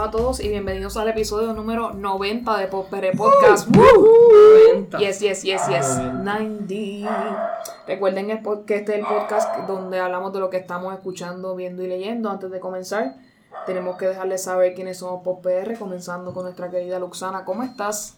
A 0.00 0.10
todos 0.10 0.40
y 0.40 0.48
bienvenidos 0.48 0.96
al 0.96 1.10
episodio 1.10 1.52
número 1.52 1.92
90 1.92 2.56
de 2.56 2.68
Popere 2.68 3.12
Podcast. 3.12 3.68
¡Woo! 3.68 4.08
90. 4.72 4.96
Yes, 4.96 5.20
yes, 5.20 5.42
yes, 5.42 5.68
yes. 5.68 5.86
Ah, 5.90 6.22
90. 6.24 7.60
Recuerden 7.86 8.28
que 8.64 8.76
este 8.76 8.92
es 8.92 8.98
el 9.00 9.04
podcast 9.04 9.54
donde 9.66 10.00
hablamos 10.00 10.32
de 10.32 10.40
lo 10.40 10.48
que 10.48 10.56
estamos 10.56 10.94
escuchando, 10.94 11.54
viendo 11.54 11.82
y 11.82 11.86
leyendo. 11.86 12.30
Antes 12.30 12.50
de 12.50 12.60
comenzar, 12.60 13.16
tenemos 13.66 13.98
que 13.98 14.06
dejarles 14.06 14.44
saber 14.44 14.72
quiénes 14.72 14.96
somos 14.96 15.22
PopR, 15.22 15.76
comenzando 15.78 16.32
con 16.32 16.44
nuestra 16.44 16.70
querida 16.70 16.98
Luxana. 16.98 17.44
¿Cómo 17.44 17.62
estás? 17.62 18.16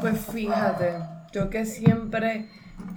Pues 0.00 0.18
fíjate, 0.18 0.94
yo 1.30 1.48
que 1.48 1.64
siempre 1.64 2.48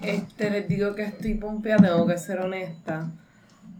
este, 0.01 0.49
les 0.49 0.67
digo 0.67 0.95
que 0.95 1.03
estoy 1.03 1.35
pompeada, 1.35 1.89
tengo 1.89 2.07
que 2.07 2.17
ser 2.17 2.39
honesta. 2.39 3.11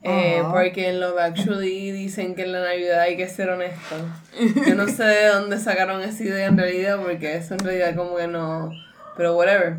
Eh, 0.04 0.42
porque 0.52 0.90
en 0.90 1.00
Love 1.00 1.20
Actually 1.20 1.92
dicen 1.92 2.36
que 2.36 2.44
en 2.44 2.52
la 2.54 2.62
Navidad 2.62 3.02
hay 3.02 3.18
que 3.18 3.28
ser 3.28 3.50
honesto. 3.50 3.96
Yo 4.66 4.76
no 4.76 4.88
sé 4.88 5.04
de 5.04 5.26
dónde 5.28 5.60
sacaron 5.60 6.02
esa 6.02 6.24
idea 6.24 6.48
en 6.48 6.58
realidad, 6.58 7.00
porque 7.02 7.36
eso 7.36 7.56
en 7.56 7.60
realidad 7.60 7.96
como 7.96 8.16
que 8.16 8.28
no... 8.28 8.72
Pero 9.18 9.36
whatever. 9.36 9.78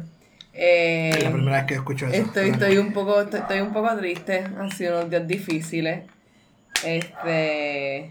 Eh, 0.53 1.11
Es 1.15 1.25
la 1.25 1.31
primera 1.31 1.57
vez 1.59 1.67
que 1.67 1.75
escucho 1.75 2.07
eso. 2.09 2.21
Estoy, 2.21 2.51
estoy 2.51 2.79
un 2.79 2.93
poco, 2.93 3.21
estoy, 3.21 3.41
estoy 3.41 3.61
un 3.61 3.73
poco 3.73 3.97
triste. 3.97 4.45
Han 4.59 4.71
sido 4.73 4.99
unos 4.99 5.11
días 5.11 5.27
difíciles. 5.29 6.03
Este. 6.85 8.11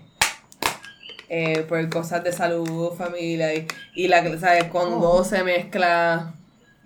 eh, 1.29 1.65
por 1.67 1.89
cosas 1.89 2.23
de 2.23 2.31
salud, 2.31 2.93
familia. 2.97 3.53
Y, 3.53 3.67
y 3.95 4.07
la 4.07 4.23
¿sabes? 4.39 4.65
Cuando 4.65 5.23
se 5.25 5.43
mezcla. 5.43 6.33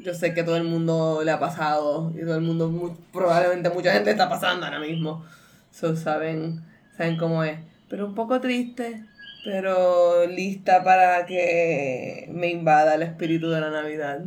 Yo 0.03 0.13
sé 0.13 0.33
que 0.33 0.43
todo 0.43 0.57
el 0.57 0.63
mundo 0.63 1.21
le 1.23 1.31
ha 1.31 1.39
pasado. 1.39 2.11
Y 2.15 2.21
todo 2.21 2.35
el 2.35 2.41
mundo, 2.41 2.69
mu- 2.69 2.95
probablemente 3.13 3.69
mucha 3.69 3.93
gente 3.93 4.11
está 4.11 4.27
pasando 4.29 4.65
ahora 4.65 4.79
mismo. 4.79 5.23
So, 5.71 5.95
saben, 5.95 6.61
saben 6.97 7.17
cómo 7.17 7.43
es. 7.43 7.59
Pero 7.89 8.05
un 8.05 8.15
poco 8.15 8.39
triste. 8.41 9.03
Pero 9.43 10.27
lista 10.27 10.83
para 10.83 11.25
que 11.25 12.29
me 12.33 12.47
invada 12.49 12.95
el 12.95 13.01
espíritu 13.03 13.49
de 13.49 13.59
la 13.61 13.69
Navidad. 13.71 14.19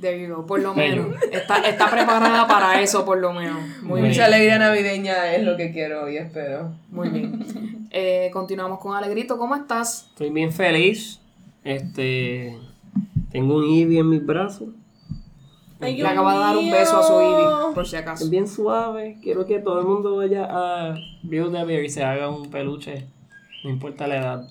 There 0.00 0.20
you 0.20 0.34
go, 0.34 0.46
por 0.46 0.60
lo 0.60 0.74
menos. 0.74 1.06
Está, 1.32 1.58
está 1.68 1.88
preparada 1.90 2.46
para 2.48 2.80
eso, 2.80 3.04
por 3.04 3.18
lo 3.18 3.32
menos. 3.32 3.60
Muy 3.82 4.00
bien. 4.00 4.10
Mucha 4.12 4.24
alegría 4.26 4.58
navideña 4.58 5.32
es 5.34 5.44
lo 5.44 5.56
que 5.56 5.72
quiero 5.72 6.08
y 6.10 6.16
espero. 6.16 6.72
Muy 6.90 7.08
bien. 7.10 7.86
Eh, 7.90 8.28
continuamos 8.32 8.80
con 8.80 8.96
Alegrito. 8.96 9.38
¿Cómo 9.38 9.54
estás? 9.54 10.06
Estoy 10.10 10.30
bien 10.30 10.52
feliz. 10.52 11.20
Este. 11.62 12.58
Tengo 13.34 13.56
un 13.56 13.64
Eevee 13.64 13.98
en 13.98 14.08
mis 14.10 14.24
brazos. 14.24 14.68
Ay, 15.80 15.96
Le 15.96 16.06
acaba 16.06 16.34
de 16.34 16.38
dar 16.38 16.56
un 16.56 16.70
beso 16.70 16.98
a 16.98 17.02
su 17.02 17.14
Ivy, 17.14 17.74
por 17.74 17.84
si 17.84 17.96
acaso. 17.96 18.22
Es 18.22 18.30
bien 18.30 18.46
suave. 18.46 19.18
Quiero 19.20 19.44
que 19.44 19.58
todo 19.58 19.80
el 19.80 19.86
mundo 19.86 20.14
vaya 20.14 20.46
a 20.48 20.94
Build 21.24 21.56
a 21.56 21.64
Bear 21.64 21.82
y 21.82 21.88
se 21.90 22.04
haga 22.04 22.28
un 22.30 22.48
peluche. 22.48 23.08
No 23.64 23.70
importa 23.70 24.06
la 24.06 24.16
edad. 24.18 24.48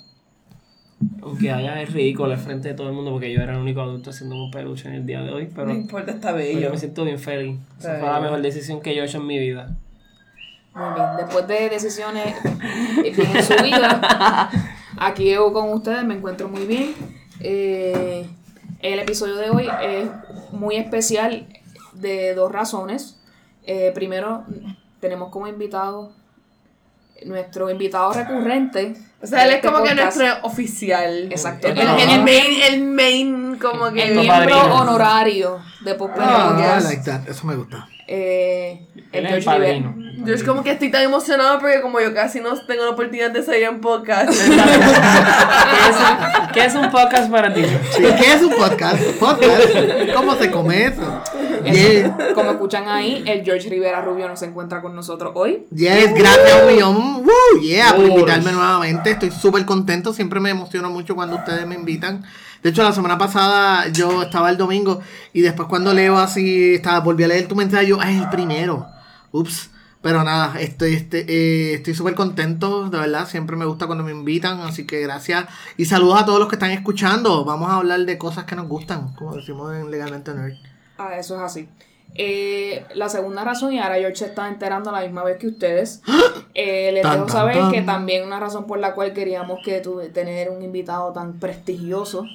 Aunque 1.22 1.50
haya 1.50 1.82
el 1.82 1.88
ridículo 1.88 2.34
al 2.34 2.38
frente 2.38 2.68
de 2.68 2.74
todo 2.74 2.90
el 2.90 2.94
mundo, 2.94 3.12
porque 3.12 3.32
yo 3.34 3.42
era 3.42 3.54
el 3.54 3.60
único 3.62 3.80
adulto 3.80 4.10
haciendo 4.10 4.36
un 4.36 4.52
peluche 4.52 4.90
en 4.90 4.96
el 4.96 5.06
día 5.06 5.22
de 5.22 5.32
hoy. 5.32 5.50
Pero, 5.56 5.68
No 5.68 5.74
importa, 5.76 6.12
está 6.12 6.34
bello. 6.34 6.60
yo 6.60 6.70
me 6.70 6.78
siento 6.78 7.06
bien 7.06 7.20
feliz. 7.20 7.58
Esa 7.80 8.00
fue 8.00 8.10
la 8.10 8.20
mejor 8.20 8.42
decisión 8.42 8.82
que 8.82 8.94
yo 8.94 9.04
he 9.04 9.06
hecho 9.06 9.20
en 9.20 9.28
mi 9.28 9.40
vida. 9.40 9.78
Muy 10.76 10.94
bien. 10.94 11.08
Después 11.20 11.48
de 11.48 11.70
decisiones 11.70 12.36
bien 13.02 13.16
en 13.34 13.44
su 13.44 13.64
vida, 13.64 14.50
aquí 14.98 15.32
yo 15.32 15.54
con 15.54 15.72
ustedes 15.72 16.04
me 16.04 16.16
encuentro 16.16 16.50
muy 16.50 16.66
bien. 16.66 16.94
Eh, 17.40 18.28
el 18.84 19.00
episodio 19.00 19.36
de 19.38 19.50
hoy 19.50 19.70
es 19.82 20.10
muy 20.52 20.76
especial 20.76 21.48
de 21.94 22.34
dos 22.36 22.52
razones. 22.52 23.18
Eh, 23.66 23.92
primero, 23.96 24.44
tenemos 25.00 25.30
como 25.30 25.48
invitado 25.48 26.12
nuestro 27.26 27.70
invitado 27.70 28.12
recurrente. 28.14 28.96
O 29.22 29.28
sea, 29.28 29.44
él 29.46 29.52
es 29.52 29.56
este 29.58 29.68
como 29.72 29.84
que 29.84 29.96
nuestro 29.96 30.26
oficial. 30.44 31.32
Exacto. 31.32 31.68
El, 31.70 31.78
El- 31.78 31.88
el 31.88 32.10
el- 32.10 32.24
main, 32.24 32.62
el 32.74 32.84
main, 32.84 33.58
como 33.60 33.92
que. 33.92 34.04
El 34.04 34.16
miembro 34.20 34.58
padrino. 34.58 34.76
honorario 34.82 35.60
de 35.86 35.96
Pop 35.96 36.12
Ah, 36.18 36.50
I 36.50 36.54
Podcast. 36.54 36.86
like 36.90 37.04
that. 37.04 37.28
Eso 37.30 37.48
me 37.48 37.56
gusta. 37.56 37.88
Eh, 38.08 38.86
el 39.12 39.28
George 39.28 39.50
Rivera. 39.50 39.82
padrino. 39.82 39.96
Yo 40.26 40.34
es 40.34 40.44
como 40.44 40.64
que 40.64 40.72
estoy 40.72 40.90
tan 40.92 41.04
emocionado 41.04 41.60
porque 41.60 41.82
como 41.82 42.00
yo 42.00 42.14
casi 42.14 42.40
no 42.40 42.58
tengo 42.66 42.84
la 42.84 42.92
oportunidad 42.92 43.32
de 43.32 43.44
salir 43.44 43.64
en 43.64 43.82
podcast. 43.82 44.30
¿Qué 44.46 44.46
es, 45.90 45.96
un, 45.96 46.48
qué 46.54 46.66
es 46.66 46.76
un 46.76 46.92
podcast 46.92 47.32
para 47.32 47.54
ti? 47.54 47.64
Sí, 47.92 48.04
¿Qué 48.04 48.34
es 48.34 48.42
un 48.42 48.54
podcast? 48.56 49.02
¿Podcast? 49.20 49.68
¿Cómo 50.16 50.36
se 50.36 50.52
come 50.52 50.86
eso? 50.86 51.22
Yeah. 51.64 52.34
Como 52.36 52.52
escuchan 52.52 52.88
ahí, 52.88 53.24
el 53.26 53.44
George 53.44 53.70
Rivera 53.70 54.02
Rubio 54.02 54.28
no 54.28 54.36
se 54.36 54.46
encuentra 54.46 54.82
con 54.82 54.96
nosotros 54.96 55.32
hoy. 55.36 55.66
Yes, 55.74 56.14
gracias 56.14 56.62
un 56.62 56.68
millón. 56.68 56.96
Woo, 57.26 57.62
yeah, 57.62 57.94
por 57.96 58.06
invitarme 58.06 58.52
nuevamente. 58.52 59.12
Estoy 59.12 59.32
súper 59.32 59.66
contento. 59.66 60.14
Siempre 60.14 60.40
me 60.40 60.50
emociono 60.50 60.90
mucho 60.90 61.16
cuando 61.16 61.38
ustedes 61.38 61.66
me 61.66 61.76
invitan. 61.76 62.24
De 62.64 62.70
hecho, 62.70 62.82
la 62.82 62.94
semana 62.94 63.18
pasada 63.18 63.90
yo 63.90 64.24
estaba 64.24 64.50
el 64.50 64.58
domingo 64.58 65.02
y 65.34 65.42
después 65.42 65.68
cuando 65.68 65.94
leo 65.94 66.18
así, 66.18 66.76
estaba, 66.76 67.02
volví 67.02 67.24
a 67.26 67.28
leer 67.28 67.48
tu 67.48 67.56
mensaje, 67.56 67.88
yo, 67.88 68.00
ay, 68.00 68.18
el 68.20 68.30
primero. 68.30 68.88
Ups. 69.32 69.70
Pero 70.02 70.22
nada, 70.26 70.60
estoy 70.60 70.96
este, 70.96 71.26
eh, 71.30 71.76
estoy 71.76 71.94
súper 71.94 72.14
contento, 72.14 72.90
de 72.90 73.00
verdad. 73.00 73.26
Siempre 73.26 73.56
me 73.56 73.64
gusta 73.66 73.86
cuando 73.86 74.04
me 74.04 74.12
invitan, 74.12 74.60
así 74.60 74.86
que 74.86 75.00
gracias. 75.02 75.46
Y 75.78 75.86
saludos 75.86 76.22
a 76.22 76.26
todos 76.26 76.40
los 76.40 76.50
que 76.50 76.56
están 76.56 76.72
escuchando. 76.72 77.46
Vamos 77.46 77.70
a 77.70 77.78
hablar 77.78 78.02
de 78.02 78.18
cosas 78.18 78.44
que 78.44 78.56
nos 78.56 78.68
gustan, 78.68 79.14
como 79.16 79.34
decimos 79.36 79.74
en 79.74 79.90
Legalmente 79.92 80.34
Nerd. 80.34 80.56
Ah, 80.98 81.18
eso 81.18 81.36
es 81.38 81.42
así. 81.42 81.70
Eh, 82.16 82.86
la 82.96 83.08
segunda 83.08 83.44
razón, 83.46 83.72
y 83.74 83.80
ahora 83.80 83.96
George 83.96 84.18
se 84.18 84.26
está 84.26 84.50
enterando 84.50 84.90
a 84.90 84.94
la 84.94 85.02
misma 85.02 85.24
vez 85.24 85.38
que 85.38 85.48
ustedes, 85.48 86.02
eh, 86.54 86.92
les 86.94 87.02
Tan, 87.02 87.14
dejo 87.14 87.26
tan, 87.28 87.34
saber 87.34 87.58
tan. 87.58 87.72
que 87.72 87.82
también 87.82 88.26
una 88.28 88.40
razón 88.42 88.68
por 88.68 88.80
la 88.80 88.94
cual 88.94 89.14
queríamos 89.14 89.60
que 89.64 89.80
tuve, 89.80 90.10
tener 90.10 90.50
un 90.50 90.62
invitado 90.62 91.14
tan 91.14 91.40
prestigioso 91.40 92.26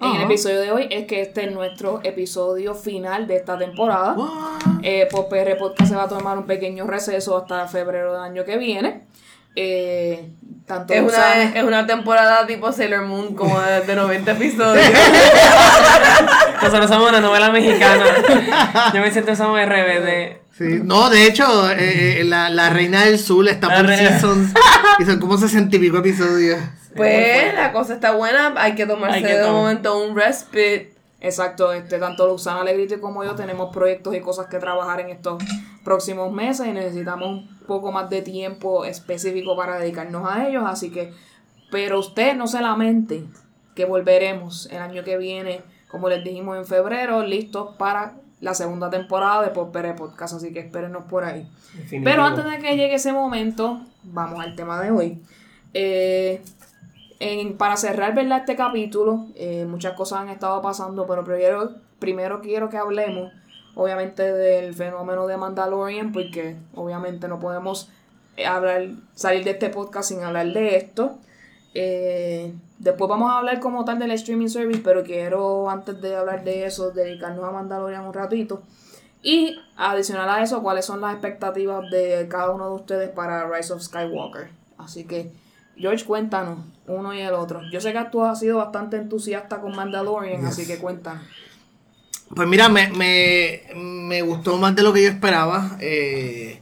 en 0.00 0.14
el 0.16 0.22
episodio 0.22 0.60
de 0.60 0.70
hoy 0.72 0.88
es 0.90 1.06
que 1.06 1.22
este 1.22 1.46
es 1.46 1.52
nuestro 1.52 2.00
episodio 2.04 2.74
final 2.74 3.26
de 3.26 3.36
esta 3.36 3.56
temporada. 3.58 4.14
Eh, 4.82 5.08
por 5.10 5.28
PR 5.28 5.56
Podcast 5.58 5.90
se 5.90 5.96
va 5.96 6.04
a 6.04 6.08
tomar 6.08 6.36
un 6.38 6.44
pequeño 6.46 6.86
receso 6.86 7.36
hasta 7.36 7.66
febrero 7.66 8.12
del 8.14 8.22
año 8.22 8.44
que 8.44 8.56
viene. 8.58 9.02
Eh, 9.58 10.28
tanto 10.66 10.92
es, 10.92 11.00
una, 11.00 11.42
es 11.44 11.64
una 11.64 11.86
temporada 11.86 12.46
tipo 12.46 12.70
Sailor 12.72 13.06
Moon, 13.06 13.34
como 13.34 13.58
de, 13.58 13.80
de 13.80 13.96
90 13.96 14.32
episodios. 14.32 14.84
Nosotros 16.62 16.88
somos 16.90 17.08
una 17.08 17.20
novela 17.20 17.50
mexicana. 17.50 18.04
Yo 18.94 19.00
me 19.00 19.10
siento 19.10 19.34
somos 19.34 19.58
RBD. 19.64 20.36
Sí, 20.58 20.80
no, 20.82 21.10
de 21.10 21.26
hecho, 21.26 21.70
eh, 21.70 22.20
eh, 22.20 22.24
la, 22.24 22.48
la 22.50 22.70
Reina 22.70 23.04
del 23.04 23.18
Sur 23.18 23.46
está 23.48 23.68
La 23.68 23.76
por 23.76 23.86
Reina- 23.86 24.08
seasons 24.10 24.52
y 24.98 25.04
son 25.04 25.20
como 25.20 25.36
sesenta 25.38 25.76
y 25.76 25.78
pico 25.78 25.98
episodios. 25.98 26.58
Pues 26.96 27.54
la 27.54 27.72
cosa 27.72 27.94
está 27.94 28.14
buena, 28.14 28.54
hay 28.56 28.74
que 28.74 28.86
tomarse 28.86 29.18
Hay 29.18 29.22
que 29.22 29.36
de 29.38 29.50
momento 29.50 29.98
un 30.04 30.16
respite. 30.16 30.94
Exacto, 31.20 31.72
este, 31.72 31.98
tanto 31.98 32.26
Luzana 32.26 32.60
Alegrito 32.60 33.00
como 33.00 33.24
yo 33.24 33.34
tenemos 33.34 33.72
proyectos 33.72 34.14
y 34.14 34.20
cosas 34.20 34.46
que 34.46 34.58
trabajar 34.58 35.00
en 35.00 35.08
estos 35.08 35.42
próximos 35.82 36.30
meses 36.32 36.66
y 36.66 36.72
necesitamos 36.72 37.28
un 37.28 37.58
poco 37.66 37.90
más 37.90 38.10
de 38.10 38.22
tiempo 38.22 38.84
específico 38.84 39.56
para 39.56 39.78
dedicarnos 39.78 40.28
a 40.30 40.46
ellos, 40.46 40.64
así 40.66 40.90
que, 40.90 41.12
pero 41.70 41.98
usted 41.98 42.36
no 42.36 42.46
se 42.46 42.60
lamente 42.60 43.24
que 43.74 43.86
volveremos 43.86 44.68
el 44.70 44.78
año 44.78 45.04
que 45.04 45.16
viene, 45.16 45.62
como 45.88 46.08
les 46.08 46.22
dijimos 46.22 46.58
en 46.58 46.66
febrero, 46.66 47.22
listos 47.22 47.74
para 47.76 48.14
la 48.40 48.54
segunda 48.54 48.90
temporada 48.90 49.42
de 49.42 49.48
Popere 49.48 49.94
Podcast, 49.94 50.34
así 50.34 50.52
que 50.52 50.60
espérenos 50.60 51.04
por 51.04 51.24
ahí. 51.24 51.48
Pero 52.04 52.24
antes 52.24 52.44
de 52.44 52.58
que 52.58 52.76
llegue 52.76 52.94
ese 52.94 53.12
momento, 53.12 53.80
vamos 54.02 54.40
al 54.40 54.54
tema 54.54 54.80
de 54.80 54.90
hoy. 54.90 55.22
Eh, 55.72 56.42
en- 57.20 57.56
para 57.56 57.76
cerrar 57.76 58.14
¿verdad? 58.14 58.38
este 58.40 58.56
capítulo, 58.56 59.26
eh, 59.34 59.64
muchas 59.68 59.94
cosas 59.94 60.20
han 60.20 60.28
estado 60.28 60.60
pasando, 60.62 61.06
pero 61.06 61.24
primero, 61.24 61.70
primero 61.98 62.40
quiero 62.40 62.68
que 62.68 62.76
hablemos, 62.76 63.32
obviamente, 63.74 64.22
del 64.32 64.74
fenómeno 64.74 65.26
de 65.26 65.36
Mandalorian, 65.36 66.12
porque 66.12 66.56
obviamente 66.74 67.28
no 67.28 67.38
podemos 67.40 67.88
eh, 68.36 68.46
hablar, 68.46 68.88
salir 69.14 69.44
de 69.44 69.52
este 69.52 69.70
podcast 69.70 70.08
sin 70.10 70.22
hablar 70.22 70.46
de 70.52 70.76
esto. 70.76 71.16
Eh, 71.74 72.52
después 72.78 73.08
vamos 73.08 73.30
a 73.30 73.38
hablar 73.38 73.60
como 73.60 73.84
tal 73.84 73.98
del 73.98 74.10
streaming 74.12 74.48
service, 74.48 74.80
pero 74.84 75.02
quiero 75.02 75.68
antes 75.70 76.00
de 76.00 76.16
hablar 76.16 76.44
de 76.44 76.64
eso, 76.66 76.90
dedicarnos 76.90 77.44
a 77.44 77.50
Mandalorian 77.50 78.04
un 78.06 78.14
ratito. 78.14 78.62
Y 79.22 79.58
adicional 79.76 80.28
a 80.28 80.42
eso, 80.42 80.62
cuáles 80.62 80.84
son 80.84 81.00
las 81.00 81.12
expectativas 81.12 81.90
de 81.90 82.26
cada 82.30 82.50
uno 82.50 82.68
de 82.68 82.74
ustedes 82.76 83.08
para 83.10 83.48
Rise 83.48 83.72
of 83.72 83.82
Skywalker. 83.82 84.48
Así 84.78 85.04
que, 85.04 85.32
George, 85.78 86.04
cuéntanos, 86.04 86.58
uno 86.86 87.12
y 87.14 87.20
el 87.20 87.34
otro. 87.34 87.60
Yo 87.70 87.80
sé 87.80 87.92
que 87.92 88.04
tú 88.10 88.24
has 88.24 88.38
sido 88.40 88.58
bastante 88.58 88.96
entusiasta 88.96 89.60
con 89.60 89.74
Mandalorian, 89.76 90.44
así 90.46 90.66
que 90.66 90.78
cuéntanos. 90.78 91.22
Pues 92.34 92.48
mira, 92.48 92.68
me, 92.68 92.88
me, 92.88 93.62
me 93.74 94.22
gustó 94.22 94.56
más 94.56 94.74
de 94.74 94.82
lo 94.82 94.92
que 94.92 95.02
yo 95.04 95.08
esperaba. 95.08 95.76
Eh, 95.80 96.60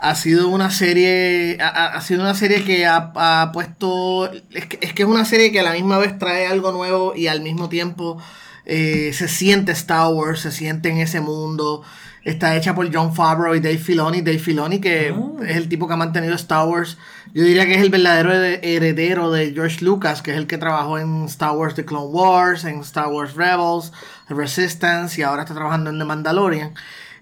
ha 0.00 0.14
sido 0.14 0.48
una 0.48 0.70
serie. 0.70 1.58
Ha, 1.60 1.68
ha- 1.68 1.94
ha 1.96 2.00
sido 2.00 2.22
una 2.22 2.34
serie 2.34 2.64
que 2.64 2.86
ha, 2.86 3.12
ha 3.14 3.52
puesto. 3.52 4.30
Es 4.50 4.66
que, 4.66 4.78
es 4.80 4.92
que 4.92 5.02
es 5.04 5.08
una 5.08 5.24
serie 5.24 5.52
que 5.52 5.60
a 5.60 5.62
la 5.62 5.72
misma 5.72 5.98
vez 5.98 6.18
trae 6.18 6.46
algo 6.46 6.72
nuevo 6.72 7.14
y 7.14 7.28
al 7.28 7.40
mismo 7.40 7.68
tiempo 7.68 8.20
eh, 8.66 9.12
se 9.14 9.28
siente 9.28 9.72
Star 9.72 10.12
Wars, 10.12 10.40
se 10.40 10.50
siente 10.50 10.88
en 10.88 10.98
ese 10.98 11.20
mundo. 11.20 11.82
Está 12.24 12.56
hecha 12.56 12.74
por 12.74 12.90
John 12.92 13.14
Favreau 13.14 13.54
y 13.54 13.60
Dave 13.60 13.76
Filoni. 13.78 14.22
Dave 14.22 14.38
Filoni, 14.38 14.80
que 14.80 15.14
es 15.46 15.56
el 15.56 15.68
tipo 15.68 15.86
que 15.86 15.92
ha 15.92 15.96
mantenido 15.96 16.34
Star 16.34 16.66
Wars. 16.66 16.96
Yo 17.34 17.42
diría 17.44 17.66
que 17.66 17.74
es 17.74 17.82
el 17.82 17.90
verdadero 17.90 18.30
hered- 18.32 18.60
heredero 18.62 19.30
de 19.30 19.52
George 19.52 19.84
Lucas, 19.84 20.22
que 20.22 20.30
es 20.30 20.38
el 20.38 20.46
que 20.46 20.56
trabajó 20.56 20.98
en 20.98 21.24
Star 21.26 21.52
Wars 21.52 21.74
The 21.74 21.84
Clone 21.84 22.06
Wars, 22.06 22.64
en 22.64 22.80
Star 22.80 23.08
Wars 23.08 23.34
Rebels, 23.34 23.92
Resistance 24.30 25.20
y 25.20 25.24
ahora 25.24 25.42
está 25.42 25.54
trabajando 25.54 25.90
en 25.90 25.98
The 25.98 26.04
Mandalorian. 26.06 26.72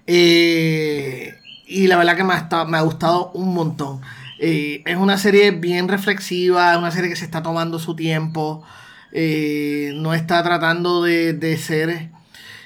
Eh, 0.06 1.34
y 1.66 1.86
la 1.86 1.96
verdad 1.96 2.16
que 2.16 2.24
me 2.24 2.34
ha, 2.34 2.38
estado- 2.38 2.66
me 2.66 2.76
ha 2.78 2.82
gustado 2.82 3.30
un 3.34 3.54
montón. 3.54 4.00
Eh, 4.38 4.82
es 4.86 4.96
una 4.96 5.16
serie 5.18 5.50
bien 5.52 5.88
reflexiva, 5.88 6.72
es 6.72 6.78
una 6.78 6.90
serie 6.90 7.08
que 7.10 7.16
se 7.16 7.24
está 7.24 7.42
tomando 7.42 7.78
su 7.78 7.96
tiempo. 7.96 8.62
eh, 9.14 9.92
no 9.96 10.14
está 10.14 10.42
tratando 10.42 11.02
de, 11.02 11.34
de 11.34 11.58
ser. 11.58 12.08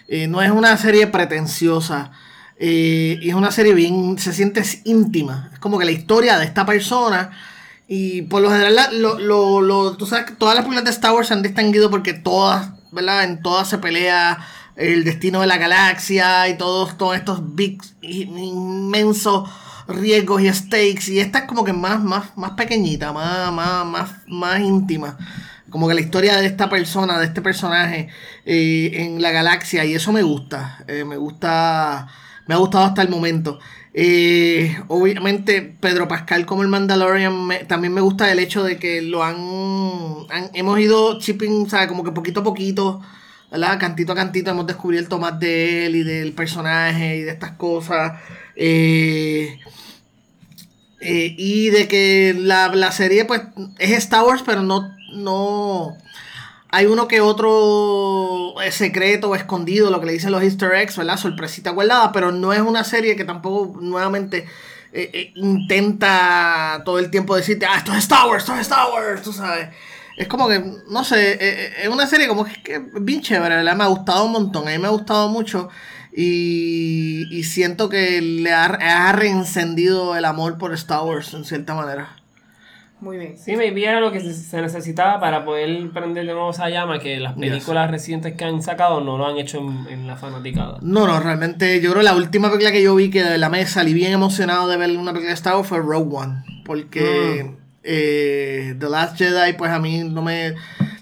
eh, 0.08 0.28
no 0.28 0.42
es 0.42 0.50
una 0.52 0.76
serie 0.76 1.06
pretenciosa. 1.08 2.12
Y 2.58 3.28
es 3.28 3.34
una 3.34 3.50
serie 3.50 3.74
bien. 3.74 4.18
Se 4.18 4.32
siente 4.32 4.62
íntima. 4.84 5.50
Es 5.52 5.58
como 5.58 5.78
que 5.78 5.84
la 5.84 5.90
historia 5.92 6.38
de 6.38 6.44
esta 6.46 6.64
persona. 6.66 7.30
Y 7.88 8.22
por 8.22 8.42
lo 8.42 8.50
general, 8.50 9.00
lo, 9.00 9.18
lo, 9.18 9.60
lo- 9.60 9.96
tú 9.96 10.06
sabes 10.06 10.26
que 10.26 10.32
todas 10.34 10.54
las 10.56 10.64
películas 10.64 10.84
de 10.84 10.90
Star 10.90 11.12
Wars 11.12 11.28
se 11.28 11.34
han 11.34 11.42
distinguido 11.42 11.90
porque 11.90 12.14
todas, 12.14 12.70
¿verdad? 12.90 13.24
En 13.24 13.42
todas 13.42 13.68
se 13.68 13.78
pelea 13.78 14.38
el 14.76 15.04
destino 15.04 15.40
de 15.40 15.46
la 15.46 15.56
galaxia 15.58 16.48
y 16.48 16.58
todos, 16.58 16.98
todos 16.98 17.16
estos 17.16 17.54
big, 17.54 17.80
inmensos 18.02 19.48
riesgos 19.88 20.42
y 20.42 20.52
stakes. 20.52 21.08
Y 21.12 21.20
esta 21.20 21.40
es 21.40 21.44
como 21.44 21.64
que 21.64 21.72
más, 21.72 22.02
más, 22.02 22.36
más 22.36 22.52
pequeñita, 22.52 23.12
más, 23.12 23.52
más, 23.52 23.86
más, 23.86 24.10
más 24.26 24.60
íntima. 24.60 25.16
Como 25.70 25.88
que 25.88 25.94
la 25.94 26.00
historia 26.00 26.36
de 26.38 26.46
esta 26.46 26.68
persona, 26.68 27.18
de 27.18 27.26
este 27.26 27.42
personaje 27.42 28.08
eh, 28.44 28.90
en 28.94 29.20
la 29.22 29.30
galaxia. 29.30 29.84
Y 29.84 29.94
eso 29.94 30.12
me 30.12 30.22
gusta. 30.22 30.84
eh, 30.88 31.04
me 31.04 31.16
gusta. 31.16 32.08
Me 32.46 32.54
ha 32.54 32.58
gustado 32.58 32.84
hasta 32.84 33.02
el 33.02 33.08
momento. 33.08 33.58
Eh, 33.94 34.76
obviamente, 34.88 35.62
Pedro 35.80 36.06
Pascal 36.08 36.44
como 36.46 36.62
el 36.62 36.68
Mandalorian 36.68 37.48
también 37.66 37.94
me 37.94 38.00
gusta 38.02 38.30
el 38.30 38.38
hecho 38.38 38.62
de 38.62 38.78
que 38.78 39.02
lo 39.02 39.24
han, 39.24 39.36
han- 40.30 40.50
hemos 40.54 40.78
ido 40.80 41.18
chipping, 41.18 41.68
¿sabes? 41.68 41.88
Como 41.88 42.04
que 42.04 42.12
poquito 42.12 42.40
a 42.40 42.44
poquito, 42.44 43.00
¿verdad? 43.50 43.78
Cantito 43.80 44.12
a 44.12 44.16
cantito 44.16 44.50
hemos 44.50 44.66
descubierto 44.66 45.18
más 45.18 45.40
de 45.40 45.86
él 45.86 45.96
y 45.96 46.02
del 46.02 46.32
personaje 46.32 47.16
y 47.16 47.22
de 47.22 47.30
estas 47.32 47.52
cosas. 47.52 48.20
Eh, 48.54 49.58
eh, 51.00 51.34
y 51.36 51.70
de 51.70 51.88
que 51.88 52.34
la, 52.38 52.68
la 52.74 52.90
serie, 52.92 53.24
pues, 53.24 53.42
es 53.78 53.90
Star 53.92 54.24
Wars, 54.24 54.42
pero 54.44 54.62
no, 54.62 54.90
no, 55.14 55.96
hay 56.70 56.86
uno 56.86 57.06
que 57.06 57.20
otro 57.20 58.60
eh, 58.60 58.72
secreto 58.72 59.30
o 59.30 59.34
escondido, 59.34 59.90
lo 59.90 60.00
que 60.00 60.06
le 60.06 60.12
dicen 60.12 60.32
los 60.32 60.42
easter 60.42 60.72
eggs, 60.74 60.96
¿verdad? 60.96 61.16
Sorpresita 61.16 61.70
guardada, 61.70 62.12
pero 62.12 62.32
no 62.32 62.52
es 62.52 62.60
una 62.60 62.84
serie 62.84 63.16
que 63.16 63.24
tampoco 63.24 63.80
nuevamente 63.80 64.46
eh, 64.92 65.10
eh, 65.12 65.32
intenta 65.36 66.82
todo 66.84 66.98
el 66.98 67.10
tiempo 67.10 67.36
decirte, 67.36 67.66
ah, 67.66 67.76
esto 67.78 67.92
es 67.92 67.98
Star 67.98 68.28
Wars, 68.28 68.42
esto 68.42 68.54
es 68.54 68.60
Star 68.60 68.86
Wars, 68.92 69.22
tú 69.22 69.32
sabes. 69.32 69.68
Es 70.16 70.28
como 70.28 70.48
que, 70.48 70.64
no 70.88 71.04
sé, 71.04 71.82
es 71.82 71.88
una 71.88 72.06
serie 72.06 72.26
como 72.26 72.44
que, 72.44 72.62
que 72.62 72.78
bien 73.00 73.20
chévere, 73.20 73.56
¿verdad? 73.56 73.76
Me 73.76 73.84
ha 73.84 73.88
gustado 73.88 74.24
un 74.24 74.32
montón, 74.32 74.66
a 74.66 74.70
mí 74.70 74.78
me 74.78 74.86
ha 74.86 74.90
gustado 74.90 75.28
mucho 75.28 75.68
y, 76.16 77.26
y 77.30 77.44
siento 77.44 77.90
que 77.90 78.22
le 78.22 78.50
ha, 78.52 78.64
ha 78.64 79.12
reencendido 79.12 80.16
el 80.16 80.24
amor 80.24 80.56
por 80.56 80.72
Star 80.72 81.02
Wars 81.02 81.34
en 81.34 81.44
cierta 81.44 81.74
manera. 81.74 82.16
Muy 82.98 83.18
bien. 83.18 83.36
Sí, 83.36 83.56
maybe 83.56 83.84
era 83.84 84.00
lo 84.00 84.10
que 84.10 84.20
se, 84.20 84.62
necesitaba 84.62 85.20
para 85.20 85.44
poder 85.44 85.90
prender 85.90 86.24
de 86.24 86.32
nuevo 86.32 86.50
esa 86.50 86.70
llama, 86.70 86.98
que 86.98 87.20
las 87.20 87.34
películas 87.34 87.90
recientes 87.90 88.34
que 88.34 88.44
han 88.44 88.62
sacado 88.62 89.02
no 89.02 89.18
lo 89.18 89.26
han 89.26 89.36
hecho 89.36 89.58
en, 89.58 89.86
en 89.90 90.06
la 90.06 90.16
fanaticada. 90.16 90.78
No, 90.80 91.06
no, 91.06 91.20
realmente 91.20 91.80
yo 91.82 91.90
creo 91.90 92.00
que 92.00 92.04
la 92.04 92.16
última 92.16 92.48
película 92.48 92.72
que 92.72 92.82
yo 92.82 92.94
vi 92.94 93.10
que 93.10 93.22
de 93.22 93.36
la 93.36 93.50
mesa 93.50 93.74
salí 93.74 93.92
bien 93.92 94.12
emocionado 94.12 94.66
de 94.68 94.78
ver 94.78 94.90
una 94.96 95.12
película 95.12 95.28
de 95.28 95.34
Star 95.34 95.56
Wars 95.56 95.68
fue 95.68 95.78
Rogue 95.78 96.16
One. 96.16 96.42
Porque 96.64 97.54
eh, 97.82 98.74
The 98.78 98.88
Last 98.88 99.18
Jedi, 99.18 99.52
pues 99.52 99.70
a 99.70 99.78
mí 99.78 100.02
no 100.02 100.22
me... 100.22 100.54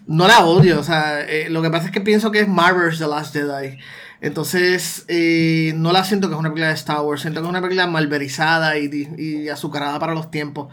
No 0.06 0.28
la 0.28 0.44
odio, 0.44 0.80
o 0.80 0.82
sea, 0.82 1.22
eh, 1.22 1.48
lo 1.48 1.62
que 1.62 1.70
pasa 1.70 1.86
es 1.86 1.90
que 1.92 2.00
pienso 2.00 2.30
que 2.30 2.40
es 2.40 2.48
Marvel's 2.48 2.98
The 2.98 3.06
Last 3.06 3.32
Jedi. 3.34 3.78
Entonces, 4.20 5.04
eh, 5.08 5.72
no 5.76 5.92
la 5.92 6.04
siento 6.04 6.28
que 6.28 6.34
es 6.34 6.40
una 6.40 6.50
película 6.50 6.68
de 6.68 6.74
Star 6.74 7.00
Wars, 7.00 7.22
siento 7.22 7.40
que 7.40 7.46
es 7.46 7.50
una 7.50 7.62
película 7.62 7.86
malverizada 7.86 8.76
y, 8.78 8.90
y 9.16 9.48
azucarada 9.48 9.98
para 9.98 10.12
los 10.12 10.30
tiempos. 10.30 10.68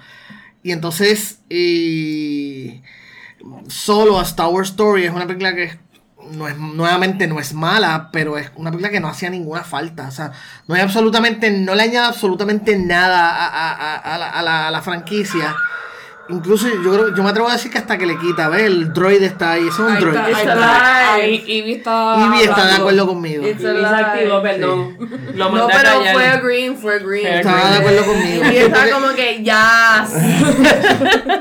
Y 0.63 0.71
entonces, 0.71 1.39
eh, 1.49 2.81
solo 3.67 4.19
a 4.19 4.23
Star 4.23 4.47
Wars 4.49 4.69
Story 4.69 5.05
es 5.05 5.11
una 5.11 5.25
película 5.27 5.55
que 5.55 5.79
no 6.31 6.47
es, 6.47 6.55
nuevamente 6.57 7.25
no 7.27 7.39
es 7.39 7.53
mala, 7.53 8.09
pero 8.13 8.37
es 8.37 8.51
una 8.55 8.69
película 8.69 8.91
que 8.91 8.99
no 8.99 9.07
hacía 9.07 9.29
ninguna 9.29 9.63
falta. 9.63 10.07
O 10.07 10.11
sea, 10.11 10.31
no 10.67 10.75
hay 10.75 10.81
absolutamente, 10.81 11.49
no 11.51 11.73
le 11.75 11.83
añade 11.83 12.07
absolutamente 12.07 12.77
nada 12.77 13.29
a, 13.29 13.47
a- 13.47 13.95
a- 13.95 14.17
la, 14.17 14.41
la- 14.43 14.67
a 14.67 14.71
la 14.71 14.81
franquicia. 14.81 15.55
Incluso 16.31 16.67
yo 16.67 16.91
creo, 16.93 17.15
yo 17.15 17.23
me 17.23 17.29
atrevo 17.29 17.49
a 17.49 17.53
decir 17.53 17.71
que 17.71 17.77
hasta 17.77 17.97
que 17.97 18.05
le 18.05 18.17
quita, 18.17 18.49
¿ves? 18.49 18.63
El 18.63 18.93
droid 18.93 19.21
está 19.23 19.51
ahí, 19.53 19.61
ese 19.67 19.69
es 19.69 19.79
un 19.79 19.99
droid. 19.99 20.15
está, 20.15 20.25
ahí 20.25 20.31
It's 20.31 20.39
está. 20.41 20.53
alive. 20.53 21.23
Ahí 21.23 21.43
Ivy 21.47 21.71
está. 21.73 22.15
Ivy 22.27 22.41
está 22.43 22.65
de 22.67 22.73
acuerdo 22.73 23.07
conmigo. 23.07 23.45
It's 23.47 23.59
Y 23.59 23.63
se 23.63 23.69
activó, 23.69 24.37
alive. 24.37 24.41
perdón. 24.41 24.97
Lo 25.35 25.49
No, 25.51 25.63
a 25.65 25.67
pero 25.67 25.89
callar. 25.99 26.13
fue 26.13 26.41
green, 26.41 26.77
fue 26.77 26.99
green. 26.99 27.27
Estaba 27.27 27.69
de 27.71 27.77
acuerdo 27.77 28.05
conmigo. 28.05 28.43
Y 28.51 28.57
estaba 28.57 28.89
como 28.89 29.07
que, 29.15 29.37
yes. 29.43 30.13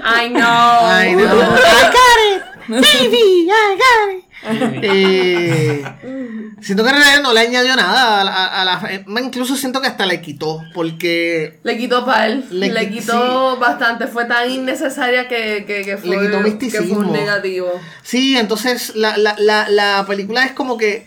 I 0.05 0.29
know. 0.29 0.79
Ay, 0.83 1.15
no. 1.17 1.23
I 1.25 1.91
got 1.91 2.21
it. 2.35 2.43
Baby, 2.69 3.49
I 3.51 3.77
got 3.77 4.15
it. 4.19 4.25
Eh, 4.43 5.83
siento 6.63 6.83
que 6.85 6.91
en 6.91 6.97
realidad 6.97 7.23
no 7.23 7.33
le 7.33 7.41
añadió 7.41 7.77
nada 7.77 8.21
a 8.21 8.25
la, 8.25 8.47
a 8.47 8.65
la- 8.65 8.93
eh, 8.93 9.05
incluso 9.23 9.57
siento 9.57 9.81
que 9.81 9.87
hasta 9.89 10.07
le 10.07 10.21
quitó 10.21 10.63
porque 10.75 11.61
Le 11.63 11.77
quitó 11.79 12.05
pal, 12.05 12.45
Le 12.51 12.69
le, 12.69 12.91
qui- 12.91 13.01
quitó 13.01 13.59
bastante, 13.59 14.07
fue 14.07 14.25
tan 14.25 14.51
innecesaria 14.51 15.29
que, 15.29 15.65
que, 15.67 15.83
que 15.85 15.97
fue, 15.97 16.11
Le 16.11 16.19
quitó 16.57 16.59
que 16.59 16.83
fue 16.83 16.99
un 16.99 17.13
negativo. 17.13 17.69
Sí, 18.03 18.37
entonces 18.37 18.95
la, 18.95 19.17
la, 19.17 19.37
la, 19.39 19.69
la 19.69 20.05
película 20.07 20.45
es 20.45 20.53
como 20.53 20.77
que 20.79 21.05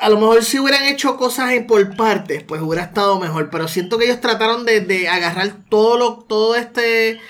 a 0.00 0.08
lo 0.08 0.16
mejor 0.16 0.44
si 0.44 0.58
hubieran 0.60 0.84
hecho 0.84 1.16
cosas 1.16 1.52
en- 1.52 1.66
por 1.66 1.96
partes, 1.96 2.42
pues 2.44 2.60
hubiera 2.62 2.84
estado 2.84 3.18
mejor. 3.18 3.50
Pero 3.50 3.66
siento 3.68 3.98
que 3.98 4.04
ellos 4.04 4.20
trataron 4.20 4.64
de, 4.64 4.80
de 4.80 5.08
agarrar 5.08 5.52
todo 5.68 5.98
lo, 5.98 6.14
todo 6.28 6.54
este 6.54 7.20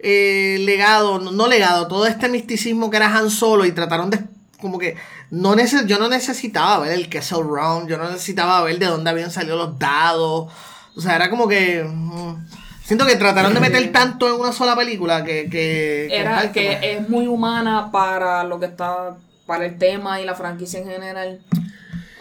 eh, 0.00 0.56
legado, 0.60 1.18
no, 1.20 1.30
no 1.32 1.46
legado, 1.46 1.86
todo 1.88 2.06
este 2.06 2.28
misticismo 2.28 2.90
que 2.90 2.96
era 2.96 3.16
Han 3.16 3.30
Solo 3.30 3.64
y 3.64 3.72
trataron 3.72 4.10
de 4.10 4.18
como 4.60 4.78
que 4.78 4.96
no 5.30 5.54
neces 5.54 5.86
yo 5.86 5.98
no 5.98 6.08
necesitaba 6.08 6.78
ver 6.80 6.92
el 6.92 7.08
Castle 7.08 7.42
Round, 7.42 7.88
yo 7.88 7.98
no 7.98 8.10
necesitaba 8.10 8.62
ver 8.62 8.78
de 8.78 8.86
dónde 8.86 9.10
habían 9.10 9.30
salido 9.30 9.56
los 9.56 9.78
dados. 9.78 10.52
O 10.96 11.00
sea, 11.00 11.16
era 11.16 11.28
como 11.30 11.46
que 11.48 11.84
mm, 11.84 12.46
siento 12.84 13.04
que 13.06 13.16
trataron 13.16 13.52
de 13.54 13.60
meter 13.60 13.92
tanto 13.92 14.28
en 14.34 14.40
una 14.40 14.52
sola 14.52 14.74
película 14.76 15.24
que, 15.24 15.44
que, 15.44 16.06
que 16.08 16.16
Era 16.18 16.52
que 16.52 16.66
pues. 16.66 16.78
es 16.82 17.08
muy 17.08 17.26
humana 17.26 17.90
para 17.92 18.44
lo 18.44 18.58
que 18.60 18.66
está. 18.66 19.16
Para 19.46 19.64
el 19.66 19.78
tema 19.78 20.20
y 20.20 20.24
la 20.24 20.34
franquicia 20.34 20.80
en 20.80 20.86
general. 20.88 21.40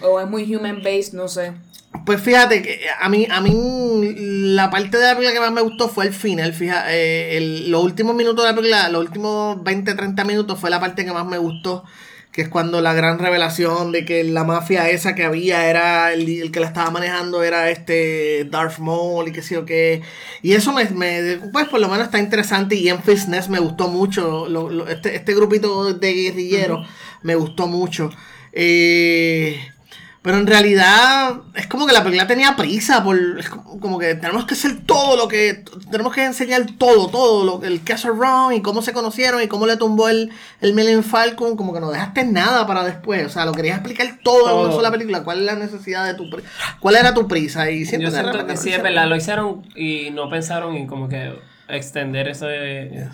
O 0.04 0.20
es 0.20 0.28
muy 0.28 0.54
human 0.56 0.84
based, 0.84 1.14
no 1.14 1.28
sé. 1.28 1.54
Pues 2.06 2.22
fíjate 2.22 2.62
que 2.62 2.82
a 3.02 3.10
mí, 3.10 3.26
a 3.32 3.42
mí 3.42 3.52
la 4.54 4.70
parte 4.70 4.98
de 4.98 5.06
la 5.06 5.16
película 5.16 5.34
que 5.34 5.40
más 5.40 5.52
me 5.52 5.62
gustó 5.62 5.90
fue 5.90 6.06
el 6.06 6.14
final, 6.14 6.54
fíjate, 6.54 6.92
eh, 6.94 7.38
el- 7.38 7.72
los 7.72 7.84
últimos 7.84 8.14
minutos 8.16 8.44
de 8.44 8.52
la 8.52 8.56
película, 8.56 8.90
los 8.90 9.02
últimos 9.02 9.64
20, 9.64 9.96
30 9.96 10.24
minutos 10.24 10.60
fue 10.60 10.70
la 10.70 10.80
parte 10.80 11.04
que 11.06 11.12
más 11.14 11.26
me 11.26 11.38
gustó, 11.40 11.84
que 12.36 12.42
es 12.44 12.50
cuando 12.50 12.82
la 12.82 12.94
gran 12.94 13.18
revelación 13.18 13.94
de 13.94 14.04
que 14.06 14.24
la 14.26 14.44
mafia 14.44 14.90
esa 14.90 15.16
que 15.16 15.24
había 15.24 15.70
era, 15.70 16.12
el, 16.14 16.28
el 16.30 16.52
que 16.52 16.60
la 16.60 16.68
estaba 16.68 16.92
manejando 16.92 17.44
era 17.44 17.70
este 17.72 18.46
Darth 18.52 18.80
Maul 18.80 19.30
y 19.30 19.32
qué 19.32 19.42
sé 19.42 19.56
yo 19.56 19.66
qué, 19.66 20.02
y 20.42 20.52
eso 20.54 20.74
me, 20.74 20.84
me- 20.90 21.38
pues 21.54 21.68
por 21.70 21.80
lo 21.80 21.88
menos 21.88 22.06
está 22.08 22.20
interesante 22.20 22.76
y 22.76 22.90
en 22.90 23.02
Fitness 23.02 23.48
me 23.50 23.60
gustó 23.60 23.88
mucho, 23.88 24.48
lo- 24.50 24.70
lo- 24.70 24.88
este, 24.90 25.16
este 25.16 25.34
grupito 25.34 25.94
de 25.94 26.14
guerrilleros 26.14 26.88
me 27.24 27.36
gustó 27.36 27.68
mucho. 27.68 28.10
Eh, 28.52 29.60
pero 30.26 30.40
en 30.40 30.48
realidad 30.48 31.36
es 31.54 31.68
como 31.68 31.86
que 31.86 31.94
la 31.94 32.04
película 32.04 32.26
tenía 32.26 32.56
prisa 32.56 33.04
por 33.04 33.16
es 33.38 33.48
como, 33.48 33.80
como 33.80 34.00
que 34.00 34.16
tenemos 34.16 34.46
que 34.46 34.56
hacer 34.56 34.84
todo 34.84 35.18
lo 35.18 35.28
que 35.28 35.64
tenemos 35.92 36.16
que 36.16 36.26
enseñar 36.26 36.66
todo, 36.80 37.10
todo 37.10 37.46
lo 37.46 37.64
el 37.64 37.84
Castle 37.84 38.10
Round 38.10 38.58
y 38.58 38.64
cómo 38.64 38.82
se 38.82 38.92
conocieron 38.92 39.44
y 39.44 39.48
cómo 39.48 39.68
le 39.68 39.78
tumbó 39.78 40.10
el 40.10 40.32
el 40.62 40.74
Millennium 40.74 41.04
Falcon, 41.04 41.56
como 41.56 41.76
que 41.76 41.80
no 41.80 41.92
dejaste 41.92 42.24
nada 42.24 42.66
para 42.66 42.84
después, 42.84 43.24
o 43.24 43.30
sea, 43.30 43.46
lo 43.46 43.52
querías 43.52 43.78
explicar 43.78 44.18
todo, 44.24 44.50
en 44.50 44.66
una 44.66 44.76
sola 44.76 44.90
película, 44.90 45.24
cuál 45.24 45.42
es 45.42 45.46
la 45.46 45.56
necesidad 45.58 46.08
de 46.08 46.16
tu 46.16 46.28
cuál 46.80 46.96
era 46.96 47.14
tu 47.14 47.28
prisa 47.28 47.70
y 47.70 47.86
siento 47.86 48.06
Yo 48.06 48.10
que 48.10 48.18
de 48.18 48.24
siento 48.24 48.32
repente 48.40 48.54
que 48.54 48.58
sí, 48.58 48.74
es 48.74 48.82
verdad, 48.82 49.08
lo 49.08 49.16
hicieron 49.16 49.62
y 49.76 50.10
no 50.10 50.28
pensaron 50.32 50.76
en 50.76 50.88
como 50.88 51.08
que 51.08 51.36
extender 51.68 52.30
ese, 52.30 53.10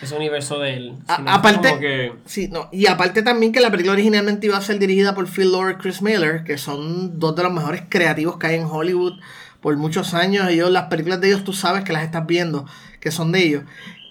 ese 0.00 0.14
universo 0.14 0.58
de 0.60 0.74
él. 0.76 0.94
A- 1.08 1.34
aparte, 1.34 1.78
que- 1.80 2.12
sí, 2.24 2.48
no, 2.48 2.68
y 2.72 2.86
aparte 2.86 3.22
también 3.22 3.52
que 3.52 3.60
la 3.60 3.70
película 3.70 3.92
originalmente 3.94 4.46
iba 4.46 4.56
a 4.56 4.62
ser 4.62 4.78
dirigida 4.78 5.14
por 5.14 5.26
Phil 5.28 5.50
Lord 5.52 5.70
y 5.72 5.74
Chris 5.76 6.02
Miller, 6.02 6.44
que 6.44 6.58
son 6.58 7.18
dos 7.18 7.34
de 7.36 7.42
los 7.42 7.52
mejores 7.52 7.82
creativos 7.88 8.36
que 8.38 8.46
hay 8.48 8.54
en 8.56 8.64
Hollywood 8.64 9.14
por 9.60 9.76
muchos 9.76 10.14
años. 10.14 10.48
Ellos, 10.48 10.70
las 10.70 10.84
películas 10.84 11.20
de 11.20 11.28
ellos 11.28 11.44
tú 11.44 11.52
sabes 11.52 11.82
que 11.84 11.92
las 11.92 12.04
estás 12.04 12.26
viendo, 12.26 12.64
que 13.00 13.10
son 13.10 13.32
de 13.32 13.42
ellos. 13.44 13.62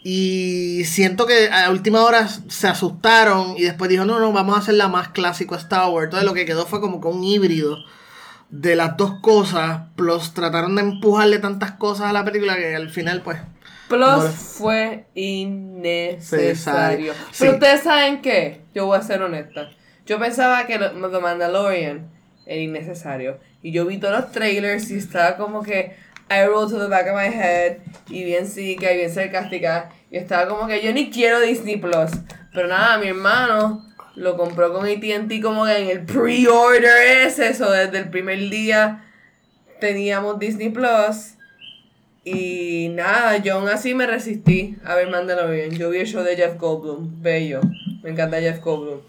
Y 0.04 0.84
siento 0.86 1.26
que 1.26 1.50
a 1.50 1.70
última 1.70 2.02
hora 2.04 2.28
se 2.28 2.68
asustaron 2.68 3.56
y 3.58 3.64
después 3.64 3.90
dijo, 3.90 4.06
no, 4.06 4.20
no, 4.20 4.32
vamos 4.32 4.56
a 4.56 4.60
hacer 4.60 4.76
la 4.76 4.88
más 4.88 5.10
clásico 5.10 5.56
Star 5.56 5.90
Wars. 5.90 6.06
Entonces 6.06 6.26
lo 6.26 6.34
que 6.34 6.46
quedó 6.46 6.66
fue 6.66 6.80
como 6.80 7.02
que 7.02 7.08
un 7.08 7.24
híbrido 7.24 7.78
de 8.50 8.76
las 8.78 8.96
dos 8.96 9.20
cosas, 9.22 9.82
plus 9.98 10.34
trataron 10.34 10.76
de 10.76 10.82
empujarle 10.84 11.40
tantas 11.40 11.72
cosas 11.74 12.08
a 12.08 12.14
la 12.14 12.24
película 12.24 12.56
que 12.56 12.76
al 12.76 12.90
final, 12.90 13.22
pues. 13.22 13.40
Plus 13.90 14.24
fue 14.58 15.06
innecesario. 15.16 16.48
Necesario. 16.48 17.14
Pero 17.40 17.52
ustedes 17.54 17.82
saben 17.82 18.22
qué, 18.22 18.62
yo 18.74 18.86
voy 18.86 18.98
a 18.98 19.02
ser 19.02 19.22
honesta. 19.22 19.70
Yo 20.06 20.20
pensaba 20.20 20.66
que 20.66 20.78
lo- 20.78 20.92
The 21.12 21.20
Mandalorian 21.20 22.10
era 22.46 22.60
innecesario. 22.62 23.40
Y 23.62 23.72
yo 23.72 23.86
vi 23.86 23.98
todos 23.98 24.20
los 24.22 24.32
trailers 24.32 24.90
y 24.92 24.98
estaba 24.98 25.38
como 25.38 25.64
que 25.64 25.96
I 26.30 26.46
roll 26.46 26.70
to 26.70 26.80
the 26.80 26.88
back 26.88 27.08
of 27.08 27.16
my 27.16 27.28
head 27.34 27.78
y 28.10 28.24
bien 28.24 28.48
psíquica 28.48 28.92
y 28.92 28.98
bien 28.98 29.14
sarcástica. 29.14 29.90
Y 30.12 30.18
estaba 30.18 30.48
como 30.48 30.68
que 30.68 30.82
yo 30.82 30.92
ni 30.94 31.10
quiero 31.10 31.40
Disney 31.42 31.78
Plus. 31.78 32.12
Pero 32.54 32.68
nada, 32.68 32.98
mi 32.98 33.08
hermano 33.08 33.86
lo 34.16 34.36
compró 34.36 34.74
con 34.74 34.86
ATT 34.86 35.42
como 35.42 35.66
que 35.66 35.78
en 35.78 35.90
el 35.90 36.02
pre-order 36.06 37.26
ese, 37.28 37.50
eso 37.50 37.70
desde 37.72 38.00
el 38.00 38.10
primer 38.10 38.40
día 38.50 39.04
teníamos 39.80 40.40
Disney 40.40 40.70
Plus. 40.70 41.34
Y 42.30 42.90
nada, 42.90 43.38
yo 43.38 43.56
aún 43.56 43.70
así 43.70 43.94
me 43.94 44.06
resistí 44.06 44.76
a 44.84 44.96
ver 44.96 45.10
Mandalorian. 45.10 45.72
Yo 45.72 45.90
vi 45.90 46.00
el 46.00 46.08
show 46.08 46.24
de 46.24 46.36
Jeff 46.36 46.58
Goldblum, 46.58 47.22
bello. 47.22 47.62
Me 48.04 48.10
encanta 48.10 48.42
Jeff 48.42 48.60
Goldblum. 48.62 49.00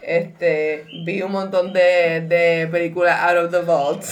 Este, 0.00 0.84
vi 1.04 1.20
un 1.22 1.32
montón 1.32 1.72
de, 1.72 2.24
de 2.28 2.68
películas 2.70 3.18
out 3.20 3.46
of 3.46 3.50
the 3.50 3.62
vault. 3.62 4.04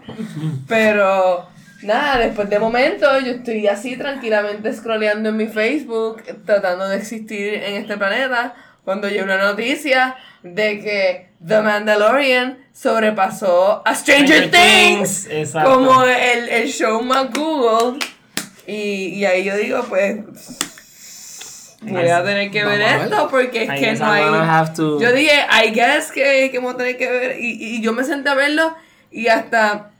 Pero 0.68 1.48
nada, 1.82 2.18
después 2.18 2.48
de 2.48 2.60
momento 2.60 3.18
yo 3.18 3.32
estoy 3.32 3.66
así 3.66 3.96
tranquilamente 3.96 4.72
scrolleando 4.72 5.30
en 5.30 5.36
mi 5.36 5.46
Facebook, 5.46 6.22
tratando 6.46 6.86
de 6.86 6.98
existir 6.98 7.54
en 7.54 7.74
este 7.74 7.96
planeta, 7.96 8.54
cuando 8.84 9.08
llegó 9.08 9.24
una 9.24 9.42
noticia 9.42 10.14
de 10.44 10.80
que 10.80 11.28
The 11.46 11.60
Mandalorian 11.60 12.58
sobrepasó 12.72 13.82
a 13.86 13.94
Stranger, 13.94 14.48
Stranger 14.48 14.50
Things, 14.50 15.28
Things, 15.28 15.52
como 15.64 16.02
el, 16.04 16.48
el 16.48 16.68
show 16.72 17.02
más 17.02 17.30
Google. 17.32 17.98
Y, 18.66 19.08
y 19.16 19.24
ahí 19.26 19.44
yo 19.44 19.56
digo, 19.56 19.84
pues, 19.88 20.24
voy 21.82 22.08
a 22.08 22.24
tener 22.24 22.50
que 22.50 22.64
ver 22.64 22.80
esto 23.04 23.28
porque 23.30 23.64
es 23.64 23.70
I 23.70 23.80
que 23.80 23.92
no 23.92 24.06
hay... 24.12 24.22
to- 24.24 24.44
Yo 25.00 25.12
dije, 25.12 25.32
I 25.64 25.70
guess 25.70 26.10
que, 26.12 26.48
que 26.50 26.58
vamos 26.58 26.74
a 26.74 26.78
tener 26.78 26.96
que 26.96 27.10
ver. 27.10 27.38
Y, 27.40 27.76
y 27.76 27.82
yo 27.82 27.92
me 27.92 28.04
senté 28.04 28.30
a 28.30 28.34
verlo 28.34 28.74
y 29.10 29.28
hasta 29.28 29.90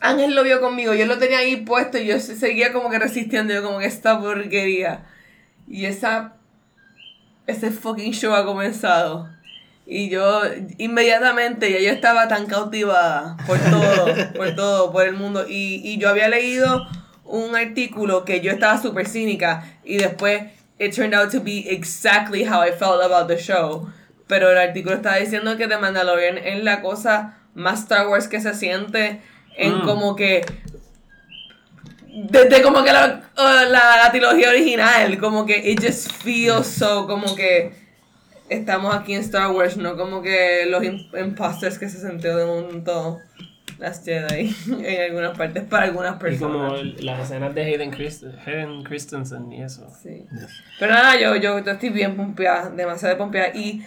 Ángel 0.00 0.34
lo 0.34 0.42
vio 0.44 0.60
conmigo. 0.60 0.92
Yo 0.94 1.06
lo 1.06 1.16
tenía 1.18 1.38
ahí 1.38 1.56
puesto 1.56 1.96
y 1.96 2.06
yo 2.06 2.20
se- 2.20 2.36
seguía 2.36 2.72
como 2.72 2.90
que 2.90 2.98
resistiendo. 2.98 3.54
Yo 3.54 3.62
como 3.62 3.78
que 3.78 3.86
esta 3.86 4.20
porquería. 4.20 5.06
Y 5.68 5.86
esa... 5.86 6.34
Ese 7.46 7.70
fucking 7.70 8.12
show 8.12 8.34
ha 8.34 8.44
comenzado. 8.44 9.30
Y 9.86 10.08
yo 10.08 10.42
inmediatamente 10.78 11.70
ya 11.70 11.78
yo 11.78 11.90
estaba 11.90 12.26
tan 12.26 12.46
cautivada 12.46 13.36
por 13.46 13.58
todo, 13.58 14.06
por 14.34 14.54
todo, 14.56 14.92
por 14.92 15.06
el 15.06 15.14
mundo. 15.14 15.46
Y, 15.48 15.80
y 15.84 15.98
yo 15.98 16.08
había 16.08 16.28
leído 16.28 16.86
un 17.24 17.54
artículo 17.54 18.24
que 18.24 18.40
yo 18.40 18.50
estaba 18.52 18.80
súper 18.80 19.06
cínica 19.08 19.64
y 19.84 19.98
después 19.98 20.42
it 20.78 20.94
turned 20.94 21.14
out 21.14 21.30
to 21.30 21.40
be 21.40 21.66
exactly 21.70 22.44
how 22.44 22.62
I 22.62 22.72
felt 22.72 23.00
about 23.02 23.28
the 23.28 23.38
show. 23.38 23.88
Pero 24.26 24.50
el 24.50 24.58
artículo 24.58 24.96
estaba 24.96 25.16
diciendo 25.16 25.56
que 25.56 25.68
The 25.68 25.78
Mandalorian 25.78 26.38
es 26.38 26.64
la 26.64 26.82
cosa 26.82 27.38
más 27.54 27.80
Star 27.82 28.08
Wars 28.08 28.26
que 28.28 28.40
se 28.40 28.54
siente 28.54 29.20
en 29.56 29.78
Mm. 29.78 29.84
como 29.86 30.16
que 30.16 30.44
desde 32.08 32.62
como 32.62 32.82
que 32.82 32.92
la, 32.92 33.22
uh, 33.36 33.70
la, 33.70 33.96
la 34.02 34.10
trilogía 34.10 34.50
original, 34.50 35.18
como 35.18 35.44
que 35.44 35.70
it 35.70 35.80
just 35.82 36.10
feels 36.22 36.66
so, 36.66 37.06
como 37.06 37.34
que 37.36 37.72
estamos 38.48 38.94
aquí 38.94 39.14
en 39.14 39.20
Star 39.22 39.50
Wars, 39.50 39.76
no 39.76 39.96
como 39.96 40.22
que 40.22 40.66
los 40.68 40.82
im- 40.82 41.08
imposters 41.18 41.78
que 41.78 41.88
se 41.88 41.98
sentió 42.00 42.36
de 42.36 42.44
momento 42.46 43.20
las 43.78 44.02
Jedi 44.04 44.54
en 44.84 45.02
algunas 45.02 45.36
partes 45.36 45.64
para 45.64 45.84
algunas 45.84 46.14
Y 46.14 46.38
como 46.38 46.68
personas. 46.70 47.02
las 47.04 47.20
escenas 47.24 47.54
de 47.54 47.62
Hayden, 47.64 47.90
Christ 47.90 48.24
Hayden 48.46 48.84
Christensen 48.84 49.52
y 49.52 49.62
eso. 49.62 49.86
Sí. 50.02 50.24
Pero 50.78 50.92
nada, 50.92 51.20
yo, 51.20 51.36
yo 51.36 51.58
estoy 51.58 51.90
bien 51.90 52.16
pompeada, 52.16 52.70
demasiado 52.70 53.18
pompeada. 53.18 53.48
Y 53.54 53.84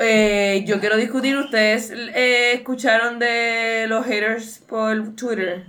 eh, 0.00 0.64
yo 0.66 0.80
quiero 0.80 0.96
discutir, 0.96 1.36
¿ustedes 1.36 1.90
eh, 1.92 2.52
escucharon 2.54 3.18
de 3.20 3.86
los 3.88 4.04
haters 4.06 4.58
por 4.68 5.14
Twitter? 5.14 5.66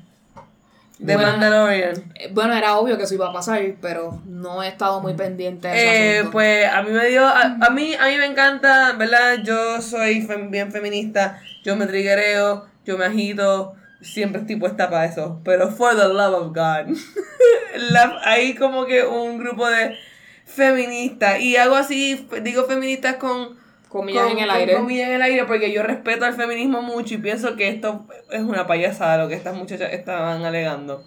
De 1.00 1.16
Bueno. 1.16 1.32
Mandalorian. 1.32 2.12
Eh, 2.16 2.30
Bueno, 2.34 2.54
era 2.54 2.78
obvio 2.78 2.98
que 2.98 3.04
eso 3.04 3.14
iba 3.16 3.30
a 3.30 3.34
pasar, 3.34 3.62
pero 3.82 4.22
no 4.26 4.62
he 4.62 4.68
estado 4.68 5.00
muy 5.02 5.14
pendiente 5.14 5.68
de 5.70 6.20
Eh, 6.20 6.24
pues 6.32 6.68
a 6.68 6.82
mí 6.84 6.92
me 6.92 7.08
dio, 7.08 7.26
a, 7.26 7.42
a 7.62 7.70
mí, 7.72 7.94
a 7.96 8.06
mí 8.08 8.18
me 8.18 8.26
encta, 8.26 8.94
¿verdad? 8.98 9.38
Yo 9.44 9.82
soy 9.82 10.22
fem- 10.28 10.50
bien 10.52 10.72
feminista, 10.72 11.40
yo 11.64 11.76
me 11.78 11.88
triguereo, 11.88 12.68
yo 12.86 12.98
me 12.98 13.06
agito, 13.06 13.74
siempre 14.02 14.42
estoy 14.42 14.58
puesta 14.58 14.90
para 14.90 15.06
eso, 15.06 15.40
pero 15.46 15.72
for 15.72 15.96
the 15.96 16.08
love 16.10 16.34
of 16.36 16.48
God. 16.50 16.94
La- 17.92 18.20
hay 18.26 18.56
como 18.56 18.86
que 18.86 19.06
un 19.06 19.38
grupo 19.40 19.68
de 19.70 19.96
feministas, 20.46 21.40
y 21.40 21.56
hago 21.56 21.76
así, 21.76 22.28
digo 22.42 22.66
feministas 22.66 23.16
con... 23.16 23.58
Comillas 23.90 24.24
con- 24.24 24.38
en 24.38 24.44
el 24.44 24.50
aire. 24.52 24.74
comillas 24.76 25.10
en 25.10 25.16
el 25.16 25.22
aire, 25.24 25.46
porque 25.46 25.72
yo 25.74 25.84
respeto 25.84 26.26
al 26.26 26.34
feminismo 26.36 26.82
mucho 26.82 27.16
y 27.16 27.18
pienso 27.18 27.56
que 27.56 27.68
esto 27.70 28.06
es 28.32 28.42
una 28.42 28.66
payasada 28.68 29.18
lo 29.18 29.28
que 29.28 29.36
estas 29.36 29.56
muchachas 29.56 29.92
estaban 29.94 30.46
alegando. 30.46 31.04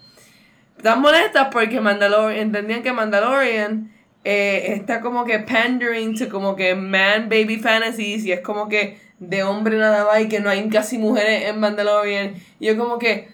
Están 0.77 1.01
molestas 1.01 1.47
porque 1.51 1.79
Mandalorian, 1.79 2.41
entendían 2.41 2.83
que 2.83 2.91
Mandalorian 2.91 3.91
eh, 4.25 4.73
está 4.73 5.01
como 5.01 5.23
que 5.25 5.39
pandering 5.39 6.17
to 6.17 6.29
como 6.29 6.55
que 6.55 6.75
man 6.75 7.29
baby 7.29 7.57
fantasies 7.57 8.25
y 8.25 8.31
es 8.31 8.39
como 8.41 8.67
que 8.69 8.97
de 9.19 9.43
hombre 9.43 9.77
nada 9.77 10.05
más 10.05 10.21
y 10.21 10.27
que 10.27 10.39
no 10.41 10.49
hay 10.49 10.67
casi 10.69 10.97
mujeres 10.97 11.49
en 11.49 11.59
Mandalorian. 11.59 12.35
Y 12.59 12.67
yo 12.67 12.77
como 12.77 12.99
que, 12.99 13.29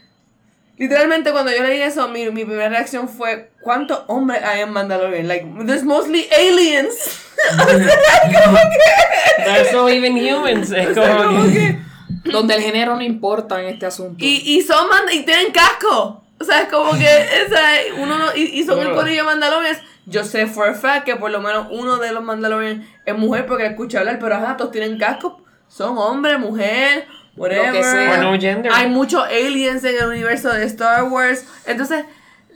literalmente 0.79 1.31
cuando 1.31 1.51
yo 1.55 1.61
leí 1.61 1.79
eso, 1.81 2.07
mi, 2.07 2.29
mi 2.31 2.43
primera 2.45 2.69
reacción 2.69 3.07
fue, 3.07 3.51
¿cuántos 3.61 4.01
hombres 4.07 4.41
hay 4.43 4.61
en 4.61 4.71
Mandalorian? 4.71 5.27
Like, 5.27 5.45
there's 5.67 5.83
mostly 5.83 6.27
aliens. 6.31 6.95
There's 9.45 9.71
no 9.73 9.87
even 9.89 10.15
humans. 10.17 10.71
Es 10.71 10.97
como, 10.97 11.17
Como 11.23 11.43
que- 11.45 11.77
que- 12.23 12.31
Donde 12.31 12.55
el 12.55 12.61
género 12.61 12.95
no 12.95 13.01
importa 13.01 13.61
en 13.61 13.67
este 13.69 13.85
asunto. 13.85 14.15
Y, 14.23 14.41
y 14.57 14.61
son 14.61 14.87
mand- 14.89 15.13
y 15.13 15.23
tienen 15.23 15.51
casco. 15.51 16.23
O 16.39 16.43
sea, 16.43 16.61
es 16.61 16.69
como 16.69 16.91
que 16.91 17.05
o 17.45 17.49
sea, 17.49 17.63
uno 17.97 18.17
no- 18.17 18.35
y, 18.35 18.43
y 18.59 18.63
son 18.63 18.79
el 18.79 18.93
corillo 18.93 19.17
de 19.17 19.23
Mandalorians. 19.23 19.79
Yo 20.05 20.23
sé 20.23 20.47
for 20.47 20.67
a 20.69 20.73
fact 20.73 21.05
que 21.05 21.15
por 21.15 21.29
lo 21.31 21.39
menos 21.41 21.67
uno 21.69 21.97
de 21.97 22.11
los 22.11 22.23
Mandalorians 22.23 22.85
es 23.05 23.15
mujer 23.17 23.45
porque 23.45 23.65
escuché 23.67 23.97
hablar, 23.99 24.17
pero 24.19 24.35
ajá, 24.35 24.57
todos 24.57 24.71
tienen 24.71 24.97
casco. 24.97 25.41
Son 25.67 25.97
hombre, 25.97 26.37
mujer, 26.37 27.07
whatever. 27.39 27.67
Lo 27.67 27.73
que 27.73 27.83
sea. 27.83 28.11
Or 28.11 28.19
no 28.19 28.39
gender. 28.39 28.71
Hay 28.73 28.87
muchos 28.89 29.23
aliens 29.23 29.83
en 29.83 29.95
el 29.95 30.05
universo 30.05 30.49
de 30.53 30.65
Star 30.65 31.05
Wars. 31.05 31.45
Entonces, 31.65 32.05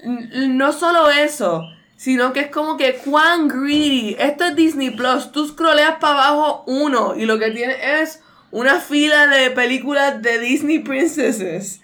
no 0.03 0.73
solo 0.73 1.09
eso, 1.09 1.63
sino 1.95 2.33
que 2.33 2.41
es 2.41 2.47
como 2.47 2.77
que 2.77 2.95
cuán 2.95 3.47
greedy. 3.47 4.15
Esto 4.19 4.45
es 4.45 4.55
Disney 4.55 4.91
Plus. 4.91 5.31
Tú 5.31 5.47
scrolleas 5.47 5.95
para 5.99 6.25
abajo 6.25 6.63
uno 6.67 7.15
y 7.15 7.25
lo 7.25 7.39
que 7.39 7.49
tiene 7.51 8.01
es 8.01 8.21
una 8.51 8.79
fila 8.79 9.27
de 9.27 9.49
películas 9.51 10.21
de 10.21 10.37
Disney 10.37 10.79
Princesses. 10.79 11.81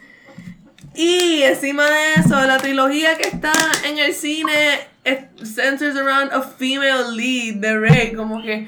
Y 0.93 1.43
encima 1.43 1.85
de 1.85 2.13
eso, 2.15 2.39
la 2.45 2.57
trilogía 2.57 3.17
que 3.17 3.29
está 3.29 3.53
en 3.87 3.97
el 3.97 4.13
cine 4.13 4.89
centers 5.43 5.95
around 5.95 6.31
a 6.33 6.41
female 6.41 7.15
lead 7.15 7.55
de 7.55 7.79
Rey. 7.79 8.13
Como 8.13 8.41
que, 8.43 8.67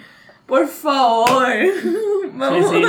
por 0.51 0.67
favor, 0.67 1.47
vamos 2.33 2.69
sí. 2.71 2.83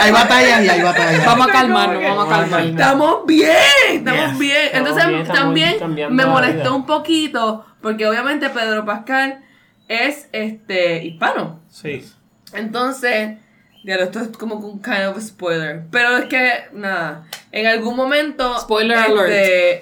Hay 0.00 0.10
batallas 0.10 0.64
y 0.64 0.68
hay 0.68 0.82
batallas. 0.82 1.24
Vamos 1.24 1.46
a 1.46 1.52
calmarnos, 1.52 2.02
vamos 2.02 2.26
a 2.26 2.28
calmarnos. 2.28 2.70
Estamos 2.70 3.26
bien, 3.26 3.48
estamos 3.92 4.30
Yes. 4.30 4.38
bien. 4.40 4.56
Estamos 4.64 4.88
Entonces 4.98 5.54
bien, 5.54 5.78
también 5.78 6.12
me 6.12 6.26
molestó 6.26 6.74
un 6.74 6.86
poquito 6.86 7.64
porque 7.80 8.04
obviamente 8.08 8.50
Pedro 8.50 8.84
Pascal 8.84 9.44
es 9.86 10.28
este 10.32 11.04
hispano. 11.04 11.60
Sí. 11.70 12.04
Entonces, 12.52 13.38
ya 13.84 13.94
esto 13.94 14.18
es 14.18 14.36
como 14.36 14.56
un 14.56 14.82
kind 14.82 15.06
of 15.06 15.20
spoiler. 15.22 15.84
Pero 15.92 16.16
es 16.16 16.24
que, 16.24 16.64
nada, 16.72 17.26
en 17.52 17.66
algún 17.66 17.94
momento... 17.94 18.58
Spoiler 18.58 18.98
este, 18.98 19.12
alert. 19.12 19.30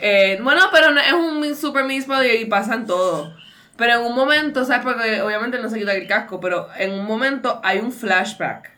eh, 0.02 0.38
bueno, 0.42 0.64
pero 0.70 0.90
no, 0.90 1.00
es 1.00 1.12
un 1.14 1.56
super 1.56 1.84
mini 1.84 2.02
spoiler 2.02 2.38
y 2.38 2.44
pasan 2.44 2.84
todo. 2.86 3.32
Pero 3.76 4.00
en 4.00 4.06
un 4.06 4.14
momento, 4.14 4.64
¿sabes? 4.64 4.84
Porque 4.84 5.22
obviamente 5.22 5.58
no 5.58 5.68
se 5.68 5.78
quita 5.78 5.94
el 5.94 6.06
casco, 6.06 6.40
pero 6.40 6.68
en 6.76 6.92
un 6.92 7.06
momento 7.06 7.60
hay 7.64 7.78
un 7.78 7.92
flashback 7.92 8.70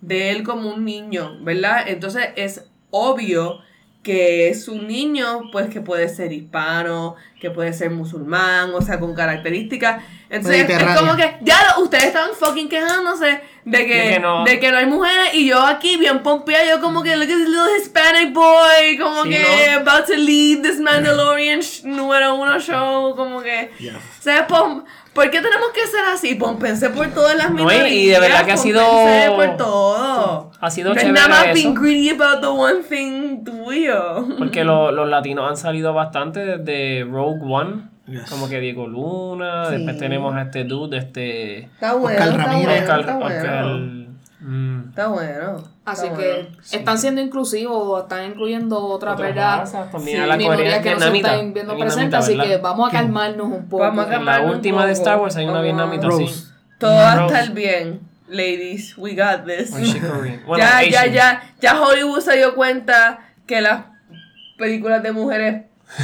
de 0.00 0.30
él 0.30 0.44
como 0.44 0.70
un 0.70 0.84
niño, 0.84 1.38
¿verdad? 1.42 1.84
Entonces 1.86 2.30
es 2.36 2.64
obvio 2.90 3.60
que 4.02 4.48
es 4.48 4.68
un 4.68 4.86
niño, 4.86 5.50
pues 5.52 5.68
que 5.68 5.80
puede 5.80 6.08
ser 6.08 6.32
hispano, 6.32 7.16
que 7.40 7.50
puede 7.50 7.72
ser 7.72 7.90
musulmán, 7.90 8.72
o 8.74 8.80
sea, 8.80 8.98
con 8.98 9.14
características. 9.14 10.02
Entonces 10.30 10.68
es 10.68 10.98
como 10.98 11.14
que, 11.16 11.36
ya 11.42 11.56
lo- 11.76 11.82
ustedes 11.84 12.04
están 12.04 12.30
fucking 12.38 12.68
quejándose 12.68 13.40
De 13.64 13.86
que, 13.86 13.94
De 13.94 14.08
que 14.14 14.20
no- 14.20 14.44
de 14.44 14.60
que 14.60 14.70
no 14.72 14.78
hay 14.78 14.86
mujeres 14.86 15.34
y 15.34 15.46
yo 15.48 15.60
aquí 15.60 15.96
bien 15.98 16.22
pompeada, 16.22 16.64
yo 16.66 16.80
como 16.80 17.02
que 17.02 17.16
look 17.16 17.24
at 17.30 17.36
this 17.36 17.48
little 17.48 17.76
Hispanic 17.78 18.32
boy, 18.32 18.96
como 18.98 19.24
Sí, 19.24 19.30
que 19.30 19.42
¿no? 19.72 19.80
about 19.80 20.06
to 20.06 20.14
lead 20.14 20.62
this 20.62 20.80
Mandalorian 20.80 21.60
sh- 21.60 21.82
número 21.84 22.34
uno 22.36 22.58
show, 22.60 23.14
como 23.14 23.42
que, 23.42 23.70
¿sabes? 24.20 24.42
Pom- 24.48 24.84
¿Por 25.18 25.30
qué 25.30 25.40
tenemos 25.40 25.68
que 25.74 25.86
ser 25.86 26.04
así? 26.14 26.34
Pompense 26.36 26.90
por 26.90 27.08
todas 27.08 27.34
las 27.36 27.50
No, 27.50 27.56
y- 27.60 27.64
minorías. 27.66 27.92
y 27.92 28.06
de 28.06 28.20
verdad 28.20 28.44
que 28.46 28.52
ha 28.52 28.56
sido- 28.56 28.80
pompense 28.86 29.30
por 29.34 29.56
todo. 29.56 30.50
Ha 30.60 30.70
sido 30.70 30.94
no 30.94 31.02
nada 31.12 31.28
más 31.28 31.52
being 31.54 31.74
greedy 31.74 32.10
about 32.10 32.40
the 32.40 32.46
one 32.46 32.82
thing 32.88 33.44
tuyo. 33.44 34.26
Porque 34.38 34.62
lo- 34.62 34.92
los 34.92 35.08
latinos 35.08 35.48
han 35.50 35.56
salido 35.56 35.92
bastante 35.92 36.44
desde 36.58 37.04
Rogue 37.04 37.40
One. 37.42 37.88
Yes. 38.06 38.30
Como 38.30 38.48
que 38.48 38.58
Diego 38.60 38.86
Luna. 38.86 39.68
Después 39.70 39.98
tenemos 39.98 40.34
a 40.34 40.42
este 40.42 40.64
dude, 40.64 40.96
este. 40.96 41.58
Está 41.64 41.94
bueno, 41.94 42.18
Oscar 42.18 42.28
está 42.40 42.44
Ramírez. 42.44 42.66
bueno, 42.66 42.80
Oscar. 42.82 43.00
está 43.00 43.18
Oscar 43.18 43.64
bueno. 43.64 43.97
Mm, 44.40 44.88
Está 44.90 45.08
bueno. 45.08 45.64
Así 45.84 46.06
está 46.06 46.18
que 46.18 46.32
bueno. 46.32 46.48
están 46.70 46.98
siendo 46.98 47.20
inclusivos, 47.20 48.02
están 48.02 48.24
incluyendo 48.26 48.78
otras, 48.78 49.14
Otras 49.14 49.72
también 49.90 50.16
Sí, 50.18 50.22
a 50.22 50.26
la 50.26 50.36
minorías 50.36 50.82
que 50.82 50.94
no 50.94 51.00
se 51.00 51.16
están 51.16 51.52
viendo 51.54 51.76
presentes, 51.78 52.18
así 52.18 52.36
¿verdad? 52.36 52.50
que 52.50 52.56
vamos 52.58 52.88
a 52.88 52.92
calmarnos 52.92 53.46
un 53.48 53.68
poco. 53.68 53.82
Vamos 53.84 54.06
a 54.08 54.14
en 54.16 54.24
la 54.24 54.40
última 54.42 54.86
de. 54.86 54.92
Star 54.92 55.18
Wars 55.20 55.36
hay 55.36 55.46
una 55.46 55.60
vietnamita 55.62 56.06
Rose. 56.06 56.24
así. 56.24 56.44
Todo 56.78 56.94
va 56.94 57.12
a 57.14 57.26
estar 57.26 57.52
bien, 57.54 58.00
ladies. 58.28 58.96
We 58.98 59.14
got 59.14 59.44
this. 59.46 59.70
Bueno, 60.46 60.58
ya, 60.64 60.82
ya, 60.84 61.00
Asian. 61.00 61.12
ya, 61.14 61.42
ya 61.60 61.80
Hollywood 61.80 62.20
se 62.20 62.36
dio 62.36 62.54
cuenta 62.54 63.20
que 63.46 63.60
las 63.60 63.84
películas 64.58 65.02
de 65.02 65.12
mujeres 65.12 65.62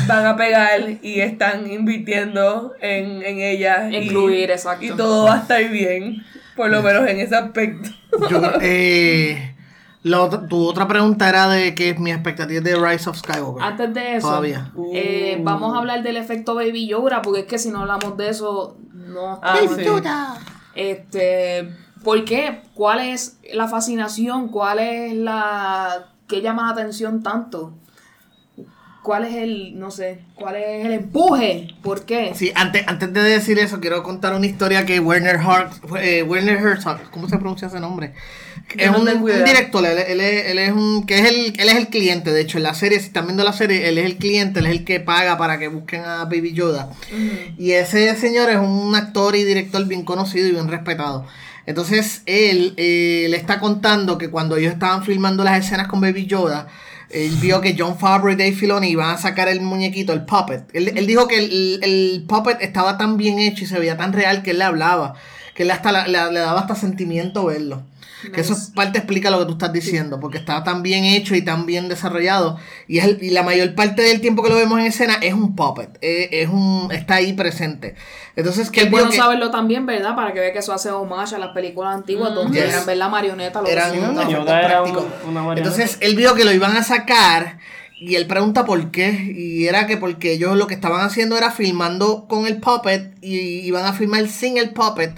van 0.08 0.24
a 0.26 0.36
pegar 0.36 0.80
y 1.02 1.20
están 1.20 1.70
invirtiendo 1.70 2.72
en, 2.80 3.22
en 3.22 3.38
ellas. 3.40 3.92
y- 3.92 3.96
Incluir, 3.96 4.50
exacto. 4.50 4.84
Y 4.84 4.90
todo 4.90 5.26
va 5.26 5.34
a 5.34 5.38
estar 5.40 5.62
bien, 5.68 6.24
por 6.56 6.70
lo 6.70 6.82
menos 6.82 7.06
en 7.08 7.20
ese 7.20 7.36
aspecto. 7.36 7.90
Yo, 8.30 8.40
eh, 8.60 9.54
la 10.02 10.22
otra- 10.22 10.46
tu 10.46 10.66
otra 10.66 10.86
pregunta 10.88 11.28
era 11.28 11.48
de 11.48 11.74
que 11.74 11.94
mi 11.94 12.10
expectativa 12.12 12.60
de 12.60 12.76
Rise 12.76 13.08
of 13.10 13.16
Skywalker. 13.16 13.62
Antes 13.62 13.94
de 13.94 14.16
eso, 14.16 14.28
Todavía. 14.28 14.70
eh, 14.92 15.38
vamos 15.42 15.74
a 15.74 15.78
hablar 15.78 16.02
del 16.02 16.16
efecto 16.16 16.54
Baby 16.54 16.86
Yoda, 16.88 17.22
porque 17.22 17.40
es 17.40 17.46
que 17.46 17.58
si 17.58 17.70
no 17.70 17.80
hablamos 17.80 18.16
de 18.16 18.28
eso, 18.28 18.76
no 18.92 19.38
Ah, 19.42 19.58
sí. 19.74 19.82
Este, 20.74 21.68
¿por 22.02 22.24
qué? 22.24 22.62
¿Cuál 22.74 23.00
es 23.00 23.38
la 23.52 23.68
fascinación? 23.68 24.48
¿Cuál 24.48 24.78
es 24.80 25.14
la 25.14 26.06
que 26.26 26.42
llama 26.42 26.64
la 26.64 26.70
atención 26.70 27.22
tanto? 27.22 27.72
¿Cuál 29.04 29.26
es 29.26 29.34
el, 29.34 29.78
no 29.78 29.90
sé, 29.90 30.20
cuál 30.34 30.56
es 30.56 30.86
el 30.86 30.92
empuje? 30.92 31.68
¿Por 31.82 32.06
qué? 32.06 32.32
Sí, 32.34 32.52
antes, 32.54 32.88
antes 32.88 33.12
de 33.12 33.22
decir 33.22 33.58
eso, 33.58 33.78
quiero 33.78 34.02
contar 34.02 34.32
una 34.32 34.46
historia 34.46 34.86
que 34.86 34.98
Werner, 34.98 35.36
Hart, 35.36 35.74
eh, 36.00 36.22
Werner 36.22 36.56
Herzog, 36.56 37.10
¿cómo 37.10 37.28
se 37.28 37.36
pronuncia 37.36 37.68
ese 37.68 37.80
nombre? 37.80 38.14
Es 38.78 38.90
no 38.90 39.00
un, 39.00 39.04
director, 39.44 39.84
él, 39.84 39.98
él 39.98 40.20
es, 40.22 40.46
él 40.46 40.58
es 40.58 40.72
un, 40.72 41.04
que 41.04 41.18
es 41.18 41.28
el, 41.28 41.60
él 41.60 41.68
es 41.68 41.76
el 41.76 41.88
cliente, 41.88 42.32
de 42.32 42.40
hecho, 42.40 42.56
en 42.56 42.62
la 42.62 42.72
serie, 42.72 42.98
si 42.98 43.08
están 43.08 43.26
viendo 43.26 43.44
la 43.44 43.52
serie, 43.52 43.90
él 43.90 43.98
es 43.98 44.06
el 44.06 44.16
cliente, 44.16 44.60
él 44.60 44.66
es 44.68 44.72
el 44.72 44.84
que 44.86 45.00
paga 45.00 45.36
para 45.36 45.58
que 45.58 45.68
busquen 45.68 46.00
a 46.00 46.24
Baby 46.24 46.54
Yoda. 46.54 46.88
Y 47.58 47.72
ese 47.72 48.16
señor 48.16 48.48
es 48.48 48.56
un 48.56 48.94
actor 48.94 49.36
y 49.36 49.44
director 49.44 49.84
bien 49.84 50.06
conocido 50.06 50.48
y 50.48 50.52
bien 50.52 50.68
respetado. 50.68 51.26
Entonces, 51.66 52.22
él 52.24 52.72
eh, 52.78 53.26
le 53.28 53.36
está 53.36 53.60
contando 53.60 54.16
que 54.16 54.30
cuando 54.30 54.56
ellos 54.56 54.72
estaban 54.72 55.04
filmando 55.04 55.44
las 55.44 55.62
escenas 55.62 55.88
con 55.88 56.00
Baby 56.00 56.24
Yoda, 56.24 56.68
él 57.10 57.36
vio 57.40 57.60
que 57.60 57.76
John 57.78 57.98
Favreau 57.98 58.32
y 58.32 58.36
Dave 58.36 58.52
Filoni 58.52 58.88
iban 58.88 59.10
a 59.10 59.18
sacar 59.18 59.48
el 59.48 59.60
muñequito, 59.60 60.12
el 60.12 60.24
puppet. 60.24 60.64
Él, 60.72 60.92
él 60.96 61.06
dijo 61.06 61.28
que 61.28 61.38
el, 61.38 61.80
el 61.82 62.24
puppet 62.26 62.58
estaba 62.60 62.98
tan 62.98 63.16
bien 63.16 63.38
hecho 63.38 63.64
y 63.64 63.66
se 63.66 63.78
veía 63.78 63.96
tan 63.96 64.12
real 64.12 64.42
que 64.42 64.52
él 64.52 64.58
le 64.58 64.64
hablaba, 64.64 65.14
que 65.54 65.62
él 65.62 65.70
hasta 65.70 66.06
le, 66.06 66.08
le 66.08 66.38
daba 66.40 66.60
hasta 66.60 66.74
sentimiento 66.74 67.46
verlo. 67.46 67.82
Que 68.32 68.40
eso 68.40 68.56
parte 68.74 68.98
explica 68.98 69.30
lo 69.30 69.38
que 69.40 69.46
tú 69.46 69.52
estás 69.52 69.72
diciendo, 69.72 70.20
porque 70.20 70.38
estaba 70.38 70.62
tan 70.64 70.82
bien 70.82 71.04
hecho 71.04 71.34
y 71.34 71.42
tan 71.42 71.66
bien 71.66 71.88
desarrollado. 71.88 72.58
Y, 72.88 72.98
es 72.98 73.04
el- 73.04 73.18
y 73.22 73.30
la 73.30 73.42
mayor 73.42 73.74
parte 73.74 74.02
del 74.02 74.20
tiempo 74.20 74.42
que 74.42 74.50
lo 74.50 74.56
vemos 74.56 74.78
en 74.78 74.86
escena 74.86 75.14
es 75.20 75.34
un 75.34 75.54
puppet, 75.56 75.98
es, 76.00 76.28
es 76.32 76.48
un, 76.48 76.88
está 76.92 77.16
ahí 77.16 77.32
presente. 77.32 77.94
Entonces, 78.36 78.70
que 78.70 78.80
Que 78.80 78.84
es 78.86 78.90
bueno 78.90 79.10
que- 79.10 79.16
saberlo 79.16 79.50
también, 79.50 79.86
¿verdad? 79.86 80.14
Para 80.16 80.32
que 80.32 80.40
vea 80.40 80.52
que 80.52 80.58
eso 80.58 80.72
hace 80.72 80.90
homage 80.90 81.34
a 81.34 81.38
las 81.38 81.50
películas 81.50 81.94
antiguas 81.94 82.34
donde 82.34 82.60
Yes. 82.60 82.70
eran 82.72 82.86
ver 82.86 82.96
la 82.96 83.08
marioneta, 83.08 83.60
eran 83.66 83.94
era 83.94 84.02
un- 84.82 84.90
una 85.28 85.42
marioneta. 85.42 85.56
Entonces 85.56 85.98
él 86.00 86.16
vio 86.16 86.34
que 86.34 86.44
lo 86.44 86.52
iban 86.52 86.76
a 86.76 86.82
sacar 86.82 87.58
y 88.00 88.16
él 88.16 88.26
pregunta 88.26 88.64
por 88.64 88.90
qué. 88.90 89.32
Y 89.36 89.66
era 89.68 89.86
que 89.86 89.96
porque 89.96 90.32
ellos 90.32 90.56
lo 90.56 90.66
que 90.66 90.74
estaban 90.74 91.00
haciendo 91.02 91.36
era 91.38 91.50
filmando 91.52 92.26
con 92.28 92.46
el 92.46 92.58
puppet 92.58 93.14
y 93.22 93.36
iban 93.60 93.84
a 93.86 93.92
filmar 93.92 94.26
sin 94.28 94.58
el 94.58 94.70
puppet. 94.70 95.14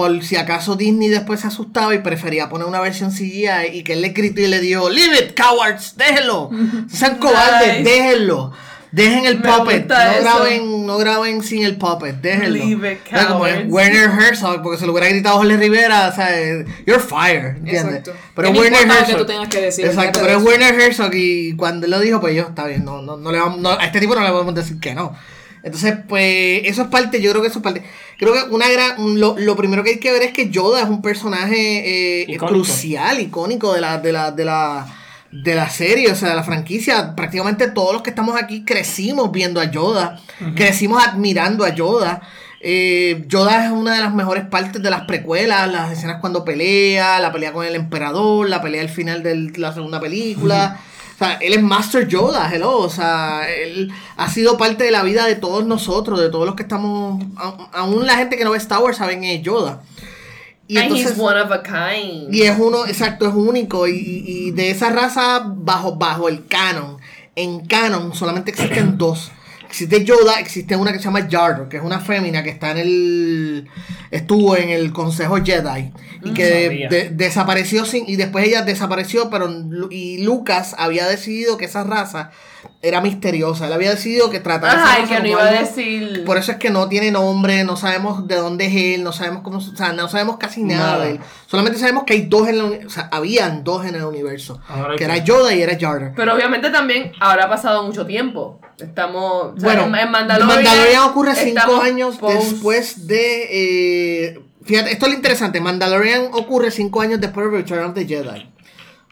Por 0.00 0.24
si 0.24 0.36
acaso 0.36 0.76
Disney 0.76 1.08
después 1.08 1.40
se 1.40 1.48
asustaba 1.48 1.94
y 1.94 1.98
prefería 1.98 2.48
poner 2.48 2.66
una 2.66 2.80
versión 2.80 3.10
CGI 3.10 3.48
y 3.74 3.82
que 3.82 3.92
él 3.92 4.00
le 4.00 4.08
gritó 4.10 4.40
y 4.40 4.46
le 4.46 4.58
dijo, 4.58 4.88
Leave 4.88 5.18
it, 5.18 5.38
cowards, 5.38 5.94
déjenlo. 5.98 6.48
Sean 6.90 7.18
cobardes, 7.18 7.80
Nice. 7.80 7.90
déjenlo. 7.90 8.52
Dejen 8.92 9.26
el 9.26 9.38
Me 9.40 9.48
puppet, 9.48 9.86
no 9.88 9.94
eso. 9.94 10.20
graben, 10.22 10.86
no 10.86 10.96
graben 10.98 11.42
sin 11.44 11.64
el 11.64 11.76
puppet, 11.76 12.16
déjenlo. 12.22 12.64
Leave 12.64 12.92
it, 12.94 12.98
O 13.06 13.10
sea, 13.10 13.28
como. 13.28 13.44
Werner 13.44 14.10
Herzog, 14.10 14.62
porque 14.62 14.78
se 14.78 14.86
lo 14.86 14.92
hubiera 14.92 15.08
gritado 15.10 15.36
Jorge 15.36 15.56
Rivera, 15.58 16.08
o 16.08 16.14
sea, 16.14 16.30
you're 16.86 16.98
fired, 16.98 17.56
¿entiendes? 17.58 17.98
Exacto. 17.98 18.12
Pero 18.34 18.50
Werner 18.52 18.88
que 18.88 18.92
Herzog. 18.92 19.18
tú 19.18 19.26
tengas 19.26 19.48
que 19.48 19.60
decir, 19.60 19.84
Exacto, 19.84 20.20
pero 20.22 20.38
es. 20.38 20.42
Werner 20.44 20.80
Herzog 20.80 21.10
y 21.14 21.54
cuando 21.56 21.84
él 21.84 21.90
lo 21.92 22.00
dijo, 22.00 22.20
pues 22.20 22.34
yo, 22.34 22.44
está 22.48 22.66
bien, 22.66 22.84
no, 22.86 23.02
no, 23.02 23.16
no 23.18 23.30
le 23.30 23.38
vamos, 23.38 23.58
no, 23.60 23.68
a 23.70 23.84
este 23.84 24.00
tipo 24.00 24.14
no 24.14 24.22
le 24.22 24.30
podemos 24.30 24.54
decir 24.54 24.80
que 24.80 24.94
no. 24.94 25.14
Entonces, 25.62 25.94
pues, 26.08 26.62
eso 26.64 26.82
es 26.82 26.88
parte, 26.88 27.20
yo 27.20 27.30
creo 27.30 27.42
que 27.42 27.48
eso 27.48 27.58
es 27.58 27.62
parte. 27.62 27.82
Creo 28.18 28.32
que 28.32 28.54
una 28.54 28.68
gran, 28.68 29.20
lo, 29.20 29.36
lo 29.38 29.56
primero 29.56 29.82
que 29.84 29.90
hay 29.90 29.98
que 29.98 30.12
ver 30.12 30.22
es 30.22 30.32
que 30.32 30.50
Yoda 30.50 30.82
es 30.82 30.88
un 30.88 31.02
personaje 31.02 32.20
eh, 32.20 32.22
Icónico. 32.22 32.46
crucial, 32.46 33.20
icónico 33.20 33.72
de 33.74 33.80
la, 33.80 33.98
de 33.98 34.12
la, 34.12 34.30
de 34.30 34.44
la, 34.44 34.86
de 35.30 35.54
la 35.54 35.68
serie, 35.68 36.10
o 36.10 36.14
sea, 36.14 36.30
de 36.30 36.34
la 36.36 36.42
franquicia. 36.42 37.14
Prácticamente 37.14 37.68
todos 37.68 37.92
los 37.92 38.02
que 38.02 38.10
estamos 38.10 38.40
aquí 38.40 38.64
crecimos 38.64 39.30
viendo 39.32 39.60
a 39.60 39.70
Yoda, 39.70 40.20
crecimos 40.54 41.04
admirando 41.06 41.64
a 41.64 41.74
Yoda. 41.74 42.22
Eh, 42.62 43.24
Yoda 43.26 43.66
es 43.66 43.72
una 43.72 43.94
de 43.94 44.00
las 44.00 44.12
mejores 44.12 44.44
partes 44.44 44.82
de 44.82 44.90
las 44.90 45.02
precuelas, 45.02 45.70
las 45.70 45.92
escenas 45.92 46.20
cuando 46.20 46.44
pelea, 46.44 47.18
la 47.20 47.32
pelea 47.32 47.52
con 47.52 47.64
el 47.64 47.74
emperador, 47.74 48.48
la 48.48 48.60
pelea 48.60 48.82
al 48.82 48.90
final 48.90 49.22
de 49.22 49.52
la 49.56 49.72
segunda 49.72 49.98
película. 50.00 50.80
O 51.20 51.22
sea, 51.22 51.34
él 51.34 51.52
es 51.52 51.62
Master 51.62 52.08
Yoda, 52.08 52.50
hello. 52.50 52.78
O 52.78 52.88
sea, 52.88 53.42
él 53.50 53.92
ha 54.16 54.30
sido 54.30 54.56
parte 54.56 54.84
de 54.84 54.90
la 54.90 55.02
vida 55.02 55.26
de 55.26 55.34
todos 55.36 55.66
nosotros, 55.66 56.18
de 56.18 56.30
todos 56.30 56.46
los 56.46 56.54
que 56.54 56.62
estamos. 56.62 57.22
Aún 57.74 58.06
la 58.06 58.16
gente 58.16 58.38
que 58.38 58.44
no 58.44 58.52
ve 58.52 58.56
Star 58.58 58.82
Wars 58.82 58.96
saben 58.96 59.20
que 59.20 59.34
es 59.34 59.42
Yoda. 59.42 59.82
Y 60.66 60.76
And 60.78 60.84
entonces. 60.86 61.10
he's 61.12 61.18
one 61.18 61.38
of 61.38 61.50
a 61.52 61.62
kind. 61.62 62.32
Y 62.34 62.42
es 62.42 62.58
uno, 62.58 62.86
exacto, 62.86 63.26
es 63.28 63.34
único. 63.34 63.86
Y- 63.86 64.24
y 64.26 64.50
de 64.52 64.70
esa 64.70 64.88
raza, 64.90 65.42
bajo, 65.46 65.96
bajo 65.96 66.28
el 66.30 66.46
canon, 66.46 66.96
en 67.36 67.66
canon 67.66 68.14
solamente 68.14 68.52
existen 68.52 68.96
dos. 68.96 69.30
Existe 69.70 70.04
Yoda, 70.04 70.40
existe 70.40 70.74
una 70.74 70.92
que 70.92 70.98
se 70.98 71.04
llama 71.04 71.28
Jar, 71.30 71.68
que 71.68 71.76
es 71.76 71.82
una 71.82 72.00
fémina 72.00 72.42
que 72.42 72.50
está 72.50 72.72
en 72.72 72.78
el. 72.78 73.68
estuvo 74.10 74.56
en 74.56 74.68
el 74.70 74.92
Consejo 74.92 75.36
Jedi. 75.44 75.92
Y 76.24 76.34
que 76.34 76.64
sabía. 76.66 76.88
de- 76.88 77.10
desapareció 77.10 77.84
sin. 77.84 78.04
Y 78.08 78.16
después 78.16 78.44
ella 78.46 78.62
desapareció, 78.62 79.30
pero. 79.30 79.48
Y 79.90 80.24
Lucas 80.24 80.74
había 80.76 81.06
decidido 81.06 81.56
que 81.56 81.66
esa 81.66 81.84
raza 81.84 82.32
era 82.82 83.00
misteriosa. 83.00 83.66
Él 83.66 83.72
había 83.72 83.90
decidido 83.90 84.30
que 84.30 84.40
tratara 84.40 84.72
esa 84.74 84.82
Ajá, 84.84 84.98
y 84.98 85.02
raza 85.02 85.14
que 85.16 85.20
no 85.22 85.28
iba 85.28 85.42
a 85.42 85.50
decir. 85.52 86.24
por 86.24 86.38
eso 86.38 86.52
es 86.52 86.58
que 86.58 86.70
no 86.70 86.88
tiene 86.88 87.10
nombre, 87.10 87.62
no 87.64 87.76
sabemos 87.76 88.26
de 88.26 88.36
dónde 88.36 88.66
es 88.66 88.74
él, 88.96 89.04
no 89.04 89.12
sabemos 89.12 89.42
cómo, 89.42 89.58
o 89.58 89.60
sea, 89.60 89.92
no 89.92 90.08
sabemos 90.08 90.36
casi 90.38 90.62
nada, 90.62 90.92
Nada. 90.92 91.04
de 91.04 91.10
él. 91.12 91.20
Solamente 91.46 91.78
sabemos 91.78 92.04
que 92.04 92.14
hay 92.14 92.22
dos 92.22 92.48
en 92.48 92.54
el 92.56 92.86
o 92.86 92.90
sea, 92.90 93.08
habían 93.12 93.64
dos 93.64 93.84
en 93.86 93.94
el 93.96 94.04
universo, 94.04 94.60
Ahora 94.68 94.92
que 94.92 94.98
que- 94.98 95.04
era 95.04 95.18
Yoda 95.18 95.54
y 95.54 95.62
era 95.62 95.76
Jar. 95.78 96.12
Pero 96.16 96.34
obviamente 96.34 96.70
también 96.70 97.12
ahora 97.20 97.44
ha 97.44 97.48
pasado 97.48 97.82
mucho 97.82 98.06
tiempo. 98.06 98.60
Estamos. 98.78 99.52
o 99.56 99.60
sea, 99.60 99.68
Bueno, 99.68 99.82
en- 99.86 99.94
en 100.06 100.10
Mandalorian. 100.10 100.56
Mandalorian 100.64 101.02
ocurre 101.02 101.34
cinco 101.34 101.80
años 101.82 102.16
post- 102.16 102.34
después 102.52 103.06
de. 103.06 103.48
eh, 103.50 104.40
fíjate, 104.64 104.92
esto 104.92 105.04
es 105.06 105.10
lo 105.12 105.16
interesante. 105.16 105.60
Mandalorian 105.60 106.28
ocurre 106.32 106.70
cinco 106.70 107.02
años 107.02 107.20
después 107.20 107.50
de 107.50 107.58
Return 107.58 107.84
of 107.84 107.94
the 107.94 108.06
Jedi. 108.06 108.50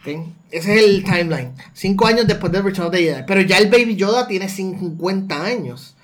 ¿ok? 0.01 0.27
Ese 0.51 0.75
es 0.77 0.83
el 0.85 1.05
timeline. 1.05 1.53
Cinco 1.75 2.07
años 2.07 2.27
después 2.27 2.51
de 2.53 2.63
Return 2.63 2.87
of 2.89 2.93
the 2.93 2.99
Jedi. 3.03 3.23
Pero 3.27 3.41
ya 3.43 3.59
el 3.59 3.69
Baby 3.69 3.97
Yoda 3.97 4.27
tiene 4.27 4.49
50 4.49 5.45
años. 5.45 5.95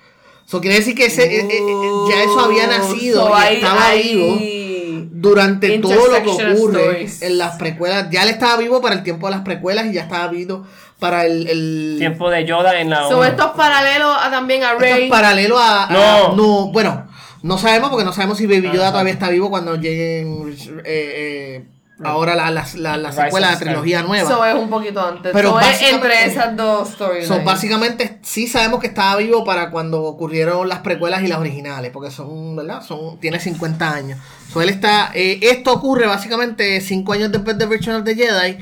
Eso 0.47 0.61
quiere 0.61 0.75
decir 0.77 0.93
que 0.95 1.05
ese, 1.07 1.23
eh, 1.23 1.39
eh, 1.41 1.47
eh, 1.59 2.09
ya 2.09 2.21
eso 2.23 2.39
había 2.39 2.67
nacido 2.67 3.25
So 3.27 3.29
y 3.31 3.41
hay- 3.41 3.55
estaba 3.55 3.87
hay 3.87 4.03
vivo 4.13 5.09
durante 5.11 5.79
todo 5.79 6.07
lo 6.07 6.21
que 6.23 6.29
ocurre 6.29 6.81
stories. 6.83 7.21
en 7.23 7.37
las 7.39 7.55
precuelas. 7.57 8.09
Ya 8.11 8.23
él 8.23 8.29
estaba 8.29 8.57
vivo 8.57 8.81
para 8.81 8.95
el 8.95 9.03
tiempo 9.03 9.27
de 9.27 9.31
las 9.35 9.43
precuelas 9.43 9.87
y 9.87 9.93
ya 9.93 10.03
estaba 10.03 10.27
vivo 10.27 10.65
para 10.99 11.25
el. 11.25 11.47
el 11.47 11.95
Tiempo 11.97 12.29
de 12.29 12.45
Yoda 12.45 12.79
en 12.79 12.89
la. 12.91 13.07
So, 13.09 13.23
esto 13.25 13.45
es 13.47 13.51
paralelo 13.57 14.13
a, 14.13 14.29
también 14.29 14.63
a 14.63 14.67
esto 14.73 14.79
Rey. 14.81 15.03
es 15.05 15.09
paralelo 15.09 15.57
a, 15.57 15.85
a- 15.85 15.89
No. 15.91 16.35
no. 16.35 16.71
Bueno, 16.71 17.07
no 17.41 17.57
sabemos 17.57 17.89
porque 17.89 18.05
no 18.05 18.13
sabemos 18.13 18.37
si 18.37 18.45
Baby 18.45 18.67
Yoda 18.71 18.83
Ajá. 18.83 18.91
todavía 18.91 19.13
está 19.13 19.29
vivo 19.29 19.49
cuando 19.49 19.75
lleguen. 19.75 20.55
eh, 20.85 20.85
eh, 20.85 21.65
ahora 22.03 22.35
la, 22.35 22.51
la, 22.51 22.65
la, 22.75 22.97
la 22.97 23.11
secuela, 23.11 23.51
la 23.51 23.59
trilogía 23.59 24.01
nueva. 24.01 24.23
Eso 24.29 24.45
es 24.45 24.55
un 24.55 24.69
poquito 24.69 25.05
antes. 25.05 25.31
Pero 25.31 25.59
es 25.59 25.81
entre 25.81 26.25
esas 26.25 26.55
dos 26.55 26.89
storylines. 26.89 27.27
So, 27.27 27.41
básicamente 27.43 28.19
sí 28.21 28.47
sabemos 28.47 28.79
que 28.79 28.87
estaba 28.87 29.15
vivo 29.17 29.43
para 29.45 29.71
cuando 29.71 30.03
ocurrieron 30.03 30.67
las 30.67 30.79
precuelas 30.79 31.23
y 31.23 31.27
las 31.27 31.39
originales, 31.39 31.91
porque 31.91 32.11
son, 32.11 32.55
¿verdad? 32.55 32.81
Son, 32.83 33.19
tiene 33.19 33.39
50 33.39 33.93
años. 33.93 34.19
So, 34.51 34.61
él 34.61 34.69
está, 34.69 35.11
eh, 35.13 35.39
esto 35.41 35.73
ocurre 35.73 36.07
básicamente 36.07 36.81
5 36.81 37.13
años 37.13 37.31
después 37.31 37.57
de 37.57 37.65
Return 37.65 37.97
of 37.97 38.03
the 38.03 38.15
Jedi. 38.15 38.57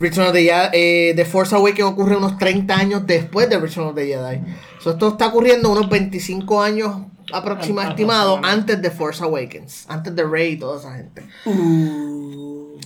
Return 0.00 0.26
of 0.26 0.32
the, 0.32 0.42
Jedi, 0.42 0.68
eh, 0.72 1.12
The 1.14 1.24
Force 1.24 1.54
Awakens 1.54 1.88
ocurre 1.88 2.16
unos 2.16 2.36
30 2.38 2.74
años 2.74 3.06
después 3.06 3.48
de 3.48 3.58
Return 3.58 3.88
of 3.88 3.94
the 3.94 4.06
Jedi. 4.06 4.40
So, 4.80 4.90
esto 4.90 5.08
está 5.08 5.28
ocurriendo 5.28 5.70
unos 5.70 5.88
25 5.88 6.60
años 6.60 6.96
aproximadamente 7.32 8.02
estimados 8.02 8.40
antes 8.42 8.82
de 8.82 8.90
Force 8.90 9.22
Awakens, 9.22 9.86
antes 9.88 10.14
de 10.14 10.24
Rey 10.24 10.52
y 10.52 10.56
toda 10.56 10.78
esa 10.80 10.94
gente. 10.96 11.22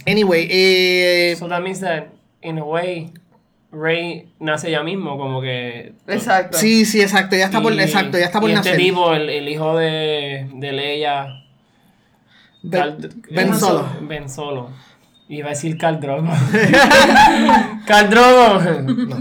Anyway, 0.05 0.47
eh, 0.51 1.37
So 1.39 1.49
that 1.49 1.63
means 1.63 1.81
that, 1.81 2.09
in 2.43 2.59
a 2.59 2.65
way, 2.65 3.13
Rey 3.73 4.29
nace 4.39 4.71
ya 4.71 4.83
mismo, 4.83 5.17
como 5.19 5.41
que. 5.41 5.93
Exacto. 6.07 6.59
sí, 6.59 6.85
sí, 6.85 7.01
exacto, 7.01 7.37
ya 7.37 7.47
está 7.47 7.61
por, 7.61 7.73
y- 7.75 7.81
exacto, 7.81 8.19
ya 8.19 8.27
está 8.27 8.41
por 8.41 8.51
y 8.51 8.55
nacer. 8.55 8.73
Este 8.73 8.85
tipo, 8.85 9.13
el, 9.13 9.29
el 9.29 9.49
hijo 9.49 9.77
de, 9.77 10.49
de 10.55 10.73
Leia. 10.73 11.43
Ben, 12.63 12.97
Ben 13.31 13.55
Solo. 13.55 13.89
Ben 14.03 14.29
Solo. 14.29 14.71
Iba 15.29 15.49
a 15.49 15.51
decir 15.51 15.77
Cal 15.77 15.99
Drogo. 15.99 16.29
Cal 17.87 18.09
Drogo. 18.11 18.61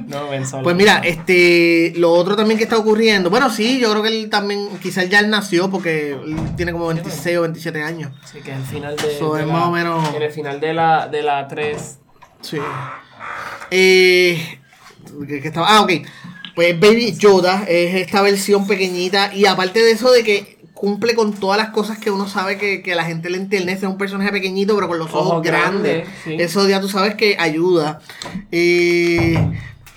No, 0.08 0.30
Ben 0.30 0.46
Solo. 0.46 0.63
Pues 0.63 0.76
mira, 0.76 1.00
este, 1.04 1.94
lo 1.98 2.12
otro 2.13 2.36
también 2.36 2.58
que 2.60 2.63
está 2.65 2.78
ocurriendo, 2.78 3.30
bueno, 3.32 3.50
sí, 3.50 3.80
yo 3.80 3.89
creo 3.89 4.04
que 4.04 4.10
él 4.10 4.30
también, 4.30 4.68
quizás 4.82 5.10
ya 5.10 5.20
él 5.20 5.30
nació 5.32 5.70
porque 5.72 6.12
él 6.12 6.36
tiene 6.56 6.72
como 6.74 6.88
26 6.88 7.38
o 7.38 7.41
27 7.41 7.82
años. 7.82 8.12
Sí, 8.32 8.39
que 8.41 8.54
al 8.54 8.63
final 8.63 8.96
de. 8.96 9.18
So, 9.18 9.34
de 9.34 9.41
es 9.44 9.48
más 9.48 9.65
o 9.65 9.72
menos- 9.72 10.13
En 10.15 10.22
el 10.22 10.32
final 10.32 10.60
de 10.60 10.74
la, 10.76 11.08
de 11.08 11.24
la 11.24 11.48
3. 11.48 11.98
Sí. 12.41 12.58
Eh, 13.72 14.60
que, 15.28 15.41
que 15.41 15.48
estaba, 15.48 15.68
ah, 15.70 15.82
ok. 15.82 15.91
Pues 16.54 16.80
Baby 16.80 17.13
Yoda 17.18 17.63
es 17.68 17.96
esta 17.96 18.22
versión 18.22 18.65
pequeñita 18.68 19.34
y 19.34 19.46
aparte 19.46 19.82
de 19.84 19.91
eso 19.91 20.12
de 20.12 20.24
que 20.24 20.55
cumple 20.76 21.16
con 21.16 21.34
todas 21.34 21.58
las 21.58 21.70
cosas 21.70 21.98
que 21.98 22.12
uno 22.12 22.28
sabe 22.28 22.58
que, 22.60 22.84
que 22.84 22.94
la 22.94 23.06
gente 23.06 23.30
le 23.32 23.38
enternece, 23.38 23.86
es 23.88 23.92
un 23.92 23.98
personaje 23.98 24.32
pequeñito 24.32 24.76
pero 24.76 24.88
con 24.88 25.00
los 25.00 25.08
ojos, 25.14 25.28
Ojos 25.28 25.44
grandes. 25.44 26.04
grandes, 26.04 26.08
sí. 26.24 26.36
Eso 26.38 26.68
ya 26.70 26.80
tú 26.82 26.90
sabes 26.90 27.16
que 27.16 27.38
ayuda. 27.40 28.00
Eh, 28.52 29.38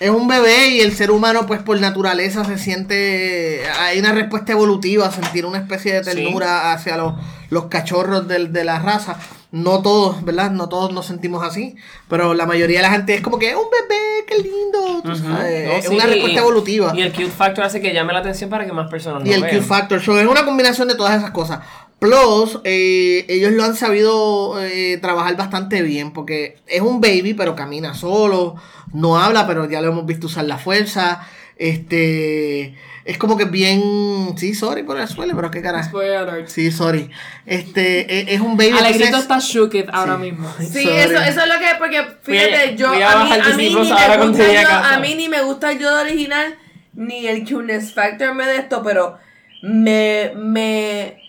es 0.01 0.11
un 0.11 0.29
bebé 0.29 0.69
y 0.69 0.81
el 0.81 0.93
ser 0.95 1.11
humano 1.11 1.47
pues 1.47 1.61
por 1.61 1.81
naturaleza 1.81 2.45
se 2.45 2.57
siente, 2.59 3.63
hay 3.81 3.99
una 3.99 4.13
respuesta 4.13 4.53
evolutiva, 4.53 5.11
sentir 5.11 5.45
una 5.45 5.59
especie 5.59 5.93
de 5.93 6.05
Sí. 6.05 6.11
ternura 6.15 6.73
hacia 6.73 6.97
los, 6.97 7.15
los 7.51 7.65
cachorros 7.67 8.29
de 8.29 8.65
la 8.65 8.79
raza. 8.79 9.17
No 9.51 9.81
todos, 9.81 10.23
¿verdad? 10.25 10.51
No 10.51 10.69
todos 10.69 10.93
nos 10.93 11.07
sentimos 11.07 11.43
así, 11.43 11.75
pero 12.09 12.35
la 12.35 12.45
mayoría 12.45 12.79
de 12.81 12.83
la 12.83 12.91
gente 12.91 13.15
es 13.15 13.23
como 13.23 13.39
que 13.39 13.57
un 13.57 13.65
bebé, 13.71 14.25
qué 14.27 14.37
lindo, 14.43 15.01
tú 15.03 15.17
sabes, 15.17 15.67
No, 15.67 15.73
es 15.73 15.87
sí, 15.87 15.95
una 15.95 16.05
respuesta 16.05 16.35
y- 16.41 16.43
evolutiva. 16.43 16.93
Y 16.95 17.01
el 17.01 17.13
cute 17.13 17.31
factor 17.31 17.65
hace 17.65 17.81
que 17.81 17.95
llame 17.95 18.13
la 18.13 18.19
atención 18.19 18.51
para 18.51 18.67
que 18.67 18.73
más 18.73 18.91
personas 18.91 19.23
Y 19.25 19.31
lo 19.31 19.37
el 19.37 19.43
vean. 19.43 19.57
Q 19.59 19.63
Factor. 19.65 20.03
So, 20.03 20.19
es 20.21 20.27
una 20.27 20.45
combinación 20.45 20.87
de 20.89 20.97
todas 20.97 21.17
esas 21.17 21.31
cosas. 21.31 21.61
Plus, 21.99 22.61
eh, 22.65 23.25
ellos 23.29 23.53
lo 23.53 23.65
han 23.65 23.75
sabido 23.75 24.63
eh, 24.63 24.99
trabajar 25.01 25.35
bastante 25.37 25.81
bien. 25.83 26.13
Porque 26.13 26.59
es 26.67 26.83
un 26.83 27.01
baby, 27.01 27.33
pero 27.35 27.57
camina 27.57 27.95
solo. 27.95 28.55
No 28.93 29.19
habla, 29.19 29.47
pero 29.47 29.69
ya 29.69 29.81
lo 29.81 29.89
hemos 29.89 30.05
visto 30.05 30.27
usar 30.27 30.45
la 30.45 30.59
fuerza. 30.59 31.27
Este. 31.57 32.77
Es 33.09 33.17
como 33.17 33.37
que 33.39 33.47
bien. 33.47 34.35
Sí, 34.37 34.55
sorry 34.55 34.83
por 34.83 34.99
el 35.01 35.09
suelo, 35.09 35.35
pero 35.35 35.51
qué 35.51 35.63
carajo. 35.63 35.89
Spoiler 35.89 36.17
alert. 36.19 36.49
Sí, 36.49 36.71
sorry. 36.71 37.11
Este. 37.47 38.21
Es, 38.21 38.35
es 38.35 38.41
un 38.41 38.57
baby. 38.57 38.73
Alegrito 38.79 39.07
entonces- 39.07 39.23
está 39.23 39.39
shooked 39.39 39.89
ahora 39.93 40.17
Sí. 40.17 40.21
mismo. 40.21 40.55
Sí, 40.59 40.83
Sorry. 40.83 40.97
eso, 40.99 41.17
eso 41.23 41.41
es 41.41 41.49
lo 41.49 41.59
que 41.59 41.67
porque 41.79 42.01
Voy 42.03 42.11
a- 42.11 42.19
fíjate, 42.47 42.77
yo 42.77 42.89
voy 42.89 43.01
a 43.03 43.13
a 43.13 43.25
mí, 43.25 43.31
ni 43.57 43.71
me 43.71 43.79
gusta 43.79 44.07
yo- 44.63 44.69
a 44.71 44.99
mí 44.99 45.15
ni 45.15 45.29
me 45.29 45.43
gusta 45.43 45.73
el 45.73 45.79
Yoda 45.79 46.03
original 46.03 46.55
ni 46.95 47.27
el 47.27 47.45
cuteness 47.49 47.95
factor 47.95 48.35
me 48.35 48.45
de 48.47 48.57
esto, 48.57 48.83
pero 48.83 49.17
me 49.63 50.33
me 50.37 51.23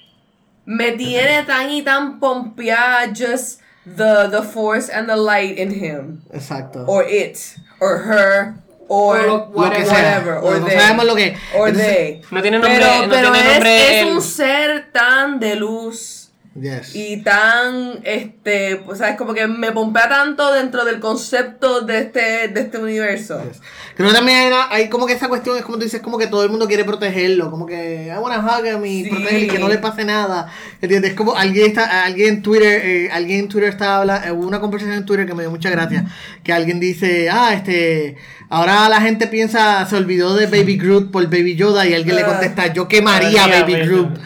me 0.65 0.91
tiene 0.91 1.43
tan 1.43 1.69
y 1.71 1.81
tan 1.81 2.19
pompeada 2.19 3.07
just 3.07 3.61
the 3.85 4.27
the 4.29 4.41
force 4.41 4.91
and 4.93 5.07
the 5.07 5.15
light 5.15 5.57
in 5.57 5.71
him 5.71 6.21
Exacto. 6.33 6.83
or 6.87 7.05
it 7.09 7.37
or 7.79 7.99
her 8.05 8.53
O 8.91 9.13
lo- 9.15 9.21
lo 9.21 9.51
que 9.51 9.57
whatever 9.83 9.85
sea. 9.87 10.39
or 10.41 10.59
no 10.59 10.65
they, 10.65 10.77
sabemos 10.79 11.05
lo 11.05 11.15
que. 11.15 11.37
or 11.55 11.69
Entonces-. 11.69 12.21
No 12.31 12.41
tiene 12.41 12.57
nombre- 12.59 12.75
pero, 12.79 13.05
no 13.07 13.13
pero 13.13 13.31
tiene 13.31 13.47
es, 13.47 13.53
nombre 13.53 13.99
es 14.01 14.05
un 14.07 14.21
ser 14.21 14.91
tan 14.91 15.39
de 15.39 15.55
luz 15.55 16.18
Yes. 16.61 16.95
y 16.95 17.17
tan 17.23 17.99
este 18.03 18.77
pues 18.85 18.99
sabes 18.99 19.15
como 19.17 19.33
que 19.33 19.47
me 19.47 19.71
pompea 19.71 20.09
tanto 20.09 20.51
dentro 20.53 20.85
del 20.85 20.99
concepto 20.99 21.81
de 21.81 21.99
este 21.99 22.47
de 22.49 22.61
este 22.61 22.77
universo 22.77 23.41
Yes. 23.47 23.61
Creo 23.95 24.09
que 24.09 24.15
también 24.15 24.37
hay, 24.39 24.47
una- 24.47 24.69
hay 24.71 24.87
como 24.89 25.05
que 25.05 25.11
esa 25.13 25.27
cuestión 25.27 25.57
es 25.57 25.63
como 25.63 25.77
tú 25.77 25.83
dices, 25.83 25.99
como 26.01 26.17
que 26.17 26.27
todo 26.27 26.43
el 26.45 26.49
mundo 26.49 26.67
quiere 26.67 26.85
protegerlo, 26.85 27.51
como 27.51 27.65
que 27.65 28.05
I 28.07 28.17
wanna 28.17 28.39
hug 28.39 28.65
him 28.65 28.85
y 28.85 29.03
Sí. 29.03 29.09
protegerlo 29.09 29.39
y 29.39 29.47
que 29.47 29.59
no 29.59 29.67
le 29.67 29.77
pase 29.77 30.05
nada. 30.05 30.49
¿Entiendes? 30.81 31.11
Es 31.11 31.17
como 31.17 31.35
alguien 31.35 31.67
está, 31.67 32.05
alguien 32.05 32.35
en 32.35 32.41
Twitter, 32.41 32.81
eh, 32.85 33.09
alguien 33.11 33.39
en 33.41 33.47
Twitter 33.49 33.69
estaba 33.69 33.97
hablando, 33.97 34.33
hubo 34.35 34.47
una 34.47 34.61
conversación 34.61 34.95
en 34.97 35.05
Twitter 35.05 35.25
que 35.25 35.33
me 35.33 35.43
dio 35.43 35.51
mucha 35.51 35.69
gracia, 35.69 36.05
que 36.43 36.53
alguien 36.53 36.79
dice, 36.79 37.29
ah, 37.29 37.53
este, 37.53 38.15
ahora 38.49 38.87
la 38.87 39.01
gente 39.01 39.27
piensa, 39.27 39.85
se 39.85 39.97
olvidó 39.97 40.33
de 40.35 40.45
Baby 40.45 40.77
Groot 40.77 41.11
por 41.11 41.25
Baby 41.25 41.55
Yoda 41.57 41.85
y 41.85 41.93
alguien 41.93 42.15
le 42.15 42.21
Ah. 42.21 42.27
contesta, 42.27 42.67
yo 42.71 42.87
quemaría 42.87 43.47
Baby 43.47 43.73
Groot 43.85 44.17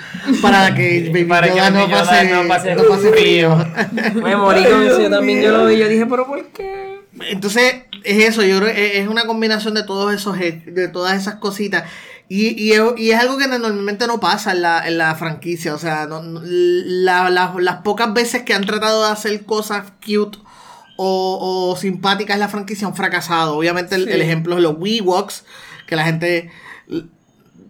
para 0.41 0.75
que 0.75 1.09
Baby 1.11 1.23
Para 1.25 1.47
que 1.47 1.55
Yoda, 1.57 1.69
no, 1.71 1.79
Baby 1.87 1.93
No 2.25 2.47
pase 2.47 2.75
no 2.75 2.83
pase 2.83 3.11
frío. 3.11 3.55
Me 4.15 4.35
morí 4.35 4.63
con 4.63 4.83
eso, 4.83 5.01
yo 5.01 5.09
también 5.09 5.41
yo 5.41 5.51
lo 5.51 5.65
vi, 5.65 5.77
yo 5.77 5.87
dije, 5.87 6.05
pero 6.05 6.25
¿por 6.27 6.45
qué? 6.47 6.99
Entonces, 7.29 7.75
es 8.03 8.23
eso, 8.25 8.43
yo 8.43 8.59
creo 8.59 8.73
que 8.73 8.99
es 8.99 9.07
una 9.07 9.25
combinación 9.25 9.73
de 9.73 9.83
todos 9.83 10.13
esos 10.13 10.37
he- 10.39 10.63
de 10.65 10.87
todas 10.87 11.19
esas 11.19 11.35
cositas. 11.35 11.83
Y, 12.29 12.59
y, 12.61 12.71
es, 12.73 12.81
y 12.97 13.11
es 13.11 13.19
algo 13.19 13.37
que 13.37 13.47
normalmente 13.47 14.07
no 14.07 14.19
pasa 14.19 14.51
en 14.53 14.61
la, 14.61 14.87
en 14.87 14.97
la 14.97 15.13
franquicia. 15.15 15.75
O 15.75 15.77
sea, 15.77 16.05
no- 16.07 16.23
no- 16.23 16.41
la- 16.43 17.29
la- 17.29 17.53
las 17.59 17.75
pocas 17.77 18.13
veces 18.13 18.43
que 18.43 18.53
han 18.53 18.65
tratado 18.65 19.05
de 19.05 19.11
hacer 19.11 19.45
cosas 19.45 19.91
cute 20.05 20.39
o, 20.97 21.69
o 21.71 21.75
simpáticas 21.75 22.35
en 22.35 22.39
la 22.39 22.47
franquicia 22.49 22.87
han 22.87 22.95
fracasado. 22.95 23.57
Obviamente 23.57 23.95
el, 23.95 24.05
Sí. 24.05 24.11
el 24.11 24.21
ejemplo 24.21 24.55
es 24.55 24.61
los 24.63 24.75
Weewoks, 24.77 25.45
que 25.87 25.95
la 25.95 26.05
gente... 26.05 26.51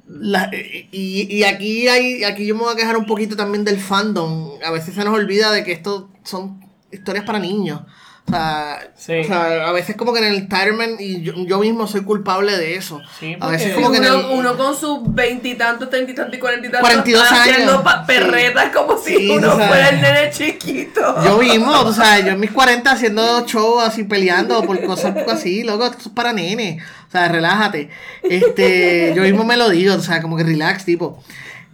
la- 0.07 0.49
y, 0.91 1.27
y 1.35 1.43
aquí 1.43 1.87
hay 1.87 2.23
aquí 2.23 2.45
yo 2.45 2.55
me 2.55 2.61
voy 2.63 2.73
a 2.73 2.75
quejar 2.77 2.97
un 2.97 3.05
poquito 3.05 3.35
también 3.35 3.63
del 3.63 3.79
fandom. 3.79 4.51
A 4.65 4.71
veces 4.71 4.95
se 4.95 5.03
nos 5.03 5.13
olvida 5.13 5.51
de 5.51 5.63
que 5.63 5.71
esto 5.71 6.09
son 6.23 6.63
historias 6.91 7.25
para 7.25 7.39
niños. 7.39 7.81
O 8.25 8.31
sea, 8.31 8.79
Sí. 8.95 9.19
o 9.19 9.23
sea, 9.25 9.67
a 9.67 9.71
veces 9.73 9.97
como 9.97 10.13
que 10.13 10.19
en 10.19 10.33
el 10.33 10.47
Tireman, 10.47 10.91
y 10.97 11.21
yo, 11.23 11.33
yo 11.45 11.59
mismo 11.59 11.87
soy 11.87 12.03
culpable 12.05 12.55
de 12.57 12.77
eso. 12.77 13.01
Sí, 13.19 13.35
a 13.37 13.49
veces 13.49 13.73
porque 13.73 13.83
como 13.83 13.91
que 13.91 13.97
en 13.97 14.13
uno, 14.13 14.29
el, 14.31 14.39
uno 14.39 14.57
con 14.57 14.77
sus 14.77 14.99
veintitantos, 15.13 15.89
treinta 15.89 16.11
y 16.13 16.15
tantos 16.15 16.37
y 16.37 16.39
cuarenta 16.39 16.67
y 16.67 16.71
tantos 16.71 16.89
42 16.89 17.21
haciendo 17.29 17.79
años. 17.79 17.93
perretas 18.07 18.71
como 18.73 18.97
si 18.97 19.17
Sí, 19.17 19.29
uno 19.29 19.51
o 19.53 19.57
sea, 19.57 19.67
fuera 19.67 19.89
el 19.89 20.01
nene 20.01 20.29
chiquito. 20.31 21.15
Yo 21.25 21.37
mismo, 21.37 21.71
o 21.81 21.91
sea, 21.91 22.19
yo 22.21 22.29
en 22.31 22.39
mis 22.39 22.51
40 22.51 22.91
haciendo 22.91 23.45
show 23.45 23.81
así 23.81 24.05
peleando 24.05 24.63
por 24.63 24.81
cosas 24.85 25.13
así, 25.27 25.63
loco, 25.63 25.85
esto 25.85 25.97
es 26.05 26.07
para 26.09 26.31
nene. 26.31 26.79
O 27.13 27.15
sea, 27.15 27.27
relájate. 27.27 27.89
Este, 28.23 29.13
yo 29.15 29.21
mismo 29.21 29.43
me 29.43 29.55
lo 29.55 29.69
digo, 29.69 29.93
o 29.93 29.99
sea, 29.99 30.19
como 30.19 30.35
que 30.35 30.43
relax, 30.43 30.83
tipo. 30.85 31.21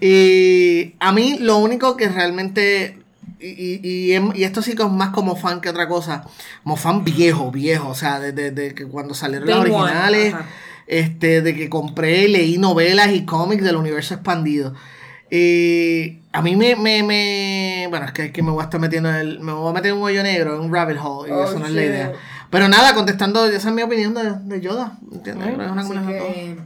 Y 0.02 0.96
a 1.00 1.12
mí 1.14 1.38
lo 1.40 1.58
único 1.58 1.96
que 1.96 2.10
realmente 2.10 2.98
y, 3.40 3.48
y, 3.48 3.80
y, 4.16 4.20
y 4.36 4.44
esto 4.44 4.62
sí 4.62 4.76
que 4.76 4.84
es 4.84 4.90
más 4.90 5.10
como 5.12 5.38
fan 5.38 5.62
que 5.62 5.70
otra 5.70 5.88
cosa, 5.88 6.26
como 6.64 6.76
fan 6.76 7.06
viejo, 7.06 7.52
viejo, 7.52 7.88
o 7.88 7.96
sea, 7.96 8.20
desde 8.20 8.52
de, 8.52 8.74
que 8.74 8.86
cuando 8.86 9.14
salieron 9.14 9.48
las 9.48 9.60
Day 9.64 9.72
one, 9.72 9.82
originales, 9.82 10.36
este, 10.88 11.42
de 11.42 11.56
que 11.56 11.70
compré, 11.70 12.28
leí 12.28 12.58
novelas 12.58 13.12
y 13.14 13.24
cómics 13.26 13.64
del 13.64 13.78
universo 13.78 14.14
expandido. 14.16 14.74
Eh, 15.32 16.20
a 16.34 16.42
mí 16.42 16.56
me, 16.56 16.76
me, 16.76 17.04
me- 17.04 17.88
Bueno, 17.90 18.08
es 18.08 18.12
que, 18.12 18.26
es 18.26 18.32
que 18.32 18.42
me 18.44 18.52
voy 18.52 18.62
a 18.62 18.64
estar 18.66 18.80
metiendo 18.82 19.10
en 19.10 19.16
el. 19.16 19.40
Me 19.40 19.52
voy 19.54 19.70
a 19.70 19.74
meter 19.74 19.92
en 19.92 19.98
un 19.98 20.04
hoyo 20.04 20.24
negro, 20.24 20.56
en 20.56 20.62
un 20.62 20.74
rabbit 20.74 20.98
hole, 21.02 21.30
y 21.30 21.32
Oh, 21.34 21.44
eso 21.44 21.60
no 21.60 21.66
es 21.68 21.72
la 21.72 21.82
shit. 21.82 21.90
idea. 21.92 22.12
Pero 22.50 22.68
nada, 22.68 22.94
contestando, 22.96 23.46
esa 23.46 23.70
es 23.70 23.76
mi 23.76 23.82
opinión 23.84 24.14
de, 24.14 24.32
de 24.56 24.62
Yoda. 24.62 24.98
¿Entiendes? 25.12 25.60
Así 25.60 25.92
que, 26.08 26.58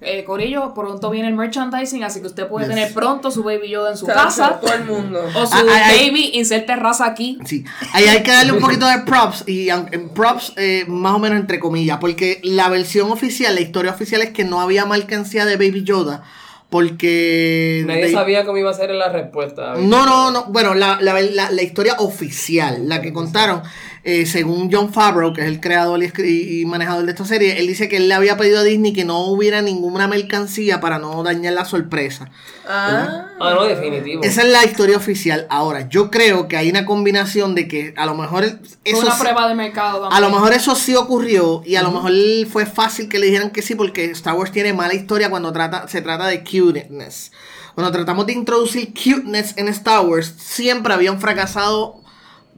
eh, 0.00 0.22
Corillo, 0.24 0.74
pronto 0.74 1.10
viene 1.10 1.26
el 1.28 1.34
merchandising, 1.34 2.04
así 2.04 2.20
que 2.20 2.28
usted 2.28 2.46
puede 2.46 2.66
Yes. 2.66 2.74
tener 2.74 2.94
pronto 2.94 3.30
su 3.32 3.42
Baby 3.42 3.68
Yoda 3.70 3.90
en 3.90 3.96
su 3.96 4.06
Chacho, 4.06 4.18
casa. 4.22 4.60
todo 4.60 4.72
el 4.72 4.84
mundo. 4.84 5.20
O 5.34 5.46
su 5.46 5.54
Ah, 5.56 5.62
ah, 5.68 5.82
ah. 5.86 5.92
baby, 5.92 6.30
inserte 6.34 6.76
raza 6.76 7.04
aquí. 7.06 7.38
Sí, 7.44 7.64
ahí 7.92 8.04
hay 8.04 8.22
que 8.22 8.30
darle 8.30 8.52
un 8.52 8.60
poquito 8.60 8.86
de 8.86 8.98
props 9.00 9.44
y 9.48 9.70
aunque- 9.70 9.98
props 9.98 10.52
eh, 10.56 10.84
más 10.86 11.14
o 11.14 11.18
menos 11.18 11.38
entre 11.40 11.58
comillas, 11.58 11.98
porque 11.98 12.40
la 12.44 12.68
versión 12.68 13.10
oficial, 13.10 13.54
la 13.56 13.60
historia 13.60 13.90
oficial 13.90 14.22
es 14.22 14.30
que 14.30 14.44
no 14.44 14.60
había 14.60 14.86
mercancía 14.86 15.44
de 15.44 15.56
Baby 15.56 15.82
Yoda, 15.84 16.22
porque... 16.70 17.82
Nadie 17.86 18.06
de- 18.06 18.12
sabía 18.12 18.44
cómo 18.44 18.58
iba 18.58 18.70
a 18.70 18.74
ser 18.74 18.90
la 18.90 19.08
respuesta. 19.08 19.74
No, 19.78 20.04
no, 20.06 20.30
no, 20.30 20.44
bueno, 20.46 20.74
la, 20.74 20.98
la, 21.00 21.20
la, 21.20 21.50
la 21.50 21.62
historia 21.62 21.94
oficial, 21.98 22.88
la 22.88 23.00
que 23.02 23.12
contaron, 23.12 23.62
eh, 24.10 24.24
según 24.24 24.70
John 24.72 24.90
Favreau, 24.90 25.34
que 25.34 25.42
es 25.42 25.48
el 25.48 25.60
creador 25.60 26.02
y, 26.02 26.64
manejador 26.64 27.04
de 27.04 27.10
esta 27.10 27.26
serie, 27.26 27.60
él 27.60 27.66
dice 27.66 27.90
que 27.90 27.98
él 27.98 28.08
le 28.08 28.14
había 28.14 28.38
pedido 28.38 28.60
a 28.60 28.62
Disney 28.62 28.94
que 28.94 29.04
no 29.04 29.26
hubiera 29.26 29.60
ninguna 29.60 30.08
mercancía 30.08 30.80
para 30.80 30.98
no 30.98 31.22
dañar 31.22 31.52
la 31.52 31.66
sorpresa. 31.66 32.30
Ah. 32.66 33.26
Ah, 33.38 33.54
no, 33.54 33.64
definitivo. 33.64 34.22
Esa 34.22 34.40
es 34.44 34.48
la 34.48 34.64
historia 34.64 34.96
oficial. 34.96 35.46
Ahora, 35.50 35.90
yo 35.90 36.10
creo 36.10 36.48
que 36.48 36.56
hay 36.56 36.70
una 36.70 36.86
combinación 36.86 37.54
de 37.54 37.68
que 37.68 37.92
a 37.98 38.06
lo 38.06 38.14
mejor 38.14 38.44
eso 38.44 38.98
una 38.98 39.10
sí- 39.10 39.20
prueba 39.20 39.46
de 39.46 39.54
mercado 39.54 40.00
también. 40.00 40.16
a 40.16 40.26
lo 40.26 40.34
mejor 40.34 40.54
eso 40.54 40.74
sí 40.74 40.94
ocurrió 40.96 41.60
y 41.66 41.76
a 41.76 41.82
lo 41.82 41.90
mejor 41.90 42.12
fue 42.50 42.64
fácil 42.64 43.10
que 43.10 43.18
le 43.18 43.26
dijeran 43.26 43.50
que 43.50 43.60
sí 43.60 43.74
porque 43.74 44.06
Star 44.12 44.36
Wars 44.36 44.52
tiene 44.52 44.72
mala 44.72 44.94
historia 44.94 45.28
cuando 45.28 45.52
trata, 45.52 45.86
se 45.86 46.00
trata 46.00 46.26
de 46.28 46.42
cuteness. 46.42 47.30
Cuando 47.74 47.92
tratamos 47.92 48.24
de 48.24 48.32
introducir 48.32 48.94
cuteness 48.94 49.52
en 49.58 49.68
Star 49.68 50.00
Wars, 50.06 50.32
siempre 50.38 50.94
habían 50.94 51.20
fracasado 51.20 52.00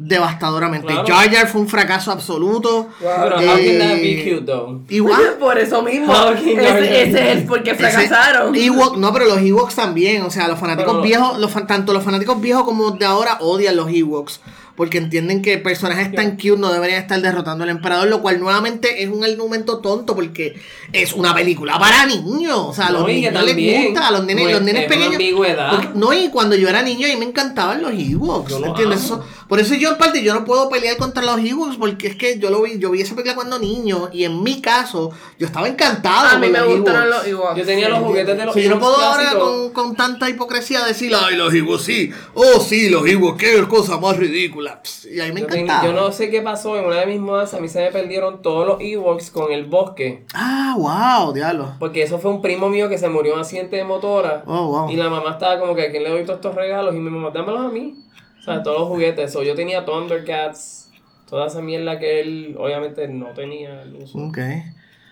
devastadoramente. 0.03 0.87
Claro. 0.89 1.07
Jar 1.07 1.31
Jar 1.31 1.47
fue 1.49 1.61
un 1.61 1.69
fracaso 1.69 2.11
absoluto. 2.11 2.89
Pero 2.99 3.41
Eh, 3.41 3.49
how 3.49 3.57
can 3.57 3.79
that 3.79 3.97
be 4.01 4.25
cute? 4.25 4.95
Igual. 4.95 5.37
Por 5.39 5.59
eso 5.59 5.83
mismo. 5.83 6.13
Ese, 6.33 7.03
ese 7.03 7.31
es 7.33 7.37
el 7.39 7.45
por 7.45 7.63
qué 7.63 7.75
fracasaron. 7.75 8.55
Ese 8.55 8.71
Ewok- 8.71 8.97
no, 8.97 9.13
pero 9.13 9.27
los 9.27 9.39
Ewoks 9.39 9.75
también. 9.75 10.23
O 10.23 10.31
sea, 10.31 10.49
los 10.49 10.59
fanáticos 10.59 10.93
Pero- 10.95 11.03
viejos, 11.03 11.39
los, 11.39 11.51
fan- 11.51 11.67
tanto 11.67 11.93
los 11.93 12.03
fanáticos 12.03 12.41
viejos 12.41 12.65
como 12.65 12.93
de 12.93 13.05
ahora 13.05 13.37
odian 13.41 13.77
los 13.77 13.91
Ewoks. 13.93 14.41
Porque 14.77 14.97
entienden 14.97 15.43
que 15.43 15.59
personajes 15.59 16.11
tan 16.15 16.37
cute 16.37 16.57
no 16.57 16.73
deberían 16.73 17.03
estar 17.03 17.21
derrotando 17.21 17.65
al 17.65 17.71
emperador, 17.71 18.09
lo 18.09 18.23
cual 18.23 18.41
nuevamente 18.41 19.03
es 19.03 19.11
un 19.11 19.23
argumento 19.23 19.79
tonto 19.81 20.15
porque 20.15 20.59
es 20.95 21.13
una 21.13 21.35
película 21.35 21.79
para 21.79 22.07
niños. 22.07 22.57
O 22.59 22.73
sea, 22.73 22.87
a 22.87 22.91
los 22.93 23.03
No, 23.03 23.09
niños 23.09 23.35
les 23.35 23.45
también, 23.47 23.85
gusta, 23.87 24.09
a 24.09 24.11
los 24.13 24.25
nenes, 24.25 24.43
pues, 24.45 24.55
los 24.55 24.63
nenes 24.63 24.83
es 24.85 24.89
una 24.97 24.97
pequeños. 25.11 25.71
porque- 25.71 25.89
no, 25.99 26.15
y 26.15 26.31
cuando 26.31 26.57
yo 26.57 26.67
era 26.69 26.81
niño 26.83 27.07
a 27.07 27.11
mí 27.11 27.17
me 27.17 27.27
encantaban 27.27 27.83
los 27.83 27.93
Ewoks. 27.93 28.53
¿Entiendes? 28.55 29.11
amo. 29.11 29.23
Eso- 29.23 29.25
por 29.51 29.61
eso 29.61 29.75
yo 29.75 29.91
en 29.91 29.99
parte 29.99 30.23
yo 30.23 30.33
no 30.33 30.47
puedo 30.47 30.71
pelear 30.71 30.97
contra 30.97 31.23
los 31.23 31.39
Ewoks 31.39 31.77
porque 31.77 32.07
es 32.07 32.17
que 32.17 32.39
yo 32.39 32.49
lo 32.49 32.63
vi, 32.63 32.79
yo 32.79 32.91
vi 32.91 33.03
esa 33.03 33.15
película 33.15 33.35
cuando 33.35 33.59
niño 33.59 34.09
y 34.13 34.25
en 34.25 34.43
mi 34.43 34.63
caso 34.63 35.11
yo 35.39 35.47
estaba 35.47 35.69
encantado. 35.69 36.29
A 36.29 36.39
mí 36.39 36.47
con 36.47 36.53
me 36.53 36.59
los 36.61 36.77
gustaron 36.79 37.03
Ewoks. 37.03 37.17
los 37.19 37.27
Ewoks. 37.27 37.57
Yo 37.59 37.67
tenía 37.67 37.89
los 37.91 37.99
juguetes 37.99 38.39
de 38.39 38.45
los 38.47 38.55
Sí, 38.55 38.63
yo 38.63 38.71
no 38.71 38.77
Ewoks 38.77 38.87
puedo 38.97 39.07
ahora 39.07 39.39
con, 39.39 39.71
con 39.73 39.97
tanta 39.97 40.31
hipocresía 40.31 40.83
decir, 40.87 41.13
ay, 41.15 41.37
los 41.37 41.53
Ewoks 41.53 41.83
sí, 41.83 42.11
oh 42.35 42.61
sí, 42.61 42.89
los 42.89 43.07
Ewoks, 43.07 43.37
qué 43.39 43.63
cosa 43.69 43.99
más 43.99 44.17
ridícula. 44.17 44.81
Y 45.13 45.21
ahí 45.21 45.33
me 45.33 45.41
Yo, 45.43 45.47
ten- 45.49 45.61
encantaba. 45.65 45.87
yo 45.93 46.01
no 46.01 46.13
sé 46.13 46.31
qué 46.31 46.41
pasó 46.41 46.77
en 46.79 46.85
una 46.87 47.01
de 47.01 47.07
mis 47.07 47.21
modas, 47.21 47.53
a 47.53 47.59
mí 47.61 47.69
se 47.69 47.81
me 47.81 47.91
perdieron 47.91 48.41
todos 48.43 48.67
los 48.67 48.81
Ewoks 48.81 49.31
con 49.31 49.51
el 49.53 49.65
bosque. 49.65 50.25
Ah, 50.33 50.75
wow, 50.79 51.33
diablo. 51.35 51.75
Porque 51.81 52.05
eso 52.05 52.19
fue 52.21 52.31
un 52.31 52.41
primo 52.41 52.69
mío 52.69 52.89
que 52.89 52.99
se 52.99 53.09
murió 53.09 53.33
en 53.33 53.39
un 53.39 53.45
accidente 53.45 53.75
de 53.77 53.83
motora. 53.85 54.45
Oh, 54.47 54.67
wow. 54.69 54.91
Y 54.91 54.97
la 54.97 55.09
mamá 55.11 55.33
estaba 55.33 55.59
como 55.59 55.75
que 55.75 55.83
a 55.83 55.91
quién 55.91 56.05
le 56.05 56.11
doy 56.11 56.23
todos 56.25 56.37
estos 56.37 56.55
regalos. 56.55 56.95
Y 56.95 56.99
mi 56.99 57.11
mamá, 57.11 57.31
dámelos 57.35 57.61
a 57.67 57.69
mí. 57.69 57.97
O 58.41 58.43
sea, 58.43 58.63
todos 58.63 58.81
los 58.81 58.89
juguetes. 58.89 59.33
So, 59.33 59.43
yo 59.43 59.55
tenía 59.55 59.85
Thundercats, 59.85 60.91
toda 61.29 61.47
esa 61.47 61.61
mierda 61.61 61.99
que 61.99 62.21
él 62.21 62.57
obviamente 62.59 63.07
no 63.09 63.29
tenía. 63.35 63.83
el 63.83 63.97
uso. 63.97 64.19
Ok. 64.19 64.39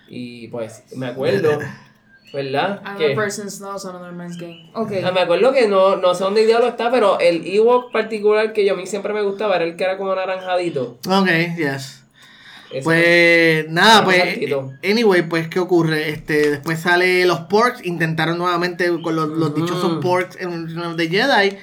Y 0.09 0.47
pues 0.47 0.83
me 0.95 1.07
acuerdo, 1.07 1.59
¿verdad? 2.33 2.81
Que, 2.81 2.89
Another 2.89 3.15
person's 3.15 3.59
loss, 3.61 3.85
another 3.85 4.11
man's 4.11 4.37
game. 4.37 4.71
Ok. 4.73 4.93
Ah, 5.03 5.11
me 5.11 5.21
acuerdo 5.21 5.53
que 5.53 5.67
no, 5.67 5.97
no 5.97 6.15
sé 6.15 6.23
dónde 6.23 6.45
diablo 6.45 6.67
está, 6.67 6.89
pero 6.89 7.19
el 7.19 7.45
Ewok 7.45 7.91
particular 7.91 8.53
que 8.53 8.65
yo 8.65 8.73
a 8.73 8.77
mí 8.77 8.87
siempre 8.87 9.13
me 9.13 9.21
gustaba 9.21 9.57
era 9.57 9.65
el 9.65 9.75
que 9.75 9.83
era 9.83 9.97
como 9.97 10.15
naranjadito. 10.15 10.97
Ok, 11.07 11.27
yes. 11.57 11.99
Ese 12.71 12.83
Pues 12.83 13.69
nada, 13.69 14.03
pues 14.03 14.37
anyway, 14.83 15.23
pues 15.23 15.47
qué 15.47 15.59
ocurre, 15.59 16.09
este 16.09 16.51
después 16.51 16.79
sale 16.79 17.25
los 17.25 17.39
porks, 17.41 17.83
intentaron 17.83 18.37
nuevamente 18.37 18.87
con 19.01 19.15
los, 19.15 19.27
los 19.29 19.55
dichosos 19.55 19.97
porks 20.03 20.39
en 20.39 20.67
Return 20.67 20.91
of 20.91 20.95
the 20.95 21.07
Jedi, 21.07 21.57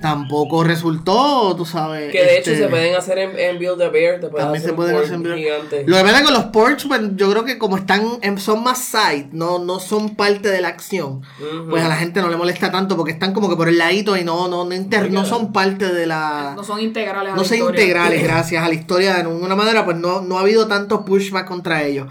tampoco 0.00 0.64
resultó, 0.64 1.54
tú 1.56 1.64
sabes. 1.64 2.10
Que 2.12 2.22
de 2.24 2.38
hecho 2.38 2.50
este, 2.50 2.64
se 2.64 2.68
pueden 2.68 2.94
hacer 2.94 3.18
en, 3.18 3.38
en 3.38 3.58
Build 3.58 3.80
a 3.82 3.88
Bear, 3.88 4.20
te 4.20 4.28
También 4.28 4.48
hacer 4.48 4.70
se 4.70 4.72
pueden 4.72 4.96
hacer 4.96 5.14
en 5.14 5.22
Build-. 5.22 5.84
Lo 5.86 5.96
que 5.96 6.02
pasa 6.02 6.22
que 6.22 6.30
los 6.32 6.44
porks, 6.46 6.84
pues, 6.86 7.00
yo 7.16 7.30
creo 7.30 7.44
que 7.44 7.58
como 7.58 7.76
están 7.76 8.18
en- 8.22 8.38
son 8.38 8.62
más 8.62 8.78
side, 8.78 9.28
no, 9.32 9.58
no 9.58 9.80
son 9.80 10.16
parte 10.16 10.50
de 10.50 10.60
la 10.60 10.68
acción, 10.68 11.22
pues 11.70 11.82
a 11.82 11.88
la 11.88 11.96
gente 11.96 12.20
no 12.20 12.28
le 12.28 12.36
molesta 12.36 12.70
tanto 12.70 12.96
porque 12.96 13.12
están 13.12 13.32
como 13.32 13.48
que 13.48 13.56
por 13.56 13.68
el 13.68 13.78
ladito 13.78 14.16
y 14.16 14.24
no, 14.24 14.48
no, 14.48 14.64
no, 14.64 14.74
inter- 14.74 15.10
no 15.10 15.24
son 15.24 15.52
parte 15.52 15.92
de 15.92 16.06
la... 16.06 16.54
No 16.56 16.64
son 16.64 16.80
integrales 16.80 17.32
a 17.32 17.36
no 17.36 17.44
son 17.44 17.58
integrales 17.58 18.22
gracias 18.24 18.62
a 18.64 18.68
la 18.68 18.74
historia 18.74 19.14
de 19.14 19.20
alguna 19.22 19.56
manera 19.56 19.84
pues 19.84 19.96
no, 19.96 20.20
no 20.20 20.38
ha 20.38 20.42
habido 20.42 20.66
tanto 20.68 21.04
pushback 21.04 21.46
contra 21.46 21.82
ellos 21.82 22.08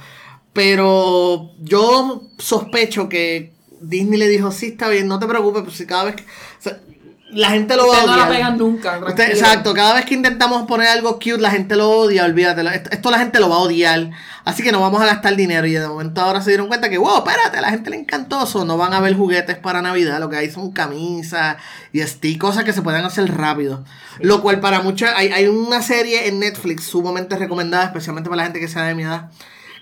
pero 0.54 1.52
yo 1.60 2.24
sospecho 2.38 3.10
que 3.10 3.54
Disney 3.82 4.17
le 4.17 4.30
dijo 4.30 4.52
sí 4.52 4.67
está 4.67 4.88
bien 4.88 5.08
no 5.08 5.19
te 5.19 5.28
preocupes 5.28 5.63
pues 5.63 5.76
si 5.76 5.86
cada 5.86 6.06
vez 6.06 6.15
que 6.15 6.24
o 6.24 6.26
sea, 6.62 6.80
la 7.30 7.50
gente 7.50 7.76
lo 7.76 7.88
va 7.88 7.96
a 7.96 8.00
Ustedes 8.02 8.12
no 8.12 8.18
la 8.18 8.30
pegan 8.30 8.58
nunca. 8.58 9.00
Usted- 9.06 9.30
exacto, 9.32 9.74
cada 9.74 9.96
vez 9.96 10.06
que 10.06 10.14
intentamos 10.14 10.68
poner 10.68 10.88
algo 10.88 11.16
cute, 11.16 11.40
la 11.40 11.50
gente 11.52 11.76
lo 11.76 11.90
odia, 11.90 12.24
olvídate. 12.24 12.62
la- 12.64 12.76
Esto, 12.76 12.90
esto 12.92 13.12
la 13.12 13.18
gente 13.18 13.40
lo 13.40 13.50
va 13.50 13.56
a 13.56 13.60
odiar. 13.60 14.12
Así 14.46 14.62
que 14.62 14.72
no 14.72 14.80
vamos 14.80 15.02
a 15.02 15.08
gastar 15.08 15.36
dinero. 15.36 15.66
Y 15.66 15.74
de 15.74 15.88
momento 15.88 16.22
ahora 16.22 16.42
se 16.42 16.52
dieron 16.52 16.68
cuenta 16.68 16.88
que, 16.90 17.00
wow, 17.00 17.18
espérate, 17.18 17.58
a 17.58 17.62
la 17.62 17.70
gente 17.72 17.90
le 17.90 17.98
encantó 17.98 18.44
eso. 18.44 18.64
No 18.64 18.78
van 18.78 18.94
a 18.94 19.00
ver 19.00 19.16
juguetes 19.18 19.58
para 19.58 19.82
Navidad. 19.82 20.20
Lo 20.20 20.30
que 20.30 20.38
hay 20.38 20.52
son 20.52 20.72
camisas 20.72 21.58
y 21.92 22.02
stick, 22.02 22.40
cosas 22.40 22.64
que 22.64 22.74
se 22.74 22.82
pueden 22.84 23.04
hacer 23.04 23.36
rápido. 23.36 23.84
Lo 24.20 24.42
cual 24.42 24.60
para 24.60 24.82
muchos, 24.82 25.10
hay, 25.16 25.30
hay 25.30 25.48
una 25.48 25.82
serie 25.82 26.28
en 26.28 26.40
Netflix 26.40 26.84
sumamente 26.86 27.36
recomendada, 27.38 27.86
especialmente 27.86 28.30
para 28.30 28.38
la 28.38 28.44
gente 28.44 28.60
que 28.60 28.68
sea 28.68 28.84
de 28.84 28.94
mi 28.96 29.02
edad, 29.04 29.30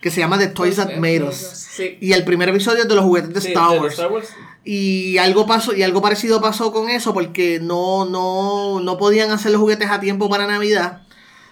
que 0.03 0.11
se 0.11 0.19
llama 0.19 0.37
The 0.37 0.47
Toys 0.47 0.75
That 0.75 0.97
Made 0.97 1.23
Us. 1.23 1.37
Sí. 1.37 1.97
Y 2.01 2.11
el 2.11 2.25
primer 2.25 2.49
episodio 2.49 2.81
es 2.81 2.89
de 2.89 2.93
los 2.95 3.05
juguetes 3.05 3.33
de 3.33 3.39
Sí, 3.39 3.47
Star 3.47 3.71
de 3.71 3.79
Wars. 3.79 3.93
Star 3.93 4.11
Wars. 4.11 4.27
Y 4.65 5.17
algo 5.17 5.47
pasó, 5.47 5.73
y 5.73 5.81
algo 5.81 6.01
parecido 6.01 6.41
pasó 6.41 6.73
con 6.73 6.89
eso, 6.89 7.13
porque 7.13 7.61
no, 7.61 8.03
no, 8.03 8.81
no 8.81 8.97
podían 8.97 9.31
hacer 9.31 9.53
los 9.53 9.61
juguetes 9.61 9.89
a 9.89 10.01
tiempo 10.01 10.29
para 10.29 10.45
Navidad. 10.45 11.03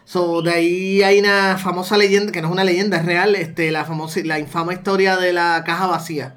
So, 0.03 0.41
de 0.41 0.51
ahí 0.51 1.01
hay 1.01 1.19
una 1.19 1.57
famosa 1.57 1.95
leyenda, 1.95 2.33
que 2.33 2.41
no 2.41 2.49
es 2.49 2.51
una 2.51 2.65
leyenda, 2.65 2.97
es 2.97 3.05
real, 3.05 3.35
este, 3.37 3.71
la 3.71 3.85
famosa, 3.85 4.19
la 4.25 4.37
infama 4.37 4.73
historia 4.73 5.15
de 5.15 5.31
la 5.31 5.63
caja 5.65 5.87
vacía. 5.87 6.35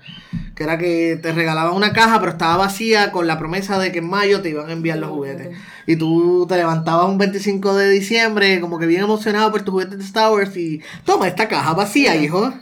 Que 0.55 0.63
era 0.65 0.79
que 0.79 1.19
te 1.21 1.33
regalaban 1.33 1.75
una 1.75 1.93
caja, 1.93 2.21
pero 2.21 2.33
estaba 2.33 2.57
vacía 2.59 3.11
con 3.11 3.27
la 3.27 3.39
promesa 3.39 3.79
de 3.79 3.91
que 3.93 3.99
en 3.99 4.09
mayo 4.09 4.41
te 4.41 4.51
iban 4.51 4.69
a 4.69 4.73
enviar 4.73 4.99
los 4.99 5.11
juguetes. 5.11 5.51
Y 5.87 5.97
tú 5.97 6.47
te 6.49 6.57
levantabas 6.57 7.09
un 7.09 7.19
25 7.19 7.75
de 7.75 7.91
diciembre, 7.91 8.61
como 8.61 8.79
que 8.79 8.87
bien 8.87 9.03
emocionado 9.03 9.51
por 9.51 9.63
tus 9.63 9.73
juguetes 9.73 9.99
de 9.99 10.05
Star 10.05 10.31
Wars, 10.33 10.57
y 10.57 10.81
toma 11.05 11.27
esta 11.29 11.49
caja 11.49 11.75
vacía, 11.75 12.17
hijo. 12.17 12.53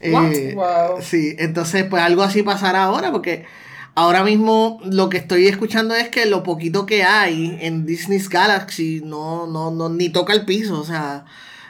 Eh, 0.00 0.52
Wow. 0.54 1.02
Sí, 1.02 1.34
entonces 1.38 1.84
pues 1.84 2.02
algo 2.02 2.22
así 2.22 2.42
pasará 2.42 2.84
ahora 2.84 3.10
porque 3.10 3.46
ahora 3.94 4.22
mismo 4.22 4.80
lo 4.84 5.08
que 5.08 5.16
estoy 5.16 5.48
escuchando 5.48 5.94
es 5.94 6.08
que 6.08 6.26
lo 6.26 6.42
poquito 6.44 6.86
que 6.86 7.02
hay 7.02 7.58
en 7.60 7.84
Disney's 7.84 8.28
Galaxy 8.28 9.02
no, 9.04 9.46
no, 9.48 9.70
no 9.72 9.88
ni 9.88 10.08
toca 10.10 10.32
el 10.34 10.44
piso, 10.44 10.80
o 10.80 10.84
sea, 10.84 11.24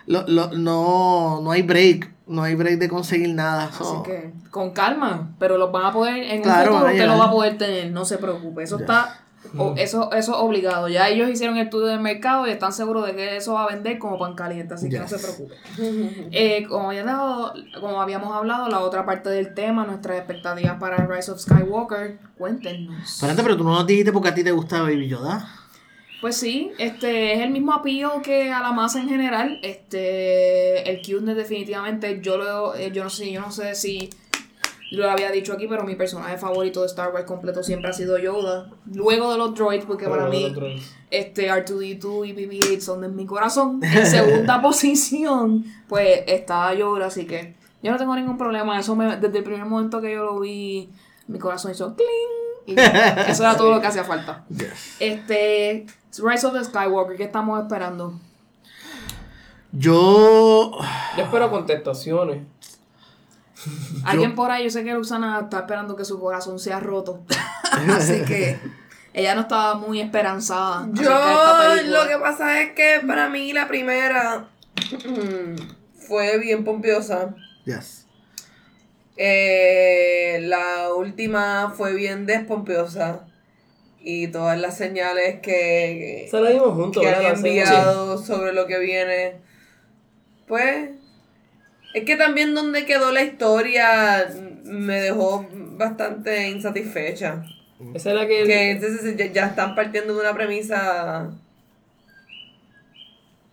lo, 0.07 0.27
lo- 0.29 0.53
no, 0.53 1.41
no 1.43 1.51
hay 1.51 1.63
break, 1.63 2.11
no 2.29 2.43
hay 2.43 2.55
break 2.55 2.79
de 2.79 2.89
conseguir 2.89 3.35
nada. 3.35 3.65
Así 3.65 3.79
so, 3.85 4.03
que 4.03 4.33
con 4.51 4.71
calma, 4.73 5.31
pero 5.39 5.57
los 5.59 5.73
van 5.73 5.87
a 5.87 5.93
poder, 5.93 6.23
en 6.25 6.43
Claro, 6.43 6.73
un 6.73 6.77
futuro 6.79 6.93
usted 6.93 7.07
lo 7.07 7.19
va 7.19 7.25
a 7.27 7.31
poder 7.31 7.59
tener, 7.59 7.91
no 7.91 8.05
se 8.05 8.19
preocupe. 8.19 8.63
Eso 8.63 8.79
está, 8.79 9.21
o- 9.57 9.75
eso, 9.77 10.13
eso 10.13 10.33
es 10.33 10.39
obligado. 10.39 10.89
Ya 10.89 11.09
ellos 11.09 11.31
hicieron 11.31 11.57
el 11.57 11.65
estudio 11.65 11.87
del 11.87 12.01
mercado 12.01 12.47
y 12.47 12.51
están 12.51 12.73
seguros 12.73 13.07
de 13.07 13.15
que 13.15 13.37
eso 13.37 13.55
va 13.55 13.65
a 13.65 13.69
vender 13.69 13.99
como 13.99 14.19
pan 14.19 14.35
caliente, 14.35 14.75
así 14.75 14.89
que 14.89 14.99
no 14.99 15.09
se 15.09 15.19
preocupe. 15.19 15.55
Eh, 16.33 16.67
como, 16.69 16.91
había 16.91 17.05
dado- 17.05 17.55
como 17.81 18.01
habíamos 18.03 18.35
hablado, 18.35 18.69
la 18.69 18.81
otra 18.81 19.07
parte 19.07 19.31
del 19.31 19.55
tema, 19.55 19.85
nuestras 19.87 20.19
expectativas 20.19 20.79
para 20.79 21.07
Rise 21.07 21.31
of 21.31 21.41
Skywalker, 21.41 22.19
cuéntenos. 22.37 23.03
Espérate, 23.15 23.43
pero 23.43 23.57
tú 23.57 23.65
no 23.65 23.71
nos 23.75 23.87
dijiste 23.87 24.13
porque 24.13 24.29
a 24.29 24.35
ti 24.35 24.45
te 24.45 24.53
gusta 24.53 24.83
Baby 24.83 25.09
Yoda. 25.09 25.49
Pues 26.21 26.37
sí, 26.37 26.73
este 26.79 27.35
es 27.35 27.41
el 27.41 27.51
mismo 27.51 27.73
appeal 27.73 28.23
que 28.23 28.51
a 28.51 28.61
la 28.61 28.73
masa 28.73 29.01
en 29.01 29.09
general. 29.09 29.61
Este, 29.63 30.91
el 30.91 30.99
cuteness 30.99 31.37
definitivamente, 31.37 32.21
yo 32.21 32.37
lo, 32.37 32.75
eh, 32.75 32.91
yo 32.93 33.05
no 33.05 33.11
sé, 33.11 33.31
yo 33.31 33.41
no 33.41 33.53
sé 33.53 33.75
si 33.77 34.11
lo 34.91 35.11
había 35.11 35.31
dicho 35.31 35.53
aquí, 35.53 35.67
pero 35.69 35.85
mi 35.85 35.95
personaje 35.95 36.39
favorito 36.39 36.81
de 36.81 36.87
Star 36.87 37.13
Wars 37.13 37.27
completo 37.27 37.63
siempre 37.63 37.91
ha 37.91 37.93
sido 37.93 38.19
Yoda. 38.19 38.71
Luego 38.93 39.31
de 39.31 39.39
los 39.39 39.55
droids, 39.55 39.85
porque 39.85 40.09
para 40.09 40.29
mí, 40.29 40.55
este 41.11 41.51
R2D2 41.51 42.29
y 42.29 42.33
BB-8 42.33 42.81
son 42.81 43.03
de 43.03 43.09
mi 43.09 43.27
corazón. 43.27 43.81
En 43.83 44.07
segunda 44.07 44.63
posición, 44.63 45.65
pues 45.89 46.23
está 46.27 46.73
Yoda, 46.75 47.07
así 47.07 47.27
que 47.27 47.55
yo 47.83 47.93
no 47.93 47.99
tengo 47.99 48.17
ningún 48.17 48.39
problema. 48.39 48.79
Eso 48.81 48.97
me, 48.97 49.17
desde 49.17 49.39
el 49.39 49.45
primer 49.45 49.67
momento 49.67 50.01
que 50.01 50.13
yo 50.13 50.25
lo 50.25 50.41
vi, 50.41 50.89
mi 51.27 51.39
corazón 51.39 51.73
hizo 51.73 51.95
cling. 51.95 52.77
Y 52.77 52.81
eso 53.31 53.43
era 53.43 53.57
todo 53.57 53.75
lo 53.75 53.81
que 53.81 53.87
hacía 53.87 54.05
falta. 54.05 54.45
Este, 55.01 55.87
Rise 56.17 56.47
of 56.47 56.55
the 56.55 56.65
Skywalker, 56.65 57.17
¿qué 57.17 57.25
estamos 57.25 57.61
esperando? 57.61 58.19
Yo... 59.73 60.79
Yo 61.17 61.23
espero 61.23 61.51
contestaciones. 61.51 62.43
Alguien 64.05 64.35
por 64.35 64.51
ahí, 64.51 64.65
yo 64.65 64.71
sé 64.71 64.85
que 64.85 64.95
Luzana 64.95 65.41
está 65.41 65.61
esperando 65.61 65.97
que 65.97 66.05
su 66.05 66.19
corazón 66.19 66.59
sea 66.59 66.81
roto. 66.81 67.23
Así 67.91 68.23
que 68.25 68.59
ella 69.13 69.35
no 69.35 69.43
estaba 69.43 69.75
muy 69.75 70.01
esperanzada. 70.01 70.89
Yo 70.93 71.11
lo 71.85 72.09
que 72.09 72.19
pasa 72.19 72.63
es 72.63 72.73
que 72.73 73.01
para 73.07 73.29
mí 73.29 73.53
la 73.53 73.69
primera 73.69 74.49
fue 76.09 76.39
bien 76.39 76.65
pompiosa. 76.65 77.35
Yes. 77.65 78.07
Eh, 79.17 80.39
la 80.43 80.95
última 80.95 81.75
fue 81.77 81.95
bien 81.95 82.27
despompiosa. 82.27 83.28
Y 84.01 84.29
todas 84.29 84.59
las 84.59 84.77
señales 84.77 85.41
que, 85.41 86.29
lo 86.33 86.49
vimos 86.49 86.75
juntos, 86.75 87.03
que 87.03 87.09
han 87.09 87.37
enviado 87.37 88.19
sobre 88.19 88.53
lo 88.53 88.67
que 88.67 88.79
viene. 88.79 89.37
Pues 90.47 90.91
es 91.95 92.05
que 92.05 92.17
también 92.17 92.55
donde 92.55 92.87
quedó 92.87 93.13
la 93.13 93.23
historia 93.23 94.29
me 94.65 95.01
dejó 95.01 95.47
bastante 95.53 96.49
insatisfecha. 96.49 97.45
Esa 97.95 98.11
es 98.11 98.17
la 98.17 98.27
que. 98.27 98.45
Que 98.45 98.71
entonces 98.73 99.17
ya, 99.17 99.27
ya 99.27 99.47
están 99.47 99.75
partiendo 99.75 100.15
de 100.15 100.21
una 100.21 100.35
premisa. 100.35 101.31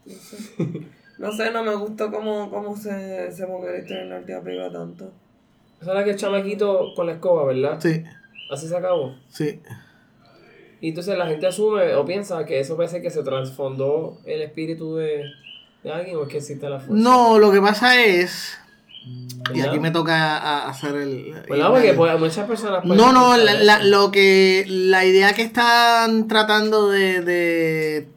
No 0.05 0.13
sé, 0.13 0.37
no, 1.17 1.31
sé, 1.31 1.51
no 1.51 1.63
me 1.63 1.75
gustó 1.75 2.11
cómo, 2.11 2.49
cómo 2.49 2.75
se, 2.75 3.31
se 3.31 3.45
movió 3.45 3.71
la 3.71 3.79
historia 3.79 4.03
en 4.03 4.09
la 4.09 4.17
última 4.19 4.41
película 4.41 4.71
tanto. 4.71 5.11
Esa 5.81 5.91
es 5.91 5.95
la 5.95 6.03
que 6.03 6.11
el 6.11 6.17
chamaquito 6.17 6.93
con 6.95 7.07
la 7.07 7.13
escoba, 7.13 7.45
¿verdad? 7.45 7.79
Sí, 7.81 8.03
Así 8.51 8.67
se 8.67 8.77
acabó. 8.77 9.15
sí. 9.29 9.59
Y 10.85 10.89
entonces 10.89 11.17
la 11.17 11.25
gente 11.25 11.47
asume 11.47 11.95
o 11.95 12.05
piensa 12.05 12.45
que 12.45 12.59
eso 12.59 12.77
parece 12.77 13.01
que 13.01 13.09
se 13.09 13.23
transfondó 13.23 14.19
el 14.23 14.43
espíritu 14.43 14.97
de, 14.97 15.23
de 15.83 15.91
alguien 15.91 16.15
o 16.17 16.21
es 16.21 16.29
que 16.29 16.37
existe 16.37 16.69
la 16.69 16.77
fuerza. 16.79 16.93
No, 17.03 17.39
lo 17.39 17.51
que 17.51 17.59
pasa 17.59 17.99
es. 18.05 18.55
Y 19.03 19.27
¿Verdad? 19.49 19.69
aquí 19.69 19.79
me 19.79 19.89
toca 19.89 20.37
a- 20.37 20.69
hacer 20.69 20.93
el. 20.95 21.33
¿Verdad? 21.49 21.71
Porque 21.71 21.93
pues, 21.93 22.19
muchas 22.19 22.47
personas. 22.47 22.81
pueden 22.83 22.97
No, 22.97 23.11
no, 23.11 23.35
la, 23.35 23.55
la- 23.55 23.83
lo 23.83 24.11
que. 24.11 24.63
La 24.67 25.05
idea 25.05 25.33
que 25.33 25.41
están 25.41 26.27
tratando 26.27 26.89
de. 26.91 27.21
de 27.21 28.07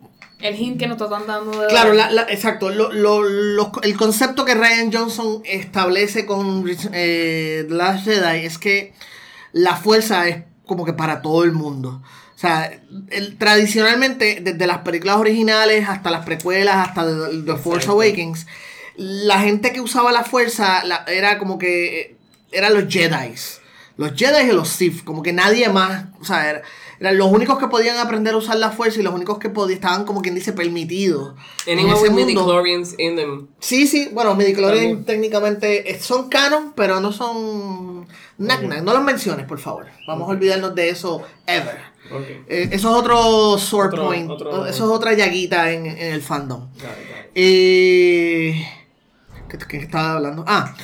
El 0.41 0.55
hint 0.55 0.79
que 0.79 0.89
nos 0.89 1.01
están 1.01 1.27
dando 1.27 1.59
de. 1.63 1.69
claro, 1.69 1.95
la, 1.95 2.11
la- 2.11 2.25
exacto. 2.25 2.69
Lo, 2.69 2.93
lo- 2.93 3.23
los- 3.23 3.69
el 3.83 3.97
concepto 3.97 4.45
que 4.45 4.55
Ryan 4.55 4.93
Johnson 4.93 5.41
establece 5.47 6.27
con 6.27 6.65
eh, 6.93 7.65
The 7.67 7.75
Last 7.75 8.05
Jedi 8.05 8.45
es 8.45 8.59
que 8.59 8.93
la 9.53 9.75
fuerza 9.75 10.29
es 10.29 10.43
como 10.67 10.85
que 10.85 10.93
para 10.93 11.23
todo 11.23 11.45
el 11.45 11.53
mundo. 11.53 12.03
O 12.39 12.41
sea, 12.41 12.71
el- 13.11 13.37
tradicionalmente, 13.37 14.39
desde 14.41 14.65
las 14.69 14.79
películas 14.79 15.17
originales 15.17 15.89
hasta 15.89 16.09
las 16.13 16.25
precuelas, 16.25 16.77
hasta 16.89 17.05
The, 17.05 17.43
The 17.45 17.57
Force. 17.57 17.89
Awakens, 17.91 18.47
la 18.97 19.41
gente 19.41 19.73
que 19.73 19.81
usaba 19.81 20.13
la 20.13 20.23
fuerza 20.23 20.85
la- 20.85 21.05
era 21.09 21.39
como 21.39 21.59
que. 21.59 22.17
eran 22.53 22.75
los 22.75 22.85
Jedi. 22.89 23.35
Los 23.97 24.13
Jedi 24.15 24.51
y 24.51 24.53
los 24.53 24.69
Sith, 24.69 25.03
como 25.03 25.23
que 25.25 25.33
nadie 25.33 25.69
más. 25.69 26.05
O 26.21 26.25
sea, 26.25 26.49
era- 26.49 26.63
eran 27.01 27.19
los 27.19 27.29
únicos 27.31 27.59
que 27.59 27.67
podían 27.67 27.99
aprender 27.99 28.35
a 28.35 28.37
usar 28.37 28.57
la 28.57 28.71
fuerza 28.71 29.01
y 29.01 29.03
los 29.03 29.13
únicos 29.15 29.39
que 29.39 29.49
podían, 29.51 29.75
estaban 29.79 30.05
como 30.05 30.23
quien 30.23 30.35
dice 30.37 30.53
permitidos. 30.53 31.35
en 31.67 31.81
ese 31.81 32.11
mundo. 32.11 32.63
in 32.99 33.17
them. 33.17 33.49
Sí, 33.59 33.87
sí, 33.89 34.11
bueno, 34.13 34.35
midichlorians 34.37 35.05
técnicamente 35.05 35.91
eh, 35.91 35.99
son 36.01 36.29
canon, 36.29 36.73
pero 36.77 37.01
no 37.01 37.13
son... 37.13 38.07
Knack, 38.39 38.61
knack. 38.61 38.83
No 38.83 38.95
los 38.95 39.03
menciones, 39.03 39.47
por 39.47 39.59
favor. 39.59 39.87
Vamos 40.07 40.29
a 40.29 40.31
olvidarnos 40.31 40.73
de 40.77 40.91
eso 40.91 41.23
ever. 41.47 41.79
Eh, 42.49 42.69
eso 42.73 42.91
es 42.91 42.95
otro 42.97 43.59
sore 43.59 43.89
Otro- 43.89 44.07
point. 44.07 44.31
otro- 44.31 44.67
eso 44.67 44.85
es 44.85 44.91
otra 44.91 45.13
llaguita 45.15 45.71
en, 45.73 45.87
en 45.87 46.13
el 46.13 46.23
fandom. 46.23 46.61
Got 46.61 46.75
it, 46.75 46.81
got 46.83 46.91
it. 46.91 47.31
Eh, 47.35 48.69
¿qué, 49.49 49.59
qué 49.69 49.77
estaba 49.79 50.15
hablando? 50.15 50.45
Ah. 50.47 50.75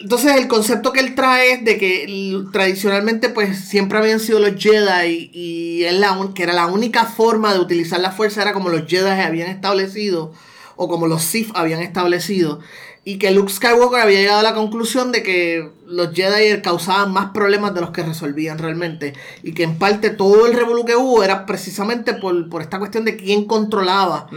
Entonces 0.00 0.34
el 0.36 0.48
concepto 0.48 0.92
que 0.92 0.98
él 1.00 1.14
trae 1.14 1.52
es 1.52 1.64
de 1.64 1.78
que 1.78 2.42
tradicionalmente 2.52 3.28
pues 3.28 3.56
siempre 3.68 3.98
habían 3.98 4.18
sido 4.18 4.40
los 4.40 4.56
Jedi 4.60 5.30
y 5.32 5.84
es 5.84 5.94
la 5.94 6.12
un- 6.12 6.34
que 6.34 6.42
era 6.42 6.52
la 6.52 6.66
única 6.66 7.04
forma 7.04 7.52
de 7.54 7.60
utilizar 7.60 8.00
la 8.00 8.10
fuerza 8.10 8.42
era 8.42 8.52
como 8.52 8.68
los 8.68 8.86
Jedi 8.88 9.20
habían 9.20 9.48
establecido 9.48 10.32
o 10.74 10.88
como 10.88 11.06
los 11.06 11.22
Sith 11.22 11.52
habían 11.54 11.80
establecido 11.82 12.58
y 13.04 13.18
que 13.18 13.32
Luke 13.32 13.52
Skywalker 13.52 14.00
había 14.00 14.20
llegado 14.20 14.40
a 14.40 14.44
la 14.44 14.54
conclusión 14.54 15.10
de 15.10 15.24
que 15.24 15.70
los 15.86 16.14
Jedi 16.14 16.62
causaban 16.62 17.12
más 17.12 17.30
problemas 17.30 17.74
de 17.74 17.80
los 17.80 17.90
que 17.90 18.04
resolvían 18.04 18.58
realmente 18.58 19.12
y 19.42 19.54
que 19.54 19.64
en 19.64 19.76
parte 19.76 20.10
todo 20.10 20.46
el 20.46 20.54
revolú 20.54 20.84
que 20.84 20.94
hubo 20.94 21.24
era 21.24 21.44
precisamente 21.44 22.14
por, 22.14 22.48
por 22.48 22.62
esta 22.62 22.78
cuestión 22.78 23.04
de 23.04 23.16
quién 23.16 23.46
controlaba 23.46 24.28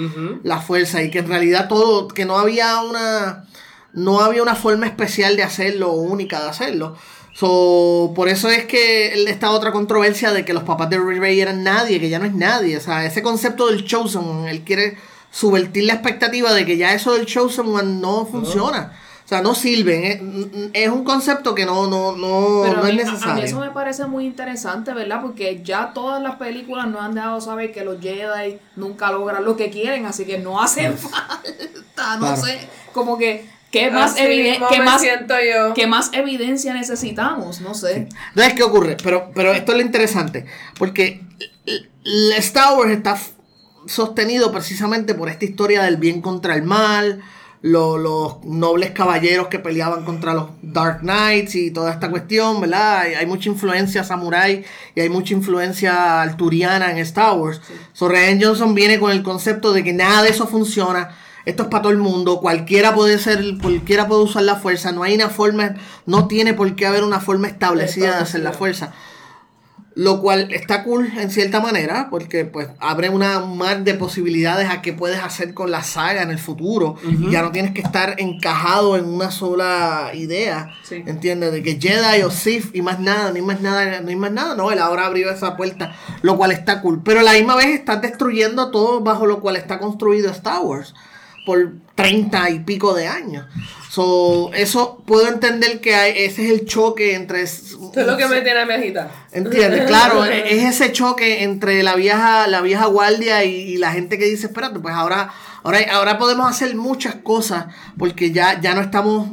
la 0.44 0.62
fuerza 0.62 1.04
y 1.04 1.12
que 1.12 1.20
en 1.20 1.28
realidad 1.28 1.68
todo, 1.68 2.08
que 2.08 2.26
no 2.26 2.40
había 2.40 2.82
una, 2.82 3.46
no 3.94 4.22
había 4.22 4.42
una 4.42 4.56
forma 4.56 4.88
especial 4.88 5.36
de 5.36 5.44
hacerlo 5.44 5.92
o 5.92 6.02
única 6.02 6.42
de 6.42 6.50
hacerlo. 6.50 6.96
So, 7.36 8.14
por 8.16 8.30
eso 8.30 8.50
es 8.50 8.66
que 8.66 9.14
esta 9.30 9.52
otra 9.52 9.74
controversia 9.74 10.32
de 10.32 10.46
que 10.46 10.54
los 10.54 10.64
papás 10.64 10.90
de 10.90 10.98
Rey 10.98 11.42
eran 11.42 11.64
nadie, 11.64 12.00
que 12.00 12.10
ya 12.10 12.18
no 12.18 12.26
es 12.26 12.34
nadie. 12.34 12.78
O 12.78 12.80
sea, 12.80 13.06
ese 13.06 13.22
concepto 13.22 13.68
del 13.68 13.84
Chosen, 13.84 14.48
él 14.48 14.62
quiere 14.62 14.98
subvertir 15.36 15.84
la 15.84 15.94
expectativa 15.94 16.54
de 16.54 16.66
que 16.66 16.78
ya 16.78 16.94
eso 16.94 17.14
del 17.14 17.26
Chosen 17.26 17.68
One 17.68 18.00
no 18.00 18.26
funciona. 18.26 18.94
O 19.26 19.28
sea, 19.28 19.42
no 19.42 19.54
sirve. 19.56 20.14
Es, 20.14 20.22
es 20.74 20.90
un 20.90 21.04
concepto 21.04 21.56
que 21.56 21.66
no, 21.66 21.88
no, 21.88 22.16
no, 22.16 22.62
Pero 22.64 22.78
no 22.78 22.84
a, 22.84 22.90
es 22.90 22.96
mí, 22.96 23.02
a- 23.02 23.06
mí 23.06 23.12
necesario. 23.12 23.44
eso 23.44 23.60
me 23.60 23.72
parece 23.72 24.06
muy 24.06 24.26
interesante, 24.26 24.94
¿verdad? 24.94 25.22
Porque 25.22 25.62
ya 25.64 25.92
todas 25.94 26.22
las 26.22 26.36
películas 26.36 26.88
nos 26.88 27.02
han 27.02 27.16
dejado 27.16 27.42
saber 27.42 27.72
que 27.74 27.84
los 27.84 28.00
Jedi 28.00 28.60
nunca 28.76 29.12
logran 29.12 29.44
lo 29.44 29.58
que 29.58 29.72
quieren, 29.72 30.06
así 30.06 30.26
que 30.26 30.38
no 30.38 30.62
hacen 30.62 30.96
falta, 30.98 32.18
no 32.18 32.20
Claro. 32.20 32.38
sé, 32.38 32.60
como 32.94 33.18
que 33.18 33.50
¿qué 33.72 33.90
más, 33.92 34.14
qué 34.14 34.60
más, 34.84 35.02
siento 35.02 35.34
yo. 35.42 35.74
qué 35.74 35.88
más 35.88 36.12
evidencia 36.14 36.74
necesitamos? 36.76 37.60
No 37.62 37.74
sé. 37.74 38.08
Entonces, 38.30 38.54
¿qué 38.54 38.64
ocurre? 38.64 38.96
Pero, 39.04 39.32
pero 39.34 39.52
esto 39.54 39.72
es 39.74 39.78
lo 39.80 39.84
interesante. 39.84 40.46
Porque 40.78 41.22
Star 42.38 42.78
Wars 42.78 42.92
está 42.92 43.18
sostenido 43.88 44.52
precisamente 44.52 45.14
por 45.16 45.30
esta 45.30 45.46
historia 45.46 45.84
del 45.84 45.98
bien 45.98 46.22
contra 46.22 46.56
el 46.56 46.64
mal, 46.64 47.22
lo- 47.62 47.98
los 47.98 48.44
nobles 48.46 48.92
caballeros 48.92 49.48
que 49.48 49.58
peleaban 49.60 50.06
contra 50.06 50.34
los 50.34 50.50
Dark 50.62 51.00
Knights 51.00 51.56
y 51.56 51.72
toda 51.72 51.92
esta 51.92 52.10
cuestión, 52.12 52.62
¿verdad? 52.62 53.00
Hay, 53.00 53.14
hay 53.16 53.26
mucha 53.26 53.50
influencia 53.50 54.04
samurai 54.04 54.64
y 54.94 55.00
hay 55.02 55.10
mucha 55.10 55.34
influencia 55.34 56.22
arturiana 56.22 56.92
en 56.92 56.98
Star 57.00 57.38
Wars. 57.38 57.62
So, 57.94 58.08
Ryan 58.08 58.40
Johnson 58.42 58.76
viene 58.76 59.00
con 59.00 59.12
el 59.12 59.24
concepto 59.24 59.74
de 59.74 59.84
que 59.84 59.94
nada 59.94 60.22
de 60.24 60.30
eso 60.30 60.46
funciona. 60.48 61.16
Esto 61.46 61.64
es 61.64 61.70
para 61.70 61.84
todo 61.84 61.92
el 61.92 62.00
mundo, 62.00 62.40
cualquiera 62.40 62.96
puede 62.96 63.20
ser, 63.20 63.44
cualquiera 63.62 64.08
puede 64.08 64.24
usar 64.24 64.42
la 64.44 64.56
fuerza, 64.56 64.92
no 64.92 65.04
hay 65.04 65.14
una 65.14 65.30
forma, 65.30 65.76
no 66.08 66.28
tiene 66.28 66.56
por 66.56 66.76
qué 66.76 66.88
haber 66.88 67.04
una 67.04 67.20
forma 67.20 67.48
establecida 67.48 68.16
de 68.16 68.24
hacer 68.24 68.42
la 68.42 68.52
fuerza. 68.52 68.94
Lo 69.96 70.20
cual 70.20 70.52
está 70.52 70.84
cool 70.84 71.10
en 71.18 71.32
cierta 71.32 71.62
manera, 71.62 72.10
porque 72.10 72.44
pues 72.44 72.68
abre 72.80 73.08
una 73.10 73.40
mar 73.40 73.86
de 73.86 73.94
posibilidades 73.94 74.70
a 74.70 74.82
qué 74.82 74.92
puedes 74.92 75.20
hacer 75.20 75.54
con 75.54 75.72
la 75.72 75.84
saga 75.84 76.22
en 76.22 76.32
el 76.32 76.38
futuro. 76.38 76.96
Y 77.02 77.32
ya 77.32 77.42
no 77.42 77.54
tienes 77.54 77.72
que 77.72 77.80
estar 77.80 78.16
encajado 78.18 78.98
en 78.98 79.06
una 79.06 79.32
sola 79.32 80.12
idea. 80.14 80.74
Sí. 80.84 81.02
¿Entiendes? 81.06 81.54
De 81.54 81.64
que 81.64 81.80
Jedi 81.80 82.24
o 82.24 82.30
Sith 82.30 82.76
y 82.76 82.82
más 82.82 83.00
nada, 83.00 83.32
ni 83.32 83.42
más 83.42 83.62
nada, 83.62 84.02
ni 84.02 84.18
más 84.18 84.34
nada. 84.34 84.56
No, 84.56 84.70
él 84.70 84.80
ahora 84.80 85.06
abrió 85.06 85.32
esa 85.32 85.56
puerta, 85.56 85.96
lo 86.22 86.36
cual 86.36 86.52
está 86.52 86.82
cool. 86.82 87.02
Pero 87.02 87.22
a 87.22 87.24
la 87.24 87.32
misma 87.32 87.56
vez 87.56 87.68
estás 87.68 88.02
destruyendo 88.02 88.72
todo 88.72 89.00
bajo 89.00 89.26
lo 89.26 89.40
cual 89.40 89.56
está 89.56 89.80
construido 89.80 90.30
Star 90.30 90.62
Wars 90.62 90.94
por 91.46 91.74
treinta 91.96 92.50
y 92.50 92.60
pico 92.60 92.94
de 92.94 93.08
años. 93.08 93.46
So, 93.96 94.52
eso 94.54 95.02
puedo 95.06 95.28
entender 95.30 95.80
que 95.80 95.96
hay, 95.96 96.12
ese 96.26 96.44
es 96.46 96.52
el 96.60 96.66
choque 96.66 97.16
entre... 97.16 97.44
Esto 97.44 97.92
es 97.96 98.06
lo 98.06 98.18
que 98.18 98.28
me 98.28 98.42
tiene 98.42 98.60
a 98.60 98.66
mi 98.66 98.74
agita. 98.74 99.10
¿Entiendes? 99.32 99.86
Claro, 99.88 100.26
es 100.26 100.64
ese 100.66 100.92
choque 100.92 101.44
entre 101.44 101.82
la 101.82 101.96
vieja, 101.96 102.46
la 102.48 102.60
vieja 102.60 102.88
guardia 102.88 103.46
y, 103.46 103.56
y 103.56 103.78
la 103.78 103.94
gente 103.94 104.18
que 104.18 104.26
dice, 104.26 104.48
espérate, 104.48 104.80
pues 104.82 104.94
ahora, 104.94 105.32
ahora, 105.64 105.80
ahora 105.94 106.18
podemos 106.18 106.50
hacer 106.50 106.76
muchas 106.76 107.16
cosas 107.16 107.68
porque 107.98 108.32
ya, 108.34 108.60
ya 108.60 108.76
no 108.76 108.82
estamos 108.82 109.30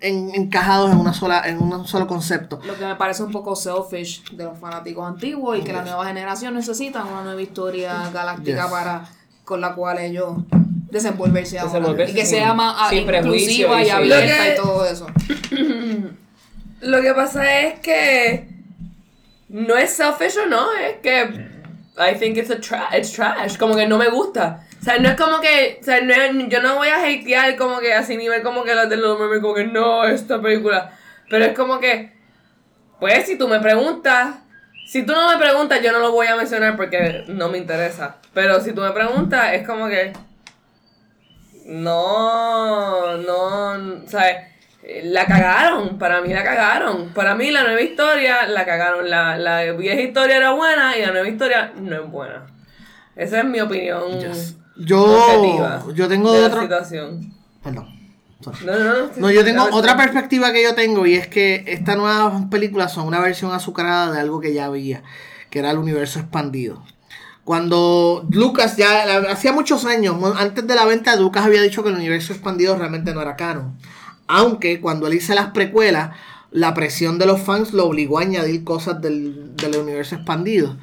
en- 0.00 0.34
encajados 0.34 0.90
en 0.90 0.98
una 0.98 1.14
sola, 1.14 1.42
en 1.46 1.62
un 1.62 1.86
solo 1.86 2.08
concepto. 2.08 2.58
Lo 2.66 2.76
que 2.76 2.84
me 2.84 2.96
parece 2.96 3.22
un 3.22 3.30
poco 3.30 3.54
selfish 3.54 4.24
de 4.32 4.42
los 4.42 4.58
fanáticos 4.58 5.06
antiguos 5.06 5.56
y 5.56 5.62
que 5.62 5.72
la 5.72 5.82
nueva 5.82 6.04
generación 6.04 6.54
necesita 6.54 7.04
una 7.04 7.22
nueva 7.22 7.40
historia 7.42 8.10
galáctica 8.12 8.62
Yes. 8.64 8.70
para 8.72 9.08
con 9.44 9.60
la 9.60 9.72
cual 9.76 9.98
ellos 10.00 10.38
desenvolverse 10.94 11.58
ahora. 11.58 11.72
Desenvolverse 11.72 12.12
y 12.12 12.14
que 12.14 12.24
sin- 12.26 12.38
sea 12.38 12.54
más 12.54 12.74
ah, 12.78 12.94
inclusiva 12.94 13.82
y 13.82 13.90
abierta 13.90 14.44
que- 14.44 14.52
y 14.52 14.56
todo 14.56 14.86
eso. 14.86 15.06
Lo 16.80 17.00
que 17.02 17.14
pasa 17.14 17.60
es 17.60 17.80
que 17.80 18.48
no 19.48 19.76
es 19.76 19.90
selfish 19.90 20.36
o 20.38 20.46
no, 20.46 20.72
es 20.74 20.96
que 21.02 21.52
I 21.96 22.18
think 22.18 22.36
it's 22.36 22.50
a 22.50 22.56
tra- 22.60 22.88
it's 22.98 23.12
trash, 23.12 23.56
como 23.56 23.74
que 23.76 23.86
no 23.86 23.98
me 23.98 24.08
gusta. 24.08 24.64
O 24.80 24.84
sea, 24.84 24.98
no 24.98 25.08
es 25.08 25.16
como 25.16 25.40
que, 25.40 25.78
o 25.80 25.84
sea, 25.84 26.00
no 26.02 26.12
es- 26.12 26.48
yo 26.48 26.60
no 26.62 26.76
voy 26.76 26.88
a 26.88 26.96
hatear 27.02 27.56
como 27.56 27.78
que 27.78 27.94
así 27.94 28.16
nivel 28.16 28.42
como 28.42 28.64
que 28.64 28.74
las 28.74 28.88
de 28.88 28.96
los 28.96 29.18
memes, 29.18 29.40
como 29.40 29.54
que 29.54 29.64
no, 29.64 30.04
esta 30.04 30.40
película. 30.42 30.92
Pero 31.30 31.44
es 31.46 31.56
como 31.56 31.78
que, 31.80 32.12
pues 33.00 33.26
si 33.26 33.38
tú 33.38 33.48
me 33.48 33.60
preguntas, 33.60 34.36
si 34.86 35.04
tú 35.04 35.12
no 35.14 35.30
me 35.30 35.38
preguntas 35.38 35.80
yo 35.82 35.90
no 35.92 36.00
lo 36.00 36.12
voy 36.12 36.26
a 36.26 36.36
mencionar 36.36 36.76
porque 36.76 37.24
no 37.28 37.48
me 37.48 37.58
interesa. 37.58 38.16
Pero 38.34 38.60
si 38.60 38.72
tú 38.72 38.82
me 38.82 38.90
preguntas 38.90 39.54
es 39.54 39.66
como 39.66 39.88
que, 39.88 40.12
no, 41.64 43.16
no, 43.18 44.08
¿sabes? 44.08 44.36
La 45.04 45.24
cagaron, 45.26 45.98
para 45.98 46.20
mí 46.20 46.32
la 46.32 46.44
cagaron. 46.44 47.10
Para 47.14 47.34
mí 47.34 47.50
la 47.50 47.62
nueva 47.62 47.80
historia 47.80 48.46
la 48.46 48.66
cagaron. 48.66 49.08
La, 49.08 49.38
la 49.38 49.72
vieja 49.72 50.00
historia 50.02 50.36
era 50.36 50.50
buena 50.52 50.96
y 50.96 51.00
la 51.00 51.10
nueva 51.12 51.26
historia 51.28 51.72
no 51.74 52.04
es 52.04 52.10
buena. 52.10 52.46
Esa 53.16 53.38
es 53.38 53.44
mi 53.44 53.60
opinión 53.60 54.02
Yo, 54.76 55.02
objetiva 55.04 55.84
yo 55.94 56.08
tengo 56.08 56.32
de 56.32 56.40
la 56.40 56.46
otro... 56.48 56.62
situación. 56.62 57.32
Perdón. 57.62 57.88
No, 58.66 58.78
no, 58.78 58.84
no. 58.84 59.10
No, 59.16 59.30
yo 59.30 59.42
tengo 59.42 59.64
otra 59.72 59.96
perspectiva 59.96 60.52
que 60.52 60.62
yo 60.62 60.74
tengo 60.74 61.06
y 61.06 61.14
es 61.14 61.28
que 61.28 61.64
estas 61.66 61.96
nuevas 61.96 62.44
películas 62.50 62.92
son 62.92 63.06
una 63.06 63.20
versión 63.20 63.52
azucarada 63.52 64.12
de 64.12 64.20
algo 64.20 64.38
que 64.40 64.52
ya 64.52 64.66
había. 64.66 65.02
que 65.48 65.60
era 65.60 65.70
el 65.70 65.78
universo 65.78 66.18
expandido. 66.18 66.82
Cuando 67.44 68.26
Lucas 68.30 68.76
ya, 68.76 69.18
hacía 69.30 69.52
muchos 69.52 69.84
años, 69.84 70.16
antes 70.36 70.66
de 70.66 70.74
la 70.74 70.86
venta, 70.86 71.14
Lucas 71.16 71.44
había 71.44 71.62
dicho 71.62 71.82
que 71.82 71.90
el 71.90 71.96
universo 71.96 72.32
expandido 72.32 72.76
realmente 72.76 73.12
no 73.12 73.20
era 73.20 73.36
canon. 73.36 73.76
Aunque 74.26 74.80
cuando 74.80 75.06
él 75.06 75.14
hizo 75.14 75.34
las 75.34 75.50
precuelas, 75.50 76.16
la 76.50 76.72
presión 76.72 77.18
de 77.18 77.26
los 77.26 77.42
fans 77.42 77.72
lo 77.74 77.86
obligó 77.86 78.18
a 78.18 78.22
añadir 78.22 78.64
cosas 78.64 79.02
del, 79.02 79.54
del 79.56 79.76
universo 79.76 80.14
expandido. 80.14 80.76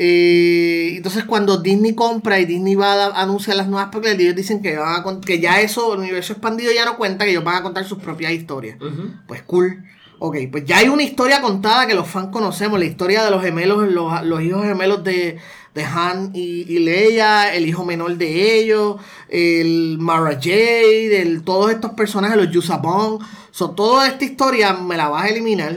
Eh, 0.00 0.92
entonces 0.96 1.24
cuando 1.24 1.56
Disney 1.56 1.94
compra 1.94 2.38
y 2.38 2.44
Disney 2.44 2.76
va 2.76 3.06
a 3.06 3.20
anunciar 3.20 3.56
las 3.56 3.66
nuevas 3.66 3.88
películas, 3.88 4.20
ellos 4.20 4.36
dicen 4.36 4.62
que, 4.62 4.76
van 4.76 5.02
a 5.04 5.20
que 5.20 5.40
ya 5.40 5.60
eso, 5.60 5.94
el 5.94 6.00
universo 6.00 6.34
expandido 6.34 6.72
ya 6.72 6.84
no 6.84 6.96
cuenta, 6.96 7.24
que 7.24 7.32
ellos 7.32 7.42
van 7.42 7.56
a 7.56 7.62
contar 7.62 7.84
sus 7.84 7.98
propias 7.98 8.32
historias. 8.32 8.78
Pues 9.26 9.42
cool. 9.42 9.84
Ok, 10.20 10.36
pues 10.50 10.64
ya 10.64 10.78
hay 10.78 10.88
una 10.88 11.02
historia 11.02 11.40
contada 11.40 11.86
que 11.86 11.94
los 11.94 12.08
fans 12.08 12.28
conocemos, 12.30 12.78
la 12.78 12.84
historia 12.84 13.24
de 13.24 13.30
los 13.30 13.42
gemelos, 13.42 13.88
los, 13.88 14.22
los 14.24 14.42
hijos 14.42 14.64
gemelos 14.64 15.02
de, 15.04 15.38
de 15.74 15.84
Han 15.84 16.30
y, 16.34 16.64
Leia, 16.78 17.54
el 17.54 17.66
hijo 17.66 17.84
menor 17.84 18.16
de 18.16 18.58
ellos, 18.60 18.96
el 19.28 19.98
Mara 19.98 20.32
Jade, 20.34 21.22
el, 21.22 21.42
todos 21.42 21.70
estos 21.70 21.92
personajes, 21.92 22.36
los 22.36 22.50
Yusabon. 22.50 23.18
So, 23.50 23.70
toda 23.70 24.06
esta 24.06 24.24
historia 24.24 24.72
me 24.74 24.96
la 24.96 25.08
vas 25.08 25.24
a 25.24 25.28
eliminar. 25.28 25.76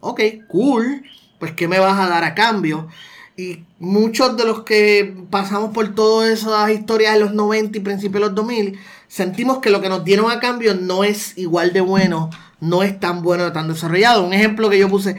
Ok, 0.00 0.20
cool. 0.48 1.02
Pues 1.38 1.52
¿qué 1.52 1.68
me 1.68 1.78
vas 1.78 1.98
a 1.98 2.08
dar 2.08 2.22
a 2.24 2.34
cambio? 2.34 2.88
Y 3.36 3.64
muchos 3.78 4.36
de 4.36 4.44
los 4.44 4.64
que 4.64 5.14
pasamos 5.30 5.72
por 5.72 5.94
todas 5.94 6.28
esas 6.28 6.70
historias 6.70 7.14
de 7.14 7.20
los 7.20 7.32
90 7.32 7.78
y 7.78 7.80
principios 7.80 8.20
de 8.20 8.28
los 8.28 8.34
2000, 8.34 8.78
sentimos 9.08 9.58
que 9.58 9.70
lo 9.70 9.80
que 9.80 9.88
nos 9.88 10.04
dieron 10.04 10.30
a 10.30 10.40
cambio 10.40 10.74
no 10.74 11.04
es 11.04 11.38
igual 11.38 11.72
de 11.72 11.80
bueno, 11.80 12.28
no 12.60 12.82
es 12.82 13.00
tan 13.00 13.22
bueno, 13.22 13.50
tan 13.52 13.68
desarrollado. 13.68 14.26
Un 14.26 14.34
ejemplo 14.34 14.68
que 14.68 14.78
yo 14.78 14.90
puse, 14.90 15.16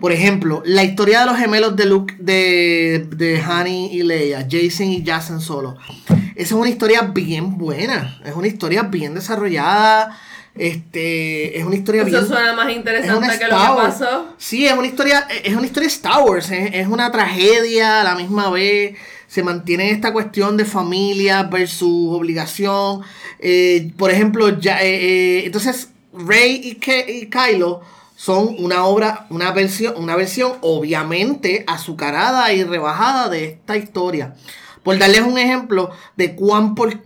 por 0.00 0.12
ejemplo, 0.12 0.62
la 0.66 0.84
historia 0.84 1.20
de 1.20 1.26
los 1.26 1.36
gemelos 1.38 1.76
de 1.76 1.86
Luke, 1.86 2.14
de, 2.18 3.06
de 3.16 3.42
Honey 3.42 3.90
y 3.92 4.02
Leia, 4.02 4.46
Jason 4.50 4.86
y 4.88 5.04
Jason 5.04 5.40
solo. 5.40 5.76
Esa 6.08 6.34
es 6.36 6.52
una 6.52 6.68
historia 6.68 7.02
bien 7.02 7.56
buena, 7.58 8.20
es 8.24 8.34
una 8.34 8.46
historia 8.48 8.82
bien 8.82 9.14
desarrollada. 9.14 10.18
Este, 10.56 11.58
es 11.58 11.64
una 11.64 11.74
historia 11.74 12.02
Eso 12.02 12.10
bien 12.10 12.26
suena 12.26 12.52
más 12.52 12.68
es 12.68 12.76
interesante 12.76 13.26
que 13.38 13.44
lo 13.48 13.56
que 13.56 13.82
pasó. 13.82 14.26
Sí, 14.38 14.66
es 14.66 14.72
una 14.72 14.86
historia, 14.86 15.26
es 15.42 15.54
una 15.56 15.66
historia 15.66 15.88
Star 15.88 16.22
Wars, 16.22 16.50
es, 16.50 16.70
es 16.74 16.86
una 16.86 17.10
tragedia 17.10 18.00
a 18.00 18.04
la 18.04 18.14
misma 18.14 18.50
vez. 18.50 18.96
Se 19.26 19.42
mantiene 19.42 19.90
esta 19.90 20.12
cuestión 20.12 20.56
de 20.56 20.64
familia 20.64 21.42
versus 21.44 22.16
obligación. 22.16 23.00
Eh, 23.40 23.90
por 23.96 24.12
ejemplo, 24.12 24.58
ya, 24.60 24.80
eh, 24.82 24.94
eh, 24.94 25.42
entonces 25.46 25.88
Rey 26.12 26.60
y, 26.62 26.74
Ke- 26.76 27.06
y 27.08 27.26
Kylo 27.26 27.80
son 28.24 28.56
una 28.58 28.86
obra, 28.86 29.26
una 29.28 29.52
versión, 29.52 29.92
una 29.98 30.16
versión 30.16 30.52
obviamente 30.62 31.62
azucarada 31.66 32.54
y 32.54 32.64
rebajada 32.64 33.28
de 33.28 33.44
esta 33.44 33.76
historia. 33.76 34.34
Por 34.82 34.96
darles 34.98 35.20
un 35.20 35.36
ejemplo 35.36 35.90
de 36.16 36.34
cuán 36.34 36.74
por, 36.74 36.88
o 36.88 36.98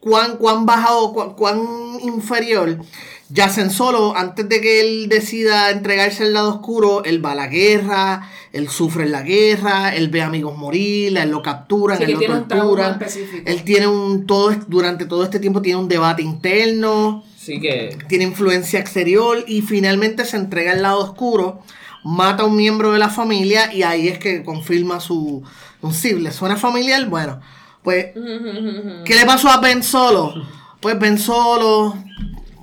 cuán, 0.00 0.38
cuán 0.38 0.64
bajado, 0.64 1.12
cuán, 1.12 1.34
cuán 1.34 1.60
inferior. 2.02 2.78
Yacen 3.28 3.70
solo, 3.70 4.16
antes 4.16 4.48
de 4.48 4.62
que 4.62 4.80
él 4.80 5.08
decida 5.10 5.70
entregarse 5.70 6.22
al 6.22 6.32
lado 6.32 6.48
oscuro, 6.54 7.04
él 7.04 7.22
va 7.22 7.32
a 7.32 7.34
la 7.34 7.48
guerra, 7.48 8.26
él 8.52 8.70
sufre 8.70 9.04
en 9.04 9.12
la 9.12 9.20
guerra, 9.20 9.94
él 9.94 10.08
ve 10.08 10.22
amigos 10.22 10.56
morir, 10.56 11.18
él 11.18 11.30
lo 11.30 11.42
capturan, 11.42 11.98
Sí, 11.98 12.04
él 12.04 12.12
lo 12.12 12.18
tiene 12.18 12.34
torturan. 12.48 12.92
específico. 12.92 13.42
Él 13.44 13.62
tiene 13.62 13.88
un 13.88 14.26
todo 14.26 14.54
durante 14.68 15.04
todo 15.04 15.22
este 15.22 15.38
tiempo 15.38 15.60
tiene 15.60 15.80
un 15.80 15.88
debate 15.88 16.22
interno, 16.22 17.24
Sí 17.46 17.60
que. 17.60 17.96
tiene 18.08 18.24
influencia 18.24 18.80
exterior 18.80 19.44
y 19.46 19.62
finalmente 19.62 20.24
se 20.24 20.36
entrega 20.36 20.72
al 20.72 20.82
lado 20.82 20.98
oscuro, 20.98 21.62
mata 22.02 22.42
a 22.42 22.46
un 22.46 22.56
miembro 22.56 22.92
de 22.92 22.98
la 22.98 23.08
familia 23.08 23.72
y 23.72 23.82
ahí 23.84 24.08
es 24.08 24.18
que 24.18 24.42
confirma 24.42 24.98
su 25.00 25.42
un 25.82 25.94
sí, 25.94 26.14
¿le 26.14 26.32
suena 26.32 26.56
familiar? 26.56 27.06
Bueno, 27.06 27.40
pues 27.82 28.06
¿qué 29.04 29.14
le 29.14 29.24
pasó 29.24 29.48
a 29.48 29.60
Ben 29.60 29.82
Solo? 29.82 30.34
Pues 30.80 30.98
Ben 30.98 31.18
Solo, 31.18 31.96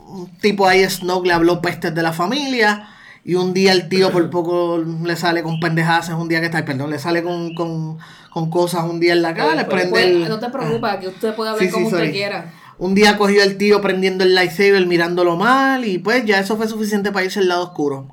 un 0.07 0.27
tipo 0.41 0.67
ahí 0.67 0.83
Snoke 0.89 1.27
le 1.27 1.33
habló 1.33 1.61
pestes 1.61 1.95
de 1.95 2.03
la 2.03 2.11
familia 2.13 2.89
y 3.25 3.35
un 3.35 3.53
día 3.53 3.71
el 3.71 3.87
tío 3.87 4.11
por 4.11 4.29
poco 4.37 4.77
le 4.79 5.15
sale 5.15 5.43
con 5.43 5.59
pendejadas, 5.59 6.09
un 6.09 6.27
día 6.27 6.39
que 6.41 6.47
está, 6.47 6.65
perdón, 6.65 6.89
le 6.89 6.99
sale 6.99 7.23
con, 7.23 7.53
con, 7.55 7.97
con 8.31 8.49
cosas 8.49 8.83
un 8.83 8.99
día 8.99 9.13
en 9.13 9.21
la 9.21 9.33
cara, 9.33 9.55
le 9.55 9.65
prende 9.65 10.03
el... 10.03 10.27
no 10.27 10.39
te 10.39 10.49
preocupes, 10.49 10.95
que 10.97 11.07
usted 11.07 11.33
puede 11.35 11.51
hablar 11.51 11.61
Sí, 11.63 11.67
sí, 11.67 11.73
como 11.73 11.85
usted 11.87 11.99
sorry. 11.99 12.11
quiera. 12.11 12.53
Un 12.83 12.95
día 12.95 13.17
cogió 13.17 13.43
el 13.43 13.57
tío 13.57 13.79
prendiendo 13.81 14.25
el 14.25 14.35
lightsaber, 14.35 14.85
mirándolo 14.87 15.37
mal, 15.37 15.85
y 15.85 15.99
pues 15.99 16.25
ya 16.25 16.39
eso 16.39 16.57
fue 16.57 16.67
suficiente 16.67 17.13
para 17.13 17.23
irse 17.25 17.39
al 17.39 17.47
lado 17.47 17.63
oscuro. 17.63 18.07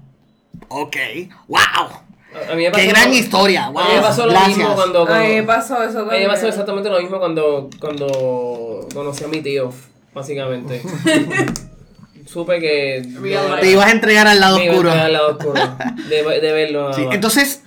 Ok, 0.69 0.97
wow. 1.49 1.59
A 2.49 2.55
mí 2.55 2.63
me 2.63 2.71
Qué 2.71 2.87
gran 2.87 3.13
historia, 3.13 3.69
wow. 3.71 3.81
A 3.83 3.89
mí 3.89 3.95
me 3.97 4.01
pasó 4.01 4.27
lo 4.27 4.31
Gracias. 4.33 4.57
mismo 4.59 4.75
cuando. 4.77 5.01
A 5.09 5.19
mí 5.19 5.27
me 5.27 5.45
cuando- 5.45 5.47
pasó 5.47 5.83
eso 5.83 5.99
A 5.99 6.03
mí 6.03 6.07
me 6.07 6.11
también. 6.11 6.31
pasó 6.31 6.47
exactamente 6.47 6.89
lo 6.89 7.01
mismo 7.01 7.19
cuando, 7.19 7.69
cuando 7.81 8.87
conocí 8.95 9.25
a 9.25 9.27
mi 9.27 9.41
tío, 9.41 9.73
básicamente. 10.15 10.81
Supe 12.27 12.61
que. 12.61 13.03
Te 13.61 13.71
ibas 13.73 13.87
a 13.87 13.91
entregar 13.91 14.29
al 14.29 14.39
lado 14.39 14.59
me 14.59 14.67
iba 14.67 14.73
a 14.73 14.77
oscuro. 14.77 14.91
entregar 14.91 15.07
al 15.07 15.13
lado 15.13 15.29
oscuro. 15.37 15.61
De, 16.09 16.41
de 16.41 16.53
verlo. 16.53 16.95
Sí, 16.95 17.05
entonces, 17.11 17.63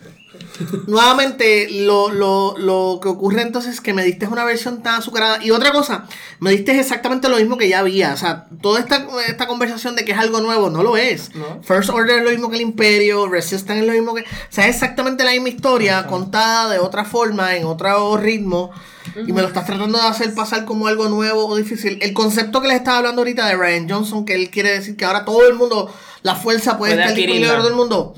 nuevamente, 0.88 1.68
lo, 1.72 2.10
lo, 2.10 2.56
lo 2.58 3.00
que 3.02 3.10
ocurre 3.10 3.42
entonces 3.42 3.76
es 3.76 3.82
que 3.82 3.94
me 3.94 4.04
diste 4.04 4.28
una 4.28 4.44
versión 4.44 4.84
tan 4.84 4.96
azucarada. 4.96 5.44
Y 5.44 5.52
otra 5.52 5.72
cosa, 5.72 6.06
me 6.40 6.52
diste 6.52 6.80
exactamente 6.80 7.30
lo 7.30 7.38
mismo 7.38 7.58
que 7.58 7.70
ya 7.70 7.80
había. 7.80 8.14
O 8.14 8.18
sea, 8.18 8.46
toda 8.62 8.80
esta, 8.80 9.08
esta 9.28 9.48
conversación 9.48 9.96
de 9.96 10.06
que 10.06 10.12
es 10.12 10.18
algo 10.18 10.42
nuevo, 10.42 10.70
no 10.70 10.84
lo 10.84 10.98
es. 10.98 11.34
No. 11.36 11.62
First 11.64 11.90
Order 11.90 12.20
es 12.20 12.24
lo 12.24 12.32
mismo 12.32 12.50
que 12.50 12.56
el 12.56 12.62
Imperio, 12.62 13.28
Resistance 13.28 13.82
es 13.82 13.88
lo 13.88 13.94
mismo 13.94 14.14
que... 14.14 14.22
O 14.22 14.26
sea, 14.50 14.68
es 14.68 14.76
exactamente 14.76 15.24
la 15.24 15.32
misma 15.32 15.50
historia, 15.50 16.06
contada 16.08 16.70
de 16.72 16.80
otra 16.80 17.06
forma, 17.06 17.56
en 17.56 17.66
otro 17.66 18.18
ritmo. 18.18 18.72
Y 19.28 19.34
me 19.34 19.42
lo 19.42 19.48
estás 19.48 19.66
tratando 19.66 19.98
de 19.98 20.06
hacer 20.06 20.34
pasar 20.34 20.66
como 20.66 20.88
algo 20.88 21.10
nuevo 21.10 21.46
o 21.46 21.56
difícil. 21.56 22.00
El 22.02 22.14
concepto 22.14 22.62
que 22.62 22.68
les 22.68 22.78
estaba 22.78 22.98
hablando 22.98 23.22
ahorita 23.22 23.48
de 23.48 23.56
Ryan 23.56 23.90
Johnson, 23.90 24.26
que 24.26 24.34
él 24.34 24.50
quiere 24.50 24.72
decir 24.72 24.96
que 24.96 25.06
ahora 25.06 25.26
todo 25.26 25.46
el 25.48 25.56
mundo, 25.56 25.94
la 26.22 26.36
fuerza 26.36 26.78
puede, 26.78 26.94
Puede 26.94 27.04
estar 27.04 27.16
disponible 27.16 27.48
todo 27.50 27.68
el 27.68 27.76
mundo. 27.76 28.16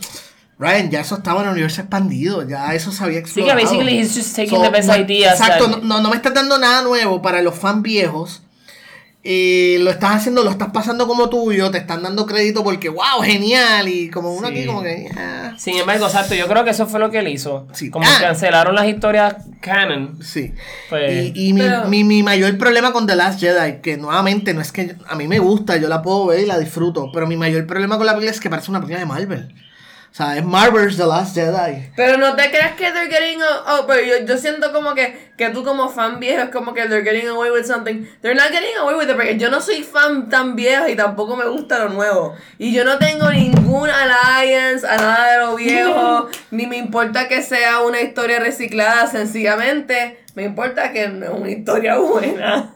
Ryan, 0.58 0.90
ya 0.90 1.02
eso 1.02 1.16
estaba 1.16 1.42
en 1.42 1.48
el 1.48 1.52
universo 1.54 1.82
expandido, 1.82 2.48
ya 2.48 2.74
eso 2.74 2.92
se 2.92 3.04
había 3.04 3.18
Sí, 3.18 3.24
explorado. 3.24 3.58
que 3.58 3.64
basically 3.66 4.00
he's 4.00 4.16
just 4.16 4.36
taking 4.36 4.56
So, 4.58 4.62
the 4.62 4.70
best 4.70 4.88
no- 4.88 4.96
ideas. 4.98 5.40
Exacto, 5.40 5.80
no, 5.84 6.02
no 6.02 6.10
me 6.10 6.16
estás 6.16 6.34
dando 6.34 6.58
nada 6.58 6.82
nuevo 6.82 7.22
para 7.22 7.42
los 7.42 7.56
fans 7.56 7.82
viejos. 7.82 8.42
Eh, 9.28 9.78
lo 9.82 9.90
estás 9.90 10.18
haciendo, 10.18 10.44
lo 10.44 10.52
estás 10.52 10.70
pasando 10.72 11.08
como 11.08 11.30
tuyo, 11.30 11.72
te 11.72 11.80
están 11.80 12.04
dando 12.04 12.28
crédito 12.28 12.64
porque, 12.64 12.90
wow, 12.90 13.22
genial. 13.24 13.88
Y 13.88 14.10
como 14.12 14.32
uno 14.36 14.48
Sí. 14.50 14.54
aquí, 14.54 14.66
como 14.68 14.84
que, 14.84 15.10
ah, 15.18 15.56
Sin 15.58 15.78
embargo, 15.78 16.06
exacto, 16.06 16.36
yo 16.36 16.48
creo 16.48 16.64
que 16.64 16.70
eso 16.70 16.86
fue 16.86 17.00
lo 17.00 17.10
que 17.10 17.20
él 17.20 17.30
hizo. 17.30 17.68
Sí. 17.74 17.90
Como 17.90 18.06
Ah. 18.08 18.18
cancelaron 18.22 18.76
las 18.76 18.86
historias 18.88 19.36
canon. 19.62 20.20
sí. 20.24 20.54
Pues, 20.90 21.32
Y, 21.34 21.48
y 21.50 21.54
mi, 21.54 21.62
Pero- 21.62 21.86
mi, 21.86 22.04
mi 22.04 22.22
mayor 22.22 22.56
problema 22.60 22.94
con 22.94 23.08
The 23.08 23.16
Last 23.16 23.40
Jedi, 23.40 23.82
que 23.82 23.98
nuevamente 23.98 24.54
no 24.54 24.62
es 24.62 24.72
que 24.72 24.96
a 25.08 25.16
mí 25.16 25.28
me 25.28 25.40
gusta, 25.40 25.78
yo 25.78 25.88
la 25.88 26.04
puedo 26.04 26.28
ver 26.28 26.42
y 26.42 26.46
la 26.46 26.60
disfruto, 26.60 27.10
pero 27.12 27.26
mi 27.26 27.36
mayor 27.36 27.66
problema 27.66 27.98
con 27.98 28.06
la 28.06 28.14
película 28.14 28.32
es 28.32 28.40
que 28.40 28.50
parece 28.52 28.70
una 28.70 28.80
película 28.80 29.00
de 29.00 29.06
Marvel. 29.08 29.56
O 30.16 30.18
sea, 30.18 30.38
es 30.38 30.46
Marvel's 30.46 30.96
The 30.96 31.06
Last 31.06 31.36
Jedi. 31.36 31.90
Pero 31.94 32.18
no 32.18 32.38
te 32.38 32.50
creas 32.50 32.72
que 32.78 32.90
they're 32.90 33.10
getting 33.10 33.42
oh, 33.42 33.82
oh, 33.82 33.86
pero 33.86 34.00
yo, 34.02 34.26
yo 34.26 34.38
siento 34.38 34.72
como 34.72 34.96
que, 34.96 35.34
que 35.36 35.50
tú 35.50 35.66
como 35.66 35.90
fan 35.90 36.22
viejo 36.22 36.44
es 36.44 36.50
como 36.52 36.74
que 36.74 36.88
they're 36.88 37.04
getting 37.04 37.28
away 37.28 37.52
with 37.52 37.66
something. 37.66 38.08
They're 38.22 38.34
not 38.34 38.50
getting 38.50 38.78
away 38.80 38.96
with 38.96 39.10
it 39.10 39.18
porque 39.18 39.38
yo 39.38 39.50
no 39.50 39.60
soy 39.60 39.84
fan 39.84 40.30
tan 40.30 40.56
viejo 40.56 40.88
y 40.88 40.96
tampoco 40.96 41.36
me 41.36 41.46
gusta 41.50 41.80
lo 41.80 41.90
nuevo. 41.90 42.34
Y 42.58 42.72
yo 42.72 42.86
no 42.86 42.98
tengo 42.98 43.30
ningún 43.30 43.90
alliance 43.90 44.88
a 44.88 44.96
nada 44.96 45.32
de 45.34 45.38
lo 45.40 45.56
viejo, 45.58 46.30
ni 46.50 46.66
me 46.66 46.78
importa 46.78 47.28
que 47.28 47.42
sea 47.42 47.82
una 47.82 48.00
historia 48.00 48.40
reciclada, 48.40 49.08
sencillamente 49.08 50.24
me 50.34 50.44
importa 50.44 50.94
que 50.94 51.10
no 51.10 51.26
es 51.26 51.32
una 51.32 51.52
historia 51.52 51.98
buena. 51.98 52.74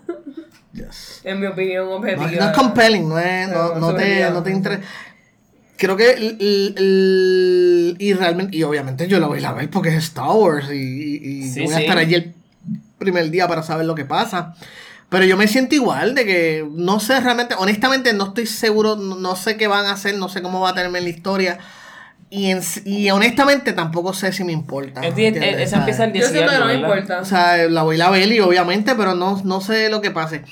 Yes. 0.73 1.21
En 1.23 1.39
mi 1.39 1.47
opinión 1.47 1.87
objetiva. 1.87 2.29
no 2.29 2.51
es 2.51 2.55
compelling, 2.57 3.09
no, 3.09 3.17
es, 3.17 3.47
no, 3.47 3.75
No, 3.75 3.79
no 3.79 3.95
te, 3.95 4.29
no 4.29 4.43
te 4.43 4.51
interesa. 4.51 4.83
Creo 5.79 5.95
que 5.95 6.11
el, 6.11 6.37
el- 6.41 6.75
el- 6.77 7.95
y 7.99 8.13
realmente, 8.13 8.55
y 8.57 8.63
obviamente 8.63 9.07
yo 9.07 9.19
la 9.19 9.27
voy 9.27 9.43
a 9.43 9.53
ver 9.53 9.69
porque 9.69 9.89
es 9.89 9.95
Star 9.95 10.29
Wars 10.31 10.67
y, 10.71 10.75
y- 10.75 11.39
y 11.45 11.49
Sí, 11.49 11.61
voy 11.63 11.73
a 11.73 11.77
sí. 11.77 11.83
estar 11.83 11.97
allí 11.97 12.15
el 12.15 12.33
primer 12.97 13.29
día 13.31 13.47
para 13.47 13.63
saber 13.63 13.85
lo 13.85 13.95
que 13.95 14.03
pasa. 14.05 14.55
Pero 15.07 15.25
yo 15.25 15.37
me 15.37 15.47
siento 15.47 15.73
igual 15.75 16.13
de 16.15 16.25
que 16.25 16.67
no 16.75 16.99
sé 16.99 17.19
realmente, 17.21 17.55
honestamente 17.57 18.13
no 18.13 18.25
estoy 18.25 18.45
seguro, 18.45 18.95
no, 18.97 19.15
no 19.15 19.35
sé 19.35 19.55
qué 19.57 19.67
van 19.67 19.85
a 19.85 19.93
hacer, 19.93 20.15
no 20.17 20.29
sé 20.29 20.41
cómo 20.41 20.59
va 20.59 20.69
a 20.71 20.75
tenerme 20.75 21.01
la 21.01 21.09
historia. 21.09 21.57
Y, 22.31 22.51
en- 22.51 22.61
y 22.85 23.09
honestamente 23.09 23.73
tampoco 23.73 24.13
sé 24.13 24.31
si 24.33 24.43
me 24.43 24.51
importa. 24.51 24.99
es 25.01 25.07
¿entiendes? 25.07 25.59
esa 25.61 25.77
empieza 25.77 26.03
el 26.03 26.13
Yo 26.13 26.27
siento 26.27 26.51
que 26.51 26.59
no 26.59 26.65
me 26.65 26.73
18, 26.73 26.87
importa. 26.93 27.21
O 27.21 27.25
sea, 27.25 27.57
la 27.69 27.81
voy 27.83 27.99
a 28.01 28.09
ver 28.11 28.31
y 28.31 28.39
obviamente, 28.39 28.93
pero 28.95 29.15
no, 29.15 29.41
no 29.45 29.61
sé 29.61 29.89
lo 29.89 29.99
que 30.01 30.11
pase. 30.11 30.43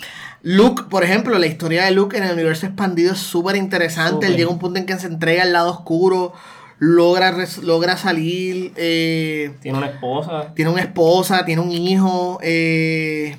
Luke, 0.49 0.83
por 0.89 1.03
ejemplo, 1.03 1.37
la 1.37 1.45
historia 1.47 1.83
de 1.83 1.91
Luke 1.91 2.15
en 2.15 2.23
el 2.23 2.31
universo 2.31 2.67
expandido 2.67 3.11
es 3.11 3.19
súper 3.19 3.57
interesante. 3.57 4.13
Súper. 4.27 4.29
Él 4.31 4.37
llega 4.37 4.49
a 4.49 4.53
un 4.53 4.59
punto 4.59 4.79
en 4.79 4.85
que 4.85 4.97
se 4.97 5.07
entrega 5.07 5.43
al 5.43 5.51
lado 5.51 5.71
oscuro, 5.71 6.31
logra, 6.79 7.35
logra 7.63 7.97
salir, 7.97 8.71
eh, 8.77 9.51
Tiene 9.61 9.77
una 9.77 9.87
esposa. 9.87 10.53
tiene 10.55 10.71
una 10.71 10.81
esposa, 10.81 11.43
tiene 11.43 11.61
un 11.61 11.71
hijo. 11.73 12.39
eh, 12.41 13.37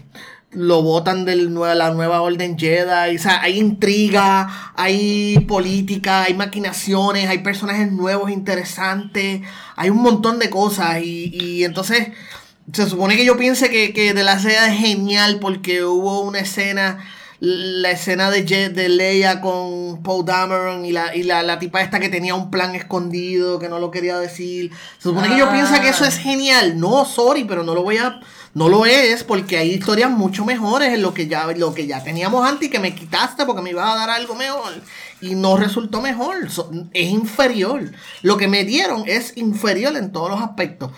lo 0.51 0.83
votan 0.83 1.25
de 1.25 1.37
la 1.37 1.91
nueva 1.93 2.21
orden 2.21 2.59
Jedi. 2.59 3.17
O 3.17 3.19
sea, 3.19 3.41
hay 3.43 3.59
intriga, 3.59 4.73
hay 4.77 5.41
política, 5.47 6.25
hay 6.25 6.35
maquinaciones, 6.35 7.29
hay 7.29 7.39
personajes 7.39 7.91
nuevos 7.93 8.31
interesantes, 8.31 9.43
hay 9.77 9.91
un 9.91 10.03
montón 10.03 10.39
de 10.39 10.49
cosas. 10.51 11.03
Y, 11.03 11.31
y 11.33 11.65
entonces 11.65 12.09
se 12.73 12.89
supone 12.89 13.17
que 13.17 13.25
yo 13.25 13.37
piense 13.37 13.71
que, 13.71 13.93
que 13.93 14.15
de 14.15 14.25
la 14.25 14.39
seda 14.39 14.69
es 14.73 14.79
genial 14.79 15.39
porque 15.41 15.85
hubo 15.85 16.21
una 16.21 16.41
escena 16.41 16.99
la 17.41 17.93
escena 17.93 18.33
de, 18.33 18.43
de 18.43 18.89
Leia 18.89 19.41
con 19.41 20.03
Paul 20.03 20.25
Dameron 20.25 20.85
y, 20.85 20.91
la, 20.91 21.15
y 21.15 21.23
la, 21.23 21.45
la, 21.45 21.61
tipa 21.61 21.83
esta 21.83 22.01
que 22.01 22.09
tenía 22.09 22.35
un 22.35 22.51
plan 22.51 22.75
escondido 22.75 23.61
que 23.61 23.69
no 23.69 23.79
lo 23.79 23.93
quería 23.93 24.19
decir. 24.19 24.73
Se 24.97 25.05
supone 25.05 25.29
que 25.29 25.39
yo 25.39 25.49
pienso 25.49 25.81
que 25.81 25.89
eso 25.89 26.05
es 26.05 26.19
genial. 26.19 26.81
No, 26.81 27.05
sorry, 27.05 27.45
pero 27.45 27.63
no 27.63 27.75
lo 27.75 27.85
voy 27.85 27.99
a 27.99 28.19
no 28.55 28.69
lo 28.69 28.87
es 28.87 29.23
porque 29.23 29.57
hay 29.57 29.71
historias 29.71 30.11
mucho 30.11 30.45
mejores 30.45 30.93
en 30.93 31.03
lo 31.03 31.15
que 31.15 31.29
ya 31.29 31.47
lo 31.47 31.75
que 31.75 31.87
ya 31.87 32.03
teníamos 32.03 32.45
antes 32.45 32.67
y 32.67 32.71
que 32.71 32.81
me 32.81 32.93
quitaste 32.93 33.45
porque 33.45 33.63
me 33.63 33.71
ibas 33.71 33.89
a 33.89 33.95
dar 33.95 34.11
algo 34.11 34.35
mejor 34.35 34.73
y 35.21 35.35
no 35.35 35.57
resultó 35.57 36.01
mejor, 36.01 36.37
es 36.93 37.09
inferior. 37.11 37.93
Lo 38.23 38.37
que 38.37 38.49
me 38.49 38.65
dieron 38.65 39.05
es 39.07 39.37
inferior 39.37 39.97
en 39.97 40.13
todos 40.13 40.31
los 40.31 40.41
aspectos. 40.41 40.93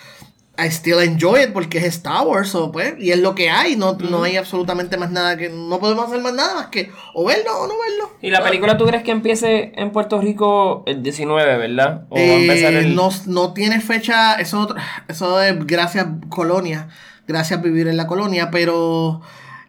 I 0.63 0.69
still 0.69 1.01
enjoy 1.01 1.45
it 1.45 1.53
porque 1.53 1.79
es 1.79 1.85
Star 1.85 2.27
Wars, 2.27 2.57
pues, 2.73 2.95
y 2.99 3.13
es 3.13 3.19
lo 3.19 3.35
que 3.35 3.49
hay, 3.49 3.77
no, 3.77 3.95
no 3.95 4.23
hay 4.25 4.37
absolutamente 4.37 4.97
más 4.97 5.11
nada 5.11 5.37
que, 5.37 5.49
no 5.49 5.79
podemos 5.79 6.07
hacer 6.07 6.21
más 6.21 6.35
nada 6.35 6.55
más 6.55 6.67
que 6.67 6.91
o 7.15 7.25
verlo 7.25 7.51
o 7.59 7.67
no 7.67 7.75
verlo. 7.79 8.13
¿Y 8.21 8.31
la 8.31 8.43
película 8.43 8.77
tú 8.77 8.87
crees 8.87 9.03
que 9.03 9.11
empiece 9.11 9.73
en 9.77 9.91
Puerto 9.91 10.21
Rico 10.21 10.83
el 10.87 11.03
19, 11.03 11.57
verdad? 11.57 12.05
¿O 12.11 12.17
va 12.17 12.21
a 12.21 12.25
empezar 12.25 12.75
eh, 12.75 12.81
el... 12.81 12.95
no, 12.95 13.09
no 13.27 13.53
tiene 13.55 13.81
fecha, 13.81 14.35
eso, 14.35 14.75
eso 15.09 15.41
es 15.41 15.67
gracias 15.67 16.07
Colonia, 16.29 16.89
gracias 17.27 17.63
vivir 17.63 17.89
en 17.89 17.97
la 17.97 18.07
colonia, 18.07 18.51
pero 18.51 19.23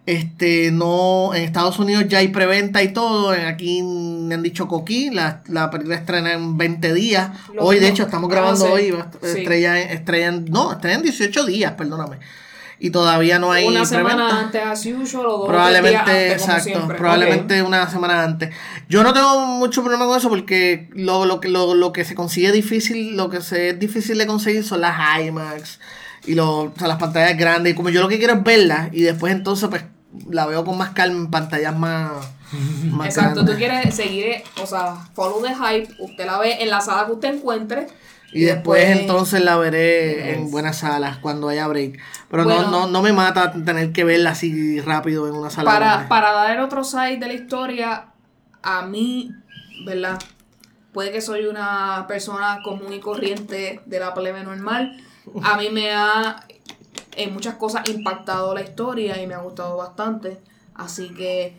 este, 0.06 0.72
no, 0.72 1.34
en 1.36 1.44
Estados 1.44 1.78
Unidos 1.78 2.06
ya 2.08 2.20
hay 2.20 2.30
preventa 2.30 2.82
y 2.82 2.92
todo. 2.92 3.30
Aquí 3.32 3.84
me 3.84 4.36
han 4.36 4.44
dicho 4.44 4.68
Coquí, 4.68 5.10
la, 5.12 5.42
la 5.48 5.70
película 5.70 5.96
estrena 5.96 6.34
en 6.34 6.58
20 6.58 6.94
días. 6.94 7.32
hoy, 7.60 7.80
de 7.80 7.88
hecho, 7.88 8.04
estamos 8.04 8.30
grabando 8.30 8.66
ah, 8.66 8.72
hoy. 8.72 8.96
Estrella, 9.22 9.80
estrella, 9.80 10.32
no, 10.32 10.74
estrena 10.74 10.98
en 10.98 11.04
18 11.04 11.46
días, 11.46 11.74
perdóname. 11.74 12.18
Y 12.80 12.90
todavía 12.90 13.38
no 13.38 13.52
hay. 13.52 13.68
Una 13.68 13.86
semana 13.86 14.40
antes, 14.40 14.60
as 14.66 14.84
usual, 14.88 15.28
o 15.28 15.38
dos 15.38 15.48
Probablemente, 15.48 16.32
exacto. 16.32 16.88
Probablemente 16.88 17.62
una 17.62 17.88
semana 17.88 18.24
antes. 18.24 18.50
Yo 18.90 19.04
no 19.04 19.14
tengo 19.14 19.40
mucho 19.46 19.84
problema 19.84 20.08
con 20.08 20.18
eso 20.18 20.30
porque 20.30 20.90
lo, 20.94 21.26
lo, 21.26 21.40
lo, 21.44 21.76
lo 21.76 21.94
que 21.94 22.06
se 22.06 22.16
consigue 22.16 22.52
difícil, 22.52 23.16
lo 23.16 23.30
que 23.30 23.42
se 23.42 23.70
es 23.70 23.80
difícil 23.80 24.18
de 24.18 24.26
conseguir 24.26 24.64
son 24.64 24.82
las 24.82 24.98
IMAX 25.22 25.78
y 26.26 26.36
lo, 26.36 26.74
las 26.80 26.98
pantallas 26.98 27.38
grandes. 27.38 27.74
Y 27.74 27.76
como 27.76 27.90
yo 27.90 28.02
lo 28.02 28.08
que 28.08 28.18
quiero 28.18 28.34
es 28.34 28.44
verla 28.44 28.90
y 28.92 29.02
después 29.02 29.34
entonces 29.34 29.70
pues 29.70 29.84
la 30.30 30.46
veo 30.46 30.64
con 30.66 30.78
más 30.78 30.92
calma 30.92 31.18
en 31.18 31.32
pantallas 31.32 31.78
más, 31.78 32.12
Exacto, 33.06 33.46
tú 33.46 33.54
quieres 33.54 33.96
seguir, 33.96 34.44
o 34.62 34.66
sea, 34.66 34.96
follow 35.14 35.42
the 35.42 35.56
hype, 35.56 35.94
usted 36.00 36.26
la 36.26 36.38
ve 36.38 36.62
en 36.62 36.70
la 36.70 36.82
sala 36.82 37.06
que 37.06 37.14
usted 37.14 37.36
encuentre. 37.36 37.88
Y, 38.34 38.44
después, 38.44 38.84
entonces 38.98 39.44
la 39.44 39.58
veré 39.58 40.34
en 40.34 40.52
buenas 40.52 40.80
salas 40.80 41.18
cuando 41.18 41.50
haya 41.50 41.68
break. 41.68 42.00
Pero 42.30 42.46
no, 42.46 42.70
no, 42.70 42.88
no 42.88 43.02
me 43.02 43.12
mata 43.12 43.52
tener 43.52 43.92
que 43.92 44.06
verla 44.06 44.32
así 44.32 44.80
rápido 44.80 45.28
en 45.28 45.36
una 45.36 45.50
sala. 45.50 45.70
Para, 45.70 46.08
para 46.08 46.32
dar 46.32 46.52
el 46.52 46.62
otro 46.62 46.86
side 46.86 47.18
de 47.18 47.28
la 47.28 47.34
historia, 47.34 48.06
a 48.64 48.86
mí, 48.86 49.32
¿verdad? 49.86 50.18
Puede 50.94 51.12
que 51.12 51.20
soy 51.20 51.46
una 51.46 52.06
persona 52.08 52.60
común 52.64 52.94
y 52.94 53.02
corriente 53.02 53.82
de 53.86 54.00
la 54.00 54.14
plebe 54.14 54.44
normal. 54.46 54.98
A 55.44 55.58
mí 55.58 55.70
me 55.70 55.92
ha 55.92 56.46
en 57.16 57.34
muchas 57.34 57.56
cosas 57.56 57.88
impactado 57.90 58.54
la 58.54 58.62
historia 58.62 59.22
y 59.22 59.28
me 59.28 59.34
ha 59.34 59.40
gustado 59.40 59.78
bastante. 59.78 60.38
Así 60.76 61.14
que 61.14 61.54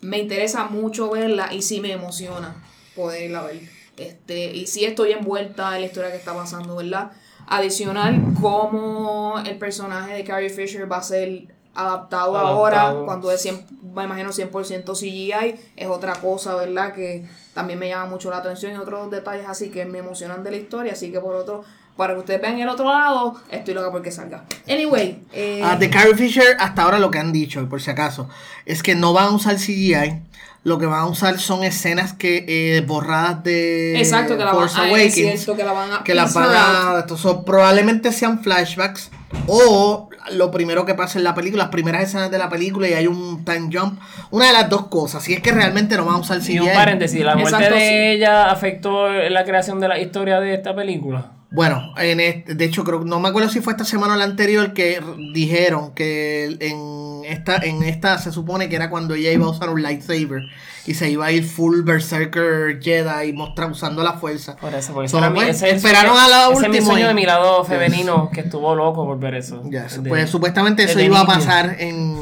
me 0.00 0.18
interesa 0.18 0.64
mucho 0.64 1.10
verla 1.10 1.52
y 1.52 1.62
sí 1.62 1.80
me 1.80 1.92
emociona 1.92 2.56
poder 2.94 3.24
irla 3.24 3.40
a 3.40 3.44
ver. 3.44 3.60
Este, 3.96 4.54
y 4.54 4.66
sí 4.66 4.84
estoy 4.84 5.12
envuelta 5.12 5.74
en 5.74 5.82
la 5.82 5.86
historia 5.86 6.10
que 6.10 6.16
está 6.16 6.34
pasando, 6.34 6.76
¿verdad? 6.76 7.12
Adicional, 7.46 8.22
como 8.40 9.42
el 9.44 9.58
personaje 9.58 10.14
de 10.14 10.24
Carrie 10.24 10.50
Fisher 10.50 10.90
va 10.90 10.98
a 10.98 11.02
ser 11.02 11.48
adaptado, 11.74 12.36
ahora, 12.36 12.94
cuando 13.04 13.30
es 13.30 13.40
100, 13.40 13.66
me 13.94 14.04
imagino 14.04 14.30
100% 14.30 14.98
CGI, 14.98 15.60
es 15.76 15.88
otra 15.88 16.14
cosa, 16.14 16.56
¿verdad? 16.56 16.92
Que 16.92 17.24
también 17.54 17.78
me 17.78 17.88
llama 17.88 18.06
mucho 18.06 18.30
la 18.30 18.38
atención 18.38 18.72
y 18.72 18.76
otros 18.76 19.10
detalles 19.10 19.46
así 19.48 19.70
que 19.70 19.84
me 19.84 19.98
emocionan 19.98 20.42
de 20.42 20.50
la 20.50 20.56
historia, 20.56 20.92
así 20.92 21.10
que 21.10 21.20
por 21.20 21.34
otro 21.34 21.64
para 21.98 22.14
que 22.14 22.20
ustedes 22.20 22.40
vean 22.40 22.60
el 22.60 22.68
otro 22.68 22.84
lado, 22.84 23.34
estoy 23.50 23.74
loca 23.74 23.90
porque 23.90 24.12
salga. 24.12 24.44
Anyway. 24.68 25.18
Eh, 25.32 25.60
ah, 25.64 25.74
de 25.74 25.90
Carrie 25.90 26.14
Fisher, 26.14 26.56
hasta 26.60 26.82
ahora 26.82 27.00
lo 27.00 27.10
que 27.10 27.18
han 27.18 27.32
dicho, 27.32 27.68
por 27.68 27.82
si 27.82 27.90
acaso, 27.90 28.28
es 28.64 28.84
que 28.84 28.94
no 28.94 29.12
van 29.12 29.24
a 29.26 29.30
usar 29.30 29.56
CGI. 29.56 30.22
Lo 30.62 30.78
que 30.78 30.86
van 30.86 31.00
a 31.00 31.06
usar 31.06 31.40
son 31.40 31.64
escenas 31.64 32.12
que 32.12 32.44
eh, 32.46 32.82
borradas 32.82 33.42
de 33.42 33.98
Exacto, 33.98 34.36
que 34.36 34.44
la 34.44 34.52
van, 34.52 34.68
a, 34.68 34.86
Awakens, 34.86 35.46
que 35.46 35.64
la 35.64 35.72
van 35.72 35.92
a 35.92 36.04
que 36.04 36.14
las 36.14 36.34
van 36.34 36.50
a, 36.52 37.06
probablemente 37.44 38.12
sean 38.12 38.42
flashbacks 38.44 39.10
o 39.46 40.08
lo 40.32 40.50
primero 40.50 40.84
que 40.84 40.94
pasa 40.94 41.18
en 41.18 41.24
la 41.24 41.34
película, 41.34 41.64
las 41.64 41.72
primeras 41.72 42.02
escenas 42.04 42.30
de 42.30 42.38
la 42.38 42.48
película 42.48 42.88
y 42.88 42.92
hay 42.92 43.08
un 43.08 43.44
time 43.44 43.70
jump. 43.72 44.00
Una 44.30 44.48
de 44.48 44.52
las 44.52 44.68
dos 44.68 44.86
cosas, 44.86 45.24
si 45.24 45.32
es 45.32 45.40
que 45.40 45.50
realmente 45.50 45.96
no 45.96 46.04
van 46.04 46.16
a 46.16 46.18
usar 46.18 46.38
CGI. 46.38 46.56
Y 46.56 46.58
un 46.60 46.72
paréntesis, 46.72 47.24
¿la 47.24 47.34
muerte 47.34 47.70
de 47.70 48.12
ella 48.12 48.50
afectó 48.50 49.08
la 49.08 49.44
creación 49.44 49.80
de 49.80 49.88
la 49.88 49.98
historia 49.98 50.38
de 50.38 50.54
esta 50.54 50.76
película? 50.76 51.37
Bueno, 51.50 51.94
en 51.96 52.20
este, 52.20 52.54
de 52.54 52.64
hecho 52.64 52.84
creo 52.84 53.04
no 53.04 53.20
me 53.20 53.28
acuerdo 53.28 53.48
si 53.48 53.60
fue 53.60 53.72
esta 53.72 53.84
semana 53.84 54.14
o 54.14 54.16
la 54.16 54.24
anterior 54.24 54.74
que 54.74 55.00
dijeron 55.32 55.92
que 55.94 56.56
en 56.60 57.22
esta 57.24 57.56
en 57.56 57.82
esta 57.82 58.18
se 58.18 58.32
supone 58.32 58.68
que 58.68 58.76
era 58.76 58.90
cuando 58.90 59.14
ella 59.14 59.32
iba 59.32 59.46
a 59.46 59.50
usar 59.50 59.70
un 59.70 59.82
lightsaber 59.82 60.42
y 60.86 60.94
se 60.94 61.10
iba 61.10 61.26
a 61.26 61.32
ir 61.32 61.44
full 61.44 61.82
berserker 61.82 62.80
Jedi 62.82 63.32
mostra, 63.32 63.66
usando 63.66 64.02
la 64.02 64.14
fuerza. 64.14 64.56
Por 64.56 64.74
eso, 64.74 64.94
por 64.94 65.04
eso 65.04 65.20
pues, 65.34 65.62
esperaron 65.62 66.16
a 66.16 66.28
la 66.28 66.48
última. 66.48 66.68
Ese 66.68 66.78
es 66.78 66.84
mi 66.84 66.90
sueño 66.90 67.08
de 67.08 67.14
mi 67.14 67.26
lado 67.26 67.62
femenino 67.64 68.30
que 68.32 68.40
estuvo 68.40 68.74
loco 68.74 69.04
por 69.04 69.18
ver 69.18 69.34
eso. 69.34 69.62
pues 70.06 70.30
supuestamente 70.30 70.84
eso 70.84 71.00
iba 71.00 71.20
a 71.20 71.26
pasar 71.26 71.76
en, 71.78 72.16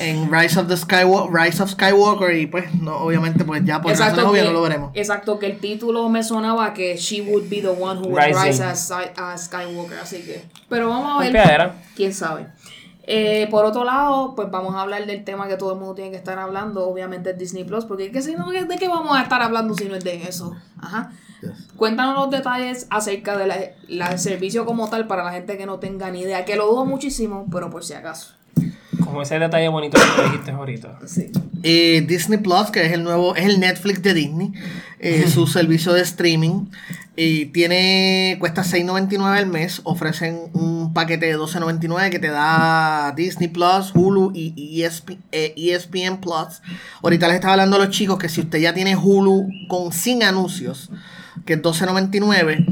en 0.00 0.30
Rise 0.32 0.58
of 0.58 0.68
the 0.68 0.76
Skywalker, 0.76 1.32
Rise 1.32 1.62
of 1.62 1.70
Skywalker 1.70 2.34
y 2.36 2.46
pues 2.46 2.74
no, 2.74 2.96
obviamente 2.98 3.44
pues 3.44 3.64
ya 3.64 3.80
por 3.80 3.92
exacto 3.92 4.22
no 4.22 4.52
lo 4.52 4.62
veremos. 4.62 4.90
Exacto, 4.94 5.38
que 5.38 5.46
el 5.46 5.58
título 5.58 6.08
me 6.08 6.22
sonaba 6.22 6.74
que 6.74 6.96
she 6.96 7.22
would 7.22 7.48
be 7.48 7.60
the 7.60 7.68
one 7.68 8.00
who 8.00 8.08
would 8.08 8.22
rise 8.22 8.62
as, 8.62 8.92
Skywalker, 9.36 9.98
así 9.98 10.22
que 10.22 10.44
pero 10.68 10.88
vamos 10.88 11.24
a 11.24 11.30
ver. 11.30 11.72
¿Quién 11.94 12.12
sabe? 12.12 12.46
Eh, 13.06 13.48
por 13.50 13.66
otro 13.66 13.84
lado, 13.84 14.34
pues 14.34 14.50
vamos 14.50 14.74
a 14.74 14.80
hablar 14.80 15.04
del 15.04 15.24
tema 15.24 15.46
que 15.46 15.56
todo 15.56 15.74
el 15.74 15.78
mundo 15.78 15.94
tiene 15.94 16.10
que 16.10 16.16
estar 16.16 16.38
hablando, 16.38 16.88
obviamente 16.88 17.30
es 17.30 17.38
Disney 17.38 17.64
Plus, 17.64 17.84
porque 17.84 18.10
¿qué, 18.10 18.22
si 18.22 18.34
no, 18.34 18.50
¿de 18.50 18.76
qué 18.78 18.88
vamos 18.88 19.14
a 19.14 19.22
estar 19.22 19.42
hablando 19.42 19.74
si 19.74 19.84
no 19.84 19.94
es 19.94 20.04
de 20.04 20.22
eso? 20.22 20.56
Ajá. 20.80 21.12
Cuéntanos 21.76 22.14
los 22.16 22.30
detalles 22.30 22.86
acerca 22.88 23.36
del 23.36 23.52
la, 23.88 24.16
servicio 24.16 24.64
como 24.64 24.88
tal 24.88 25.06
para 25.06 25.22
la 25.22 25.32
gente 25.32 25.58
que 25.58 25.66
no 25.66 25.78
tenga 25.78 26.10
ni 26.10 26.20
idea, 26.20 26.46
que 26.46 26.56
lo 26.56 26.66
dudo 26.66 26.86
muchísimo, 26.86 27.46
pero 27.52 27.70
por 27.70 27.84
si 27.84 27.92
acaso. 27.92 28.32
Como 29.14 29.22
ese 29.22 29.38
detalle 29.38 29.68
bonito 29.68 29.96
que 29.96 30.22
dijiste 30.24 30.50
ahorita. 30.50 30.98
Sí. 31.06 31.30
Eh, 31.62 32.04
Disney 32.04 32.40
Plus, 32.40 32.72
que 32.72 32.84
es 32.84 32.92
el 32.92 33.04
nuevo, 33.04 33.36
es 33.36 33.44
el 33.44 33.60
Netflix 33.60 34.02
de 34.02 34.12
Disney, 34.12 34.52
eh, 34.98 35.28
su 35.32 35.46
servicio 35.46 35.92
de 35.92 36.02
streaming. 36.02 36.66
Y 37.14 37.46
tiene, 37.46 38.36
cuesta 38.40 38.64
$6.99 38.64 39.38
al 39.38 39.46
mes. 39.46 39.82
Ofrecen 39.84 40.50
un 40.52 40.92
paquete 40.92 41.26
de 41.26 41.38
$12.99 41.38 42.10
que 42.10 42.18
te 42.18 42.26
da 42.26 43.12
Disney 43.16 43.46
Plus, 43.46 43.92
Hulu 43.94 44.32
y 44.34 44.82
ESPN, 44.82 45.20
e 45.30 46.18
Plus. 46.20 46.60
Ahorita 47.00 47.28
les 47.28 47.36
estaba 47.36 47.52
hablando 47.52 47.76
a 47.76 47.78
los 47.78 47.90
chicos 47.90 48.18
que 48.18 48.28
si 48.28 48.40
usted 48.40 48.58
ya 48.58 48.74
tiene 48.74 48.96
Hulu 48.96 49.46
con 49.68 49.92
sin 49.92 50.24
anuncios, 50.24 50.90
que 51.46 51.52
es 51.52 51.62
$12.99 51.62 52.66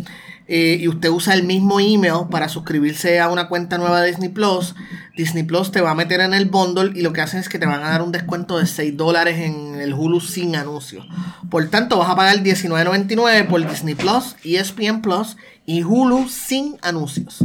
eh, 0.48 0.78
y 0.80 0.88
usted 0.88 1.08
usa 1.08 1.34
el 1.34 1.44
mismo 1.44 1.80
email 1.80 2.26
para 2.30 2.48
suscribirse 2.48 3.20
a 3.20 3.28
una 3.28 3.48
cuenta 3.48 3.78
nueva 3.78 4.00
de 4.00 4.08
Disney 4.08 4.28
Plus, 4.28 4.74
Disney 5.16 5.42
Plus 5.42 5.70
te 5.70 5.80
va 5.80 5.90
a 5.90 5.94
meter 5.94 6.20
en 6.20 6.34
el 6.34 6.46
bundle 6.46 6.98
y 6.98 7.02
lo 7.02 7.12
que 7.12 7.20
hacen 7.20 7.40
es 7.40 7.48
que 7.48 7.58
te 7.58 7.66
van 7.66 7.82
a 7.82 7.90
dar 7.90 8.02
un 8.02 8.12
descuento 8.12 8.58
de 8.58 8.66
6 8.66 8.96
dólares 8.96 9.38
en 9.38 9.80
el 9.80 9.92
Hulu 9.92 10.20
sin 10.20 10.56
anuncios. 10.56 11.06
Por 11.50 11.68
tanto, 11.68 11.98
vas 11.98 12.10
a 12.10 12.16
pagar 12.16 12.38
$19.99 12.38 13.46
por 13.46 13.68
Disney 13.68 13.94
Plus, 13.94 14.36
ESPN 14.42 15.02
Plus 15.02 15.36
y 15.66 15.82
Hulu 15.82 16.28
sin 16.28 16.76
anuncios. 16.82 17.44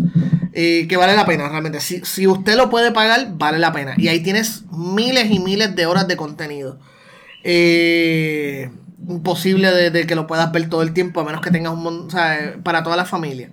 Eh, 0.54 0.88
que 0.88 0.98
vale 0.98 1.16
la 1.16 1.26
pena 1.26 1.50
realmente. 1.50 1.80
Si, 1.82 2.02
si 2.04 2.26
usted 2.26 2.56
lo 2.56 2.70
puede 2.70 2.92
pagar, 2.92 3.34
vale 3.38 3.60
la 3.60 3.74
pena. 3.74 3.94
Y 3.98 4.08
ahí 4.08 4.22
tienes 4.22 4.64
miles 4.72 5.30
y 5.30 5.40
miles 5.40 5.76
de 5.76 5.86
horas 5.86 6.08
de 6.08 6.18
contenido. 6.18 6.80
Eh 7.44 8.72
imposible 9.08 9.72
de, 9.72 10.08
que 10.08 10.16
lo 10.16 10.28
puedas 10.28 10.52
ver 10.52 10.70
todo 10.70 10.82
el 10.82 10.94
tiempo, 10.94 11.20
a 11.20 11.24
menos 11.24 11.42
que 11.42 11.52
tengas 11.52 11.74
un 11.74 11.84
montón, 11.84 12.08
o 12.08 12.12
sea, 12.12 12.56
para 12.64 12.84
toda 12.84 12.96
la 12.96 13.06
familia. 13.06 13.50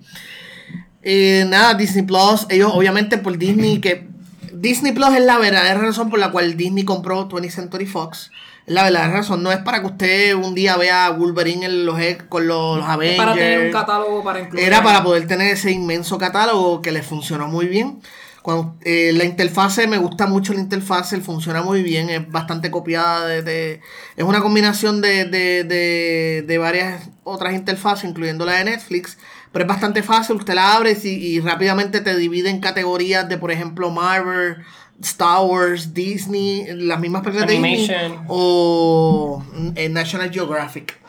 Eh, 1.01 1.45
nada, 1.47 1.75
Disney 1.75 2.03
Plus, 2.03 2.47
ellos 2.49 2.71
obviamente 2.73 3.17
por 3.17 3.37
Disney, 3.37 3.79
que 3.79 4.07
Disney 4.53 4.91
Plus 4.91 5.13
es 5.15 5.23
la 5.23 5.37
verdadera 5.37 5.79
razón 5.79 6.09
por 6.09 6.19
la 6.19 6.31
cual 6.31 6.57
Disney 6.57 6.83
compró 6.83 7.29
20th 7.29 7.51
Century 7.51 7.85
Fox. 7.85 8.31
Es 8.65 8.73
la 8.73 8.83
verdadera 8.83 9.17
razón, 9.17 9.43
no 9.43 9.51
es 9.51 9.59
para 9.59 9.81
que 9.81 9.85
usted 9.85 10.33
un 10.33 10.55
día 10.55 10.75
vea 10.77 11.05
a 11.05 11.11
Wolverine 11.11 11.67
en 11.67 11.85
los, 11.85 11.99
con 12.27 12.47
los, 12.47 12.83
Avengers. 12.83 13.17
Para 13.17 13.33
tener 13.35 13.67
un 13.67 13.71
catálogo 13.71 14.23
para 14.23 14.39
incluir. 14.39 14.65
Era 14.65 14.81
para 14.81 15.03
poder 15.03 15.27
tener 15.27 15.53
ese 15.53 15.71
inmenso 15.71 16.17
catálogo 16.17 16.81
que 16.81 16.91
les 16.91 17.05
funcionó 17.05 17.47
muy 17.47 17.67
bien 17.67 17.99
Cuando, 18.45 18.75
eh, 18.85 19.11
la 19.15 19.23
interfase, 19.25 19.87
me 19.87 19.97
gusta 19.97 20.27
mucho 20.27 20.53
la 20.53 20.59
interfase, 20.59 21.19
funciona 21.19 21.63
muy 21.63 21.81
bien, 21.81 22.11
es 22.11 22.29
bastante 22.31 22.69
copiada 22.69 23.25
de... 23.25 23.41
de- 23.41 23.81
es 24.15 24.23
una 24.23 24.39
combinación 24.39 25.01
de, 25.01 25.25
de, 25.25 25.63
de, 25.63 26.43
de 26.47 26.57
varias 26.59 27.09
otras 27.23 27.55
interfaces, 27.55 28.07
incluyendo 28.07 28.45
la 28.45 28.53
de 28.59 28.65
Netflix, 28.65 29.17
pero 29.51 29.63
es 29.65 29.69
bastante 29.69 30.03
fácil, 30.03 30.35
usted 30.35 30.53
la 30.53 30.75
abre 30.75 30.95
y, 31.03 31.07
y 31.07 31.39
rápidamente 31.39 32.01
te 32.01 32.15
divide 32.15 32.51
en 32.51 32.59
categorías 32.59 33.27
de, 33.27 33.39
por 33.39 33.51
ejemplo, 33.51 33.89
Marvel, 33.89 34.57
Star 35.01 35.41
Wars, 35.41 35.95
Disney, 35.95 36.67
las 36.75 36.99
mismas 36.99 37.23
películas 37.23 37.47
de 37.47 37.53
Disney, 37.55 37.87
o 38.27 39.43
eh, 39.75 39.89
National 39.89 40.29
Geographic. 40.31 40.99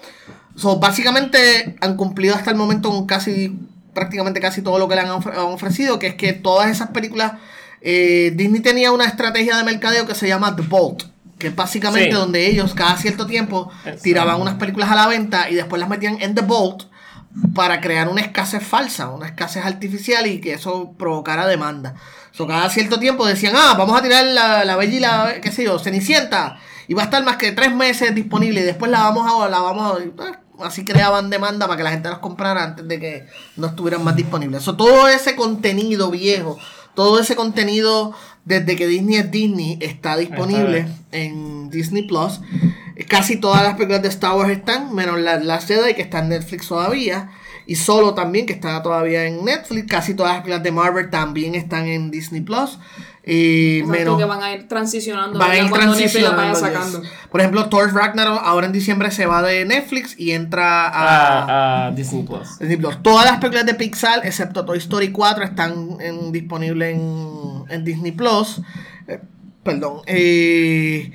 So, 0.54 0.78
básicamente 0.78 1.76
han 1.82 1.96
cumplido 1.98 2.34
hasta 2.34 2.50
el 2.50 2.56
momento 2.56 2.88
con 2.90 3.04
casi, 3.04 3.54
prácticamente 3.96 4.38
casi 4.40 4.62
todo 4.62 4.78
lo 4.78 4.86
que 4.86 4.94
le 4.94 5.00
han, 5.00 5.08
ofre- 5.08 5.32
han 5.32 5.52
ofrecido, 5.52 5.98
que 5.98 6.06
es 6.06 6.14
que 6.14 6.32
todas 6.34 6.70
esas 6.70 6.90
películas, 6.90 7.32
eh, 7.80 8.32
Disney 8.36 8.60
tenía 8.60 8.92
una 8.92 9.06
estrategia 9.06 9.56
de 9.56 9.64
mercadeo 9.64 10.06
que 10.06 10.14
se 10.14 10.28
llama 10.28 10.54
The 10.54 10.62
Vault, 10.62 11.02
que 11.38 11.48
es 11.48 11.56
básicamente 11.56 12.10
Sí. 12.10 12.14
donde 12.16 12.46
ellos 12.46 12.74
cada 12.74 12.96
cierto 12.96 13.26
tiempo 13.26 13.70
tiraban 14.02 14.40
unas 14.40 14.54
películas 14.54 14.90
a 14.90 14.94
la 14.94 15.08
venta 15.08 15.50
y 15.50 15.54
después 15.56 15.80
las 15.80 15.88
metían 15.88 16.18
en 16.20 16.34
The 16.36 16.42
Vault 16.42 16.84
para 17.54 17.80
crear 17.80 18.08
una 18.08 18.22
escasez 18.22 18.62
falsa, 18.62 19.08
una 19.10 19.26
escasez 19.26 19.64
artificial 19.66 20.26
y 20.26 20.40
que 20.40 20.54
eso 20.54 20.92
provocara 20.98 21.46
demanda. 21.46 21.94
So, 22.32 22.46
cada 22.46 22.68
cierto 22.70 22.98
tiempo 22.98 23.26
decían, 23.26 23.54
ah, 23.56 23.74
vamos 23.76 23.98
a 23.98 24.02
tirar 24.02 24.24
la, 24.24 24.64
la 24.64 24.76
Bella 24.76 24.94
y 24.96 25.00
la, 25.00 25.34
qué 25.42 25.50
sé 25.52 25.64
yo, 25.64 25.78
Cenicienta, 25.78 26.58
y 26.88 26.94
va 26.94 27.02
a 27.02 27.04
estar 27.06 27.22
más 27.24 27.36
que 27.36 27.52
tres 27.52 27.74
meses 27.74 28.14
disponible 28.14 28.60
y 28.60 28.64
después 28.64 28.90
la 28.90 29.00
vamos 29.00 29.26
a, 29.30 29.48
la 29.48 29.58
vamos 29.58 29.98
a, 29.98 30.02
eh, 30.02 30.10
así 30.62 30.84
creaban 30.84 31.30
demanda 31.30 31.66
para 31.66 31.76
que 31.76 31.82
la 31.84 31.90
gente 31.90 32.08
las 32.08 32.18
comprara 32.18 32.64
antes 32.64 32.86
de 32.86 33.00
que 33.00 33.26
no 33.56 33.68
estuvieran 33.68 34.04
más 34.04 34.16
disponibles. 34.16 34.62
So, 34.62 34.76
todo 34.76 35.08
ese 35.08 35.36
contenido 35.36 36.10
viejo, 36.10 36.58
todo 36.94 37.20
ese 37.20 37.36
contenido 37.36 38.14
desde 38.44 38.76
que 38.76 38.86
Disney 38.86 39.16
es 39.16 39.30
Disney 39.30 39.78
está 39.80 40.16
disponible 40.16 40.86
en 41.12 41.68
Disney 41.70 42.06
Plus. 42.06 42.40
Casi 43.08 43.36
todas 43.36 43.62
las 43.62 43.74
películas 43.74 44.02
de 44.02 44.08
Star 44.08 44.34
Wars 44.34 44.50
están, 44.50 44.94
menos 44.94 45.18
la 45.18 45.38
Last 45.38 45.68
Jedi 45.68 45.94
que 45.94 46.02
está 46.02 46.20
en 46.20 46.30
Netflix 46.30 46.68
todavía. 46.68 47.30
Y 47.66 47.74
Solo 47.74 48.14
también, 48.14 48.46
que 48.46 48.52
está 48.52 48.80
todavía 48.82 49.24
en 49.24 49.44
Netflix. 49.44 49.90
Casi 49.90 50.14
todas 50.14 50.34
las 50.34 50.42
películas 50.42 50.62
de 50.62 50.70
Marvel 50.72 51.10
también 51.10 51.56
están 51.56 51.86
en 51.86 52.12
Disney 52.12 52.40
Plus. 52.40 52.78
Y 53.28 53.78
Exacto, 53.80 53.90
menos 53.98 54.18
que 54.18 54.24
van 54.24 54.40
a 54.42 54.52
ir 54.52 54.68
transicionando 54.68 55.36
van 55.36 55.50
a 55.50 55.56
ir 55.58 55.68
cuando 55.68 55.96
Netflix 55.96 56.22
la 56.22 56.30
vaya 56.30 56.52
transicionando. 56.52 56.86
sacando. 56.92 57.02
yes. 57.02 57.10
Por 57.28 57.40
ejemplo, 57.40 57.68
Thor 57.68 57.92
Ragnarok 57.92 58.40
ahora 58.44 58.66
en 58.66 58.72
diciembre 58.72 59.10
se 59.10 59.26
va 59.26 59.42
de 59.42 59.64
Netflix 59.64 60.14
y 60.16 60.30
entra 60.30 60.86
a, 60.86 61.38
A, 61.42 61.86
a 61.86 61.90
Disney 61.90 62.22
Plus. 62.22 62.58
Disney 62.60 62.76
Plus. 62.76 63.02
Todas 63.02 63.24
las 63.24 63.38
películas 63.40 63.66
de 63.66 63.74
Pixar, 63.74 64.24
excepto 64.24 64.64
Toy 64.64 64.78
Story 64.78 65.10
4, 65.10 65.42
están 65.44 65.96
en- 66.00 66.30
disponibles 66.30 66.94
en, 66.96 67.64
en 67.68 67.84
Disney 67.84 68.12
Plus. 68.12 68.60
Eh, 69.08 69.18
perdón. 69.64 70.02
Eh, 70.06 71.10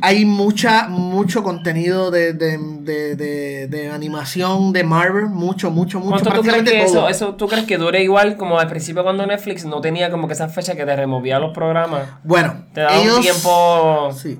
hay 0.00 0.24
mucha, 0.24 0.88
mucho 0.88 1.42
contenido 1.42 2.10
de, 2.10 2.32
de, 2.32 2.58
de, 2.58 3.66
de- 3.68 3.90
animación 3.90 4.72
de 4.72 4.84
Marvel. 4.84 5.26
Mucho, 5.26 5.70
mucho, 5.70 5.98
mucho. 6.00 6.10
¿Cuánto 6.24 6.32
tú 6.32 6.40
crees 6.42 6.62
que 6.62 6.82
eso, 6.82 6.94
todo. 6.94 7.08
eso 7.08 7.34
tú 7.34 7.46
crees 7.48 7.66
que 7.66 7.76
dure 7.78 8.02
igual 8.02 8.36
como 8.36 8.58
al 8.58 8.68
principio 8.68 9.02
cuando 9.02 9.26
Netflix 9.26 9.64
no 9.64 9.80
tenía 9.80 10.10
como 10.10 10.26
que 10.26 10.34
esa 10.34 10.48
fecha 10.48 10.74
que 10.74 10.84
te 10.84 10.96
removía 10.96 11.38
los 11.38 11.52
programas? 11.52 12.08
Bueno, 12.24 12.64
Te 12.72 12.80
daba 12.80 12.96
ellos, 12.96 13.16
un 13.16 13.22
tiempo 13.22 14.10
Sí. 14.16 14.38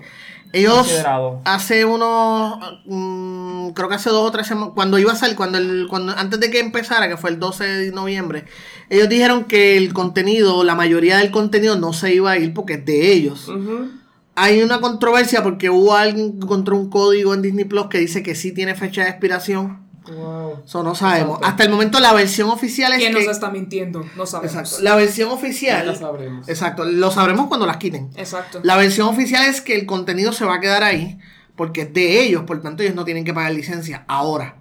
Ellos 0.54 1.02
hace 1.44 1.86
unos, 1.86 2.58
mm, 2.84 3.70
creo 3.70 3.88
que 3.88 3.94
hace 3.94 4.10
dos 4.10 4.28
o 4.28 4.30
tres 4.30 4.46
semanas, 4.46 4.72
cuando 4.74 4.98
iba 4.98 5.10
a 5.12 5.16
salir, 5.16 5.34
cuando 5.34 5.56
el, 5.56 5.86
cuando, 5.88 6.12
antes 6.16 6.40
de 6.40 6.50
que 6.50 6.60
empezara, 6.60 7.08
que 7.08 7.16
fue 7.16 7.30
el 7.30 7.38
12 7.40 7.64
de 7.64 7.90
noviembre, 7.92 8.44
ellos 8.90 9.08
dijeron 9.08 9.44
que 9.44 9.78
el 9.78 9.94
contenido, 9.94 10.62
la 10.62 10.74
mayoría 10.74 11.16
del 11.16 11.30
contenido 11.30 11.76
no 11.76 11.94
se 11.94 12.12
iba 12.14 12.32
a 12.32 12.36
ir 12.38 12.52
porque 12.52 12.74
es 12.74 12.84
de 12.84 13.12
ellos. 13.12 13.48
Ujú. 13.48 13.88
Hay 14.34 14.62
una 14.62 14.80
controversia 14.80 15.42
porque 15.42 15.70
hubo 15.70 15.94
alguien 15.94 16.38
que 16.38 16.44
encontró 16.44 16.76
un 16.76 16.88
código 16.88 17.34
en 17.34 17.42
Disney 17.42 17.64
Plus 17.64 17.86
que 17.88 17.98
dice 17.98 18.22
que 18.22 18.34
sí 18.34 18.52
tiene 18.52 18.74
fecha 18.74 19.04
de 19.04 19.10
expiración. 19.10 19.86
Wow. 20.06 20.62
Eso 20.64 20.82
no 20.82 20.94
sabemos. 20.94 21.36
Exacto. 21.36 21.46
Hasta 21.46 21.64
el 21.64 21.70
momento 21.70 22.00
la 22.00 22.12
versión 22.12 22.50
oficial 22.50 22.92
es 22.92 22.98
¿Quién 22.98 23.14
que... 23.14 23.20
nos 23.20 23.30
está 23.30 23.50
mintiendo? 23.50 24.04
No 24.16 24.26
sabemos. 24.26 24.54
Exacto. 24.54 24.82
La 24.82 24.96
versión 24.96 25.30
oficial... 25.30 25.84
Ya 25.86 25.92
lo 25.92 25.98
sabremos. 25.98 26.48
Exacto. 26.48 26.84
Lo 26.84 27.10
sabremos 27.10 27.46
cuando 27.46 27.66
las 27.66 27.76
quiten. 27.76 28.10
Exacto. 28.16 28.60
La 28.62 28.76
versión 28.76 29.08
oficial 29.08 29.44
es 29.44 29.60
que 29.60 29.74
el 29.74 29.86
contenido 29.86 30.32
se 30.32 30.44
va 30.44 30.56
a 30.56 30.60
quedar 30.60 30.82
ahí 30.82 31.18
porque 31.56 31.82
es 31.82 31.92
de 31.92 32.22
ellos, 32.22 32.44
por 32.44 32.60
tanto 32.62 32.82
ellos 32.82 32.94
no 32.94 33.04
tienen 33.04 33.24
que 33.24 33.34
pagar 33.34 33.52
licencia 33.52 34.04
ahora. 34.08 34.56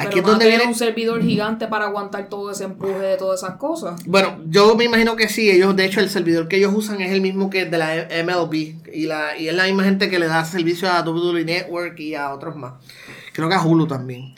Aquí 0.00 0.14
Pero 0.14 0.20
es 0.20 0.26
donde 0.26 0.46
viene... 0.48 0.64
un 0.64 0.74
servidor 0.74 1.22
gigante 1.22 1.66
para 1.66 1.86
aguantar 1.86 2.28
todo 2.28 2.50
ese 2.50 2.64
empuje 2.64 2.98
de 2.98 3.16
todas 3.16 3.42
esas 3.42 3.56
cosas. 3.56 4.02
Bueno, 4.06 4.38
yo 4.48 4.74
me 4.74 4.84
imagino 4.84 5.14
que 5.14 5.28
sí, 5.28 5.50
ellos 5.50 5.76
de 5.76 5.84
hecho 5.84 6.00
el 6.00 6.08
servidor 6.08 6.48
que 6.48 6.56
ellos 6.56 6.72
usan 6.74 7.00
es 7.00 7.12
el 7.12 7.20
mismo 7.20 7.50
que 7.50 7.62
el 7.62 7.70
de 7.70 7.78
la 7.78 8.08
MLB 8.24 8.54
y, 8.92 9.06
la, 9.06 9.36
y 9.36 9.48
es 9.48 9.54
la 9.54 9.64
misma 9.64 9.84
gente 9.84 10.08
que 10.08 10.18
le 10.18 10.26
da 10.26 10.44
servicio 10.44 10.90
a 10.90 11.02
WWE 11.02 11.44
Network 11.44 11.98
y 12.00 12.14
a 12.14 12.32
otros 12.32 12.56
más. 12.56 12.72
Creo 13.32 13.48
que 13.48 13.54
a 13.54 13.62
Hulu 13.62 13.86
también. 13.86 14.34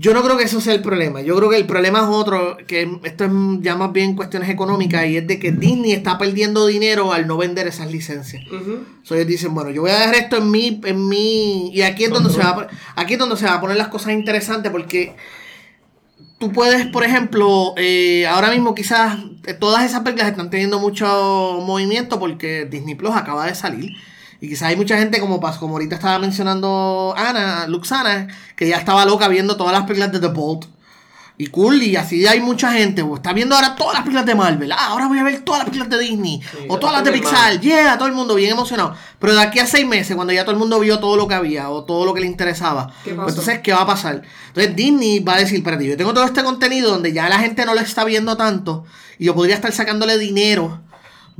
Yo 0.00 0.14
no 0.14 0.22
creo 0.22 0.36
que 0.36 0.44
eso 0.44 0.60
sea 0.60 0.74
el 0.74 0.82
problema. 0.82 1.22
Yo 1.22 1.34
creo 1.36 1.50
que 1.50 1.56
el 1.56 1.66
problema 1.66 1.98
es 2.00 2.04
otro, 2.04 2.56
que 2.68 2.88
esto 3.02 3.24
es 3.24 3.30
ya 3.60 3.74
más 3.74 3.92
bien 3.92 4.14
cuestiones 4.14 4.48
económicas 4.48 5.06
y 5.06 5.16
es 5.16 5.26
de 5.26 5.40
que 5.40 5.50
Disney 5.50 5.92
está 5.92 6.18
perdiendo 6.18 6.66
dinero 6.66 7.12
al 7.12 7.26
no 7.26 7.36
vender 7.36 7.66
esas 7.66 7.90
licencias. 7.90 8.46
Ujú. 8.46 8.84
So, 9.02 9.16
ellos 9.16 9.26
dicen, 9.26 9.54
bueno, 9.54 9.70
yo 9.70 9.82
voy 9.82 9.90
a 9.90 9.98
dejar 9.98 10.14
esto 10.14 10.36
en 10.36 10.50
mi, 10.52 10.80
en 10.84 11.08
mi, 11.08 11.70
y 11.74 11.82
aquí 11.82 12.04
es 12.04 12.10
donde 12.10 12.30
se 12.30 12.38
va 12.38 12.50
a, 12.50 12.68
aquí 13.00 13.14
es 13.14 13.18
donde 13.18 13.36
se 13.36 13.46
va 13.46 13.54
a 13.54 13.60
poner 13.60 13.76
las 13.76 13.88
cosas 13.88 14.12
interesantes 14.12 14.70
porque 14.70 15.16
tú 16.38 16.52
puedes, 16.52 16.86
por 16.86 17.02
ejemplo, 17.02 17.74
eh, 17.76 18.26
ahora 18.28 18.50
mismo 18.50 18.74
quizás 18.74 19.18
eh, 19.46 19.54
todas 19.54 19.84
esas 19.84 20.02
películas 20.02 20.30
están 20.30 20.50
teniendo 20.50 20.78
mucho 20.78 21.60
movimiento 21.66 22.20
porque 22.20 22.66
Disney 22.66 22.94
Plus 22.94 23.16
acaba 23.16 23.46
de 23.46 23.54
salir. 23.56 23.96
Y 24.40 24.48
quizás 24.48 24.68
hay 24.68 24.76
mucha 24.76 24.96
gente, 24.98 25.20
como 25.20 25.40
como 25.40 25.74
ahorita 25.74 25.96
estaba 25.96 26.18
mencionando 26.18 27.14
Ana, 27.16 27.66
Luxana, 27.66 28.28
que 28.56 28.68
ya 28.68 28.76
estaba 28.76 29.04
loca 29.04 29.26
viendo 29.28 29.56
todas 29.56 29.72
las 29.72 29.82
películas 29.82 30.12
de 30.12 30.20
The 30.20 30.28
Bolt. 30.28 30.66
Y 31.40 31.46
cool, 31.48 31.80
y 31.84 31.94
así 31.94 32.26
hay 32.26 32.40
mucha 32.40 32.72
gente, 32.72 33.04
pues, 33.04 33.20
está 33.20 33.32
viendo 33.32 33.54
ahora 33.54 33.76
todas 33.76 33.94
las 33.94 34.02
películas 34.02 34.26
de 34.26 34.34
Marvel. 34.34 34.72
Ah, 34.72 34.88
ahora 34.88 35.06
voy 35.06 35.18
a 35.18 35.22
ver 35.22 35.40
todas 35.42 35.60
las 35.60 35.68
películas 35.70 35.88
de 35.88 36.04
Disney. 36.04 36.40
o 36.68 36.78
todas 36.78 36.96
las 36.96 37.04
de 37.04 37.12
Pixar. 37.12 37.60
Yeah, 37.60 37.96
todo 37.96 38.08
el 38.08 38.14
mundo 38.14 38.34
bien 38.34 38.50
emocionado. 38.50 38.94
Pero 39.20 39.34
de 39.34 39.42
aquí 39.42 39.60
a 39.60 39.66
seis 39.66 39.86
meses, 39.86 40.16
cuando 40.16 40.32
ya 40.32 40.42
todo 40.42 40.50
el 40.50 40.58
mundo 40.58 40.80
vio 40.80 40.98
todo 40.98 41.16
lo 41.16 41.28
que 41.28 41.34
había 41.34 41.70
o 41.70 41.84
todo 41.84 42.04
lo 42.04 42.12
que 42.12 42.22
le 42.22 42.26
interesaba, 42.26 42.92
¿Qué 43.04 43.14
pues 43.14 43.28
entonces, 43.28 43.60
¿qué 43.60 43.72
va 43.72 43.82
a 43.82 43.86
pasar? 43.86 44.22
Entonces 44.48 44.74
Disney 44.74 45.20
va 45.20 45.34
a 45.34 45.38
decir, 45.38 45.58
espérate, 45.58 45.86
yo 45.86 45.96
tengo 45.96 46.12
todo 46.12 46.24
este 46.24 46.42
contenido 46.42 46.90
donde 46.90 47.12
ya 47.12 47.28
la 47.28 47.38
gente 47.38 47.64
no 47.64 47.72
lo 47.72 47.80
está 47.80 48.04
viendo 48.04 48.36
tanto 48.36 48.84
y 49.16 49.26
yo 49.26 49.34
podría 49.36 49.54
estar 49.54 49.70
sacándole 49.70 50.18
dinero 50.18 50.80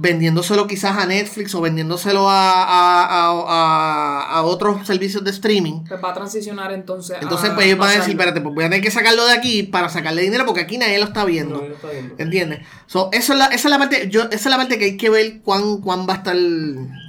vendiéndoselo 0.00 0.68
quizás 0.68 0.96
a 0.96 1.06
Netflix 1.06 1.52
o 1.56 1.60
vendiéndoselo 1.60 2.30
a, 2.30 2.62
a, 2.62 3.30
a, 3.30 4.22
a- 4.38 4.42
otros 4.42 4.86
servicios 4.86 5.24
de 5.24 5.30
streaming. 5.30 5.84
Pues 5.88 6.00
va 6.02 6.10
a 6.10 6.14
transicionar 6.14 6.72
entonces. 6.72 7.16
Entonces, 7.20 7.50
pues 7.50 7.66
ellos 7.66 7.78
van 7.78 7.90
a 7.90 7.92
decir, 7.94 8.10
espérate, 8.10 8.40
pues 8.40 8.54
voy 8.54 8.64
a 8.64 8.68
tener 8.68 8.80
que 8.82 8.92
sacarlo 8.92 9.26
de 9.26 9.32
aquí 9.32 9.64
para 9.64 9.88
sacarle 9.88 10.22
dinero 10.22 10.46
porque 10.46 10.60
aquí 10.60 10.78
nadie 10.78 10.98
lo 11.00 11.06
está 11.06 11.24
viendo. 11.24 11.56
No, 11.56 11.88
viendo. 11.90 12.14
¿Entiendes? 12.18 12.60
So, 12.86 13.10
eso 13.12 13.32
es 13.32 13.38
la, 13.40 13.46
esa 13.46 13.54
es 13.56 13.70
la 13.70 13.78
parte, 13.78 14.08
yo, 14.08 14.22
esa 14.26 14.34
es 14.36 14.46
la 14.46 14.56
parte 14.56 14.78
que 14.78 14.84
hay 14.84 14.96
que 14.96 15.10
ver 15.10 15.40
cuán, 15.42 15.78
cuán 15.78 16.06
va 16.08 16.14
a 16.14 16.16
estar, 16.18 16.36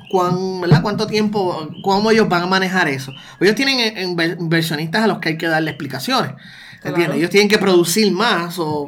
cuán, 0.10 0.62
¿verdad? 0.62 0.82
Cuánto 0.82 1.06
tiempo, 1.06 1.70
cómo 1.84 2.10
ellos 2.10 2.28
van 2.28 2.42
a 2.44 2.48
manejar 2.48 2.88
eso. 2.88 3.14
Ellos 3.40 3.54
tienen 3.54 3.96
inver- 4.18 4.38
inversionistas 4.40 5.04
a 5.04 5.08
los 5.08 5.20
que 5.20 5.30
hay 5.30 5.38
que 5.38 5.46
darle 5.48 5.70
explicaciones. 5.70 6.32
¿Entiendes? 6.78 7.06
Claro. 7.06 7.14
Ellos 7.14 7.30
tienen 7.30 7.50
que 7.50 7.60
producir 7.60 8.12
más 8.12 8.58
o 8.58 8.88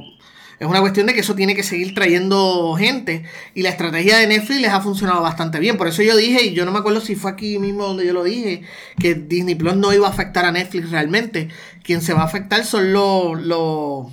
es 0.61 0.67
una 0.67 0.79
cuestión 0.79 1.07
de 1.07 1.15
que 1.15 1.21
eso 1.21 1.33
tiene 1.33 1.55
que 1.55 1.63
seguir 1.63 1.95
trayendo 1.95 2.75
gente 2.77 3.23
y 3.55 3.63
la 3.63 3.69
estrategia 3.69 4.19
de 4.19 4.27
Netflix 4.27 4.61
les 4.61 4.69
ha 4.69 4.79
funcionado 4.79 5.19
bastante 5.19 5.59
bien. 5.59 5.75
Por 5.75 5.87
eso 5.87 6.03
yo 6.03 6.15
dije, 6.15 6.43
y 6.43 6.53
yo 6.53 6.65
no 6.65 6.71
me 6.71 6.77
acuerdo 6.77 7.01
si 7.01 7.15
fue 7.15 7.31
aquí 7.31 7.57
mismo 7.57 7.87
donde 7.87 8.05
yo 8.05 8.13
lo 8.13 8.23
dije, 8.23 8.61
que 8.99 9.15
Disney 9.15 9.55
Plus 9.55 9.75
no 9.75 9.91
iba 9.91 10.05
a 10.05 10.11
afectar 10.11 10.45
a 10.45 10.51
Netflix 10.51 10.91
realmente. 10.91 11.47
Quien 11.81 12.03
se 12.03 12.13
va 12.13 12.21
a 12.21 12.25
afectar 12.25 12.63
son 12.63 12.93
los... 12.93 13.41
los 13.41 14.05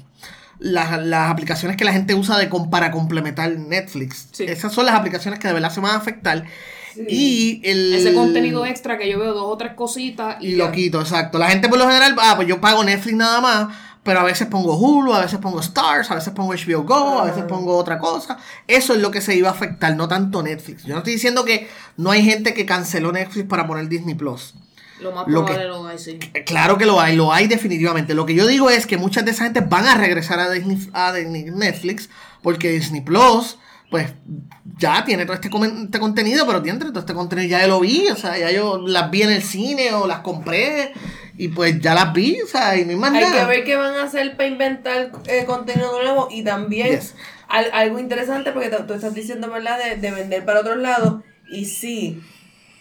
las, 0.59 1.01
las 1.05 1.31
aplicaciones 1.31 1.77
que 1.77 1.85
la 1.85 1.93
gente 1.93 2.15
usa 2.15 2.39
de 2.39 2.49
para 2.71 2.91
complementar 2.91 3.51
Netflix. 3.51 4.29
Sí. 4.33 4.45
Esas 4.45 4.73
son 4.73 4.87
las 4.87 4.95
aplicaciones 4.95 5.39
que 5.39 5.49
de 5.49 5.55
verdad 5.55 5.71
se 5.71 5.81
van 5.81 5.93
a 5.93 5.99
afectar. 5.99 6.47
Y 6.97 7.61
el, 7.63 7.95
Ese 7.95 8.15
contenido 8.15 8.65
extra 8.65 8.97
que 8.97 9.09
yo 9.09 9.19
veo 9.19 9.35
dos 9.35 9.47
o 9.47 9.57
tres 9.59 9.75
cositas 9.75 10.39
y, 10.41 10.49
y 10.49 10.57
ya. 10.57 10.65
lo 10.65 10.73
quito, 10.73 11.01
exacto. 11.01 11.39
La 11.39 11.51
gente 11.51 11.69
por 11.69 11.79
lo 11.79 11.87
general, 11.87 12.17
ah, 12.19 12.33
pues 12.37 12.49
yo 12.49 12.59
pago 12.61 12.83
Netflix 12.83 13.15
nada 13.15 13.41
más, 13.41 13.69
pero 14.09 14.21
a 14.21 14.25
veces 14.25 14.47
pongo 14.47 14.75
Hulu, 14.75 15.13
a 15.13 15.21
veces 15.21 15.39
pongo 15.39 15.61
Stars, 15.61 16.11
a 16.11 16.15
veces 16.15 16.33
pongo 16.33 16.55
HBO 16.55 16.83
Go, 16.85 17.19
a 17.19 17.25
veces 17.27 17.45
pongo 17.45 17.77
otra 17.77 17.99
cosa. 17.99 18.39
Eso 18.67 18.95
es 18.95 19.01
lo 19.03 19.11
que 19.11 19.21
se 19.21 19.35
iba 19.35 19.51
a 19.51 19.53
afectar, 19.53 19.95
no 19.97 20.09
tanto 20.09 20.43
Netflix. 20.43 20.85
Yo 20.85 20.95
no 20.95 21.01
estoy 21.01 21.13
diciendo 21.13 21.45
que 21.45 21.69
no 21.99 22.11
hay 22.11 22.25
gente 22.25 22.55
que 22.55 22.65
canceló 22.65 23.13
Netflix 23.13 23.47
para 23.47 23.67
poner 23.67 23.87
Disney 23.87 24.15
Plus. 24.15 24.55
Lo 25.03 25.13
más 25.13 25.29
lo 25.29 25.45
que- 25.45 25.53
probable 25.53 25.69
lo 25.69 25.87
hay, 25.87 25.99
sí. 25.99 26.19
Claro 26.47 26.79
que 26.79 26.87
lo 26.87 26.99
hay, 26.99 27.17
lo 27.17 27.35
hay 27.35 27.49
definitivamente. 27.49 28.15
Lo 28.15 28.25
que 28.25 28.35
yo 28.35 28.47
digo 28.47 28.71
es 28.71 28.87
que 28.87 28.97
muchas 28.97 29.27
de 29.27 29.33
esa 29.33 29.45
gente 29.45 29.61
van 29.61 29.85
a 29.85 29.95
regresar 29.95 30.41
a 30.41 30.51
Disney, 30.51 30.79
a 30.95 31.13
Netflix 31.13 32.09
porque 32.43 32.71
Disney 32.71 33.03
Plus, 33.03 33.59
pues 33.91 34.11
ya 34.79 35.05
tiene 35.05 35.25
todo 35.27 35.35
este, 35.35 35.51
este 35.85 35.99
contenido, 36.01 36.47
pero 36.47 36.63
tiene 36.63 36.79
todo 36.79 36.99
este 37.01 37.13
contenido 37.13 37.49
ya 37.49 37.67
lo 37.67 37.81
vi, 37.81 38.09
o 38.09 38.17
sea, 38.17 38.39
ya 38.39 38.51
yo 38.51 38.79
las 38.87 39.11
vi 39.11 39.21
en 39.23 39.31
el 39.33 39.43
cine 39.43 39.93
o 39.93 40.07
las 40.07 40.21
compré 40.21 40.95
Y 41.41 41.49
pues 41.49 41.81
ya 41.81 41.95
las 41.95 42.13
vi, 42.13 42.41
o 42.43 42.47
sea, 42.49 42.77
y 42.77 42.85
no 42.85 42.91
hay 42.91 42.97
más 42.97 43.13
Hay 43.13 43.23
nada. 43.23 43.41
que 43.41 43.47
ver 43.57 43.65
qué 43.65 43.77
van 43.77 43.95
a 43.95 44.03
hacer 44.03 44.37
para 44.37 44.49
inventar 44.49 45.13
eh, 45.29 45.45
contenido 45.47 46.03
nuevo 46.03 46.29
y 46.31 46.43
también 46.43 46.89
Yes. 46.89 47.15
al- 47.49 47.71
algo 47.73 47.99
interesante 48.01 48.51
porque 48.53 48.69
tú 48.71 48.77
tú 48.89 48.95
estás 48.95 49.15
diciendo, 49.15 49.49
¿verdad? 49.49 49.79
De, 49.83 49.97
de 49.97 50.11
vender 50.11 50.45
para 50.45 50.61
otros 50.61 50.79
lados 50.79 51.23
y 51.49 51.67
sí, 51.67 52.21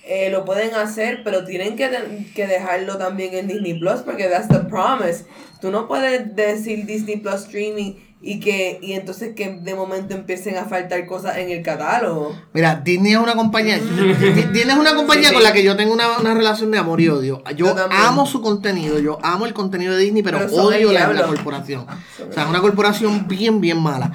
eh, 0.03 0.29
lo 0.31 0.43
pueden 0.43 0.73
hacer, 0.73 1.21
pero 1.23 1.43
tienen 1.45 1.75
que, 1.75 1.87
de- 1.89 2.25
que 2.33 2.47
dejarlo 2.47 2.97
también 2.97 3.35
en 3.35 3.47
Disney 3.47 3.77
Plus 3.79 4.01
porque 4.01 4.25
that's 4.25 4.47
the 4.47 4.59
promise. 4.67 5.25
Tú 5.61 5.69
no 5.69 5.87
puedes 5.87 6.35
decir 6.35 6.85
Disney 6.87 7.17
Plus 7.17 7.43
streaming 7.43 7.93
y 8.21 8.39
que 8.39 8.79
y 8.81 8.93
entonces 8.93 9.35
que 9.35 9.59
de 9.61 9.75
momento 9.75 10.15
empiecen 10.15 10.57
a 10.57 10.65
faltar 10.65 11.05
cosas 11.05 11.37
en 11.37 11.51
el 11.51 11.61
catálogo. 11.61 12.35
Mira, 12.53 12.75
Disney 12.83 13.13
es 13.13 13.19
una 13.19 13.35
compañía. 13.35 13.77
Di- 13.77 13.83
Disney 14.53 14.69
es 14.69 14.75
una 14.77 14.95
compañía 14.95 15.29
Sí, 15.29 15.33
con 15.35 15.43
sí. 15.43 15.47
la 15.47 15.53
que 15.53 15.63
yo 15.63 15.75
tengo 15.77 15.93
una, 15.93 16.17
una 16.17 16.33
relación 16.33 16.71
de 16.71 16.77
amor 16.79 16.99
y 16.99 17.09
odio. 17.09 17.43
Yo 17.55 17.75
amo 17.91 18.25
su 18.25 18.41
contenido, 18.41 18.99
yo 18.99 19.19
amo 19.21 19.45
el 19.45 19.53
contenido 19.53 19.93
de 19.95 20.03
Disney, 20.03 20.23
pero, 20.23 20.39
odio 20.51 20.91
la, 20.91 21.07
la 21.13 21.27
corporación. 21.27 21.81
O 22.29 22.33
sea, 22.33 22.43
es 22.43 22.49
una 22.49 22.59
corporación 22.61 23.27
bien, 23.27 23.61
bien 23.61 23.77
mala. 23.79 24.11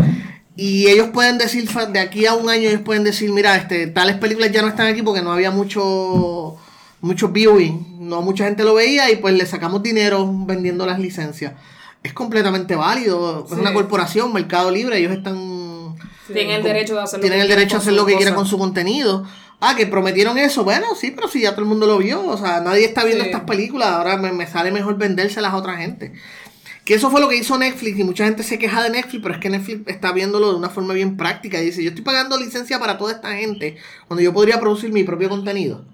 Y 0.57 0.89
ellos 0.89 1.09
pueden 1.15 1.39
decir, 1.39 1.67
de 1.71 1.99
aquí 2.01 2.27
a 2.27 2.35
un 2.35 2.51
año, 2.51 2.69
ellos 2.69 2.83
pueden 2.83 3.05
decir, 3.05 3.31
mira, 3.33 3.57
este, 3.57 3.87
tales 3.87 4.17
películas 4.17 4.53
ya 4.53 4.61
no 4.63 4.69
están 4.69 4.87
aquí 4.89 5.01
porque 5.01 5.23
no 5.23 5.33
había 5.33 5.51
mucho, 5.51 6.57
mucho 7.01 7.29
viewing, 7.29 7.97
no 8.09 8.21
mucha 8.21 8.45
gente 8.45 8.63
lo 8.65 8.75
veía 8.75 9.11
y 9.11 9.17
pues 9.17 9.35
le 9.35 9.47
sacamos 9.47 9.83
dinero 9.83 10.31
vendiendo 10.45 10.85
las 10.85 10.99
licencias. 10.99 11.53
Es 12.03 12.13
completamente 12.13 12.75
válido, 12.77 13.45
es 13.47 13.53
una 13.53 13.71
Sí. 13.71 13.75
corporación, 13.75 14.33
mercado 14.33 14.71
libre, 14.71 14.99
ellos 14.99 15.13
están 15.13 15.95
Tienen 16.27 16.57
el 16.57 16.63
derecho 16.63 16.95
de 16.95 17.03
hacer 17.03 17.19
lo 17.19 17.23
tienen 17.23 17.39
que 17.41 17.43
el 17.43 17.49
derecho 17.49 17.77
a 17.77 17.79
hacer 17.81 17.93
lo 17.93 18.07
que 18.07 18.17
quieran 18.17 18.35
con 18.35 18.47
su 18.47 18.59
contenido. 18.59 19.25
Ah, 19.61 19.75
que 19.77 19.87
prometieron 19.87 20.39
eso. 20.39 20.65
Bueno, 20.65 20.95
sí, 20.97 21.13
pero 21.13 21.29
si 21.29 21.43
ya 21.43 21.53
todo 21.53 21.63
el 21.63 21.69
mundo 21.69 21.87
lo 21.87 21.99
vio. 21.99 22.27
O 22.27 22.37
sea, 22.37 22.61
nadie 22.61 22.85
está 22.85 23.05
viendo 23.05 23.23
Sí. 23.23 23.31
estas 23.31 23.45
películas. 23.45 23.89
Ahora 23.91 24.17
me, 24.17 24.33
me 24.33 24.47
sale 24.47 24.73
mejor 24.73 24.97
vendérselas 24.99 25.53
a 25.53 25.57
otra 25.57 25.77
gente. 25.77 26.13
Que 26.85 26.95
eso 26.95 27.11
fue 27.11 27.21
lo 27.21 27.29
que 27.29 27.37
hizo 27.37 27.57
Netflix 27.59 27.97
y 27.99 28.03
mucha 28.03 28.25
gente 28.25 28.43
se 28.43 28.59
queja 28.59 28.83
de 28.83 28.91
Netflix, 28.91 29.23
pero 29.23 29.35
es 29.35 29.41
que 29.41 29.51
Netflix 29.51 29.83
está 29.87 30.11
viéndolo 30.11 30.51
de 30.51 30.57
una 30.57 30.69
forma 30.69 30.95
bien 30.95 31.17
práctica 31.17 31.61
y 31.63 31.67
dice, 31.67 31.83
yo 31.85 31.91
estoy 31.91 32.03
pagando 32.03 32.37
licencia 32.39 32.81
para 32.81 32.99
toda 32.99 33.13
esta 33.13 33.33
gente 33.37 33.77
cuando 34.09 34.21
yo 34.23 34.33
podría 34.33 34.59
producir 34.59 34.93
mi 34.93 35.05
propio 35.05 35.29
contenido. 35.29 35.85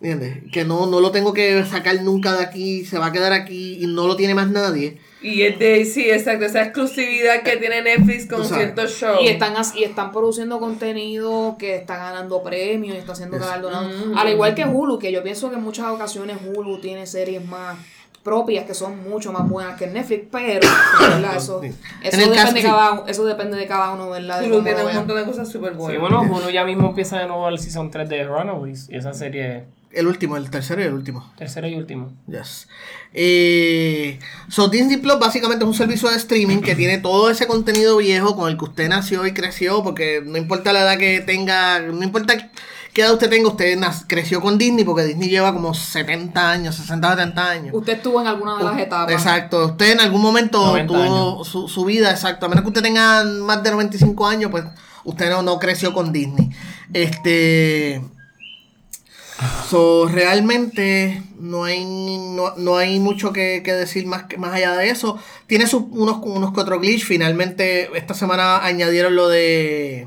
¿Entiendes? 0.00 0.50
Que 0.50 0.64
no, 0.64 0.86
no 0.86 1.00
lo 1.00 1.10
tengo 1.10 1.34
que 1.34 1.64
sacar 1.66 2.00
nunca 2.02 2.32
de 2.32 2.42
aquí, 2.44 2.84
se 2.86 2.98
va 2.98 3.06
a 3.06 3.12
quedar 3.12 3.32
aquí 3.34 3.78
y 3.82 3.86
no 3.86 4.06
lo 4.06 4.16
tiene 4.16 4.34
más 4.34 4.48
nadie. 4.48 4.98
Y 5.22 5.42
es 5.42 5.58
de, 5.58 5.84
sí, 5.84 6.10
exacto, 6.10 6.44
esa 6.44 6.62
exclusividad 6.62 7.42
que 7.42 7.56
tiene 7.56 7.80
Netflix 7.82 8.26
con 8.26 8.44
ciertos 8.44 8.90
shows. 8.92 9.20
Y 9.22 9.28
están, 9.28 9.54
y 9.76 9.84
están 9.84 10.10
produciendo 10.12 10.58
contenido 10.58 11.56
que 11.58 11.76
está 11.76 11.96
ganando 11.96 12.42
premios 12.42 12.96
y 12.96 12.98
está 12.98 13.14
siendo 13.14 13.36
Yes. 13.36 13.46
galardonado. 13.46 13.88
Mm. 13.88 14.18
Al 14.18 14.28
igual 14.30 14.54
que 14.54 14.64
Hulu, 14.64 14.98
que 14.98 15.12
yo 15.12 15.22
pienso 15.22 15.48
que 15.50 15.56
en 15.56 15.62
muchas 15.62 15.86
ocasiones 15.86 16.38
Hulu 16.44 16.80
tiene 16.80 17.06
series 17.06 17.44
más 17.44 17.78
propias 18.22 18.64
que 18.66 18.74
son 18.74 19.02
mucho 19.08 19.32
más 19.32 19.48
buenas 19.48 19.76
que 19.76 19.86
Netflix, 19.88 20.26
pero 20.30 20.60
¿verdad? 21.00 21.36
eso, 21.36 21.60
Sí. 21.60 21.72
eso, 22.02 22.16
depende 22.16 22.36
caso- 22.36 22.56
sí. 22.56 22.62
cada, 22.62 23.04
eso 23.08 23.24
depende 23.24 23.56
de 23.56 23.66
cada 23.66 23.90
uno, 23.92 24.10
¿verdad? 24.10 24.40
De 24.40 24.46
Hulu 24.46 24.62
tiene 24.62 24.84
un 24.84 24.94
montón 24.94 25.16
de 25.16 25.24
cosas 25.24 25.48
súper 25.48 25.72
Sí, 25.72 25.78
buenas. 25.78 26.00
bueno, 26.00 26.22
Hulu 26.22 26.50
ya 26.50 26.64
mismo 26.64 26.88
empieza 26.90 27.18
de 27.18 27.26
nuevo 27.26 27.48
el 27.48 27.58
season 27.58 27.90
3 27.90 28.08
de 28.08 28.22
Runaways. 28.24 28.88
Y 28.90 28.96
esa 28.96 29.12
serie, 29.12 29.64
El 29.92 30.06
último, 30.06 30.36
el 30.38 30.50
tercero 30.50 30.80
y 30.80 30.84
el 30.86 30.94
último. 30.94 31.30
tercero 31.36 31.68
y 31.68 31.74
último. 31.74 32.12
Yes. 32.26 32.66
Eh, 33.12 34.18
so 34.48 34.68
Disney 34.68 34.96
Plus 34.96 35.18
básicamente 35.18 35.64
es 35.64 35.68
un 35.68 35.74
servicio 35.74 36.08
de 36.08 36.16
streaming 36.16 36.60
que 36.60 36.74
tiene 36.74 36.98
todo 36.98 37.28
ese 37.28 37.46
contenido 37.46 37.98
viejo 37.98 38.34
con 38.34 38.50
el 38.50 38.56
que 38.56 38.64
usted 38.64 38.88
nació 38.88 39.26
y 39.26 39.34
creció, 39.34 39.82
porque 39.82 40.22
no 40.24 40.38
importa 40.38 40.72
la 40.72 40.80
edad 40.80 40.98
que 40.98 41.20
tenga, 41.20 41.80
no 41.80 42.02
importa 42.02 42.50
qué 42.94 43.02
edad 43.02 43.12
usted 43.12 43.28
tenga, 43.28 43.48
usted 43.48 43.78
creció 44.06 44.40
con 44.40 44.56
Disney, 44.56 44.84
porque 44.84 45.04
Disney 45.04 45.28
lleva 45.28 45.52
como 45.52 45.74
70 45.74 46.50
años, 46.50 46.74
60, 46.76 47.10
70 47.10 47.50
años. 47.50 47.74
Usted 47.74 47.94
estuvo 47.94 48.18
en 48.22 48.28
alguna 48.28 48.56
de 48.56 48.64
las 48.64 48.78
etapas. 48.78 49.12
Exacto, 49.12 49.66
usted 49.66 49.92
en 49.92 50.00
algún 50.00 50.22
momento 50.22 50.64
90 50.64 50.86
tuvo 50.86 51.44
su, 51.44 51.68
su 51.68 51.84
vida, 51.84 52.10
exacto, 52.10 52.46
a 52.46 52.48
menos 52.48 52.62
que 52.62 52.68
usted 52.68 52.82
tenga 52.82 53.24
más 53.24 53.62
de 53.62 53.70
95 53.70 54.26
años, 54.26 54.50
pues 54.50 54.64
usted 55.04 55.28
no, 55.28 55.42
no 55.42 55.58
creció 55.58 55.92
con 55.92 56.12
Disney. 56.12 56.48
Este... 56.94 58.02
So, 59.68 60.08
realmente 60.08 61.22
no 61.38 61.64
hay, 61.64 61.84
no, 61.84 62.54
no 62.56 62.76
hay 62.76 63.00
mucho 63.00 63.32
que, 63.32 63.60
decir 63.60 64.06
más, 64.06 64.24
más 64.38 64.54
allá 64.54 64.76
de 64.76 64.90
eso. 64.90 65.18
Tiene 65.46 65.64
unos, 65.72 66.18
unos 66.22 66.52
que 66.52 66.60
otros 66.60 66.80
glitch. 66.80 67.04
Finalmente, 67.04 67.90
esta 67.96 68.14
semana 68.14 68.64
añadieron 68.64 69.16
lo 69.16 69.28
de 69.28 70.06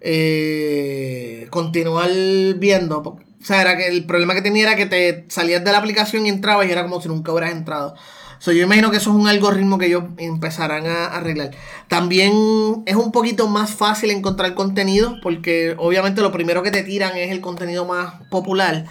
eh, 0.00 1.46
continuar 1.50 2.10
viendo. 2.56 2.98
O 2.98 3.44
sea, 3.44 3.62
era 3.62 3.76
que 3.76 3.88
el 3.88 4.04
problema 4.04 4.34
que 4.34 4.42
tenía 4.42 4.64
era 4.64 4.76
que 4.76 4.86
te 4.86 5.24
salías 5.28 5.64
de 5.64 5.72
la 5.72 5.78
aplicación 5.78 6.26
y 6.26 6.28
entrabas 6.28 6.66
y 6.66 6.72
era 6.72 6.82
como 6.82 7.00
si 7.00 7.08
nunca 7.08 7.32
hubieras 7.32 7.52
entrado. 7.52 7.94
So, 8.40 8.52
yo 8.52 8.64
imagino 8.64 8.90
que 8.90 8.96
eso 8.96 9.10
es 9.10 9.16
un 9.16 9.28
algoritmo 9.28 9.76
que 9.76 9.86
ellos 9.86 10.04
empezarán 10.16 10.86
a 10.86 11.08
arreglar. 11.08 11.50
También 11.88 12.32
es 12.86 12.96
un 12.96 13.12
poquito 13.12 13.46
más 13.48 13.70
fácil 13.70 14.10
encontrar 14.10 14.54
contenido 14.54 15.18
porque 15.22 15.74
obviamente 15.76 16.22
lo 16.22 16.32
primero 16.32 16.62
que 16.62 16.70
te 16.70 16.82
tiran 16.82 17.18
es 17.18 17.30
el 17.32 17.42
contenido 17.42 17.84
más 17.84 18.14
popular 18.30 18.86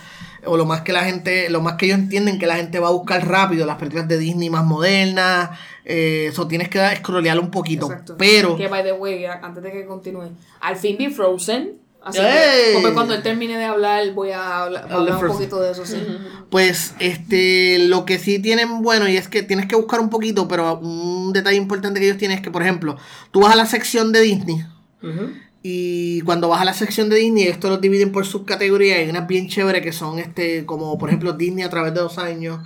o 0.46 0.56
lo 0.56 0.66
más 0.66 0.82
que 0.82 0.94
la 0.94 1.04
gente, 1.04 1.50
lo 1.50 1.62
más 1.62 1.74
que 1.74 1.88
ellos 1.88 1.98
entienden 1.98 2.38
que 2.38 2.46
la 2.46 2.58
gente 2.58 2.80
va 2.80 2.90
a 2.90 2.92
buscar 2.92 3.28
rápido, 3.28 3.66
las 3.66 3.78
películas 3.78 4.08
de 4.08 4.20
Disney 4.20 4.52
más 4.52 4.64
modernas, 4.64 5.50
eh, 5.84 6.28
eso 6.30 6.48
tienes 6.48 6.70
que 6.70 6.80
scrollear 6.98 7.40
un 7.40 7.50
poquito, 7.50 7.88
Exacto. 7.88 8.16
pero 8.18 8.56
Que, 8.56 8.68
by 8.68 8.84
the 8.84 8.94
way, 8.94 9.26
antes 9.26 9.64
de 9.64 9.72
que 9.72 9.86
continúe, 9.86 10.30
al 10.62 10.76
fin 10.76 10.96
vi 10.96 11.10
Frozen. 11.10 11.79
Así 12.02 12.18
que 12.18 12.72
porque 12.76 12.94
cuando 12.94 13.14
él 13.14 13.22
termine 13.22 13.58
de 13.58 13.66
hablar, 13.66 14.12
voy 14.14 14.32
a 14.32 14.64
habla- 14.64 14.80
Habla 14.84 14.96
hablar 14.96 15.26
un 15.26 15.32
poquito 15.34 15.60
de 15.62 15.72
eso, 15.72 15.86
sí. 15.86 15.98
Pues 16.50 16.94
este 17.00 17.78
lo 17.88 18.06
que 18.06 18.18
sí 18.20 18.40
tienen 18.40 18.82
bueno 18.82 19.08
y 19.10 19.18
es 19.18 19.28
que 19.28 19.44
tienes 19.44 19.66
que 19.68 19.76
buscar 19.76 20.00
un 20.00 20.10
poquito, 20.10 20.48
pero 20.48 20.80
un 20.80 21.34
detalle 21.34 21.58
importante 21.58 22.00
que 22.00 22.06
ellos 22.08 22.18
tienen 22.18 22.38
es 22.38 22.44
que, 22.44 22.52
por 22.52 22.62
ejemplo, 22.62 22.96
tú 23.32 23.42
vas 23.42 23.54
a 23.54 23.58
la 23.58 23.66
sección 23.66 24.12
de 24.14 24.22
Disney 24.22 24.66
y 25.62 26.22
cuando 26.22 26.48
vas 26.48 26.62
a 26.62 26.66
la 26.66 26.74
sección 26.74 27.10
de 27.10 27.18
Disney, 27.18 27.44
esto 27.44 27.70
lo 27.70 27.78
dividen 27.78 28.12
por 28.14 28.26
subcategorías 28.26 28.98
y 29.00 29.02
hay 29.02 29.10
unas 29.10 29.28
bien 29.28 29.50
chéveres 29.50 29.82
que 29.84 29.92
son 29.92 30.20
este 30.20 30.66
como 30.66 30.98
por 30.98 31.10
ejemplo 31.10 31.34
Disney 31.34 31.64
a 31.66 31.70
través 31.70 31.94
de 31.94 32.00
los 32.02 32.18
años, 32.18 32.60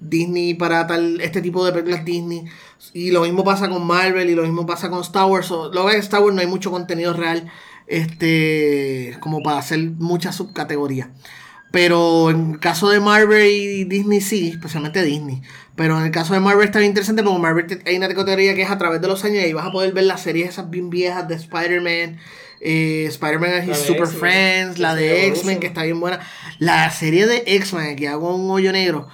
Disney 0.00 0.54
para 0.54 0.86
tal 0.88 1.20
este 1.20 1.42
tipo 1.42 1.64
de 1.64 1.72
películas 1.72 2.04
Disney 2.04 2.44
y 2.92 3.12
lo 3.12 3.22
mismo 3.22 3.44
pasa 3.44 3.68
con 3.68 3.86
Marvel 3.86 4.28
y 4.30 4.34
lo 4.34 4.42
mismo 4.42 4.66
pasa 4.66 4.90
con 4.90 5.00
Star 5.02 5.26
Wars. 5.26 5.50
O, 5.52 5.70
luego 5.72 5.90
en 5.90 5.98
Star 6.00 6.22
Wars 6.22 6.34
no 6.34 6.40
hay 6.40 6.46
mucho 6.48 6.70
contenido 6.72 7.12
real 7.12 7.48
este 7.90 9.16
como 9.20 9.42
para 9.42 9.58
hacer 9.58 9.80
muchas 9.98 10.36
subcategorías. 10.36 11.08
Pero 11.72 12.30
en 12.30 12.52
el 12.52 12.58
caso 12.58 12.88
de 12.88 12.98
Marvel 12.98 13.46
y 13.46 13.84
Disney 13.84 14.20
sí, 14.20 14.48
especialmente 14.48 15.02
Disney. 15.04 15.42
Pero 15.76 15.98
en 15.98 16.04
el 16.04 16.10
caso 16.10 16.34
de 16.34 16.40
Marvel 16.40 16.66
está 16.66 16.78
bien 16.78 16.90
interesante 16.90 17.22
porque 17.22 17.38
Marvel 17.38 17.82
hay 17.86 17.96
una 17.96 18.08
categoría 18.08 18.54
que 18.54 18.62
es 18.62 18.70
a 18.70 18.78
través 18.78 19.00
de 19.00 19.08
los 19.08 19.24
años 19.24 19.36
y 19.36 19.46
ahí 19.46 19.52
vas 19.52 19.66
a 19.66 19.72
poder 19.72 19.92
ver 19.92 20.04
las 20.04 20.22
series 20.22 20.50
esas 20.50 20.68
bien 20.68 20.90
viejas 20.90 21.28
de 21.28 21.36
Spider-Man, 21.36 22.18
eh, 22.60 23.06
Spider-Man 23.08 23.50
and 23.52 23.70
His 23.70 23.78
Super 23.78 24.06
Friends, 24.06 24.78
la 24.78 24.94
de 24.94 25.26
X-Men 25.28 25.60
que 25.60 25.68
está 25.68 25.84
bien 25.84 26.00
buena. 26.00 26.20
La 26.58 26.90
serie 26.90 27.26
de 27.26 27.44
X-Men, 27.46 27.96
que 27.96 28.08
hago 28.08 28.34
un 28.34 28.50
hoyo 28.50 28.72
negro. 28.72 29.08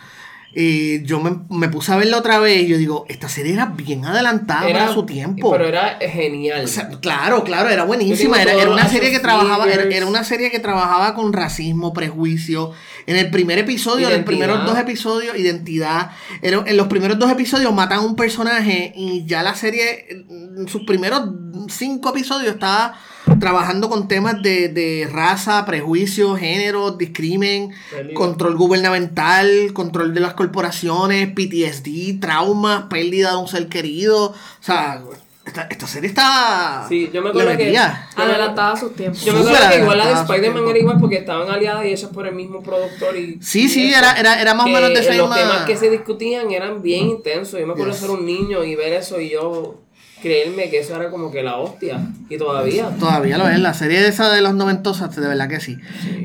Eh, 0.59 1.03
yo 1.05 1.21
me, 1.21 1.37
me 1.51 1.69
puse 1.69 1.93
a 1.93 1.97
verla 1.97 2.17
otra 2.17 2.39
vez 2.39 2.63
y 2.63 2.67
yo 2.69 2.79
digo, 2.79 3.05
esta 3.11 3.29
serie 3.29 3.53
era 3.53 3.67
bien 3.67 4.07
adelantada 4.07 4.63
para 4.73 4.95
su 4.95 5.05
tiempo. 5.05 5.51
Pero 5.53 5.67
era 5.67 5.99
genial. 6.01 6.65
O 6.65 6.67
sea, 6.67 6.89
claro, 7.01 7.45
claro, 7.45 7.69
era 7.69 7.85
buenísima. 7.85 8.41
Era, 8.41 8.53
era 8.55 8.71
una 8.71 8.89
serie 8.89 9.11
que 9.11 9.19
trabajaba, 9.21 9.71
era, 9.71 9.83
era 9.95 10.07
una 10.07 10.25
serie 10.25 10.51
que 10.51 10.59
trabajaba 10.59 11.15
con 11.15 11.35
racismo, 11.35 11.93
prejuicio. 11.93 12.73
En 13.07 13.17
el 13.17 13.31
primer 13.31 13.59
episodio, 13.59 14.09
en 14.09 14.15
los 14.17 14.25
primeros 14.25 14.65
dos 14.65 14.79
episodios, 14.79 15.37
identidad. 15.39 16.13
Era- 16.41 16.65
en 16.67 16.77
los 16.79 16.87
primeros 16.87 17.19
dos 17.19 17.31
episodios 17.31 17.75
matan 17.75 17.99
a 17.99 18.01
un 18.03 18.17
personaje 18.17 18.95
y 18.97 19.27
ya 19.27 19.43
la 19.43 19.55
serie, 19.55 20.07
en 20.11 20.67
sus 20.69 20.85
primeros 20.85 21.21
cinco 21.69 22.09
episodios, 22.09 22.55
estaba 22.55 22.99
trabajando 23.41 23.89
con 23.89 24.09
temas 24.09 24.41
de, 24.43 24.69
de 24.69 25.09
raza, 25.11 25.65
prejuicio, 25.67 26.37
género, 26.37 26.93
discrimen, 26.93 27.73
Peligro. 27.91 28.15
control 28.15 28.57
gubernamental, 28.57 29.73
control 29.73 30.15
de 30.15 30.21
las 30.21 30.35
corporaciones, 30.35 31.29
PTSD, 31.29 32.21
traumas, 32.21 32.85
pérdida 32.85 33.33
de 33.33 33.37
un 33.37 33.49
ser 33.49 33.69
querido. 33.69 34.27
O 34.29 34.35
sea, 34.61 35.03
esta, 35.45 35.63
esta 35.71 35.87
serie 35.87 36.09
está. 36.09 36.87
Sí, 36.89 37.09
yo 37.13 37.21
me 37.23 37.27
le 37.27 37.31
acuerdo 37.31 37.51
que- 37.57 37.65
metía. 37.67 38.09
Adelantada 38.17 38.73
a 38.73 38.77
sus 38.77 38.95
tiempos. 38.97 39.25
Yo 39.25 39.33
me 39.33 39.41
acuerdo 39.41 39.69
que 39.71 39.79
igual 39.79 39.99
la 39.99 40.07
de 40.07 40.13
Spider-Man 40.15 40.69
era 40.69 40.79
igual 40.79 40.97
porque 41.01 41.17
estaban 41.19 41.49
aliadas 41.51 41.85
y 41.87 41.93
hechas 41.93 42.11
por 42.11 42.27
el 42.27 42.35
mismo 42.35 42.63
productor 42.63 43.17
y... 43.17 43.39
Sí, 43.41 43.65
y 43.65 43.69
sí, 43.69 43.93
era, 43.95 44.13
era, 44.19 44.41
era 44.41 44.55
más 44.55 44.67
o 44.67 44.69
menos 44.69 44.89
de 44.89 45.01
esa 45.01 45.11
Que 45.13 45.19
Los 45.19 45.29
misma- 45.31 45.37
temas 45.53 45.65
que 45.67 45.77
se 45.77 45.89
discutían 45.91 46.51
eran 46.51 46.83
bien 46.83 47.07
intensos. 47.09 47.61
Yo 47.61 47.67
me 47.67 47.75
acuerdo 47.75 47.93
Yes. 47.93 48.01
ser 48.01 48.11
un 48.11 48.27
niño 48.27 48.65
y 48.65 48.75
ver 48.75 48.93
eso 48.95 49.21
y 49.21 49.31
yo 49.31 49.83
creerme 50.21 50.71
que 50.71 50.81
eso 50.81 50.97
era 50.97 51.11
como 51.11 51.31
que 51.31 51.43
la 51.43 51.57
hostia. 51.57 52.01
Y 52.29 52.37
todavía. 52.39 52.91
Todavía 52.99 53.39
lo 53.39 53.49
es, 53.49 53.59
la 53.59 53.75
serie 53.75 54.07
esa 54.07 54.33
de 54.33 54.41
los 54.41 54.55
noventosas, 54.55 55.15
de 55.15 55.27
verdad 55.27 55.49
que 55.49 55.61
sí. 55.61 55.79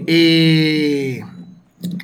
Eh, 0.08 1.22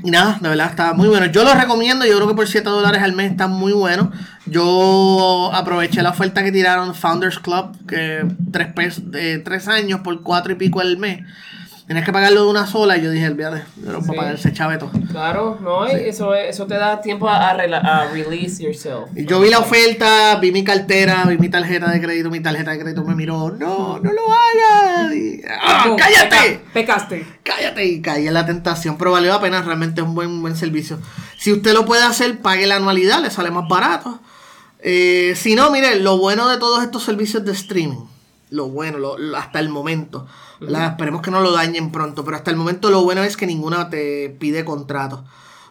y 0.03 0.11
nada, 0.11 0.39
de 0.41 0.49
verdad 0.49 0.69
está 0.69 0.93
muy 0.93 1.07
bueno. 1.07 1.27
Yo 1.27 1.43
lo 1.43 1.53
recomiendo, 1.53 2.05
yo 2.05 2.15
creo 2.15 2.27
que 2.27 2.33
por 2.33 2.47
7 2.47 2.67
dólares 2.67 3.01
al 3.01 3.13
mes 3.13 3.31
está 3.31 3.47
muy 3.47 3.73
bueno. 3.73 4.11
Yo 4.45 5.51
aproveché 5.53 6.01
la 6.01 6.11
oferta 6.11 6.43
que 6.43 6.51
tiraron 6.51 6.95
Founders 6.95 7.39
Club, 7.39 7.75
que 7.87 8.25
3 8.51 8.73
pesos, 8.73 9.03
eh, 9.13 9.41
tres 9.43 9.67
años 9.67 10.01
por 10.01 10.21
4 10.21 10.53
y 10.53 10.55
pico 10.55 10.79
al 10.79 10.97
mes. 10.97 11.23
Tienes 11.87 12.03
que 12.03 12.11
pagarlo 12.11 12.43
de 12.43 12.49
una 12.49 12.67
sola 12.67 12.97
y 12.97 13.01
yo 13.01 13.09
dije, 13.11 13.27
olvídate, 13.29 13.63
yo 13.81 13.93
no 13.93 14.01
Sí. 14.01 14.11
pagar 14.13 14.35
ese 14.35 14.51
chaveto. 14.51 14.91
Claro, 15.09 15.57
no, 15.61 15.85
eso, 15.85 16.35
eso 16.35 16.67
te 16.67 16.75
da 16.75 16.99
tiempo 16.99 17.29
a, 17.29 17.49
a 17.49 17.57
rela- 17.57 17.81
a 17.81 18.11
release 18.11 18.61
yourself. 18.61 19.07
Y 19.15 19.25
yo 19.25 19.39
vi 19.39 19.49
la 19.49 19.59
oferta, 19.59 20.35
vi 20.35 20.51
mi 20.51 20.65
cartera, 20.65 21.23
vi 21.25 21.37
mi 21.37 21.47
tarjeta 21.47 21.89
de 21.89 22.01
crédito, 22.01 22.29
mi 22.29 22.41
tarjeta 22.41 22.71
de 22.71 22.79
crédito 22.79 23.05
me 23.05 23.15
miró, 23.15 23.51
no, 23.51 23.99
no 23.99 24.11
lo 24.11 24.21
hagas. 24.21 25.15
Y, 25.15 25.41
¡Ah, 25.61 25.95
cállate! 25.97 26.35
peca- 26.35 26.73
Pecaste. 26.73 27.25
Cállate 27.43 27.85
y 27.85 28.01
caí 28.01 28.27
en 28.27 28.33
la 28.33 28.45
tentación, 28.45 28.97
pero 28.97 29.13
valió 29.13 29.31
la 29.31 29.39
pena, 29.39 29.61
realmente 29.61 30.01
es 30.01 30.07
un 30.07 30.13
buen, 30.13 30.41
buen 30.41 30.57
servicio. 30.57 30.99
Si 31.37 31.53
usted 31.53 31.71
lo 31.73 31.85
puede 31.85 32.03
hacer, 32.03 32.39
pague 32.41 32.67
la 32.67 32.75
anualidad, 32.75 33.21
le 33.21 33.31
sale 33.31 33.49
más 33.49 33.63
barato. 33.69 34.19
Eh, 34.79 35.35
si 35.37 35.55
no, 35.55 35.71
mire, 35.71 35.95
lo 36.01 36.17
bueno 36.17 36.49
de 36.49 36.57
todos 36.57 36.83
estos 36.83 37.03
servicios 37.03 37.45
de 37.45 37.53
streaming, 37.53 38.05
lo 38.49 38.67
bueno, 38.69 38.97
lo- 38.97 39.17
lo- 39.17 39.37
hasta 39.37 39.59
el 39.59 39.69
momento, 39.69 40.25
la- 40.59 40.87
esperemos 40.87 41.21
que 41.21 41.31
no 41.31 41.41
lo 41.41 41.51
dañen 41.51 41.91
pronto, 41.91 42.23
pero 42.23 42.37
hasta 42.37 42.51
el 42.51 42.57
momento 42.57 42.89
lo 42.89 43.03
bueno 43.03 43.23
es 43.23 43.35
que 43.37 43.45
ninguna 43.47 43.89
te 43.89 44.29
pide 44.39 44.63
contrato. 44.65 45.23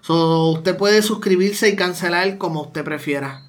So, 0.03 0.51
usted 0.51 0.77
puede 0.77 1.03
suscribirse 1.03 1.69
y 1.69 1.77
cancelar 1.77 2.39
como 2.39 2.63
usted 2.63 2.85
prefiera. 2.85 3.43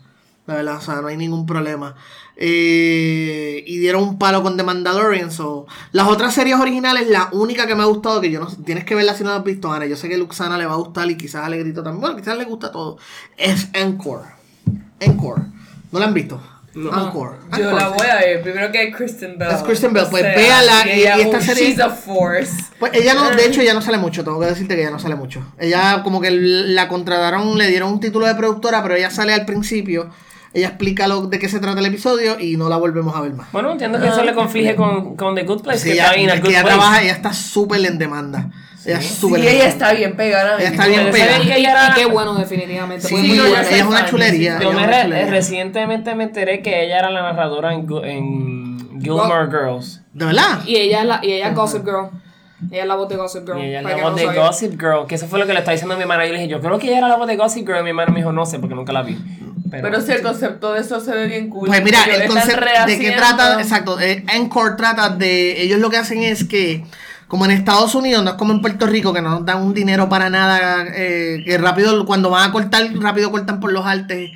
La 0.47 0.55
verdad, 0.55 0.77
o 0.77 0.81
sea, 0.81 1.01
no 1.01 1.07
hay 1.07 1.17
ningún 1.17 1.45
problema. 1.45 1.95
Eh, 2.37 3.63
y 3.67 3.77
dieron 3.79 4.03
un 4.03 4.17
palo 4.17 4.41
con 4.41 4.55
The 4.57 4.63
Mandalorian. 4.63 5.29
So. 5.31 5.67
Las 5.91 6.07
otras 6.07 6.33
series 6.33 6.57
originales, 6.57 7.07
la 7.09 7.29
única 7.33 7.67
que 7.67 7.75
me 7.75 7.83
ha 7.83 7.87
gustado, 7.87 8.21
que 8.21 8.31
yo 8.31 8.39
no 8.39 8.47
tienes 8.47 8.85
que 8.85 8.95
verla 8.95 9.13
si 9.13 9.23
no 9.23 9.29
la 9.31 9.37
has 9.37 9.43
visto, 9.43 9.71
Ana. 9.71 9.85
Yo 9.85 9.95
sé 9.97 10.07
que 10.07 10.17
Luxana 10.17 10.57
le 10.57 10.65
va 10.65 10.73
a 10.73 10.77
gustar 10.77 11.09
y 11.11 11.17
quizás 11.17 11.43
a 11.43 11.45
Alegrito 11.47 11.83
también. 11.83 12.01
Bueno, 12.01 12.15
quizás 12.15 12.37
le 12.37 12.45
gusta 12.45 12.71
todo. 12.71 12.97
Es 13.35 13.67
Encore. 13.73 14.23
Encore. 14.99 15.41
¿No 15.91 15.99
la 15.99 16.05
han 16.05 16.13
visto? 16.13 16.41
No. 16.77 17.07
Encore. 17.07 17.37
Yo 17.57 17.71
la 17.71 17.87
voy 17.89 18.05
a 18.05 18.15
ver. 18.17 18.41
Primero 18.43 18.71
que 18.71 18.91
Kristen 18.91 19.37
Bell. 19.37 19.49
Es 19.51 19.63
Kristen 19.63 19.93
Bell, 19.93 20.05
pues 20.11 20.21
O 20.21 20.25
sea, 20.25 20.35
véala, 20.35 20.83
y- 20.85 20.89
ella, 21.01 21.17
y 21.17 21.21
esta 21.21 21.37
oh, 21.37 21.41
serie- 21.41 21.69
She's 21.69 21.79
a 21.79 21.89
force. 21.89 22.51
Pues 22.79 22.93
ella 22.93 23.15
no, 23.15 23.31
de 23.31 23.45
hecho, 23.45 23.61
ella 23.63 23.73
no 23.73 23.81
sale 23.81 23.97
mucho, 23.97 24.23
tengo 24.23 24.39
que 24.39 24.45
decirte 24.45 24.75
que 24.75 24.81
ella 24.81 24.91
no 24.91 24.99
sale 24.99 25.15
mucho. 25.15 25.41
Ella 25.57 26.03
como 26.03 26.21
que 26.21 26.29
la 26.31 26.87
contrataron, 26.87 27.57
le 27.57 27.67
dieron 27.67 27.91
un 27.93 27.99
título 27.99 28.27
de 28.27 28.35
productora, 28.35 28.83
pero 28.83 28.93
ella 28.95 29.09
sale 29.09 29.33
al 29.33 29.45
principio, 29.45 30.11
ella 30.53 30.67
explica 30.67 31.07
lo, 31.07 31.25
de 31.27 31.39
qué 31.39 31.49
se 31.49 31.59
trata 31.59 31.79
el 31.79 31.87
episodio 31.87 32.39
y 32.39 32.57
no 32.57 32.69
la 32.69 32.77
volvemos 32.77 33.15
a 33.15 33.21
ver 33.21 33.33
más. 33.33 33.51
Bueno, 33.51 33.71
entiendo 33.71 33.99
que 33.99 34.07
eso 34.07 34.23
le 34.23 34.35
conflige 34.35 34.75
con, 34.75 35.15
con 35.15 35.33
The 35.33 35.43
Good 35.45 35.63
Place, 35.63 35.79
Sí, 35.79 35.85
que 35.89 35.93
ella, 35.95 36.03
está 36.05 36.15
bien 36.15 36.29
que 36.29 36.39
Good 36.41 36.49
ella 36.49 36.61
Place. 36.61 36.77
trabaja, 36.77 37.01
ella 37.01 37.13
está 37.13 37.33
súper 37.33 37.83
en 37.85 37.97
demanda. 37.97 38.51
Ella 38.87 38.97
es 38.99 39.05
Sí, 39.05 39.15
súper 39.19 39.41
en 39.41 39.47
ella 39.49 39.67
está 39.67 39.93
bien 39.93 40.15
pegada. 40.15 40.57
Ella 40.59 40.69
está 40.69 40.87
bien 40.87 41.01
Pero 41.01 41.11
pegada. 41.13 41.31
¿sabes 41.33 41.45
Y, 41.45 41.49
que 41.51 41.59
y- 41.59 41.65
qué 41.95 42.05
bueno, 42.05 42.33
definitivamente. 42.35 43.07
Sí, 43.07 43.13
Fue 43.13 43.21
Sí, 43.21 43.27
muy 43.27 43.37
no, 43.37 43.43
buena. 43.49 43.67
ella 43.67 43.77
es 43.77 43.83
una 43.85 44.05
chulería. 44.05 44.59
Yo 44.61 44.71
me 44.71 44.87
re- 44.87 45.01
chulería. 45.03 45.29
recientemente 45.29 46.15
me 46.15 46.23
enteré 46.23 46.61
que 46.61 46.83
ella 46.85 46.99
era 46.99 47.09
la 47.11 47.21
narradora 47.21 47.73
en, 47.73 47.85
en 48.05 49.01
Gilmore 49.01 49.47
Girls. 49.51 50.01
¿De 50.13 50.25
verdad? 50.25 50.61
Y 50.65 50.77
ella 50.77 51.01
es 51.01 51.05
la, 51.05 51.19
y 51.21 51.33
ella 51.33 51.51
Gossip 51.51 51.83
Girl. 51.83 52.09
Ella 52.71 52.81
es 52.81 52.87
la 52.87 52.95
voz 52.95 53.07
de 53.09 53.15
Gossip 53.17 53.45
Girl. 53.45 53.59
Y 53.59 53.65
ella 53.67 53.79
es 53.79 53.83
la 53.85 53.91
voz 53.97 54.01
no 54.11 54.15
de 54.15 54.25
sabía. 54.25 54.41
Gossip 54.47 54.71
Girl, 54.79 55.05
que 55.07 55.15
eso 55.15 55.27
fue 55.27 55.37
lo 55.37 55.45
que 55.45 55.53
le 55.53 55.59
estaba 55.59 55.73
diciendo 55.73 55.93
a 55.93 55.97
mi 55.97 56.01
hermana. 56.03 56.25
Yo 56.25 56.31
le 56.31 56.39
dije, 56.39 56.49
yo 56.49 56.59
creo 56.59 56.79
que 56.79 56.87
ella 56.87 56.97
era 56.99 57.07
la 57.09 57.15
voz 57.17 57.27
de 57.27 57.35
Gossip 57.35 57.67
Girl. 57.67 57.79
Y 57.81 57.83
mi 57.83 57.89
hermana 57.89 58.11
me 58.11 58.19
dijo, 58.19 58.31
no 58.31 58.45
sé, 58.47 58.57
porque 58.57 58.73
nunca 58.73 58.93
la 58.93 59.03
vi. 59.03 59.15
Pero, 59.69 59.83
Pero 59.83 60.01
si 60.01 60.11
el 60.13 60.21
concepto 60.21 60.71
de 60.73 60.79
eso 60.79 60.99
se 61.01 61.11
ve 61.11 61.27
bien 61.27 61.49
cool. 61.49 61.67
Pues 61.67 61.83
mira, 61.83 61.99
el 62.05 62.27
concepto 62.29 62.65
de 62.87 62.97
qué 62.99 63.11
trata, 63.11 63.59
exacto, 63.61 63.99
eh, 63.99 64.23
Encore 64.33 64.75
trata 64.77 65.09
de, 65.09 65.61
ellos 65.61 65.79
lo 65.79 65.89
que 65.89 65.97
hacen 65.97 66.23
es 66.23 66.45
que, 66.45 66.83
como 67.27 67.45
en 67.45 67.51
Estados 67.51 67.93
Unidos, 67.95 68.23
no 68.23 68.31
es 68.31 68.35
como 68.37 68.53
en 68.53 68.61
Puerto 68.61 68.85
Rico, 68.87 69.13
que 69.13 69.21
no 69.21 69.29
nos 69.31 69.45
dan 69.45 69.61
un 69.61 69.73
dinero 69.73 70.07
para 70.09 70.29
nada, 70.29 70.85
eh, 70.95 71.43
que 71.45 71.57
rápido, 71.57 72.05
cuando 72.05 72.29
van 72.29 72.49
a 72.49 72.51
cortar, 72.53 72.89
rápido 72.99 73.31
cortan 73.31 73.59
por 73.59 73.71
los 73.73 73.85
artes 73.85 74.31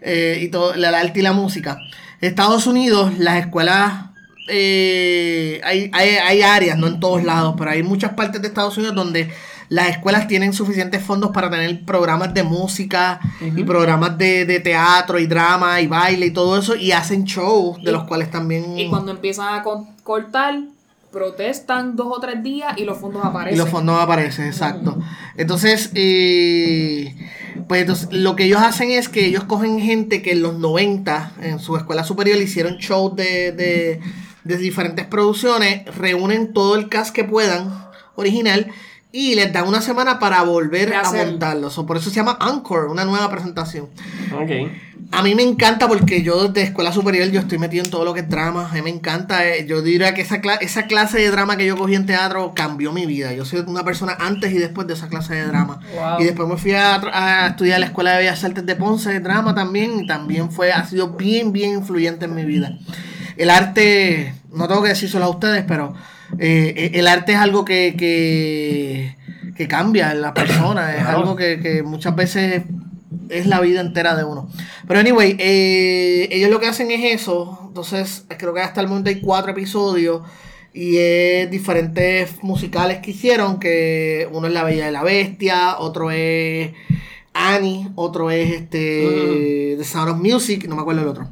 eh, 0.00 0.38
y 0.42 0.48
todo, 0.48 0.72
el 0.74 0.84
arte 0.84 1.20
y 1.20 1.22
la 1.22 1.32
música. 1.32 1.78
En 2.20 2.28
Estados 2.30 2.66
Unidos, 2.66 3.18
las 3.18 3.36
escuelas, 3.40 4.06
eh, 4.48 5.60
hay, 5.64 5.90
hay, 5.94 6.08
hay 6.10 6.42
áreas, 6.42 6.76
no 6.78 6.86
en 6.86 7.00
todos 7.00 7.22
lados, 7.24 7.54
pero 7.58 7.70
hay 7.70 7.82
muchas 7.82 8.12
partes 8.14 8.40
de 8.42 8.48
Estados 8.48 8.76
Unidos 8.78 8.94
donde 8.96 9.30
las 9.68 9.88
escuelas 9.90 10.26
tienen 10.26 10.52
suficientes 10.52 11.02
fondos 11.02 11.30
para 11.30 11.48
tener 11.48 11.84
programas 11.84 12.34
de 12.34 12.42
música 12.42 13.20
y 13.40 13.62
programas 13.62 14.18
de, 14.18 14.44
de 14.44 14.58
teatro 14.58 15.18
y 15.20 15.26
drama 15.26 15.80
y 15.80 15.86
baile 15.86 16.26
y 16.26 16.30
todo 16.32 16.58
eso 16.58 16.74
y 16.74 16.90
hacen 16.90 17.24
shows 17.24 17.76
de 17.82 17.90
Y- 17.90 17.92
los 17.92 18.04
cuales 18.04 18.30
también 18.30 18.76
Y 18.78 18.88
cuando 18.88 19.12
empiezan 19.12 19.54
a 19.54 19.62
cortar, 20.02 20.58
protestan 21.10 21.96
dos 21.96 22.08
o 22.10 22.20
tres 22.20 22.42
días 22.42 22.74
y 22.76 22.84
los 22.84 22.98
fondos 22.98 23.24
aparecen. 23.24 23.54
y 23.54 23.58
los 23.58 23.68
fondos 23.68 24.00
aparecen, 24.00 24.46
exacto. 24.46 24.98
Entonces, 25.36 25.90
eh, 25.94 27.14
pues 27.66 27.82
entonces, 27.82 28.08
lo 28.12 28.36
que 28.36 28.44
ellos 28.44 28.62
hacen 28.62 28.90
es 28.90 29.08
que 29.08 29.26
ellos 29.26 29.44
cogen 29.44 29.80
gente 29.80 30.22
que 30.22 30.32
en 30.32 30.42
los 30.42 30.58
90 30.58 31.32
en 31.42 31.58
su 31.58 31.76
escuela 31.76 32.04
superior 32.04 32.38
le 32.38 32.44
hicieron 32.44 32.76
shows 32.76 33.16
de, 33.16 33.52
de, 33.52 34.00
de 34.44 34.56
diferentes 34.56 35.06
producciones, 35.06 35.84
reúnen 35.96 36.52
todo 36.52 36.76
el 36.76 36.88
cast 36.88 37.14
que 37.14 37.24
puedan 37.24 37.90
original 38.14 38.70
y 39.12 39.34
les 39.34 39.52
dan 39.52 39.66
una 39.66 39.80
semana 39.80 40.18
para 40.18 40.42
volver 40.42 40.94
a 40.94 41.10
montarlo. 41.10 41.70
So, 41.70 41.86
por 41.86 41.96
eso 41.96 42.10
se 42.10 42.16
llama 42.16 42.38
Encore, 42.40 42.88
una 42.88 43.04
nueva 43.04 43.28
presentación. 43.30 43.88
Ok. 44.32 44.50
A 45.12 45.24
mí 45.24 45.34
me 45.34 45.42
encanta 45.42 45.88
porque 45.88 46.22
yo 46.22 46.46
desde 46.46 46.68
escuela 46.68 46.92
superior 46.92 47.28
yo 47.30 47.40
estoy 47.40 47.58
metido 47.58 47.84
en 47.84 47.90
todo 47.90 48.04
lo 48.04 48.14
que 48.14 48.20
es 48.20 48.28
drama. 48.28 48.68
A 48.70 48.74
mí 48.74 48.80
me 48.82 48.90
encanta. 48.90 49.44
eh, 49.44 49.66
Yo 49.66 49.82
diría 49.82 50.14
que 50.14 50.22
esa, 50.22 50.40
cla- 50.40 50.58
esa 50.60 50.84
clase 50.86 51.18
de 51.18 51.30
drama 51.32 51.56
que 51.56 51.66
yo 51.66 51.76
cogí 51.76 51.96
en 51.96 52.06
teatro 52.06 52.52
cambió 52.54 52.92
mi 52.92 53.06
vida. 53.06 53.32
Yo 53.32 53.44
soy 53.44 53.64
una 53.66 53.82
persona 53.84 54.16
antes 54.20 54.52
y 54.52 54.58
después 54.58 54.86
de 54.86 54.94
esa 54.94 55.08
clase 55.08 55.34
de 55.34 55.46
drama. 55.46 55.80
Wow. 55.94 56.20
Y 56.20 56.24
después 56.24 56.48
me 56.48 56.56
fui 56.56 56.72
a, 56.74 56.94
a 57.12 57.48
estudiar 57.48 57.80
la 57.80 57.86
Escuela 57.86 58.12
de 58.12 58.18
Bellas 58.18 58.44
Artes 58.44 58.64
de 58.64 58.76
Ponce 58.76 59.10
de 59.10 59.18
drama 59.18 59.52
también. 59.52 59.98
Y 60.00 60.06
también 60.06 60.50
fue, 60.52 60.72
ha 60.72 60.84
sido 60.86 61.08
bien, 61.14 61.52
bien 61.52 61.72
influyente 61.72 62.26
en 62.26 62.34
mi 62.36 62.44
vida. 62.44 62.78
El 63.36 63.50
arte, 63.50 64.34
no 64.52 64.68
tengo 64.68 64.82
que 64.82 64.90
decírselo 64.90 65.24
a 65.24 65.30
ustedes, 65.30 65.64
pero 65.66 65.92
eh, 66.38 66.92
el 66.94 67.08
arte 67.08 67.32
es 67.32 67.38
algo 67.38 67.64
que, 67.64 67.96
que, 67.98 69.16
que 69.56 69.66
cambia 69.66 70.12
en 70.12 70.20
la 70.22 70.34
persona. 70.34 70.94
Es 70.94 71.04
algo 71.04 71.34
que, 71.34 71.58
que 71.60 71.82
muchas 71.82 72.14
veces 72.14 72.62
es 73.30 73.46
la 73.46 73.60
vida 73.60 73.80
entera 73.80 74.16
de 74.16 74.24
uno. 74.24 74.48
Pero 74.86 75.00
anyway, 75.00 75.36
eh, 75.38 76.28
ellos 76.30 76.50
lo 76.50 76.60
que 76.60 76.66
hacen 76.66 76.90
es 76.90 77.20
eso. 77.20 77.58
Entonces, 77.68 78.24
creo 78.38 78.52
que 78.52 78.60
hasta 78.60 78.80
el 78.80 78.88
momento 78.88 79.10
hay 79.10 79.20
cuatro 79.20 79.52
episodios. 79.52 80.22
Y 80.72 80.98
es 80.98 81.50
diferentes 81.50 82.42
musicales 82.42 82.98
que 82.98 83.12
hicieron. 83.12 83.58
Que 83.58 84.28
uno 84.32 84.46
es 84.46 84.52
La 84.52 84.64
Bella 84.64 84.88
y 84.88 84.92
la 84.92 85.02
Bestia. 85.02 85.78
Otro 85.78 86.10
es 86.10 86.72
Annie. 87.32 87.88
Otro 87.94 88.30
es 88.30 88.50
este 88.50 89.76
The 89.78 89.84
Sound 89.84 90.10
of 90.10 90.18
Music. 90.18 90.66
No 90.68 90.76
me 90.76 90.82
acuerdo 90.82 91.02
el 91.02 91.08
otro. 91.08 91.28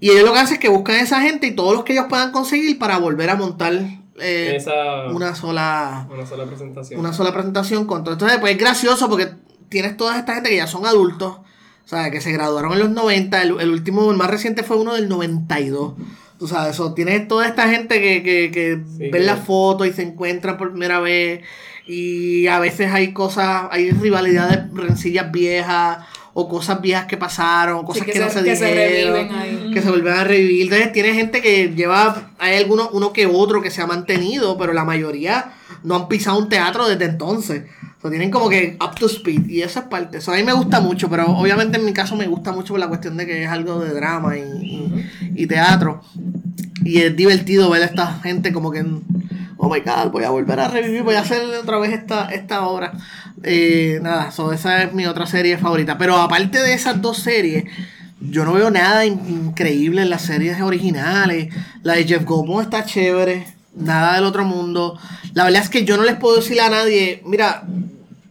Y 0.00 0.10
ellos 0.10 0.24
lo 0.24 0.32
que 0.32 0.38
hacen 0.38 0.54
es 0.54 0.60
que 0.60 0.68
buscan 0.68 0.94
a 0.96 1.00
esa 1.00 1.20
gente 1.20 1.48
y 1.48 1.56
todos 1.56 1.74
los 1.74 1.84
que 1.84 1.92
ellos 1.92 2.06
puedan 2.08 2.30
conseguir 2.30 2.78
para 2.78 2.98
volver 2.98 3.30
a 3.30 3.34
montar 3.34 3.72
eh, 4.20 4.54
Esa. 4.56 5.06
una 5.08 5.34
sola 5.34 6.08
una 6.12 6.26
sola 6.26 6.44
presentación. 6.44 7.00
una 7.00 7.12
sola 7.12 7.32
presentación 7.32 7.84
con 7.84 8.04
todo. 8.04 8.14
Entonces, 8.14 8.38
pues 8.38 8.52
es 8.52 8.58
gracioso 8.58 9.08
porque 9.08 9.28
tienes 9.68 9.96
toda 9.96 10.18
esta 10.18 10.34
gente 10.34 10.50
que 10.50 10.56
ya 10.56 10.66
son 10.66 10.86
adultos, 10.86 11.38
o 11.38 11.88
sea, 11.88 12.10
que 12.10 12.20
se 12.20 12.32
graduaron 12.32 12.72
en 12.74 12.78
los 12.80 12.90
90, 12.90 13.42
el, 13.42 13.60
el 13.60 13.70
último, 13.70 14.10
el 14.10 14.16
más 14.16 14.30
reciente 14.30 14.62
fue 14.62 14.76
uno 14.76 14.94
del 14.94 15.08
92. 15.08 15.94
Tú 16.38 16.46
sabes, 16.46 16.74
eso, 16.74 16.94
tienes 16.94 17.26
toda 17.26 17.46
esta 17.48 17.68
gente 17.68 18.00
que, 18.00 18.22
que, 18.22 18.50
que 18.52 18.78
Sí, 18.96 19.10
ven 19.10 19.26
las 19.26 19.40
fotos 19.40 19.86
y 19.88 19.92
se 19.92 20.02
encuentran 20.02 20.56
por 20.56 20.70
primera 20.70 21.00
vez 21.00 21.42
y 21.86 22.46
a 22.46 22.58
veces 22.60 22.92
hay 22.92 23.12
cosas, 23.12 23.64
hay 23.70 23.90
rivalidades, 23.90 24.60
rencillas 24.72 25.32
viejas 25.32 25.98
o 26.34 26.48
cosas 26.48 26.80
viejas 26.80 27.06
que 27.06 27.16
pasaron, 27.16 27.84
cosas 27.84 28.02
que 28.04 28.12
que, 28.12 28.18
no 28.20 28.26
se- 28.30 28.44
que 28.44 28.56
se 28.56 28.66
dijeron, 28.98 29.28
que 29.74 29.82
se 29.82 29.88
vuelven 29.90 30.12
a 30.14 30.24
revivir. 30.24 30.62
Entonces 30.64 30.92
tiene 30.92 31.14
gente 31.14 31.40
que 31.42 31.70
lleva, 31.74 32.30
hay 32.38 32.56
algunos, 32.58 32.90
uno 32.92 33.12
que 33.12 33.26
otro 33.26 33.60
que 33.62 33.70
se 33.72 33.82
ha 33.82 33.86
mantenido, 33.88 34.56
pero 34.58 34.72
la 34.72 34.84
mayoría 34.84 35.54
no 35.82 35.96
han 35.96 36.06
pisado 36.08 36.38
un 36.38 36.48
teatro 36.48 36.86
desde 36.88 37.06
entonces. 37.06 37.64
O 38.00 38.08
tienen 38.10 38.30
como 38.30 38.48
que 38.48 38.76
up 38.80 38.94
to 38.94 39.06
speed 39.06 39.48
y 39.48 39.62
esa 39.62 39.80
es 39.80 39.86
parte. 39.86 40.18
Eso 40.18 40.32
a 40.32 40.36
mí 40.36 40.44
me 40.44 40.52
gusta 40.52 40.80
mucho, 40.80 41.08
pero 41.10 41.26
obviamente 41.36 41.78
en 41.78 41.84
mi 41.84 41.92
caso 41.92 42.14
me 42.14 42.28
gusta 42.28 42.52
mucho 42.52 42.74
por 42.74 42.80
la 42.80 42.86
cuestión 42.88 43.16
de 43.16 43.26
que 43.26 43.42
es 43.42 43.48
algo 43.50 43.80
de 43.80 43.92
drama 43.92 44.36
y, 44.38 45.04
y- 45.34 45.46
teatro. 45.48 46.02
Y 46.84 46.98
es 47.00 47.16
divertido 47.16 47.68
ver 47.70 47.82
a 47.82 47.86
esta 47.86 48.20
gente 48.22 48.52
como 48.52 48.70
que, 48.70 48.84
oh 49.56 49.68
my 49.68 49.80
god, 49.80 50.12
voy 50.12 50.22
a 50.24 50.30
volver 50.30 50.60
a 50.60 50.68
revivir, 50.68 51.02
voy 51.02 51.16
a 51.16 51.20
hacer 51.20 51.42
otra 51.60 51.78
vez 51.78 51.92
esta, 51.92 52.28
esta 52.32 52.66
obra. 52.68 52.92
Eh, 53.42 53.98
nada, 54.00 54.30
so, 54.30 54.52
esa 54.52 54.84
es 54.84 54.92
mi 54.94 55.06
otra 55.06 55.26
serie 55.26 55.58
favorita. 55.58 55.98
Pero 55.98 56.16
aparte 56.18 56.60
de 56.62 56.74
esas 56.74 57.02
dos 57.02 57.18
series, 57.18 57.64
yo 58.20 58.44
no 58.44 58.52
veo 58.52 58.70
nada 58.70 59.04
in- 59.06 59.20
increíble 59.28 60.02
en 60.02 60.10
las 60.10 60.22
series 60.22 60.60
originales. 60.60 61.52
La 61.82 61.94
de 61.94 62.04
Jeff 62.04 62.24
Goldblum 62.24 62.60
está 62.60 62.84
chévere, 62.84 63.44
nada 63.76 64.14
del 64.14 64.24
otro 64.24 64.44
mundo. 64.44 64.98
La 65.34 65.44
verdad 65.44 65.62
es 65.62 65.68
que 65.68 65.84
yo 65.84 65.96
no 65.96 66.04
les 66.04 66.16
puedo 66.16 66.36
decir 66.36 66.60
a 66.60 66.70
nadie, 66.70 67.22
mira, 67.26 67.64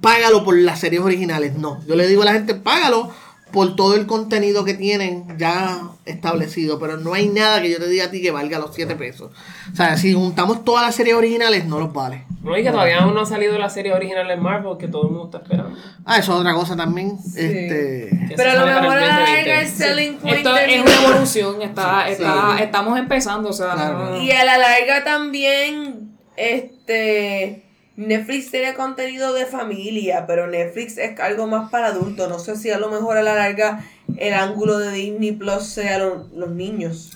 págalo 0.02 0.44
por 0.44 0.58
las 0.58 0.80
series 0.80 1.02
originales. 1.02 1.56
No, 1.56 1.84
yo 1.88 1.96
le 1.96 2.08
digo 2.08 2.22
a 2.22 2.26
la 2.26 2.34
gente, 2.34 2.56
págalo 2.56 3.12
por 3.52 3.78
todo 3.78 3.96
el 3.96 4.06
contenido 4.08 4.66
que 4.66 4.74
tienen 4.74 5.38
ya 5.38 5.80
establecido, 6.06 6.80
pero 6.80 6.98
no 6.98 7.14
hay 7.14 7.30
nada 7.30 7.62
que 7.62 7.70
yo 7.72 7.78
te 7.80 7.88
diga 7.88 8.06
a 8.06 8.12
ti 8.12 8.22
que 8.22 8.30
valga 8.30 8.60
los 8.60 8.76
7 8.76 8.96
pesos. 8.96 9.32
O 9.72 9.76
sea, 9.76 9.96
si 9.96 10.14
juntamos 10.14 10.66
todas 10.66 10.86
las 10.86 10.96
series 10.96 11.16
originales, 11.16 11.64
no 11.66 11.80
los 11.80 11.94
vale. 11.94 12.26
No, 12.44 12.58
y 12.58 12.64
que 12.64 12.72
todavía 12.72 13.00
aún 13.04 13.14
no 13.14 13.22
ha 13.22 13.26
salido 13.26 13.58
la 13.58 13.70
serie 13.70 13.94
original 13.94 14.28
de 14.28 14.36
Marvel 14.36 14.78
que 14.78 14.90
todo 14.90 15.04
el 15.04 15.10
mundo 15.12 15.26
está 15.26 15.38
esperando. 15.38 15.78
Ah, 16.06 16.18
eso 16.18 16.34
es 16.34 16.40
otra 16.42 16.54
cosa 16.54 16.76
también. 16.76 17.18
Este, 17.36 18.10
Que 18.28 18.34
Pero 18.36 18.60
lo 18.60 18.66
mejor 18.66 18.98
el 18.98 19.04
a 19.04 19.08
la 19.08 19.20
2020. 19.20 19.32
larga 19.50 19.62
el 19.62 19.68
selling 19.70 20.18
point 20.18 20.38
Esto 20.38 20.58
es 20.58 20.82
una 20.82 20.94
evolución, 21.10 21.62
está, 21.62 22.04
Sí, 22.08 22.12
está, 22.14 22.56
sí. 22.58 22.64
estamos 22.64 23.00
empezando, 23.00 23.50
o 23.50 23.54
sea, 23.54 23.74
Claro. 23.74 24.10
no- 24.12 24.22
Y 24.22 24.30
a 24.32 24.44
la 24.44 24.58
larga 24.58 25.04
también 25.06 26.12
Este. 26.36 27.64
Netflix 27.98 28.52
tiene 28.52 28.74
contenido 28.76 29.34
de 29.34 29.46
familia, 29.48 30.26
pero 30.28 30.48
Netflix 30.48 30.98
es 30.98 31.20
algo 31.20 31.48
más 31.48 31.70
para 31.72 31.88
adultos. 31.88 32.30
No 32.30 32.38
sé 32.40 32.56
si 32.56 32.70
a 32.70 32.78
lo 32.78 32.90
mejor 32.90 33.18
a 33.18 33.24
la 33.24 33.34
larga 33.36 33.84
el 34.18 34.34
ángulo 34.34 34.78
de 34.78 34.92
Disney 34.92 35.32
Plus 35.34 35.64
sea 35.64 35.98
lo- 35.98 36.28
los 36.34 36.50
niños. 36.52 37.12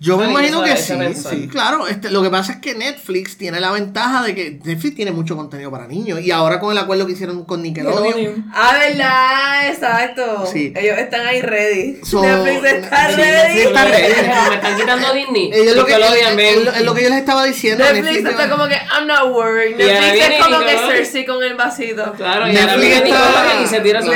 Yo 0.00 0.16
me 0.16 0.26
Ay, 0.26 0.30
imagino 0.30 0.62
que 0.62 0.76
sí, 0.76 0.94
sí, 1.28 1.48
claro. 1.48 1.88
Este, 1.88 2.10
lo 2.10 2.22
que 2.22 2.30
pasa 2.30 2.52
es 2.52 2.58
que 2.58 2.74
Netflix 2.76 3.36
tiene 3.36 3.58
la 3.58 3.72
ventaja 3.72 4.22
de 4.22 4.32
que 4.34 4.60
Netflix 4.64 4.94
tiene 4.94 5.10
mucho 5.10 5.34
contenido 5.36 5.70
para 5.72 5.88
niños. 5.88 6.20
Y 6.20 6.30
ahora 6.30 6.60
con 6.60 6.70
el 6.70 6.78
acuerdo 6.78 7.04
que 7.06 7.12
hicieron 7.14 7.44
con 7.44 7.62
Nickelodeon, 7.62 8.04
Nickelodeon. 8.04 8.44
Ah, 8.54 8.76
¿verdad? 8.78 9.68
Exacto. 9.70 10.46
Sí. 10.46 10.72
Ellos 10.76 10.96
están 10.98 11.26
ahí 11.26 11.40
ready. 11.42 11.98
So, 12.04 12.22
Netflix 12.22 12.64
está 12.74 13.10
sí, 13.10 13.16
ready. 13.16 13.54
Netflix 13.54 13.66
está 13.66 13.84
ready. 13.86 14.14
Me 14.50 14.54
están 14.54 14.76
quitando 14.76 15.12
Disney. 15.14 15.50
ellos 15.52 15.74
lo 15.76 15.84
que, 15.84 15.92
Nickelodeon, 15.96 16.38
es- 16.40 16.56
es 16.58 16.64
lo- 16.64 16.72
es 16.72 16.82
lo 16.82 16.94
que 16.94 17.02
yo 17.02 17.08
les 17.08 17.18
estaba 17.18 17.44
diciendo. 17.44 17.82
Netflix 17.84 18.04
Netflix 18.04 18.30
está 18.30 18.48
como 18.50 18.68
que 18.68 18.74
I'm 18.74 19.06
not 19.08 19.32
worried. 19.32 19.76
Netflix 19.76 20.28
es 20.28 20.44
como 20.44 20.58
que. 20.60 20.78
Cersei 20.78 21.26
con 21.26 21.42
el 21.42 21.54
vasito. 21.56 22.12
Claro, 22.12 22.48
y 22.48 22.52
Netflix 22.52 22.94
está- 22.96 23.62
y 23.62 23.66
se 23.66 23.80
tira 23.80 24.00
su. 24.00 24.10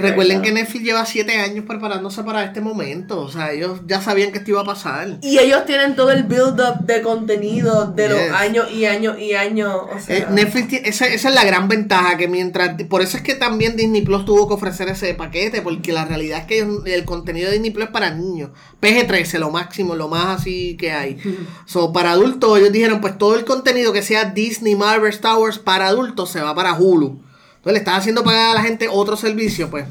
Recuerden 0.00 0.38
right 0.38 0.42
que. 0.42 0.52
Netflix 0.52 0.84
lleva 0.84 1.04
siete 1.06 1.36
años 1.38 1.64
preparándose 1.66 2.22
para 2.22 2.44
este 2.44 2.60
momento. 2.60 3.20
O 3.20 3.28
sea, 3.30 3.52
ellos 3.52 3.80
ya 3.90 4.00
sabían 4.00 4.32
que 4.32 4.38
esto 4.38 4.52
iba 4.52 4.60
a 4.62 4.64
pasar. 4.64 5.18
Y 5.20 5.38
ellos 5.38 5.66
tienen 5.66 5.96
todo 5.96 6.10
el 6.12 6.22
build-up 6.22 6.86
de 6.86 7.02
contenido 7.02 7.86
de 7.92 8.04
Yes. 8.08 8.12
los 8.12 8.32
años 8.40 8.70
y 8.72 8.86
años 8.86 9.18
y 9.18 9.34
años. 9.34 9.74
O 9.94 9.98
sea, 9.98 10.16
Eh, 10.16 10.26
Netflix, 10.30 10.68
tiene- 10.68 10.88
esa, 10.88 11.06
esa 11.06 11.28
es 11.28 11.34
la 11.34 11.44
gran 11.44 11.68
ventaja, 11.68 12.16
que 12.16 12.28
mientras, 12.28 12.82
por 12.84 13.02
eso 13.02 13.16
es 13.16 13.22
que 13.22 13.34
también 13.34 13.76
Disney 13.76 14.02
Plus 14.02 14.24
tuvo 14.24 14.48
que 14.48 14.54
ofrecer 14.54 14.88
ese 14.88 15.12
paquete, 15.14 15.60
porque 15.60 15.92
la 15.92 16.04
realidad 16.04 16.38
es 16.38 16.44
que 16.46 16.60
ellos- 16.62 16.82
el 16.86 17.04
contenido 17.04 17.48
de 17.48 17.54
Disney 17.54 17.72
Plus 17.72 17.86
es 17.86 17.90
para 17.92 18.10
niños, 18.14 18.50
PG-13, 18.80 19.38
lo 19.38 19.50
máximo, 19.50 19.94
lo 19.96 20.08
más 20.08 20.40
así 20.40 20.76
que 20.78 20.92
hay. 20.92 21.18
so, 21.66 21.92
para 21.92 22.12
adultos, 22.12 22.56
ellos 22.58 22.72
dijeron, 22.72 23.00
pues 23.00 23.18
todo 23.18 23.34
el 23.34 23.44
contenido 23.44 23.92
que 23.92 24.02
sea 24.02 24.24
Disney, 24.26 24.76
Marvel, 24.76 25.10
Star 25.10 25.36
Wars 25.38 25.58
para 25.58 25.88
adultos 25.88 26.30
se 26.30 26.40
va 26.40 26.54
para 26.54 26.74
Hulu. 26.74 27.20
Entonces 27.56 27.72
le 27.74 27.78
estás 27.80 27.98
haciendo 27.98 28.24
pagar 28.24 28.52
a 28.52 28.54
la 28.54 28.62
gente 28.62 28.88
otro 28.88 29.16
servicio, 29.18 29.68
pues. 29.68 29.84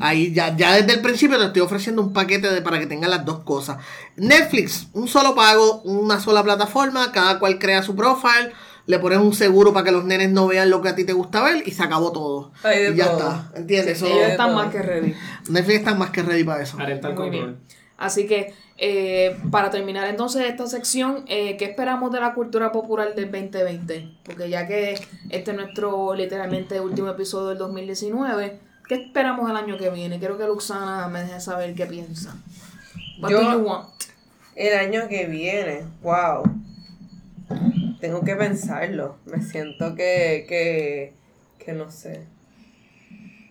Ahí 0.00 0.32
ya, 0.32 0.56
ya 0.56 0.74
desde 0.76 0.94
el 0.94 1.00
principio 1.00 1.38
te 1.38 1.46
estoy 1.46 1.62
ofreciendo 1.62 2.02
un 2.02 2.12
paquete 2.12 2.48
de, 2.50 2.62
para 2.62 2.78
que 2.78 2.86
tengan 2.86 3.10
las 3.10 3.24
dos 3.24 3.40
cosas. 3.40 3.78
Netflix, 4.16 4.88
un 4.92 5.08
solo 5.08 5.34
pago, 5.34 5.82
una 5.82 6.20
sola 6.20 6.42
plataforma, 6.42 7.12
cada 7.12 7.38
cual 7.38 7.58
crea 7.58 7.82
su 7.82 7.94
profile, 7.94 8.52
le 8.86 8.98
pones 8.98 9.18
un 9.18 9.34
seguro 9.34 9.72
para 9.72 9.84
que 9.84 9.92
los 9.92 10.04
nenes 10.04 10.30
no 10.30 10.46
vean 10.46 10.70
lo 10.70 10.82
que 10.82 10.88
a 10.88 10.94
ti 10.94 11.04
te 11.04 11.12
gusta 11.12 11.42
ver 11.42 11.62
y 11.66 11.70
se 11.70 11.82
acabó 11.82 12.10
todo. 12.12 12.52
De 12.64 12.90
y 12.90 12.96
ya 12.96 13.10
todo. 13.10 13.18
está, 13.18 13.52
¿entiendes? 13.54 13.98
Sí, 13.98 14.06
Ellos 14.06 14.30
están 14.30 14.54
más 14.54 14.72
que 14.72 14.82
ready. 14.82 15.14
Netflix 15.48 15.78
está 15.78 15.94
más 15.94 16.10
que 16.10 16.22
ready 16.22 16.44
para 16.44 16.62
eso. 16.62 16.76
Control. 17.14 17.58
Así 17.98 18.26
que, 18.26 18.52
eh, 18.78 19.36
para 19.52 19.70
terminar 19.70 20.08
entonces 20.08 20.42
esta 20.46 20.66
sección, 20.66 21.24
eh, 21.28 21.56
¿qué 21.56 21.66
esperamos 21.66 22.10
de 22.10 22.18
la 22.18 22.34
cultura 22.34 22.72
popular 22.72 23.14
del 23.14 23.30
2020? 23.30 24.18
Porque 24.24 24.48
ya 24.50 24.66
que 24.66 24.94
este 25.30 25.50
es 25.52 25.56
nuestro 25.56 26.14
literalmente 26.14 26.80
último 26.80 27.08
episodio 27.08 27.50
del 27.50 27.58
2019, 27.58 28.58
¿qué 28.96 29.02
esperamos 29.04 29.48
el 29.50 29.56
año 29.56 29.78
que 29.78 29.90
viene? 29.90 30.18
Quiero 30.18 30.36
que 30.36 30.44
Luxana 30.46 31.08
me 31.08 31.20
deje 31.22 31.40
saber 31.40 31.74
qué 31.74 31.86
piensa. 31.86 32.36
What 33.20 33.30
Yo- 33.30 33.40
do 33.42 33.52
you 33.52 33.58
want? 33.66 33.88
El 34.54 34.76
año 34.78 35.08
que 35.08 35.26
viene, 35.26 35.84
wow. 36.02 36.42
Tengo 38.00 38.22
que 38.22 38.34
pensarlo. 38.36 39.16
Me 39.26 39.40
siento 39.42 39.94
que, 39.94 40.44
que, 40.48 41.12
que 41.64 41.72
no 41.72 41.90
sé. 41.90 42.24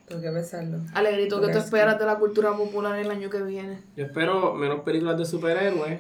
Tengo 0.08 0.22
que 0.22 0.30
pensarlo. 0.30 0.80
Alegrito, 0.94 1.38
¿qué 1.38 1.42
tú 1.42 1.52
Gracias. 1.54 1.66
esperas 1.66 1.98
de 2.00 2.06
la 2.06 2.16
cultura 2.16 2.56
popular 2.56 3.00
el 3.00 3.10
año 3.10 3.30
que 3.30 3.42
viene? 3.42 3.80
Yo 3.96 4.06
espero 4.06 4.54
menos 4.54 4.82
películas 4.82 5.18
de 5.18 5.26
superhéroes. 5.26 6.00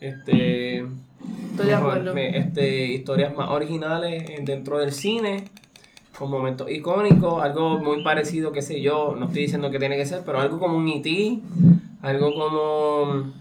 Este. 0.00 0.78
Estoy 0.78 1.66
de 1.66 1.74
acuerdo. 1.74 2.14
me- 2.14 2.38
este, 2.38 2.86
historias 2.86 3.34
más 3.34 3.50
originales 3.50 4.30
en- 4.30 4.44
dentro 4.44 4.78
del 4.78 4.92
cine. 4.92 5.44
Con 6.18 6.30
momentos 6.30 6.70
icónicos. 6.70 7.42
Algo 7.42 7.78
muy 7.78 8.02
parecido, 8.02 8.52
qué 8.52 8.62
sé 8.62 8.80
yo. 8.80 9.14
No 9.18 9.26
estoy 9.26 9.42
diciendo 9.42 9.70
que 9.70 9.78
tiene 9.78 9.96
que 9.96 10.06
ser, 10.06 10.22
pero 10.24 10.40
algo 10.40 10.58
como 10.58 10.76
un 10.76 10.88
E.T. 10.88 11.40
Algo 12.02 12.34
como. 12.34 13.32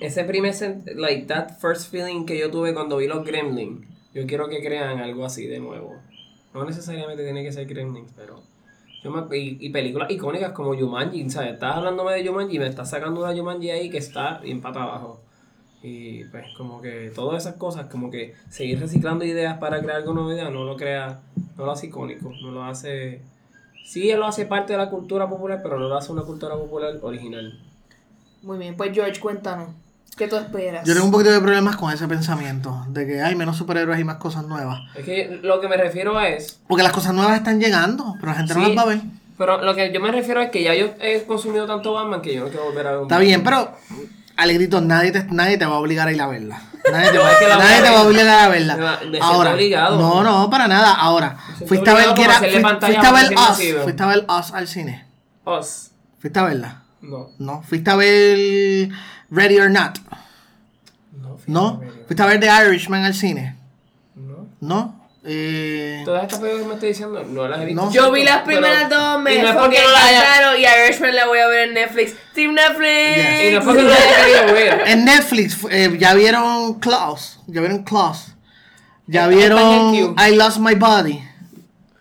Ese 0.00 0.24
primer. 0.24 0.54
Like 0.96 1.26
that 1.26 1.58
first 1.60 1.90
feeling 1.90 2.24
que 2.24 2.38
yo 2.38 2.50
tuve 2.50 2.72
cuando 2.74 2.96
vi 2.96 3.06
los 3.06 3.24
Gremlins. 3.24 3.86
Yo 4.14 4.26
quiero 4.26 4.48
que 4.48 4.62
crean 4.62 4.98
algo 4.98 5.24
así 5.24 5.46
de 5.46 5.58
nuevo. 5.58 5.94
No 6.54 6.64
necesariamente 6.64 7.24
tiene 7.24 7.42
que 7.42 7.52
ser 7.52 7.66
Gremlins, 7.66 8.12
pero. 8.16 8.40
Y 9.32 9.70
películas 9.70 10.10
icónicas 10.12 10.52
como 10.52 10.76
Jumanji, 10.76 11.28
¿sabes? 11.28 11.54
Estás 11.54 11.76
hablándome 11.76 12.12
de 12.12 12.24
Jumanji 12.24 12.56
y 12.56 12.58
me 12.60 12.68
estás 12.68 12.88
sacando 12.88 13.20
una 13.20 13.36
Jumanji 13.36 13.70
ahí 13.70 13.90
que 13.90 13.98
está 13.98 14.38
bien 14.38 14.60
pata 14.60 14.84
abajo. 14.84 15.20
Y 15.82 16.24
pues 16.24 16.44
como 16.56 16.80
que 16.80 17.10
todas 17.14 17.42
esas 17.42 17.56
cosas, 17.56 17.86
como 17.86 18.10
que 18.10 18.34
seguir 18.48 18.78
reciclando 18.78 19.24
ideas 19.24 19.58
para 19.58 19.80
crear 19.80 19.96
algo 19.96 20.14
nuevo, 20.14 20.50
no 20.50 20.64
lo 20.64 20.76
crea, 20.76 21.20
no 21.56 21.66
lo 21.66 21.72
hace 21.72 21.86
icónico, 21.86 22.32
no 22.42 22.52
lo 22.52 22.64
hace... 22.64 23.22
Sí, 23.84 24.10
él 24.10 24.20
lo 24.20 24.26
hace 24.26 24.46
parte 24.46 24.74
de 24.74 24.78
la 24.78 24.88
cultura 24.88 25.28
popular, 25.28 25.60
pero 25.62 25.78
no 25.78 25.88
lo 25.88 25.96
hace 25.96 26.12
una 26.12 26.22
cultura 26.22 26.54
popular 26.54 26.98
original. 27.02 27.58
Muy 28.42 28.58
bien, 28.58 28.76
pues 28.76 28.92
George, 28.94 29.20
cuéntanos. 29.20 29.70
¿Qué 30.16 30.28
tú 30.28 30.36
esperas? 30.36 30.86
Yo 30.86 30.92
tengo 30.92 31.06
un 31.06 31.12
poquito 31.12 31.32
de 31.32 31.40
problemas 31.40 31.76
con 31.76 31.92
ese 31.92 32.06
pensamiento, 32.06 32.84
de 32.88 33.06
que 33.06 33.20
hay 33.20 33.34
menos 33.34 33.56
superhéroes 33.56 33.98
y 33.98 34.04
más 34.04 34.16
cosas 34.16 34.46
nuevas. 34.46 34.80
Es 34.94 35.04
que 35.04 35.40
lo 35.42 35.60
que 35.60 35.68
me 35.68 35.76
refiero 35.76 36.20
es... 36.20 36.60
Porque 36.68 36.82
las 36.82 36.92
cosas 36.92 37.14
nuevas 37.14 37.36
están 37.36 37.58
llegando, 37.60 38.14
pero 38.20 38.32
la 38.32 38.38
gente 38.38 38.54
no 38.54 38.60
las 38.60 38.76
va 38.76 38.82
a 38.82 38.86
ver. 38.86 39.00
Pero 39.38 39.62
lo 39.62 39.74
que 39.74 39.90
yo 39.92 40.00
me 40.00 40.12
refiero 40.12 40.40
es 40.40 40.50
que 40.50 40.62
ya 40.62 40.74
yo 40.74 40.90
he 41.00 41.24
consumido 41.24 41.66
tanto 41.66 41.92
Batman 41.94 42.20
que 42.20 42.34
yo 42.34 42.44
no 42.44 42.50
quiero 42.50 42.66
volver 42.66 42.86
a 42.86 42.90
ver 42.90 42.98
un 42.98 43.04
Está 43.06 43.18
bien, 43.18 43.42
pero 43.42 43.72
Alegrito, 44.42 44.80
nadie 44.80 45.12
te, 45.12 45.24
nadie 45.30 45.56
te 45.56 45.66
va 45.66 45.76
a 45.76 45.78
obligar 45.78 46.08
a 46.08 46.12
ir 46.12 46.20
a 46.20 46.26
verla. 46.26 46.60
Nadie 46.90 47.12
te, 47.12 47.18
va, 47.18 47.24
nadie 47.58 47.76
a 47.76 47.82
te 47.82 47.90
va 47.90 48.00
a 48.00 48.04
ver. 48.04 48.06
obligar 48.06 48.44
a 48.44 48.48
verla. 48.48 48.98
Ahora, 49.20 49.56
no, 49.90 50.22
no, 50.22 50.50
para 50.50 50.66
nada. 50.66 50.94
Ahora, 50.94 51.36
fuiste 51.66 51.88
a 51.88 51.94
ver 51.94 52.14
que 52.14 52.24
era, 52.24 52.38
fuiste, 52.38 53.06
a 53.06 53.12
ver 53.12 53.32
Us, 53.34 53.82
fuiste 53.84 54.02
a 54.02 54.06
ver 54.06 54.26
Us 54.28 54.52
al 54.52 54.66
cine. 54.66 55.06
Us. 55.46 55.90
Fuiste 56.18 56.38
a 56.38 56.42
verla. 56.42 56.82
No. 57.00 57.30
No, 57.38 57.62
fuiste 57.62 57.90
a 57.90 57.96
ver 57.96 58.88
Ready 59.30 59.58
or 59.60 59.70
Not. 59.70 59.98
No. 61.46 61.80
Fuiste 62.06 62.22
a 62.22 62.26
ver 62.26 62.40
The 62.40 62.48
Irishman 62.66 63.04
al 63.04 63.14
cine. 63.14 63.56
No. 64.14 64.46
No. 64.60 65.01
Eh, 65.24 66.02
Todas 66.04 66.24
estas 66.24 66.40
películas 66.40 66.62
que 66.64 66.68
me 66.68 66.74
estoy 66.74 66.88
diciendo 66.88 67.24
no 67.28 67.46
las 67.48 67.60
he 67.60 67.64
visto. 67.66 67.82
No. 67.84 67.92
Yo 67.92 68.10
vi 68.10 68.24
las 68.24 68.42
primeras 68.42 68.88
dos, 68.90 69.20
me 69.20 69.34
y 69.34 69.38
no 69.38 69.48
es 69.50 69.54
porque 69.54 69.76
fucking 69.76 69.84
no 69.84 69.92
las 69.92 70.02
haya- 70.04 70.18
encantaron 70.18 70.60
y 70.60 70.64
Irishman 70.86 71.14
la 71.16 71.26
voy 71.26 71.38
a 71.38 71.46
ver 71.46 71.68
en 71.68 71.74
Netflix. 71.74 72.14
Team 72.34 72.54
Netflix. 72.54 73.16
Yes. 73.16 73.48
Y 73.48 73.52
no 73.52 73.58
es 73.60 73.64
porque 73.64 73.82
no 73.82 73.88
las 73.88 73.98
haya 74.00 74.24
querido 74.46 74.54
ver. 74.54 74.82
en 74.88 75.04
Netflix 75.04 75.58
eh, 75.70 75.96
ya 75.98 76.14
vieron 76.14 76.80
Klaus. 76.80 77.38
Ya 77.46 77.60
vieron 77.60 77.84
Klaus. 77.84 78.34
Ya 79.06 79.28
vieron. 79.28 79.94
I 80.18 80.34
Lost 80.34 80.58
My 80.58 80.74
Body. 80.74 81.22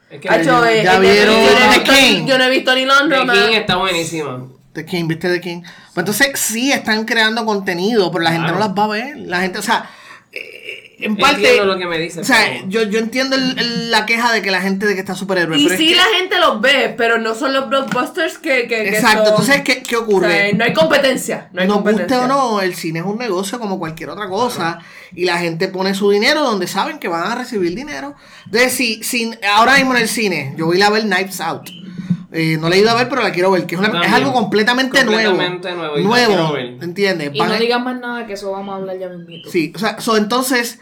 Es 0.09 0.19
que 0.19 0.28
Hacho, 0.30 0.65
Ya 0.65 0.72
eh, 0.72 0.95
eh, 0.95 0.99
vieron 0.99 1.36
The 1.74 1.84
King. 1.84 2.26
Yo 2.26 2.38
no 2.39 2.43
he 2.45 2.49
visto 2.49 2.74
ni 2.74 2.82
The 2.82 2.88
Laundromat. 2.88 3.36
King 3.36 3.53
está 3.55 3.76
buenísima. 3.78 4.47
The 4.74 4.86
King, 4.86 5.07
¿viste 5.07 5.30
The 5.30 5.39
King? 5.41 5.61
Pues 5.61 5.97
entonces 5.97 6.32
sí 6.39 6.72
están 6.72 7.05
creando 7.05 7.45
contenido, 7.45 8.11
pero 8.11 8.24
la 8.24 8.32
gente 8.32 8.51
no 8.51 8.57
las 8.59 8.69
va 8.69 8.86
a 8.86 8.88
ver. 8.88 9.17
La 9.17 9.41
gente, 9.41 9.59
o 9.59 9.61
sea, 9.61 9.89
eh, 10.32 10.61
en 11.02 11.18
parte. 11.18 11.38
Entiendo 11.38 11.66
lo 11.66 11.78
que 11.78 11.86
me 11.86 11.97
dices. 11.97 12.20
O 12.20 12.24
sea, 12.24 12.38
pero- 12.45 12.70
yo, 12.70 12.84
yo 12.84 12.99
entiendo 12.99 13.36
el- 13.36 13.58
el- 13.60 13.91
la 13.91 14.06
queja 14.06 14.32
de 14.32 14.41
que 14.41 14.52
la 14.52 14.62
gente 14.62 14.86
de 14.86 14.93
que 14.93 14.99
está 14.99 15.16
superhéroe. 15.16 15.58
Y 15.58 15.64
pero 15.64 15.74
es 15.76 15.80
sí 15.80 15.89
que- 15.89 15.95
la 15.95 16.06
gente 16.18 16.39
los 16.39 16.62
ve, 16.62 16.93
pero 16.97 17.18
no 17.18 17.36
son 17.36 17.54
los 17.54 17.70
blockbusters 17.70 18.38
que, 18.38 18.64
que, 18.64 18.84
que 18.84 18.89
Exacto, 18.89 19.18
son- 19.26 19.28
entonces, 19.30 19.62
¿qué, 19.64 19.84
qué 19.84 19.95
o 19.97 20.02
ocurre? 20.04 20.28
sea, 20.32 20.54
no 20.54 20.64
hay 20.64 20.74
competencia. 20.74 21.49
No 21.54 21.62
hay 21.62 21.68
Nos 21.68 21.82
guste 21.84 22.16
o 22.16 22.28
no, 22.28 22.62
el 22.62 22.76
cine 22.76 22.99
es 22.99 23.06
un 23.06 23.18
negocio 23.18 23.60
como 23.60 23.80
cualquier 23.80 24.10
otra 24.10 24.28
cosa. 24.28 24.80
Y 25.14 25.26
la 25.26 25.38
gente 25.39 25.68
pone 25.68 25.93
su 25.93 26.10
dinero 26.10 26.41
donde 26.43 26.68
saben 26.68 26.97
que 26.97 27.08
van 27.10 27.30
a 27.32 27.36
recibir 27.36 27.76
dinero. 27.76 28.16
Entonces, 28.45 28.74
si, 28.74 29.04
si 29.04 29.32
ahora 29.54 29.76
mismo 29.76 29.93
en 29.95 30.02
el 30.04 30.08
cine, 30.08 30.54
yo 30.58 30.68
voy 30.68 30.82
a 30.82 30.89
ver 30.89 31.04
Knives 31.04 31.41
Out. 31.41 31.70
Eh, 32.34 32.57
no 32.59 32.69
la 32.69 32.75
he 32.75 32.79
ido 32.79 32.89
a 32.89 32.95
ver, 32.95 33.09
pero 33.09 33.21
la 33.21 33.32
quiero 33.32 33.51
ver. 33.51 33.65
Que 33.65 33.75
es, 33.75 33.79
una- 33.79 33.91
También. 33.91 34.09
es 34.11 34.17
algo 34.17 34.32
completamente, 34.34 34.97
Completamente 34.99 35.71
nuevo, 35.73 35.97
Nuevo. 35.97 36.53
ver. 36.53 36.77
¿Entiendes? 36.82 37.32
Y 37.34 37.39
Van 37.39 37.49
no 37.49 37.55
a- 37.55 37.59
digas 37.59 37.84
más 37.84 37.99
nada 37.99 38.25
que 38.25 38.34
eso 38.34 38.51
vamos 38.51 38.73
a 38.73 38.77
hablar 38.77 38.97
ya 38.97 39.09
mismito. 39.09 39.49
Sí, 39.49 39.73
o 39.75 39.79
sea, 39.79 39.99
so, 39.99 40.15
entonces, 40.15 40.79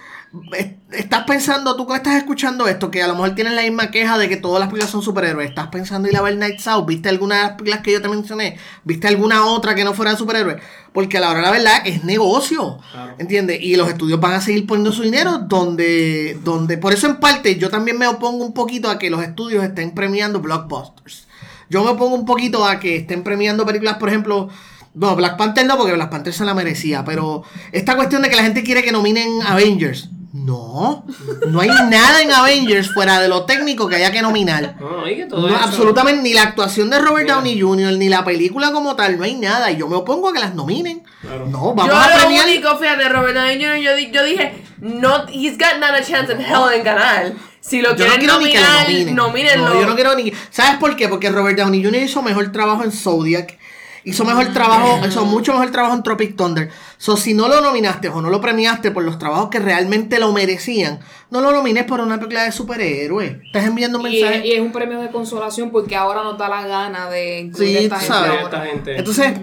es- 0.56 0.68
estás 0.92 1.24
pensando, 1.26 1.76
tú 1.76 1.88
que 1.88 1.96
estás 1.96 2.18
escuchando 2.18 2.68
esto, 2.68 2.92
que 2.92 3.02
a 3.02 3.08
lo 3.08 3.14
mejor 3.16 3.34
tienes 3.34 3.54
la 3.54 3.64
misma 3.64 3.90
queja 3.90 4.20
de 4.20 4.30
que 4.30 4.38
todas 4.38 4.60
las 4.60 4.70
películas 4.70 4.92
son 4.92 5.02
superhéroes. 5.02 5.50
Estás 5.50 5.70
pensando 5.70 6.08
ir 6.08 6.16
a 6.18 6.22
ver 6.22 6.38
Nights 6.38 6.68
Out, 6.68 6.86
¿viste 6.88 7.10
alguna 7.10 7.36
de 7.38 7.42
las 7.42 7.52
películas 7.54 7.82
que 7.82 7.92
yo 7.94 8.02
te 8.04 8.10
mencioné? 8.10 8.58
¿Viste 8.84 9.08
alguna 9.08 9.44
otra 9.48 9.74
que 9.74 9.84
no 9.84 9.96
fuera 9.96 10.12
de 10.12 10.18
superhéroes? 10.18 10.58
Porque 10.94 11.18
a 11.18 11.22
la 11.22 11.30
hora 11.32 11.40
de 11.40 11.46
la 11.46 11.52
verdad 11.52 11.82
es 11.86 12.04
negocio, 12.04 12.78
Claro. 12.92 13.16
¿entiendes? 13.18 13.60
Y 13.62 13.76
los 13.76 13.90
estudios 13.90 14.20
van 14.20 14.34
a 14.34 14.42
seguir 14.42 14.68
poniendo 14.68 14.92
su 14.92 15.02
dinero 15.02 15.40
donde, 15.40 16.38
donde, 16.44 16.78
por 16.78 16.94
eso 16.94 17.08
en 17.08 17.20
parte 17.20 17.58
yo 17.58 17.70
también 17.70 17.98
me 17.98 18.06
opongo 18.08 18.44
un 18.46 18.54
poquito 18.54 18.88
a 18.90 19.00
que 19.00 19.10
los 19.10 19.24
estudios 19.24 19.64
estén 19.64 19.96
premiando 19.96 20.40
blockbusters. 20.42 21.28
Yo 21.70 21.84
me 21.84 21.92
opongo 21.92 22.16
un 22.16 22.26
poquito 22.26 22.66
a 22.66 22.80
que 22.80 22.98
estén 22.98 23.24
premiando 23.24 23.66
películas, 23.66 23.98
por 23.98 24.10
ejemplo, 24.10 24.50
no, 24.96 25.16
Black 25.16 25.38
Panther 25.38 25.66
no, 25.66 25.78
porque 25.78 25.94
Black 25.94 26.10
Panther 26.10 26.34
se 26.34 26.44
la 26.46 26.54
merecía, 26.54 27.06
pero 27.06 27.44
esta 27.72 27.96
cuestión 27.96 28.22
de 28.24 28.30
que 28.30 28.36
la 28.36 28.44
gente 28.44 28.64
quiere 28.64 28.84
que 28.84 28.92
nominen 28.92 29.42
Avengers. 29.46 30.10
No, 30.32 31.06
no 31.48 31.60
hay 31.60 31.70
nada 31.90 32.22
en 32.22 32.32
Avengers 32.32 32.94
fuera 32.94 33.20
de 33.20 33.28
lo 33.28 33.46
técnico 33.46 33.88
que 33.88 33.96
haya 33.96 34.12
que 34.12 34.22
nominar. 34.22 34.76
No, 34.80 35.04
que 35.04 35.26
todo 35.26 35.42
No, 35.42 35.56
eso- 35.56 35.58
absolutamente 35.64 36.22
ni 36.22 36.34
la 36.34 36.44
actuación 36.44 36.90
de 36.92 37.00
Robert 37.00 37.24
Mira. 37.24 37.36
Downey 37.36 37.60
Jr. 37.60 37.94
ni 37.98 38.10
la 38.10 38.24
película 38.24 38.72
como 38.72 38.96
tal, 38.96 39.18
no 39.18 39.24
hay 39.24 39.36
nada. 39.36 39.72
Y 39.72 39.78
yo 39.78 39.88
me 39.88 39.96
opongo 39.96 40.30
a 40.30 40.34
que 40.34 40.40
las 40.40 40.54
nominen. 40.54 41.02
Claro. 41.22 41.48
No, 41.48 41.74
vamos 41.74 41.88
yo 41.88 41.96
a 42.00 42.10
lo 42.10 42.16
premiar. 42.22 42.46
único, 42.46 42.78
fíjate, 42.78 43.10
Robert 43.10 43.36
Downey 43.36 43.56
Jr., 43.58 43.76
yo, 43.78 43.98
yo 44.12 44.24
dije, 44.24 44.64
no, 44.80 45.26
he's 45.30 45.58
got 45.58 45.80
not 45.80 45.96
a 46.00 46.04
chance 46.04 46.32
in 46.32 46.40
hell 46.40 46.72
en 46.76 46.84
ganar. 46.84 47.34
Si 47.62 47.82
lo 47.82 47.96
Yo 47.96 48.06
no 48.06 48.12
quieren 48.14 48.20
quiero 48.20 48.40
ni 48.40 48.52
que 48.52 48.60
lo 48.60 48.66
nominar, 48.66 48.88
nominen. 48.90 49.16
nomínenlo. 49.16 49.70
No, 49.74 49.82
yo 49.82 49.88
no 49.88 49.96
quiero 49.96 50.16
ni. 50.16 50.32
¿Sabes 50.50 50.78
por 50.80 50.96
qué? 50.96 51.08
Porque 51.10 51.30
Robert 51.30 51.58
Downey 51.58 51.84
Jr. 51.84 52.04
hizo 52.04 52.22
mejor 52.22 52.52
trabajo 52.52 52.84
en 52.84 52.92
Zodiac. 52.92 53.58
Hizo 54.06 54.24
mejor 54.24 54.54
trabajo, 54.54 55.02
hizo 55.06 55.26
mucho 55.26 55.52
mejor 55.52 55.72
trabajo 55.72 55.94
en 55.94 56.02
Tropic 56.04 56.36
Thunder. 56.38 56.70
So, 56.98 57.18
si 57.18 57.34
no 57.34 57.50
lo 57.50 57.60
nominaste 57.60 58.08
o 58.08 58.22
no 58.22 58.30
lo 58.30 58.40
premiaste 58.40 58.92
por 58.92 59.04
los 59.04 59.20
trabajos 59.20 59.50
que 59.50 59.60
realmente 59.60 60.20
lo 60.20 60.32
merecían, 60.32 61.00
no 61.30 61.42
lo 61.42 61.52
nomines 61.52 61.84
por 61.84 62.00
una 62.00 62.16
película 62.16 62.44
de 62.46 62.54
superhéroes. 62.54 63.34
Estás 63.46 63.66
enviando 63.66 64.00
un 64.00 64.08
Y 64.10 64.18
es, 64.20 64.24
mensaje. 64.24 64.48
y 64.48 64.52
es 64.54 64.62
un 64.62 64.72
premio 64.72 65.02
de 65.02 65.10
consolación 65.12 65.70
porque 65.70 65.98
ahora 65.98 66.24
nos 66.24 66.38
da 66.38 66.48
la 66.48 66.66
gana 66.66 67.10
de 67.10 67.40
incluir 67.42 67.70
Sí, 67.70 67.78
a 67.78 67.82
esta 67.82 68.00
gente 68.00 68.70
gente. 68.72 68.98
Entonces, 68.98 69.34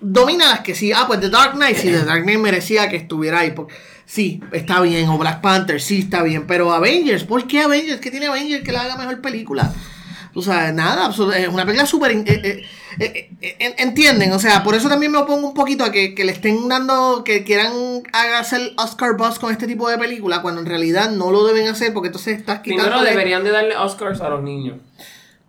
domina 0.00 0.48
las 0.48 0.60
que 0.60 0.74
sí. 0.74 0.92
Ah, 0.92 1.04
pues 1.06 1.20
The 1.20 1.28
Dark 1.28 1.52
Knight, 1.54 1.76
sí, 1.76 1.88
The 1.90 2.04
Dark 2.04 2.22
Knight 2.22 2.38
merecía 2.38 2.88
que 2.88 2.96
estuviera 2.96 3.40
ahí. 3.40 3.50
porque- 3.52 3.74
sí, 4.12 4.42
está 4.52 4.80
bien. 4.82 5.08
O 5.08 5.16
Black 5.16 5.40
Panther, 5.40 5.80
sí, 5.80 6.00
está 6.00 6.22
bien. 6.22 6.46
Pero 6.46 6.72
Avengers, 6.72 7.24
¿por 7.24 7.46
qué 7.46 7.60
Avengers? 7.60 8.00
¿Qué 8.00 8.10
tiene 8.10 8.26
Avengers 8.26 8.62
que 8.62 8.72
le 8.72 8.78
haga 8.78 8.96
mejor 8.96 9.22
película? 9.22 9.72
O 10.34 10.42
sea, 10.42 10.72
nada, 10.72 11.10
es 11.10 11.48
una 11.48 11.64
película 11.64 11.86
súper... 11.86 12.10
eh, 12.12 12.24
eh, 12.98 13.30
eh, 13.40 13.74
entienden, 13.78 14.32
o 14.32 14.38
sea, 14.38 14.62
por 14.62 14.74
eso 14.74 14.88
también 14.88 15.12
me 15.12 15.18
opongo 15.18 15.48
un 15.48 15.54
poquito 15.54 15.84
a 15.84 15.92
que, 15.92 16.14
que 16.14 16.24
le 16.24 16.32
estén 16.32 16.68
dando, 16.68 17.22
que 17.22 17.44
quieran 17.44 17.72
hacer 18.38 18.72
Oscar 18.78 19.16
Buzz 19.16 19.38
con 19.38 19.50
este 19.52 19.66
tipo 19.66 19.88
de 19.90 19.98
película, 19.98 20.40
cuando 20.40 20.62
en 20.62 20.66
realidad 20.66 21.10
no 21.10 21.30
lo 21.30 21.46
deben 21.46 21.68
hacer, 21.68 21.92
porque 21.92 22.08
entonces 22.08 22.38
estás 22.38 22.60
quitando... 22.60 22.84
Primero 22.84 23.04
deberían 23.04 23.44
de 23.44 23.50
darle 23.50 23.76
Oscars 23.76 24.20
a 24.22 24.30
los 24.30 24.42
niños. 24.42 24.78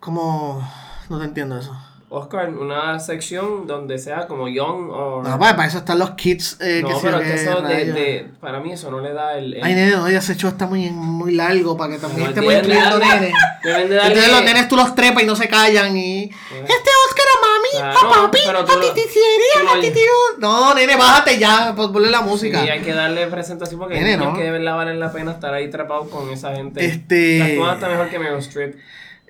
Como... 0.00 0.66
No 1.08 1.18
te 1.18 1.24
entiendo 1.24 1.58
eso. 1.58 1.74
Oscar, 2.14 2.48
una 2.50 2.98
sección 3.00 3.66
donde 3.66 3.98
sea 3.98 4.26
como 4.26 4.48
young 4.48 4.90
o... 4.90 5.22
No, 5.22 5.38
para, 5.38 5.56
para 5.56 5.68
eso 5.68 5.78
están 5.78 5.98
los 5.98 6.10
kids. 6.12 6.58
Eh, 6.60 6.80
No, 6.82 6.88
que 6.88 6.94
pero 7.02 7.18
se 7.18 7.24
es 7.24 7.42
que 7.42 7.48
eso 7.50 7.60
de, 7.62 7.84
de- 7.92 8.26
para 8.40 8.60
mí 8.60 8.72
eso 8.72 8.90
no 8.90 9.00
le 9.00 9.12
da 9.12 9.36
el... 9.36 9.54
el- 9.54 9.64
Ay, 9.64 9.74
nene, 9.74 9.90
no, 9.96 10.08
ya 10.08 10.18
ese 10.18 10.36
show 10.36 10.50
está 10.50 10.66
muy, 10.66 10.90
muy 10.90 11.32
largo 11.32 11.76
para 11.76 11.92
que 11.94 11.98
también 11.98 12.22
No, 12.24 12.28
estemos 12.28 12.52
incluyendo 12.54 12.98
nenes. 12.98 13.32
Entonces 13.64 14.30
los 14.30 14.44
nenes 14.44 14.68
tú 14.68 14.76
los 14.76 14.94
trepas 14.94 15.22
y 15.22 15.26
no 15.26 15.36
se 15.36 15.48
callan 15.48 15.96
y... 15.96 16.24
Este 16.24 16.90
Oscar 17.08 17.26
a 17.26 17.46
mami, 17.46 17.68
Claro, 18.00 18.08
a 18.08 18.22
papi, 18.26 18.38
tú 18.44 18.50
a 18.50 18.52
lo- 18.52 18.64
ti 18.64 18.70
te 18.94 19.00
tú 19.02 19.08
hiciería, 19.08 19.62
lo- 19.64 19.70
a 19.70 19.80
ti 19.80 19.90
tío. 19.90 20.12
No, 20.38 20.74
nene, 20.74 20.96
bájate 20.96 21.38
ya, 21.38 21.72
pues 21.74 21.88
ponle 21.88 22.10
la 22.10 22.20
música. 22.20 22.64
Y 22.64 22.68
hay 22.68 22.80
que 22.80 22.92
darle 22.92 23.26
presentación 23.26 23.80
porque 23.80 23.94
Nene, 24.00 24.16
no. 24.16 24.34
que 24.36 24.42
de 24.44 24.50
verdad 24.52 24.76
valen 24.76 25.00
la 25.00 25.10
pena 25.12 25.32
estar 25.32 25.52
ahí 25.52 25.66
atrapados 25.66 26.08
con 26.08 26.30
esa 26.30 26.54
gente. 26.54 26.84
Este- 26.84 27.38
La 27.38 27.44
actúa 27.46 27.72
hasta 27.72 27.88
mejor 27.88 28.08
que 28.08 28.18
Meryl 28.18 28.38
Streep. 28.38 28.76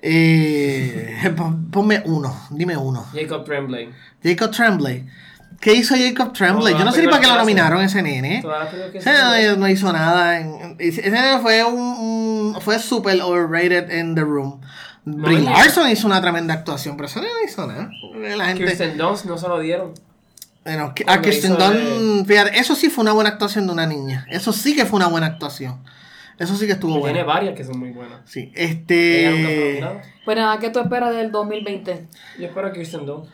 Eh, 0.07 1.33
pon- 1.35 1.71
ponme 1.71 2.01
uno, 2.05 2.47
dime 2.51 2.77
uno. 2.77 3.07
Jacob 3.13 3.43
Tremblay. 3.43 3.89
Jacob 4.23 4.51
Tremblay. 4.51 5.05
¿Qué 5.59 5.73
hizo 5.73 5.95
Jacob 5.95 6.31
Tremblay? 6.31 6.73
No, 6.73 6.79
Yo 6.79 6.85
no 6.85 6.91
sé 6.91 7.01
ni 7.01 7.07
para 7.07 7.21
qué 7.21 7.27
lo 7.27 7.37
nominaron 7.37 7.81
ese 7.81 8.03
nene. 8.03 8.43
Ese 8.93 8.99
hizo. 8.99 9.51
no, 9.53 9.55
no 9.57 9.67
hizo 9.67 9.91
nada. 9.91 10.39
en- 10.39 10.75
ese 10.77 11.09
nene 11.09 11.39
fue 11.39 11.63
un, 11.63 12.55
fue 12.61 12.77
super 12.77 13.19
overrated 13.21 13.89
en 13.89 14.13
The 14.13 14.21
Room. 14.21 14.61
Brie 15.05 15.37
Oye. 15.37 15.45
Larson 15.45 15.89
hizo 15.89 16.05
una 16.07 16.21
tremenda 16.21 16.53
actuación, 16.53 16.97
pero 16.97 17.07
ese 17.07 17.19
nene 17.21 17.31
no 17.41 17.47
hizo 17.49 17.65
nada. 17.65 17.89
La 18.37 18.45
gente, 18.47 18.65
Kirsten 18.65 18.97
Dunst 18.97 19.25
no 19.25 19.37
se 19.39 19.47
lo 19.47 19.59
dieron. 19.59 19.93
bueno, 20.63 20.93
a 21.07 21.21
Kirsten 21.21 21.55
Dunst, 21.57 22.27
fíjate, 22.27 22.59
eso 22.59 22.75
sí 22.75 22.89
fue 22.89 23.03
una 23.03 23.13
buena 23.13 23.31
actuación 23.31 23.65
de 23.65 23.73
una 23.73 23.85
niña. 23.87 24.25
Eso 24.29 24.51
sí 24.53 24.75
que 24.75 24.85
fue 24.85 24.97
una 24.97 25.07
buena 25.07 25.27
actuación. 25.27 25.79
Eso 26.37 26.55
sí 26.55 26.65
que 26.65 26.73
estuvo 26.73 26.95
Tiene 26.95 27.11
bueno. 27.23 27.25
varias 27.27 27.55
que 27.55 27.63
son 27.63 27.79
muy 27.79 27.91
buenas. 27.91 28.19
Sí, 28.25 28.47
nunca 28.47 28.61
este. 28.61 29.83
Pues 30.25 30.37
nada, 30.37 30.59
¿qué 30.59 30.69
tú 30.69 30.79
esperas 30.79 31.15
del 31.15 31.31
2020? 31.31 32.07
Yo 32.39 32.45
espero 32.47 32.71
que 32.73 32.79
Kirsten 32.79 33.05
Dunst. 33.05 33.31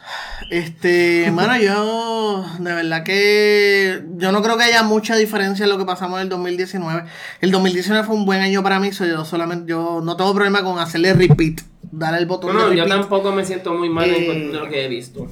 este, 0.50 1.32
mano, 1.34 1.58
yo 1.58 2.46
de 2.60 2.74
verdad 2.74 3.04
que 3.04 4.04
yo 4.18 4.32
no 4.32 4.42
creo 4.44 4.58
que 4.58 4.66
haya 4.66 4.84
mucha 4.84 5.16
diferencia 5.16 5.64
en 5.64 5.70
lo 5.70 5.78
que 5.78 5.86
pasamos 5.86 6.18
en 6.20 6.24
el 6.24 6.30
2019. 6.30 7.04
El 7.42 7.52
2019 7.52 8.06
fue 8.06 8.16
un 8.16 8.26
buen 8.26 8.42
año 8.42 8.62
para 8.62 8.80
mí, 8.80 8.92
so 8.92 9.06
yo 9.06 9.26
solamente 9.26 9.70
yo 9.70 10.02
no 10.04 10.16
tengo 10.18 10.34
problema 10.34 10.64
con 10.64 10.78
hacerle 10.80 11.14
repeat, 11.14 11.62
darle 11.92 12.20
el 12.20 12.26
botón 12.26 12.54
No, 12.54 12.60
no, 12.60 12.70
de 12.70 12.76
yo 12.78 12.84
repeat. 12.84 13.00
tampoco 13.02 13.32
me 13.32 13.46
siento 13.46 13.74
muy 13.74 13.90
mal 13.90 14.10
en 14.10 14.16
Eh, 14.24 14.26
cuestión 14.26 14.52
de 14.52 14.60
lo 14.60 14.70
que 14.70 14.86
he 14.86 14.88
visto. 14.90 15.28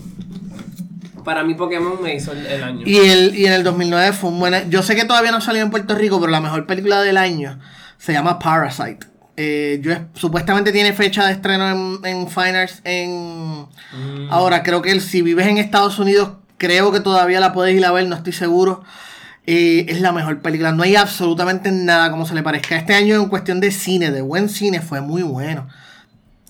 Para 1.29 1.43
mí 1.43 1.53
Pokémon 1.53 2.01
me 2.01 2.15
hizo 2.15 2.31
el, 2.31 2.43
el 2.47 2.63
año. 2.63 2.81
Y, 2.87 2.97
el, 2.97 3.35
y 3.35 3.45
en 3.45 3.53
el 3.53 3.63
2009 3.63 4.13
fue 4.13 4.31
un 4.31 4.39
buen... 4.39 4.71
Yo 4.71 4.81
sé 4.81 4.95
que 4.95 5.05
todavía 5.05 5.29
no 5.31 5.41
salió 5.41 5.61
en 5.61 5.69
Puerto 5.69 5.93
Rico, 5.93 6.19
pero 6.19 6.31
la 6.31 6.41
mejor 6.41 6.65
película 6.65 7.03
del 7.03 7.17
año 7.17 7.59
se 7.99 8.13
llama 8.13 8.39
Parasite. 8.39 9.05
Eh, 9.37 9.79
yo 9.83 9.91
es- 9.93 9.99
supuestamente 10.15 10.71
tiene 10.71 10.91
fecha 10.91 11.27
de 11.27 11.33
estreno 11.33 11.69
en, 11.69 11.99
en 12.03 12.27
Fine 12.27 12.57
Arts 12.57 12.81
en... 12.83 13.61
Mm. 13.93 14.31
Ahora, 14.31 14.63
creo 14.63 14.81
que 14.81 14.91
el- 14.91 15.01
si 15.01 15.21
vives 15.21 15.45
en 15.45 15.59
Estados 15.59 15.99
Unidos, 15.99 16.31
creo 16.57 16.91
que 16.91 16.99
todavía 16.99 17.39
la 17.39 17.53
puedes 17.53 17.75
ir 17.77 17.85
a 17.85 17.91
ver, 17.91 18.07
no 18.07 18.15
estoy 18.15 18.33
seguro. 18.33 18.83
Eh, 19.45 19.85
es 19.87 20.01
la 20.01 20.11
mejor 20.11 20.41
película. 20.41 20.71
No 20.71 20.81
hay 20.81 20.95
absolutamente 20.95 21.71
nada 21.71 22.09
como 22.09 22.25
se 22.25 22.33
le 22.33 22.41
parezca. 22.41 22.75
Este 22.75 22.95
año 22.95 23.15
en 23.15 23.29
cuestión 23.29 23.59
de 23.59 23.69
cine, 23.71 24.09
de 24.09 24.21
buen 24.21 24.49
cine, 24.49 24.81
fue 24.81 24.99
muy 25.01 25.21
bueno. 25.21 25.67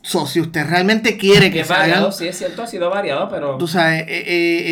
So, 0.01 0.25
si 0.25 0.39
usted 0.39 0.65
realmente 0.65 1.17
quiere 1.17 1.51
que 1.51 1.59
es 1.59 1.67
variado, 1.67 2.11
sí 2.11 2.27
es 2.27 2.37
cierto, 2.37 2.63
ha 2.63 2.67
sido 2.67 2.89
variado, 2.89 3.27
pero... 3.29 3.57
tú 3.57 3.67
sabes, 3.67 4.03
eh, 4.03 4.23
eh, 4.25 4.63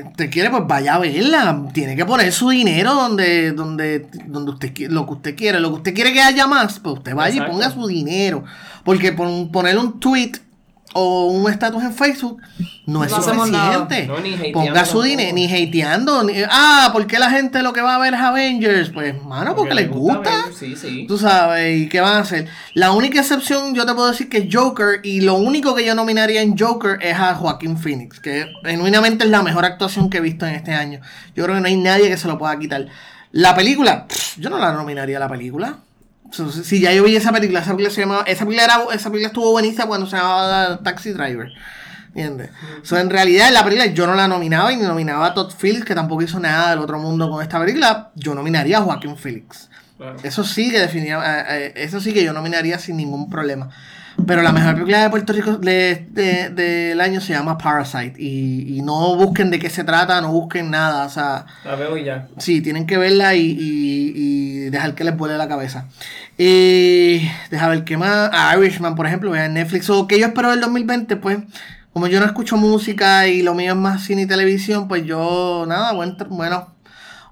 eh, 0.00 0.04
te 0.16 0.28
quiere, 0.28 0.50
pues 0.50 0.62
vaya 0.66 0.94
a 0.94 0.98
verla. 0.98 1.62
Tiene 1.72 1.96
que 1.96 2.04
poner 2.04 2.30
su 2.30 2.50
dinero 2.50 2.94
donde, 2.94 3.52
donde, 3.52 4.06
donde 4.26 4.50
usted 4.52 4.72
lo 4.90 5.06
que 5.06 5.12
usted 5.12 5.34
quiere. 5.36 5.60
Lo 5.60 5.70
que 5.70 5.76
usted 5.76 5.94
quiere 5.94 6.12
que 6.12 6.20
haya 6.20 6.46
más, 6.46 6.78
pues 6.78 6.96
usted 6.98 7.14
vaya 7.14 7.30
Exacto. 7.36 7.50
y 7.52 7.54
ponga 7.54 7.70
su 7.70 7.86
dinero. 7.86 8.44
Porque 8.84 9.12
pon- 9.12 9.50
poner 9.50 9.78
un 9.78 9.98
tweet 9.98 10.32
o 10.94 11.26
un 11.26 11.50
estatus 11.50 11.82
en 11.82 11.92
Facebook 11.92 12.40
no 12.86 13.02
es 13.04 13.10
No 13.10 13.22
suficiente. 13.22 14.06
No, 14.06 14.20
ni 14.20 14.34
hateando 14.34 14.60
Ponga 14.60 14.84
su 14.84 15.02
dinero, 15.02 15.34
ni 15.34 15.46
hateando. 15.52 16.22
ni- 16.24 16.34
ah, 16.50 16.90
¿por 16.92 17.06
qué 17.06 17.18
la 17.18 17.30
gente 17.30 17.62
lo 17.62 17.72
que 17.72 17.80
va 17.80 17.96
a 17.96 17.98
ver 17.98 18.14
es 18.14 18.20
Avengers? 18.20 18.90
Pues, 18.90 19.14
mano, 19.24 19.54
porque, 19.56 19.74
les 19.74 19.90
gusta. 19.90 20.30
ver, 20.46 20.54
Sí, 20.54 20.76
sí. 20.76 21.04
Tú 21.08 21.18
sabes, 21.18 21.80
¿y 21.82 21.88
qué 21.88 22.00
van 22.00 22.14
a 22.16 22.18
hacer? 22.20 22.46
La 22.74 22.92
única 22.92 23.20
excepción, 23.20 23.74
yo 23.74 23.86
te 23.86 23.94
puedo 23.94 24.08
decir 24.10 24.28
que 24.28 24.38
es 24.38 24.46
Joker, 24.54 25.00
y 25.02 25.20
lo 25.22 25.34
único 25.34 25.74
que 25.74 25.84
yo 25.84 25.94
nominaría 25.94 26.42
en 26.42 26.56
Joker 26.56 26.98
es 27.00 27.16
a 27.18 27.34
Joaquín 27.34 27.76
Phoenix, 27.78 28.20
que 28.20 28.46
genuinamente 28.64 29.24
es 29.24 29.30
la 29.30 29.42
mejor 29.42 29.64
actuación 29.64 30.10
que 30.10 30.18
he 30.18 30.20
visto 30.20 30.46
en 30.46 30.54
este 30.54 30.72
año. 30.74 31.00
Yo 31.34 31.44
creo 31.44 31.56
que 31.56 31.60
no 31.62 31.66
hay 31.68 31.76
nadie 31.76 32.08
que 32.08 32.16
se 32.16 32.28
lo 32.28 32.38
pueda 32.38 32.58
quitar. 32.58 32.86
La 33.32 33.54
película, 33.56 34.06
pff, 34.06 34.38
yo 34.38 34.48
no 34.50 34.58
la 34.58 34.72
nominaría 34.72 35.16
a 35.16 35.20
la 35.20 35.28
película. 35.28 35.76
Si 36.64 36.80
ya 36.80 36.92
yo 36.92 37.04
vi 37.04 37.16
esa 37.16 37.32
película, 37.32 37.60
esa 37.60 37.70
película 37.72 37.94
se 37.94 38.00
llamaba, 38.02 38.22
esa 38.26 38.44
película, 38.44 38.64
era- 38.64 38.94
esa 38.94 39.10
película 39.10 39.28
estuvo 39.28 39.50
buenísima 39.52 39.86
cuando 39.86 40.06
se 40.06 40.16
llamaba 40.16 40.78
Taxi 40.82 41.10
Driver. 41.12 41.48
¿Entiendes? 42.08 42.50
So, 42.82 42.96
en 42.96 43.10
realidad, 43.10 43.50
la 43.52 43.64
película 43.64 43.86
yo 43.86 44.06
no 44.06 44.14
la 44.14 44.28
nominaba 44.28 44.72
y 44.72 44.76
ni 44.76 44.82
nominaba 44.82 45.26
a 45.26 45.34
Todd 45.34 45.52
Phillips, 45.60 45.84
que 45.84 45.94
tampoco 45.96 46.22
hizo 46.22 46.38
nada 46.38 46.70
del 46.70 46.78
otro 46.78 46.98
mundo 46.98 47.28
con 47.28 47.42
esta 47.42 47.58
película. 47.58 48.10
Yo 48.14 48.34
nominaría 48.36 48.78
a 48.78 48.82
Joaquín 48.82 49.16
Phoenix. 49.16 49.68
Claro. 49.96 50.16
Eso 50.22 50.44
sí 50.44 50.70
que 50.70 50.78
definitivamente, 50.80 51.82
eso 51.82 52.00
sí 52.00 52.12
que 52.12 52.22
yo 52.24 52.32
nominaría 52.32 52.78
sin 52.78 52.96
ningún 52.96 53.28
problema. 53.30 53.70
Pero 54.26 54.42
la 54.42 54.52
mejor 54.52 54.74
película 54.74 55.02
de 55.02 55.10
Puerto 55.10 55.32
Rico 55.32 55.56
de- 55.58 56.06
de- 56.10 56.48
del 56.50 57.00
año 57.00 57.20
se 57.20 57.32
llama 57.32 57.58
Parasite. 57.58 58.14
Y, 58.16 58.76
y 58.78 58.82
no 58.82 59.16
busquen 59.16 59.50
de 59.50 59.58
qué 59.58 59.68
se 59.68 59.84
trata, 59.84 60.20
no 60.20 60.30
busquen 60.32 60.70
nada. 60.70 61.04
O 61.04 61.08
sea, 61.10 61.46
La 61.64 61.74
veo 61.74 61.96
y 61.98 62.04
ya. 62.04 62.28
sí, 62.38 62.60
tienen 62.60 62.86
que 62.86 62.96
verla 62.96 63.34
y, 63.34 63.40
y- 63.42 64.12
y 64.14 64.58
dejar 64.70 64.94
que 64.94 65.04
les 65.04 65.16
vuele 65.16 65.36
la 65.36 65.48
cabeza. 65.48 65.86
Eh, 66.38 67.30
deja 67.50 67.68
ver 67.68 67.84
qué 67.84 67.96
más. 67.96 68.30
A 68.32 68.56
Irishman, 68.56 68.94
por 68.94 69.06
ejemplo, 69.06 69.30
vean 69.30 69.54
Netflix. 69.54 69.90
O 69.90 70.06
que 70.06 70.18
yo 70.18 70.26
espero 70.26 70.50
del 70.50 70.60
2020, 70.60 71.16
pues, 71.16 71.38
como 71.92 72.06
yo 72.06 72.20
no 72.20 72.26
escucho 72.26 72.56
música 72.56 73.26
y 73.28 73.42
lo 73.42 73.54
mío 73.54 73.72
es 73.72 73.78
más 73.78 74.04
cine 74.04 74.22
y 74.22 74.26
televisión, 74.26 74.88
pues 74.88 75.04
yo, 75.04 75.64
nada, 75.68 75.92
buen, 75.92 76.16
bueno, 76.30 76.68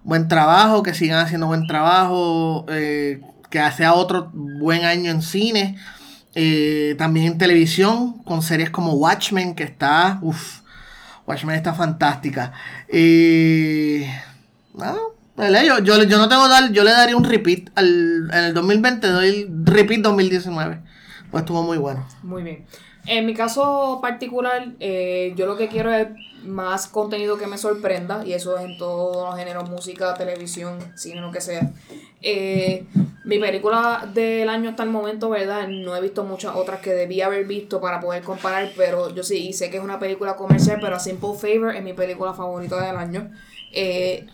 buen 0.05 0.29
trabajo, 0.29 0.83
que 0.83 0.95
sigan 0.95 1.21
haciendo 1.25 1.47
buen 1.47 1.67
trabajo, 1.67 2.67
eh, 2.69 3.21
que 3.51 3.61
sea 3.73 3.95
otro 3.95 4.31
buen 4.35 4.85
año 4.85 5.11
en 5.11 5.23
cine. 5.23 5.77
Eh, 6.35 6.95
también 6.99 7.27
en 7.27 7.39
televisión, 7.39 8.23
con 8.25 8.43
series 8.43 8.71
como 8.71 8.95
Watchmen, 8.95 9.55
que 9.55 9.65
está, 9.65 10.19
uff, 10.23 10.61
Watchmen 11.27 11.57
está 11.57 11.75
fantástica. 11.75 12.53
Eh, 12.89 14.11
¿verdad? 14.75 15.63
yo, 15.65 15.79
yo, 15.81 16.03
yo 16.03 16.19
no 16.19 16.29
tengo 16.29 16.49
dar, 16.49 16.73
yo 16.73 16.85
le 16.85 16.93
daría 16.93 17.17
un 17.17 17.25
repeat 17.25 17.71
al, 17.75 18.31
en 18.33 18.45
el 18.45 18.55
2020, 18.55 19.07
doy 19.09 19.29
el 19.29 19.67
repeat 19.67 20.01
2019. 20.01 20.81
Pues 21.31 21.43
estuvo 21.43 21.63
muy 21.63 21.79
bueno. 21.79 22.07
Muy 22.23 22.43
bien. 22.43 22.65
En 23.07 23.27
mi 23.27 23.35
caso 23.35 23.99
particular, 24.01 24.69
eh, 24.79 25.33
yo 25.37 25.47
lo 25.47 25.57
que 25.57 25.69
quiero 25.69 25.93
es 25.93 26.09
más 26.45 26.87
contenido 26.87 27.37
que 27.37 27.47
me 27.47 27.59
sorprenda, 27.59 28.25
y 28.25 28.33
eso 28.33 28.57
es 28.59 28.65
en 28.65 28.79
todos 28.79 29.29
los 29.29 29.37
géneros, 29.37 29.69
música, 29.69 30.15
televisión, 30.15 30.79
cine, 30.97 31.21
lo 31.21 31.33
que 31.33 31.41
sea. 31.41 31.71
Eh, 32.21 32.85
mi 33.25 33.39
película 33.39 34.09
del 34.13 34.49
año 34.49 34.71
hasta 34.71 34.83
el 34.83 34.91
momento, 34.91 35.31
¿verdad? 35.31 35.69
No 35.69 35.97
he 35.97 36.01
visto 36.01 36.25
muchas 36.25 36.55
otras 36.55 36.81
que 36.81 36.93
debí 36.93 37.21
haber 37.21 37.45
visto 37.45 37.81
para 37.81 38.01
poder 38.01 38.23
comparar, 38.23 38.71
pero 38.77 39.15
yo 39.15 39.23
sí 39.23 39.53
sé 39.53 39.71
que 39.71 39.79
es 39.79 39.83
una 39.83 39.99
película 39.99 40.37
comercial, 40.37 40.79
pero 40.81 40.97
A 40.97 41.01
Simple 41.01 41.35
Favor 41.35 41.75
es 41.75 41.83
mi 41.83 41.93
película 41.93 42.35
favorita 42.35 42.85
del 42.85 42.97
año. 42.97 43.31
Eh, 43.73 44.27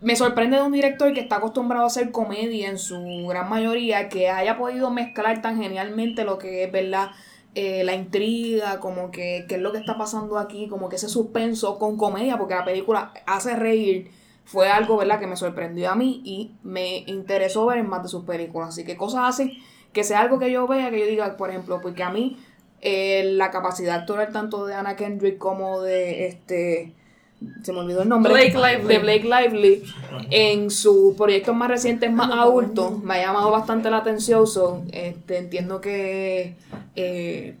me 0.00 0.16
sorprende 0.16 0.56
de 0.56 0.62
un 0.62 0.72
director 0.72 1.12
que 1.14 1.20
está 1.20 1.36
acostumbrado 1.36 1.84
a 1.84 1.86
hacer 1.86 2.10
comedia 2.10 2.68
en 2.68 2.78
su 2.78 3.26
gran 3.28 3.48
mayoría, 3.48 4.08
que 4.08 4.28
haya 4.28 4.58
podido 4.58 4.90
mezclar 4.90 5.40
tan 5.40 5.60
genialmente 5.62 6.24
lo 6.24 6.38
que 6.38 6.64
es, 6.64 6.72
¿verdad? 6.72 7.10
Eh, 7.54 7.84
la 7.84 7.94
intriga, 7.94 8.80
como 8.80 9.10
que 9.10 9.44
qué 9.46 9.56
es 9.56 9.60
lo 9.60 9.72
que 9.72 9.78
está 9.78 9.98
pasando 9.98 10.38
aquí, 10.38 10.68
como 10.68 10.88
que 10.88 10.96
ese 10.96 11.08
suspenso 11.08 11.78
con 11.78 11.98
comedia, 11.98 12.38
porque 12.38 12.54
la 12.54 12.64
película 12.64 13.12
hace 13.26 13.56
reír, 13.56 14.10
fue 14.44 14.68
algo, 14.70 14.96
¿verdad?, 14.96 15.20
que 15.20 15.26
me 15.26 15.36
sorprendió 15.36 15.90
a 15.90 15.94
mí 15.94 16.22
y 16.24 16.52
me 16.62 17.04
interesó 17.06 17.66
ver 17.66 17.78
en 17.78 17.88
más 17.88 18.02
de 18.02 18.08
sus 18.08 18.24
películas. 18.24 18.70
Así 18.70 18.84
que 18.84 18.96
cosas 18.96 19.22
así, 19.28 19.62
que 19.92 20.02
sea 20.02 20.20
algo 20.20 20.38
que 20.38 20.50
yo 20.50 20.66
vea, 20.66 20.90
que 20.90 20.98
yo 20.98 21.06
diga, 21.06 21.36
por 21.36 21.50
ejemplo, 21.50 21.80
porque 21.82 22.02
a 22.02 22.10
mí 22.10 22.38
eh, 22.80 23.22
la 23.34 23.50
capacidad 23.50 24.00
actoral 24.00 24.32
tanto 24.32 24.66
de 24.66 24.74
Anna 24.74 24.96
Kendrick 24.96 25.38
como 25.38 25.82
de 25.82 26.26
este 26.26 26.94
se 27.62 27.72
me 27.72 27.80
olvidó 27.80 28.02
el 28.02 28.08
nombre. 28.08 28.32
Blake 28.32 28.54
Lively. 28.54 28.86
de 28.88 28.98
Blake 28.98 29.24
Lively 29.24 29.82
en 30.30 30.70
sus 30.70 31.14
proyectos 31.16 31.54
más 31.54 31.68
recientes 31.68 32.10
más 32.12 32.30
adultos 32.30 33.02
me 33.02 33.14
ha 33.14 33.26
llamado 33.26 33.50
bastante 33.50 33.90
la 33.90 33.98
atención 33.98 34.46
so, 34.46 34.82
este, 34.92 35.38
entiendo 35.38 35.80
que 35.80 36.56
eh, 36.96 37.56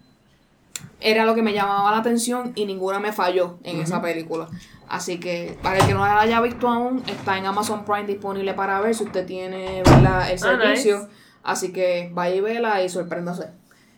era 1.00 1.24
lo 1.24 1.34
que 1.34 1.42
me 1.42 1.52
llamaba 1.52 1.90
la 1.90 1.98
atención 1.98 2.52
y 2.54 2.64
ninguna 2.66 2.98
me 3.00 3.12
falló 3.12 3.58
en 3.64 3.80
esa 3.80 4.00
película. 4.00 4.48
Así 4.88 5.18
que 5.18 5.56
para 5.62 5.78
el 5.78 5.86
que 5.86 5.94
no 5.94 6.00
la 6.00 6.20
haya 6.20 6.40
visto 6.40 6.68
aún 6.68 7.02
está 7.06 7.38
en 7.38 7.46
Amazon 7.46 7.84
Prime 7.84 8.04
disponible 8.06 8.54
para 8.54 8.80
ver 8.80 8.94
si 8.94 9.04
usted 9.04 9.26
tiene 9.26 9.80
el 9.80 9.84
Ah, 10.06 10.26
servicio. 10.36 10.98
Nice. 10.98 11.08
así 11.42 11.72
que 11.72 12.10
vaya 12.12 12.34
y 12.36 12.40
vela 12.40 12.82
y 12.82 12.88
sorpréndase. 12.88 13.48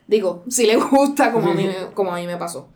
Digo 0.07 0.45
si 0.49 0.67
le 0.67 0.77
gusta 0.77 1.33
como 1.33 1.51
a 1.51 1.55
mí, 1.55 1.69
como 1.95 2.13
a 2.13 2.17
mí 2.17 2.27
me 2.27 2.37
pasó 2.37 2.69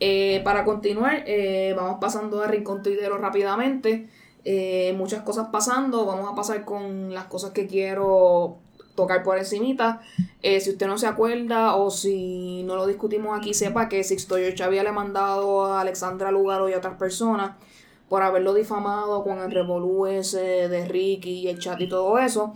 eh, 0.00 0.40
para 0.44 0.64
continuar, 0.64 1.24
eh, 1.26 1.74
vamos 1.76 1.98
pasando 2.00 2.42
a 2.42 2.46
Rincón 2.46 2.82
Tuitero 2.82 3.18
rápidamente. 3.18 4.08
Eh, 4.44 4.94
muchas 4.96 5.22
cosas 5.22 5.48
pasando. 5.50 6.06
Vamos 6.06 6.30
a 6.30 6.34
pasar 6.34 6.64
con 6.64 7.12
las 7.12 7.24
cosas 7.24 7.50
que 7.50 7.66
quiero 7.66 8.58
tocar 8.94 9.22
por 9.22 9.38
encimita. 9.38 10.00
Eh, 10.42 10.60
si 10.60 10.70
usted 10.70 10.86
no 10.86 10.98
se 10.98 11.06
acuerda 11.06 11.76
o 11.76 11.90
si 11.90 12.62
no 12.64 12.74
lo 12.74 12.86
discutimos 12.86 13.38
aquí, 13.38 13.54
sepa 13.54 13.88
que 13.88 14.02
Sixto 14.02 14.36
George 14.36 14.62
había 14.62 14.82
le 14.82 14.92
mandado 14.92 15.66
a 15.66 15.80
Alexandra 15.80 16.30
Lugaro 16.30 16.68
y 16.68 16.72
a 16.72 16.78
otras 16.78 16.96
personas 16.96 17.56
por 18.08 18.22
haberlo 18.22 18.54
difamado 18.54 19.22
con 19.22 19.38
el 19.38 19.50
revolú 19.50 20.06
ese 20.06 20.68
de 20.68 20.86
Ricky 20.86 21.40
y 21.40 21.48
el 21.48 21.58
chat 21.58 21.78
y 21.80 21.88
todo 21.88 22.18
eso. 22.18 22.54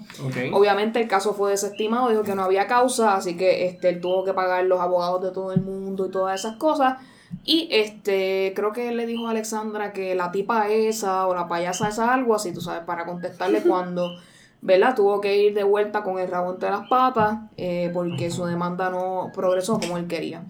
Obviamente 0.53 1.01
el 1.01 1.09
caso 1.09 1.35
fue 1.35 1.51
desestimado, 1.51 2.09
dijo 2.09 2.23
que 2.23 2.35
no 2.35 2.43
había 2.43 2.67
causa, 2.67 3.17
así 3.17 3.37
que 3.37 3.67
este, 3.67 3.91
él 3.91 4.01
tuvo 4.01 4.25
que 4.25 4.33
pagar 4.33 4.65
los 4.65 4.81
abogados 4.81 5.23
de 5.23 5.31
todo 5.31 5.53
el 5.53 5.61
mundo 5.61 6.07
y 6.07 6.11
todas 6.11 6.41
esas 6.41 6.57
cosas. 6.57 6.97
Y 7.45 7.69
este, 7.71 8.53
creo 8.55 8.73
que 8.73 8.89
él 8.89 8.97
le 8.97 9.07
dijo 9.07 9.27
a 9.27 9.31
Alexandra 9.31 9.93
que 9.93 10.15
la 10.15 10.31
tipa 10.31 10.69
esa 10.69 11.27
o 11.27 11.35
la 11.35 11.49
payasa 11.49 11.89
esa, 11.89 12.13
algo 12.15 12.35
así, 12.35 12.53
tú 12.53 12.61
sabes, 12.61 12.85
para 12.85 13.05
contestarle 13.05 13.63
cuando, 13.67 14.17
¿verdad? 14.61 14.95
Tuvo 14.95 15.21
que 15.21 15.37
ir 15.37 15.55
de 15.55 15.65
vuelta 15.65 16.03
con 16.03 16.19
el 16.19 16.29
rabo 16.29 16.53
entre 16.53 16.71
las 16.71 16.89
patas 16.89 17.39
eh, 17.57 17.91
porque 17.93 18.31
su 18.31 18.45
demanda 18.45 18.91
no 18.91 19.31
progresó 19.35 19.79
como 19.81 19.99
él 19.99 20.07
quería. 20.07 20.45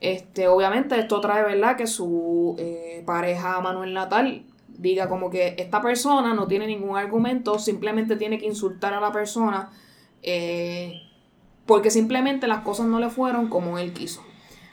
Este, 0.00 0.46
obviamente 0.46 0.98
esto 0.98 1.20
trae, 1.20 1.42
¿verdad? 1.42 1.76
Que 1.76 1.86
su 1.86 2.54
eh, 2.58 3.02
pareja 3.04 3.60
Manuel 3.60 3.94
Natal 3.94 4.44
diga 4.68 5.08
como 5.08 5.28
que 5.28 5.56
esta 5.58 5.82
persona 5.82 6.34
no 6.34 6.46
tiene 6.46 6.66
ningún 6.66 6.96
argumento, 6.96 7.58
simplemente 7.58 8.16
tiene 8.16 8.38
que 8.38 8.46
insultar 8.46 8.94
a 8.94 9.00
la 9.00 9.10
persona 9.10 9.70
eh, 10.22 11.02
porque 11.66 11.90
simplemente 11.90 12.46
las 12.46 12.60
cosas 12.60 12.86
no 12.86 12.98
le 13.00 13.10
fueron 13.10 13.48
como 13.48 13.78
él 13.78 13.92
quiso. 13.92 14.22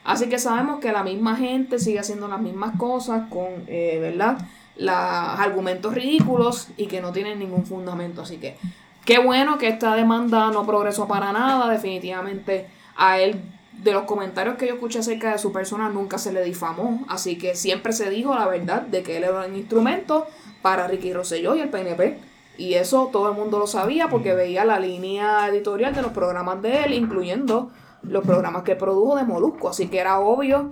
Así 0.06 0.28
que 0.28 0.38
sabemos 0.38 0.78
que 0.78 0.92
la 0.92 1.02
misma 1.02 1.34
gente 1.36 1.80
sigue 1.80 1.98
haciendo 1.98 2.28
las 2.28 2.40
mismas 2.40 2.78
cosas 2.78 3.28
con, 3.28 3.64
eh, 3.66 3.98
¿verdad? 4.00 4.38
Los 4.76 4.94
argumentos 4.94 5.92
ridículos 5.92 6.68
y 6.76 6.86
que 6.86 7.00
no 7.00 7.10
tienen 7.10 7.40
ningún 7.40 7.66
fundamento. 7.66 8.22
Así 8.22 8.36
que 8.36 8.56
qué 9.04 9.18
bueno 9.18 9.58
que 9.58 9.66
esta 9.66 9.96
demanda 9.96 10.52
no 10.52 10.64
progresó 10.64 11.08
para 11.08 11.32
nada. 11.32 11.68
Definitivamente 11.68 12.68
a 12.96 13.18
él, 13.18 13.40
de 13.72 13.92
los 13.92 14.04
comentarios 14.04 14.54
que 14.54 14.68
yo 14.68 14.74
escuché 14.74 15.00
acerca 15.00 15.32
de 15.32 15.38
su 15.38 15.50
persona, 15.50 15.88
nunca 15.88 16.18
se 16.18 16.32
le 16.32 16.44
difamó. 16.44 17.04
Así 17.08 17.36
que 17.36 17.56
siempre 17.56 17.92
se 17.92 18.08
dijo 18.08 18.32
la 18.32 18.46
verdad 18.46 18.82
de 18.82 19.02
que 19.02 19.16
él 19.16 19.24
era 19.24 19.44
un 19.44 19.56
instrumento 19.56 20.28
para 20.62 20.86
Ricky 20.86 21.12
Rosselló 21.12 21.56
y 21.56 21.62
el 21.62 21.68
PNP. 21.68 22.16
Y 22.58 22.74
eso 22.74 23.10
todo 23.12 23.28
el 23.28 23.34
mundo 23.34 23.58
lo 23.58 23.66
sabía 23.66 24.08
porque 24.08 24.34
veía 24.34 24.64
la 24.64 24.78
línea 24.78 25.48
editorial 25.48 25.96
de 25.96 26.02
los 26.02 26.12
programas 26.12 26.62
de 26.62 26.84
él, 26.84 26.94
incluyendo 26.94 27.72
los 28.08 28.24
programas 28.24 28.62
que 28.62 28.76
produjo 28.76 29.16
de 29.16 29.24
Molusco. 29.24 29.68
Así 29.68 29.88
que 29.88 29.98
era 29.98 30.20
obvio 30.20 30.68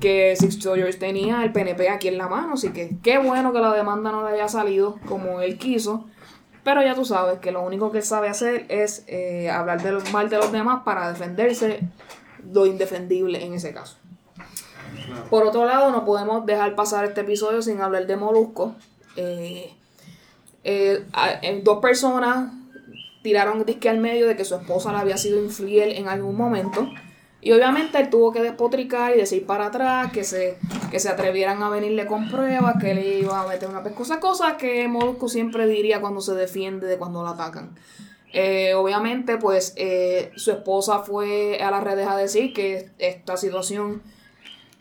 que 0.00 0.34
Sixto 0.36 0.74
George 0.74 0.98
tenía 0.98 1.44
el 1.44 1.52
PNP 1.52 1.88
aquí 1.88 2.08
en 2.08 2.18
la 2.18 2.28
mano. 2.28 2.54
Así 2.54 2.70
que 2.70 2.96
qué 3.02 3.18
bueno 3.18 3.52
que 3.52 3.60
la 3.60 3.72
demanda 3.72 4.10
no 4.10 4.28
le 4.28 4.34
haya 4.34 4.48
salido 4.48 4.98
como 5.06 5.40
él 5.40 5.58
quiso. 5.58 6.06
Pero 6.64 6.82
ya 6.82 6.94
tú 6.94 7.04
sabes 7.04 7.38
que 7.38 7.52
lo 7.52 7.62
único 7.62 7.90
que 7.90 8.02
sabe 8.02 8.28
hacer 8.28 8.66
es 8.68 9.04
eh, 9.06 9.50
hablar 9.50 9.82
de 9.82 9.92
mal 10.12 10.28
de 10.28 10.36
los 10.36 10.52
demás 10.52 10.82
para 10.84 11.08
defenderse 11.08 11.80
lo 12.52 12.66
indefendible 12.66 13.44
en 13.44 13.54
ese 13.54 13.72
caso. 13.72 13.96
Por 15.28 15.46
otro 15.46 15.64
lado, 15.64 15.90
no 15.90 16.04
podemos 16.04 16.44
dejar 16.46 16.74
pasar 16.74 17.04
este 17.04 17.22
episodio 17.22 17.62
sin 17.62 17.80
hablar 17.80 18.06
de 18.06 18.16
Molusco. 18.16 18.74
Eh, 19.16 19.74
eh, 20.64 21.04
eh, 21.42 21.60
dos 21.64 21.78
personas 21.78 22.52
tiraron 23.22 23.64
disque 23.64 23.88
al 23.88 23.98
medio 23.98 24.26
de 24.26 24.36
que 24.36 24.44
su 24.44 24.54
esposa 24.54 24.92
le 24.92 24.98
había 24.98 25.16
sido 25.16 25.42
infiel 25.42 25.92
en 25.92 26.08
algún 26.08 26.36
momento. 26.36 26.88
Y 27.42 27.52
obviamente 27.52 27.98
él 27.98 28.10
tuvo 28.10 28.32
que 28.32 28.42
despotricar 28.42 29.14
y 29.14 29.18
decir 29.18 29.46
para 29.46 29.66
atrás 29.66 30.12
que 30.12 30.24
se, 30.24 30.58
que 30.90 31.00
se 31.00 31.08
atrevieran 31.08 31.62
a 31.62 31.70
venirle 31.70 32.06
con 32.06 32.30
pruebas, 32.30 32.76
que 32.78 32.94
le 32.94 33.20
iba 33.20 33.40
a 33.40 33.46
meter 33.46 33.68
una 33.68 33.82
pescosa, 33.82 34.20
cosas 34.20 34.54
que 34.54 34.86
Molusco 34.88 35.28
siempre 35.28 35.66
diría 35.66 36.00
cuando 36.00 36.20
se 36.20 36.34
defiende 36.34 36.86
de 36.86 36.98
cuando 36.98 37.22
lo 37.22 37.28
atacan. 37.28 37.76
Eh, 38.32 38.74
obviamente, 38.74 39.38
pues 39.38 39.72
eh, 39.76 40.32
su 40.36 40.50
esposa 40.50 41.00
fue 41.00 41.60
a 41.62 41.70
las 41.70 41.82
redes 41.82 42.06
a 42.06 42.16
decir 42.16 42.52
que 42.52 42.90
esta 42.98 43.36
situación 43.36 44.02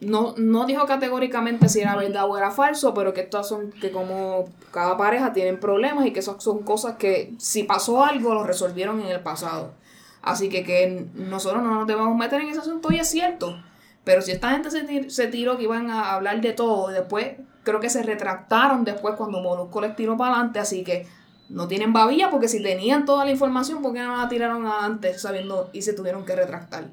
no, 0.02 0.34
no 0.38 0.66
dijo 0.66 0.86
categóricamente 0.86 1.68
si 1.70 1.82
era 1.82 1.96
verdad 1.96 2.26
o 2.30 2.38
era 2.38 2.52
falso, 2.52 2.94
pero 2.94 3.14
que 3.14 3.22
estas 3.22 3.48
son 3.50 3.72
que 3.72 3.92
como 3.92 4.46
cada 4.72 4.96
pareja 4.98 5.34
tienen 5.34 5.60
problemas 5.60 6.06
y 6.06 6.12
que 6.14 6.20
esas 6.22 6.42
son 6.42 6.60
cosas 6.64 6.96
que 6.98 7.34
si 7.38 7.64
pasó 7.64 8.04
algo 8.06 8.34
lo 8.34 8.44
resolvieron 8.44 9.02
en 9.02 9.08
el 9.08 9.20
pasado. 9.22 9.74
Así 10.22 10.50
que 10.50 10.64
que 10.64 11.08
nosotros 11.16 11.64
no 11.64 11.74
nos 11.76 11.88
debemos 11.88 12.16
meter 12.18 12.42
en 12.42 12.50
ese 12.50 12.60
asunto 12.60 12.92
y 12.92 13.00
es 13.00 13.10
cierto. 13.10 13.62
Pero 14.04 14.22
si 14.22 14.32
esta 14.32 14.52
gente 14.52 14.72
se, 14.72 14.86
tir- 14.88 15.10
se 15.10 15.28
tiró 15.28 15.58
que 15.58 15.64
iban 15.64 15.90
a 15.90 16.14
hablar 16.14 16.40
de 16.42 16.54
todo 16.54 16.90
y 16.92 16.94
después 16.94 17.34
creo 17.64 17.80
que 17.80 17.90
se 17.90 18.02
retractaron 18.04 18.84
después 18.86 19.16
cuando 19.16 19.42
Molusco 19.42 19.82
les 19.82 19.96
tiró 19.96 20.18
para 20.18 20.36
adelante, 20.36 20.60
así 20.60 20.84
que 20.84 21.06
no 21.50 21.68
tienen 21.68 21.94
babilla 21.94 22.30
porque 22.30 22.48
si 22.48 22.62
tenían 22.64 23.06
toda 23.06 23.26
la 23.26 23.32
información, 23.32 23.82
¿por 23.82 23.94
qué 23.94 24.00
no 24.02 24.16
la 24.18 24.30
tiraron 24.30 24.66
antes 24.66 25.22
sabiendo 25.22 25.70
y 25.74 25.82
se 25.82 25.94
tuvieron 25.94 26.24
que 26.26 26.36
retractar? 26.36 26.86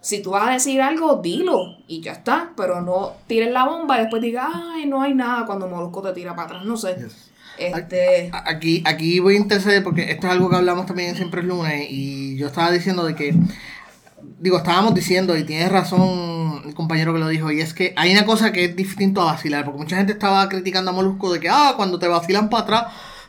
Si 0.00 0.22
tú 0.22 0.30
vas 0.30 0.48
a 0.48 0.52
decir 0.52 0.80
algo, 0.80 1.16
dilo 1.16 1.76
y 1.88 2.00
ya 2.00 2.12
está, 2.12 2.52
pero 2.56 2.80
no 2.80 3.14
tires 3.26 3.50
la 3.50 3.64
bomba 3.64 3.98
y 3.98 4.02
después 4.02 4.22
digas, 4.22 4.48
ay, 4.54 4.86
no 4.86 5.02
hay 5.02 5.14
nada 5.14 5.44
cuando 5.44 5.66
Molusco 5.66 6.02
te 6.02 6.12
tira 6.12 6.36
para 6.36 6.46
atrás, 6.46 6.64
no 6.64 6.76
sé. 6.76 6.96
Este, 7.58 8.30
Aquí, 8.32 8.82
aquí 8.86 9.18
voy 9.18 9.34
a 9.34 9.38
interceder 9.38 9.82
porque 9.82 10.12
esto 10.12 10.28
es 10.28 10.32
algo 10.32 10.48
que 10.48 10.54
hablamos 10.54 10.86
también 10.86 11.16
Siempre 11.16 11.40
es 11.40 11.46
Lunes 11.48 11.88
y 11.90 12.36
yo 12.36 12.46
estaba 12.46 12.70
diciendo 12.70 13.04
de 13.04 13.16
que, 13.16 13.34
digo, 14.38 14.58
estábamos 14.58 14.94
diciendo 14.94 15.36
y 15.36 15.42
tienes 15.42 15.70
razón 15.72 16.62
el 16.64 16.74
compañero 16.74 17.12
que 17.12 17.18
lo 17.18 17.26
dijo 17.26 17.50
y 17.50 17.60
es 17.60 17.74
que 17.74 17.94
hay 17.96 18.12
una 18.12 18.24
cosa 18.24 18.52
que 18.52 18.66
es 18.66 18.76
distinto 18.76 19.22
a 19.22 19.32
vacilar 19.32 19.64
porque 19.64 19.80
mucha 19.80 19.96
gente 19.96 20.12
estaba 20.12 20.48
criticando 20.48 20.92
a 20.92 20.94
Molusco 20.94 21.32
de 21.32 21.40
que, 21.40 21.48
ah, 21.48 21.72
cuando 21.76 21.98
te 21.98 22.06
vacilan 22.06 22.48
para 22.48 22.62
atrás 22.62 22.84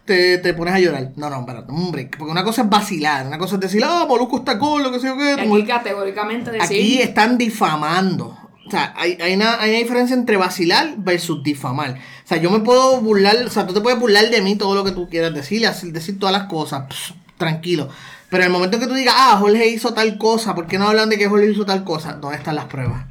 te, 0.10 0.40
te 0.40 0.56
pones 0.56 0.74
a 0.74 0.80
llorar. 0.80 1.12
No, 1.18 1.30
no, 1.30 1.46
un 1.68 1.92
break. 1.92 2.18
Porque 2.18 2.32
una 2.32 2.44
cosa 2.44 2.64
es 2.64 2.70
vacilar, 2.70 3.28
una 3.28 3.38
cosa 3.38 3.56
es 3.56 3.62
decir, 3.62 3.84
ah, 3.86 4.08
Molusco 4.10 4.38
está 4.40 4.58
cool, 4.58 4.82
lo 4.82 4.92
que 4.92 5.00
sé 5.00 5.06
yo 5.06 5.16
qué. 5.16 5.34
aquí 5.34 5.64
categóricamente 5.66 6.50
decir... 6.50 6.66
Aquí 6.66 7.00
están 7.00 7.38
difamando. 7.38 8.36
O 8.66 8.72
sea, 8.72 8.92
hay, 8.98 9.20
hay, 9.22 9.36
una, 9.36 9.62
hay 9.62 9.70
una 9.70 9.80
diferencia 9.80 10.16
entre 10.16 10.36
vacilar 10.38 10.96
versus 10.98 11.44
difamar. 11.44 11.92
O 11.92 12.28
sea, 12.28 12.38
yo 12.38 12.50
me 12.50 12.60
puedo 12.62 13.00
burlar, 13.02 13.38
o 13.46 13.50
sea, 13.52 13.68
tú 13.68 13.74
te 13.76 13.82
puedes 13.82 14.00
burlar 14.00 14.32
de 14.32 14.42
mí 14.42 14.56
todo 14.56 14.74
lo 14.74 14.84
que 14.84 14.92
tú 14.92 15.08
quieras 15.10 15.32
decir, 15.32 15.68
decir 15.70 16.18
todas 16.18 16.34
las 16.34 16.48
cosas, 16.48 16.88
pss, 16.90 17.14
tranquilo. 17.38 17.88
Pero 18.32 18.44
en 18.44 18.48
el 18.48 18.54
momento 18.54 18.80
que 18.80 18.88
tú 18.88 18.96
digas, 18.96 19.14
ah, 19.16 19.38
Jorge 19.40 19.68
hizo 19.68 19.94
tal 19.94 20.18
cosa, 20.18 20.56
¿por 20.56 20.66
qué 20.66 20.80
no 20.80 20.88
hablan 20.88 21.10
de 21.10 21.20
que 21.20 21.28
Jorge 21.28 21.52
hizo 21.52 21.66
tal 21.66 21.84
cosa? 21.84 22.14
¿Dónde 22.14 22.38
están 22.38 22.56
las 22.56 22.66
pruebas? 22.66 23.06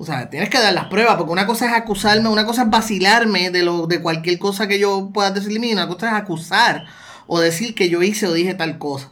O 0.00 0.04
sea, 0.06 0.30
tienes 0.30 0.48
que 0.48 0.58
dar 0.58 0.72
las 0.72 0.86
pruebas, 0.86 1.16
porque 1.16 1.30
una 1.30 1.46
cosa 1.46 1.66
es 1.66 1.74
acusarme, 1.74 2.30
una 2.30 2.46
cosa 2.46 2.62
es 2.62 2.70
vacilarme 2.70 3.50
de 3.50 3.62
lo 3.62 3.86
de 3.86 4.00
cualquier 4.00 4.38
cosa 4.38 4.66
que 4.66 4.78
yo 4.78 5.10
pueda 5.12 5.30
decirle 5.30 5.58
a 5.58 5.60
mí, 5.60 5.72
una 5.74 5.88
cosa 5.88 6.08
es 6.08 6.14
acusar 6.14 6.86
o 7.26 7.38
decir 7.38 7.74
que 7.74 7.90
yo 7.90 8.02
hice 8.02 8.26
o 8.26 8.32
dije 8.32 8.54
tal 8.54 8.78
cosa. 8.78 9.10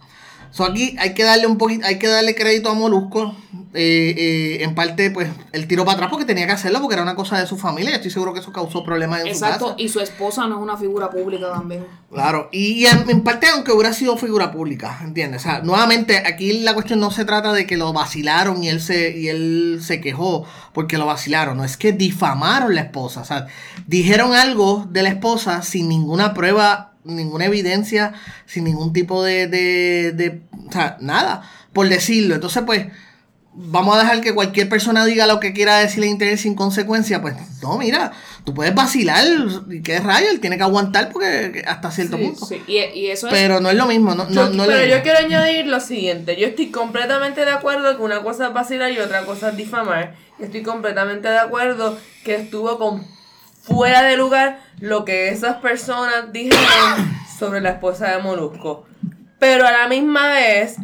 So 0.50 0.64
aquí 0.64 0.96
hay 0.98 1.14
que 1.14 1.24
darle 1.24 1.46
un 1.46 1.58
poquito, 1.58 1.86
hay 1.86 1.98
que 1.98 2.08
darle 2.08 2.34
crédito 2.34 2.70
a 2.70 2.74
Molusco. 2.74 3.34
eh, 3.74 4.14
eh, 4.16 4.64
en 4.64 4.74
parte, 4.74 5.10
pues, 5.10 5.28
él 5.52 5.66
tiró 5.68 5.84
para 5.84 5.96
atrás 5.96 6.10
porque 6.10 6.24
tenía 6.24 6.46
que 6.46 6.52
hacerlo, 6.52 6.80
porque 6.80 6.94
era 6.94 7.02
una 7.02 7.14
cosa 7.14 7.38
de 7.38 7.46
su 7.46 7.58
familia. 7.58 7.94
Estoy 7.94 8.10
seguro 8.10 8.32
que 8.32 8.40
eso 8.40 8.50
causó 8.50 8.82
problemas 8.82 9.20
en 9.20 9.26
su 9.26 9.32
Exacto, 9.32 9.64
casa. 9.66 9.76
y 9.78 9.88
su 9.90 10.00
esposa 10.00 10.46
no 10.46 10.56
es 10.56 10.62
una 10.62 10.76
figura 10.78 11.10
pública 11.10 11.50
también. 11.52 11.86
Claro, 12.10 12.48
y, 12.50 12.72
y 12.72 12.86
en, 12.86 13.08
en 13.10 13.22
parte 13.22 13.46
aunque 13.48 13.72
hubiera 13.72 13.92
sido 13.92 14.16
figura 14.16 14.50
pública, 14.50 14.98
¿entiendes? 15.04 15.42
O 15.42 15.44
sea, 15.44 15.60
nuevamente 15.60 16.16
aquí 16.26 16.60
la 16.60 16.72
cuestión 16.72 16.98
no 16.98 17.10
se 17.10 17.26
trata 17.26 17.52
de 17.52 17.66
que 17.66 17.76
lo 17.76 17.92
vacilaron 17.92 18.64
y 18.64 18.68
él 18.70 18.80
se 18.80 19.16
y 19.16 19.28
él 19.28 19.80
se 19.82 20.00
quejó 20.00 20.46
porque 20.72 20.96
lo 20.96 21.04
vacilaron, 21.04 21.58
no 21.58 21.64
es 21.64 21.76
que 21.76 21.92
difamaron 21.92 22.74
la 22.74 22.80
esposa, 22.80 23.20
o 23.20 23.24
sea, 23.26 23.46
dijeron 23.86 24.32
algo 24.32 24.86
de 24.90 25.02
la 25.02 25.10
esposa 25.10 25.60
sin 25.62 25.88
ninguna 25.90 26.32
prueba 26.32 26.87
ninguna 27.04 27.46
evidencia, 27.46 28.12
sin 28.46 28.64
ningún 28.64 28.92
tipo 28.92 29.22
de, 29.22 29.46
de, 29.46 30.12
de, 30.12 30.40
o 30.68 30.72
sea, 30.72 30.96
nada, 31.00 31.42
por 31.72 31.88
decirlo. 31.88 32.34
Entonces, 32.34 32.62
pues, 32.66 32.86
vamos 33.60 33.96
a 33.96 34.00
dejar 34.00 34.20
que 34.20 34.34
cualquier 34.34 34.68
persona 34.68 35.04
diga 35.04 35.26
lo 35.26 35.40
que 35.40 35.52
quiera 35.52 35.78
decirle 35.78 36.06
en 36.06 36.12
internet 36.12 36.38
sin 36.38 36.54
consecuencia. 36.54 37.20
Pues, 37.20 37.34
no, 37.62 37.76
mira, 37.78 38.12
tú 38.44 38.54
puedes 38.54 38.74
vacilar, 38.74 39.26
y 39.70 39.82
qué 39.82 39.98
rayo, 40.00 40.28
él 40.30 40.38
tiene 40.40 40.56
que 40.56 40.62
aguantar 40.62 41.10
porque 41.12 41.64
hasta 41.66 41.90
cierto 41.90 42.16
Sí, 42.18 42.24
punto. 42.24 42.46
sí. 42.46 42.62
Y, 42.68 42.76
y 42.98 43.06
eso 43.10 43.26
es. 43.26 43.32
Pero 43.32 43.60
no 43.60 43.70
es 43.70 43.76
lo 43.76 43.86
mismo, 43.86 44.14
no, 44.14 44.24
no, 44.26 44.30
Yo- 44.30 44.50
no 44.50 44.64
pero 44.66 44.84
yo 44.86 45.02
quiero 45.02 45.18
añadir 45.18 45.66
lo 45.66 45.80
siguiente. 45.80 46.36
Yo 46.38 46.46
estoy 46.46 46.70
completamente 46.70 47.44
de 47.44 47.50
acuerdo 47.50 47.96
que 47.96 48.02
una 48.02 48.22
cosa 48.22 48.48
es 48.48 48.52
vacilar 48.52 48.92
y 48.92 48.98
otra 48.98 49.24
cosa 49.24 49.48
es 49.50 49.56
difamar. 49.56 50.14
Estoy 50.38 50.62
completamente 50.62 51.26
de 51.28 51.38
acuerdo 51.38 51.98
que 52.24 52.36
estuvo 52.36 52.78
con 52.78 53.04
fuera 53.68 54.02
de 54.02 54.16
lugar 54.16 54.60
lo 54.80 55.04
que 55.04 55.28
esas 55.28 55.56
personas 55.56 56.32
dijeron 56.32 57.18
sobre 57.38 57.60
la 57.60 57.70
esposa 57.70 58.10
de 58.10 58.22
Molusco. 58.22 58.86
Pero 59.38 59.66
a 59.66 59.70
la 59.70 59.88
misma 59.88 60.28
vez, 60.28 60.76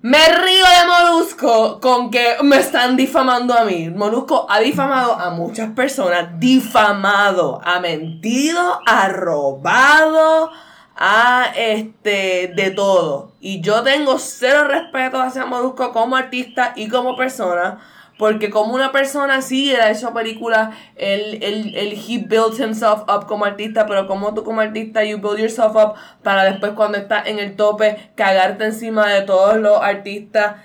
me 0.00 0.18
río 0.18 0.64
de 0.64 0.86
Molusco 0.86 1.80
con 1.80 2.10
que 2.10 2.36
me 2.42 2.58
están 2.58 2.96
difamando 2.96 3.54
a 3.54 3.64
mí. 3.64 3.88
Molusco 3.88 4.46
ha 4.48 4.60
difamado 4.60 5.14
a 5.14 5.30
muchas 5.30 5.72
personas. 5.72 6.38
Difamado. 6.38 7.60
Ha 7.64 7.80
mentido. 7.80 8.80
Ha 8.86 9.08
robado. 9.08 10.50
Ha 10.94 11.52
este. 11.56 12.52
de 12.54 12.70
todo. 12.70 13.32
Y 13.40 13.60
yo 13.60 13.82
tengo 13.82 14.18
cero 14.18 14.64
respeto 14.68 15.20
hacia 15.20 15.46
Molusco 15.46 15.92
como 15.92 16.16
artista 16.16 16.74
y 16.76 16.88
como 16.88 17.16
persona. 17.16 17.78
Porque 18.18 18.50
como 18.50 18.74
una 18.74 18.90
persona 18.90 19.40
sí, 19.42 19.72
él 19.72 19.80
ha 19.80 19.90
hecho 19.90 20.12
películas, 20.12 20.74
él, 20.96 21.38
él, 21.40 21.74
he 21.76 22.18
built 22.18 22.58
himself 22.58 23.02
up 23.02 23.26
como 23.28 23.44
artista, 23.44 23.86
pero 23.86 24.08
como 24.08 24.34
tú 24.34 24.42
como 24.42 24.60
artista, 24.60 25.04
you 25.04 25.18
build 25.18 25.38
yourself 25.38 25.76
up 25.76 25.94
para 26.24 26.42
después 26.44 26.72
cuando 26.72 26.98
estás 26.98 27.28
en 27.28 27.38
el 27.38 27.54
tope, 27.54 28.10
cagarte 28.16 28.64
encima 28.64 29.06
de 29.08 29.22
todos 29.22 29.56
los 29.58 29.80
artistas, 29.80 30.56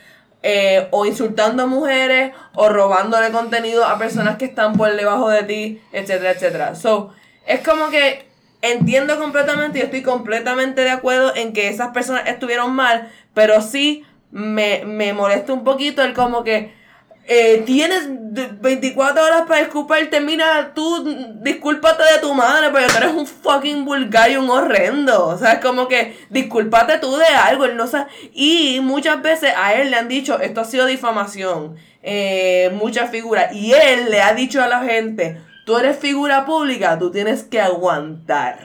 eh, 0.42 0.88
o 0.90 1.06
insultando 1.06 1.64
a 1.64 1.66
mujeres, 1.68 2.34
o 2.56 2.70
robándole 2.70 3.30
contenido 3.30 3.86
a 3.86 4.00
personas 4.00 4.38
que 4.38 4.46
están 4.46 4.74
por 4.74 4.94
debajo 4.96 5.30
de 5.30 5.44
ti, 5.44 5.82
etcétera, 5.92 6.32
etcétera. 6.32 6.76
So, 6.76 7.14
es 7.46 7.62
como 7.62 7.92
que 7.92 8.28
entiendo 8.64 9.20
completamente 9.20 9.78
y 9.78 9.82
estoy 9.84 10.02
completamente 10.02 10.82
de 10.82 10.90
acuerdo 10.90 11.36
en 11.36 11.54
que 11.54 11.68
esas 11.68 11.90
personas 11.90 12.24
estuvieron 12.26 12.74
mal, 12.74 13.12
pero 13.36 13.62
sí 13.62 14.04
me, 14.32 14.84
me 14.86 15.14
molesta 15.14 15.54
un 15.54 15.64
poquito 15.64 16.02
el 16.02 16.14
como 16.14 16.44
que 16.44 16.82
eh, 17.26 17.64
tienes 17.66 18.06
d- 18.10 18.50
24 18.60 19.24
horas 19.24 19.44
para 19.48 19.62
disculparte. 19.62 20.20
Mira, 20.20 20.72
tú 20.76 21.04
discúlpate 21.42 22.04
de 22.04 22.20
tu 22.20 22.34
madre, 22.34 22.70
pero 22.74 22.88
tú 22.88 22.98
eres 22.98 23.14
un 23.14 23.26
fucking 23.28 23.86
vulgar 23.86 24.30
y 24.32 24.38
un 24.38 24.50
horrendo. 24.50 25.28
O 25.28 25.38
sea, 25.38 25.54
es 25.54 25.60
como 25.60 25.88
que 25.88 26.18
discúlpate 26.30 26.98
tú 27.00 27.16
de 27.18 27.26
algo. 27.26 27.66
Él 27.66 27.78
no 27.78 27.88
sabe. 27.88 28.10
Y 28.34 28.80
muchas 28.82 29.22
veces 29.22 29.54
a 29.58 29.74
él 29.76 29.92
le 29.92 29.98
han 29.98 30.08
dicho, 30.08 30.40
esto 30.40 30.62
ha 30.62 30.66
sido 30.66 30.86
difamación. 30.86 31.76
Eh, 32.02 32.72
muchas 32.76 33.10
figuras. 33.10 33.54
Y 33.54 33.72
él 33.74 34.10
le 34.12 34.22
ha 34.22 34.34
dicho 34.34 34.62
a 34.62 34.68
la 34.68 34.82
gente, 34.84 35.40
tú 35.66 35.78
eres 35.78 35.98
figura 35.98 36.46
pública, 36.46 37.00
tú 37.00 37.12
tienes 37.12 37.44
que 37.44 37.62
aguantar. 37.62 38.60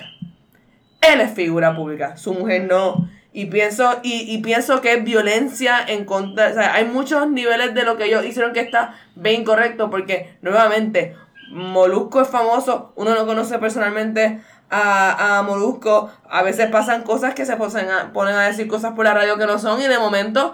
Él 1.01 1.21
es 1.21 1.33
figura 1.33 1.77
pública, 1.77 2.17
su 2.17 2.35
mujer 2.35 2.65
no. 2.65 3.09
Y 3.39 3.47
pienso, 3.47 4.01
y, 4.03 4.35
y 4.35 4.39
pienso 4.39 4.81
que 4.81 4.95
es 4.95 5.05
violencia 5.05 5.79
en 5.87 6.05
contra. 6.05 6.49
O 6.49 6.55
sea, 6.55 6.75
hay 6.75 6.87
muchos 6.87 7.31
niveles 7.31 7.73
de 7.73 7.85
lo 7.85 7.97
que 7.97 8.07
ellos 8.07 8.25
hicieron 8.25 8.53
que 8.53 8.59
está 8.59 8.95
bien 9.15 9.43
incorrecto. 9.43 9.91
Porque, 9.91 10.37
nuevamente, 10.43 11.15
Molusco 11.53 12.21
es 12.21 12.27
famoso. 12.29 12.93
Uno 12.97 13.15
no 13.15 13.27
conoce 13.27 13.61
personalmente 13.61 14.41
a, 14.71 15.39
a 15.39 15.43
Molusco. 15.45 16.11
A 16.29 16.43
veces 16.43 16.69
pasan 16.69 17.05
cosas 17.05 17.35
que 17.35 17.47
se 17.47 17.55
ponen 17.55 17.89
a, 17.89 18.13
ponen 18.13 18.35
a 18.35 18.49
decir 18.49 18.67
cosas 18.67 18.95
por 18.95 19.05
la 19.05 19.15
radio 19.15 19.39
que 19.39 19.47
no 19.47 19.61
son. 19.61 19.81
Y 19.81 19.87
de 19.87 20.01
momento, 20.01 20.53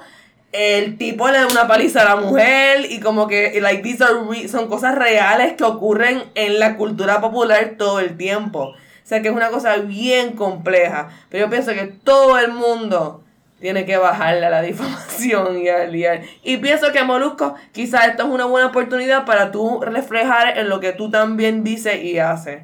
el 0.52 0.98
tipo 0.98 1.28
le 1.30 1.38
da 1.38 1.46
una 1.46 1.66
paliza 1.66 2.02
a 2.02 2.16
la 2.16 2.16
mujer. 2.16 2.84
Y 2.90 3.00
como 3.00 3.26
que, 3.28 3.58
like, 3.62 3.82
these 3.82 4.04
are 4.04 4.14
re- 4.28 4.46
son 4.48 4.68
cosas 4.68 4.94
reales 4.94 5.54
que 5.54 5.64
ocurren 5.64 6.22
en 6.34 6.58
la 6.60 6.76
cultura 6.76 7.22
popular 7.22 7.76
todo 7.78 8.00
el 8.00 8.18
tiempo. 8.18 8.74
O 9.04 9.06
sea 9.06 9.20
que 9.20 9.28
es 9.28 9.34
una 9.34 9.50
cosa 9.50 9.76
bien 9.76 10.32
compleja. 10.32 11.10
Pero 11.28 11.44
yo 11.46 11.50
pienso 11.50 11.72
que 11.72 11.86
todo 11.86 12.38
el 12.38 12.52
mundo 12.52 13.22
tiene 13.60 13.84
que 13.84 13.96
bajarle 13.98 14.46
a 14.46 14.50
la 14.50 14.62
difamación 14.62 15.58
y 15.58 15.68
al 15.68 15.94
al- 16.04 16.22
y 16.42 16.56
pienso 16.56 16.90
que 16.92 17.04
Molusco, 17.04 17.54
quizás 17.72 18.08
esto 18.08 18.22
es 18.24 18.28
una 18.30 18.46
buena 18.46 18.68
oportunidad 18.68 19.24
para 19.26 19.50
tú 19.50 19.80
reflejar 19.82 20.58
en 20.58 20.68
lo 20.68 20.80
que 20.80 20.92
tú 20.92 21.10
también 21.10 21.64
dices 21.64 22.02
y 22.02 22.18
haces. 22.18 22.62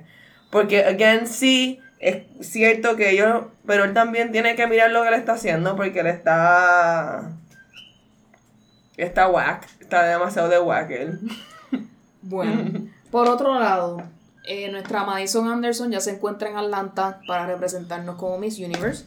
Porque, 0.51 0.85
again, 0.85 1.27
sí, 1.27 1.81
es 2.01 2.23
cierto 2.41 2.97
que 2.97 3.11
ellos, 3.11 3.45
pero 3.67 3.85
él 3.85 3.93
también 3.93 4.33
tiene 4.33 4.57
que 4.57 4.67
mirar 4.67 4.91
lo 4.91 5.03
que 5.05 5.11
le 5.11 5.17
está 5.17 5.33
haciendo 5.35 5.77
porque 5.77 6.01
él 6.01 6.07
está... 6.07 7.31
Está 8.97 9.29
whack, 9.29 9.67
está 9.81 10.03
demasiado 10.05 10.49
de 10.49 10.59
whack 10.59 10.91
él. 10.91 11.19
Bueno, 12.23 12.89
por 13.11 13.29
otro 13.29 13.59
lado, 13.59 14.03
eh, 14.45 14.71
nuestra 14.71 15.05
Madison 15.05 15.49
Anderson 15.49 15.91
ya 15.91 16.01
se 16.01 16.13
encuentra 16.13 16.49
en 16.51 16.57
Atlanta 16.57 17.21
para 17.27 17.47
representarnos 17.47 18.17
como 18.17 18.39
Miss 18.39 18.59
Universe. 18.59 19.05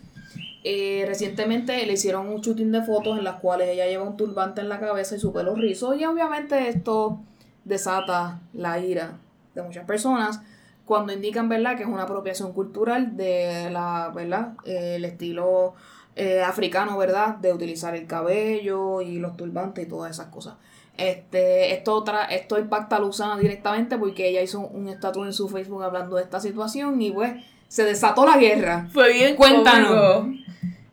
Eh, 0.64 1.04
recientemente 1.08 1.86
le 1.86 1.94
hicieron 1.94 2.30
un 2.30 2.40
shooting 2.40 2.72
de 2.72 2.84
fotos 2.84 3.18
en 3.18 3.26
las 3.26 3.42
cuales 3.42 3.68
ella 3.68 3.86
lleva 3.86 4.04
un 4.04 4.16
turbante 4.16 4.62
en 4.62 4.70
la 4.70 4.80
cabeza 4.80 5.16
y 5.16 5.20
su 5.20 5.34
pelo 5.34 5.56
rizo 5.56 5.94
y 5.94 6.06
obviamente 6.06 6.70
esto 6.70 7.20
desata 7.66 8.40
la 8.54 8.80
ira 8.80 9.18
de 9.56 9.62
muchas 9.62 9.86
personas 9.86 10.40
cuando 10.86 11.12
indican 11.12 11.50
verdad 11.50 11.76
que 11.76 11.84
es 11.84 11.90
una 11.90 12.04
apropiación 12.04 12.54
cultural 12.54 13.18
de 13.18 13.70
la 13.72 14.10
verdad 14.16 14.54
el 14.64 15.04
estilo 15.04 15.74
eh, 16.16 16.42
africano 16.42 16.98
verdad 16.98 17.36
de 17.36 17.52
utilizar 17.52 17.94
el 17.94 18.08
cabello 18.08 19.02
y 19.02 19.20
los 19.20 19.36
turbantes 19.36 19.86
y 19.86 19.90
todas 19.90 20.12
esas 20.12 20.28
cosas 20.28 20.56
este, 20.98 21.74
esto, 21.74 22.04
tra 22.04 22.26
esto 22.26 22.60
impacta 22.60 22.98
a 22.98 23.00
Luzana 23.00 23.38
directamente 23.38 23.98
porque 23.98 24.30
ella 24.30 24.42
hizo 24.42 24.60
un 24.60 24.90
estatus 24.90 25.26
en 25.26 25.34
su 25.34 25.50
Facebook 25.50 25.84
hablando 25.84 26.18
de 26.18 26.24
esta 26.24 26.40
situación 26.40 27.02
y 27.02 27.12
pues 27.12 27.34
se 27.68 27.84
desató 27.84 28.26
la 28.26 28.38
guerra. 28.38 28.88
Fue 28.94 29.12
bien 29.14 29.36
Cuéntanos. 29.36 30.28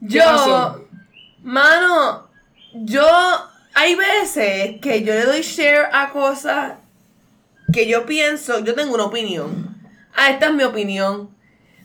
Yo, 0.01 0.24
pasó? 0.24 0.85
mano, 1.43 2.28
yo, 2.72 3.06
hay 3.74 3.94
veces 3.94 4.81
que 4.81 5.02
yo 5.02 5.12
le 5.12 5.27
doy 5.27 5.43
share 5.43 5.89
a 5.93 6.10
cosas 6.10 6.74
que 7.72 7.86
yo 7.86 8.06
pienso, 8.06 8.60
yo 8.60 8.74
tengo 8.74 8.94
una 8.94 9.05
opinión. 9.05 9.77
Ah, 10.16 10.31
esta 10.31 10.47
es 10.47 10.55
mi 10.55 10.64
opinión. 10.64 11.31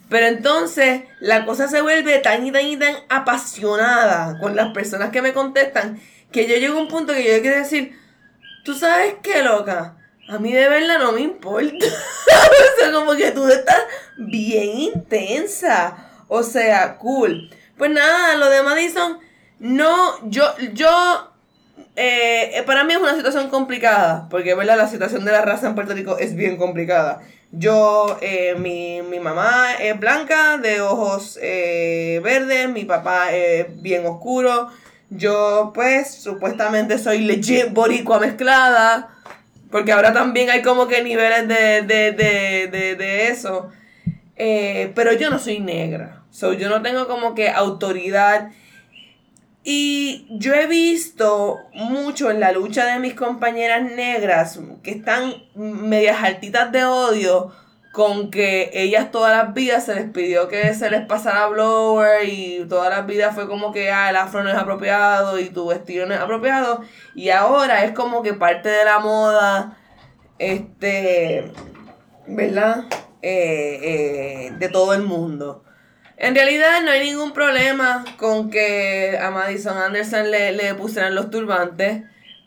Pero 0.07 0.27
entonces 0.27 1.03
la 1.19 1.45
cosa 1.45 1.67
se 1.67 1.81
vuelve 1.81 2.19
tan 2.19 2.45
y 2.45 2.51
tan 2.51 2.65
y 2.65 2.77
tan 2.77 2.95
apasionada 3.09 4.39
con 4.39 4.55
las 4.55 4.71
personas 4.71 5.09
que 5.09 5.21
me 5.21 5.33
contestan 5.33 5.99
que 6.31 6.47
yo 6.47 6.57
llego 6.57 6.77
a 6.77 6.81
un 6.81 6.87
punto 6.87 7.13
que 7.13 7.23
yo 7.23 7.41
quiero 7.41 7.57
decir, 7.57 7.97
tú 8.65 8.73
sabes 8.73 9.15
qué, 9.21 9.43
loca, 9.43 9.95
a 10.27 10.39
mí 10.39 10.51
de 10.51 10.67
verdad 10.67 10.99
no 10.99 11.13
me 11.13 11.21
importa. 11.21 11.85
o 11.85 12.79
sea, 12.79 12.91
como 12.91 13.15
que 13.15 13.31
tú 13.31 13.47
estás 13.47 13.81
bien 14.17 14.77
intensa. 14.79 16.09
O 16.27 16.43
sea, 16.43 16.97
cool. 16.97 17.49
Pues 17.77 17.91
nada, 17.91 18.35
lo 18.35 18.49
de 18.49 18.63
Madison, 18.63 19.19
no, 19.59 20.29
yo, 20.29 20.45
yo, 20.73 21.31
eh, 21.95 22.63
para 22.65 22.83
mí 22.83 22.93
es 22.93 22.99
una 22.99 23.15
situación 23.15 23.49
complicada, 23.49 24.27
porque 24.29 24.55
verdad 24.55 24.77
la 24.77 24.87
situación 24.87 25.25
de 25.25 25.31
la 25.31 25.41
raza 25.41 25.67
en 25.67 25.75
Puerto 25.75 25.93
Rico 25.93 26.17
es 26.17 26.35
bien 26.35 26.57
complicada. 26.57 27.21
Yo, 27.51 28.17
eh, 28.21 28.55
mi, 28.57 29.01
mi 29.03 29.19
mamá 29.19 29.75
es 29.79 29.97
blanca, 29.99 30.57
de 30.57 30.81
ojos 30.81 31.37
eh, 31.41 32.19
verdes, 32.23 32.69
mi 32.69 32.85
papá 32.85 33.31
es 33.31 33.81
bien 33.81 34.05
oscuro. 34.05 34.69
Yo, 35.09 35.71
pues, 35.73 36.13
supuestamente 36.13 36.97
soy 36.97 37.19
legit 37.19 37.71
boricua 37.71 38.19
mezclada, 38.19 39.09
porque 39.71 39.91
ahora 39.91 40.13
también 40.13 40.49
hay 40.49 40.61
como 40.61 40.87
que 40.87 41.03
niveles 41.03 41.47
de, 41.47 41.81
de, 41.83 42.11
de, 42.11 42.67
de, 42.67 42.95
de 42.95 43.27
eso. 43.27 43.69
Eh, 44.35 44.91
pero 44.95 45.13
yo 45.13 45.29
no 45.29 45.39
soy 45.39 45.59
negra. 45.59 46.23
So, 46.31 46.53
yo 46.53 46.69
no 46.69 46.81
tengo 46.81 47.07
como 47.07 47.35
que 47.35 47.49
autoridad. 47.49 48.51
Y 49.63 50.27
yo 50.29 50.53
he 50.53 50.67
visto 50.67 51.59
mucho 51.73 52.29
en 52.29 52.39
la 52.39 52.51
lucha 52.51 52.85
de 52.85 52.99
mis 52.99 53.15
compañeras 53.15 53.83
negras 53.83 54.59
que 54.83 54.91
están 54.91 55.33
medias 55.55 56.21
altitas 56.23 56.71
de 56.71 56.85
odio 56.85 57.51
con 57.95 58.29
que 58.29 58.71
ellas 58.73 59.09
todas 59.09 59.31
las 59.31 59.53
vidas 59.53 59.85
se 59.85 59.95
les 59.95 60.09
pidió 60.09 60.49
que 60.49 60.73
se 60.73 60.89
les 60.89 61.05
pasara 61.05 61.47
blower 61.47 62.27
y 62.27 62.65
todas 62.67 62.89
las 62.89 63.07
vidas 63.07 63.33
fue 63.33 63.47
como 63.47 63.71
que 63.71 63.89
ah, 63.89 64.09
el 64.09 64.17
afro 64.17 64.43
no 64.43 64.49
es 64.49 64.57
apropiado 64.57 65.39
y 65.39 65.45
tu 65.45 65.67
vestido 65.67 66.05
no 66.05 66.13
es 66.13 66.19
apropiado 66.19 66.81
y 67.15 67.29
ahora 67.29 67.85
es 67.85 67.93
como 67.93 68.21
que 68.21 68.33
parte 68.33 68.67
de 68.67 68.83
la 68.83 68.99
moda 68.99 69.77
este 70.39 71.53
¿verdad? 72.27 72.83
Eh, 73.21 73.79
eh, 73.81 74.51
de 74.59 74.67
todo 74.67 74.93
el 74.93 75.03
mundo. 75.03 75.63
En 76.17 76.35
realidad 76.35 76.81
no 76.83 76.91
hay 76.91 77.07
ningún 77.07 77.31
problema 77.31 78.03
con 78.17 78.49
que 78.49 79.17
a 79.17 79.31
Madison 79.31 79.77
Anderson 79.77 80.31
le, 80.31 80.51
le 80.51 80.75
pusieran 80.75 81.15
los 81.15 81.29
turbantes, 81.29 82.03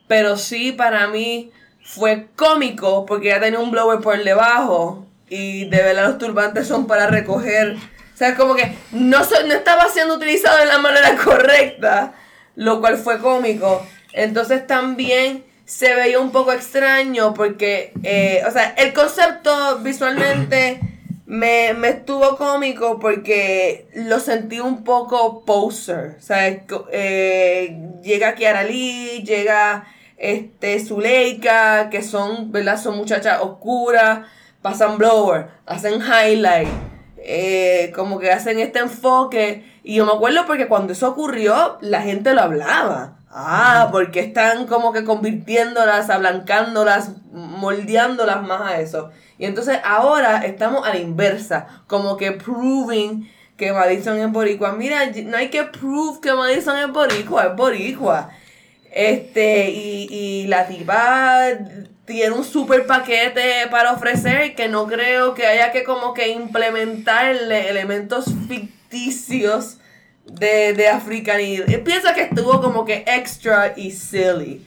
pero 0.08 0.36
sí 0.36 0.72
para 0.72 1.08
mí 1.08 1.52
fue 1.82 2.28
cómico 2.36 3.06
porque 3.06 3.28
ella 3.28 3.40
tenía 3.40 3.60
un 3.60 3.70
blower 3.70 4.00
por 4.00 4.22
debajo 4.22 5.07
y 5.30 5.68
de 5.68 5.82
verdad 5.82 6.06
los 6.08 6.18
turbantes 6.18 6.66
son 6.66 6.86
para 6.86 7.06
recoger 7.06 7.76
sea, 8.18 8.34
como 8.34 8.54
que 8.56 8.74
no, 8.90 9.22
so- 9.24 9.46
no 9.46 9.54
estaba 9.54 9.88
siendo 9.88 10.14
utilizado 10.16 10.58
de 10.58 10.66
la 10.66 10.78
manera 10.78 11.14
correcta, 11.24 12.14
lo 12.56 12.80
cual 12.80 12.98
fue 12.98 13.18
cómico. 13.20 13.86
Entonces 14.12 14.66
también 14.66 15.44
se 15.64 15.94
veía 15.94 16.18
un 16.18 16.32
poco 16.32 16.52
extraño 16.52 17.32
porque, 17.32 17.92
eh, 18.02 18.42
o 18.46 18.50
sea, 18.50 18.74
el 18.76 18.92
concepto 18.92 19.78
visualmente 19.80 20.80
me, 21.26 21.74
me 21.74 21.90
estuvo 21.90 22.36
cómico 22.36 22.98
porque 22.98 23.86
lo 23.94 24.18
sentí 24.18 24.58
un 24.58 24.82
poco 24.82 25.44
poser. 25.44 26.16
O 26.18 26.22
sea, 26.22 26.48
eh, 26.90 27.78
llega 28.02 28.34
Kiara 28.34 28.64
Lee, 28.64 29.22
llega 29.24 29.86
este 30.16 30.80
Zuleika, 30.84 31.88
que 31.90 32.02
son, 32.02 32.50
¿verdad? 32.50 32.82
Son 32.82 32.96
muchachas 32.96 33.38
oscuras, 33.42 34.20
pasan 34.62 34.98
blower, 34.98 35.48
hacen 35.66 36.00
highlight, 36.00 36.68
eh, 37.18 37.92
como 37.94 38.18
que 38.18 38.30
hacen 38.30 38.58
este 38.58 38.78
enfoque. 38.78 39.64
Y 39.82 39.96
yo 39.96 40.06
me 40.06 40.12
acuerdo 40.12 40.46
porque 40.46 40.68
cuando 40.68 40.92
eso 40.92 41.08
ocurrió, 41.08 41.78
la 41.80 42.02
gente 42.02 42.34
lo 42.34 42.42
hablaba. 42.42 43.18
Ah, 43.30 43.88
porque 43.92 44.20
están 44.20 44.66
como 44.66 44.92
que 44.92 45.04
convirtiéndolas, 45.04 46.08
ablancándolas, 46.10 47.12
moldeándolas 47.30 48.42
más 48.42 48.62
a 48.62 48.80
eso. 48.80 49.10
Y 49.38 49.44
entonces 49.44 49.78
ahora 49.84 50.44
estamos 50.44 50.86
a 50.86 50.90
la 50.90 50.98
inversa, 50.98 51.66
como 51.86 52.16
que 52.16 52.32
proving 52.32 53.30
que 53.56 53.72
Madison 53.72 54.18
es 54.18 54.32
boricua. 54.32 54.72
Mira, 54.72 55.00
no 55.24 55.36
hay 55.36 55.50
que 55.50 55.64
prove 55.64 56.20
que 56.20 56.32
Madison 56.32 56.78
es 56.78 56.90
boricua, 56.90 57.48
es 57.48 57.56
boricua. 57.56 58.30
Este, 58.90 59.70
y, 59.70 60.08
y 60.10 60.46
la 60.46 60.66
tipa 60.66 61.42
tiene 62.08 62.34
un 62.34 62.42
super 62.42 62.86
paquete 62.86 63.66
para 63.70 63.92
ofrecer 63.92 64.54
que 64.54 64.66
no 64.66 64.86
creo 64.86 65.34
que 65.34 65.46
haya 65.46 65.70
que 65.72 65.84
como 65.84 66.14
que 66.14 66.28
implementarle 66.30 67.68
elementos 67.68 68.24
ficticios 68.48 69.76
de, 70.24 70.72
de 70.72 70.88
africanidad. 70.88 71.66
Piensa 71.84 72.14
que 72.14 72.22
estuvo 72.22 72.62
como 72.62 72.86
que 72.86 73.04
extra 73.06 73.74
y 73.76 73.90
silly. 73.90 74.66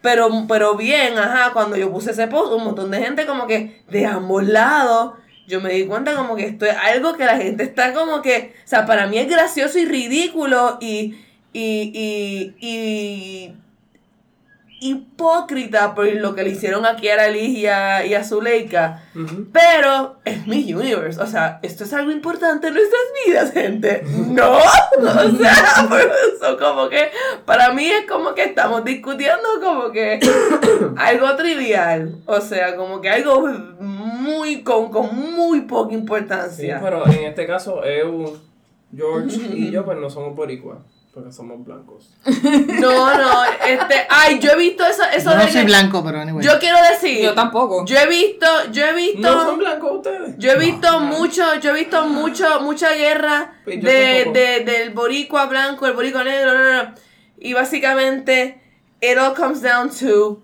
Pero, 0.00 0.28
pero 0.46 0.76
bien, 0.76 1.18
ajá, 1.18 1.52
cuando 1.52 1.76
yo 1.76 1.90
puse 1.90 2.12
ese 2.12 2.28
post, 2.28 2.52
un 2.52 2.62
montón 2.62 2.88
de 2.92 3.02
gente 3.02 3.26
como 3.26 3.48
que 3.48 3.82
de 3.88 4.06
ambos 4.06 4.44
lados, 4.44 5.14
yo 5.48 5.60
me 5.60 5.72
di 5.72 5.86
cuenta 5.86 6.14
como 6.14 6.36
que 6.36 6.46
esto 6.46 6.66
es 6.66 6.76
algo 6.76 7.16
que 7.16 7.24
la 7.24 7.36
gente 7.36 7.64
está 7.64 7.92
como 7.92 8.22
que, 8.22 8.54
o 8.64 8.68
sea, 8.68 8.86
para 8.86 9.08
mí 9.08 9.18
es 9.18 9.28
gracioso 9.28 9.76
y 9.80 9.86
ridículo 9.86 10.78
y, 10.80 11.16
y, 11.52 12.54
y 12.60 13.54
hipócrita 14.86 15.94
por 15.94 16.06
lo 16.12 16.34
que 16.34 16.42
le 16.42 16.50
hicieron 16.50 16.84
a 16.84 16.96
Kiara 16.96 17.28
Lee 17.28 17.60
y 17.60 17.66
a, 17.66 18.04
y 18.04 18.12
a 18.14 18.22
Zuleika. 18.22 19.02
Pero 19.52 20.16
es 20.24 20.46
mi 20.46 20.72
universe. 20.74 21.20
O 21.20 21.26
sea, 21.26 21.58
esto 21.62 21.84
es 21.84 21.92
algo 21.94 22.10
importante 22.10 22.68
en 22.68 22.74
nuestras 22.74 23.00
vidas, 23.26 23.52
gente. 23.52 24.04
No. 24.28 24.58
O 24.96 25.36
sea, 25.36 25.86
por 25.88 26.00
eso 26.00 26.58
como 26.58 26.88
que 26.88 27.10
para 27.44 27.72
mí 27.72 27.86
es 27.86 28.06
como 28.06 28.34
que 28.34 28.44
estamos 28.44 28.84
discutiendo 28.84 29.42
como 29.62 29.90
que 29.90 30.20
algo 30.96 31.34
trivial. 31.36 32.16
O 32.26 32.40
sea, 32.40 32.76
como 32.76 33.00
que 33.00 33.10
algo 33.10 33.46
muy 33.80 34.62
con, 34.62 34.90
con 34.90 35.14
muy 35.34 35.62
poca 35.62 35.90
Sí, 35.90 35.96
importancia. 35.96 36.80
pero 36.82 37.06
en 37.06 37.24
este 37.24 37.46
caso, 37.46 37.82
Eu, 37.84 38.36
George 38.94 39.36
y 39.54 39.70
yo, 39.70 39.84
pues 39.84 39.98
no 39.98 40.08
somos 40.10 40.34
boricuas, 40.36 40.78
porque 41.14 41.30
somos 41.32 41.64
blancos. 41.64 42.10
No, 42.80 43.16
no, 43.16 43.44
este, 43.66 44.06
ay, 44.10 44.38
yo 44.40 44.50
he 44.50 44.56
visto 44.56 44.84
eso, 44.84 45.02
eso 45.14 45.30
Yo 45.30 45.36
de 45.38 45.44
no 45.44 45.50
soy 45.52 45.60
que- 45.60 45.66
blanco, 45.66 46.02
pero 46.04 46.20
anyway. 46.20 46.44
Yo 46.44 46.58
quiero 46.58 46.76
decir, 46.90 47.22
Yo 47.22 47.34
tampoco. 47.34 47.84
yo 47.86 47.96
he 47.96 48.06
visto, 48.08 48.46
yo 48.72 48.84
he 48.86 48.92
visto 48.94 49.20
¿No 49.20 49.44
son 49.44 49.58
blancos 49.58 49.92
ustedes? 49.96 50.34
Yo 50.38 50.50
he 50.52 50.58
visto 50.58 51.00
mucho, 51.00 51.54
yo 51.60 51.70
he 51.70 51.74
visto 51.74 52.06
mucho, 52.06 52.60
mucha 52.60 52.90
guerra 52.92 53.54
Pues 53.64 53.80
yo 53.80 53.88
de, 53.88 54.14
tampoco. 54.24 54.38
de- 54.38 54.60
del 54.64 54.90
boricua 54.90 55.46
blanco, 55.46 55.86
el 55.86 55.92
boricua 55.94 56.24
negro, 56.24 56.52
no, 56.58 56.64
no, 56.64 56.82
no. 56.84 56.94
y 57.38 57.52
básicamente 57.54 58.60
it 59.00 59.16
all 59.18 59.34
comes 59.34 59.62
down 59.62 59.90
to 59.90 60.42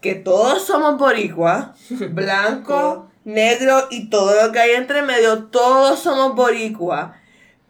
que 0.00 0.14
todos 0.16 0.64
somos 0.64 0.96
boricua, 0.98 1.74
blanco, 2.10 3.08
negro 3.24 3.86
y 3.90 4.10
todo 4.10 4.34
lo 4.46 4.50
que 4.52 4.58
hay 4.58 4.70
entre 4.72 5.02
medio, 5.02 5.44
todos 5.44 6.00
somos 6.00 6.34
boricua. 6.34 7.16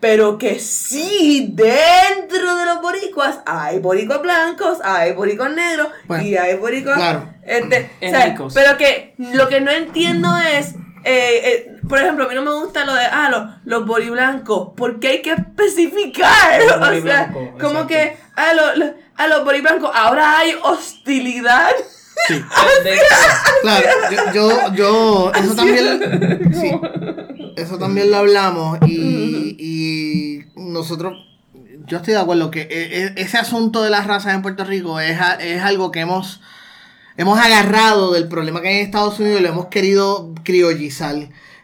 Pero 0.02 0.36
que 0.36 0.58
sí, 0.58 1.50
dentro 1.52 2.56
de 2.56 2.64
los 2.66 2.82
boricuas 2.82 3.38
hay 3.46 3.78
boricuas 3.78 4.20
blancos, 4.20 4.78
hay 4.82 5.12
boricuas 5.12 5.52
negros 5.54 5.88
Bueno, 6.08 6.24
y 6.24 6.36
hay 6.36 6.56
boricuas 6.56 6.96
claro. 6.96 7.28
este, 7.46 7.88
o 8.02 8.10
sea, 8.10 8.36
pero 8.52 8.76
que 8.76 9.14
lo 9.16 9.48
que 9.48 9.60
no 9.60 9.70
entiendo 9.70 10.28
es, 10.38 10.74
eh, 11.04 11.40
eh, 11.44 11.76
por 11.88 12.00
ejemplo, 12.00 12.24
a 12.24 12.28
mí 12.28 12.34
no 12.34 12.42
me 12.42 12.52
gusta 12.52 12.84
lo 12.84 12.94
de, 12.94 13.04
ah, 13.04 13.28
los, 13.30 13.42
los 13.64 13.86
boriblancos, 13.86 14.70
porque 14.76 15.06
hay 15.08 15.22
que 15.22 15.34
especificar, 15.34 16.60
Los 16.62 16.72
o 16.98 17.02
sea, 17.06 17.28
como 17.60 17.80
exacto. 17.82 17.86
que 17.86 18.16
a 18.34 18.54
los, 18.54 18.76
los- 18.78 18.90
a 19.14 19.26
los 19.28 19.44
boriblancos 19.44 19.88
ahora 19.94 20.38
hay 20.40 20.52
hostilidad. 20.64 21.70
Sí. 22.26 22.42
Claro, 23.62 23.86
yo, 24.10 24.32
yo, 24.34 24.74
yo- 24.74 25.32
eso 25.36 25.54
también, 25.54 26.52
sí, 26.52 26.72
eso 27.56 27.78
también 27.78 28.10
lo 28.10 28.16
hablamos 28.16 28.78
y, 28.86 28.90
y 29.58 30.40
nosotros, 30.56 31.18
yo 31.86 31.98
estoy 31.98 32.14
de 32.14 32.20
acuerdo 32.20 32.50
que 32.50 32.62
e- 32.62 33.04
e- 33.04 33.12
ese 33.16 33.38
asunto 33.38 33.82
de 33.82 33.90
las 33.90 34.06
razas 34.06 34.34
en 34.34 34.42
Puerto 34.42 34.64
Rico 34.64 35.00
es, 35.00 35.18
es 35.40 35.62
algo 35.62 35.90
que 35.90 36.00
hemos, 36.00 36.40
hemos 37.16 37.38
agarrado 37.38 38.12
del 38.12 38.28
problema 38.28 38.60
que 38.60 38.68
hay 38.68 38.76
en 38.78 38.84
Estados 38.86 39.18
Unidos 39.20 39.40
y 39.40 39.42
lo 39.42 39.48
hemos 39.48 39.66
querido 39.66 40.34
criollizar. 40.44 41.16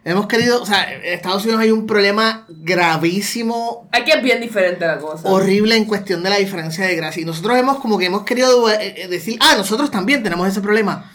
Hemos 0.04 0.26
querido, 0.26 0.62
o 0.62 0.66
sea, 0.66 0.90
en 0.90 1.04
Estados 1.04 1.44
Unidos 1.44 1.60
hay 1.60 1.70
un 1.70 1.86
problema 1.86 2.46
gravísimo 2.48 3.88
Aquí 3.92 4.10
es 4.10 4.22
bien 4.22 4.40
diferente 4.40 4.86
la 4.86 4.98
cosa. 4.98 5.28
horrible 5.28 5.76
en 5.76 5.84
cuestión 5.84 6.22
de 6.22 6.30
la 6.30 6.36
diferencia 6.36 6.86
de 6.86 6.96
gracia. 6.96 7.22
Y 7.22 7.24
nosotros 7.26 7.58
hemos 7.58 7.78
como 7.78 7.98
que 7.98 8.06
hemos 8.06 8.24
querido 8.24 8.70
eh, 8.70 8.94
eh, 8.96 9.08
decir, 9.08 9.38
ah, 9.40 9.54
nosotros 9.56 9.90
también 9.90 10.22
tenemos 10.22 10.48
ese 10.48 10.60
problema. 10.60 11.10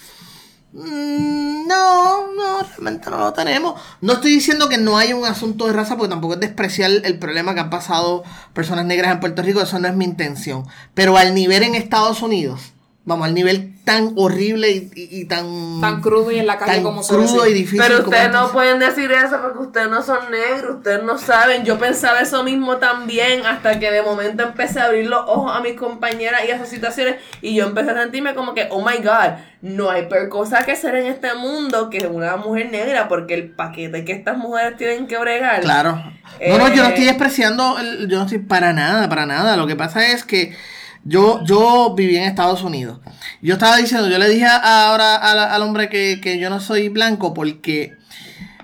Mm, 0.73 1.67
No, 1.67 2.33
no, 2.33 2.61
realmente 2.63 3.09
no 3.09 3.17
lo 3.19 3.33
tenemos. 3.33 3.79
No 4.01 4.13
estoy 4.13 4.31
diciendo 4.31 4.67
que 4.69 4.77
no 4.77 4.97
hay 4.97 5.13
un 5.13 5.25
asunto 5.25 5.67
de 5.67 5.73
raza, 5.73 5.95
porque 5.97 6.09
tampoco 6.09 6.33
es 6.35 6.39
despreciar 6.39 6.91
el 7.03 7.19
problema 7.19 7.53
que 7.53 7.61
han 7.61 7.69
pasado 7.69 8.23
personas 8.53 8.85
negras 8.85 9.11
en 9.11 9.19
Puerto 9.19 9.41
Rico, 9.43 9.61
eso 9.61 9.79
no 9.79 9.87
es 9.87 9.95
mi 9.95 10.05
intención. 10.05 10.65
Pero 10.93 11.17
al 11.17 11.33
nivel 11.35 11.63
en 11.63 11.75
Estados 11.75 12.21
Unidos, 12.21 12.72
vamos, 13.05 13.27
al 13.27 13.33
nivel 13.33 13.69
tan 13.83 14.13
horrible 14.15 14.71
y, 14.71 14.89
y- 14.95 15.09
y 15.21 15.25
tan... 15.25 15.81
Tan 15.81 15.99
crudo 16.01 16.31
y 16.31 16.39
en 16.39 16.47
la 16.47 16.57
calle 16.57 16.75
tan 16.75 16.83
como 16.83 17.01
crudo 17.01 17.45
y 17.45 17.53
difícil. 17.53 17.81
Pero 17.85 17.99
ustedes 17.99 18.31
no 18.31 18.49
pueden 18.53 18.79
decir 18.79 19.11
eso 19.11 19.41
porque 19.41 19.59
ustedes 19.59 19.89
no 19.89 20.01
son 20.01 20.31
negros, 20.31 20.77
ustedes 20.77 21.03
no 21.03 21.17
saben. 21.17 21.65
Yo 21.65 21.77
pensaba 21.77 22.21
eso 22.21 22.45
mismo 22.45 22.77
también 22.77 23.45
hasta 23.45 23.77
que 23.79 23.91
de 23.91 24.01
momento 24.01 24.43
empecé 24.43 24.79
a 24.79 24.85
abrir 24.85 25.07
los 25.07 25.19
ojos 25.27 25.51
a 25.53 25.59
mis 25.59 25.73
compañeras 25.73 26.43
y 26.47 26.51
a 26.51 26.55
esas 26.55 26.69
situaciones 26.69 27.15
y 27.41 27.55
yo 27.55 27.65
empecé 27.65 27.91
a 27.91 28.01
sentirme 28.03 28.35
como 28.35 28.53
que, 28.53 28.69
oh 28.71 28.79
my 28.85 29.03
god, 29.03 29.33
no 29.61 29.89
hay 29.89 30.05
peor 30.05 30.29
cosa 30.29 30.63
que 30.63 30.71
hacer 30.71 30.95
en 30.95 31.07
este 31.07 31.33
mundo 31.33 31.89
que 31.89 32.07
una 32.07 32.37
mujer 32.37 32.71
negra 32.71 33.09
porque 33.09 33.33
el 33.33 33.49
paquete 33.49 34.05
que 34.05 34.13
estas 34.13 34.37
mujeres 34.37 34.77
tienen 34.77 35.07
que 35.07 35.17
bregar. 35.17 35.59
Claro. 35.59 35.95
No, 35.95 36.57
no, 36.57 36.69
yo 36.69 36.83
no 36.83 36.87
Eh, 36.87 36.89
estoy 36.93 37.03
despreciando, 37.05 37.77
el- 37.79 38.07
yo 38.07 38.17
no 38.19 38.23
estoy 38.23 38.39
para 38.39 38.71
nada, 38.71 39.09
para 39.09 39.25
nada. 39.25 39.57
Lo 39.57 39.67
que 39.67 39.75
pasa 39.75 40.07
es 40.07 40.23
que 40.23 40.55
yo, 41.03 41.43
yo 41.43 41.93
viví 41.95 42.15
en 42.17 42.23
Estados 42.23 42.63
Unidos. 42.63 42.99
Yo 43.41 43.53
estaba 43.55 43.77
diciendo, 43.77 44.07
yo 44.09 44.17
le 44.17 44.29
dije 44.29 44.45
ahora 44.45 45.15
al 45.15 45.61
hombre 45.61 45.89
que, 45.89 46.19
que 46.21 46.39
yo 46.39 46.49
no 46.49 46.59
soy 46.59 46.89
blanco 46.89 47.33
porque, 47.33 47.93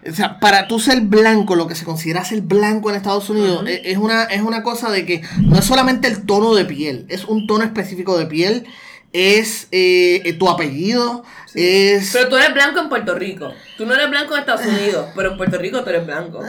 o 0.09 0.13
sea, 0.13 0.39
para 0.39 0.67
tú 0.67 0.79
ser 0.79 1.01
blanco, 1.01 1.55
lo 1.55 1.67
que 1.67 1.75
se 1.75 1.83
considera 1.85 2.23
ser 2.23 2.41
blanco 2.41 2.89
en 2.89 2.95
Estados 2.95 3.29
Unidos, 3.29 3.65
e- 3.67 3.81
es, 3.91 3.97
una, 3.97 4.23
es 4.23 4.41
una 4.41 4.63
cosa 4.63 4.89
de 4.89 5.05
que 5.05 5.21
no 5.39 5.57
es 5.59 5.65
solamente 5.65 6.07
el 6.07 6.25
tono 6.25 6.55
de 6.55 6.65
piel, 6.65 7.05
es 7.09 7.25
un 7.25 7.45
tono 7.45 7.63
específico 7.65 8.17
de 8.17 8.25
piel, 8.25 8.65
es 9.11 9.67
eh, 9.71 10.21
eh, 10.23 10.33
tu 10.33 10.47
apellido, 10.49 11.23
es... 11.55 12.11
Pero 12.13 12.29
tú 12.29 12.37
eres 12.37 12.53
blanco 12.53 12.79
en 12.79 12.89
Puerto 12.89 13.15
Rico. 13.15 13.51
Tú 13.77 13.85
no 13.85 13.95
eres 13.95 14.09
blanco 14.09 14.35
en 14.35 14.41
Estados 14.41 14.65
Unidos, 14.65 15.07
pero 15.15 15.31
en 15.31 15.37
Puerto 15.37 15.57
Rico 15.57 15.83
tú 15.83 15.89
eres 15.89 16.05
blanco. 16.05 16.41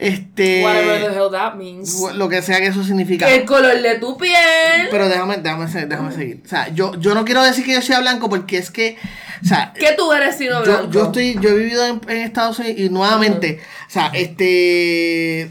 Este... 0.00 0.64
Whatever 0.64 1.00
the 1.00 1.16
hell 1.16 1.30
that 1.30 1.54
means. 1.54 2.00
Lo 2.14 2.28
que 2.28 2.40
sea 2.42 2.58
que 2.58 2.66
eso 2.66 2.82
significa. 2.82 3.28
El 3.28 3.44
color 3.44 3.80
de 3.80 3.98
tu 3.98 4.16
piel. 4.16 4.88
Pero 4.90 5.08
déjame, 5.08 5.36
déjame, 5.36 5.66
déjame 5.86 6.12
seguir. 6.12 6.40
O 6.44 6.48
sea, 6.48 6.68
yo, 6.68 6.94
yo 6.98 7.14
no 7.14 7.24
quiero 7.24 7.42
decir 7.42 7.64
que 7.64 7.74
yo 7.74 7.82
sea 7.82 8.00
blanco 8.00 8.28
porque 8.28 8.58
es 8.58 8.70
que, 8.70 8.96
o 9.42 9.46
sea, 9.46 9.72
¿Qué 9.78 9.94
tú 9.96 10.12
eres 10.12 10.36
sino 10.36 10.62
blanco? 10.62 10.84
yo, 10.84 10.90
yo 10.90 11.06
estoy, 11.06 11.38
yo 11.40 11.50
he 11.50 11.54
vivido 11.54 11.86
en, 11.86 12.00
en 12.08 12.16
Estados 12.18 12.58
Unidos 12.58 12.78
y 12.80 12.88
nuevamente, 12.88 13.60
o 13.86 13.90
sea, 13.90 14.10
este, 14.14 15.42
eh, 15.42 15.50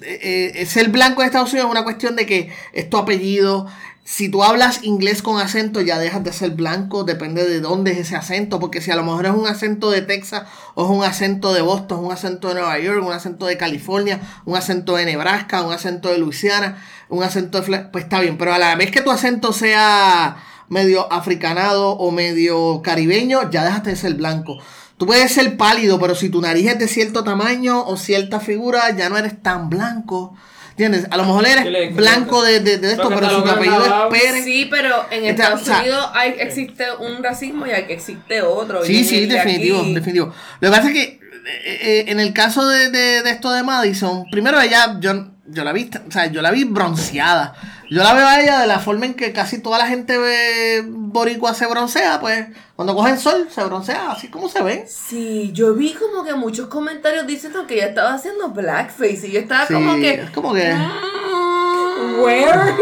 eh, 0.00 0.66
ser 0.66 0.88
blanco 0.88 1.20
en 1.20 1.26
Estados 1.26 1.52
Unidos 1.52 1.68
es 1.68 1.72
una 1.72 1.84
cuestión 1.84 2.16
de 2.16 2.26
que 2.26 2.50
es 2.72 2.88
tu 2.88 2.96
apellido. 2.96 3.66
Si 4.04 4.28
tú 4.28 4.42
hablas 4.42 4.82
inglés 4.82 5.22
con 5.22 5.40
acento, 5.40 5.80
ya 5.80 5.96
dejas 5.98 6.24
de 6.24 6.32
ser 6.32 6.50
blanco, 6.50 7.04
depende 7.04 7.48
de 7.48 7.60
dónde 7.60 7.92
es 7.92 7.98
ese 7.98 8.16
acento, 8.16 8.58
porque 8.58 8.80
si 8.80 8.90
a 8.90 8.96
lo 8.96 9.04
mejor 9.04 9.26
es 9.26 9.32
un 9.32 9.46
acento 9.46 9.90
de 9.90 10.02
Texas, 10.02 10.42
o 10.74 10.84
es 10.84 10.90
un 10.90 11.04
acento 11.04 11.52
de 11.52 11.62
Boston, 11.62 12.04
un 12.06 12.12
acento 12.12 12.48
de 12.48 12.54
Nueva 12.54 12.78
York, 12.80 13.00
un 13.06 13.12
acento 13.12 13.46
de 13.46 13.56
California, 13.56 14.20
un 14.44 14.56
acento 14.56 14.96
de 14.96 15.04
Nebraska, 15.04 15.62
un 15.62 15.72
acento 15.72 16.08
de 16.08 16.18
Luisiana, 16.18 16.82
un 17.08 17.22
acento 17.22 17.60
de... 17.60 17.66
Fla- 17.66 17.90
Pues 17.92 18.04
está 18.04 18.18
bien, 18.20 18.36
pero 18.38 18.52
a 18.52 18.58
la 18.58 18.74
vez 18.74 18.90
que 18.90 19.02
tu 19.02 19.10
acento 19.12 19.52
sea 19.52 20.36
medio 20.68 21.10
africanado 21.12 21.90
o 21.92 22.10
medio 22.10 22.82
caribeño, 22.82 23.50
ya 23.50 23.64
dejaste 23.64 23.90
de 23.90 23.96
ser 23.96 24.14
blanco. 24.14 24.58
Tú 24.96 25.06
puedes 25.06 25.32
ser 25.32 25.56
pálido, 25.56 26.00
pero 26.00 26.16
si 26.16 26.28
tu 26.28 26.40
nariz 26.40 26.66
es 26.70 26.78
de 26.78 26.88
cierto 26.88 27.22
tamaño 27.22 27.84
o 27.86 27.96
cierta 27.96 28.40
figura, 28.40 28.90
ya 28.96 29.08
no 29.08 29.16
eres 29.16 29.40
tan 29.42 29.68
blanco. 29.70 30.34
¿Entiendes? 30.72 31.06
A 31.10 31.16
lo 31.16 31.24
mejor 31.24 31.46
eres 31.46 31.94
blanco 31.94 32.42
de, 32.42 32.60
de- 32.60 32.78
de 32.78 32.92
esto, 32.92 33.08
pero 33.08 33.20
catalogan 33.20 33.54
apellido 33.56 33.84
es 33.84 34.20
Pérez. 34.22 34.44
Sí, 34.44 34.66
pero 34.70 35.06
en 35.10 35.24
Este, 35.24 35.30
Estados 35.42 35.62
o 35.62 35.64
sea- 35.64 35.80
Unidos 35.80 36.06
hay, 36.14 36.34
existe 36.38 36.84
un 36.98 37.22
racismo 37.22 37.66
y 37.66 37.70
aquí 37.72 37.92
existe 37.92 38.42
otro. 38.42 38.84
Sí, 38.84 39.04
sí, 39.04 39.26
definitivo, 39.26 39.80
aquí- 39.80 39.94
definitivo. 39.94 40.34
Lo 40.60 40.70
que 40.70 40.76
pasa 40.76 40.88
es 40.88 40.94
que 40.94 41.02
eh, 41.02 41.78
eh, 41.82 42.04
en 42.08 42.20
el 42.20 42.32
caso 42.32 42.66
de, 42.68 42.90
de, 42.90 43.22
de 43.22 43.30
esto 43.30 43.50
de 43.52 43.62
Madison, 43.62 44.24
primero 44.30 44.60
ella, 44.60 44.96
yo, 45.00 45.28
yo 45.46 45.64
la 45.64 45.72
vi, 45.72 45.90
o 46.08 46.10
sea, 46.10 46.26
yo 46.26 46.40
la 46.40 46.50
vi 46.50 46.64
bronceada. 46.64 47.54
Yo 47.92 48.02
la 48.02 48.14
veo 48.14 48.26
a 48.26 48.40
ella 48.40 48.58
de 48.60 48.66
la 48.66 48.78
forma 48.78 49.04
en 49.04 49.12
que 49.12 49.34
casi 49.34 49.58
toda 49.60 49.76
la 49.76 49.86
gente 49.86 50.16
ve 50.16 50.82
boricua 50.88 51.52
se 51.52 51.66
broncea, 51.66 52.20
pues 52.20 52.46
cuando 52.74 52.94
cogen 52.94 53.18
sol 53.18 53.48
se 53.50 53.62
broncea, 53.64 54.12
así 54.12 54.28
como 54.28 54.48
se 54.48 54.62
ve. 54.62 54.86
Sí, 54.88 55.50
yo 55.52 55.74
vi 55.74 55.92
como 55.92 56.24
que 56.24 56.32
muchos 56.32 56.68
comentarios 56.68 57.26
diciendo 57.26 57.66
que 57.66 57.74
ella 57.74 57.88
estaba 57.88 58.14
haciendo 58.14 58.48
blackface 58.48 59.28
y 59.28 59.32
yo 59.32 59.40
estaba 59.40 59.66
Sí, 59.66 59.74
como 59.74 59.96
que... 59.96 60.14
es 60.14 60.30
como 60.30 60.54
que... 60.54 60.72
mm, 60.72 62.20
Where? 62.22 62.74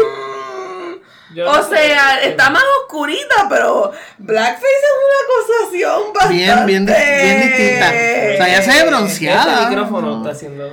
Yo 1.33 1.49
O 1.49 1.53
no 1.55 1.63
sé. 1.63 1.75
sea, 1.75 2.21
está 2.23 2.49
más 2.49 2.63
oscurita, 2.81 3.47
pero 3.49 3.91
blackface 4.17 4.65
es 4.65 4.93
una 5.07 5.65
acusación 5.71 6.13
bastante... 6.13 6.35
Bien, 6.35 6.65
bien 6.65 6.85
bien 6.85 7.41
distinta. 7.41 7.87
O 7.87 8.37
sea, 8.37 8.47
ella 8.47 8.61
se 8.61 8.71
ve 8.83 8.89
bronceada. 8.89 9.53
Este 9.53 9.69
micrófono 9.69 10.17
está 10.17 10.31
haciendo. 10.31 10.69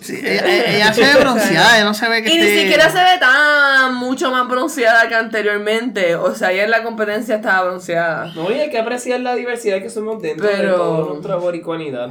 Sí, 0.00 0.20
ella, 0.24 0.92
se 0.94 1.00
ve 1.02 1.14
bronceada, 1.20 1.76
ella 1.76 1.84
no 1.84 1.94
se 1.94 2.08
ve 2.08 2.22
que 2.22 2.32
Y 2.32 2.38
ni 2.38 2.48
siquiera 2.60 2.88
se 2.90 2.98
ve 2.98 3.18
tan 3.18 3.94
mucho 3.96 4.30
más 4.30 4.46
bronceada 4.46 5.08
que 5.08 5.14
anteriormente. 5.16 6.14
O 6.14 6.34
sea, 6.34 6.52
ella 6.52 6.64
en 6.64 6.70
la 6.70 6.82
competencia 6.84 7.36
estaba 7.36 7.62
bronceada. 7.64 8.26
No, 8.34 8.50
y 8.50 8.54
hay 8.60 8.70
que 8.70 8.78
apreciar 8.78 9.20
la 9.20 9.34
diversidad 9.34 9.78
que 9.82 9.90
somos 9.90 10.22
dentro 10.22 10.46
de 10.46 10.54
Pero- 10.56 10.76
toda 10.76 11.08
nuestra 11.08 11.36
boricuanidad. 11.36 12.10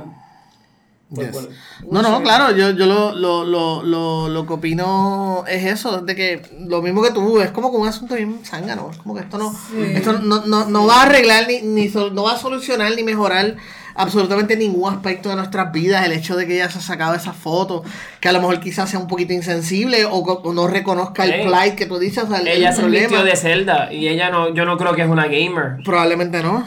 Pues, 1.14 1.28
Yes. 1.28 1.34
bueno. 1.34 1.50
No, 1.90 2.02
no, 2.02 2.22
claro, 2.22 2.52
yo, 2.56 2.72
yo 2.72 2.86
lo, 2.86 3.14
lo, 3.16 3.46
lo, 3.46 3.82
lo, 3.84 4.28
lo 4.28 4.46
que 4.46 4.54
opino 4.54 5.46
es 5.48 5.64
eso, 5.66 6.02
de 6.02 6.16
que 6.16 6.42
lo 6.68 6.82
mismo 6.82 7.02
que 7.02 7.12
tú, 7.12 7.40
es 7.40 7.52
como 7.52 7.72
que 7.72 7.78
un 7.78 7.88
asunto 7.88 8.16
bien 8.16 8.40
zángano, 8.44 8.90
es 8.92 8.98
como 8.98 9.16
que 9.16 9.22
esto 9.22 9.38
no, 9.38 9.56
esto 9.78 10.14
no, 10.20 10.46
no, 10.46 10.66
no 10.66 10.86
va 10.86 11.02
a 11.02 11.04
arreglar, 11.04 11.48
ni, 11.48 11.62
ni 11.62 11.88
sol- 11.90 12.14
no 12.14 12.24
va 12.24 12.34
a 12.34 12.38
solucionar, 12.38 12.94
ni 12.94 13.04
mejorar 13.04 13.56
absolutamente 13.98 14.56
ningún 14.56 14.94
aspecto 14.94 15.30
de 15.30 15.36
nuestras 15.36 15.72
vidas, 15.72 16.06
el 16.06 16.14
hecho 16.14 16.36
de 16.36 16.48
que 16.48 16.56
ella 16.56 16.69
se 16.69 16.80
ha 16.80 16.82
sacado 16.82 17.15
esa 17.15 17.34
foto, 17.34 17.84
que 18.19 18.30
a 18.30 18.32
lo 18.32 18.40
mejor 18.40 18.60
quizás 18.60 18.90
sea 18.90 18.99
un 18.99 19.07
poquito 19.07 19.34
insensible 19.34 20.06
o, 20.06 20.53
no 20.53 20.68
reconozca 20.68 21.26
el 21.26 21.48
plight 21.48 21.76
que 21.76 21.86
tú 21.86 21.98
dices, 21.98 22.24
o 22.24 22.28
sea, 22.28 22.38
el, 22.38 22.48
Ella 22.48 22.69
el 22.69 22.76
se 22.76 22.86
vistió 22.86 23.24
de 23.24 23.36
Zelda 23.36 23.91
y 23.91 24.07
ella 24.07 24.30
no, 24.30 24.53
yo 24.53 24.65
no 24.65 24.78
creo 24.78 24.95
que 24.95 25.02
es 25.02 25.10
una 25.10 25.26
gamer. 25.28 25.84
Probablemente 25.84 26.41
no. 26.41 26.65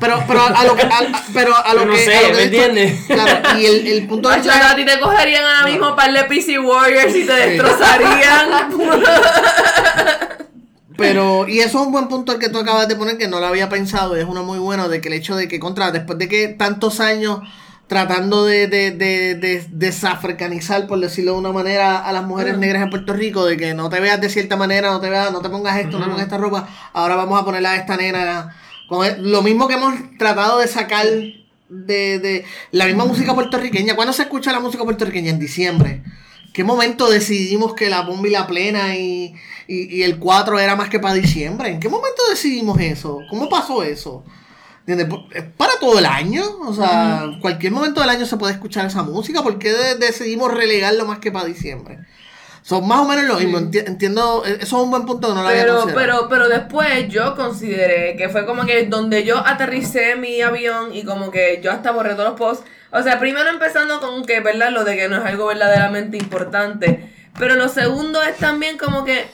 Pero, 0.00 0.24
pero 0.26 0.40
a 0.42 0.64
lo 0.64 0.74
que, 0.74 0.82
a, 0.82 1.22
pero 1.32 1.54
a 1.56 1.74
lo 1.74 1.80
Yo 1.80 1.86
no 1.86 1.92
que, 1.92 1.98
sé, 1.98 2.16
a 2.16 2.22
lo 2.22 2.28
que 2.28 2.34
¿me 2.34 2.42
entiendes? 2.42 3.04
Claro, 3.06 3.60
y 3.60 3.66
el, 3.66 3.86
el 3.86 4.06
punto 4.08 4.28
de 4.28 4.38
Macho, 4.38 4.50
a 4.50 4.74
ti 4.74 4.84
te 4.84 4.98
cogerían 4.98 5.44
ahora 5.44 5.70
mismo 5.70 5.90
un 5.90 5.96
par 5.96 6.12
de 6.12 6.24
PC 6.24 6.58
Warriors 6.58 7.14
y 7.14 7.24
te 7.24 7.32
destrozarían. 7.32 8.50
Pero, 10.96 11.48
y 11.48 11.58
eso 11.58 11.80
es 11.80 11.86
un 11.86 11.92
buen 11.92 12.08
punto 12.08 12.32
el 12.32 12.38
que 12.38 12.48
tú 12.48 12.58
acabas 12.58 12.86
de 12.88 12.96
poner, 12.96 13.18
que 13.18 13.28
no 13.28 13.40
lo 13.40 13.46
había 13.46 13.68
pensado, 13.68 14.16
y 14.16 14.20
es 14.20 14.26
uno 14.26 14.44
muy 14.44 14.58
bueno, 14.58 14.88
de 14.88 15.00
que 15.00 15.08
el 15.08 15.14
hecho 15.14 15.34
de 15.34 15.48
que, 15.48 15.58
contra, 15.58 15.90
después 15.90 16.18
de 16.18 16.28
que 16.28 16.48
tantos 16.48 17.00
años 17.00 17.40
tratando 17.86 18.44
de, 18.44 18.66
de, 18.66 18.92
de, 18.92 19.34
de 19.34 19.66
desafricanizar, 19.70 20.86
por 20.86 21.00
decirlo 21.00 21.32
de 21.32 21.38
una 21.38 21.52
manera, 21.52 21.98
a 21.98 22.12
las 22.12 22.24
mujeres 22.24 22.56
negras 22.56 22.82
en 22.82 22.90
Puerto 22.90 23.12
Rico, 23.12 23.44
de 23.44 23.56
que 23.56 23.74
no 23.74 23.90
te 23.90 24.00
veas 24.00 24.20
de 24.20 24.30
cierta 24.30 24.56
manera, 24.56 24.90
no 24.90 25.00
te 25.00 25.10
veas, 25.10 25.32
no 25.32 25.40
te 25.40 25.50
pongas 25.50 25.76
esto, 25.78 25.98
no 25.98 26.04
te 26.04 26.10
pongas 26.10 26.24
esta 26.24 26.38
ropa, 26.38 26.68
ahora 26.92 27.16
vamos 27.16 27.40
a 27.40 27.44
ponerla 27.44 27.72
a 27.72 27.76
esta 27.76 27.96
nena. 27.96 28.56
Con 28.88 29.06
lo 29.30 29.42
mismo 29.42 29.66
que 29.66 29.74
hemos 29.74 29.94
tratado 30.18 30.58
de 30.60 30.68
sacar 30.68 31.06
de, 31.68 32.18
de 32.18 32.44
la 32.70 32.86
misma 32.86 33.04
música 33.04 33.34
puertorriqueña. 33.34 33.96
¿Cuándo 33.96 34.12
se 34.12 34.22
escucha 34.22 34.52
la 34.52 34.60
música 34.60 34.84
puertorriqueña? 34.84 35.30
En 35.30 35.38
diciembre. 35.38 36.02
¿Qué 36.54 36.64
momento 36.64 37.10
decidimos 37.10 37.74
que 37.74 37.90
la 37.90 38.00
bomba 38.02 38.28
y 38.28 38.30
la 38.30 38.46
plena 38.46 38.96
y, 38.96 39.34
y, 39.68 39.96
y 39.96 40.02
el 40.04 40.18
4 40.18 40.58
era 40.58 40.76
más 40.76 40.88
que 40.88 41.00
para 41.00 41.12
diciembre? 41.14 41.68
¿En 41.68 41.80
qué 41.80 41.88
momento 41.90 42.22
decidimos 42.30 42.80
eso? 42.80 43.18
¿Cómo 43.28 43.48
pasó 43.50 43.82
eso? 43.82 44.24
¿Entiendes? 44.86 45.08
Pues, 45.08 45.20
Es 45.34 45.50
para 45.56 45.72
todo 45.80 45.98
el 45.98 46.06
año. 46.06 46.44
O 46.66 46.72
sea, 46.72 47.38
cualquier 47.42 47.72
momento 47.72 48.00
del 48.00 48.10
año 48.10 48.24
se 48.24 48.36
puede 48.36 48.52
escuchar 48.54 48.86
esa 48.86 49.02
música. 49.02 49.42
¿Por 49.42 49.58
qué 49.58 49.72
de- 49.72 49.96
decidimos 49.96 50.54
relegarlo 50.54 51.04
más 51.06 51.18
que 51.18 51.32
para 51.32 51.46
diciembre? 51.46 51.98
Son 52.66 52.88
más 52.88 53.00
o 53.00 53.04
menos 53.04 53.24
lo 53.26 53.34
mismo. 53.36 53.58
Enti- 53.58 53.86
entiendo, 53.86 54.42
e- 54.46 54.54
eso 54.54 54.62
es 54.62 54.72
un 54.72 54.90
buen 54.90 55.04
punto 55.04 55.28
que 55.28 55.34
no 55.34 55.42
lo 55.42 55.48
había 55.48 55.62
Pero, 55.64 55.80
considerado. 55.82 56.28
pero, 56.28 56.28
pero 56.30 56.48
después 56.48 57.08
yo 57.10 57.36
consideré 57.36 58.16
que 58.16 58.30
fue 58.30 58.46
como 58.46 58.64
que 58.64 58.86
donde 58.86 59.22
yo 59.22 59.36
aterricé 59.36 60.16
mi 60.16 60.40
avión 60.40 60.94
y 60.94 61.04
como 61.04 61.30
que 61.30 61.60
yo 61.62 61.70
hasta 61.70 61.90
borré 61.92 62.14
todos 62.14 62.30
los 62.30 62.38
posts. 62.38 62.64
O 62.90 63.02
sea, 63.02 63.18
primero 63.18 63.50
empezando 63.50 64.00
con 64.00 64.24
que, 64.24 64.40
¿verdad? 64.40 64.70
Lo 64.70 64.82
de 64.84 64.96
que 64.96 65.08
no 65.10 65.16
es 65.18 65.24
algo 65.26 65.44
verdaderamente 65.46 66.16
importante. 66.16 67.12
Pero 67.38 67.54
lo 67.56 67.68
segundo 67.68 68.22
es 68.22 68.36
también 68.38 68.78
como 68.78 69.04
que... 69.04 69.26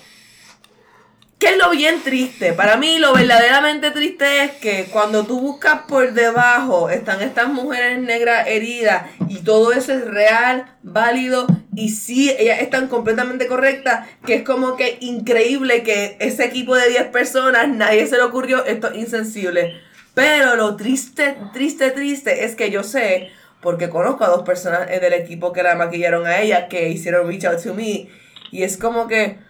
¿Qué 1.41 1.49
es 1.49 1.57
lo 1.57 1.71
bien 1.71 2.03
triste? 2.03 2.53
Para 2.53 2.77
mí 2.77 2.99
lo 2.99 3.15
verdaderamente 3.15 3.91
triste 3.93 4.45
es 4.45 4.51
que 4.57 4.89
cuando 4.93 5.25
tú 5.25 5.41
buscas 5.41 5.81
por 5.89 6.13
debajo 6.13 6.91
están 6.91 7.23
estas 7.23 7.49
mujeres 7.49 7.99
negras 7.99 8.47
heridas 8.47 9.07
y 9.27 9.39
todo 9.39 9.73
eso 9.73 9.95
es 9.95 10.05
real, 10.05 10.67
válido 10.83 11.47
y 11.75 11.89
sí, 11.89 12.31
ellas 12.39 12.61
están 12.61 12.89
completamente 12.89 13.47
correctas, 13.47 14.07
que 14.27 14.35
es 14.35 14.43
como 14.43 14.77
que 14.77 14.99
increíble 15.01 15.83
que 15.83 16.19
ese 16.21 16.45
equipo 16.45 16.77
de 16.77 16.91
10 16.91 17.05
personas, 17.05 17.69
nadie 17.69 18.07
se 18.07 18.17
le 18.17 18.23
ocurrió, 18.23 18.67
esto 18.67 18.89
es 18.89 18.99
insensible. 18.99 19.81
Pero 20.13 20.57
lo 20.57 20.77
triste, 20.77 21.39
triste, 21.55 21.91
triste 21.91 22.45
es 22.45 22.55
que 22.55 22.71
yo 22.71 22.83
sé, 22.83 23.31
porque 23.63 23.89
conozco 23.89 24.25
a 24.25 24.29
dos 24.29 24.43
personas 24.43 24.89
del 24.89 25.15
equipo 25.15 25.55
que 25.55 25.63
la 25.63 25.75
maquillaron 25.75 26.27
a 26.27 26.43
ella, 26.43 26.69
que 26.69 26.91
hicieron 26.91 27.27
reach 27.27 27.47
out 27.47 27.63
to 27.63 27.73
me, 27.73 28.11
y 28.51 28.63
es 28.63 28.77
como 28.77 29.09
que... 29.09 29.49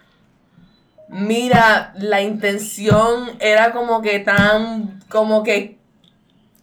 Mira, 1.11 1.93
la 1.97 2.21
intención 2.21 3.31
era 3.39 3.71
como 3.73 4.01
que 4.01 4.19
tan, 4.19 5.01
como 5.09 5.43
que, 5.43 5.77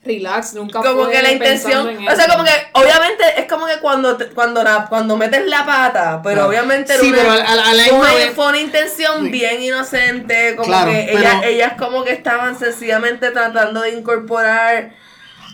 Relax, 0.04 0.54
nunca 0.54 0.80
como 0.80 1.06
que 1.08 1.20
la 1.20 1.32
intención, 1.32 1.86
en 1.90 1.98
o 2.08 2.14
sea, 2.16 2.24
eso. 2.24 2.32
como 2.32 2.44
que, 2.44 2.50
obviamente, 2.72 3.24
es 3.36 3.46
como 3.46 3.66
que 3.66 3.78
cuando, 3.82 4.16
te- 4.16 4.28
cuando, 4.28 4.62
la- 4.64 4.86
cuando 4.88 5.18
metes 5.18 5.44
la 5.46 5.66
pata, 5.66 6.20
pero 6.22 6.36
Claro. 6.36 6.48
obviamente 6.48 6.96
Sí, 6.96 7.08
una- 7.08 7.16
pero 7.18 7.30
a, 7.32 7.34
a- 7.34 7.70
a 7.70 7.74
la 7.74 7.92
una- 7.92 8.14
vez- 8.14 8.32
fue 8.34 8.48
una 8.48 8.58
intención 8.60 9.24
Sí. 9.24 9.30
bien 9.30 9.60
inocente, 9.60 10.56
como 10.56 10.68
Claro, 10.68 10.92
que 10.92 11.08
pero- 11.08 11.18
ellas, 11.18 11.42
ellas 11.44 11.72
como 11.78 12.04
que 12.04 12.12
estaban 12.12 12.58
sencillamente 12.58 13.30
tratando 13.32 13.82
de 13.82 13.90
incorporar 13.98 14.92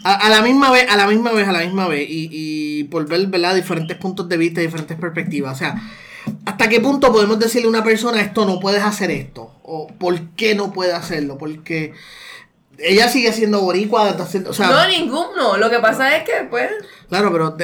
A, 0.05 0.15
a 0.27 0.29
la 0.29 0.43
misma 0.43 0.71
vez, 0.71 0.87
a 0.89 0.97
la 0.97 1.07
misma 1.09 1.33
vez, 1.33 1.49
a 1.49 1.53
la 1.53 1.61
misma 1.61 1.89
vez, 1.89 2.07
y, 2.09 2.29
y 2.31 2.85
por 2.85 3.09
ver, 3.09 3.27
¿verdad? 3.27 3.55
Diferentes 3.57 3.97
puntos 3.97 4.29
de 4.29 4.37
vista, 4.37 4.61
diferentes 4.61 4.97
perspectivas. 4.99 5.55
O 5.57 5.59
sea, 5.59 5.75
¿hasta 6.47 6.69
qué 6.69 6.81
punto 6.81 7.13
podemos 7.13 7.39
decirle 7.39 7.67
a 7.67 7.71
una 7.71 7.85
persona 7.85 8.21
esto 8.21 8.45
no 8.45 8.61
puedes 8.61 8.83
hacer 8.83 9.11
esto? 9.11 9.53
¿O 9.63 9.87
por 9.89 10.21
qué 10.37 10.55
no 10.55 10.73
puede 10.73 10.93
hacerlo? 10.93 11.39
Porque 11.39 11.93
ella 12.79 13.09
sigue 13.09 13.33
siendo 13.33 13.61
boricua, 13.61 14.17
o 14.49 14.53
sea, 14.53 14.69
no 14.69 14.89
ninguno, 14.89 15.57
lo 15.57 15.71
que 15.71 15.79
pasa 15.79 16.17
es 16.17 16.25
que 16.25 16.45
pues 16.51 16.69
Claro, 17.09 17.31
pero 17.31 17.57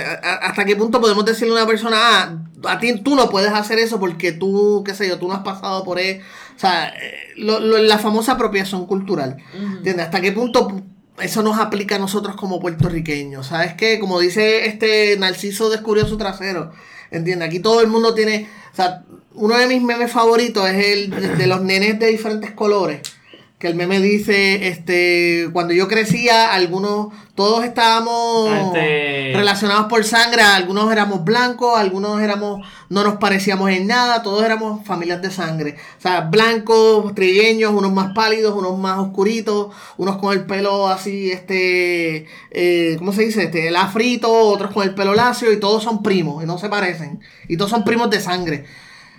¿hasta 0.42 0.64
qué 0.64 0.76
punto 0.76 1.00
podemos 1.00 1.24
decirle 1.24 1.52
a 1.54 1.56
una 1.56 1.66
persona, 1.66 1.96
ah, 2.00 2.38
a 2.68 2.78
ti 2.78 3.00
tú 3.00 3.16
no 3.16 3.28
puedes 3.28 3.50
hacer 3.52 3.78
eso 3.80 3.98
porque 3.98 4.30
tú, 4.32 4.84
qué 4.86 4.94
sé 4.94 5.08
yo, 5.08 5.18
tú 5.18 5.26
no 5.26 5.34
has 5.34 5.40
pasado 5.42 5.82
por 5.82 5.98
eso? 5.98 6.24
O 6.56 6.58
sea, 6.60 6.90
eh, 6.90 7.12
lo- 7.36 7.58
lo- 7.58 7.78
la 7.78 7.98
famosa 7.98 8.32
apropiación 8.32 8.86
cultural. 8.86 9.38
¿Entiendes? 9.54 10.04
¿Hasta 10.06 10.20
qué 10.20 10.30
punto 10.30 10.80
eso 11.20 11.42
nos 11.42 11.58
aplica 11.58 11.96
a 11.96 11.98
nosotros 11.98 12.36
como 12.36 12.60
puertorriqueños? 12.60 13.48
¿Sabes 13.48 13.74
qué? 13.74 13.98
Como 13.98 14.20
dice 14.20 14.66
este 14.66 15.16
Narciso 15.18 15.70
descubrió 15.70 16.06
su 16.06 16.18
trasero. 16.18 16.70
¿Entiendes? 17.10 17.48
Aquí 17.48 17.60
todo 17.60 17.80
el 17.80 17.88
mundo 17.88 18.14
tiene... 18.14 18.48
O 18.72 18.76
sea, 18.76 19.04
uno 19.34 19.56
de 19.56 19.66
mis 19.66 19.82
memes 19.82 20.10
favoritos 20.10 20.68
es 20.68 20.86
el 20.86 21.38
de, 21.38 21.46
los 21.46 21.62
nenes 21.62 21.98
de 21.98 22.06
diferentes 22.08 22.52
colores. 22.52 23.00
Que 23.60 23.68
el 23.68 23.74
meme 23.74 24.00
dice, 24.00 24.68
este, 24.68 25.50
cuando 25.52 25.74
yo 25.74 25.86
crecía, 25.86 26.54
algunos, 26.54 27.08
todos 27.34 27.62
estábamos 27.62 28.50
Este- 28.50 29.34
relacionados 29.34 29.84
por 29.84 30.02
sangre, 30.02 30.40
algunos 30.40 30.90
éramos 30.90 31.24
blancos, 31.24 31.78
algunos 31.78 32.22
éramos, 32.22 32.66
no 32.88 33.04
nos 33.04 33.18
parecíamos 33.18 33.68
en 33.68 33.86
nada, 33.86 34.22
todos 34.22 34.42
éramos 34.44 34.82
familias 34.86 35.20
de 35.20 35.30
sangre. 35.30 35.76
O 35.98 36.00
sea, 36.00 36.22
blancos, 36.22 37.14
trigueños, 37.14 37.74
unos 37.74 37.92
más 37.92 38.14
pálidos, 38.14 38.56
unos 38.56 38.78
más 38.78 38.98
oscuritos, 38.98 39.74
unos 39.98 40.16
con 40.16 40.32
el 40.32 40.46
pelo 40.46 40.88
así, 40.88 41.30
este, 41.30 42.26
eh, 42.50 42.96
¿cómo 42.98 43.12
se 43.12 43.26
dice? 43.26 43.42
Este, 43.42 43.68
el 43.68 43.76
afrito, 43.76 44.32
otros 44.32 44.72
con 44.72 44.84
el 44.84 44.94
pelo 44.94 45.14
lacio, 45.14 45.52
y 45.52 45.60
todos 45.60 45.82
son 45.82 46.02
primos, 46.02 46.42
y 46.42 46.46
no 46.46 46.56
se 46.56 46.70
parecen. 46.70 47.20
Y 47.46 47.58
todos 47.58 47.70
son 47.70 47.84
primos 47.84 48.08
de 48.08 48.20
sangre. 48.22 48.64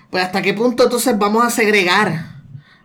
Pues 0.09 0.23
hasta 0.23 0.41
qué 0.41 0.55
punto 0.55 0.85
entonces 0.85 1.15
vamos 1.15 1.45
a 1.45 1.51
segregar 1.51 2.40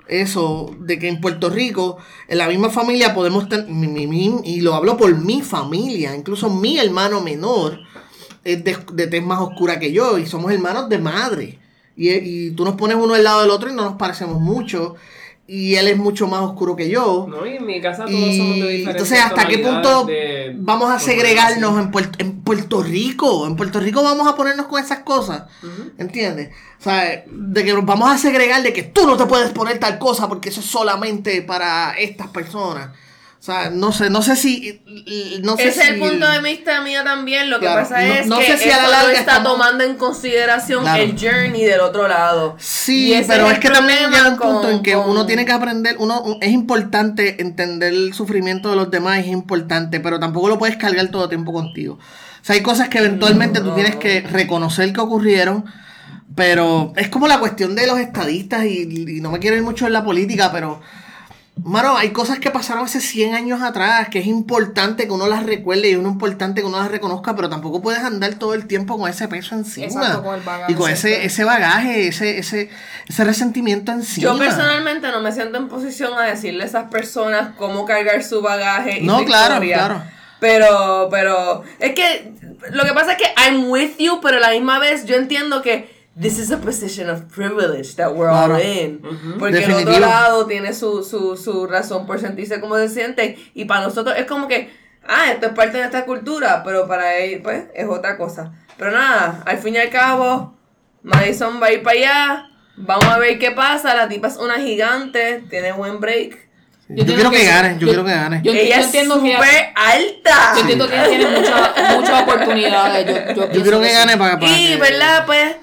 eso 0.09 0.75
de 0.79 0.99
que 0.99 1.09
en 1.09 1.21
Puerto 1.21 1.51
Rico, 1.51 1.99
en 2.29 2.39
la 2.39 2.49
misma 2.49 2.71
familia 2.71 3.15
podemos 3.15 3.49
tener, 3.49 3.67
y 3.69 4.61
lo 4.61 4.75
hablo 4.75 4.97
por 4.97 5.15
mi 5.17 5.43
familia, 5.43 6.15
incluso 6.15 6.51
mi 6.51 6.79
hermano 6.79 7.21
menor 7.21 7.81
es 8.45 8.63
de, 8.63 8.77
de 8.93 9.07
tez 9.09 9.23
más 9.25 9.41
oscura 9.41 9.79
que 9.79 9.93
yo 9.93 10.19
y 10.19 10.27
somos 10.27 10.53
hermanos 10.53 10.89
de 10.89 10.99
madre. 10.99 11.59
Y, 11.97 12.11
y 12.11 12.51
tú 12.53 12.65
nos 12.65 12.77
pones 12.77 12.97
uno 12.97 13.15
al 13.15 13.25
lado 13.25 13.43
del 13.43 13.51
otro 13.51 13.71
y 13.71 13.75
no 13.75 13.85
nos 13.85 13.97
parecemos 13.97 14.41
mucho. 14.41 14.95
Y 15.49 15.77
él 15.77 15.87
es 15.89 15.97
mucho 15.97 16.27
más 16.27 16.41
oscuro 16.41 16.75
que 16.75 16.89
yo. 16.89 17.27
No, 17.29 17.47
y 17.47 17.57
en 17.57 17.67
mi 17.67 17.81
casa 17.81 18.05
todos 18.05 18.11
Y 18.11 18.37
somos 18.37 18.55
de 18.57 18.69
diferentes 18.69 18.89
entonces, 18.89 19.21
¿hasta 19.21 19.47
qué 19.47 19.59
punto 19.59 20.05
de- 20.05 20.53
vamos 20.57 20.91
a 20.91 20.99
segregarnos 20.99 21.79
en 21.81 21.91
Puerto, 21.91 22.19
en 22.19 22.41
Puerto 22.43 22.83
Rico? 22.83 23.47
En 23.47 23.55
Puerto 23.57 23.79
Rico 23.79 24.03
vamos 24.03 24.27
a 24.27 24.35
ponernos 24.35 24.67
con 24.67 24.83
esas 24.83 25.01
cosas. 25.01 25.45
Ujú. 25.63 25.91
¿Entiendes? 25.99 26.51
O 26.81 26.83
sea, 26.83 27.25
de 27.27 27.65
que 27.65 27.73
nos 27.73 27.85
vamos 27.87 28.11
a 28.11 28.19
segregar 28.19 28.63
de 28.63 28.73
que 28.73 28.83
tú 28.83 29.07
no 29.07 29.17
te 29.17 29.27
puedes 29.27 29.51
poner 29.51 29.79
tal 29.79 29.99
cosa 29.99 30.29
porque 30.29 30.49
eso 30.49 30.61
es 30.61 30.67
solamente 30.67 31.43
para 31.43 31.93
estas 31.99 32.29
personas. 32.29 32.91
O 33.39 33.43
sea, 33.47 33.71
no 33.71 33.93
sé, 33.93 34.11
no 34.11 34.23
sé 34.23 34.35
si. 34.35 34.81
No 35.43 35.57
sé 35.57 35.69
Ese 35.69 35.81
es 35.81 35.87
si 35.87 35.93
el 35.93 36.01
punto 36.01 36.27
de 36.29 36.41
vista 36.41 36.81
mío 36.81 37.05
también. 37.05 37.49
Lo 37.49 37.61
que 37.61 37.67
pasa 37.67 38.01
no- 38.01 38.15
es 38.15 38.27
no 38.27 38.39
que 38.39 38.47
sé 38.47 38.59
si 38.59 38.71
a 38.71 38.79
la 38.83 38.89
larga 38.89 39.13
está 39.13 39.21
estamos- 39.37 39.53
tomando 39.53 39.85
en 39.85 39.97
consideración 39.97 40.83
Claro. 40.83 41.03
el 41.03 41.13
journey 41.21 41.65
del 41.65 41.81
otro 41.81 42.09
lado. 42.09 42.57
Sí, 42.59 43.15
pero 43.29 43.49
es 43.51 43.59
que 43.61 43.71
también 43.71 44.11
llega 44.11 44.31
un 44.31 44.37
punto 44.39 44.63
con- 44.63 44.71
en 44.73 44.83
que 44.83 44.95
con- 44.95 45.11
uno 45.11 45.27
tiene 45.27 45.45
que 45.45 45.53
aprender, 45.53 45.97
uno 46.01 46.39
es 46.41 46.51
importante 46.51 47.41
entender 47.41 47.93
el 47.93 48.15
sufrimiento 48.15 48.71
de 48.71 48.77
los 48.77 48.91
demás, 48.91 49.19
es 49.21 49.27
importante, 49.29 50.01
pero 50.01 50.19
tampoco 50.19 50.49
lo 50.49 50.59
puedes 50.59 50.77
cargar 50.77 51.07
todo 51.09 51.25
el 51.25 51.29
tiempo 51.29 51.53
contigo. 51.53 51.95
O 52.01 52.45
sea, 52.45 52.55
hay 52.57 52.63
cosas 52.63 52.89
que 52.89 52.99
eventualmente 52.99 53.61
tú 53.61 53.73
tienes 53.75 53.97
que 53.97 54.23
reconocer 54.23 54.93
que 54.93 55.01
ocurrieron, 55.01 55.65
pero 56.35 56.93
es 56.97 57.09
como 57.09 57.29
la 57.29 57.39
cuestión 57.39 57.75
de 57.75 57.87
los 57.87 57.99
estadistas 57.99 58.65
y, 58.65 58.83
y 59.17 59.21
no 59.21 59.31
me 59.31 59.39
quiero 59.39 59.57
ir 59.57 59.63
mucho 59.63 59.87
en 59.87 59.93
la 59.93 60.05
política, 60.05 60.51
pero 60.53 60.81
Mano, 61.65 61.97
hay 61.97 62.11
cosas 62.11 62.39
que 62.39 62.51
pasaron 62.51 62.85
hace 62.85 63.01
100 63.01 63.35
años 63.35 63.63
atrás 63.63 64.09
que 64.11 64.19
es 64.19 64.27
importante 64.27 65.07
que 65.07 65.13
uno 65.13 65.27
las 65.27 65.43
recuerde 65.45 65.89
y 65.89 65.93
es 65.93 65.99
importante 65.99 66.61
que 66.61 66.67
uno 66.67 66.79
las 66.79 66.91
reconozca, 66.91 67.35
pero 67.35 67.49
tampoco 67.49 67.81
puedes 67.81 68.01
andar 68.05 68.35
todo 68.35 68.53
el 68.55 68.67
tiempo 68.67 68.99
con 68.99 69.09
ese 69.11 69.27
peso 69.27 69.55
encima. 69.55 69.87
Exacto, 69.87 70.23
con 70.23 70.35
el 70.35 70.43
bagaje 70.43 70.73
y 70.73 70.75
con 70.75 70.91
ese, 70.91 71.25
ese 71.25 71.45
bagaje, 71.45 72.09
ese, 72.09 72.39
ese, 72.39 72.69
ese 73.09 73.25
resentimiento 73.25 73.91
encima. 73.91 74.33
Yo 74.33 74.39
personalmente 74.39 75.09
no 75.11 75.21
me 75.23 75.33
siento 75.33 75.57
en 75.57 75.69
posición 75.69 76.13
a 76.19 76.25
decirle 76.25 76.65
a 76.65 76.67
esas 76.67 76.91
personas 76.91 77.55
cómo 77.57 77.87
cargar 77.87 78.23
su 78.23 78.43
bagaje 78.43 79.01
y 79.01 79.07
No, 79.07 79.21
su 79.21 79.25
claro, 79.25 79.55
historia. 79.55 79.77
claro. 79.77 80.03
Pero, 80.39 81.09
pero, 81.11 81.65
es 81.79 81.95
que 81.95 82.33
lo 82.71 82.85
que 82.85 82.93
pasa 82.93 83.13
es 83.13 83.19
que 83.19 83.33
I'm 83.43 83.71
with 83.71 83.97
you, 83.99 84.21
pero 84.21 84.37
a 84.37 84.41
la 84.41 84.51
misma 84.51 84.79
vez 84.79 85.07
yo 85.07 85.17
entiendo 85.17 85.63
que 85.63 85.96
this 86.19 86.39
is 86.39 86.51
a 86.51 86.57
position 86.59 87.11
of 87.11 87.23
privilege 87.35 87.95
that 87.97 88.11
we're 88.15 88.29
Claro. 88.31 88.55
all 88.55 88.61
in. 88.63 89.01
Porque 89.39 89.57
el 89.59 89.63
Definitivo. 89.67 89.91
otro 89.91 90.01
lado 90.01 90.47
tiene 90.47 90.73
su, 90.73 91.03
su, 91.05 91.37
su 91.37 91.67
razón 91.67 92.07
por 92.07 92.19
sentirse 92.21 92.61
como 92.61 92.77
se 92.77 92.89
siente. 92.89 93.37
Y 93.55 93.65
para 93.67 93.83
nosotros 93.83 94.15
es 94.19 94.25
como 94.27 94.49
que, 94.49 94.71
ah, 95.07 95.31
esto 95.33 95.47
es 95.47 95.53
parte 95.53 95.73
de 95.77 95.81
nuestra 95.85 96.05
cultura, 96.07 96.63
pero 96.65 96.87
para 96.89 97.17
él, 97.17 97.41
pues, 97.43 97.65
es 97.75 97.87
otra 97.87 98.17
cosa. 98.17 98.53
Pero 98.79 98.91
nada, 98.93 99.43
al 99.47 99.59
fin 99.59 99.75
y 99.75 99.79
al 99.79 99.91
cabo, 99.91 100.57
Madison 101.03 101.61
va 101.63 101.67
a 101.67 101.73
ir 101.73 101.83
para 101.83 101.97
allá. 101.99 102.47
Vamos 102.79 103.07
a 103.07 103.19
ver 103.19 103.39
qué 103.39 103.51
pasa. 103.53 103.95
La 103.95 104.09
tipa 104.09 104.29
es 104.29 104.37
una 104.37 104.57
gigante, 104.59 105.45
tiene 105.49 105.73
buen 105.73 106.01
break. 106.01 106.47
Yo, 106.89 107.05
quiero 107.05 107.31
que, 107.31 107.45
gane, 107.45 107.77
yo, 107.81 107.89
quiero 107.89 108.05
que 108.05 108.11
gane. 108.13 108.41
yo- 108.45 108.53
ella 108.53 108.79
es 108.79 108.87
entiendo 108.87 109.21
que 109.21 109.29
ella- 109.31 109.39
súper 109.39 109.73
alta. 109.75 110.53
Yo 110.55 110.61
entiendo 110.61 110.89
que 110.89 110.95
ella 110.95 111.09
tiene 111.09 111.27
muchas 111.27 111.97
muchas 111.97 112.23
oportunidades. 112.23 113.07
Yo, 113.07 113.35
yo, 113.35 113.53
Yo 113.53 113.63
quiero 113.63 113.81
que 113.81 113.89
sí. 113.89 113.93
gane 113.95 114.17
para, 114.17 114.39
para 114.39 114.53
Y, 114.53 114.69
que- 114.69 114.77
¿verdad? 114.77 115.27
Pues 115.27 115.57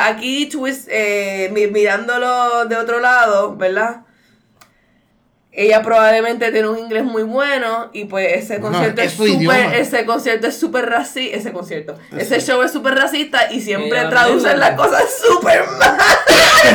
aquí 0.00 0.46
twist, 0.46 0.88
eh, 0.90 1.50
mi- 1.52 1.66
mirándolo 1.68 2.64
de 2.66 2.76
otro 2.76 3.00
lado, 3.00 3.56
¿verdad? 3.56 4.02
Ella 5.54 5.82
probablemente 5.82 6.50
tiene 6.50 6.66
un 6.66 6.78
inglés 6.78 7.04
muy 7.04 7.24
bueno 7.24 7.90
y 7.92 8.06
pues 8.06 8.26
ese 8.42 8.58
concierto 8.58 9.02
es 9.02 9.12
súper, 9.12 9.74
ese 9.74 10.06
concierto 10.06 10.46
es 10.46 10.58
súper 10.58 10.88
racista, 10.88 11.36
ese 11.36 11.52
concierto, 11.52 11.94
ese 12.16 12.40
show 12.40 12.62
es 12.62 12.72
súper 12.72 12.94
racista 12.94 13.52
y 13.52 13.60
siempre 13.60 13.98
Ella 14.00 14.08
traducen 14.08 14.58
las 14.58 14.70
cosas 14.76 15.04
súper 15.22 15.62
mal. 15.78 15.98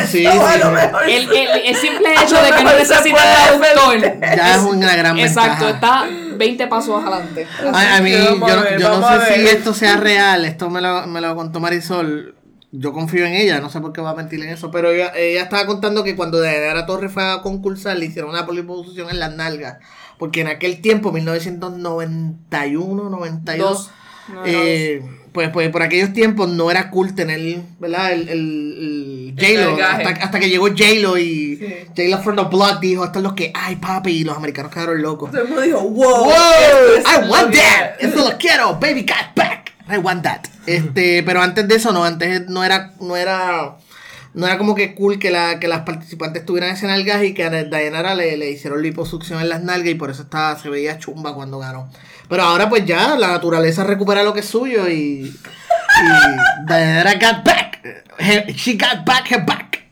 Sí, 0.06 0.24
a 0.26 0.32
sí, 0.32 0.58
lo 0.60 0.66
sí. 0.66 0.70
mejor 0.70 1.08
El, 1.08 1.32
el, 1.32 1.48
el 1.64 1.74
simple 1.80 2.08
A 2.08 2.22
hecho 2.22 2.36
de 2.40 2.50
que 2.52 2.62
no 2.62 2.72
necesita 2.74 3.16
traductor. 3.16 4.20
Ya 4.36 4.54
es 4.54 4.60
una 4.62 4.94
gran 4.94 5.18
Exacto, 5.18 5.64
ventaja. 5.66 6.04
está 6.06 6.36
20 6.36 6.66
pasos 6.68 7.02
adelante. 7.02 7.48
Ay, 7.72 7.86
a 7.96 8.00
mí, 8.02 8.12
yo, 8.12 8.46
a 8.46 8.76
yo 8.76 8.98
no 9.00 9.08
a 9.08 9.26
sé 9.26 9.34
si 9.34 9.48
esto 9.48 9.74
sea 9.74 9.96
real, 9.96 10.44
esto 10.44 10.68
me 10.70 10.80
lo, 10.82 11.06
me 11.06 11.20
lo 11.20 11.34
contó 11.34 11.58
Marisol. 11.58 12.36
Yo 12.70 12.92
confío 12.92 13.24
en 13.24 13.34
ella, 13.34 13.60
no 13.60 13.70
sé 13.70 13.80
por 13.80 13.92
qué 13.94 14.02
va 14.02 14.10
a 14.10 14.14
mentir 14.14 14.42
en 14.42 14.50
eso, 14.50 14.70
pero 14.70 14.90
ella, 14.90 15.12
ella 15.16 15.42
estaba 15.42 15.64
contando 15.66 16.04
que 16.04 16.14
cuando 16.16 16.38
Dayanara 16.38 16.84
Torres 16.84 17.10
fue 17.10 17.22
a 17.24 17.40
concursar 17.40 17.96
le 17.96 18.04
hicieron 18.06 18.30
una 18.30 18.44
poliposición 18.44 19.08
en 19.08 19.18
las 19.18 19.34
nalgas, 19.34 19.78
porque 20.18 20.42
en 20.42 20.48
aquel 20.48 20.82
tiempo, 20.82 21.10
1991, 21.10 23.08
92, 23.10 23.58
Dos. 23.58 23.90
No, 24.32 24.42
eh, 24.44 25.02
pues, 25.32 25.48
pues 25.50 25.70
por 25.70 25.82
aquellos 25.82 26.12
tiempos 26.12 26.48
no 26.50 26.70
era 26.70 26.90
cool 26.90 27.14
tener, 27.14 27.60
¿verdad? 27.78 28.12
El, 28.12 28.28
el, 28.28 29.34
el 29.34 29.34
J-Lo, 29.38 29.82
hasta, 29.82 30.10
hasta 30.24 30.38
que 30.40 30.50
llegó 30.50 30.66
J-Lo 30.68 31.16
y 31.16 31.56
Sí. 31.56 31.74
J-Lo 31.96 32.18
from 32.22 32.36
the 32.36 32.44
Blood 32.44 32.78
dijo, 32.80 33.04
estos 33.04 33.22
los 33.22 33.32
que, 33.32 33.50
ay 33.54 33.76
papi, 33.76 34.10
y 34.10 34.24
los 34.24 34.36
americanos 34.36 34.70
quedaron 34.72 35.00
locos. 35.00 35.30
Todo 35.30 35.40
el 35.42 35.48
mundo 35.48 35.62
dijo, 35.62 35.80
wow, 35.80 36.24
Wow, 36.24 36.32
I 36.98 37.28
want 37.30 37.54
that. 37.54 37.92
es". 38.00 38.12
Eso 38.12 38.28
lo 38.28 38.36
quiero. 38.36 38.78
Baby 38.78 39.02
got 39.02 39.34
back. 39.34 39.67
I 39.90 39.98
want 39.98 40.22
that. 40.22 40.42
Este, 40.66 41.22
pero 41.22 41.40
antes 41.40 41.66
de 41.66 41.76
eso 41.76 41.92
no, 41.92 42.04
antes 42.04 42.48
no 42.48 42.64
era, 42.64 42.92
no 43.00 43.16
era, 43.16 43.76
no 44.34 44.46
era 44.46 44.58
como 44.58 44.74
que 44.74 44.94
cool 44.94 45.18
que, 45.18 45.30
la, 45.30 45.58
que 45.58 45.68
las 45.68 45.80
participantes 45.80 46.44
tuvieran 46.44 46.70
ese 46.70 46.86
nalgas 46.86 47.22
y 47.24 47.34
que 47.34 47.44
a 47.44 47.50
Dayanara 47.50 48.14
le, 48.14 48.36
le 48.36 48.50
hicieron 48.50 48.82
liposucción 48.82 49.40
en 49.40 49.48
las 49.48 49.62
nalgas 49.62 49.88
y 49.90 49.94
por 49.94 50.10
eso 50.10 50.22
estaba, 50.22 50.58
se 50.58 50.68
veía 50.68 50.98
chumba 50.98 51.34
cuando 51.34 51.58
ganó. 51.58 51.90
Pero 52.28 52.42
ahora 52.42 52.68
pues 52.68 52.84
ya 52.84 53.16
la 53.16 53.28
naturaleza 53.28 53.84
recupera 53.84 54.22
lo 54.22 54.34
que 54.34 54.40
es 54.40 54.46
suyo 54.46 54.88
y, 54.88 55.24
y 55.24 56.66
Dayanara 56.66 57.14
got 57.14 57.44
back. 57.44 57.68
She 58.54 58.74
got 58.74 59.06
back 59.06 59.30
her 59.30 59.46
back. 59.46 59.84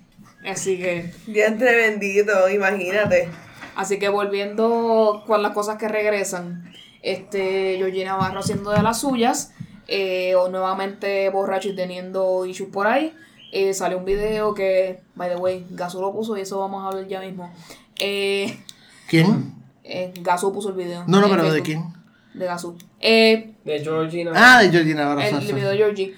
Así 0.47 0.79
que, 0.79 1.13
Vientre 1.27 1.75
bendito, 1.75 2.49
imagínate. 2.51 3.29
así 3.75 3.99
que 3.99 4.09
volviendo 4.09 5.25
con 5.27 5.43
las 5.43 5.53
cosas 5.53 5.77
que 5.77 5.89
regresan, 5.89 6.73
este, 7.03 7.77
Georgina 7.79 8.13
Navarro 8.13 8.41
haciendo 8.41 8.71
de 8.71 8.83
las 8.83 9.01
suyas, 9.01 9.53
eh, 9.89 10.35
o 10.35 10.49
nuevamente 10.49 11.29
borracho 11.31 11.69
y 11.69 11.77
teniendo 11.77 12.45
issues 12.47 12.71
por 12.71 12.87
ahí. 12.87 13.13
Eh, 13.53 13.73
salió 13.75 13.99
un 13.99 14.05
video 14.05 14.55
que, 14.55 15.01
by 15.15 15.31
the 15.31 15.37
way, 15.37 15.67
Gasu 15.71 16.01
lo 16.01 16.13
puso 16.13 16.37
y 16.37 16.41
eso 16.43 16.59
vamos 16.59 16.85
a 16.85 16.89
hablar 16.89 17.07
ya 17.09 17.21
mismo. 17.21 17.51
Eh, 17.99 18.59
¿Quién? 19.09 19.55
eh, 19.85 20.13
Gasu 20.21 20.53
puso 20.53 20.71
el 20.71 20.75
video. 20.75 21.05
No, 21.07 21.21
no, 21.21 21.29
pero 21.31 21.51
¿de 21.53 21.63
quién? 21.63 21.85
De 22.35 22.45
Gasu. 22.45 22.77
Eh, 23.01 23.55
De 23.65 23.81
Georgina. 23.81 24.33
Ah, 24.35 24.63
de 24.63 24.71
Georgina 24.71 25.03
Navarro. 25.05 25.21
el, 25.23 25.35
el 25.49 25.55
video 25.55 25.71
de 25.71 25.77
Georgie. 25.77 26.15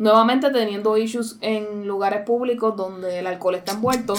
Nuevamente 0.00 0.48
teniendo 0.48 0.96
issues 0.96 1.36
en 1.42 1.86
lugares 1.86 2.24
públicos 2.24 2.74
donde 2.74 3.18
el 3.18 3.26
alcohol 3.26 3.56
está 3.56 3.72
envuelto. 3.72 4.14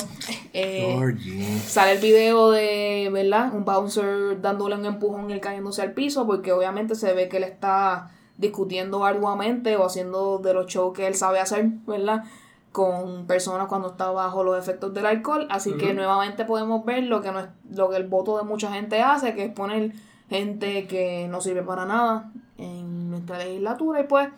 Eh, 0.54 0.96
Georgie. 0.96 1.60
sale 1.60 1.94
el 1.94 2.00
video 2.00 2.52
de, 2.52 3.10
¿verdad? 3.12 3.52
Un 3.52 3.66
bouncer 3.66 4.40
dándole 4.42 4.76
un 4.76 4.86
empujón 4.86 5.30
y 5.30 5.34
él 5.34 5.40
cayéndose 5.40 5.82
al 5.82 5.94
piso 5.94 6.28
porque 6.28 6.52
obviamente 6.52 6.94
se 6.94 7.14
ve 7.14 7.30
que 7.30 7.38
él 7.38 7.46
está 7.46 8.12
discutiendo 8.38 9.06
arduamente 9.06 9.76
o 9.78 9.86
haciendo 9.86 10.38
de 10.38 10.54
los 10.54 10.68
shows 10.68 10.94
que 10.94 11.08
él 11.08 11.16
sabe 11.16 11.40
hacer, 11.40 11.70
¿verdad? 11.88 12.26
Con 12.72 13.26
personas 13.26 13.68
cuando 13.68 13.92
está 13.92 14.12
bajo 14.12 14.44
los 14.44 14.60
efectos 14.60 14.94
del 14.94 15.08
alcohol. 15.08 15.48
Así 15.50 15.74
que 15.78 15.96
nuevamente 15.96 16.46
podemos 16.46 16.86
ver 16.86 17.06
lo 17.06 17.22
que, 17.22 17.32
no 17.32 17.40
es, 17.40 17.48
lo 17.74 17.90
que 17.90 17.96
el 17.96 18.08
voto 18.08 18.38
de 18.38 18.44
mucha 18.44 18.72
gente 18.72 19.02
hace, 19.02 19.34
que 19.34 19.46
es 19.46 19.52
poner 19.52 19.94
gente 20.30 20.86
que 20.86 21.28
no 21.28 21.42
sirve 21.42 21.64
para 21.64 21.86
nada 21.86 22.30
en 22.58 23.10
nuestra 23.10 23.40
legislatura 23.40 24.02
y 24.02 24.04
pues 24.04 24.30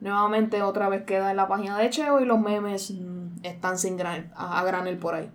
nuevamente 0.00 0.62
otra 0.62 0.88
vez 0.88 1.02
queda 1.04 1.30
en 1.30 1.36
la 1.36 1.48
página 1.48 1.78
de 1.78 1.90
Cheo 1.90 2.20
y 2.20 2.24
los 2.24 2.38
memes 2.38 2.90
mm, 2.90 3.44
están 3.44 3.78
sin 3.78 3.96
gran, 3.96 4.32
a, 4.36 4.60
a 4.60 4.64
granel 4.64 4.98
por 4.98 5.14
ahí. 5.14 5.30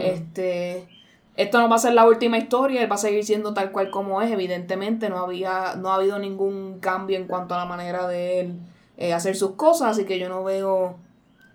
Este, 0.00 0.88
esto 1.36 1.60
no 1.60 1.68
va 1.68 1.76
a 1.76 1.78
ser 1.78 1.94
la 1.94 2.06
última 2.06 2.38
historia, 2.38 2.82
él 2.82 2.90
va 2.90 2.96
a 2.96 2.98
seguir 2.98 3.24
siendo 3.24 3.54
tal 3.54 3.70
cual 3.72 3.90
como 3.90 4.20
es. 4.20 4.30
Evidentemente 4.30 5.08
no 5.08 5.18
había, 5.18 5.74
no 5.76 5.90
ha 5.90 5.96
habido 5.96 6.18
ningún 6.18 6.80
cambio 6.80 7.16
en 7.16 7.26
cuanto 7.26 7.54
a 7.54 7.58
la 7.58 7.64
manera 7.66 8.06
de 8.06 8.40
él 8.40 8.60
eh, 8.96 9.14
hacer 9.14 9.36
sus 9.36 9.52
cosas, 9.52 9.92
así 9.92 10.04
que 10.04 10.18
yo 10.18 10.28
no 10.28 10.44
veo 10.44 10.98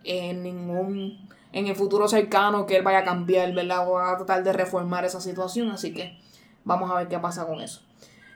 en 0.03 0.43
ningún 0.43 1.25
en 1.51 1.67
el 1.67 1.75
futuro 1.75 2.07
cercano 2.09 2.65
que 2.65 2.75
él 2.75 2.83
vaya 2.83 2.99
a 2.99 3.03
cambiar, 3.05 3.53
¿verdad? 3.53 3.87
O 3.87 3.93
va 3.93 4.11
a 4.11 4.17
tratar 4.17 4.43
de 4.43 4.51
reformar 4.51 5.05
esa 5.05 5.21
situación, 5.21 5.69
así 5.71 5.93
que 5.93 6.17
vamos 6.65 6.91
a 6.91 6.95
ver 6.95 7.07
qué 7.07 7.17
pasa 7.17 7.45
con 7.45 7.61
eso. 7.61 7.81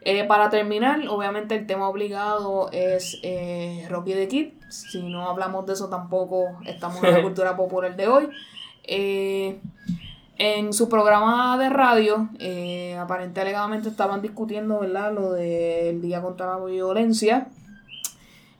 Eh, 0.01 0.23
para 0.23 0.49
terminar, 0.49 1.07
obviamente 1.09 1.55
el 1.55 1.67
tema 1.67 1.89
obligado 1.89 2.69
es 2.71 3.19
eh, 3.23 3.85
Rocky 3.89 4.13
the 4.13 4.27
Kid. 4.27 4.47
Si 4.69 5.01
no 5.03 5.29
hablamos 5.29 5.65
de 5.65 5.73
eso 5.73 5.89
tampoco 5.89 6.45
estamos 6.65 7.03
en 7.03 7.13
la 7.13 7.21
cultura 7.23 7.55
popular 7.55 7.95
de 7.95 8.07
hoy. 8.07 8.29
Eh, 8.83 9.59
en 10.41 10.71
su 10.71 10.87
programa 10.87 11.57
de 11.57 11.69
radio, 11.69 12.29
eh, 12.39 12.95
aparentemente 12.97 13.41
alegadamente 13.41 13.89
estaban 13.89 14.21
discutiendo, 14.21 14.79
¿verdad? 14.79 15.13
Lo 15.13 15.33
del 15.33 16.01
Día 16.01 16.21
contra 16.21 16.57
la 16.57 16.63
Violencia. 16.63 17.49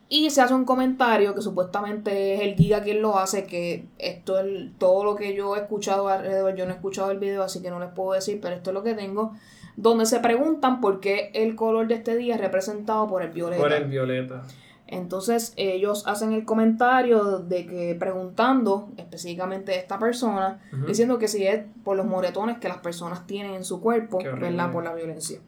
Y 0.10 0.30
se 0.30 0.42
hace 0.42 0.54
un 0.54 0.66
comentario 0.66 1.34
que 1.34 1.42
supuestamente 1.42 2.34
es 2.34 2.42
el 2.42 2.56
Giga 2.56 2.84
quien 2.84 3.02
lo 3.02 3.18
hace, 3.18 3.46
que 3.46 3.86
esto 3.98 4.40
es 4.40 4.78
todo 4.78 5.06
lo 5.06 5.16
que 5.16 5.34
yo 5.34 5.56
he 5.56 5.60
escuchado 5.60 6.10
alrededor, 6.10 6.54
yo 6.56 6.66
no 6.66 6.74
he 6.74 6.76
escuchado 6.76 7.12
el 7.12 7.20
video, 7.20 7.44
así 7.44 7.62
que 7.62 7.70
no 7.70 7.80
les 7.80 7.92
puedo 7.92 8.12
decir, 8.12 8.40
pero 8.42 8.56
esto 8.56 8.72
es 8.72 8.74
lo 8.74 8.84
que 8.84 8.96
tengo, 8.96 9.34
donde 9.82 10.06
se 10.06 10.20
preguntan 10.20 10.82
por 10.82 11.00
qué 11.00 11.32
el 11.34 11.56
color 11.56 11.88
de 11.88 11.96
este 11.96 12.18
día 12.18 12.36
es 12.36 12.42
representado 12.42 13.08
por 13.08 13.22
el 13.22 13.30
violeta. 13.30 13.62
Por 13.62 13.72
el 13.72 13.86
violeta. 13.86 14.44
Entonces 14.88 15.54
ellos 15.56 16.06
hacen 16.08 16.34
el 16.34 16.44
comentario 16.46 17.40
de 17.40 17.66
que 17.66 17.96
preguntando 17.96 18.90
específicamente 18.98 19.74
a 19.74 19.76
esta 19.76 20.00
persona, 20.00 20.60
diciendo 20.88 21.18
que 21.18 21.28
si 21.28 21.46
es 21.46 21.62
por 21.84 21.96
los 21.96 22.06
moretones 22.06 22.58
que 22.58 22.68
las 22.68 22.80
personas 22.80 23.26
tienen 23.26 23.54
en 23.54 23.64
su 23.64 23.80
cuerpo. 23.80 24.18
¿verdad? 24.18 24.72
Por 24.72 24.84
la 24.84 24.94
violencia. 24.94 25.40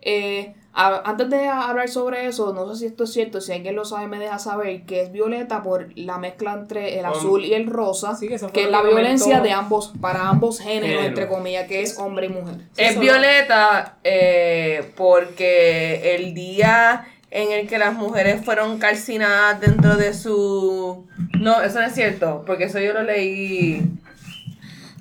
Eh, 0.00 0.54
a- 0.78 1.02
antes 1.06 1.30
de 1.30 1.48
hablar 1.48 1.88
sobre 1.88 2.26
eso, 2.26 2.52
no 2.52 2.68
sé 2.74 2.80
si 2.80 2.86
esto 2.86 3.04
es 3.04 3.12
cierto, 3.12 3.40
si 3.40 3.52
alguien 3.52 3.74
lo 3.74 3.84
sabe 3.86 4.08
me 4.08 4.18
deja 4.18 4.38
saber 4.38 4.82
que 4.84 5.00
es 5.00 5.10
violeta 5.10 5.62
por 5.62 5.88
la 5.96 6.18
mezcla 6.18 6.52
entre 6.52 6.98
el 6.98 7.06
Um, 7.06 7.12
azul 7.12 7.44
y 7.46 7.54
el 7.54 7.66
rosa, 7.66 8.14
sí, 8.14 8.28
que 8.28 8.34
es 8.34 8.70
la 8.70 8.82
violencia 8.82 9.40
de 9.40 9.52
ambos, 9.52 9.92
para 10.00 10.28
ambos 10.28 10.60
géneros, 10.60 10.88
Género. 10.90 11.06
entre 11.08 11.28
comillas, 11.28 11.66
que 11.66 11.80
es 11.80 11.98
hombre 11.98 12.26
y 12.26 12.28
mujer. 12.28 12.56
Es 12.76 12.98
violeta 13.00 13.96
eh, 14.04 14.92
porque 14.96 16.14
el 16.16 16.34
día 16.34 17.06
en 17.30 17.52
el 17.52 17.66
que 17.68 17.78
las 17.78 17.94
mujeres 17.94 18.44
fueron 18.44 18.78
calcinadas 18.78 19.60
dentro 19.60 19.96
de 19.96 20.12
su... 20.14 21.06
No, 21.40 21.60
eso 21.62 21.80
no 21.80 21.86
es 21.86 21.94
cierto, 21.94 22.44
porque 22.46 22.64
eso 22.64 22.78
yo 22.80 22.92
lo 22.92 23.02
leí... 23.02 23.82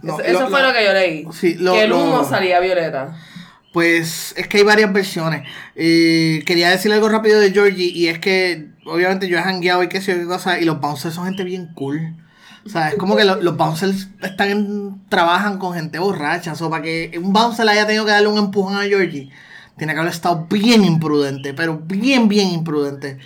No, 0.02 0.20
eso 0.20 0.24
eso 0.30 0.40
lo- 0.42 0.50
fue 0.50 0.62
lo- 0.62 0.68
lo, 0.68 0.74
que 0.74 0.86
yo 0.86 0.94
leí. 0.94 1.28
Sí, 1.34 1.54
lo- 1.56 1.74
que 1.74 1.84
el 1.84 1.90
lo- 1.90 2.00
humo 2.04 2.24
salía 2.24 2.60
violeta. 2.60 3.16
Pues 3.76 4.34
es 4.38 4.48
que 4.48 4.60
hay 4.60 4.64
varias 4.64 4.94
versiones. 4.94 5.46
Eh, 5.76 6.44
quería 6.46 6.70
decir 6.70 6.94
algo 6.94 7.10
rápido 7.10 7.42
de 7.42 7.52
Georgie 7.52 7.92
y 7.94 8.08
es 8.08 8.20
que 8.20 8.70
obviamente 8.86 9.28
yo 9.28 9.38
he 9.38 9.42
hangueado 9.42 9.84
y 9.84 9.90
qué 9.90 10.00
sé 10.00 10.14
yo 10.14 10.20
qué 10.20 10.26
cosa 10.28 10.58
y 10.62 10.64
los 10.64 10.80
bouncers 10.80 11.14
son 11.14 11.26
gente 11.26 11.44
bien 11.44 11.68
cool. 11.74 12.16
O 12.66 12.70
sea, 12.70 12.88
es 12.92 12.96
como 12.96 13.18
que 13.18 13.26
lo- 13.26 13.42
los 13.42 13.58
bouncers 13.58 14.08
están 14.24 14.50
en- 14.50 15.02
trabajan 15.10 15.58
con 15.60 15.74
gente 15.74 16.00
borracha. 16.00 16.54
O 16.54 16.70
para 16.70 16.84
que 16.84 17.20
un 17.22 17.34
bouncer 17.34 17.68
haya 17.68 17.86
tenido 17.86 18.06
que 18.06 18.12
darle 18.12 18.30
un 18.30 18.38
empujón 18.38 18.78
a 18.78 18.84
Georgie, 18.84 19.30
tiene 19.78 19.92
que 19.94 20.00
haber 20.00 20.14
estado 20.14 20.48
bien 20.50 20.86
imprudente, 20.86 21.54
pero 21.54 21.78
bien, 21.78 22.30
bien 22.30 22.48
imprudente. 22.52 23.18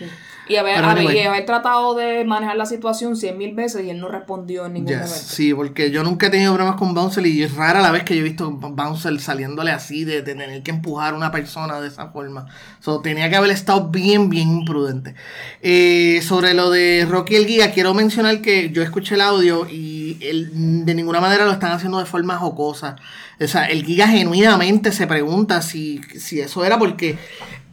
Y 0.50 0.56
haber, 0.58 0.84
anyway. 0.84 1.18
y 1.18 1.22
haber 1.22 1.46
tratado 1.46 1.94
de 1.94 2.26
manejar 2.26 2.58
la 2.58 2.66
situación 2.66 3.16
cien 3.16 3.38
mil 3.38 3.54
veces 3.56 3.86
y 3.86 3.90
él 3.92 4.00
no 4.00 4.08
respondió 4.10 4.66
en 4.66 4.74
ningún 4.74 4.90
Yes, 4.90 5.02
momento. 5.02 5.18
sí, 5.28 5.54
porque 5.54 5.92
yo 5.92 6.04
nunca 6.04 6.28
he 6.28 6.30
tenido 6.32 6.54
problemas 6.54 6.78
con 6.78 6.94
Bouncer 6.94 7.26
y 7.28 7.44
es 7.44 7.56
rara 7.56 7.82
la 7.82 7.92
vez 7.92 8.04
que 8.04 8.16
yo 8.16 8.22
he 8.22 8.24
visto 8.24 8.50
Bouncer 8.52 9.20
saliéndole 9.22 9.72
así 9.72 10.04
de, 10.06 10.24
tener 10.24 10.62
que 10.64 10.72
empujar 10.72 11.14
a 11.14 11.18
una 11.18 11.32
persona 11.32 11.80
de 11.80 11.88
esa 11.88 12.08
forma. 12.08 12.48
So, 12.80 13.00
tenía 13.00 13.30
que 13.30 13.36
haber 13.36 13.52
estado 13.52 13.90
bien, 13.90 14.30
bien 14.30 14.50
imprudente. 14.50 15.16
Eh, 15.62 16.22
sobre 16.24 16.54
lo 16.54 16.70
de 16.70 17.06
Rocky 17.08 17.36
el 17.36 17.46
Guía, 17.46 17.72
quiero 17.72 17.94
mencionar 17.94 18.42
que 18.42 18.72
yo 18.72 18.82
escuché 18.82 19.16
el 19.16 19.22
audio 19.22 19.68
y 19.70 20.18
él, 20.22 20.86
de 20.86 20.96
ninguna 20.96 21.22
manera 21.22 21.46
lo 21.46 21.52
están 21.52 21.72
haciendo 21.72 22.00
de 22.00 22.06
forma 22.06 22.38
jocosa. 22.38 22.96
O 23.40 23.48
sea, 23.48 23.66
el 23.66 23.86
Giga 23.86 24.08
genuinamente 24.08 24.92
se 24.92 25.08
pregunta 25.08 25.62
si, 25.62 26.02
si 26.18 26.42
eso 26.42 26.66
era 26.66 26.78
porque 26.78 27.18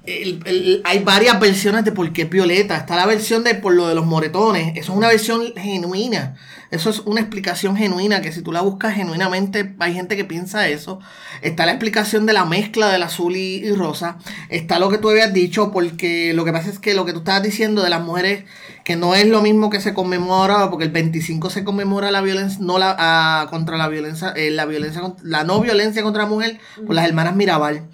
el- 0.07 0.41
el- 0.47 0.81
hay 0.85 1.01
varias 1.01 1.39
versiones 1.41 1.85
de 1.85 1.93
por 1.93 2.13
qué 2.13 2.23
es 2.23 2.31
violeta. 2.31 2.77
Está 2.77 2.97
la 2.97 3.07
versión 3.07 3.45
de 3.45 3.55
por 3.55 3.75
lo 3.75 3.87
de 3.89 3.95
los 3.95 4.07
moretones. 4.07 4.73
Eso 4.77 4.93
es 4.93 4.97
una 4.99 5.09
versión 5.09 5.53
genuina. 5.57 6.35
Eso 6.73 6.91
es 6.91 6.99
una 7.01 7.21
explicación 7.21 7.77
genuina 7.77 8.21
que 8.23 8.33
si 8.33 8.43
tú 8.43 8.51
la 8.51 8.61
buscas 8.61 8.95
genuinamente 8.95 9.75
hay 9.79 9.95
gente 9.95 10.17
que 10.17 10.25
piensa 10.25 10.67
eso. 10.69 10.99
Está 11.41 11.65
la 11.65 11.73
explicación 11.73 12.27
de 12.27 12.33
la 12.33 12.45
mezcla 12.45 12.89
del 12.89 13.05
azul 13.05 13.37
y, 13.37 13.57
y 13.65 13.73
rosa. 13.73 14.19
Está 14.51 14.81
lo 14.81 14.89
que 14.91 14.99
tú 14.99 15.09
habías 15.11 15.33
dicho 15.33 15.71
porque 15.71 16.33
lo 16.35 16.45
que 16.45 16.53
pasa 16.53 16.69
es 16.71 16.81
que 16.81 16.95
lo 16.95 17.05
que 17.05 17.13
tú 17.13 17.21
estabas 17.21 17.45
diciendo 17.45 17.83
de 17.83 17.91
las 17.91 18.03
mujeres 18.03 18.45
que 18.85 18.97
no 18.97 19.15
es 19.15 19.27
lo 19.27 19.43
mismo 19.43 19.71
que 19.71 19.81
se 19.81 19.95
conmemora 19.95 20.71
porque 20.71 20.85
el 20.85 20.91
25 20.93 21.51
se 21.51 21.65
conmemora 21.65 22.11
la 22.13 22.21
violencia 22.21 22.59
no 22.61 22.79
la 22.79 22.95
ah, 22.99 23.47
contra 23.51 23.77
la 23.77 23.89
violencia 23.89 24.33
eh, 24.37 24.51
la 24.53 24.65
violencia 24.65 25.03
la 25.25 25.43
no 25.43 25.61
violencia 25.61 26.05
contra 26.05 26.23
la 26.23 26.29
mujer 26.29 26.59
por 26.87 26.95
las 26.95 27.05
hermanas 27.09 27.35
Mirabal 27.35 27.89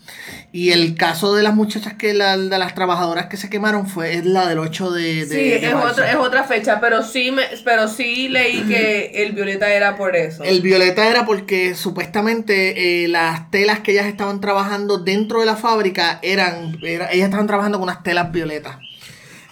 y 0.54 0.70
el 0.70 0.96
caso 0.96 1.34
de 1.34 1.42
las 1.42 1.54
muchachas 1.54 1.94
que 1.94 2.12
la, 2.12 2.36
de 2.36 2.58
las 2.58 2.74
trabajadoras 2.74 3.26
que 3.26 3.38
se 3.38 3.48
quemaron 3.48 3.86
fue 3.88 4.14
es 4.16 4.26
la 4.26 4.46
del 4.46 4.58
8 4.58 4.90
de, 4.90 5.24
de 5.24 5.26
Sí, 5.26 5.34
de 5.34 5.56
es, 5.68 5.74
otra, 5.74 6.10
es 6.10 6.16
otra 6.16 6.44
fecha, 6.44 6.78
pero 6.78 7.02
sí, 7.02 7.30
me, 7.30 7.42
pero 7.64 7.88
sí 7.88 8.28
leí 8.28 8.60
que 8.64 9.12
el 9.24 9.32
violeta 9.32 9.72
era 9.72 9.96
por 9.96 10.14
eso. 10.14 10.44
El 10.44 10.60
violeta 10.60 11.08
era 11.08 11.24
porque 11.24 11.74
supuestamente 11.74 13.04
eh, 13.04 13.08
las 13.08 13.50
telas 13.50 13.80
que 13.80 13.92
ellas 13.92 14.04
estaban 14.06 14.42
trabajando 14.42 14.98
dentro 14.98 15.40
de 15.40 15.46
la 15.46 15.56
fábrica 15.56 16.18
eran, 16.22 16.76
era- 16.82 17.10
ellas 17.10 17.24
estaban 17.26 17.46
trabajando 17.46 17.78
con 17.78 17.88
unas 17.88 18.02
telas 18.02 18.30
violetas. 18.30 18.76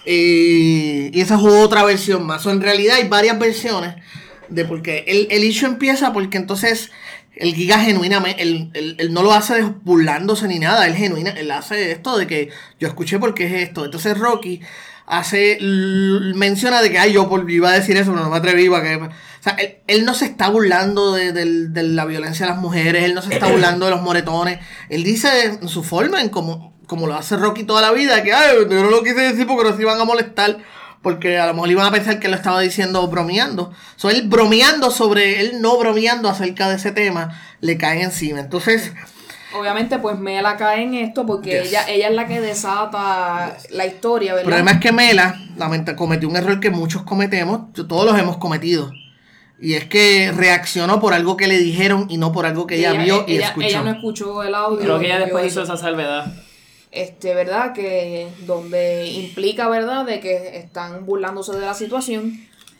Eh, 0.05 1.09
y 1.13 1.21
esa 1.21 1.35
es 1.35 1.41
otra 1.43 1.83
versión 1.83 2.25
más. 2.25 2.45
O 2.45 2.51
en 2.51 2.61
realidad 2.61 2.97
hay 2.97 3.07
varias 3.07 3.37
versiones 3.39 3.95
de 4.49 4.65
por 4.65 4.81
qué. 4.81 5.03
El, 5.07 5.27
el 5.31 5.43
issue 5.43 5.67
empieza 5.67 6.11
porque 6.13 6.37
entonces 6.37 6.91
el 7.41 7.53
Giga 7.55 7.79
genuinamente, 7.79 8.41
él, 8.41 8.69
él- 8.73 8.95
él 8.99 9.13
no 9.13 9.23
lo 9.23 9.33
hace 9.33 9.63
burlándose 9.83 10.47
ni 10.47 10.59
nada, 10.59 10.85
él 10.87 10.95
genuina, 10.95 11.31
él 11.31 11.51
hace 11.51 11.91
esto 11.91 12.17
de 12.17 12.27
que 12.27 12.49
yo 12.79 12.87
escuché 12.87 13.19
por 13.19 13.33
qué 13.33 13.45
es 13.47 13.67
esto. 13.67 13.83
Entonces 13.85 14.17
Rocky 14.17 14.61
hace, 15.07 15.57
menciona 16.35 16.81
de 16.81 16.89
que, 16.91 16.99
ay, 16.99 17.13
yo 17.13 17.27
por- 17.29 17.49
iba 17.49 17.69
a 17.69 17.73
decir 17.73 17.97
eso, 17.97 18.11
pero 18.11 18.23
no 18.23 18.29
me 18.29 18.37
atreví, 18.37 18.69
para 18.69 18.83
que... 18.83 18.95
O 19.05 19.09
sea, 19.43 19.53
él, 19.53 19.77
él 19.87 20.05
no 20.05 20.13
se 20.13 20.25
está 20.25 20.49
burlando 20.49 21.13
de, 21.13 21.33
de 21.33 21.83
la 21.83 22.05
violencia 22.05 22.45
de 22.45 22.51
las 22.53 22.61
mujeres, 22.61 23.03
él 23.03 23.13
no 23.15 23.21
se 23.21 23.33
está 23.33 23.47
burlando 23.51 23.85
de 23.85 23.91
los 23.91 24.01
moretones, 24.01 24.59
él 24.89 25.03
dice 25.03 25.45
en 25.45 25.67
su 25.67 25.83
forma, 25.83 26.21
en 26.21 26.29
como, 26.29 26.73
como 26.87 27.07
lo 27.07 27.15
hace 27.15 27.35
Rocky 27.37 27.63
toda 27.63 27.81
la 27.81 27.91
vida, 27.91 28.21
que, 28.23 28.33
ay, 28.33 28.55
yo 28.69 28.83
no 28.83 28.89
lo 28.89 29.03
quise 29.03 29.19
decir 29.21 29.47
porque 29.47 29.69
nos 29.69 29.79
iban 29.79 29.99
a 29.99 30.05
molestar, 30.05 30.57
porque 31.01 31.39
a 31.39 31.47
lo 31.47 31.53
mejor 31.53 31.71
iban 31.71 31.85
a 31.87 31.91
pensar 31.91 32.19
que 32.19 32.27
lo 32.27 32.35
estaba 32.35 32.59
diciendo 32.61 33.07
bromeando. 33.07 33.71
So, 33.95 34.09
él 34.09 34.27
bromeando 34.27 34.91
sobre, 34.91 35.39
él 35.41 35.61
no 35.61 35.77
bromeando 35.77 36.29
acerca 36.29 36.69
de 36.69 36.75
ese 36.75 36.91
tema, 36.91 37.39
le 37.59 37.77
caen 37.77 38.01
encima. 38.01 38.39
Entonces, 38.39 38.93
Obviamente, 39.53 39.99
pues 39.99 40.17
Mela 40.17 40.55
cae 40.55 40.83
en 40.83 40.93
esto 40.93 41.25
porque 41.25 41.51
Yes. 41.51 41.67
ella, 41.67 41.89
ella 41.89 42.07
es 42.07 42.15
la 42.15 42.25
que 42.25 42.39
desata 42.39 43.57
la 43.71 43.85
historia, 43.85 44.35
el 44.35 44.43
problema 44.43 44.71
es 44.71 44.79
que 44.79 44.91
Mela, 44.93 45.35
lamenta, 45.57 45.95
cometió 45.95 46.29
un 46.29 46.37
error 46.37 46.59
que 46.59 46.69
muchos 46.69 47.03
cometemos, 47.03 47.73
todos 47.73 48.05
los 48.05 48.17
hemos 48.17 48.37
cometido. 48.37 48.91
Y 49.59 49.73
es 49.75 49.85
que 49.85 50.31
reaccionó 50.35 50.99
por 50.99 51.13
algo 51.13 51.37
que 51.37 51.47
le 51.47 51.59
dijeron 51.59 52.07
y 52.09 52.17
no 52.17 52.31
por 52.31 52.45
algo 52.45 52.65
que 52.65 52.77
ella, 52.77 52.93
vio 52.93 53.25
y 53.27 53.35
ella, 53.35 53.47
escuchó. 53.47 53.67
ella 53.67 53.81
no 53.83 53.91
escuchó 53.91 54.43
el 54.43 54.55
audio. 54.55 54.79
Creo 54.79 54.99
que 54.99 55.05
ella 55.05 55.19
después 55.19 55.45
hizo 55.45 55.61
eso. 55.61 55.73
esa 55.73 55.83
salvedad. 55.83 56.33
Este, 56.91 57.33
¿verdad? 57.33 57.73
Que 57.73 58.27
donde 58.45 59.07
implica, 59.07 59.67
¿verdad? 59.69 60.05
De 60.05 60.19
que 60.19 60.57
están 60.57 61.05
burlándose 61.05 61.53
de 61.53 61.65
la 61.65 61.73
situación. 61.73 62.33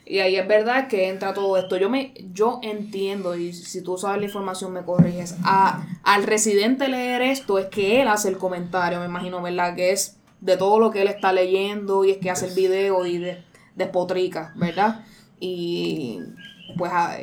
Y 0.06 0.20
ahí 0.20 0.36
es 0.36 0.46
verdad 0.48 0.88
que 0.90 1.08
entra 1.08 1.34
todo 1.34 1.58
esto. 1.58 1.78
Yo 1.78 1.90
me, 1.90 2.14
yo 2.34 2.60
entiendo, 2.64 3.36
y 3.38 3.54
si 3.54 3.82
tú 3.82 3.98
sabes 3.98 4.20
la 4.20 4.26
información 4.26 4.74
me 4.74 4.82
corriges. 4.84 5.36
A, 5.44 5.86
al 6.04 6.24
residente 6.24 6.90
leer 6.90 7.22
esto 7.22 7.58
es 7.60 7.68
que 7.68 8.02
él 8.02 8.08
hace 8.10 8.28
el 8.28 8.38
comentario, 8.38 9.00
me 9.00 9.06
imagino, 9.06 9.42
¿verdad? 9.42 9.76
Que 9.76 9.92
es 9.92 10.18
de 10.42 10.58
todo 10.58 10.80
lo 10.80 10.92
que 10.92 11.02
él 11.04 11.08
está 11.08 11.32
leyendo 11.32 12.04
y 12.04 12.12
es 12.12 12.18
que 12.18 12.30
hace 12.32 12.48
el 12.48 12.56
video 12.56 13.06
y 13.06 13.20
de, 13.20 13.44
despotrica, 13.76 14.52
¿verdad? 14.56 15.06
Y 15.40 16.20
pues 16.78 16.92
a- 16.92 17.18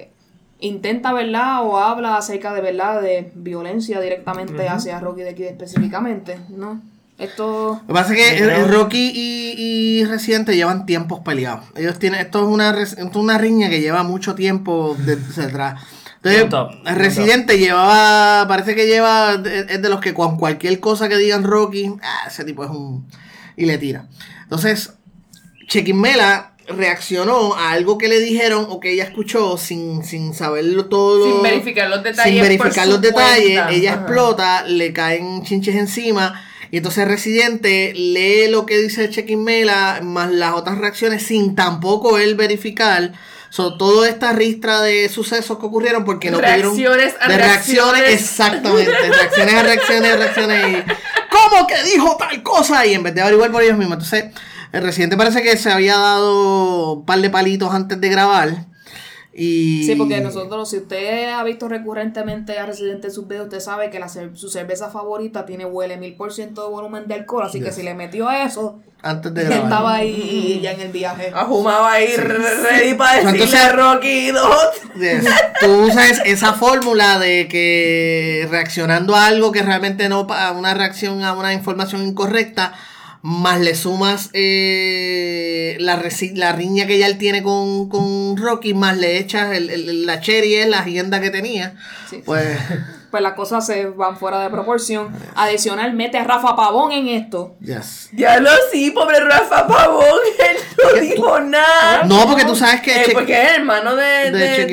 intenta, 0.60 1.12
¿verdad? 1.12 1.62
O 1.64 1.78
habla 1.78 2.16
acerca 2.16 2.52
de, 2.52 2.60
¿verdad? 2.60 3.00
De 3.00 3.30
violencia 3.34 4.00
directamente 4.00 4.68
hacia 4.68 4.98
Rocky 5.00 5.22
de 5.22 5.30
aquí 5.30 5.44
específicamente, 5.44 6.38
¿no? 6.48 6.80
Esto... 7.18 7.80
Lo 7.82 7.86
que 7.86 7.92
pasa 7.92 8.14
es 8.14 8.40
que 8.40 8.64
Rocky 8.66 9.10
y, 9.12 9.54
y 10.00 10.04
Residente 10.04 10.54
llevan 10.54 10.86
tiempos 10.86 11.20
peleados. 11.20 11.64
Ellos 11.74 11.98
tienen, 11.98 12.20
esto 12.20 12.42
es 12.42 12.46
una, 12.48 12.72
res- 12.72 12.92
esto 12.92 13.08
es 13.08 13.16
una 13.16 13.38
riña 13.38 13.68
que 13.68 13.80
lleva 13.80 14.04
mucho 14.04 14.36
tiempo 14.36 14.96
desde 15.04 15.44
atrás. 15.44 15.82
Entonces, 16.22 16.48
top, 16.48 16.70
Residente 16.84 17.58
llevaba, 17.58 18.46
parece 18.48 18.74
que 18.74 18.86
lleva, 18.86 19.34
es 19.34 19.70
es 19.70 19.82
de 19.82 19.88
los 19.88 20.00
que 20.00 20.14
con 20.14 20.36
cualquier 20.36 20.78
cosa 20.80 21.08
que 21.08 21.16
digan 21.16 21.42
Rocky, 21.44 21.92
ah, 22.02 22.28
ese 22.28 22.44
tipo 22.44 22.64
es 22.64 22.70
un... 22.70 23.06
y 23.56 23.66
le 23.66 23.78
tira. 23.78 24.06
Entonces, 24.44 24.94
Chequimela 25.66 26.52
reaccionó 26.68 27.54
a 27.54 27.70
algo 27.72 27.98
que 27.98 28.08
le 28.08 28.20
dijeron 28.20 28.66
o 28.68 28.80
que 28.80 28.92
ella 28.92 29.04
escuchó 29.04 29.56
sin, 29.58 30.04
sin 30.04 30.34
saberlo 30.34 30.86
todo. 30.86 31.24
Sin 31.32 31.42
verificar 31.42 31.88
los 31.88 32.02
detalles 32.02 32.32
Sin 32.32 32.42
verificar 32.42 32.86
los 32.86 33.00
detalles, 33.00 33.60
ella 33.70 33.92
Ajá. 33.92 34.00
explota, 34.02 34.64
le 34.64 34.92
caen 34.92 35.42
chinches 35.44 35.74
encima. 35.76 36.44
Y 36.70 36.76
entonces 36.78 37.08
Residente 37.08 37.92
lee 37.94 38.48
lo 38.50 38.66
que 38.66 38.76
dice 38.78 39.08
Chequin 39.08 39.42
Mela, 39.42 40.00
más 40.02 40.30
las 40.30 40.52
otras 40.54 40.78
reacciones, 40.78 41.22
sin 41.22 41.54
tampoco 41.54 42.18
él 42.18 42.34
verificar. 42.34 43.12
So, 43.50 43.78
toda 43.78 44.06
esta 44.06 44.34
ristra 44.34 44.82
de 44.82 45.08
sucesos 45.08 45.58
que 45.58 45.64
ocurrieron 45.64 46.04
porque 46.04 46.30
no 46.30 46.38
Reacciones 46.38 46.70
pudieron. 46.70 47.22
a 47.22 47.28
de 47.28 47.36
reacciones. 47.38 48.02
reacciones. 48.02 48.20
Exactamente. 48.20 48.92
reacciones 49.08 49.54
a 49.54 49.62
reacciones, 49.62 50.18
reacciones. 50.18 50.68
Y, 50.68 50.82
¿Cómo 51.30 51.66
que 51.66 51.82
dijo 51.84 52.14
tal 52.18 52.42
cosa? 52.42 52.84
Y 52.84 52.92
en 52.92 53.02
vez 53.02 53.14
de 53.14 53.22
averiguar 53.22 53.50
por 53.50 53.62
ellos 53.62 53.78
mismos. 53.78 53.94
Entonces, 53.94 54.26
el 54.72 54.82
Residente 54.82 55.16
parece 55.16 55.42
que 55.42 55.56
se 55.56 55.70
había 55.70 55.96
dado 55.96 56.92
un 56.94 57.04
par 57.06 57.20
de 57.20 57.30
palitos 57.30 57.72
antes 57.72 58.00
de 58.00 58.08
grabar. 58.08 58.66
Y... 59.40 59.84
Sí, 59.86 59.94
porque 59.94 60.20
nosotros, 60.20 60.68
si 60.68 60.78
usted 60.78 61.30
ha 61.32 61.44
visto 61.44 61.68
recurrentemente 61.68 62.58
a 62.58 62.66
Residente 62.66 63.06
en 63.06 63.12
sus 63.12 63.28
videos, 63.28 63.44
usted 63.44 63.60
sabe 63.60 63.88
que 63.88 64.00
la 64.00 64.08
su 64.08 64.48
cerveza 64.48 64.90
favorita 64.90 65.46
tiene 65.46 65.64
huele 65.64 65.96
mil 65.96 66.16
por 66.16 66.32
ciento 66.32 66.64
de 66.64 66.70
volumen 66.70 67.06
de 67.06 67.14
alcohol, 67.14 67.44
así 67.46 67.60
que 67.60 67.70
si 67.70 67.84
le 67.84 67.94
metió 67.94 68.28
eso, 68.32 68.80
Antes 69.00 69.32
de 69.34 69.44
grabar. 69.44 69.62
estaba 69.64 69.94
ahí 69.94 70.58
ya 70.60 70.72
en 70.72 70.80
el 70.80 70.88
viaje. 70.90 71.30
Ajumaba 71.32 71.92
ahí 71.92 72.16
re- 72.16 72.36
ready 72.36 72.94
para 72.94 73.12
decirle 73.20 73.30
Entonces- 73.44 73.60
a 73.60 73.72
Rocky 73.74 74.30
dos. 74.32 74.66
Yes. 74.96 75.24
Tú 75.60 75.82
usas 75.86 76.20
esa 76.24 76.54
fórmula 76.54 77.20
de 77.20 77.46
que 77.46 78.44
reaccionando 78.50 79.14
a 79.14 79.26
algo 79.26 79.52
que 79.52 79.62
realmente 79.62 80.08
no, 80.08 80.26
pa- 80.26 80.50
una 80.50 80.74
reacción 80.74 81.22
a 81.22 81.32
una 81.34 81.54
información 81.54 82.04
incorrecta, 82.04 82.72
más 83.22 83.60
le 83.60 83.74
sumas 83.74 84.30
eh, 84.32 85.76
la, 85.80 86.00
resi- 86.00 86.34
la 86.34 86.52
riña 86.52 86.86
que 86.86 86.98
ya 86.98 87.06
él 87.06 87.18
tiene 87.18 87.42
con, 87.42 87.88
con 87.88 88.36
Rocky, 88.36 88.74
más 88.74 88.96
le 88.96 89.18
echas 89.18 89.52
el, 89.54 89.70
el- 89.70 90.06
la 90.06 90.20
cherry, 90.20 90.54
es 90.56 90.68
la 90.68 90.80
agenda 90.80 91.20
que 91.20 91.30
tenía, 91.30 91.74
Sí. 92.10 92.22
pues, 92.24 92.46
Pues 93.10 93.22
las 93.22 93.32
cosas 93.32 93.64
se 93.64 93.86
van 93.86 94.18
fuera 94.18 94.38
de 94.42 94.50
proporción. 94.50 95.08
Adicional, 95.34 95.94
mete 95.94 96.18
a 96.18 96.24
Rafa 96.24 96.54
Pavón 96.54 96.92
en 96.92 97.08
esto. 97.08 97.56
yes. 97.62 98.10
Ya 98.12 98.38
lo 98.38 98.50
sí, 98.70 98.90
pobre 98.90 99.18
Rafa 99.20 99.66
Pavón, 99.66 100.04
él 100.38 100.56
no 100.94 101.00
dijo 101.00 101.40
nada. 101.40 102.04
No, 102.04 102.26
porque 102.28 102.44
tú 102.44 102.54
sabes 102.54 102.82
que... 102.82 102.92
Eh, 103.00 103.04
Che- 103.06 103.12
porque 103.14 103.42
es 103.42 103.52
hermano 103.52 103.96
de, 103.96 104.30
de 104.30 104.66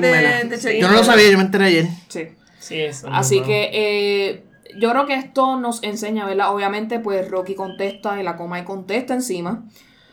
de, 0.49 0.79
Yo 0.81 0.89
no 0.89 0.95
lo 0.95 1.03
sabía, 1.05 1.29
yo 1.31 1.37
me 1.37 1.45
enteré 1.45 1.63
ayer. 1.65 1.85
Sí. 2.09 2.27
Sí, 2.59 2.81
eso. 2.81 3.07
Así 3.09 3.39
no. 3.39 3.45
que 3.45 3.69
eh, 3.71 4.43
yo 4.79 4.91
creo 4.91 5.05
que 5.05 5.15
esto 5.15 5.57
nos 5.57 5.81
enseña, 5.83 6.25
¿verdad? 6.25 6.53
Obviamente, 6.53 6.99
pues 6.99 7.29
Rocky 7.29 7.55
contesta 7.55 8.19
y 8.19 8.23
la 8.23 8.35
coma 8.37 8.59
y 8.59 8.63
contesta 8.63 9.13
encima. 9.13 9.63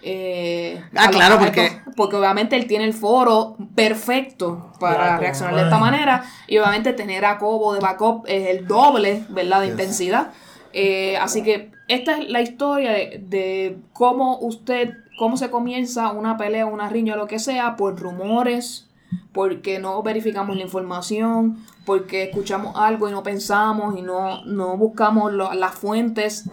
Eh, 0.04 0.82
Ah, 0.96 1.08
claro, 1.10 1.38
porque- 1.38 1.66
estos- 1.66 1.94
porque 1.96 2.16
obviamente 2.16 2.56
él 2.56 2.66
tiene 2.66 2.84
el 2.84 2.92
foro 2.92 3.56
perfecto 3.74 4.72
para 4.80 4.94
Claro, 4.96 5.20
reaccionar 5.20 5.54
de 5.54 5.62
esta 5.62 5.78
manera. 5.78 6.24
Y 6.48 6.58
obviamente 6.58 6.92
tener 6.92 7.24
a 7.24 7.38
Cobo 7.38 7.74
de 7.74 7.80
backup 7.80 8.24
es 8.26 8.48
el 8.48 8.66
doble, 8.66 9.24
¿verdad? 9.28 9.60
De 9.60 9.66
Yes. 9.66 9.72
intensidad. 9.74 10.30
Eh, 10.72 11.16
así 11.18 11.42
que 11.42 11.70
esta 11.88 12.18
es 12.18 12.28
la 12.30 12.40
historia 12.40 12.90
de, 12.92 13.20
de 13.28 13.78
cómo 13.92 14.38
usted, 14.38 14.94
cómo 15.18 15.36
se 15.36 15.50
comienza 15.50 16.10
una 16.10 16.36
pelea, 16.36 16.66
una 16.66 16.88
riña, 16.88 17.14
lo 17.14 17.26
que 17.28 17.38
sea, 17.38 17.76
por 17.76 18.00
rumores, 18.00 18.88
porque 19.32 19.78
no 19.78 20.02
verificamos 20.02 20.56
la 20.56 20.62
información, 20.62 21.58
porque 21.84 22.24
escuchamos 22.24 22.76
algo 22.76 23.08
y 23.08 23.12
no 23.12 23.22
pensamos 23.22 23.98
y 23.98 24.02
no, 24.02 24.44
no 24.44 24.76
buscamos 24.76 25.32
lo- 25.32 25.52
las 25.54 25.74
fuentes. 25.74 26.48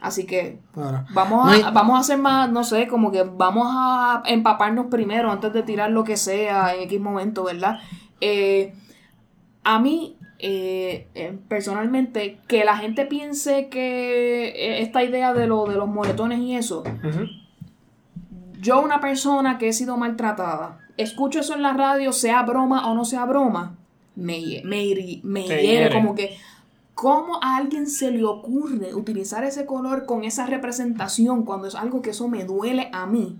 Así 0.00 0.26
que 0.26 0.58
Claro. 0.74 1.04
vamos 1.14 1.44
No 1.46 1.50
a, 1.50 1.54
hay- 1.54 1.64
vamos 1.72 1.96
a 1.96 2.00
hacer 2.00 2.18
más, 2.18 2.50
no 2.50 2.62
sé, 2.64 2.86
como 2.88 3.10
que 3.10 3.22
vamos 3.22 3.66
a 3.70 4.22
empaparnos 4.26 4.86
primero 4.86 5.30
antes 5.32 5.52
de 5.54 5.62
tirar 5.62 5.90
lo 5.90 6.04
que 6.04 6.16
sea 6.18 6.74
en 6.74 6.82
X 6.82 7.00
momento, 7.00 7.44
¿verdad? 7.44 7.78
Eh, 8.20 8.74
a 9.62 9.78
mí, 9.78 10.18
eh, 10.40 11.08
eh, 11.14 11.38
personalmente, 11.48 12.38
que 12.48 12.66
la 12.66 12.76
gente 12.76 13.06
piense 13.06 13.68
que 13.70 14.82
esta 14.82 15.02
idea 15.02 15.32
de, 15.32 15.46
lo, 15.46 15.64
de 15.64 15.76
los 15.76 15.88
moretones 15.88 16.40
y 16.40 16.54
eso, 16.54 16.82
yo 18.60 18.80
una 18.82 19.00
persona 19.00 19.58
que 19.58 19.68
he 19.68 19.72
sido 19.72 19.96
maltratada, 19.96 20.78
escucho 20.96 21.40
eso 21.40 21.54
en 21.54 21.62
la 21.62 21.72
radio, 21.72 22.12
sea 22.12 22.42
broma 22.42 22.90
o 22.90 22.94
no 22.94 23.04
sea 23.04 23.24
broma, 23.24 23.76
me, 24.16 24.62
me, 24.64 25.20
me 25.22 25.42
hiere, 25.46 25.92
como 25.92 26.14
que, 26.14 26.36
¿cómo 26.94 27.42
a 27.42 27.56
alguien 27.56 27.88
se 27.88 28.10
le 28.10 28.24
ocurre 28.24 28.94
utilizar 28.94 29.44
ese 29.44 29.66
color 29.66 30.06
con 30.06 30.24
esa 30.24 30.46
representación 30.46 31.44
cuando 31.44 31.66
es 31.66 31.74
algo 31.74 32.02
que 32.02 32.10
eso 32.10 32.28
me 32.28 32.44
duele 32.44 32.90
a 32.92 33.06
mí? 33.06 33.36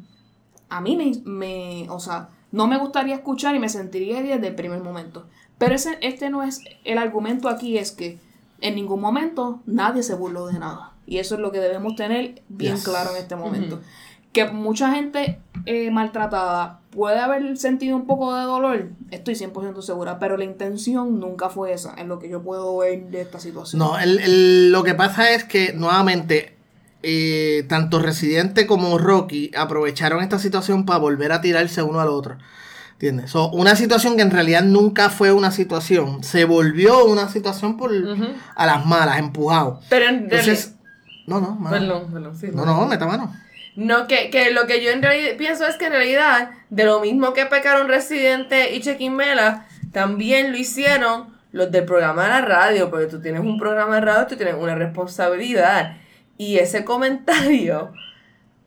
A 0.68 0.80
mí 0.80 0.96
me, 0.96 1.12
me 1.24 1.88
o 1.90 2.00
sea, 2.00 2.28
no 2.50 2.66
me 2.66 2.78
gustaría 2.78 3.14
escuchar 3.16 3.54
y 3.54 3.58
me 3.58 3.68
sentiría 3.68 4.22
desde 4.22 4.48
el 4.48 4.54
primer 4.54 4.82
momento. 4.82 5.26
Pero 5.58 5.74
ese, 5.74 5.98
este 6.00 6.30
no 6.30 6.42
es, 6.42 6.60
el 6.84 6.98
argumento 6.98 7.48
aquí 7.48 7.78
es 7.78 7.92
que 7.92 8.18
en 8.60 8.74
ningún 8.74 9.00
momento 9.00 9.60
nadie 9.66 10.02
se 10.02 10.14
burló 10.14 10.46
de 10.46 10.58
nada. 10.58 10.92
Y 11.06 11.18
eso 11.18 11.34
es 11.34 11.40
lo 11.40 11.52
que 11.52 11.58
debemos 11.60 11.96
tener 11.96 12.42
bien 12.48 12.76
Yes. 12.76 12.84
claro 12.84 13.10
en 13.10 13.18
este 13.18 13.36
momento. 13.36 13.80
Que 14.32 14.46
mucha 14.50 14.92
gente 14.92 15.38
eh, 15.66 15.90
maltratada 15.90 16.80
puede 16.94 17.18
haber 17.18 17.56
sentido 17.56 17.96
un 17.96 18.06
poco 18.06 18.34
de 18.34 18.42
dolor, 18.44 18.88
estoy 19.10 19.34
100% 19.34 19.82
segura, 19.82 20.18
pero 20.18 20.36
la 20.36 20.44
intención 20.44 21.18
nunca 21.20 21.48
fue 21.50 21.72
esa, 21.72 21.94
en 21.98 22.08
lo 22.08 22.18
que 22.18 22.28
yo 22.28 22.42
puedo 22.42 22.76
ver 22.78 23.06
de 23.10 23.20
esta 23.20 23.40
situación. 23.40 23.78
No, 23.80 23.98
el, 23.98 24.18
el- 24.20 24.72
lo 24.72 24.82
que 24.84 24.94
pasa 24.94 25.30
es 25.30 25.44
que 25.44 25.72
nuevamente 25.72 26.56
eh, 27.02 27.64
tanto 27.68 27.98
Residente 27.98 28.66
como 28.66 28.96
Rocky 28.98 29.50
aprovecharon 29.56 30.22
esta 30.22 30.38
situación 30.38 30.86
para 30.86 30.98
volver 30.98 31.32
a 31.32 31.40
tirarse 31.40 31.82
uno 31.82 32.00
al 32.00 32.08
otro. 32.08 32.36
¿Entiendes? 32.92 33.32
So, 33.32 33.50
una 33.50 33.74
situación 33.74 34.16
que 34.16 34.22
en 34.22 34.30
realidad 34.30 34.62
nunca 34.62 35.10
fue 35.10 35.32
una 35.32 35.50
situación. 35.50 36.22
Se 36.22 36.44
volvió 36.44 37.04
una 37.04 37.28
situación 37.28 37.76
por 37.76 37.90
a 38.54 38.66
las 38.66 38.86
malas, 38.86 39.18
empujado. 39.18 39.80
Pero 39.90 40.06
en 40.06 40.14
Entonces, 40.24 40.76
no, 41.26 41.40
no, 41.40 41.56
mano. 41.56 41.76
Perdón, 41.76 42.12
perdón, 42.12 42.36
sí. 42.38 42.46
No, 42.52 42.64
no, 42.64 42.86
meta 42.86 43.04
mano. 43.06 43.34
No, 43.76 44.06
que, 44.06 44.30
que 44.30 44.50
lo 44.52 44.66
que 44.66 44.82
yo 44.82 44.90
en 44.90 45.02
realidad 45.02 45.36
pienso 45.36 45.66
es 45.66 45.76
que 45.76 45.86
en 45.86 45.92
realidad, 45.92 46.50
de 46.70 46.84
lo 46.84 47.00
mismo 47.00 47.32
que 47.32 47.46
pecaron 47.46 47.88
Residente 47.88 48.74
y 48.74 48.80
Chequín 48.80 49.16
Mela, 49.16 49.66
también 49.92 50.52
lo 50.52 50.58
hicieron 50.58 51.34
los 51.52 51.70
del 51.70 51.84
programa 51.84 52.24
de 52.24 52.28
la 52.30 52.40
radio, 52.40 52.90
porque 52.90 53.06
tú 53.06 53.20
tienes 53.20 53.40
un 53.40 53.58
programa 53.58 53.96
de 53.96 54.00
radio, 54.00 54.26
tú 54.26 54.36
tienes 54.36 54.54
una 54.56 54.74
responsabilidad. 54.74 55.96
Y 56.36 56.58
ese 56.58 56.84
comentario, 56.84 57.92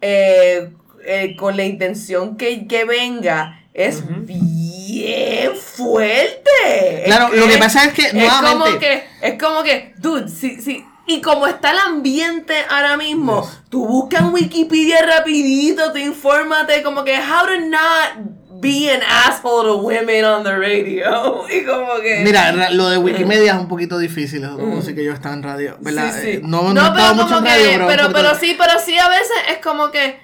eh, 0.02 0.70
eh, 1.06 1.36
con 1.38 1.58
la 1.58 1.64
intención 1.64 2.38
que, 2.38 2.68
que 2.68 2.86
venga, 2.86 3.62
es 3.74 4.04
bien 4.26 5.56
fuerte. 5.56 7.04
Claro, 7.06 7.34
Es 7.34 7.40
lo 7.40 7.48
que 7.48 7.58
pasa 7.58 7.86
es 7.86 7.94
que, 7.94 8.04
es 8.08 8.14
nuevamente- 8.14 8.58
como 8.58 8.80
que, 8.80 9.04
es 9.22 9.42
como 9.42 9.64
que, 9.64 9.94
dude, 9.98 10.28
sí, 10.30 10.60
sí. 10.62 10.84
Y 11.08 11.22
como 11.22 11.48
está 11.48 11.72
el 11.72 11.80
ambiente 11.80 12.54
ahora 12.70 12.98
mismo, 12.98 13.42
Yes. 13.42 13.60
tú 13.70 13.86
buscas 13.88 14.22
en 14.22 14.34
Wikipedia 14.34 14.98
rapidito, 15.06 15.92
tú 15.94 15.98
infórmate 16.00 16.84
como 16.84 17.04
que 17.04 17.16
how 17.18 17.46
to 17.48 17.60
not 17.66 18.36
be 18.60 18.92
an 18.92 19.02
asshole 19.04 19.68
to 19.68 19.78
women 19.78 20.26
on 20.26 20.44
the 20.44 20.52
radio. 20.58 21.46
Y 21.50 21.64
como 21.64 21.96
que... 22.02 22.22
Mira, 22.26 22.52
ra- 22.52 22.72
lo 22.72 22.90
de 22.90 22.98
Wikimedia 22.98 23.54
es 23.54 23.58
un 23.60 23.68
poquito 23.68 23.98
difícil, 24.00 24.44
es 24.44 24.50
otra 24.50 24.66
cosa 24.66 24.94
que 24.94 25.04
yo 25.04 25.14
estaba 25.14 25.36
en 25.36 25.44
radio, 25.44 25.78
¿verdad? 25.80 26.08
Mm. 26.08 26.12
Sí, 26.16 26.22
sí. 26.22 26.28
Eh, 26.30 26.42
No, 26.44 26.74
no, 26.74 26.88
estado 26.88 27.14
mucho 27.16 27.28
como 27.36 27.38
en 27.38 27.44
que- 27.44 27.50
radio, 27.52 27.70
pero, 27.88 28.08
un 28.08 28.14
pero, 28.14 28.14
pero 28.14 28.36
sí, 28.40 28.56
pero 28.58 28.80
sí 28.80 28.98
a 28.98 29.08
veces 29.10 29.38
es 29.52 29.58
como 29.64 29.92
que, 29.92 30.20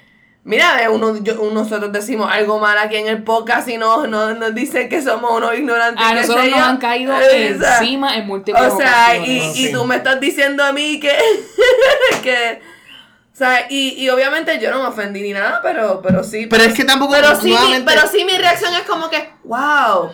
mira, 0.45 0.83
eh, 0.83 0.89
uno, 0.89 1.17
yo- 1.23 1.35
nosotros 1.51 1.91
decimos 1.91 2.29
algo 2.31 2.59
mal 2.59 2.77
aquí 2.77 2.95
en 2.97 3.07
el 3.07 3.23
podcast 3.23 3.67
y 3.69 3.77
nos, 3.77 4.07
nos, 4.09 4.37
nos 4.37 4.53
dicen 4.53 4.89
que 4.89 5.01
somos 5.01 5.31
unos 5.37 5.55
ignorantes. 5.57 6.03
A 6.05 6.13
nosotros 6.13 6.47
nos 6.49 6.59
han 6.59 6.77
caído 6.77 7.13
encima 7.31 8.15
en 8.17 8.27
múltiples 8.27 8.73
O 8.73 8.77
sea, 8.77 9.15
y, 9.17 9.37
y 9.37 9.67
Sí. 9.67 9.71
tú 9.71 9.85
me 9.85 9.95
estás 9.97 10.19
diciendo 10.19 10.63
a 10.63 10.71
mí 10.73 10.99
que, 10.99 11.11
que 12.23 12.61
o 13.33 13.35
sea, 13.35 13.65
y, 13.69 13.95
y 13.97 14.09
obviamente 14.09 14.59
yo 14.59 14.69
no 14.69 14.79
me 14.83 14.87
ofendí 14.89 15.21
ni 15.21 15.33
nada, 15.33 15.59
pero, 15.63 16.01
pero 16.03 16.23
sí. 16.23 16.45
Pero 16.45 16.63
es 16.63 16.73
que 16.75 16.83
tampoco, 16.85 17.13
pero 17.13 17.35
sí, 17.39 17.49
mi, 17.67 17.79
pero 17.83 18.07
sí 18.07 18.23
mi 18.25 18.37
reacción 18.37 18.71
es 18.75 18.81
como 18.83 19.09
que, 19.09 19.27
wow, 19.45 20.11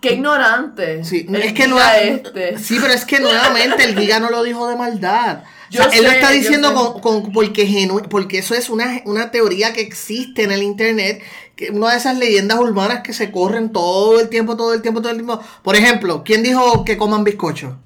qué 0.00 0.14
ignorante. 0.14 1.04
Sí, 1.04 1.26
el 1.28 1.36
es 1.36 1.52
que 1.52 1.68
nueva- 1.68 1.98
este. 1.98 2.56
sí, 2.58 2.78
pero 2.80 2.94
es 2.94 3.04
que 3.04 3.20
nuevamente 3.20 3.84
el 3.84 3.98
Giga 3.98 4.18
no 4.18 4.30
lo 4.30 4.42
dijo 4.42 4.66
de 4.66 4.76
maldad. 4.76 5.40
Yo 5.74 5.80
o 5.86 5.90
sea, 5.90 5.98
él 5.98 6.04
lo 6.04 6.10
está 6.10 6.30
diciendo 6.30 6.72
con, 6.74 7.00
con- 7.00 7.32
porque, 7.32 7.66
genu- 7.68 8.08
porque 8.08 8.38
eso 8.38 8.54
es 8.54 8.70
una, 8.70 9.02
una 9.04 9.30
teoría 9.30 9.72
que 9.72 9.80
existe 9.80 10.42
en 10.44 10.52
el 10.52 10.62
internet, 10.62 11.22
que 11.56 11.70
una 11.70 11.90
de 11.90 11.96
esas 11.98 12.16
leyendas 12.16 12.58
urbanas 12.58 13.00
que 13.02 13.12
se 13.12 13.30
corren 13.30 13.72
todo 13.72 14.20
el 14.20 14.28
tiempo, 14.28 14.56
todo 14.56 14.72
el 14.74 14.82
tiempo, 14.82 15.00
todo 15.00 15.10
el 15.10 15.16
tiempo. 15.18 15.40
Por 15.62 15.76
ejemplo, 15.76 16.22
¿quién 16.24 16.42
dijo 16.42 16.84
que 16.84 16.96
coman 16.96 17.24
bizcocho? 17.24 17.76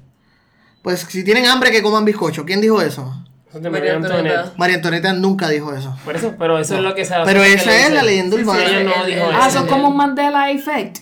Pues 0.82 1.01
si 1.09 1.24
tienen 1.24 1.47
hambre 1.47 1.70
que 1.70 1.82
coman 1.82 2.05
bizcocho, 2.05 2.44
¿quién 2.44 2.60
dijo 2.60 2.81
eso? 2.81 3.24
María. 3.70 3.94
Antonieta. 3.97 4.52
María 4.56 4.77
Antonieta 4.77 5.12
nunca 5.15 5.48
dijo 5.48 5.73
eso. 5.74 5.97
Por 6.05 6.15
eso, 6.15 6.35
pero 6.39 6.59
eso 6.59 6.77
es 6.77 6.82
lo 6.82 6.94
que 6.94 7.05
se 7.05 7.15
Pero 7.24 7.43
esa 7.43 7.86
es 7.86 7.93
la 7.93 8.02
leyenda 8.02 8.36
Sí, 8.36 8.43
sí, 8.44 8.48
urbana. 8.48 8.82
no 8.82 8.93
Ah, 9.32 9.48
eso 9.48 9.60
es 9.60 9.65
como 9.65 9.89
un 9.89 9.97
Mandela 9.97 10.51
Effect. 10.51 10.98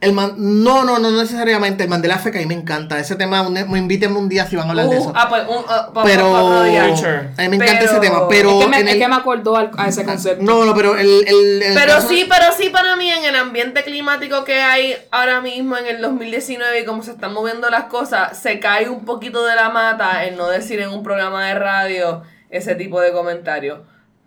El 0.00 0.14
man- 0.14 0.34
no, 0.38 0.84
no, 0.84 0.98
no 0.98 1.10
necesariamente. 1.10 1.84
El 1.84 1.90
Mandela 1.90 2.14
Effect 2.14 2.36
a 2.36 2.38
mí 2.38 2.46
me 2.46 2.54
encanta. 2.54 2.98
Ese 2.98 3.16
tema, 3.16 3.42
un, 3.42 3.52
me 3.52 3.78
inviten 3.78 4.16
un 4.16 4.30
día 4.30 4.46
si 4.46 4.56
van 4.56 4.66
a 4.66 4.70
hablar 4.70 4.88
de 4.88 4.96
Uh, 4.96 5.00
eso. 5.02 5.12
ah, 5.14 5.28
pues, 5.28 5.42
un, 5.46 5.58
uh, 5.58 5.92
pa- 5.92 6.02
pero 6.04 6.32
pa- 6.32 6.60
a 6.62 6.64
mí 6.64 7.48
me 7.50 7.56
encanta 7.56 7.80
Pero- 7.80 7.84
ese 7.92 8.00
tema. 8.00 8.28
Pero 8.28 8.58
es 8.60 8.64
que 8.64 8.70
me, 8.70 8.80
es 8.80 8.92
el- 8.94 8.98
que 8.98 9.08
me 9.08 9.14
acordó 9.16 9.56
al- 9.56 9.70
a 9.76 9.88
ese 9.88 10.04
concepto. 10.04 10.42
no, 10.42 10.64
no, 10.64 10.74
pero 10.74 10.96
el, 10.96 11.06
el, 11.28 11.62
el 11.62 11.74
Pero 11.74 11.92
caso- 11.94 12.08
sí, 12.08 12.26
pero 12.28 12.46
sí 12.56 12.70
para 12.70 12.96
mí 12.96 13.10
en 13.10 13.24
el 13.24 13.36
ambiente 13.36 13.82
climático 13.84 14.42
que 14.44 14.60
hay 14.62 14.96
ahora 15.10 15.42
mismo 15.42 15.76
en 15.76 15.86
el 15.86 16.00
2019 16.00 16.80
y 16.80 16.84
cómo 16.86 17.02
se 17.02 17.10
están 17.10 17.34
moviendo 17.34 17.68
las 17.68 17.84
cosas, 17.84 18.38
se 18.38 18.58
cae 18.58 18.88
un 18.88 19.04
poquito 19.04 19.44
de 19.44 19.54
la 19.54 19.68
mata 19.68 20.24
el 20.24 20.36
no 20.36 20.48
decir 20.48 20.80
en 20.80 20.88
un 20.90 21.02
programa 21.02 21.44
de 21.46 21.54
radio 21.56 22.22
ese 22.48 22.74
tipo 22.74 23.00
de 23.02 23.12
comentarios. 23.12 23.80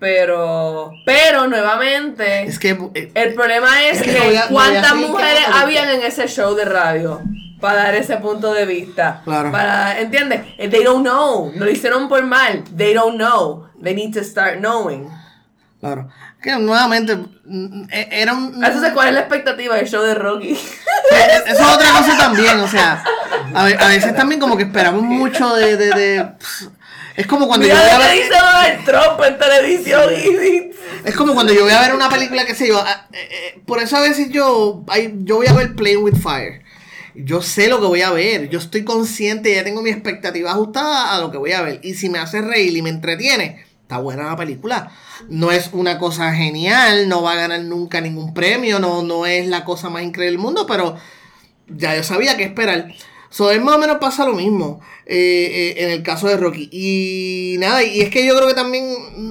Pero, 0.03 0.91
pero 1.05 1.47
nuevamente, 1.47 2.43
es 2.43 2.59
que 2.59 2.71
eh, 2.93 3.09
el 3.15 3.34
problema 3.35 3.84
es, 3.85 4.01
Es 4.01 4.03
que 4.03 4.38
a- 4.38 4.47
cuántas 4.49 4.95
mujeres 4.95 5.43
habían 5.53 5.88
en 5.91 6.01
ese 6.03 6.27
show 6.27 6.53
de 6.55 6.65
radio 6.65 7.21
para 7.61 7.84
dar 7.84 7.95
ese 7.95 8.17
punto 8.17 8.53
de 8.53 8.65
vista. 8.65 9.21
Claro. 9.23 9.49
Para, 9.49 9.97
¿entiendes? 10.01 10.41
Eh, 10.57 10.67
They 10.67 10.84
don't 10.84 11.05
know. 11.07 11.53
No 11.55 11.63
lo 11.63 11.71
hicieron 11.71 12.09
por 12.09 12.21
mal. 12.25 12.65
They 12.75 12.93
don't 12.93 13.15
know. 13.15 13.69
They 13.81 13.95
need 13.95 14.13
to 14.15 14.25
start 14.25 14.57
knowing. 14.59 15.07
claro. 15.80 16.09
Que 16.41 16.51
nuevamente 16.57 17.15
mm, 17.45 17.84
eh, 17.89 18.09
era 18.11 18.34
un 18.34 18.61
Entonces, 18.61 18.91
¿cuál 18.91 19.07
es 19.07 19.13
la 19.13 19.21
expectativa 19.21 19.75
del 19.77 19.88
show 19.88 20.03
de 20.03 20.15
Rocky? 20.15 20.51
Eso 20.51 21.43
es 21.47 21.61
otra 21.61 21.91
cosa 21.91 22.17
también, 22.17 22.59
o 22.59 22.67
sea, 22.67 23.01
a, 23.55 23.63
ve- 23.63 23.77
a 23.80 23.88
veces 23.88 24.13
también 24.13 24.41
como 24.41 24.57
que 24.57 24.63
esperamos 24.63 25.01
mucho 25.03 25.55
de, 25.55 25.77
de, 25.77 25.89
de- 25.91 26.23
pff, 26.38 26.63
es 27.15 27.27
como 27.27 27.48
cuando 27.48 27.68
yo 27.68 27.76
voy 27.76 27.90
a 27.90 27.98
ver, 27.99 28.11
dice 28.15 28.30
Donald 28.30 28.85
Trump 28.85 29.22
en 29.27 29.38
televisión 29.38 30.03
y... 30.14 31.07
es 31.07 31.15
como 31.15 31.34
cuando 31.34 31.53
yo 31.53 31.64
voy 31.64 31.73
a 31.73 31.81
ver 31.81 31.94
una 31.94 32.10
película 32.10 32.45
que 32.45 32.56
sé 32.56 32.68
yo, 32.68 32.80
ah, 32.80 33.07
eh, 33.14 33.30
eh, 33.31 33.61
por 33.65 33.81
eso 33.81 33.98
a 33.98 34.02
veces 34.02 34.30
yo, 34.30 34.84
yo 35.23 35.35
voy 35.35 35.48
a 35.48 35.53
ver 35.53 35.76
Playing 35.76 36.03
with 36.03 36.15
Fire, 36.15 36.64
yo 37.15 37.41
sé 37.41 37.68
lo 37.68 37.80
que 37.80 37.88
voy 37.88 38.02
a 38.02 38.11
ver, 38.11 38.49
yo 38.49 38.60
estoy 38.60 38.84
consciente, 38.84 39.53
ya 39.53 39.64
tengo 39.64 39.81
mi 39.81 39.91
expectativa 39.91 40.52
ajustada 40.52 41.15
a 41.15 41.19
lo 41.19 41.31
que 41.31 41.38
voy 41.38 41.52
a 41.52 41.61
ver, 41.61 41.80
y 41.84 41.94
si 41.94 42.10
me 42.10 42.19
hace 42.19 42.41
reír 42.41 42.76
y 42.76 42.81
me 42.81 42.90
entretiene, 42.90 43.64
está 43.84 43.98
buena 43.98 44.23
la 44.23 44.35
película. 44.35 44.91
No 45.30 45.52
es 45.52 45.69
una 45.72 45.99
cosa 45.99 46.34
genial, 46.34 47.07
no 47.07 47.22
va 47.22 47.34
a 47.34 47.35
ganar 47.35 47.61
nunca 47.61 48.02
ningún 48.02 48.34
premio, 48.34 48.80
no, 48.80 49.03
no 49.03 49.26
es 49.26 49.48
la 49.48 49.64
cosa 49.64 49.90
más 49.90 50.03
increíble 50.03 50.31
del 50.31 50.40
mundo, 50.40 50.65
pero 50.65 50.98
ya 51.68 51.95
yo 51.95 52.03
sabía 52.03 52.35
qué 52.35 52.44
esperar. 52.44 52.88
So, 53.34 53.49
es 53.49 53.60
más 53.64 53.77
o 53.77 53.80
menos 53.80 53.97
pasa 53.97 54.26
lo 54.26 54.34
mismo 54.35 54.80
eh, 55.07 55.73
eh, 55.76 55.84
en 55.85 55.89
el 55.89 56.03
caso 56.03 56.27
de 56.27 56.38
Rocky. 56.38 56.69
Y 56.72 57.55
nada, 57.57 57.81
y 57.84 58.01
es 58.01 58.11
que 58.11 58.23
yo 58.27 58.35
creo 58.35 58.47
que 58.47 58.53
también, 58.53 58.85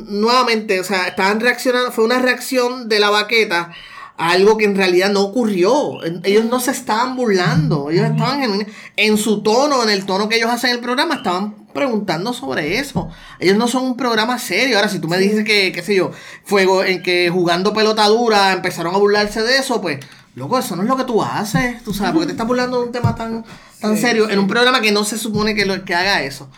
nuevamente, 0.08 0.80
o 0.80 0.84
sea, 0.84 1.06
estaban 1.06 1.38
reaccionando, 1.38 1.92
fue 1.92 2.04
una 2.04 2.18
reacción 2.18 2.88
de 2.88 2.98
la 2.98 3.10
baqueta 3.10 3.70
a 4.16 4.30
algo 4.32 4.56
que 4.56 4.64
en 4.64 4.74
realidad 4.74 5.10
no 5.10 5.20
ocurrió. 5.22 6.02
En- 6.04 6.20
Ellos 6.24 6.44
no 6.46 6.58
se 6.58 6.72
estaban 6.72 7.14
burlando, 7.14 7.90
ellos 7.90 8.10
estaban 8.10 8.42
en, 8.42 8.66
en 8.96 9.16
su 9.18 9.40
tono, 9.44 9.84
en 9.84 9.88
el 9.90 10.04
tono 10.04 10.28
que 10.28 10.34
ellos 10.36 10.50
hacen 10.50 10.70
el 10.70 10.80
programa, 10.80 11.14
estaban 11.14 11.54
preguntando 11.72 12.32
sobre 12.32 12.78
eso. 12.78 13.08
Ellos 13.38 13.56
no 13.56 13.68
son 13.68 13.84
un 13.84 13.96
programa 13.96 14.38
serio. 14.40 14.76
Ahora, 14.78 14.88
si 14.88 14.98
tú 14.98 15.06
me 15.06 15.16
dices 15.18 15.44
que, 15.44 15.70
qué 15.70 15.80
sé 15.82 15.94
yo, 15.94 16.10
fuego 16.44 16.82
en 16.82 17.04
que 17.04 17.30
jugando 17.30 17.72
pelota 17.72 18.06
dura 18.08 18.52
empezaron 18.52 18.94
a 18.96 18.98
burlarse 18.98 19.42
de 19.42 19.58
eso, 19.58 19.80
pues, 19.80 20.00
loco, 20.34 20.58
eso 20.58 20.74
no 20.76 20.82
es 20.82 20.88
lo 20.88 20.96
que 20.96 21.04
tú 21.04 21.22
haces, 21.22 21.82
tú 21.84 21.94
sabes, 21.94 22.12
porque 22.12 22.26
te 22.26 22.32
estás 22.32 22.46
burlando 22.46 22.80
de 22.80 22.86
un 22.86 22.92
tema 22.92 23.14
tan, 23.14 23.44
tan 23.82 23.98
serio 23.98 24.30
en 24.30 24.38
un 24.38 24.48
programa 24.48 24.80
que 24.80 24.92
no 24.92 25.04
se 25.04 25.18
supone 25.18 25.54
que, 25.54 25.66
lo, 25.66 25.84
que 25.84 25.94
haga 25.94 26.22
eso. 26.22 26.48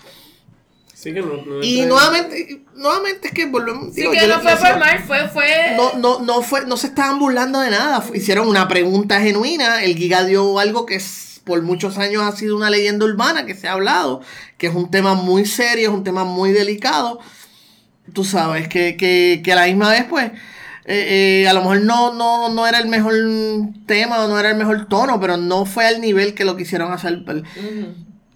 Sí 0.94 1.12
que 1.12 1.20
no, 1.20 1.44
no 1.44 1.62
Y 1.62 1.82
nuevamente, 1.82 2.62
nuevamente 2.76 3.28
es 3.28 3.34
que 3.34 3.46
volvemos. 3.46 3.94
Sí 3.94 4.02
digo, 4.02 4.12
que 4.12 4.20
yo 4.20 4.28
no 4.28 4.40
fue 4.40 4.56
por 4.56 4.78
mal, 4.78 5.02
fue, 5.04 5.28
fue... 5.28 5.74
no, 5.76 5.94
no, 5.94 6.20
no 6.20 6.42
fue, 6.42 6.64
no 6.66 6.76
se 6.76 6.86
estaban 6.86 7.18
burlando 7.18 7.60
de 7.60 7.70
nada. 7.70 8.04
Hicieron 8.14 8.48
una 8.48 8.68
pregunta 8.68 9.20
genuina. 9.20 9.82
El 9.82 9.96
Giga 9.96 10.24
dio 10.24 10.58
algo 10.58 10.86
que 10.86 10.94
es, 10.94 11.40
por 11.44 11.60
muchos 11.62 11.98
años 11.98 12.22
ha 12.22 12.32
sido 12.32 12.56
una 12.56 12.70
leyenda 12.70 13.04
urbana 13.04 13.44
que 13.44 13.54
se 13.54 13.68
ha 13.68 13.72
hablado, 13.72 14.22
que 14.56 14.68
es 14.68 14.74
un 14.74 14.90
tema 14.90 15.14
muy 15.14 15.44
serio, 15.44 15.90
es 15.90 15.94
un 15.94 16.04
tema 16.04 16.24
muy 16.24 16.52
delicado. 16.52 17.18
Tú 18.12 18.24
sabes, 18.24 18.68
que, 18.68 18.96
que, 18.96 19.42
que 19.44 19.52
a 19.52 19.56
la 19.56 19.66
misma 19.66 19.90
vez, 19.90 20.04
pues, 20.08 20.30
eh, 20.86 21.42
eh, 21.44 21.48
a 21.48 21.52
lo 21.54 21.60
mejor 21.60 21.80
no, 21.82 22.12
no, 22.14 22.48
no 22.50 22.66
era 22.66 22.78
el 22.78 22.88
mejor 22.88 23.14
tema, 23.86 24.26
no 24.26 24.38
era 24.38 24.50
el 24.50 24.56
mejor 24.56 24.86
tono, 24.86 25.18
pero 25.20 25.36
no 25.36 25.64
fue 25.66 25.86
al 25.86 26.00
nivel 26.00 26.34
que 26.34 26.44
lo 26.44 26.56
quisieron 26.56 26.92
hacer. 26.92 27.22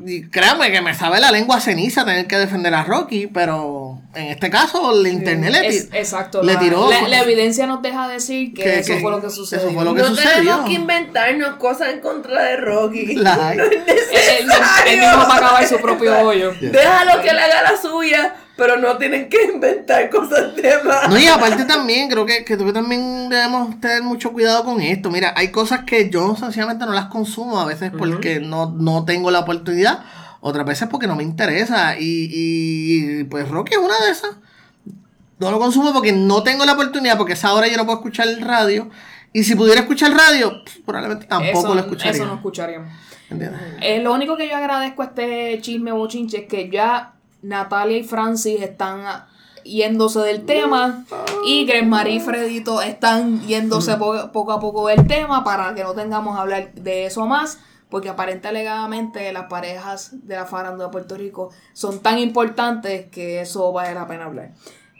Y 0.07 0.29
créame 0.31 0.71
que 0.71 0.81
me 0.81 0.95
sabe 0.95 1.19
la 1.19 1.33
lengua 1.33 1.61
ceniza 1.61 2.05
tener 2.05 2.29
que 2.29 2.39
defender 2.39 2.73
a 2.73 2.85
Rocky, 2.85 3.27
pero 3.27 4.01
en 4.15 4.27
este 4.29 4.49
caso 4.49 4.93
el 4.95 5.05
internet 5.09 5.51
le, 5.51 5.67
Es- 5.67 5.89
exacto. 5.93 6.41
le 6.41 6.55
la, 6.55 6.61
tiró. 6.61 6.89
la- 6.89 7.09
la 7.09 7.21
evidencia 7.23 7.67
nos 7.67 7.83
deja 7.83 8.07
decir 8.07 8.55
que, 8.55 8.63
Que- 8.63 8.79
eso 8.79 8.95
que- 8.95 9.01
fue 9.01 9.11
lo 9.11 9.21
que 9.21 9.27
eso 9.27 9.35
sucedió. 9.37 9.73
fue 9.73 9.85
lo 9.85 9.97
que 9.97 10.03
no 10.03 10.09
sucedió. 10.11 10.31
tenemos 10.37 10.67
que 10.69 10.75
inventarnos 10.75 11.57
cosas 11.57 11.89
en 11.95 11.99
contra 12.01 12.45
de 12.45 12.57
Rocky. 12.59 13.07
La. 13.17 13.55
No 13.57 13.65
es 13.65 13.73
Él, 13.73 13.83
él- 13.89 14.39
él 14.41 14.47
necesario. 14.47 15.03
mismo 15.03 15.17
va 15.29 15.35
a 15.35 15.37
acabar 15.37 15.67
su 15.67 15.81
propio 15.81 16.17
hoyo. 16.21 16.55
Déjalo 16.61 17.21
que 17.21 17.33
le 17.33 17.41
haga 17.41 17.63
la 17.73 17.77
suya, 17.77 18.37
pero 18.59 18.77
no 18.77 18.99
tienen 18.99 19.29
que 19.29 19.45
inventar 19.55 20.11
cosas 20.11 20.57
de 20.57 20.83
más. 20.83 21.09
No, 21.09 21.17
y 21.17 21.29
aparte 21.29 21.65
también, 21.65 22.11
creo 22.11 22.27
que, 22.27 22.45
que 22.45 22.57
también 22.57 23.29
debemos 23.29 23.79
tener 23.81 24.03
mucho 24.03 24.33
cuidado 24.33 24.65
con 24.65 24.81
esto. 24.81 25.13
Mira, 25.13 25.33
hay 25.37 25.53
cosas 25.53 25.85
que 25.85 26.11
yo 26.11 26.35
sencillamente 26.35 26.85
no 26.85 26.93
las 26.93 27.07
consumo, 27.07 27.61
a 27.61 27.65
veces 27.65 27.93
porque 27.97 28.41
no, 28.41 28.69
no 28.71 29.05
tengo 29.05 29.31
la 29.31 29.39
oportunidad, 29.39 30.01
otras 30.41 30.67
veces 30.67 30.89
porque 30.89 31.07
no 31.07 31.15
me 31.15 31.23
interesa. 31.23 32.01
Y, 32.01 32.29
y 32.33 33.25
pues 33.25 33.49
Rocky 33.49 33.75
es 33.75 33.79
una 33.79 33.97
de 34.05 34.11
esas. 34.11 34.33
No 35.39 35.53
lo 35.53 35.61
consumo 35.61 35.93
porque 35.93 36.11
no 36.11 36.43
tengo 36.43 36.65
la 36.65 36.73
oportunidad, 36.73 37.17
porque 37.17 37.35
a 37.35 37.37
esa 37.37 37.55
hora 37.55 37.69
yo 37.69 37.77
no 37.77 37.85
puedo 37.85 37.99
escuchar 37.99 38.27
el 38.27 38.41
radio. 38.41 38.91
Y 39.33 39.45
si 39.45 39.55
pudiera 39.55 39.83
escuchar 39.83 40.11
radio, 40.17 40.65
pues, 40.65 40.81
probablemente 40.85 41.27
tampoco 41.27 41.61
eso, 41.61 41.75
lo 41.75 41.81
escucharía. 41.81 42.13
Eso 42.13 42.27
no 42.27 42.35
escucharíamos. 42.35 42.93
¿Entiendes? 43.31 43.61
Eh, 43.83 44.03
lo 44.03 44.13
único 44.13 44.37
que 44.37 44.49
yo 44.49 44.57
agradezco 44.57 45.03
a 45.03 45.05
este 45.05 45.61
chisme 45.61 45.93
bochinche 45.93 46.39
es 46.39 46.47
que 46.49 46.69
ya 46.69 47.13
Natalia 47.43 47.99
y 47.99 48.05
Francis 48.05 48.61
están 48.61 49.03
yéndose 49.65 50.21
del 50.21 50.45
tema 50.47 51.05
y 51.45 51.67
Gresmarie 51.67 52.15
y 52.17 52.21
Fredito 52.21 52.81
están 52.81 53.47
yéndose 53.47 53.97
po- 53.97 54.33
poco 54.33 54.53
a 54.53 54.61
poco 54.61 54.87
del 54.89 55.07
tema 55.07 55.45
para 55.45 55.75
que 55.75 55.83
no 55.85 55.93
tengamos 55.95 56.35
que 56.35 56.41
hablar 56.41 56.73
de 56.75 57.07
eso 57.07 57.27
más. 57.27 57.59
Porque 57.91 58.11
aparente 58.11 58.49
alegadamente 58.49 59.33
las 59.33 59.47
parejas 59.47 60.11
de 60.27 60.37
la 60.37 60.45
farándula 60.45 60.85
de 60.89 60.93
Puerto 60.93 61.15
Rico 61.17 61.49
son 61.73 62.01
tan 62.01 62.19
importantes 62.19 63.07
que 63.11 63.41
eso 63.41 63.73
vale 63.73 63.95
la 63.95 64.07
pena 64.07 64.27
hablar. 64.27 64.53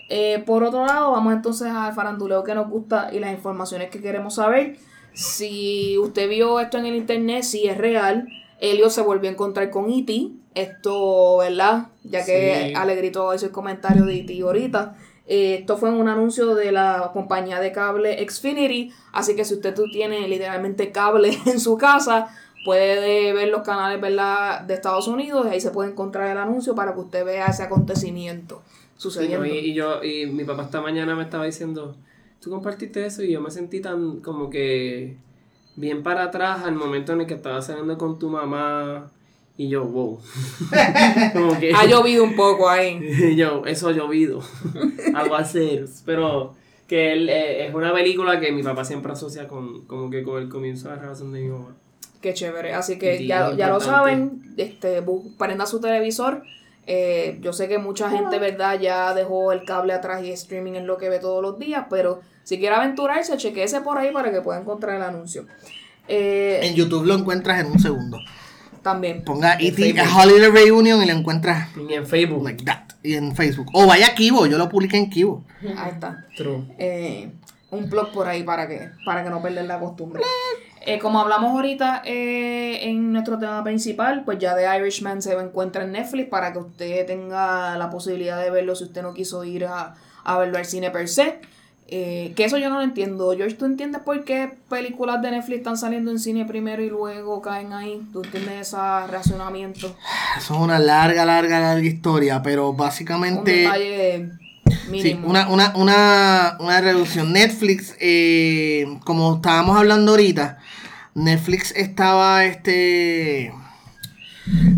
Eh, 0.09 0.43
por 0.47 0.65
otro 0.65 0.87
lado, 0.87 1.11
vamos 1.13 1.35
entonces 1.35 1.69
al 1.71 1.93
faranduleo 1.93 2.43
que 2.45 2.55
nos 2.55 2.71
gusta 2.71 3.11
y 3.13 3.19
las 3.19 3.31
informaciones 3.33 3.91
que 3.91 4.01
queremos 4.01 4.37
saber. 4.37 4.79
Si 5.13 5.99
usted 5.99 6.31
vio 6.31 6.61
esto 6.61 6.79
en 6.79 6.87
el 6.87 6.95
internet, 6.95 7.43
si 7.43 7.67
es 7.69 7.77
real, 7.77 8.27
Elio 8.61 8.91
se 8.91 9.03
volvió 9.03 9.29
a 9.31 9.33
encontrar 9.33 9.71
con 9.71 9.91
E.T. 9.91 10.31
Esto, 10.55 11.39
¿verdad? 11.39 11.89
Ya 12.05 12.25
que 12.25 12.67
Sí. 12.69 12.75
Alegrito 12.75 13.33
hizo 13.35 13.47
el 13.47 13.53
comentario 13.53 14.05
de 14.05 14.17
E.T. 14.21 14.41
ahorita. 14.43 14.97
Eh, 15.27 15.59
esto 15.61 15.77
fue 15.77 15.91
un 15.91 16.09
anuncio 16.09 16.55
de 16.55 16.73
la 16.73 17.11
compañía 17.13 17.61
de 17.61 17.71
cable 17.71 18.17
Xfinity. 18.29 18.91
Así 19.13 19.37
que 19.37 19.45
si 19.45 19.55
usted 19.55 19.75
tú 19.75 19.85
tiene 19.93 20.27
literalmente 20.27 20.91
cable 20.91 21.37
en 21.47 21.61
su 21.61 21.77
casa, 21.77 22.29
puede 22.65 23.33
ver 23.33 23.49
los 23.49 23.63
canales 23.63 24.01
¿verdad? 24.01 24.63
de 24.63 24.75
Estados 24.75 25.07
Unidos 25.07 25.47
y 25.47 25.51
ahí 25.55 25.61
se 25.61 25.71
puede 25.71 25.91
encontrar 25.91 26.31
el 26.31 26.39
anuncio 26.39 26.75
para 26.75 26.93
que 26.95 27.01
usted 27.01 27.25
vea 27.25 27.47
ese 27.49 27.63
acontecimiento 27.63 28.63
Sí, 28.97 29.03
sucediendo. 29.03 29.39
no, 29.41 29.47
y, 29.47 29.59
y 29.59 29.75
yo, 29.75 30.03
y 30.03 30.27
mi 30.27 30.43
papá 30.45 30.65
esta 30.65 30.81
mañana 30.81 31.15
me 31.15 31.23
estaba 31.23 31.45
diciendo, 31.45 31.95
tú 32.41 32.51
compartiste 32.51 33.07
eso 33.07 33.23
y 33.23 33.31
yo 33.31 33.41
me 33.41 33.51
sentí 33.51 33.81
tan 33.81 34.21
como 34.21 34.51
que 34.51 35.17
bien 35.79 36.03
para 36.03 36.25
atrás 36.25 36.65
al 36.65 36.75
momento 36.75 37.13
en 37.13 37.21
el 37.23 37.27
que 37.27 37.35
estaba 37.35 37.63
saliendo 37.63 37.97
con 37.99 38.19
tu 38.19 38.29
mamá 38.29 39.11
y 39.57 39.69
yo, 39.69 39.85
wow. 39.85 40.21
como 41.33 41.59
que, 41.59 41.73
Ha 41.75 41.87
llovido 41.87 42.23
un 42.25 42.37
poco 42.37 42.69
ahí. 42.69 43.01
y 43.03 43.37
yo, 43.37 43.65
eso 43.67 43.89
ha 43.89 43.93
llovido, 43.93 44.41
aguaceros, 45.15 46.03
pero 46.05 46.55
que 46.87 47.13
él, 47.13 47.29
eh, 47.29 47.67
es 47.67 47.75
una 47.75 47.93
película 47.93 48.41
que 48.41 48.51
mi 48.53 48.63
papá 48.63 48.85
siempre 48.85 49.13
asocia 49.13 49.47
con 49.49 49.83
como 49.87 50.11
que 50.11 50.23
con 50.23 50.41
el 50.43 50.49
comienzo 50.49 50.89
de 50.89 50.97
la 50.97 51.03
relación 51.03 51.33
de 51.33 51.41
mi 51.43 51.49
mamá. 51.49 51.75
Qué 52.21 52.35
chévere. 52.35 52.75
Así 52.75 52.99
que 52.99 53.27
ya, 53.27 53.55
ya 53.55 53.69
lo 53.69 53.79
saben. 53.81 54.43
Este, 54.57 55.05
bu- 55.05 55.37
prenda 55.37 55.67
su 55.67 55.81
televisor. 55.81 56.43
Eh, 56.91 57.37
yo 57.43 57.53
sé 57.53 57.69
que 57.69 57.77
mucha 57.77 58.09
gente, 58.11 58.39
¿verdad? 58.39 58.81
Ya 58.81 59.13
dejó 59.13 59.53
el 59.53 59.65
cable 59.65 59.93
atrás 59.93 60.25
y 60.25 60.31
streaming 60.33 60.73
es 60.73 60.85
lo 60.85 60.97
que 60.97 61.11
ve 61.11 61.19
todos 61.19 61.43
los 61.43 61.59
días. 61.59 61.85
Pero 61.91 62.21
si 62.45 62.59
quiere 62.59 62.75
aventurarse, 62.77 63.37
chequeese 63.37 63.83
por 63.83 63.99
ahí 63.99 64.11
para 64.11 64.31
que 64.33 64.41
pueda 64.41 64.59
encontrar 64.59 64.97
el 64.97 65.03
anuncio. 65.03 65.45
Eh, 66.09 66.61
En 66.63 66.75
YouTube 66.75 67.05
lo 67.05 67.15
encuentras 67.15 67.61
en 67.61 67.67
un 67.67 67.79
segundo. 67.79 68.19
también. 68.83 69.23
Ponga 69.23 69.55
En 69.55 69.67
E.T. 69.67 69.73
Facebook. 69.93 70.17
Holiday 70.17 70.51
Reunion 70.51 71.03
y 71.03 71.07
lo 71.07 71.13
encuentras 71.13 71.69
Y 71.77 71.93
en 71.93 72.07
Facebook. 72.07 72.43
like 72.43 72.65
that. 72.65 72.85
Y 73.03 73.15
en 73.17 73.37
Facebook. 73.37 73.67
O 73.75 73.87
vaya 73.87 74.07
a 74.07 74.15
Kibo, 74.15 74.47
yo 74.47 74.57
lo 74.57 74.69
publiqué 74.71 74.97
en 74.97 75.11
Kibo. 75.11 75.45
Ahí 75.77 75.91
está. 75.93 76.25
True. 76.39 76.65
eh, 76.79 77.31
un 77.71 77.91
blog 77.91 78.13
por 78.13 78.27
ahí 78.27 78.45
para 78.45 78.67
que, 78.67 78.89
para 79.05 79.23
que 79.23 79.29
no 79.29 79.43
perder 79.43 79.67
la 79.67 79.79
costumbre. 79.79 80.23
Eh, 80.89 80.99
como 80.99 81.21
hablamos 81.21 81.51
ahorita 81.51 82.01
eh, 82.07 82.89
en 82.89 83.13
nuestro 83.13 83.39
tema 83.39 83.63
principal, 83.63 84.23
pues 84.25 84.39
ya 84.39 84.57
The 84.57 84.79
Irishman 84.79 85.21
se 85.21 85.35
encuentra 85.35 85.85
en 85.85 85.93
Netflix 85.93 86.31
para 86.31 86.51
que 86.51 86.61
usted 86.61 87.07
tenga 87.07 87.77
la 87.77 87.91
posibilidad 87.91 88.43
de 88.43 88.49
verlo 88.49 88.75
si 88.75 88.85
usted 88.85 89.03
no 89.03 89.13
quiso 89.13 89.45
ir 89.45 89.67
a, 89.67 89.97
a 90.25 90.39
verlo 90.39 90.57
al 90.57 90.65
cine 90.65 90.91
per 90.91 91.07
se. 91.07 91.41
Eh, 91.89 92.33
que 92.35 92.47
eso 92.47 92.57
yo 92.57 92.71
no 92.71 92.77
lo 92.77 92.83
entiendo. 92.83 93.31
George, 93.37 93.57
¿tú 93.57 93.67
entiendes 93.67 94.01
por 94.01 94.25
qué 94.25 94.51
películas 94.71 95.21
de 95.21 95.31
Netflix 95.31 95.59
están 95.59 95.77
saliendo 95.77 96.11
en 96.11 96.19
cine 96.19 96.47
primero 96.47 96.83
y 96.83 96.89
luego 96.89 97.43
caen 97.43 97.75
ahí? 97.75 98.01
¿Tú 98.11 98.23
entiendes 98.23 98.69
ese 98.69 98.79
racionamiento? 98.79 99.95
Eso 100.39 100.55
es 100.55 100.61
una 100.61 100.79
larga, 100.79 101.27
larga, 101.27 101.61
larga 101.61 101.87
historia, 101.87 102.43
pero 102.43 102.71
Un 102.71 102.79
básicamente... 102.79 103.69
Sí, 104.91 105.19
una, 105.25 105.49
una, 105.49 105.73
una, 105.77 106.57
una 106.61 106.81
reducción. 106.81 107.33
Netflix, 107.33 107.95
eh, 108.01 108.87
como 109.05 109.37
estábamos 109.37 109.77
hablando 109.77 110.13
ahorita, 110.13 110.59
Netflix 111.15 111.73
estaba 111.77 112.45
este. 112.45 113.53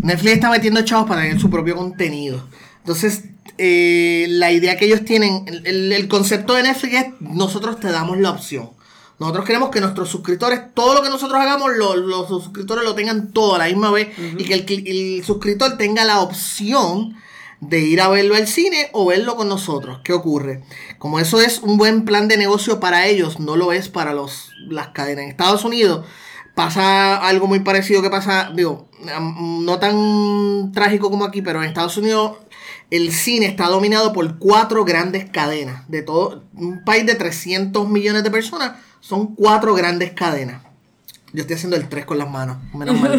Netflix 0.03 0.33
está 0.33 0.49
metiendo 0.49 0.81
chavos 0.83 1.07
para 1.07 1.21
tener 1.21 1.39
su 1.39 1.49
propio 1.49 1.75
contenido. 1.75 2.45
Entonces, 2.79 3.23
eh, 3.57 4.25
la 4.29 4.51
idea 4.51 4.75
que 4.77 4.85
ellos 4.85 5.05
tienen, 5.05 5.45
el, 5.65 6.07
concepto 6.07 6.55
de 6.55 6.63
Netflix 6.63 6.93
es 6.95 7.05
nosotros 7.19 7.79
te 7.79 7.89
damos 7.91 8.17
la 8.17 8.31
opción. 8.31 8.69
Nosotros 9.19 9.45
queremos 9.45 9.69
que 9.69 9.79
nuestros 9.79 10.09
suscriptores, 10.09 10.73
todo 10.73 10.95
lo 10.95 11.03
que 11.03 11.09
nosotros 11.09 11.39
hagamos, 11.39 11.71
lo- 11.77 11.95
los 11.95 12.27
suscriptores 12.27 12.83
lo 12.83 12.95
tengan 12.95 13.31
todo 13.31 13.53
a 13.55 13.59
la 13.59 13.65
misma 13.67 13.91
vez 13.91 14.09
y 14.37 14.43
que 14.45 14.55
el, 14.55 14.87
el 14.87 15.23
suscriptor 15.23 15.77
tenga 15.77 16.03
la 16.05 16.21
opción 16.21 17.15
de 17.61 17.79
ir 17.79 18.01
a 18.01 18.09
verlo 18.09 18.35
al 18.35 18.47
cine 18.47 18.89
o 18.91 19.05
verlo 19.05 19.35
con 19.35 19.47
nosotros. 19.47 19.99
¿Qué 20.03 20.13
ocurre? 20.13 20.63
Como 20.97 21.19
eso 21.19 21.39
es 21.39 21.59
un 21.59 21.77
buen 21.77 22.05
plan 22.05 22.27
de 22.27 22.37
negocio 22.37 22.79
para 22.79 23.07
ellos, 23.07 23.39
no 23.39 23.55
lo 23.55 23.71
es 23.71 23.87
para 23.87 24.13
los, 24.13 24.51
las 24.67 24.89
cadenas. 24.89 25.23
En 25.23 25.29
Estados 25.29 25.63
Unidos 25.63 26.05
pasa 26.55 27.15
algo 27.15 27.47
muy 27.47 27.59
parecido 27.61 28.01
que 28.01 28.09
pasa, 28.09 28.51
digo, 28.53 28.89
no 29.31 29.79
tan 29.79 30.71
trágico 30.73 31.09
como 31.09 31.23
aquí, 31.23 31.41
pero 31.41 31.61
en 31.61 31.69
Estados 31.69 31.97
Unidos 31.97 32.37
el 32.89 33.13
cine 33.13 33.45
está 33.45 33.67
dominado 33.67 34.11
por 34.11 34.39
cuatro 34.39 34.83
grandes 34.83 35.29
cadenas. 35.29 35.87
De 35.87 36.01
todo 36.01 36.43
un 36.55 36.83
país 36.83 37.05
de 37.05 37.15
300 37.15 37.87
millones 37.87 38.23
de 38.23 38.31
personas, 38.31 38.73
son 38.99 39.35
cuatro 39.35 39.75
grandes 39.75 40.11
cadenas. 40.11 40.63
Yo 41.33 41.41
estoy 41.41 41.55
haciendo 41.55 41.77
el 41.77 41.87
3 41.87 42.05
con 42.05 42.17
las 42.17 42.29
manos. 42.29 42.57
Menos 42.73 42.99
mal. 42.99 43.11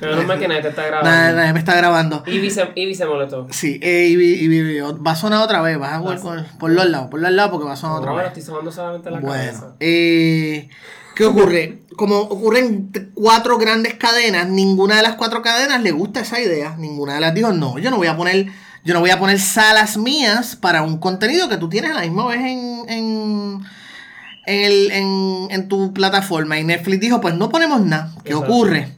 Menos 0.00 0.26
mal 0.26 0.38
que 0.38 0.48
nadie 0.48 0.62
te 0.62 0.68
está 0.68 0.86
grabando. 0.86 1.10
Nadie, 1.10 1.36
nadie 1.36 1.52
me 1.52 1.58
está 1.60 1.74
grabando. 1.76 2.22
Ivy 2.26 2.50
se, 2.50 2.68
Ivy 2.74 2.94
se 2.94 3.06
molestó. 3.06 3.46
Sí, 3.50 3.78
eh, 3.82 4.82
va 5.06 5.12
a 5.12 5.16
sonar 5.16 5.42
otra 5.42 5.60
vez. 5.62 5.78
Vas 5.78 5.92
a 5.92 5.98
jugar 6.00 6.20
con, 6.20 6.44
por 6.58 6.70
los 6.70 6.88
lados, 6.90 7.08
por 7.08 7.20
los 7.20 7.30
lados 7.30 7.50
porque 7.52 7.66
va 7.66 7.74
a 7.74 7.76
sonar 7.76 7.98
otra 7.98 8.10
No, 8.10 8.16
vez. 8.16 8.26
estoy 8.28 8.42
sonando 8.42 8.72
solamente 8.72 9.10
la 9.10 9.20
Bueno, 9.20 9.34
cabeza. 9.34 9.74
eh, 9.80 10.68
¿qué 11.14 11.24
ocurre? 11.24 11.82
Como 11.96 12.18
ocurren 12.18 12.90
cuatro 13.14 13.58
grandes 13.58 13.94
cadenas, 13.94 14.48
ninguna 14.48 14.96
de 14.96 15.02
las 15.02 15.14
cuatro 15.14 15.42
cadenas 15.42 15.82
le 15.82 15.92
gusta 15.92 16.20
esa 16.20 16.40
idea. 16.40 16.74
Ninguna 16.78 17.14
de 17.14 17.20
las 17.20 17.34
dijo, 17.34 17.52
no, 17.52 17.78
yo 17.78 17.90
no 17.90 17.98
voy 17.98 18.06
a 18.08 18.16
poner, 18.16 18.46
yo 18.84 18.94
no 18.94 19.00
voy 19.00 19.10
a 19.10 19.18
poner 19.18 19.38
salas 19.38 19.96
mías 19.98 20.56
para 20.56 20.82
un 20.82 20.98
contenido 20.98 21.48
que 21.48 21.58
tú 21.58 21.68
tienes 21.68 21.90
a 21.90 21.94
la 21.94 22.00
misma 22.00 22.26
vez 22.26 22.40
en, 22.40 22.84
en, 22.88 23.60
en, 24.50 24.64
el- 24.64 24.90
en- 24.92 25.48
en 25.50 25.68
tu 25.68 25.92
plataforma. 25.92 26.58
Y 26.58 26.64
Netflix 26.64 27.00
dijo, 27.00 27.20
pues 27.20 27.34
no 27.34 27.48
ponemos 27.48 27.80
nada. 27.80 28.12
¿Qué 28.24 28.30
Exacto. 28.32 28.52
ocurre? 28.52 28.88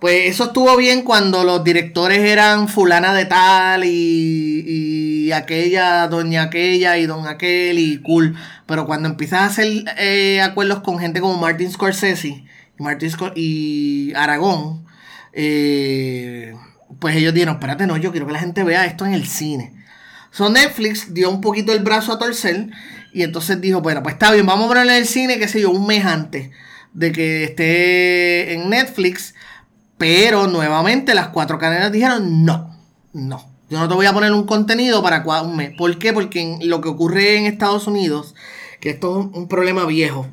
Pues 0.00 0.28
eso 0.28 0.44
estuvo 0.44 0.76
bien 0.76 1.02
cuando 1.02 1.44
los 1.44 1.64
directores 1.64 2.18
eran 2.18 2.68
fulana 2.68 3.14
de 3.14 3.24
tal 3.24 3.84
y, 3.84 4.64
y 4.66 5.32
aquella, 5.32 6.06
doña 6.08 6.42
aquella 6.42 6.98
y 6.98 7.06
don 7.06 7.26
aquel 7.26 7.78
y 7.78 7.98
cool. 8.02 8.36
Pero 8.66 8.84
cuando 8.86 9.08
empiezas 9.08 9.40
a 9.40 9.46
hacer 9.46 9.84
eh, 9.96 10.42
acuerdos 10.42 10.80
con 10.80 10.98
gente 10.98 11.20
como 11.20 11.38
Martin 11.38 11.70
Scorsese 11.72 12.28
y, 12.28 12.44
Martin 12.78 13.10
Scor- 13.10 13.32
y 13.34 14.12
Aragón, 14.14 14.84
eh, 15.32 16.54
pues 16.98 17.16
ellos 17.16 17.32
dijeron, 17.32 17.54
espérate, 17.54 17.86
no, 17.86 17.96
yo 17.96 18.10
quiero 18.10 18.26
que 18.26 18.32
la 18.32 18.40
gente 18.40 18.62
vea 18.64 18.84
esto 18.86 19.06
en 19.06 19.14
el 19.14 19.26
cine. 19.26 19.72
So 20.30 20.50
Netflix 20.50 21.14
dio 21.14 21.30
un 21.30 21.40
poquito 21.40 21.72
el 21.72 21.78
brazo 21.82 22.12
a 22.12 22.18
torcer 22.18 22.68
y 23.14 23.22
entonces 23.22 23.60
dijo, 23.60 23.80
bueno, 23.80 24.02
pues 24.02 24.14
está 24.14 24.32
bien, 24.32 24.44
vamos 24.44 24.66
a 24.66 24.68
ponerle 24.68 24.98
el 24.98 25.06
cine, 25.06 25.38
qué 25.38 25.48
sé 25.48 25.60
yo, 25.60 25.70
un 25.70 25.86
mes 25.86 26.04
antes 26.04 26.50
de 26.92 27.12
que 27.12 27.44
esté 27.44 28.52
en 28.54 28.68
Netflix. 28.68 29.34
Pero 29.96 30.48
nuevamente 30.48 31.14
las 31.14 31.28
cuatro 31.28 31.58
cadenas 31.58 31.92
dijeron, 31.92 32.44
no, 32.44 32.76
no, 33.12 33.48
yo 33.70 33.78
no 33.78 33.88
te 33.88 33.94
voy 33.94 34.06
a 34.06 34.12
poner 34.12 34.32
un 34.32 34.44
contenido 34.44 35.02
para 35.02 35.22
un 35.42 35.56
mes. 35.56 35.70
¿Por 35.78 35.96
qué? 35.98 36.12
Porque 36.12 36.40
en- 36.40 36.68
lo 36.68 36.80
que 36.80 36.88
ocurre 36.88 37.36
en 37.38 37.46
Estados 37.46 37.86
Unidos, 37.86 38.34
que 38.80 38.90
esto 38.90 39.10
es 39.20 39.26
un, 39.26 39.30
un 39.34 39.48
problema 39.48 39.86
viejo, 39.86 40.26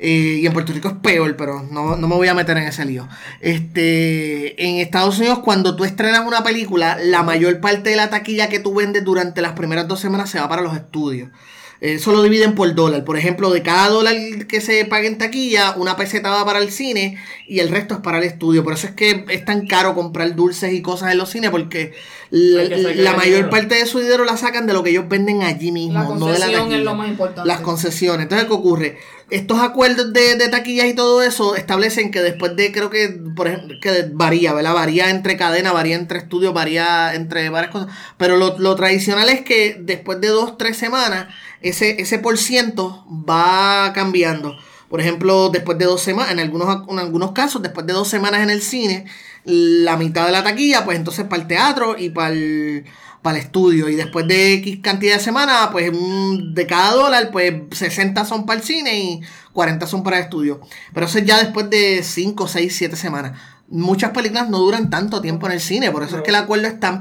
eh, 0.00 0.40
y 0.42 0.46
en 0.46 0.52
Puerto 0.52 0.72
Rico 0.72 0.88
es 0.88 0.94
peor, 0.94 1.36
pero 1.36 1.62
no, 1.62 1.96
no 1.96 2.08
me 2.08 2.16
voy 2.16 2.26
a 2.26 2.34
meter 2.34 2.56
en 2.58 2.64
ese 2.64 2.84
lío. 2.84 3.08
Este, 3.40 4.62
en 4.66 4.76
Estados 4.76 5.18
Unidos, 5.18 5.38
cuando 5.38 5.76
tú 5.76 5.84
estrenas 5.84 6.26
una 6.26 6.42
película, 6.42 6.98
la 7.00 7.22
mayor 7.22 7.60
parte 7.60 7.90
de 7.90 7.96
la 7.96 8.10
taquilla 8.10 8.48
que 8.48 8.58
tú 8.58 8.74
vendes 8.74 9.04
durante 9.04 9.40
las 9.42 9.52
primeras 9.52 9.86
dos 9.88 10.00
semanas 10.00 10.28
se 10.28 10.40
va 10.40 10.48
para 10.48 10.60
los 10.62 10.74
estudios. 10.76 11.30
Eh, 11.80 11.94
Eso 11.94 12.12
lo 12.12 12.22
dividen 12.22 12.54
por 12.54 12.74
dólar. 12.74 13.04
Por 13.04 13.16
ejemplo, 13.16 13.50
de 13.50 13.62
cada 13.62 13.88
dólar 13.88 14.14
que 14.48 14.60
se 14.60 14.84
pague 14.84 15.06
en 15.08 15.18
taquilla, 15.18 15.74
una 15.76 15.96
peseta 15.96 16.30
va 16.30 16.44
para 16.44 16.58
el 16.60 16.70
cine 16.70 17.18
y 17.46 17.60
el 17.60 17.68
resto 17.68 17.94
es 17.94 18.00
para 18.00 18.18
el 18.18 18.24
estudio. 18.24 18.64
Por 18.64 18.74
eso 18.74 18.86
es 18.86 18.92
que 18.94 19.24
es 19.28 19.44
tan 19.44 19.66
caro 19.66 19.94
comprar 19.94 20.34
dulces 20.34 20.72
y 20.72 20.82
cosas 20.82 21.12
en 21.12 21.18
los 21.18 21.30
cines 21.30 21.50
porque 21.50 21.92
la, 22.30 23.12
mayor 23.12 23.24
dinero. 23.24 23.50
parte 23.50 23.74
de 23.76 23.86
su 23.86 24.00
dinero 24.00 24.24
la 24.24 24.36
sacan 24.36 24.66
de 24.66 24.72
lo 24.72 24.82
que 24.82 24.90
ellos 24.90 25.08
venden 25.08 25.42
allí 25.42 25.70
mismo, 25.72 26.02
La 26.02 26.04
no 26.14 26.26
de 26.26 26.38
la 26.38 26.46
concesión 26.46 26.60
taquilla. 26.62 26.78
es 26.78 26.84
lo 26.84 26.94
más 26.94 27.08
importante. 27.08 27.48
Las 27.48 27.60
concesiones. 27.60 28.22
Entonces, 28.24 28.46
¿qué 28.48 28.54
ocurre? 28.54 28.98
Estos 29.30 29.58
acuerdos 29.60 30.12
de, 30.12 30.36
de 30.36 30.48
taquillas 30.48 30.86
y 30.86 30.94
todo 30.94 31.22
eso 31.22 31.56
establecen 31.56 32.10
que 32.10 32.20
después 32.20 32.56
de, 32.56 32.72
creo 32.72 32.90
que, 32.90 33.08
por 33.34 33.48
ejemplo, 33.48 33.76
que 33.80 34.10
varía, 34.12 34.52
¿verdad? 34.52 34.74
Varía 34.74 35.10
entre 35.10 35.36
cadena, 35.36 35.72
varía 35.72 35.96
entre 35.96 36.18
estudios, 36.18 36.52
varía 36.52 37.14
entre 37.14 37.48
varias 37.48 37.72
cosas. 37.72 37.88
Pero 38.18 38.36
lo, 38.36 38.58
lo 38.58 38.74
tradicional 38.76 39.28
es 39.30 39.40
que 39.40 39.76
después 39.80 40.20
de 40.20 40.28
dos, 40.28 40.58
tres 40.58 40.76
semanas, 40.76 41.28
ese, 41.62 42.00
ese 42.02 42.18
por 42.18 42.36
ciento 42.36 43.06
va 43.08 43.92
cambiando. 43.94 44.56
Por 44.88 45.00
ejemplo, 45.00 45.48
después 45.48 45.78
de 45.78 45.86
dos 45.86 46.02
semanas, 46.02 46.32
en 46.32 46.40
algunos, 46.40 46.88
en 46.88 46.98
algunos 46.98 47.32
casos, 47.32 47.62
después 47.62 47.86
de 47.86 47.94
dos 47.94 48.06
semanas 48.06 48.42
en 48.42 48.50
el 48.50 48.62
cine, 48.62 49.06
la 49.44 49.96
mitad 49.96 50.26
de 50.26 50.32
la 50.32 50.44
taquilla, 50.44 50.84
pues 50.84 50.98
entonces 50.98 51.24
para 51.26 51.42
el 51.42 51.48
teatro 51.48 51.96
y 51.98 52.10
para 52.10 52.32
el, 52.32 52.84
para 53.24 53.38
el 53.38 53.44
estudio. 53.44 53.88
Y 53.88 53.96
después 53.96 54.28
de 54.28 54.52
X 54.52 54.80
cantidad 54.82 55.14
de 55.14 55.20
semanas, 55.20 55.70
pues 55.72 55.90
de 55.90 56.66
cada 56.66 56.92
dólar, 56.92 57.30
pues 57.32 57.54
60 57.70 58.22
son 58.26 58.44
para 58.44 58.60
el 58.60 58.66
cine 58.66 58.98
y 59.00 59.20
40 59.54 59.86
son 59.86 60.02
para 60.04 60.18
el 60.18 60.24
estudio. 60.24 60.60
Pero 60.92 61.06
eso 61.06 61.18
es 61.18 61.24
ya 61.24 61.38
después 61.38 61.70
de 61.70 62.02
5, 62.02 62.46
6, 62.46 62.76
7 62.76 62.96
semanas. 62.96 63.32
Muchas 63.66 64.10
películas 64.10 64.50
no 64.50 64.58
duran 64.58 64.90
tanto 64.90 65.22
tiempo 65.22 65.46
en 65.46 65.52
el 65.52 65.60
cine, 65.60 65.90
por 65.90 66.02
eso 66.02 66.18
es 66.18 66.22
que 66.22 66.28
el 66.28 66.36
acuerdo 66.36 66.66
es 66.66 66.78
tan, 66.78 67.00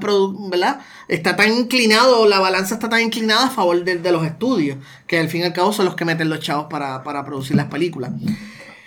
¿verdad? 0.49 0.79
Está 1.09 1.35
tan 1.35 1.51
inclinado, 1.51 2.25
la 2.25 2.39
balanza 2.39 2.75
está 2.75 2.87
tan 2.87 3.01
inclinada 3.01 3.47
a 3.47 3.49
favor 3.49 3.83
de, 3.83 3.97
de 3.97 4.11
los 4.13 4.25
estudios, 4.25 4.77
que 5.05 5.19
al 5.19 5.27
fin 5.27 5.41
y 5.41 5.43
al 5.43 5.51
cabo 5.51 5.73
son 5.73 5.83
los 5.83 5.95
que 5.95 6.05
meten 6.05 6.29
los 6.29 6.39
chavos 6.39 6.67
para, 6.69 7.03
para 7.03 7.25
producir 7.25 7.57
las 7.57 7.65
películas. 7.65 8.11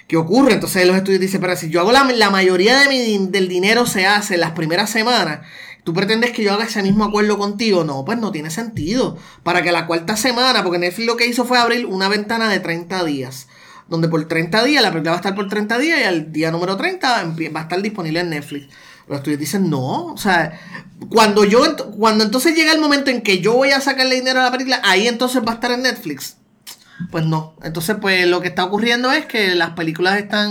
¿Qué 0.09 0.17
ocurre? 0.17 0.55
Entonces 0.55 0.87
los 0.87 0.97
estudios 0.97 1.21
dicen, 1.21 1.41
pero 1.41 1.57
si 1.57 1.69
yo 1.69 1.81
hago 1.81 1.93
la, 1.93 2.05
la 2.05 2.31
mayoría 2.31 2.79
de 2.79 2.89
mi, 2.89 3.27
del 3.27 3.49
dinero 3.49 3.87
se 3.87 4.07
hace 4.07 4.35
en 4.35 4.41
las 4.41 4.53
primeras 4.53 4.89
semanas, 4.89 5.41
¿tú 5.87 5.95
pretendes 5.95 6.33
que 6.33 6.43
yo 6.43 6.53
haga 6.53 6.65
ese 6.65 6.83
mismo 6.83 7.05
acuerdo 7.05 7.39
contigo? 7.39 7.85
No, 7.85 8.05
pues 8.05 8.19
no 8.19 8.33
tiene 8.33 8.51
sentido. 8.51 9.17
Para 9.45 9.63
que 9.63 9.71
la 9.71 9.87
cuarta 9.87 10.17
semana, 10.17 10.65
porque 10.65 10.81
Netflix 10.81 11.07
lo 11.07 11.17
que 11.17 11.29
hizo 11.29 11.45
fue 11.45 11.59
abrir 11.59 11.87
una 11.87 12.09
ventana 12.09 12.49
de 12.51 12.59
30 12.59 13.05
días, 13.05 13.47
donde 13.89 14.09
por 14.09 14.27
30 14.27 14.65
días, 14.65 14.83
la 14.83 14.91
película 14.91 15.13
va 15.13 15.17
a 15.19 15.21
estar 15.21 15.37
por 15.37 15.49
30 15.49 15.79
días 15.79 16.01
y 16.01 16.03
al 16.03 16.33
día 16.33 16.51
número 16.51 16.77
30 16.77 17.23
empie- 17.25 17.55
va 17.55 17.61
a 17.61 17.63
estar 17.63 17.81
disponible 17.81 18.19
en 18.19 18.31
Netflix. 18.31 18.67
Los 19.07 19.19
estudios 19.19 19.39
dicen, 19.39 19.71
no, 19.71 20.07
o 20.07 20.17
sea, 20.19 20.59
cuando 21.09 21.45
yo, 21.45 21.63
cuando 21.97 22.25
entonces 22.25 22.57
llega 22.57 22.73
el 22.73 22.81
momento 22.81 23.13
en 23.13 23.23
que 23.23 23.39
yo 23.41 23.53
voy 23.55 23.71
a 23.71 23.81
sacarle 23.81 24.17
dinero 24.17 24.41
a 24.41 24.45
la 24.47 24.51
película, 24.51 24.81
ahí 24.83 25.07
entonces 25.07 25.41
va 25.47 25.53
a 25.53 25.55
estar 25.55 25.71
en 25.71 25.83
Netflix. 25.83 26.39
Pues 27.11 27.27
no. 27.27 27.55
Entonces, 27.63 27.97
pues 28.01 28.27
lo 28.27 28.41
que 28.41 28.49
está 28.49 28.65
ocurriendo 28.65 29.13
es 29.13 29.27
que 29.27 29.55
las 29.55 29.71
películas 29.73 30.19
están 30.19 30.51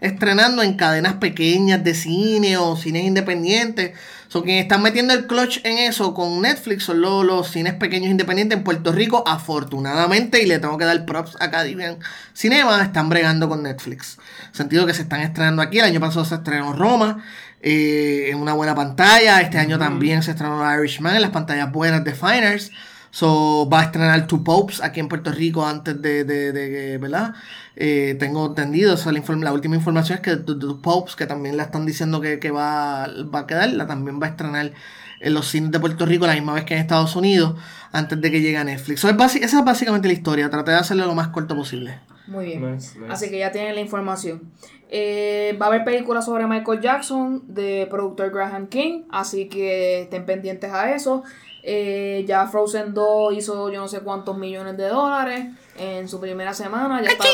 estrenando 0.00 0.62
en 0.62 0.74
cadenas 0.74 1.14
pequeñas 1.14 1.82
de 1.82 1.94
cine 1.94 2.58
o 2.58 2.76
cines 2.76 3.04
independientes. 3.04 3.92
Son 4.34 4.42
quienes 4.42 4.64
están 4.64 4.82
metiendo 4.82 5.14
el 5.14 5.28
clutch 5.28 5.60
en 5.62 5.78
eso 5.78 6.12
con 6.12 6.42
Netflix 6.42 6.82
son 6.82 7.00
los, 7.00 7.24
los 7.24 7.52
cines 7.52 7.74
pequeños 7.74 8.10
independientes 8.10 8.58
en 8.58 8.64
Puerto 8.64 8.90
Rico. 8.90 9.22
Afortunadamente, 9.28 10.42
y 10.42 10.46
le 10.46 10.58
tengo 10.58 10.76
que 10.76 10.84
dar 10.84 11.06
props 11.06 11.36
a 11.38 11.52
Caribbean 11.52 11.98
Cinema, 12.32 12.82
están 12.82 13.08
bregando 13.08 13.48
con 13.48 13.62
Netflix. 13.62 14.18
Sentido 14.50 14.86
que 14.86 14.92
se 14.92 15.02
están 15.02 15.20
estrenando 15.20 15.62
aquí. 15.62 15.78
El 15.78 15.84
año 15.84 16.00
pasado 16.00 16.24
se 16.24 16.34
estrenó 16.34 16.72
Roma. 16.72 17.22
eh, 17.62 18.30
en 18.30 18.38
una 18.40 18.54
buena 18.54 18.74
pantalla. 18.74 19.40
Este 19.40 19.58
año 19.58 19.78
también 19.78 20.24
se 20.24 20.32
estrenó 20.32 20.64
Irishman 20.80 21.14
en 21.14 21.22
las 21.22 21.30
pantallas 21.30 21.70
buenas 21.70 22.02
de 22.02 22.12
Finers. 22.12 22.72
So, 23.14 23.68
va 23.72 23.78
a 23.78 23.84
estrenar 23.84 24.26
Two 24.26 24.42
Popes 24.42 24.82
aquí 24.82 24.98
en 24.98 25.06
Puerto 25.06 25.30
Rico 25.30 25.64
antes 25.64 26.02
de, 26.02 26.24
de, 26.24 26.50
de 26.50 26.70
que, 26.70 26.98
¿verdad? 26.98 27.32
Eh, 27.76 28.16
tengo 28.18 28.46
entendido, 28.46 28.96
la, 28.96 29.20
inform- 29.20 29.44
la 29.44 29.52
última 29.52 29.76
información 29.76 30.18
es 30.18 30.22
que 30.24 30.36
Two 30.36 30.82
Popes, 30.82 31.14
que 31.14 31.24
también 31.24 31.56
la 31.56 31.62
están 31.62 31.86
diciendo 31.86 32.20
que, 32.20 32.40
que 32.40 32.50
va, 32.50 33.06
va 33.32 33.38
a 33.38 33.46
quedar, 33.46 33.72
la 33.72 33.86
también 33.86 34.20
va 34.20 34.26
a 34.26 34.30
estrenar 34.30 34.72
en 35.20 35.32
los 35.32 35.46
cines 35.46 35.70
de 35.70 35.78
Puerto 35.78 36.04
Rico 36.06 36.26
la 36.26 36.34
misma 36.34 36.54
vez 36.54 36.64
que 36.64 36.74
en 36.74 36.80
Estados 36.80 37.14
Unidos, 37.14 37.54
antes 37.92 38.20
de 38.20 38.32
que 38.32 38.40
llegue 38.40 38.56
a 38.56 38.64
Netflix. 38.64 38.98
So, 38.98 39.08
es 39.08 39.36
esa 39.36 39.58
es 39.60 39.64
básicamente 39.64 40.08
la 40.08 40.14
historia, 40.14 40.50
traté 40.50 40.72
de 40.72 40.78
hacerlo 40.78 41.06
lo 41.06 41.14
más 41.14 41.28
corto 41.28 41.54
posible. 41.54 42.00
Muy 42.26 42.46
bien. 42.46 42.74
Nice, 42.74 42.98
nice. 42.98 43.12
Así 43.12 43.30
que 43.30 43.38
ya 43.38 43.52
tienen 43.52 43.76
la 43.76 43.80
información. 43.80 44.42
Eh, 44.90 45.56
va 45.62 45.66
a 45.66 45.68
haber 45.68 45.84
películas 45.84 46.24
sobre 46.24 46.48
Michael 46.48 46.80
Jackson 46.80 47.44
de 47.46 47.86
productor 47.88 48.32
Graham 48.32 48.66
King, 48.66 49.02
así 49.10 49.48
que 49.48 50.02
estén 50.02 50.26
pendientes 50.26 50.72
a 50.72 50.92
eso. 50.92 51.22
Eh, 51.66 52.24
ya 52.28 52.46
Frozen 52.46 52.92
2 52.92 53.34
hizo 53.34 53.70
yo 53.70 53.80
no 53.80 53.88
sé 53.88 54.00
cuántos 54.00 54.36
millones 54.36 54.76
de 54.76 54.88
dólares 54.88 55.46
en 55.78 56.08
su 56.08 56.20
primera 56.20 56.52
semana. 56.52 57.00
Ya 57.02 57.08
está, 57.10 57.24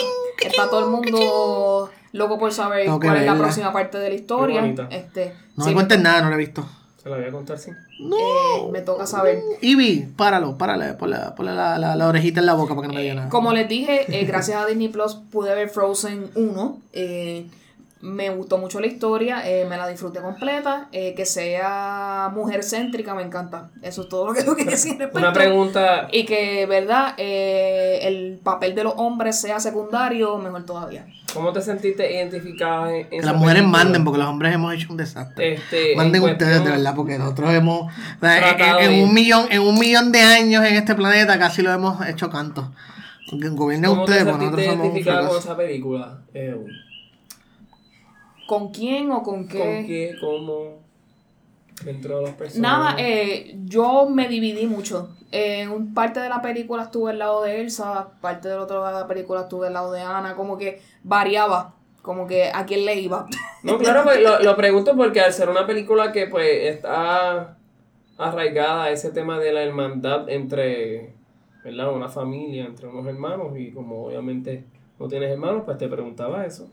está 0.47 0.71
todo 0.71 0.85
el 0.85 0.91
mundo 0.91 1.91
loco 2.13 2.39
por 2.39 2.53
saber 2.53 2.85
Tengo 2.85 3.01
cuál 3.01 3.17
es 3.17 3.23
la 3.27 3.33
verla. 3.33 3.45
próxima 3.47 3.73
parte 3.73 3.99
de 3.99 4.09
la 4.09 4.15
historia. 4.15 4.57
Qué 4.57 4.61
bonita. 4.61 4.89
Este, 4.91 5.35
No 5.57 5.65
sí, 5.65 5.71
me 5.71 5.75
cuentes 5.75 6.01
nada, 6.01 6.23
no 6.23 6.29
lo 6.29 6.35
he 6.37 6.39
visto. 6.39 6.65
Se 7.03 7.09
la 7.09 7.17
voy 7.17 7.25
a 7.25 7.31
contar, 7.33 7.59
sí. 7.59 7.71
eh, 7.71 8.69
me 8.71 8.83
toca 8.83 9.07
saber. 9.07 9.41
Ivy, 9.63 10.13
páralo, 10.17 10.57
párale, 10.59 10.93
ponle, 10.93 11.17
ponle 11.35 11.55
la, 11.55 11.79
la, 11.79 11.97
la 11.97 12.07
orejita 12.09 12.41
en 12.41 12.47
la 12.47 12.53
boca 12.55 12.75
para 12.75 12.83
que 12.83 12.89
no 12.89 12.95
me 12.95 13.03
diga 13.03 13.15
nada. 13.15 13.29
Como 13.31 13.53
les 13.55 13.69
dije, 13.69 14.21
eh, 14.21 14.27
gracias 14.27 14.63
a 14.63 14.67
Disney 14.67 14.89
Plus 14.89 15.15
pude 15.15 15.55
ver 15.55 15.71
Frozen 15.71 16.31
1. 16.35 16.79
eh, 16.93 17.47
me 18.03 18.31
gustó 18.31 18.57
mucho 18.57 18.81
la 18.81 18.87
historia, 18.87 19.43
eh, 19.47 19.67
me 19.69 19.77
la 19.77 19.87
disfruté 19.87 20.21
completa. 20.21 20.89
eh, 20.93 21.15
que 21.15 21.27
sea 21.27 22.31
mujer 22.35 22.63
céntrica, 22.65 23.15
me 23.15 23.23
encanta. 23.23 23.71
Eso 23.83 24.03
es 24.03 24.09
todo 24.09 24.27
lo 24.27 24.33
que 24.33 24.41
tengo 24.41 24.57
que 24.57 24.65
decir. 24.77 24.93
respecto. 24.93 25.19
Una 25.19 25.33
pregunta. 25.33 26.09
Y 26.11 26.25
que, 26.25 26.65
¿verdad? 26.67 27.15
Eh, 27.19 28.01
el 28.03 28.41
papel 28.43 28.75
de 28.75 28.85
los 28.85 28.95
hombres 28.97 29.39
sea 29.41 29.61
secundario, 29.61 30.39
mejor 30.39 30.65
todavía. 30.65 31.07
¿Cómo 31.35 31.53
te 31.53 31.61
sentiste 31.61 32.11
identificada 32.13 32.91
en, 32.91 33.07
en 33.11 33.21
Que 33.21 33.27
las 33.27 33.35
mujeres 33.37 33.63
película? 33.63 33.85
manden, 33.85 34.05
porque 34.05 34.19
los 34.19 34.29
hombres 34.29 34.55
hemos 34.55 34.75
hecho 34.75 34.87
un 34.91 34.97
desastre. 34.97 35.55
Este, 35.55 35.95
Manden 35.95 36.23
en 36.25 36.31
ustedes 36.31 36.65
de 36.65 36.71
verdad, 36.71 36.95
porque 36.97 37.19
nosotros 37.19 37.53
hemos. 37.55 37.83
o 37.83 38.21
sea, 38.21 38.81
en- 38.81 39.05
un 39.05 39.15
millón, 39.15 39.47
en 39.51 39.61
un 39.63 39.79
millón 39.79 40.11
de 40.11 40.21
años 40.21 40.65
en 40.65 40.75
este 40.75 40.95
planeta 40.95 41.39
casi 41.39 41.63
lo 41.63 41.71
hemos 41.73 42.05
hecho 42.07 42.31
canto. 42.31 42.73
Porque 43.31 43.49
gobiernen 43.51 43.91
¿Cómo 43.91 44.05
te 44.07 44.11
ustedes, 44.13 44.29
porque 44.29 44.47
sentiste 44.47 44.67
nosotros 44.67 44.67
somos 44.67 44.87
identificada 44.87 45.29
con 45.29 45.39
esa 45.39 45.57
película? 45.57 46.19
Eh, 46.35 46.57
¿Con 48.51 48.73
quién 48.73 49.13
o 49.13 49.23
con 49.23 49.47
qué? 49.47 49.59
¿Con 49.61 49.87
qué? 49.87 50.17
¿Cómo? 50.21 50.81
Dentro 51.85 52.17
de 52.17 52.23
los 52.23 52.31
personajes. 52.31 52.59
Nada, 52.61 52.97
eh, 52.99 53.57
yo 53.65 54.09
me 54.11 54.27
dividí 54.27 54.67
mucho. 54.67 55.11
En 55.31 55.71
un 55.71 55.95
parte 55.95 56.19
de 56.19 56.29
la 56.29 56.43
película 56.43 56.83
estuve 56.83 57.13
al 57.13 57.21
lado 57.21 57.45
de 57.45 57.61
Elsa, 57.61 58.09
parte 58.21 58.49
del 58.49 58.59
otro 58.59 58.83
lado 58.83 58.97
de 58.97 59.03
la 59.03 59.07
película 59.07 59.43
estuve 59.43 59.69
al 59.69 59.75
lado 59.75 59.93
de 59.93 60.01
Ana, 60.01 60.35
como 60.35 60.59
que 60.59 60.83
variaba. 61.05 61.77
Como 62.03 62.27
que 62.27 62.51
a 62.53 62.67
quién 62.67 62.87
le 62.87 62.97
iba. 62.97 63.29
No, 63.63 63.79
claro, 63.79 64.03
pues 64.03 64.21
lo, 64.21 64.41
lo 64.41 64.57
pregunto 64.57 64.97
porque 64.97 65.21
al 65.21 65.33
ser 65.33 65.49
una 65.49 65.65
película 65.65 66.11
que 66.11 66.27
pues 66.27 66.75
está 66.75 67.57
arraigada 68.19 68.85
a 68.85 68.91
ese 68.91 69.13
tema 69.13 69.39
de 69.39 69.53
la 69.53 69.63
hermandad 69.63 70.29
entre, 70.29 71.13
¿verdad? 71.63 71.93
Una 71.93 72.09
familia, 72.09 72.65
entre 72.65 72.89
unos 72.89 73.07
hermanos 73.07 73.57
y 73.57 73.71
como 73.71 74.07
obviamente 74.07 74.65
no 74.99 75.07
tienes 75.07 75.31
hermanos, 75.31 75.63
pues 75.65 75.79
te 75.79 75.87
preguntaba 75.87 76.45
eso. 76.45 76.69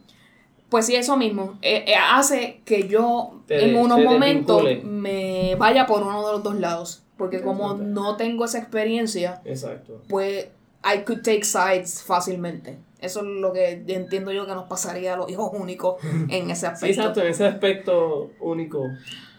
Pues 0.70 0.86
sí, 0.86 0.96
eso 0.96 1.16
mismo. 1.18 1.58
Eh, 1.62 1.86
eh, 1.88 1.96
hace 1.96 2.62
que 2.66 2.88
yo 2.88 3.42
Te- 3.48 3.70
en 3.70 3.78
unos 3.78 4.00
momentos 4.00 4.64
me 4.84 5.56
vaya 5.56 5.86
por 5.86 6.04
uno 6.04 6.26
de 6.26 6.34
los 6.34 6.44
dos 6.44 6.56
lados. 6.56 7.04
Porque 7.18 7.42
como 7.42 7.74
no 7.74 8.16
tengo 8.16 8.46
esa 8.46 8.60
experiencia, 8.60 9.42
Exacto. 9.46 10.02
pues 10.08 10.50
I 10.84 11.00
could 11.04 11.22
take 11.24 11.44
sides 11.44 12.04
fácilmente. 12.04 12.78
Eso 13.02 13.22
es 13.22 13.26
lo 13.26 13.54
que 13.54 13.84
entiendo 13.88 14.32
yo 14.32 14.46
que 14.46 14.54
nos 14.54 14.68
pasaría 14.68 15.14
a 15.14 15.18
los 15.18 15.30
hijos 15.30 15.52
únicos 15.54 15.96
en 16.30 16.52
ese 16.52 16.62
Sí, 16.62 16.66
aspecto. 16.68 17.02
exacto, 17.02 17.22
en 17.22 17.28
ese 17.28 17.46
aspecto 17.48 18.32
único. 18.40 18.84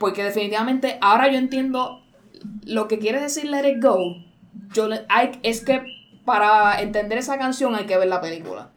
Porque 0.00 0.24
definitivamente 0.24 0.98
ahora 1.00 1.30
yo 1.30 1.38
entiendo 1.38 2.00
lo 2.64 2.88
que 2.88 2.98
quiere 2.98 3.20
decir 3.20 3.44
Let 3.46 3.68
It 3.68 3.82
Go. 3.82 3.98
Yo 4.72 4.88
hay- 5.09 5.38
es 5.42 5.64
que 5.64 5.82
para 6.24 6.80
entender 6.82 7.18
esa 7.18 7.38
canción 7.38 7.74
hay 7.74 7.86
que 7.86 7.96
ver 7.96 8.09
la 8.09 8.20
película. 8.20 8.70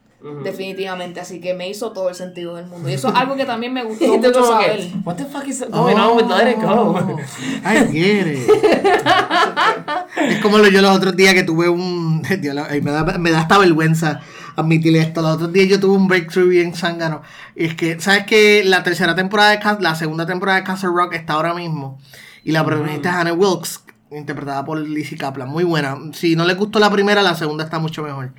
Definitivamente. 0.43 1.19
Así 1.19 1.39
que 1.39 1.53
me 1.53 1.69
hizo 1.69 1.91
todo 1.91 2.09
el 2.09 2.15
sentido 2.15 2.55
del 2.55 2.67
mundo. 2.67 2.89
Y 2.89 2.93
eso 2.93 3.09
es 3.09 3.15
algo 3.15 3.35
que 3.35 3.45
también 3.45 3.73
me 3.73 3.83
gustó 3.83 4.07
mucho 4.17 4.31
que, 4.31 4.43
saber. 4.43 4.91
what 5.03 5.15
the 5.15 5.25
fuck 5.25 5.47
is 5.47 5.63
going 5.69 5.95
on 5.95 6.15
with 6.15 6.27
Let 6.27 6.51
It 6.51 6.61
Go? 6.61 6.69
Oh, 6.69 7.19
I 7.65 7.91
get 7.91 8.27
it. 8.27 8.49
es 10.17 10.41
como 10.41 10.59
lo, 10.59 10.67
yo 10.67 10.81
los 10.81 10.95
otros 10.95 11.15
días 11.15 11.33
que 11.33 11.43
tuve 11.43 11.69
un. 11.69 12.21
Dios, 12.41 12.55
me, 12.55 12.91
da, 12.91 13.03
me 13.17 13.31
da 13.31 13.41
hasta 13.41 13.57
vergüenza 13.57 14.21
admitir 14.55 14.95
esto. 14.95 15.21
Los 15.21 15.35
otros 15.35 15.53
días 15.53 15.67
yo 15.69 15.79
tuve 15.79 15.97
un 15.97 16.07
breakthrough 16.07 16.49
bien 16.49 16.75
zángano. 16.75 17.21
Y 17.55 17.65
es 17.65 17.75
que, 17.75 17.99
¿sabes 17.99 18.25
que 18.25 18.63
La 18.63 18.83
tercera 18.83 19.15
temporada 19.15 19.51
de 19.51 19.81
la 19.81 19.95
segunda 19.95 20.25
temporada 20.25 20.59
de 20.59 20.63
Castle 20.63 20.89
Rock 20.93 21.13
está 21.13 21.33
ahora 21.33 21.53
mismo. 21.53 21.99
Y 22.43 22.51
la 22.51 22.65
protagonista 22.65 23.09
es 23.09 23.15
Hannah 23.15 23.33
Wilkes, 23.33 23.81
interpretada 24.11 24.65
por 24.65 24.79
Lizzie 24.79 25.17
Kaplan. 25.17 25.49
Muy 25.49 25.63
buena. 25.63 25.97
Si 26.13 26.35
no 26.35 26.45
les 26.45 26.57
gustó 26.57 26.79
la 26.79 26.89
primera, 26.89 27.21
la 27.21 27.35
segunda 27.35 27.63
está 27.63 27.79
mucho 27.79 28.03
mejor. 28.03 28.33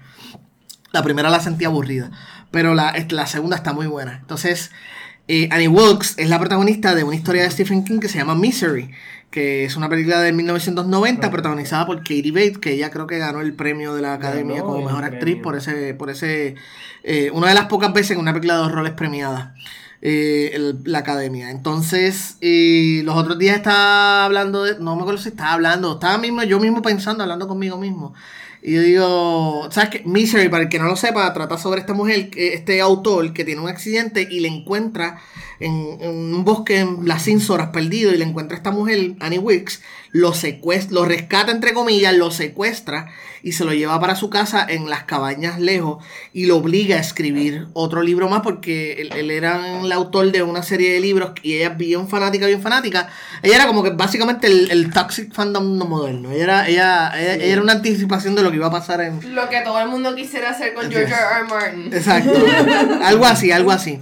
La 0.93 1.02
primera 1.02 1.31
la 1.31 1.40
sentí 1.40 1.64
aburrida, 1.64 2.10
pero 2.51 2.74
la, 2.74 2.94
la 3.10 3.27
segunda 3.27 3.56
está 3.56 3.73
muy 3.73 3.86
buena. 3.86 4.19
Entonces, 4.20 4.70
eh, 5.28 5.48
Annie 5.51 5.69
Wilkes 5.69 6.14
es 6.19 6.28
la 6.28 6.39
protagonista 6.39 6.94
de 6.94 7.05
una 7.05 7.16
historia 7.16 7.43
de 7.43 7.51
Stephen 7.51 7.85
King 7.85 7.98
que 8.01 8.09
se 8.09 8.19
llama 8.19 8.35
Misery, 8.35 8.90
que 9.31 9.64
es 9.64 9.77
una 9.77 9.89
película 9.89 10.20
de 10.20 10.32
1990 10.32 11.31
protagonizada 11.31 11.86
por 11.86 11.98
Katie 12.01 12.32
Bates, 12.32 12.59
que 12.59 12.73
ella 12.73 12.90
creo 12.90 13.06
que 13.06 13.19
ganó 13.19 13.40
el 13.40 13.55
premio 13.55 13.94
de 13.94 14.02
la 14.02 14.14
Academia 14.14 14.56
Ganó 14.56 14.66
como 14.66 14.78
mejor 14.86 15.05
actriz 15.05 15.36
por 15.43 15.56
ese, 15.56 15.94
por 15.94 16.10
ese, 16.10 16.56
eh, 17.05 17.31
una 17.32 17.48
de 17.48 17.55
las 17.55 17.66
pocas 17.66 17.93
veces 17.94 18.10
en 18.12 18.19
una 18.19 18.32
película 18.32 18.55
de 18.55 18.60
dos 18.60 18.73
roles 18.73 18.93
premiada. 18.93 19.55
eh, 20.05 20.51
el- 20.55 20.81
la 20.85 20.98
academia. 20.98 21.51
Entonces, 21.51 22.36
eh, 22.40 23.02
los 23.05 23.14
otros 23.16 23.39
días 23.39 23.55
estaba 23.56 24.24
hablando 24.24 24.64
de. 24.64 24.77
No 24.81 24.97
me 24.97 25.02
acuerdo 25.02 25.20
si 25.23 25.28
estaba 25.28 25.52
hablando. 25.52 25.93
Estaba 25.93 26.19
mismo, 26.19 26.43
yo 26.43 26.59
mismo 26.59 26.82
pensando, 26.82 27.23
hablando 27.23 27.47
conmigo 27.47 27.78
mismo. 27.78 28.12
Y 28.64 28.74
yo 28.74 28.82
digo, 28.82 29.68
¿sabes 29.72 29.90
qué? 29.90 30.02
Misery, 30.05 30.48
para 30.48 30.62
el 30.64 30.68
que 30.68 30.78
no 30.78 30.84
lo 30.86 30.94
sepa, 30.97 31.32
trata 31.34 31.59
sobre 31.59 31.80
esta 31.80 31.94
mujer, 31.94 32.30
que- 32.30 32.55
este 32.55 32.80
autor 32.80 33.32
que 33.32 33.44
tiene 33.44 33.60
un 33.60 33.68
accidente 33.68 34.26
y 34.30 34.39
le 34.40 34.48
encuentra 34.48 35.18
en, 35.59 35.72
un 35.74 36.44
bosque 36.44 36.78
en 36.78 37.09
las 37.09 37.24
Cinsoras 37.24 37.70
perdido 37.70 38.12
y 38.12 38.18
le 38.18 38.24
encuentra 38.24 38.56
esta 38.56 38.70
mujer, 38.70 39.14
Annie 39.20 39.39
Wicks, 39.40 39.82
lo 40.12 40.34
secuestra, 40.34 40.94
lo 40.94 41.05
rescata 41.06 41.51
entre 41.51 41.72
comillas, 41.72 42.14
lo 42.14 42.30
secuestra 42.30 43.06
y 43.43 43.52
se 43.52 43.64
lo 43.64 43.72
lleva 43.72 43.98
para 43.98 44.14
su 44.14 44.28
casa 44.28 44.64
en 44.68 44.89
las 44.89 45.05
cabañas 45.05 45.59
lejos 45.59 46.05
y 46.34 46.44
lo 46.44 46.59
obliga 46.59 46.97
a 46.97 47.01
escribir 47.01 47.66
otro 47.72 48.02
libro 48.02 48.28
más 48.28 48.43
porque 48.43 49.01
él, 49.01 49.10
él 49.16 49.30
era 49.30 49.80
el 49.80 49.90
autor 49.90 50.30
de 50.30 50.43
una 50.43 50.62
serie 50.62 50.93
de 50.93 51.01
libros 51.01 51.32
y 51.43 51.55
ella 51.55 51.68
es 51.68 51.76
bien 51.78 52.09
fanática, 52.09 52.47
bien 52.47 52.60
fanática. 52.60 53.09
Ella 53.43 53.56
era 53.56 53.66
como 53.66 53.82
que 53.82 53.90
básicamente 53.90 54.47
el, 54.47 54.70
el 54.70 54.93
toxic 54.93 55.32
fandom 55.32 55.78
no 55.78 55.86
moderno. 55.86 56.30
Ella 56.30 56.44
era, 56.44 56.68
ella, 56.68 57.12
ella, 57.18 57.34
ella 57.34 57.52
era 57.52 57.62
una 57.62 57.72
anticipación 57.72 58.34
de 58.34 58.43
lo 58.43 58.51
que 58.51 58.56
iba 58.56 58.66
a 58.66 58.70
pasar 58.70 59.01
en, 59.01 59.34
Lo 59.34 59.48
que 59.48 59.62
todo 59.62 59.80
el 59.80 59.89
mundo 59.89 60.14
quisiera 60.14 60.51
hacer 60.51 60.74
con 60.74 60.90
George 60.90 61.12
R. 61.12 61.22
R. 61.40 61.44
Martin. 61.48 61.93
Exacto. 61.93 62.32
algo 63.02 63.24
así, 63.24 63.51
algo 63.51 63.70
así. 63.70 64.01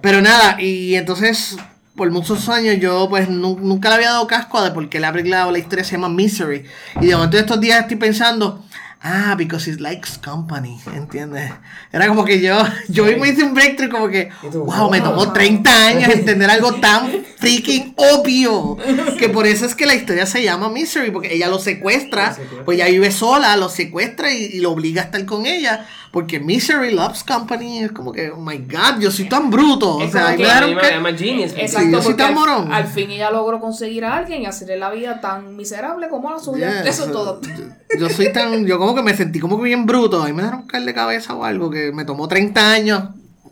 Pero 0.00 0.22
nada, 0.22 0.60
y 0.60 0.94
entonces 0.94 1.58
por 1.98 2.10
muchos 2.10 2.48
años 2.48 2.76
yo 2.80 3.06
pues 3.10 3.28
nu- 3.28 3.58
nunca 3.60 3.90
le 3.90 3.96
había 3.96 4.10
dado 4.12 4.26
casco 4.26 4.62
de 4.62 4.70
por 4.70 4.88
qué 4.88 4.98
la 5.00 5.12
película 5.12 5.46
o 5.46 5.52
la 5.52 5.58
historia 5.58 5.84
se 5.84 5.92
llama 5.92 6.08
Misery. 6.08 6.64
Y 7.02 7.06
de 7.08 7.14
momento 7.14 7.36
de 7.36 7.42
estos 7.42 7.60
días 7.60 7.80
estoy 7.80 7.96
pensando, 7.98 8.64
ah, 9.02 9.34
because 9.36 9.70
it 9.70 9.78
likes 9.80 10.10
company, 10.24 10.80
¿entiendes? 10.94 11.52
Era 11.92 12.08
como 12.08 12.24
que 12.24 12.40
yo, 12.40 12.62
yo 12.88 13.04
mismo 13.04 13.26
hice 13.26 13.42
un 13.44 13.52
breakthrough 13.54 13.90
como 13.90 14.08
que, 14.08 14.30
tú, 14.50 14.64
wow, 14.64 14.90
me 14.90 15.00
tomó 15.00 15.32
30 15.32 15.86
años 15.86 16.08
entender 16.10 16.48
algo 16.50 16.72
tan 16.76 17.10
freaking 17.38 17.94
obvio. 17.96 18.76
Que 19.18 19.28
por 19.28 19.46
eso 19.46 19.66
es 19.66 19.74
que 19.74 19.86
la 19.86 19.94
historia 19.94 20.26
se 20.26 20.42
llama 20.42 20.68
Misery, 20.70 21.10
porque 21.10 21.34
ella 21.34 21.48
lo 21.48 21.58
secuestra, 21.58 22.28
Lo 22.30 22.34
secuestra. 22.34 22.64
pues 22.64 22.76
ella 22.78 22.86
vive 22.86 23.10
sola, 23.12 23.56
lo 23.56 23.68
secuestra 23.68 24.32
y, 24.32 24.44
y 24.44 24.60
lo 24.60 24.72
obliga 24.72 25.02
a 25.02 25.04
estar 25.06 25.24
con 25.26 25.46
ella. 25.46 25.86
Porque 26.10 26.40
Misery 26.40 26.92
loves 26.92 27.22
company 27.22 27.80
es 27.80 27.92
como 27.92 28.12
que, 28.12 28.30
oh 28.30 28.40
my 28.40 28.58
god, 28.58 29.00
yo 29.00 29.10
soy 29.10 29.28
tan 29.28 29.50
bruto. 29.50 29.96
O 29.96 30.10
sea, 30.10 30.36
que 30.36 30.42
me 30.42 30.80
que- 30.80 30.94
I'm 30.94 31.06
a 31.06 31.12
genius. 31.12 31.52
Exacto, 31.56 31.90
yo 31.90 32.02
soy 32.02 32.14
tan 32.14 32.28
al, 32.28 32.34
morón. 32.34 32.72
al 32.72 32.86
fin 32.86 33.10
ella 33.10 33.30
logró 33.30 33.60
conseguir 33.60 34.04
a 34.04 34.16
alguien 34.16 34.42
y 34.42 34.46
hacerle 34.46 34.78
la 34.78 34.90
vida 34.90 35.20
tan 35.20 35.56
miserable 35.56 36.08
como 36.08 36.30
la 36.30 36.38
suya. 36.38 36.82
Yes, 36.82 36.94
Eso 36.94 37.04
es 37.06 37.12
todo. 37.12 37.40
Yo, 37.42 37.98
yo 37.98 38.08
soy 38.08 38.32
tan, 38.32 38.64
yo 38.66 38.78
como 38.78 38.94
que 38.94 39.02
me 39.02 39.14
sentí 39.14 39.38
como 39.38 39.58
que 39.58 39.64
bien 39.64 39.84
bruto. 39.86 40.22
Ahí 40.22 40.32
me 40.32 40.42
dieron 40.42 40.66
caer 40.66 40.84
de 40.84 40.94
cabeza 40.94 41.34
o 41.34 41.44
algo 41.44 41.70
que 41.70 41.92
me 41.92 42.04
tomó 42.04 42.26
30 42.26 42.70
años 42.70 43.02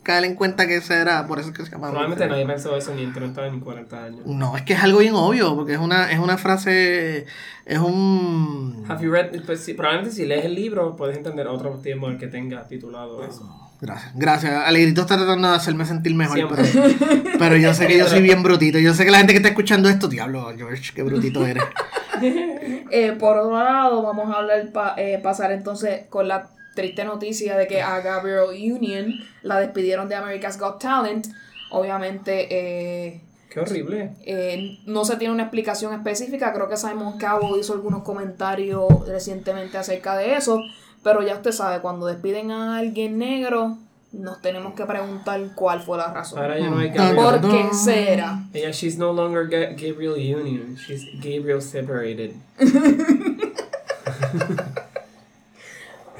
caer 0.07 0.23
en 0.25 0.33
cuenta 0.33 0.65
que 0.65 0.77
ese 0.77 0.95
era, 0.95 1.27
por 1.27 1.37
eso 1.39 1.49
es 1.49 1.55
que 1.55 1.63
se 1.65 1.69
llama. 1.71 1.89
Probablemente 1.89 2.25
nadie 2.27 2.45
pensó 2.47 2.75
eso 2.75 2.95
ni 2.95 3.03
en 3.03 3.13
30 3.13 3.49
ni 3.51 3.59
40 3.59 4.03
años. 4.03 4.21
No, 4.25 4.57
es 4.57 4.63
que 4.63 4.73
es 4.73 4.81
algo 4.81 4.97
bien 4.99 5.13
obvio, 5.13 5.55
porque 5.55 5.73
es 5.73 5.79
una, 5.79 6.11
es 6.11 6.17
una 6.17 6.37
frase, 6.39 7.27
es 7.65 7.77
un... 7.77 8.83
Have 8.89 9.03
you 9.05 9.11
read, 9.11 9.29
pues, 9.45 9.59
sí, 9.63 9.73
probablemente 9.75 10.15
si 10.15 10.25
lees 10.25 10.45
el 10.45 10.55
libro 10.55 10.95
puedes 10.95 11.15
entender 11.15 11.45
otro 11.47 11.69
tiempo 11.75 12.07
el 12.07 12.17
que 12.17 12.25
tenga 12.27 12.67
titulado 12.67 13.23
eso. 13.23 13.47
Gracias, 13.79 14.11
gracias. 14.15 14.53
Alegrito 14.65 15.01
está 15.01 15.17
tratando 15.17 15.49
de 15.49 15.55
hacerme 15.55 15.85
sentir 15.85 16.15
mejor, 16.15 16.35
Siempre. 16.35 16.63
pero, 16.73 17.37
pero 17.37 17.57
yo 17.57 17.75
sé 17.75 17.85
que 17.85 17.95
yo 17.95 18.07
soy 18.07 18.21
bien 18.23 18.41
brutito. 18.47 18.79
Yo 18.79 18.95
sé 18.95 19.05
que 19.05 19.11
la 19.11 19.19
gente 19.19 19.33
que 19.33 19.37
está 19.37 19.49
escuchando 19.49 19.87
esto, 19.87 20.07
diablo, 20.07 20.51
George, 20.57 20.93
qué 20.95 21.03
brutito 21.03 21.45
eres. 21.45 21.63
Eh, 22.89 23.11
por 23.19 23.37
otro 23.37 23.59
lado, 23.63 24.01
vamos 24.01 24.33
a 24.33 24.39
hablar, 24.39 24.71
pa- 24.71 24.95
eh, 24.97 25.19
pasar 25.21 25.51
entonces 25.51 26.07
con 26.09 26.27
la 26.27 26.49
triste 26.77 27.03
noticia 27.03 27.57
de 27.57 27.67
que 27.67 27.81
a 27.81 27.99
Gabriel 27.99 28.45
Union 28.73 29.13
la 29.41 29.59
despidieron 29.59 30.07
de 30.07 30.15
America's 30.15 30.57
Got 30.57 30.79
Talent. 30.79 31.27
Obviamente, 31.71 32.47
eh, 32.49 33.21
Qué 33.49 33.59
horrible. 33.59 34.11
eh, 34.25 34.77
no 34.85 35.03
se 35.03 35.17
tiene 35.17 35.33
una 35.33 35.43
explicación 35.43 35.93
específica. 35.93 36.53
Creo 36.53 36.69
que 36.69 36.77
Simon 36.77 37.19
Cowell 37.19 37.59
hizo 37.59 37.73
algunos 37.73 38.03
comentarios 38.03 38.87
recientemente 39.07 39.77
acerca 39.77 40.15
de 40.15 40.35
eso. 40.35 40.61
Pero 41.03 41.21
ya 41.23 41.33
usted 41.35 41.51
sabe, 41.51 41.81
cuando 41.81 42.05
despiden 42.05 42.51
a 42.51 42.77
alguien 42.77 43.17
negro, 43.17 43.77
nos 44.13 44.41
tenemos 44.41 44.73
que 44.75 44.85
preguntar 44.85 45.41
cuál 45.55 45.81
fue 45.81 45.97
la 45.97 46.13
razón. 46.13 46.39
Ahora 46.39 46.57
ya 46.59 46.69
no 46.69 46.77
hay 46.79 46.89
Gabriel. 46.89 47.15
¿Por 47.15 47.41
qué 47.51 47.73
será? 47.73 48.43
Ella, 48.53 48.71
she's 48.71 48.97
no 48.97 49.11
longer 49.13 49.49
Ga- 49.49 49.71
Gabriel 49.71 50.13
Union. 50.13 50.75
She's 50.77 51.03
Gabriel 51.15 51.61
separated. 51.61 52.31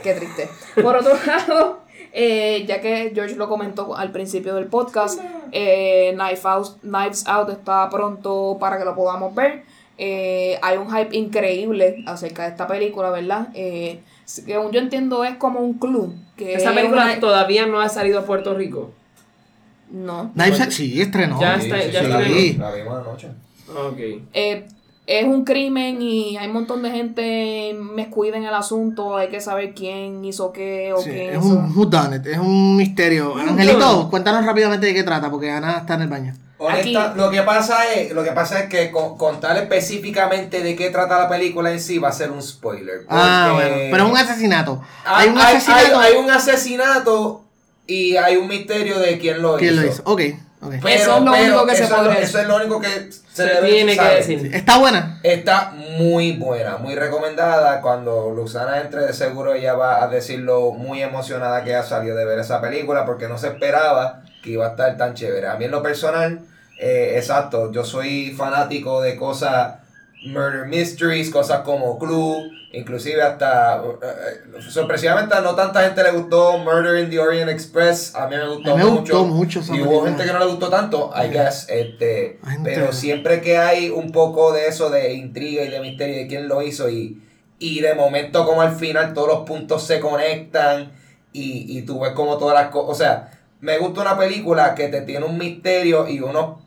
Qué 0.03 0.13
triste. 0.13 0.49
Por 0.81 0.95
otro 0.95 1.13
lado, 1.25 1.79
eh, 2.13 2.65
ya 2.67 2.81
que 2.81 3.11
George 3.13 3.35
lo 3.35 3.47
comentó 3.49 3.95
al 3.95 4.11
principio 4.11 4.55
del 4.55 4.65
podcast, 4.67 5.19
eh, 5.51 6.13
Knife 6.15 6.47
Out- 6.47 6.79
Knives 6.81 7.27
Out 7.27 7.49
está 7.49 7.89
pronto 7.89 8.57
para 8.59 8.77
que 8.77 8.85
lo 8.85 8.95
podamos 8.95 9.33
ver. 9.35 9.63
Eh, 9.99 10.59
hay 10.61 10.77
un 10.77 10.91
hype 10.95 11.15
increíble 11.17 12.03
acerca 12.05 12.43
de 12.43 12.49
esta 12.49 12.67
película, 12.67 13.09
¿verdad? 13.09 13.47
Eh, 13.55 13.99
según 14.25 14.71
yo 14.71 14.79
entiendo 14.79 15.23
es 15.23 15.35
como 15.37 15.59
un 15.59 15.73
club. 15.79 16.13
Que 16.35 16.53
Esa 16.53 16.69
es 16.69 16.75
película 16.75 17.05
una- 17.05 17.19
todavía 17.19 17.65
no 17.65 17.79
ha 17.81 17.89
salido 17.89 18.19
a 18.19 18.25
Puerto 18.25 18.53
Rico. 18.53 18.91
No. 19.89 20.31
Knives 20.35 20.59
Out- 20.61 20.69
sí, 20.71 21.01
estrenó. 21.01 21.39
Ya 21.41 21.55
está- 21.55 21.81
sí, 21.81 21.91
ya 21.91 21.99
sí. 22.01 22.05
está 22.05 22.23
Sí. 22.25 22.53
La 22.59 22.71
vimos 22.71 22.93
anoche. 23.07 23.27
Ok. 23.75 23.99
Eh, 24.33 24.67
es 25.07 25.25
un 25.25 25.45
crimen 25.45 26.01
y 26.01 26.35
hay 26.37 26.47
un 26.47 26.53
montón 26.53 26.83
de 26.83 26.91
gente 26.91 27.73
mezcuida 27.79 28.35
en 28.37 28.43
el 28.43 28.53
asunto. 28.53 29.15
Hay 29.17 29.29
que 29.29 29.39
saber 29.41 29.73
quién 29.73 30.23
hizo 30.25 30.51
qué 30.51 30.91
o 30.93 31.01
Sí, 31.01 31.09
quién 31.09 31.29
es 31.29 31.37
hizo. 31.45 31.55
un 31.55 31.75
whodunit, 31.77 32.25
es 32.27 32.37
un 32.37 32.75
misterio. 32.75 33.35
Angelito, 33.37 34.09
cuéntanos 34.09 34.45
rápidamente 34.45 34.85
de 34.87 34.93
qué 34.93 35.03
trata, 35.03 35.31
porque 35.31 35.49
Ana 35.49 35.77
está 35.79 35.95
en 35.95 36.01
el 36.01 36.07
baño. 36.09 36.33
Honesta, 36.59 37.11
Aquí- 37.11 37.19
lo 37.19 37.29
que 37.29 37.41
pasa 37.43 37.93
es, 37.93 38.11
lo 38.13 38.23
que 38.23 38.31
pasa 38.31 38.59
es 38.61 38.67
que 38.69 38.89
con- 38.91 39.15
contar 39.17 39.55
específicamente 39.57 40.61
de 40.61 40.75
qué 40.75 40.89
trata 40.89 41.19
la 41.19 41.29
película 41.29 41.71
en 41.71 41.79
sí 41.79 41.99
va 41.99 42.09
a 42.09 42.11
ser 42.11 42.31
un 42.31 42.41
spoiler. 42.41 43.05
Ah, 43.07 43.51
bueno, 43.53 43.75
pero 43.91 44.05
es 44.05 44.11
un 44.11 44.17
asesinato. 44.17 44.81
hay, 45.05 45.27
Hay 45.27 45.33
un 45.33 45.37
hay- 45.37 45.55
asesinato. 45.55 45.99
hay- 45.99 46.13
hay 46.13 46.17
un 46.19 46.31
asesinato 46.31 47.41
y 47.85 48.15
hay 48.17 48.35
un 48.37 48.47
misterio 48.47 48.99
de 48.99 49.17
quién 49.19 49.41
lo 49.41 49.55
¿Quién 49.57 49.73
hizo. 49.75 49.81
lo 49.83 49.87
hizo? 49.87 50.01
Ok. 50.05 50.21
Ok. 50.59 50.73
Eso 50.87 51.17
es 51.17 51.23
lo 51.23 51.31
único 51.33 51.65
que 51.67 51.75
se 51.75 51.87
podría 51.87 52.13
lo- 52.13 52.19
Eso 52.19 52.39
es 52.39 52.47
lo 52.47 52.55
único 52.55 52.81
que 52.81 52.87
se, 53.11 53.21
Se 53.33 53.43
debe 53.45 53.67
tiene 53.69 53.95
que 53.97 54.03
decir. 54.15 54.55
Está 54.55 54.77
buena. 54.79 55.19
Está 55.21 55.71
muy 55.99 56.31
buena, 56.33 56.77
muy 56.77 56.95
recomendada. 56.95 57.79
Cuando 57.81 58.31
Luzana 58.31 58.81
entre, 58.81 59.01
de 59.05 59.13
seguro 59.13 59.53
ella 59.53 59.73
va 59.75 60.03
a 60.03 60.07
decirlo 60.07 60.71
muy 60.71 61.01
emocionada 61.03 61.63
que 61.63 61.69
ya 61.71 61.83
salió 61.83 62.15
de 62.15 62.25
ver 62.25 62.39
esa 62.39 62.59
película 62.59 63.05
porque 63.05 63.27
no 63.27 63.37
se 63.37 63.47
esperaba 63.49 64.23
que 64.43 64.51
iba 64.51 64.65
a 64.65 64.69
estar 64.69 64.97
tan 64.97 65.13
chévere. 65.13 65.47
A 65.47 65.55
mí 65.57 65.65
en 65.65 65.71
lo 65.71 65.83
personal, 65.83 66.39
eh, 66.79 67.13
exacto, 67.17 67.71
yo 67.71 67.83
soy 67.85 68.31
fanático 68.31 69.01
de 69.01 69.15
cosas, 69.15 69.75
murder 70.25 70.65
mysteries, 70.67 71.29
cosas 71.29 71.61
como 71.61 71.97
Clue, 71.99 72.49
inclusive 72.73 73.21
hasta, 73.21 73.77
eh, 73.77 73.81
eh, 74.57 74.61
sorpresivamente 74.61 75.35
a 75.35 75.41
no 75.41 75.55
tanta 75.55 75.83
gente 75.83 76.03
le 76.03 76.11
gustó 76.11 76.57
Murder 76.57 77.03
in 77.03 77.09
the 77.09 77.19
Orient 77.19 77.49
Express, 77.49 78.13
a 78.15 78.27
mí 78.27 78.35
me 78.35 78.47
gustó 78.47 78.75
me 78.75 78.83
mucho. 78.83 78.99
gustó 79.01 79.25
mucho 79.25 79.59
esa 79.59 79.75
y 79.75 79.81
hubo 79.81 80.03
gente 80.05 80.23
que 80.25 80.33
no 80.33 80.39
le 80.39 80.45
gustó 80.45 80.69
tanto, 80.69 81.11
I 81.15 81.29
guess, 81.29 81.67
este, 81.69 82.39
pero 82.63 82.91
siempre 82.93 83.41
que 83.41 83.57
hay 83.57 83.89
un 83.89 84.11
poco 84.11 84.51
de 84.53 84.67
eso 84.67 84.89
de 84.89 85.13
intriga 85.13 85.63
y 85.63 85.69
de 85.69 85.79
misterio 85.79 86.17
de 86.17 86.27
quién 86.27 86.47
lo 86.47 86.61
hizo 86.61 86.89
y, 86.89 87.21
y 87.59 87.79
de 87.81 87.93
momento 87.93 88.45
como 88.45 88.61
al 88.61 88.75
final 88.75 89.13
todos 89.13 89.27
los 89.27 89.39
puntos 89.47 89.83
se 89.83 89.99
conectan 89.99 90.91
y, 91.31 91.77
y 91.77 91.83
tú 91.83 91.99
ves 91.99 92.11
como 92.13 92.37
todas 92.37 92.55
las 92.59 92.69
cosas, 92.71 92.89
o 92.89 92.95
sea, 92.95 93.31
me 93.59 93.77
gusta 93.77 94.01
una 94.01 94.17
película 94.17 94.75
que 94.75 94.87
te 94.87 95.01
tiene 95.01 95.25
un 95.25 95.37
misterio 95.37 96.07
y 96.07 96.19
unos 96.19 96.57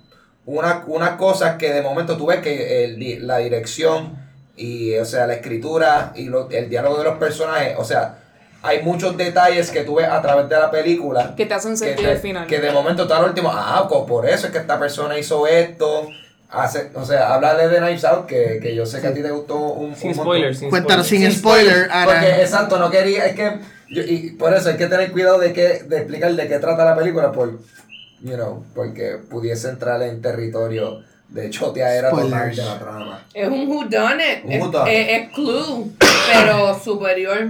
una, 0.59 0.85
unas 0.87 1.11
cosas 1.11 1.57
que 1.57 1.73
de 1.73 1.83
momento 1.83 2.17
tú 2.17 2.27
ves 2.27 2.41
que 2.41 2.85
el 2.85 2.99
di- 2.99 3.19
la 3.19 3.39
dirección 3.39 4.19
y 4.57 4.95
o 4.97 5.05
sea 5.05 5.27
la 5.27 5.35
escritura 5.35 6.13
y 6.15 6.25
lo- 6.25 6.51
el 6.51 6.69
diálogo 6.69 6.99
de 6.99 7.05
los 7.05 7.19
personajes, 7.19 7.75
o 7.79 7.85
sea, 7.85 8.17
hay 8.63 8.83
muchos 8.83 9.17
detalles 9.17 9.71
que 9.71 9.85
tú 9.85 9.95
ves 9.97 10.09
a 10.09 10.21
través 10.21 10.49
de 10.49 10.57
la 10.59 10.71
película 10.71 11.35
Que 11.37 11.47
te 11.47 11.55
hacen 11.55 11.77
sentir 11.77 12.07
el 12.07 12.19
final. 12.19 12.47
que 12.47 12.59
de 12.61 12.71
momento 12.71 13.03
está 13.05 13.19
al 13.19 13.25
último, 13.25 13.51
ah, 13.53 13.87
pues 13.89 14.03
por 14.07 14.29
eso 14.29 14.47
es 14.47 14.53
que 14.53 14.59
esta 14.59 14.79
persona 14.79 15.19
hizo 15.19 15.47
esto. 15.47 16.09
Hace, 16.53 16.91
o 16.97 17.05
sea, 17.05 17.33
háblale 17.33 17.69
de 17.69 17.79
Knives 17.79 18.05
Out, 18.05 18.27
que, 18.27 18.59
que 18.61 18.75
yo 18.75 18.85
sé 18.85 19.01
que 19.01 19.07
a 19.07 19.15
ti 19.15 19.23
te 19.23 19.31
gustó 19.31 19.57
un, 19.57 19.95
Sin 19.95 20.09
un 20.09 20.15
spoilers, 20.17 20.59
sin 20.59 20.69
Cuéntanos 20.69 21.07
spoilers. 21.07 21.33
sin 21.35 21.41
spoiler. 21.41 21.89
Porque 22.05 22.43
exacto, 22.43 22.77
no 22.81 22.91
quería, 22.91 23.25
es 23.27 23.37
que 23.37 23.53
yo- 23.89 24.03
y 24.03 24.31
por 24.33 24.53
eso 24.53 24.69
hay 24.71 24.77
que 24.77 24.89
tener 24.89 25.13
cuidado 25.13 25.39
de 25.39 25.53
que, 25.53 25.85
de 25.85 25.97
explicar 25.99 26.33
de 26.33 26.49
qué 26.49 26.59
trata 26.59 26.85
la 26.85 26.97
película, 26.97 27.31
por, 27.31 27.53
you 28.23 28.35
know, 28.35 28.65
porque 28.75 29.19
pudiese 29.31 29.69
entrar 29.69 30.03
en 30.03 30.21
territorio 30.23 31.03
de 31.29 31.49
choteadera 31.51 32.11
total 32.11 32.27
Spoilers. 32.29 32.57
de 32.57 32.65
la 32.65 32.79
trama. 32.79 33.27
Es 33.35 33.49
un 33.49 33.69
whodunit. 33.69 34.45
Un 34.45 34.53
Es, 34.53 34.61
whodunit. 34.63 34.89
es, 34.89 35.09
es 35.23 35.29
Clue, 35.33 35.91
pero 36.33 36.79
superior. 36.79 37.49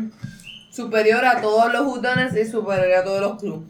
Superior 0.73 1.25
a 1.25 1.41
todos 1.41 1.73
los 1.73 1.87
whodunits 1.87 2.37
y 2.37 2.45
superior 2.51 2.93
a 2.95 3.05
todos 3.05 3.21
los 3.21 3.39
Clue. 3.41 3.63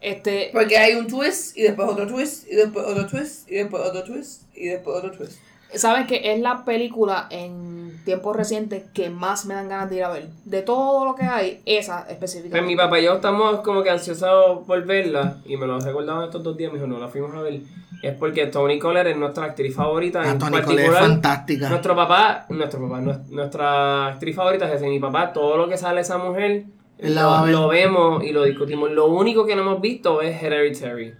Este, 0.00 0.50
Porque 0.52 0.78
hay 0.78 0.94
un 0.94 1.06
twist 1.08 1.56
y 1.56 1.62
después 1.62 1.88
otro 1.88 2.06
twist 2.06 2.46
y 2.48 2.54
después 2.54 2.84
otro 2.86 3.06
twist 3.06 3.50
y 3.50 3.56
después 3.56 3.82
otro 3.82 4.04
twist 4.04 4.42
y 4.54 4.68
después 4.68 4.98
otro 4.98 5.10
twist. 5.10 5.38
¿Sabes 5.74 6.06
que 6.06 6.32
es 6.32 6.40
la 6.40 6.64
película 6.64 7.26
en 7.30 8.00
tiempos 8.04 8.36
recientes 8.36 8.84
que 8.94 9.10
más 9.10 9.46
me 9.46 9.54
dan 9.54 9.68
ganas 9.68 9.90
de 9.90 9.96
ir 9.96 10.04
a 10.04 10.10
ver? 10.10 10.28
De 10.44 10.62
todo 10.62 11.04
lo 11.04 11.14
que 11.14 11.24
hay, 11.24 11.60
esa 11.66 12.02
Pues 12.04 12.12
específicamente. 12.12 12.66
mi 12.66 12.76
papá 12.76 12.98
y 13.00 13.04
yo 13.04 13.14
estamos 13.14 13.60
como 13.60 13.82
que 13.82 13.90
ansiosos 13.90 14.64
por 14.66 14.84
verla 14.84 15.38
y 15.44 15.56
me 15.56 15.66
lo 15.66 15.78
recordaban 15.80 16.24
estos 16.24 16.42
dos 16.42 16.56
días, 16.56 16.72
me 16.72 16.78
dijo, 16.78 16.86
no 16.88 16.98
la 16.98 17.08
fuimos 17.08 17.34
a 17.34 17.40
ver. 17.42 17.60
Es 18.02 18.14
porque 18.14 18.46
Tony 18.46 18.78
Collette 18.78 19.08
es 19.08 19.16
nuestra 19.16 19.46
actriz 19.46 19.74
favorita. 19.74 20.20
Ah, 20.22 20.30
en 20.30 20.38
Toni 20.38 20.50
Collette 20.60 20.68
es 20.68 20.74
particular, 20.76 21.02
fantástica. 21.02 21.68
Nuestro 21.70 21.96
papá, 21.96 22.46
nuestro 22.50 22.80
papá, 22.88 23.00
nues- 23.00 23.26
nuestra 23.28 24.06
actriz 24.08 24.36
favorita 24.36 24.68
es 24.68 24.74
ese. 24.76 24.86
Mi 24.88 25.00
papá, 25.00 25.32
todo 25.32 25.56
lo 25.56 25.68
que 25.68 25.76
sale 25.76 25.96
de 25.96 26.00
esa 26.02 26.18
mujer, 26.18 26.64
la 26.98 27.22
lo, 27.46 27.46
lo 27.46 27.68
vemos 27.68 28.22
y 28.22 28.32
lo 28.32 28.44
discutimos. 28.44 28.90
Lo 28.90 29.06
único 29.06 29.46
que 29.46 29.56
no 29.56 29.62
hemos 29.62 29.80
visto 29.80 30.20
es 30.22 30.40
Hereditary. 30.42 31.14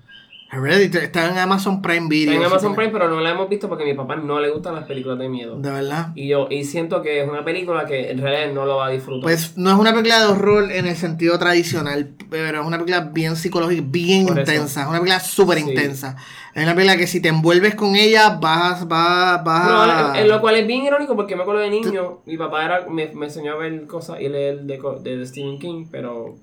Hereditary 0.56 1.04
está 1.06 1.28
en 1.30 1.38
Amazon 1.38 1.80
Prime 1.82 2.08
Video. 2.08 2.32
Está 2.34 2.44
en 2.46 2.50
Amazon 2.52 2.74
Prime, 2.74 2.90
pero 2.90 3.08
no 3.08 3.20
la 3.20 3.30
hemos 3.30 3.48
visto 3.48 3.68
porque 3.68 3.84
a 3.84 3.86
mi 3.86 3.94
papá 3.94 4.16
no 4.16 4.40
le 4.40 4.50
gustan 4.50 4.74
las 4.74 4.84
películas 4.84 5.18
de 5.18 5.28
miedo. 5.28 5.56
De 5.58 5.70
verdad. 5.70 6.12
Y 6.14 6.28
yo 6.28 6.48
y 6.50 6.64
siento 6.64 7.02
que 7.02 7.22
es 7.22 7.28
una 7.28 7.44
película 7.44 7.84
que 7.86 8.10
en 8.10 8.18
realidad 8.18 8.52
no 8.54 8.64
lo 8.66 8.76
va 8.76 8.86
a 8.86 8.90
disfrutar. 8.90 9.22
Pues 9.22 9.56
no 9.56 9.70
es 9.70 9.76
una 9.76 9.90
película 9.92 10.20
de 10.20 10.26
horror 10.26 10.72
en 10.72 10.86
el 10.86 10.96
sentido 10.96 11.38
tradicional, 11.38 12.10
pero 12.30 12.60
es 12.60 12.66
una 12.66 12.78
película 12.78 13.00
bien 13.12 13.36
psicológica, 13.36 13.82
bien 13.86 14.26
Por 14.26 14.38
intensa. 14.38 14.82
Es 14.82 14.88
una 14.88 14.98
película 14.98 15.20
súper 15.20 15.58
Sí. 15.58 15.64
intensa. 15.70 16.16
Es 16.54 16.62
una 16.62 16.74
película 16.74 16.96
que 16.96 17.06
si 17.06 17.20
te 17.20 17.28
envuelves 17.28 17.74
con 17.74 17.96
ella, 17.96 18.38
vas, 18.40 18.88
vas, 18.88 19.44
vas 19.44 19.66
No, 19.66 20.14
en- 20.14 20.22
en 20.22 20.28
lo 20.28 20.40
cual 20.40 20.54
es 20.56 20.66
bien 20.66 20.84
irónico 20.84 21.14
porque 21.14 21.36
me 21.36 21.42
acuerdo 21.42 21.60
de 21.60 21.68
niño, 21.68 22.20
mi 22.24 22.38
papá 22.38 22.64
era, 22.64 22.86
me, 22.88 23.08
me 23.14 23.26
enseñó 23.26 23.52
a 23.52 23.56
ver 23.56 23.86
cosas 23.86 24.20
y 24.22 24.28
leer 24.30 24.60
de, 24.62 24.78
de 25.02 25.26
Stephen 25.26 25.58
King, 25.58 25.86
pero 25.90 26.36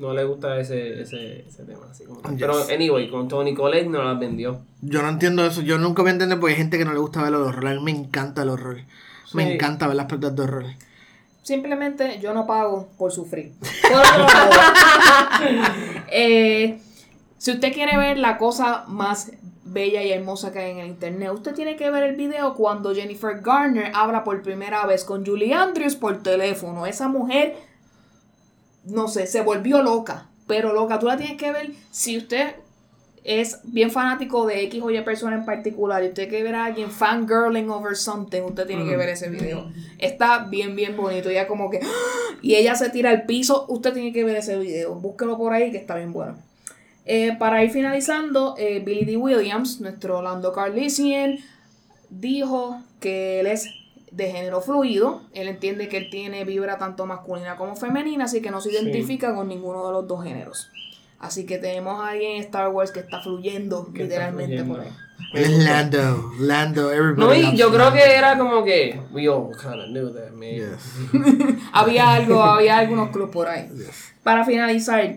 no 0.00 0.14
le 0.14 0.24
gusta 0.24 0.58
ese, 0.58 1.02
ese, 1.02 1.46
ese 1.46 1.64
tema. 1.64 1.86
Así 1.90 2.04
como. 2.04 2.22
Yes. 2.22 2.38
Pero 2.38 2.54
anyway, 2.72 3.08
con 3.10 3.28
Tony 3.28 3.54
Collette 3.54 3.88
no 3.88 4.02
las 4.02 4.18
vendió. 4.18 4.60
Yo 4.80 5.02
no 5.02 5.08
entiendo 5.08 5.44
eso. 5.44 5.60
Yo 5.60 5.78
nunca 5.78 6.02
voy 6.02 6.10
a 6.10 6.12
entender 6.12 6.40
porque 6.40 6.54
hay 6.54 6.58
gente 6.58 6.78
que 6.78 6.84
no 6.84 6.92
le 6.92 6.98
gusta 6.98 7.20
ver 7.22 7.28
el 7.28 7.36
horror. 7.36 7.66
A 7.66 7.74
mí 7.74 7.82
me 7.82 7.90
encanta 7.90 8.42
el 8.42 8.48
horror. 8.48 8.78
Me 9.34 9.54
encanta 9.54 9.86
ver 9.86 9.96
las 9.96 10.06
películas 10.06 10.34
de 10.34 10.42
horror. 10.42 10.64
Simplemente 11.42 12.18
yo 12.20 12.34
no 12.34 12.46
pago 12.46 12.88
por 12.98 13.12
sufrir. 13.12 13.52
Por 13.82 14.00
otro 14.00 14.26
lado, 14.26 14.50
eh, 16.10 16.80
si 17.38 17.52
usted 17.52 17.72
quiere 17.72 17.96
ver 17.96 18.18
la 18.18 18.38
cosa 18.38 18.84
más 18.88 19.32
bella 19.64 20.02
y 20.02 20.12
hermosa 20.12 20.52
que 20.52 20.58
hay 20.58 20.70
en 20.72 20.78
el 20.78 20.88
internet, 20.88 21.30
usted 21.32 21.54
tiene 21.54 21.76
que 21.76 21.90
ver 21.90 22.02
el 22.02 22.16
video 22.16 22.54
cuando 22.54 22.94
Jennifer 22.94 23.40
Garner 23.40 23.92
habla 23.94 24.24
por 24.24 24.42
primera 24.42 24.84
vez 24.86 25.04
con 25.04 25.24
Julie 25.24 25.54
Andrews 25.54 25.96
por 25.96 26.22
teléfono. 26.22 26.86
Esa 26.86 27.08
mujer, 27.08 27.56
no 28.90 29.08
sé, 29.08 29.26
se 29.26 29.40
volvió 29.42 29.82
loca. 29.82 30.28
Pero 30.46 30.72
loca, 30.72 30.98
tú 30.98 31.06
la 31.06 31.16
tienes 31.16 31.36
que 31.36 31.52
ver 31.52 31.70
si 31.90 32.18
usted 32.18 32.56
es 33.22 33.60
bien 33.64 33.90
fanático 33.90 34.46
de 34.46 34.62
X 34.64 34.82
o 34.82 34.90
Y 34.90 35.00
persona 35.02 35.36
en 35.36 35.44
particular 35.44 36.02
y 36.02 36.08
usted 36.08 36.28
quiere 36.28 36.44
ver 36.44 36.54
a 36.54 36.64
alguien 36.66 36.90
fangirling 36.90 37.68
over 37.70 37.94
something, 37.94 38.42
usted 38.42 38.66
tiene 38.66 38.84
que 38.84 38.96
ver 38.96 39.10
ese 39.10 39.28
video. 39.28 39.70
Está 39.98 40.44
bien, 40.44 40.74
bien 40.74 40.96
bonito. 40.96 41.30
Ya 41.30 41.46
como 41.46 41.70
que. 41.70 41.80
Y 42.42 42.54
ella 42.54 42.74
se 42.74 42.88
tira 42.88 43.10
al 43.10 43.26
piso. 43.26 43.66
Usted 43.68 43.92
tiene 43.92 44.14
que 44.14 44.24
ver 44.24 44.34
ese 44.34 44.58
video. 44.58 44.94
Búsquelo 44.94 45.36
por 45.36 45.52
ahí 45.52 45.70
que 45.70 45.76
está 45.76 45.96
bien 45.96 46.14
bueno. 46.14 46.38
Eh, 47.04 47.36
para 47.38 47.62
ir 47.62 47.70
finalizando, 47.70 48.54
eh, 48.56 48.80
Billy 48.82 49.04
D. 49.04 49.18
Williams, 49.18 49.78
nuestro 49.82 50.22
Lando 50.22 50.50
Carlisian, 50.50 51.38
dijo 52.08 52.82
que 52.98 53.40
él 53.40 53.46
es 53.46 53.68
de 54.10 54.30
género 54.30 54.60
fluido. 54.60 55.22
Él 55.32 55.48
entiende 55.48 55.88
que 55.88 55.96
él 55.98 56.08
tiene 56.10 56.44
vibra 56.44 56.78
tanto 56.78 57.06
masculina 57.06 57.56
como 57.56 57.76
femenina, 57.76 58.24
así 58.24 58.40
que 58.42 58.50
no 58.50 58.60
se 58.60 58.70
Sí. 58.70 58.76
identifica 58.76 59.34
con 59.34 59.48
ninguno 59.48 59.86
de 59.86 59.92
los 59.92 60.06
dos 60.08 60.24
géneros. 60.24 60.68
Así 61.18 61.44
que 61.44 61.58
tenemos 61.58 62.00
a 62.02 62.08
alguien 62.10 62.36
en 62.36 62.42
Star 62.42 62.68
Wars 62.70 62.90
que 62.92 63.00
está 63.00 63.20
fluyendo 63.20 63.84
Que 63.92 64.04
está 64.04 64.14
literalmente 64.14 64.64
fluyendo. 64.64 64.74
por 64.74 64.84
ahí. 64.84 64.92
Es 65.34 65.50
Lando. 65.50 66.32
Lando. 66.40 66.90
Everybody 66.92 67.42
No, 67.42 67.52
y 67.52 67.56
yo 67.56 67.68
creo 67.68 67.78
Lando. 67.90 67.94
que 67.96 68.14
era 68.16 68.38
como 68.38 68.64
que, 68.64 69.00
we 69.12 69.28
all 69.28 69.50
kind 69.54 69.80
of 69.80 69.86
knew 69.88 70.10
that, 70.14 70.30
man. 70.32 70.48
Yes. 70.50 71.58
había 71.72 72.14
algo, 72.14 72.42
había 72.42 72.78
algunos 72.78 73.10
clubes 73.10 73.30
por 73.32 73.48
ahí. 73.48 73.68
Para 74.22 74.44
finalizar, 74.44 75.16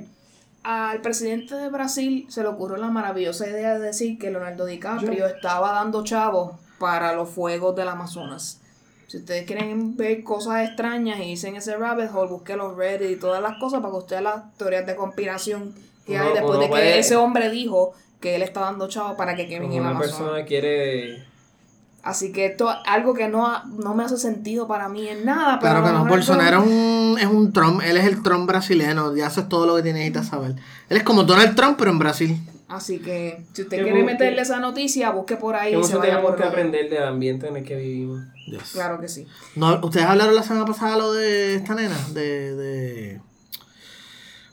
al 0.63 1.01
presidente 1.01 1.55
de 1.55 1.69
Brasil 1.69 2.25
se 2.29 2.41
le 2.41 2.49
ocurrió 2.49 2.77
la 2.77 2.89
maravillosa 2.89 3.47
idea 3.49 3.73
de 3.79 3.85
decir 3.87 4.17
que 4.19 4.29
Leonardo 4.29 4.65
DiCaprio 4.65 5.25
estaba 5.25 5.71
dando 5.71 6.03
chavos 6.03 6.53
para 6.79 7.13
los 7.13 7.29
fuegos 7.29 7.75
del 7.75 7.87
Amazonas. 7.87 8.59
Si 9.07 9.17
ustedes 9.17 9.45
quieren 9.45 9.95
ver 9.95 10.23
cosas 10.23 10.67
extrañas 10.67 11.19
y 11.19 11.23
dicen 11.25 11.55
ese 11.55 11.75
rabbit 11.77 12.09
hole, 12.13 12.29
busquen 12.31 12.57
los 12.57 12.75
Reddit 12.75 13.11
y 13.11 13.15
todas 13.19 13.41
las 13.41 13.57
cosas 13.59 13.81
para 13.81 13.91
que 13.91 13.97
ustedes 13.97 14.21
las 14.23 14.53
teorías 14.57 14.85
de 14.85 14.95
conspiración 14.95 15.73
que 16.05 16.13
Uno- 16.15 16.23
hay 16.23 16.33
después 16.33 16.59
de 16.59 16.65
que 16.65 16.69
puede- 16.69 16.99
ese 16.99 17.15
hombre 17.15 17.49
dijo 17.49 17.93
que 18.19 18.35
él 18.35 18.41
está 18.41 18.61
dando 18.61 18.87
chavos 18.87 19.13
para 19.15 19.35
que 19.35 19.47
quemen 19.47 19.69
Como 19.69 19.81
el 19.81 19.87
una 19.89 19.99
persona 19.99 20.45
quiere... 20.45 21.25
Así 22.03 22.33
que 22.33 22.45
esto 22.47 22.69
es 22.69 22.77
algo 22.85 23.13
que 23.13 23.29
no, 23.29 23.47
ha- 23.47 23.63
no 23.65 23.95
me 23.95 24.03
hace 24.03 24.17
sentido 24.17 24.67
para 24.67 24.89
mí 24.89 25.07
en 25.07 25.23
nada. 25.25 25.59
Pero 25.61 25.71
Claro 25.81 25.85
que 25.85 25.91
no, 25.93 26.05
Bolsonaro 26.05 26.61
es 26.63 26.67
un, 26.67 27.17
es 27.19 27.25
un 27.27 27.53
Trump, 27.53 27.81
él 27.81 27.95
es 27.95 28.05
el 28.05 28.21
Trump 28.23 28.45
brasileño, 28.47 29.15
ya 29.15 29.27
eso 29.27 29.41
es 29.41 29.47
todo 29.49 29.65
lo 29.65 29.81
que 29.81 29.93
necesitas 29.93 30.27
saber. 30.27 30.55
Él 30.89 30.97
es 30.97 31.03
como 31.03 31.23
Donald 31.23 31.55
Trump, 31.55 31.77
pero 31.77 31.91
en 31.91 31.99
Brasil. 31.99 32.37
Así 32.75 32.99
que 32.99 33.43
si 33.53 33.61
usted 33.63 33.83
quiere 33.83 34.03
meterle 34.03 34.41
esa 34.41 34.59
noticia, 34.59 35.11
busque 35.11 35.35
por 35.37 35.55
ahí 35.55 35.75
y 35.75 35.83
se 35.83 35.95
vaya 35.95 36.11
tenemos 36.13 36.31
por 36.31 36.39
que 36.41 36.47
aprender 36.47 36.89
del 36.89 37.03
ambiente 37.03 37.47
en 37.47 37.57
el 37.57 37.63
que 37.63 37.75
vivimos. 37.75 38.21
Yes. 38.47 38.71
Claro 38.73 38.99
que 38.99 39.07
sí. 39.07 39.27
No, 39.55 39.79
Ustedes 39.83 40.05
hablaron 40.07 40.33
la 40.35 40.43
semana 40.43 40.65
pasada 40.65 40.97
lo 40.97 41.13
de 41.13 41.55
esta 41.55 41.75
nena, 41.75 41.95
de... 42.13 42.55
de... 42.55 43.21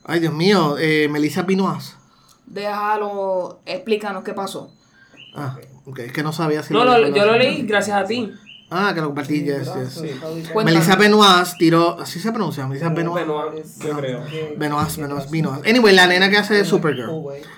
Ay, 0.05 0.20
Dios 0.20 0.32
mío, 0.34 0.76
eh, 0.78 1.09
Melissa 1.10 1.47
Pinoaz. 1.47 1.97
Déjalo, 2.47 3.60
explícanos 3.64 4.24
qué 4.24 4.34
pasó. 4.34 4.72
Ah, 5.34 5.56
ok, 5.86 5.98
es 6.01 6.12
que 6.12 6.22
no 6.22 6.32
sabía 6.32 6.62
si 6.62 6.72
No, 6.74 6.84
lo 6.84 6.98
lo- 6.98 7.14
yo 7.14 7.24
lo 7.24 7.36
leí 7.38 7.62
gracias 7.62 7.97
a 7.97 8.05
ti. 8.05 8.32
Ah, 8.72 8.92
que 8.94 9.01
lo 9.01 9.09
compartí, 9.09 9.42
yes, 9.42 9.68
yes. 9.74 9.94
Cuéntanos. 10.52 10.64
Melissa 10.64 10.94
Benoist 10.94 11.59
tiró, 11.59 11.98
así 11.98 12.20
se 12.20 12.30
pronuncia, 12.30 12.66
Melissa 12.68 12.88
Benoist. 12.88 13.26
Benoit, 13.26 13.64
yo 13.84 13.97
creo. 13.97 14.24
Benoist, 14.56 14.97
Benoist, 14.97 15.30
Benoist. 15.30 15.66
Anyway, 15.66 15.92
la 15.92 16.06
nena 16.06 16.30
que 16.30 16.36
hace 16.36 16.55
de 16.55 16.64
Supergirl. 16.64 17.10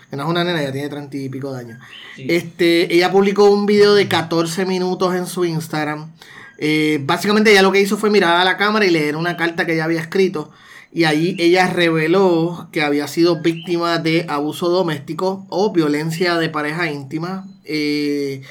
Que 0.08 0.16
no 0.16 0.22
es 0.22 0.28
una 0.28 0.42
nena, 0.42 0.62
ya 0.62 0.72
tiene 0.72 0.88
treinta 0.88 1.16
y 1.16 1.28
pico 1.28 1.52
de 1.52 1.60
años. 1.60 1.78
Sí. 2.16 2.26
Este, 2.30 2.94
ella 2.94 3.12
publicó 3.12 3.50
un 3.50 3.66
video 3.66 3.94
de 3.94 4.08
14 4.08 4.64
minutos 4.64 5.14
en 5.14 5.26
su 5.26 5.44
Instagram. 5.44 6.12
Eh, 6.56 6.98
básicamente 7.02 7.50
ella 7.50 7.60
lo 7.60 7.72
que 7.72 7.80
hizo 7.80 7.98
fue 7.98 8.08
mirar 8.08 8.40
a 8.40 8.44
la 8.44 8.56
cámara 8.56 8.86
y 8.86 8.90
leer 8.90 9.16
una 9.16 9.36
carta 9.36 9.66
que 9.66 9.74
ella 9.74 9.84
había 9.84 10.00
escrito. 10.00 10.50
y 10.94 11.04
allí 11.04 11.36
ella 11.38 11.66
reveló 11.68 12.68
que 12.70 12.82
había 12.82 13.08
sido 13.08 13.40
víctima 13.40 13.98
de 13.98 14.26
abuso 14.28 14.68
doméstico 14.68 15.46
o 15.48 15.72
violencia 15.72 16.36
de 16.36 16.50
pareja 16.50 16.90
íntima 16.90 17.46
eh, 17.64 18.42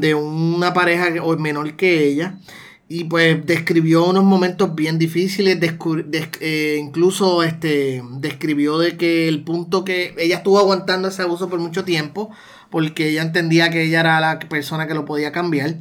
de 0.00 0.14
una 0.14 0.72
pareja 0.74 1.08
o 1.22 1.36
menor 1.36 1.74
que 1.76 2.04
ella. 2.04 2.34
Y 2.88 3.04
pues 3.04 3.46
describió 3.46 4.04
unos 4.04 4.24
momentos 4.24 4.74
bien 4.74 4.98
difíciles, 4.98 5.60
des- 5.60 5.74
eh, 6.40 6.76
incluso 6.80 7.44
este, 7.44 8.02
describió 8.18 8.78
de 8.78 8.96
que 8.96 9.28
el 9.28 9.44
punto 9.44 9.84
que 9.84 10.12
ella 10.18 10.38
estuvo 10.38 10.58
aguantando 10.58 11.06
ese 11.06 11.22
abuso 11.22 11.48
por 11.48 11.60
mucho 11.60 11.84
tiempo, 11.84 12.30
porque 12.68 13.08
ella 13.10 13.22
entendía 13.22 13.70
que 13.70 13.84
ella 13.84 14.00
era 14.00 14.20
la 14.20 14.40
persona 14.40 14.88
que 14.88 14.94
lo 14.94 15.04
podía 15.04 15.30
cambiar. 15.30 15.76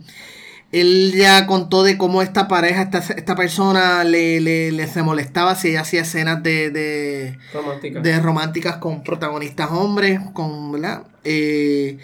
Él 0.71 1.13
ya 1.15 1.47
contó 1.47 1.81
de 1.81 1.97
cómo 1.97 2.21
esta 2.21 2.47
pareja, 2.47 2.83
esta, 2.83 2.99
esta 2.99 3.35
persona 3.35 4.03
le, 4.03 4.39
le, 4.39 4.71
le 4.71 4.85
se 4.85 5.01
molestaba 5.01 5.55
si 5.55 5.69
ella 5.69 5.81
hacía 5.81 6.01
escenas 6.01 6.43
de, 6.43 6.69
de, 6.69 7.39
Romántica. 7.51 7.99
de 8.01 8.19
románticas 8.19 8.77
con 8.77 9.03
protagonistas 9.03 9.71
hombres, 9.71 10.19
con, 10.33 10.73
¿verdad? 10.73 11.07
Eh, 11.23 11.97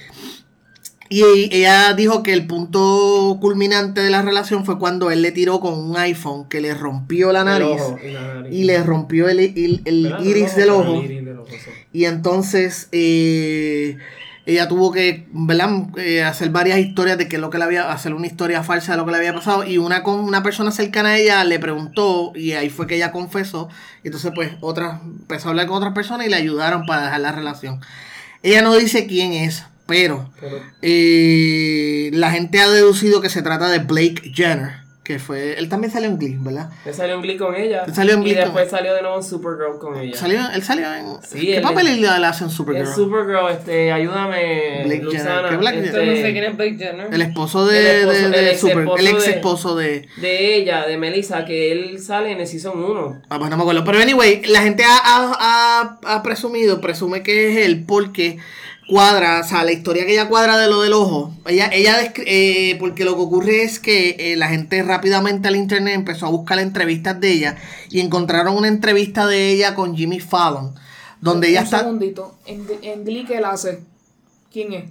y 1.08 1.24
ella 1.56 1.94
dijo 1.94 2.24
que 2.24 2.34
el 2.34 2.48
punto 2.48 3.38
culminante 3.40 4.02
de 4.02 4.10
la 4.10 4.22
relación 4.24 4.66
fue 4.66 4.80
cuando 4.80 5.12
él 5.12 5.22
le 5.22 5.32
tiró 5.32 5.60
con 5.60 5.78
un 5.78 5.96
iPhone 5.98 6.50
que 6.50 6.62
le 6.62 6.74
rompió 6.74 7.32
la 7.32 7.44
nariz 7.44 7.80
ojo 7.80 8.00
y 8.04 8.12
la 8.12 8.34
nariz. 8.36 8.54
y 8.54 8.64
le 8.64 8.84
rompió 8.84 9.30
el, 9.30 9.40
el- 9.40 10.16
iris 10.24 10.56
del 10.56 10.70
ojo. 10.72 11.02
El 11.02 11.06
iris 11.12 11.26
del 11.26 11.40
ojo, 11.40 11.48
sí. 11.52 11.70
Y 11.94 12.06
entonces 12.06 12.90
eh, 12.92 13.98
ella 14.48 14.68
tuvo 14.68 14.92
que. 14.92 15.28
Eh, 15.98 16.24
hacer 16.24 16.50
varias 16.50 16.80
historias 16.80 17.18
de 17.18 17.28
qué 17.28 17.36
es 17.38 17.42
lo 17.42 17.50
que 17.50 17.58
le 17.60 17.64
había, 17.66 17.92
hacer 17.92 18.14
una 18.14 18.28
historia 18.28 18.64
falsa 18.64 18.92
de 18.94 18.98
lo 18.98 19.06
que 19.06 19.12
le 19.12 19.18
había 19.18 19.34
pasado. 19.34 19.64
Y 19.64 19.78
una, 19.78 20.02
con 20.04 20.20
una 20.20 20.42
persona 20.44 20.72
cercana 20.72 21.10
a 21.10 21.18
ella 21.18 21.44
le 21.44 21.60
preguntó 21.60 22.32
y 22.36 22.52
ahí 22.54 22.70
fue 22.70 22.88
que 22.88 22.96
ella 22.96 23.12
confesó. 23.12 23.70
Y 24.04 24.08
entonces 24.08 24.32
pues 24.36 24.52
otras, 24.62 25.02
empezó 25.04 25.48
a 25.48 25.52
hablar 25.52 25.68
con 25.68 25.78
otras 25.78 25.94
personas 25.94 26.26
y 26.28 26.30
le 26.30 26.36
ayudaron 26.36 26.86
para 26.86 27.04
dejar 27.06 27.22
la 27.22 27.32
relación. 27.32 27.80
Ella 28.44 28.62
no 28.62 28.76
dice 28.76 29.08
quién 29.08 29.34
es, 29.34 29.64
pero 29.88 30.30
Pero 30.40 30.60
eh, 30.82 32.10
la 32.14 32.32
gente 32.32 32.60
ha 32.60 32.70
deducido 32.70 33.22
que 33.22 33.30
se 33.30 33.42
trata 33.42 33.70
de 33.70 33.80
Blake 33.80 34.32
Jenner. 34.34 34.86
Que 35.06 35.20
fue, 35.20 35.54
él 35.60 35.70
también 35.70 35.94
salió 35.94 36.10
en 36.10 36.18
Glee, 36.18 36.36
¿verdad? 36.40 36.72
él 36.84 36.92
salió 36.92 37.14
en 37.14 37.22
Glee 37.22 37.38
con 37.38 37.54
ella. 37.56 37.84
Él 37.86 37.94
salió 37.94 38.16
en 38.16 38.24
Glee 38.24 38.32
y 38.32 38.36
después 38.38 38.68
con- 38.68 38.72
salió 38.80 38.92
de 38.96 39.04
nuevo 39.04 39.18
en 39.18 39.24
Supergirl 39.24 39.78
con 39.80 39.96
ella. 40.00 40.18
Salió, 40.18 40.40
él 40.52 40.64
salió 40.64 40.92
en... 40.96 41.06
Sí, 41.22 41.42
¿Qué 41.46 41.58
él 41.58 41.62
papel 41.62 42.02
le 42.02 42.08
hace 42.08 42.44
en 42.46 42.50
Supergirl? 42.50 42.88
En 42.88 42.96
Supergirl, 42.96 43.52
este, 43.52 43.92
ayúdame, 43.92 44.82
Blake. 44.84 45.06
Jenner. 45.12 45.46
¿Qué 45.52 45.58
Blake 45.58 45.80
este, 45.86 46.06
no 46.08 46.16
sé 46.16 46.32
quién 46.32 46.44
es 46.46 46.58
Blake 46.58 46.78
Jenner. 46.80 47.14
El 47.14 47.22
esposo 47.22 47.68
de, 47.68 47.78
El 48.02 48.10
esposo- 48.10 48.18
de- 48.24 48.30
de 48.32 48.40
el 48.40 48.48
ex 48.48 48.60
Super, 48.60 48.78
esposo 48.80 48.98
el 48.98 49.08
ex 49.08 49.26
de- 49.26 49.32
esposo 49.32 49.76
de. 49.76 50.08
De 50.18 50.56
ella, 50.56 50.88
de 50.88 50.98
Melissa, 50.98 51.46
que 51.46 51.72
él 51.72 52.00
sale 52.02 52.32
en 52.32 52.40
el 52.40 52.48
Season 52.48 52.84
1. 52.84 53.22
Ah, 53.30 53.38
pues 53.38 53.52
no 53.52 53.58
me 53.58 53.62
acuerdo. 53.62 53.84
Pero 53.84 54.00
anyway, 54.00 54.42
la 54.48 54.64
gente 54.64 54.84
ha, 54.86 54.98
ha- 54.98 55.38
ha- 55.40 56.16
ha 56.16 56.24
presumido, 56.24 56.82
presume 56.82 57.22
que 57.22 57.52
es 57.52 57.64
él 57.68 57.86
porque 57.88 58.40
cuadra, 58.88 59.42
o 59.42 59.44
sea, 59.44 59.64
la 59.64 59.72
historia 59.72 60.06
que 60.06 60.14
ella 60.14 60.28
cuadra 60.28 60.58
de 60.58 60.68
lo 60.68 60.82
del 60.82 60.94
ojo. 60.94 61.34
Ella, 61.48 61.70
ella 61.72 62.14
eh, 62.26 62.76
porque 62.80 63.04
lo 63.06 63.16
que 63.16 63.22
ocurre 63.22 63.64
es 63.64 63.80
que 63.80 64.16
eh, 64.20 64.36
la 64.36 64.48
gente 64.48 64.82
rápidamente 64.84 65.48
al 65.48 65.56
internet 65.56 65.96
empezó 65.96 66.28
a 66.28 66.30
buscar 66.30 66.60
entrevistas 66.60 67.20
de 67.20 67.32
ella 67.32 67.58
y 67.90 68.00
encontraron 68.00 68.56
una 68.56 68.68
entrevista 68.68 69.26
de 69.28 69.50
ella 69.50 69.76
con 69.76 69.96
Jimmy 69.96 70.20
Fallon, 70.20 70.76
donde 71.22 71.50
ella 71.50 71.62
Un 71.62 71.66
está. 71.66 71.80
segundito. 71.80 72.38
En, 72.46 72.66
en 72.82 73.04
Glee, 73.06 73.26
¿qué 73.26 73.38
él 73.38 73.46
hace? 73.46 73.80
¿Quién 74.52 74.74
es? 74.74 74.86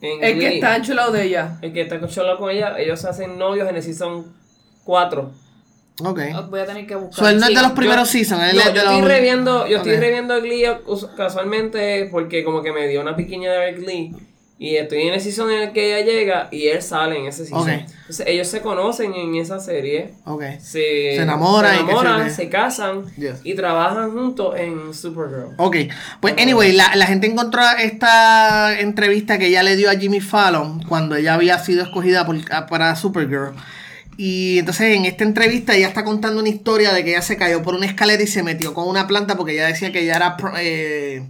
En 0.00 0.22
El 0.22 0.38
que 0.38 0.54
está 0.56 0.76
enchulado 0.76 1.12
de 1.12 1.24
ella. 1.24 1.58
El 1.62 1.72
que 1.72 1.82
está 1.82 1.98
concholo 2.00 2.38
con 2.38 2.50
ella, 2.50 2.78
ellos 2.78 3.00
se 3.00 3.08
hacen 3.08 3.38
novios 3.38 3.68
en 3.68 3.76
el 3.76 3.82
Season 3.82 4.26
4. 4.84 5.30
Ok. 6.04 6.20
Voy 6.50 6.60
a 6.60 6.66
tener 6.66 6.86
que 6.86 6.94
buscar. 6.96 7.24
So, 7.24 7.28
él 7.30 7.38
no 7.40 7.46
es 7.48 7.54
de 7.54 7.62
los 7.62 7.72
primeros 7.72 8.08
seasons, 8.10 8.42
él 8.50 8.56
Yo, 8.56 8.60
es 8.60 8.66
de 8.66 8.74
yo 8.74 8.84
los- 8.84 8.92
estoy 8.94 9.08
reviendo, 9.08 9.66
yo 9.66 9.76
estoy 9.78 9.96
reviendo 9.96 10.40
Glee 10.42 10.64
us- 10.86 11.08
casualmente 11.16 12.08
porque 12.10 12.44
como 12.44 12.62
que 12.62 12.72
me 12.72 12.86
dio 12.88 13.00
una 13.00 13.16
piquiña 13.16 13.50
de 13.52 13.58
ver 13.58 13.74
Glee. 13.80 14.14
Y 14.58 14.76
estoy 14.76 15.02
en 15.02 15.12
el 15.12 15.20
season 15.20 15.50
en 15.50 15.64
el 15.64 15.72
que 15.74 15.94
ella 15.98 16.10
llega 16.10 16.48
y 16.50 16.68
él 16.68 16.80
sale 16.80 17.18
en 17.18 17.26
ese 17.26 17.44
season. 17.44 17.60
Ok. 17.60 17.68
Entonces 17.68 18.26
ellos 18.26 18.48
se 18.48 18.62
conocen 18.62 19.12
en 19.12 19.34
esa 19.34 19.60
serie. 19.60 20.12
Ok. 20.24 20.42
Se, 20.60 20.70
Se 20.80 21.16
enamoran 21.22 21.74
se, 21.74 21.80
enamoran, 21.82 22.30
se 22.30 22.48
casan 22.48 23.04
Yes. 23.16 23.40
y 23.44 23.54
trabajan 23.54 24.12
juntos 24.12 24.54
en 24.58 24.94
Supergirl. 24.94 25.54
Ok, 25.58 25.76
pues 26.20 26.34
anyway, 26.38 26.72
la, 26.72 26.96
la 26.96 27.04
gente 27.04 27.26
encontró 27.26 27.60
esta 27.78 28.80
entrevista 28.80 29.38
que 29.38 29.48
ella 29.48 29.62
le 29.62 29.76
dio 29.76 29.90
a 29.90 29.94
Jimmy 29.94 30.20
Fallon 30.20 30.82
cuando 30.84 31.16
ella 31.16 31.34
había 31.34 31.58
sido 31.58 31.82
escogida 31.82 32.24
por- 32.24 32.36
a- 32.50 32.66
para 32.66 32.96
Supergirl. 32.96 33.54
Y 34.16 34.58
entonces 34.58 34.96
en 34.96 35.04
esta 35.04 35.24
entrevista 35.24 35.74
ella 35.74 35.88
está 35.88 36.04
contando 36.04 36.40
una 36.40 36.48
historia 36.48 36.92
de 36.92 37.04
que 37.04 37.10
ella 37.10 37.22
se 37.22 37.36
cayó 37.36 37.62
por 37.62 37.74
una 37.74 37.86
escalera 37.86 38.22
y 38.22 38.26
se 38.26 38.42
metió 38.42 38.72
con 38.74 38.88
una 38.88 39.06
planta 39.06 39.36
porque 39.36 39.52
ella 39.52 39.66
decía 39.66 39.92
que 39.92 40.00
ella 40.02 40.16
era 40.16 40.36
pro- 40.38 40.54
eh, 40.58 41.22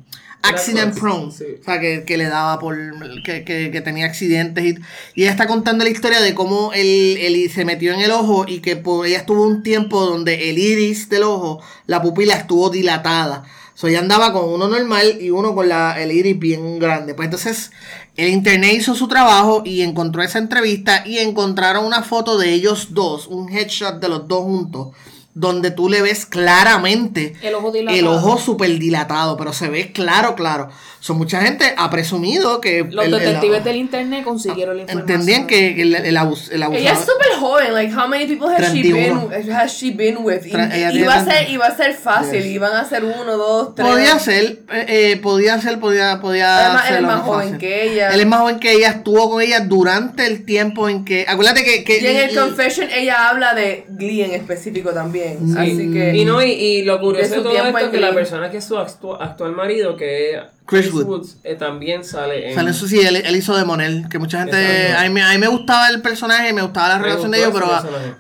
accident 0.43 0.97
prone. 0.99 1.33
sí. 1.33 1.45
O 1.61 1.65
sea, 1.65 1.81
que, 1.81 2.05
que 2.05 2.17
le 2.17 2.27
daba 2.27 2.59
por. 2.61 2.77
Que, 3.25 3.43
que- 3.45 3.71
que 3.73 3.81
tenía 3.81 4.07
accidentes. 4.07 4.65
Y, 4.65 4.79
y 5.15 5.23
ella 5.23 5.33
está 5.33 5.47
contando 5.49 5.83
la 5.85 5.91
historia 5.91 6.21
de 6.21 6.35
cómo 6.35 6.73
él, 6.75 7.17
él 7.21 7.51
se 7.53 7.65
metió 7.65 7.93
en 7.93 8.01
el 8.01 8.13
ojo 8.13 8.45
y 8.47 8.61
que 8.61 8.77
por, 8.77 9.07
ella 9.07 9.19
estuvo 9.19 9.45
un 9.45 9.63
tiempo 9.65 10.05
donde 10.05 10.51
el 10.51 10.59
iris 10.59 11.09
del 11.09 11.25
ojo, 11.25 11.61
la 11.87 12.01
pupila 12.03 12.35
estuvo 12.37 12.71
dilatada. 12.71 13.45
So, 13.77 13.89
ella 13.89 13.98
andaba 13.98 14.32
con 14.32 14.48
uno 14.48 14.69
normal 14.69 15.19
y 15.20 15.28
uno 15.28 15.55
con 15.55 15.69
la, 15.69 16.01
el 16.01 16.11
iris 16.11 16.39
bien 16.39 16.78
grande. 16.78 17.15
Pues 17.15 17.27
entonces, 17.27 17.73
el 18.16 18.31
internet 18.31 18.73
hizo 18.73 18.94
su 18.94 19.07
trabajo 19.07 19.61
y 19.66 19.82
encontró 19.82 20.23
esa 20.23 20.39
entrevista 20.39 21.07
y 21.07 21.19
encontraron 21.19 21.85
una 21.85 22.03
foto 22.03 22.39
de 22.39 22.55
ellos 22.55 22.94
dos, 22.94 23.27
un 23.27 23.51
headshot 23.51 24.01
de 24.01 24.09
los 24.09 24.27
dos 24.27 24.44
juntos, 24.44 24.97
donde 25.39 25.71
tú 25.71 25.91
le 25.91 26.01
ves 26.01 26.25
claramente 26.25 27.35
El 27.43 27.55
ojo 27.55 27.71
dilatado. 27.71 27.99
el 27.99 28.07
ojo 28.07 28.39
súper 28.39 28.79
dilatado, 28.79 29.37
pero 29.37 29.53
se 29.53 29.69
ve 29.69 29.93
claro, 29.93 30.35
claro. 30.35 30.71
So, 31.01 31.15
mucha 31.15 31.41
gente 31.43 31.73
ha 31.77 31.89
presumido 31.91 32.61
que 32.61 32.83
Los 32.91 33.05
el- 33.05 33.15
el- 33.15 33.21
detectives 33.21 33.63
del 33.63 33.77
internet 33.77 34.25
consiguieron 34.25 34.77
la 34.77 34.83
información. 34.83 35.11
entendían 35.21 35.47
que 35.47 35.81
el, 35.81 35.95
el, 35.95 36.17
abus- 36.17 36.51
el 36.51 36.63
Ella 36.63 36.93
es 36.93 36.99
abusador... 36.99 37.07
súper 37.07 37.39
joven, 37.39 37.75
like 37.75 37.95
how 37.95 38.09
many 38.09 38.27
people 38.27 38.49
has 38.49 38.73
she 38.73 38.81
31. 38.83 39.29
been 39.29 39.53
has 39.53 39.73
she 39.79 39.91
been 39.93 40.17
with? 40.21 40.45
Y, 40.47 40.51
Tra- 40.51 40.75
ella 40.75 40.91
y 40.91 40.99
iba 41.01 41.15
a 41.15 41.25
ser 41.25 41.51
iba 41.51 41.67
a 41.67 41.77
ser 41.77 41.95
fácil, 41.95 42.43
Yes. 42.43 42.47
iban 42.47 42.73
a 42.75 42.85
ser 42.89 43.05
uno, 43.05 43.37
dos, 43.37 43.75
tres. 43.77 43.87
Podía 43.87 44.19
ser, 44.19 44.63
eh, 44.73 44.87
eh, 44.89 45.17
podía 45.23 45.61
ser, 45.61 45.79
podía, 45.79 46.19
podía 46.21 46.65
Además, 46.67 46.91
él 46.91 46.97
es 46.97 47.03
más 47.03 47.21
joven 47.21 47.41
fácil. 47.45 47.59
que 47.59 47.93
ella. 47.93 48.09
Él 48.13 48.21
es 48.21 48.27
más 48.27 48.41
joven 48.41 48.59
que 48.59 48.73
ella, 48.73 48.89
estuvo 48.89 49.31
con 49.31 49.43
ella 49.43 49.61
durante 49.61 50.27
el 50.27 50.45
tiempo 50.45 50.89
en 50.89 51.05
que... 51.05 51.27
Acuérdate 51.29 51.63
que... 51.63 51.85
que 51.85 52.01
Y 52.01 52.07
en 52.07 52.17
el 52.17 52.31
y- 52.33 52.35
confession 52.35 52.89
ella 52.91 53.29
habla 53.29 53.55
de 53.55 53.85
Glee 53.91 54.23
en 54.23 54.33
específico 54.33 54.91
también. 54.91 55.26
Sí. 55.39 55.55
Así 55.59 55.93
que 55.93 56.16
Y 56.16 56.24
no, 56.24 56.43
y, 56.43 56.51
y 56.51 56.82
lo 56.85 57.01
curioso 57.01 57.31
De 57.36 57.40
todo 57.43 57.57
esto 57.57 57.78
es 57.78 57.89
que 57.90 58.01
la 58.01 58.12
persona 58.12 58.51
que 58.51 58.59
es 58.59 58.65
su 58.65 58.74
actu- 58.77 59.16
actual 59.20 59.53
marido, 59.53 59.97
que 59.97 60.35
es 60.35 60.40
Chris 60.66 60.82
Chris 60.82 60.94
Wood. 60.94 61.05
Woods, 61.07 61.36
eh, 61.44 61.55
también 61.55 62.05
sale 62.05 62.48
en... 62.51 62.55
Sale 62.55 62.70
eso 62.70 62.86
sí, 62.89 63.01
él, 63.01 63.16
él 63.16 63.36
hizo 63.36 63.57
de 63.57 63.65
Monel, 63.65 64.07
que 64.11 64.19
mucha 64.19 64.39
gente... 64.40 64.93
A 64.94 65.03
mí, 65.05 65.11
me- 65.11 65.23
a 65.23 65.31
mí 65.31 65.39
me 65.39 65.48
gustaba 65.48 65.89
el 65.90 66.03
personaje, 66.03 66.53
me 66.53 66.62
gustaba 66.62 66.89
la 66.89 66.97
Me 66.98 67.05
relación 67.05 67.31
de 67.31 67.39
ellos, 67.39 67.51
pero 67.55 67.69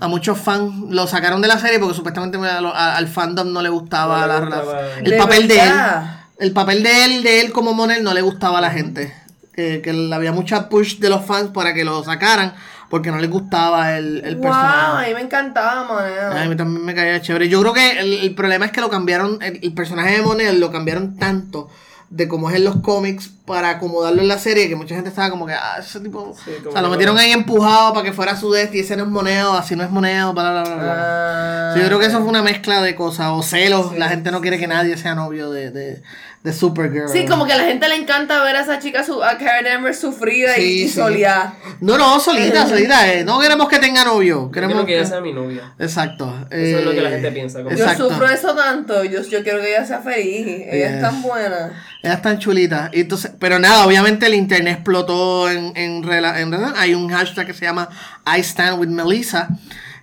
a, 0.00 0.08
muchos 0.08 0.38
fans 0.38 0.72
lo 0.90 1.06
sacaron 1.06 1.40
de 1.42 1.48
la 1.48 1.58
serie 1.58 1.78
porque 1.78 1.94
supuestamente 1.94 2.38
a 2.38 2.96
al 2.96 3.08
fandom 3.08 3.52
no 3.52 3.62
le 3.62 3.68
gustaba 3.68 4.20
No 4.20 4.26
le 4.26 4.32
la 4.32 4.40
gustaba. 4.40 4.72
relación. 4.80 5.04
¿De 5.04 5.10
El 5.10 5.16
papel 5.16 5.48
de 5.48 5.54
él, 5.60 5.70
el 6.38 6.46
el 6.48 6.52
papel 6.52 6.82
de 6.82 7.04
él, 7.04 7.22
de 7.22 7.40
él 7.40 7.52
como 7.52 7.72
Monel 7.72 8.02
no 8.04 8.12
le 8.14 8.20
gustaba 8.22 8.58
a 8.58 8.60
la 8.60 8.70
gente. 8.70 9.12
Que, 9.54 9.80
que 9.82 10.10
había 10.12 10.32
mucha 10.32 10.68
push 10.68 10.98
de 10.98 11.08
los 11.08 11.24
fans 11.24 11.48
para 11.54 11.72
que 11.72 11.82
lo 11.82 12.04
sacaran 12.04 12.52
porque 12.88 13.10
no 13.10 13.18
les 13.18 13.30
gustaba 13.30 13.96
el, 13.96 14.22
el 14.24 14.36
wow, 14.36 14.44
personaje. 14.44 15.04
a 15.04 15.08
mí 15.08 15.14
me 15.14 15.20
encantaba, 15.20 15.84
man. 15.84 16.36
A 16.38 16.48
mí 16.48 16.56
también 16.56 16.84
me 16.84 16.94
caía 16.94 17.20
chévere. 17.20 17.48
Yo 17.48 17.60
creo 17.60 17.72
que 17.72 17.98
el, 17.98 18.12
el 18.14 18.34
problema 18.34 18.66
es 18.66 18.72
que 18.72 18.80
lo 18.80 18.88
cambiaron, 18.90 19.42
el, 19.42 19.60
el 19.62 19.72
personaje 19.74 20.16
de 20.16 20.22
Monel 20.22 20.60
lo 20.60 20.70
cambiaron 20.70 21.16
tanto 21.16 21.68
de 22.08 22.28
cómo 22.28 22.48
es 22.50 22.56
en 22.56 22.64
los 22.64 22.76
cómics 22.76 23.30
para 23.44 23.70
acomodarlo 23.70 24.22
en 24.22 24.28
la 24.28 24.38
serie 24.38 24.68
que 24.68 24.76
mucha 24.76 24.94
gente 24.94 25.10
estaba 25.10 25.30
como 25.30 25.46
que, 25.46 25.54
ah, 25.54 25.76
ese 25.80 26.00
tipo. 26.00 26.34
Sí, 26.44 26.52
o 26.66 26.72
sea, 26.72 26.80
lo 26.80 26.88
metieron 26.90 27.18
ahí 27.18 27.32
empujado 27.32 27.92
para 27.92 28.04
que 28.04 28.12
fuera 28.12 28.36
su 28.36 28.54
y 28.56 28.78
ese 28.78 28.96
no 28.96 29.04
es 29.04 29.08
moneo, 29.08 29.54
así 29.54 29.74
no 29.74 29.82
es 29.82 29.90
moneo, 29.90 30.32
bla, 30.32 30.50
bla, 30.50 30.62
bla, 30.62 30.74
bla. 30.76 30.94
Ah, 30.96 31.72
Sí, 31.74 31.80
yo 31.80 31.86
creo 31.86 31.98
que 31.98 32.06
eso 32.06 32.20
fue 32.20 32.28
una 32.28 32.42
mezcla 32.42 32.80
de 32.80 32.94
cosas. 32.94 33.28
O 33.32 33.42
celos, 33.42 33.96
la 33.98 34.08
gente 34.08 34.30
no 34.30 34.40
quiere 34.40 34.58
que 34.58 34.66
nadie 34.66 34.96
sea 34.96 35.14
novio 35.14 35.50
de, 35.50 35.70
de, 35.70 36.02
de 36.46 36.52
Supergirl. 36.52 37.08
Sí, 37.08 37.26
como 37.26 37.44
que 37.44 37.52
a 37.54 37.56
la 37.56 37.64
gente 37.64 37.88
le 37.88 37.96
encanta 37.96 38.40
ver 38.44 38.54
a 38.54 38.60
esa 38.60 38.78
chica, 38.78 39.02
su, 39.02 39.20
a 39.20 39.36
Karen 39.36 39.66
Amber 39.66 39.92
sufrida 39.96 40.54
Sí, 40.54 40.62
y, 40.62 40.82
y 40.84 40.88
sí. 40.88 41.00
No, 41.80 41.98
no, 41.98 42.20
solita, 42.20 42.66
solita. 42.68 43.12
eh. 43.12 43.24
No 43.24 43.40
queremos 43.40 43.68
que 43.68 43.80
tenga 43.80 44.04
novio. 44.04 44.44
Yo 44.44 44.50
Queremos 44.52 44.74
quiero 44.74 44.86
que 44.86 44.94
ella 44.98 45.04
sea 45.06 45.20
mi 45.20 45.32
novia. 45.32 45.74
Exacto. 45.76 46.32
Eso 46.48 46.78
es 46.78 46.84
lo 46.84 46.92
que 46.92 47.00
la 47.00 47.08
eh, 47.08 47.12
gente 47.14 47.32
piensa, 47.32 47.64
como- 47.64 47.74
Yo 47.74 47.82
Exacto. 47.82 48.10
sufro 48.10 48.28
eso 48.28 48.54
tanto, 48.54 49.02
yo, 49.02 49.22
yo 49.22 49.42
quiero 49.42 49.60
que 49.60 49.70
ella 49.74 49.84
sea 49.84 49.98
feliz. 50.00 50.46
Ella 50.70 50.86
Yes. 50.86 50.90
es 50.96 51.00
tan 51.00 51.20
buena. 51.22 51.84
Ella 52.04 52.14
es 52.14 52.22
tan 52.22 52.38
chulita. 52.38 52.90
Y 52.92 53.00
entonces, 53.00 53.32
pero 53.40 53.58
nada, 53.58 53.84
obviamente 53.84 54.26
el 54.26 54.34
internet 54.34 54.74
explotó 54.74 55.50
en, 55.50 55.72
en, 55.76 56.04
rela- 56.04 56.38
en 56.40 56.52
rela- 56.52 56.74
Hay 56.76 56.94
un 56.94 57.08
hashtag 57.10 57.46
que 57.48 57.54
se 57.54 57.64
llama 57.64 57.88
I 58.24 58.38
stand 58.40 58.78
with 58.78 58.88
Melissa. 58.88 59.48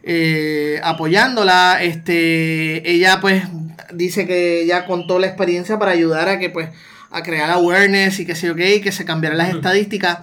Eh, 0.03 0.79
apoyándola. 0.83 1.81
Este, 1.81 2.89
ella 2.89 3.19
pues 3.21 3.43
dice 3.93 4.27
que 4.27 4.61
ella 4.61 4.85
contó 4.85 5.19
la 5.19 5.27
experiencia 5.27 5.79
para 5.79 5.91
ayudar 5.91 6.29
a 6.29 6.39
que 6.39 6.49
pues 6.49 6.69
a 7.11 7.21
crear 7.23 7.49
awareness 7.51 8.19
y 8.19 8.25
que 8.25 8.35
sé 8.35 8.47
yo 8.47 8.55
qué, 8.55 8.75
y 8.75 8.81
que 8.81 8.91
se 8.91 9.05
cambiaran 9.05 9.37
las 9.37 9.53
estadísticas. 9.53 10.19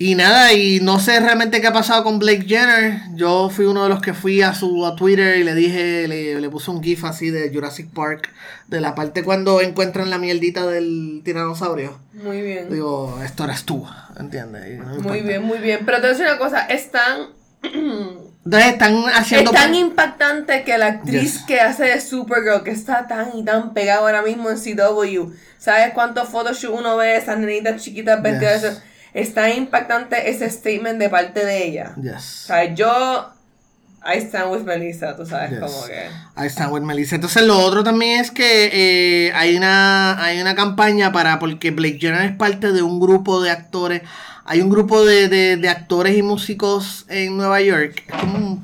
Y 0.00 0.14
nada, 0.14 0.52
y 0.52 0.78
no 0.78 1.00
sé 1.00 1.18
realmente 1.18 1.60
qué 1.60 1.66
ha 1.66 1.72
pasado 1.72 2.04
con 2.04 2.20
Blake 2.20 2.44
Jenner. 2.46 3.00
Yo 3.16 3.50
fui 3.50 3.64
uno 3.64 3.82
de 3.82 3.88
los 3.88 4.00
que 4.00 4.14
fui 4.14 4.42
a 4.42 4.54
su 4.54 4.86
a 4.86 4.94
Twitter 4.94 5.38
y 5.38 5.42
le 5.44 5.56
dije, 5.56 6.06
le, 6.06 6.40
le 6.40 6.48
puse 6.50 6.70
un 6.70 6.80
GIF 6.80 7.02
así 7.04 7.30
de 7.30 7.50
Jurassic 7.52 7.88
Park, 7.90 8.30
de 8.68 8.80
la 8.80 8.94
parte 8.94 9.24
cuando 9.24 9.60
encuentran 9.60 10.08
la 10.08 10.18
mierdita 10.18 10.66
del 10.66 11.22
tiranosaurio. 11.24 11.98
Muy 12.12 12.42
bien. 12.42 12.70
Digo, 12.70 13.18
esto 13.24 13.42
eres 13.42 13.64
tú, 13.64 13.88
¿entiendes? 14.20 14.78
No 14.78 14.84
me 14.84 14.88
Muy 14.90 14.96
importa. 14.98 15.22
bien, 15.26 15.42
muy 15.42 15.58
bien. 15.58 15.80
Pero 15.84 15.96
te 15.96 16.02
voy 16.02 16.10
a 16.10 16.12
decir 16.12 16.26
una 16.26 16.38
cosa, 16.38 16.66
es 16.66 16.92
tan, 16.92 17.30
Entonces 18.48 18.72
están 18.72 19.04
haciendo... 19.14 19.50
es 19.50 19.56
tan 19.60 19.74
impactante 19.74 20.64
que 20.64 20.78
la 20.78 20.86
actriz 20.86 21.34
Yes. 21.34 21.42
que 21.46 21.60
hace 21.60 21.84
de 21.84 22.00
Supergirl, 22.00 22.62
que 22.64 22.70
está 22.70 23.06
tan 23.06 23.36
y 23.36 23.44
tan 23.44 23.74
pegada 23.74 24.00
ahora 24.00 24.22
mismo 24.22 24.48
en 24.48 24.56
CW, 24.56 25.32
¿sabes 25.58 25.92
cuántos 25.92 26.28
photoshoots 26.30 26.78
uno 26.78 26.96
ve 26.96 27.08
de 27.08 27.16
esas 27.18 27.38
nenitas 27.38 27.82
chiquitas 27.82 28.22
vestidas? 28.22 28.62
Yes. 28.62 28.70
eso? 28.72 28.80
Es 29.12 29.34
tan 29.34 29.50
impactante 29.52 30.30
ese 30.30 30.48
statement 30.48 30.98
de 30.98 31.10
parte 31.10 31.44
de 31.44 31.66
ella. 31.66 31.92
O 31.98 32.00
Yes. 32.02 32.22
sea, 32.46 32.64
yo... 32.74 33.32
I 34.06 34.18
stand 34.20 34.50
with 34.52 34.60
Melissa, 34.62 35.16
tú 35.16 35.26
sabes, 35.26 35.50
Yes. 35.50 35.58
como 35.60 35.84
que... 35.86 36.08
Ahí 36.36 36.46
está, 36.46 36.68
with 36.68 36.82
Melissa. 36.82 37.16
Entonces 37.16 37.42
lo 37.42 37.58
otro 37.58 37.82
también 37.84 38.20
es 38.20 38.30
que 38.30 38.70
eh, 38.72 39.32
hay 39.34 39.56
una 39.56 40.22
hay 40.24 40.40
una 40.40 40.54
campaña 40.54 41.10
para, 41.12 41.38
porque 41.38 41.72
Blake 41.72 41.98
Jenner 42.00 42.22
es 42.22 42.36
parte 42.36 42.72
de 42.72 42.80
un 42.80 43.00
grupo 43.00 43.42
de 43.42 43.50
actores, 43.50 44.02
hay 44.48 44.60
un 44.62 44.70
grupo 44.70 45.04
de, 45.04 45.28
de- 45.28 45.56
actores 45.68 46.16
y 46.16 46.22
músicos 46.22 47.04
en 47.08 47.36
Nueva 47.36 47.60
York, 47.60 48.02
es 48.06 48.14
como 48.20 48.36
un, 48.38 48.62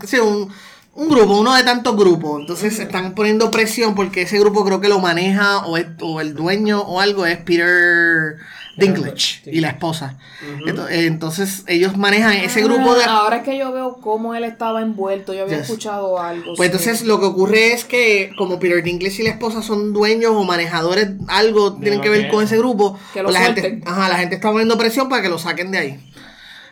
un 0.97 1.09
grupo, 1.09 1.39
uno 1.41 1.55
de 1.55 1.65
tantos 1.65 1.97
grupos, 1.97 2.41
entonces 2.41 2.79
están 2.79 3.15
poniendo 3.15 3.51
presión 3.51 3.95
porque 3.95 4.23
ese 4.23 4.39
grupo 4.39 4.65
creo 4.65 4.81
que 4.81 4.89
lo 4.89 5.01
maneja 5.01 5.59
o, 5.66 5.77
es- 5.77 5.87
o 6.01 6.21
el 6.21 6.35
dueño 6.35 6.81
o 6.83 7.01
algo 7.01 7.27
es 7.27 7.37
Peter 7.39 8.37
Dinklage 8.77 9.43
y 9.47 9.61
la 9.61 9.69
esposa. 9.69 10.16
Ento- 10.66 10.87
Entonces 10.91 11.62
ellos 11.69 11.97
manejan 11.97 12.33
ese 12.33 12.62
grupo 12.62 12.95
de 12.95 13.05
Ah, 13.05 13.19
Ahora 13.23 13.37
es 13.39 13.43
que 13.45 13.57
yo 13.57 13.73
veo 13.73 13.99
cómo 14.01 14.35
él 14.35 14.43
estaba 14.45 14.83
envuelto, 14.83 15.33
yo 15.33 15.43
había 15.45 15.59
Yes. 15.59 15.66
escuchado 15.71 16.21
algo. 16.21 16.55
Pues 16.57 16.71
sí. 16.71 16.77
entonces 16.77 17.07
lo 17.07 17.21
que 17.21 17.27
ocurre 17.27 17.73
es 17.73 17.85
que 17.85 18.33
como 18.37 18.59
Peter 18.59 18.83
Dinklage 18.83 19.23
y 19.23 19.25
la 19.27 19.31
esposa 19.31 19.62
son 19.62 19.93
dueños 19.93 20.33
o 20.35 20.43
manejadores, 20.45 21.09
algo 21.29 21.75
tienen 21.75 22.01
que 22.01 22.09
ver 22.09 22.23
que 22.27 22.29
con 22.31 22.43
es. 22.43 22.51
ese 22.51 22.59
grupo, 22.59 22.99
Que 23.12 23.23
lo 23.23 23.29
pues 23.31 23.41
la 23.41 23.47
gente, 23.47 23.81
ajá, 23.87 24.09
la 24.09 24.16
gente 24.19 24.35
está 24.37 24.51
poniendo 24.51 24.77
presión 24.77 25.09
para 25.09 25.23
que 25.23 25.29
lo 25.29 25.39
saquen 25.39 25.71
de 25.71 25.79
ahí. 25.79 26.11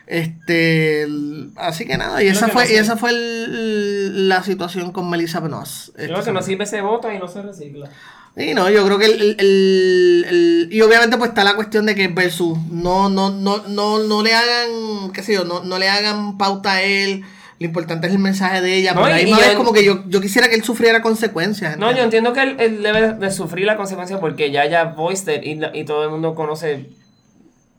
Este, 0.05 1.03
el- 1.03 1.51
así 1.55 1.85
que 1.85 1.97
nada, 1.97 2.21
y 2.23 2.27
esa 2.27 2.47
fue, 2.49 2.65
no 2.65 2.71
y 2.71 2.75
esa 2.75 2.97
fue 2.97 3.11
el- 3.11 4.27
la 4.29 4.43
situación 4.43 4.91
con 4.91 5.09
Melissa 5.09 5.39
Benoist. 5.39 5.89
Creo 5.95 6.23
que 6.23 6.31
no 6.31 6.41
sirve 6.41 6.65
se 6.65 6.81
vota 6.81 7.13
y 7.13 7.19
no 7.19 7.27
se 7.27 7.41
recicla. 7.41 7.89
Y 8.35 8.53
no, 8.55 8.69
yo 8.69 8.83
creo 8.85 8.97
que 8.97 9.05
el, 9.05 9.35
el- 9.39 10.67
y 10.71 10.81
obviamente 10.81 11.17
pues 11.17 11.29
está 11.29 11.43
la 11.43 11.55
cuestión 11.55 11.85
de 11.85 11.95
que 11.95 12.07
versus 12.07 12.57
no, 12.71 13.07
no, 13.09 13.29
no, 13.29 13.63
no, 13.67 13.99
no 13.99 14.23
le 14.23 14.33
hagan, 14.33 15.11
qué 15.13 15.21
sé 15.23 15.33
yo, 15.33 15.45
no, 15.45 15.63
no 15.63 15.77
le 15.79 15.87
hagan 15.89 16.37
pauta 16.37 16.73
a 16.73 16.81
él. 16.83 17.23
Lo 17.59 17.67
importante 17.67 18.07
es 18.07 18.13
el 18.13 18.19
mensaje 18.19 18.59
de 18.61 18.75
ella. 18.75 18.93
No, 18.93 19.03
pero 19.03 19.15
y- 19.15 19.19
ahí 19.19 19.31
es 19.31 19.51
yo- 19.51 19.57
como 19.57 19.71
que 19.71 19.85
yo, 19.85 20.03
yo 20.07 20.19
quisiera 20.19 20.49
que 20.49 20.55
él 20.55 20.63
sufriera 20.63 21.01
consecuencias. 21.01 21.77
No, 21.77 21.91
yo 21.95 22.01
entiendo 22.03 22.33
que 22.33 22.41
él, 22.41 22.55
él 22.59 22.81
debe 22.83 23.13
de 23.13 23.31
sufrir 23.31 23.65
la 23.67 23.77
consecuencia 23.77 24.19
porque 24.19 24.51
ya 24.51 24.65
ya 24.65 24.95
it 25.11 25.29
y, 25.43 25.79
y 25.79 25.83
todo 25.85 26.03
el 26.03 26.09
mundo 26.09 26.33
conoce 26.35 26.89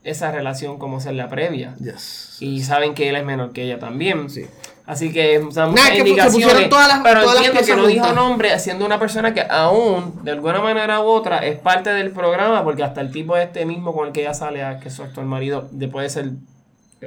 esa 0.04 0.30
relación 0.30 0.78
como 0.78 1.00
ser 1.00 1.14
la 1.14 1.28
previa. 1.28 1.74
Yes. 1.80 2.36
Y 2.40 2.62
saben 2.62 2.94
que 2.94 3.08
él 3.08 3.16
es 3.16 3.24
menor 3.24 3.52
que 3.52 3.62
ella 3.64 3.78
también. 3.78 4.30
Sí. 4.30 4.46
Así 4.86 5.12
que, 5.12 5.38
o 5.38 5.50
sea, 5.50 5.66
muchas 5.66 5.88
que 5.90 5.96
se 5.96 5.98
indicaciones. 6.08 6.44
pusieron 6.46 6.68
todas 6.68 6.88
las- 6.88 7.00
pero 7.02 7.22
todas 7.22 7.36
las 7.36 7.46
entiendo 7.46 7.60
que 7.60 7.64
piezas 7.64 7.82
no 7.82 7.86
dijo 7.88 8.12
nombre, 8.14 8.58
siendo 8.58 8.84
una 8.84 8.98
persona 8.98 9.32
que 9.32 9.40
aún, 9.40 10.22
de 10.24 10.30
alguna 10.32 10.60
manera 10.60 11.00
u 11.00 11.04
otra, 11.06 11.38
es 11.38 11.58
parte 11.58 11.88
del 11.90 12.10
programa, 12.10 12.62
porque 12.64 12.82
hasta 12.84 13.00
el 13.00 13.10
tipo 13.10 13.34
este 13.38 13.64
mismo 13.64 13.94
con 13.94 14.06
el 14.08 14.12
que 14.12 14.20
ella 14.20 14.34
sale, 14.34 14.62
a- 14.62 14.78
que 14.80 14.88
es 14.88 14.94
su 14.94 15.02
actual 15.02 15.24
marido, 15.26 15.68
de 15.72 15.88
puede 15.88 16.10
ser 16.10 16.32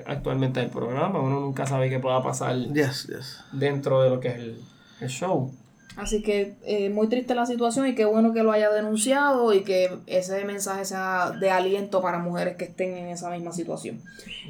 actualmente 0.06 0.60
del 0.60 0.70
programa. 0.70 1.20
Uno 1.20 1.40
nunca 1.40 1.66
sabe 1.66 1.90
qué 1.90 2.00
pueda 2.00 2.22
pasar 2.24 2.56
Yes, 2.56 3.08
yes. 3.08 3.44
dentro 3.52 4.02
de 4.02 4.10
lo 4.10 4.20
que 4.20 4.30
es 4.30 4.36
el, 4.36 4.62
el 5.02 5.10
show. 5.10 5.52
Así 5.98 6.22
que 6.22 6.56
eh, 6.64 6.90
muy 6.90 7.08
triste 7.08 7.34
la 7.34 7.48
situación 7.48 7.88
y 7.88 7.96
qué 7.96 8.06
bueno 8.06 8.32
que 8.32 8.44
lo 8.44 8.52
haya 8.52 8.70
denunciado 8.70 9.52
y 9.54 9.64
que 9.64 9.90
ese 10.06 10.46
mensaje 10.46 10.86
sea 10.86 11.32
de 11.32 11.50
aliento 11.50 12.02
para 12.02 12.20
mujeres 12.20 12.56
que 12.56 12.66
estén 12.66 12.96
en 12.96 13.08
esa 13.08 13.32
misma 13.32 13.52
situación. 13.52 14.00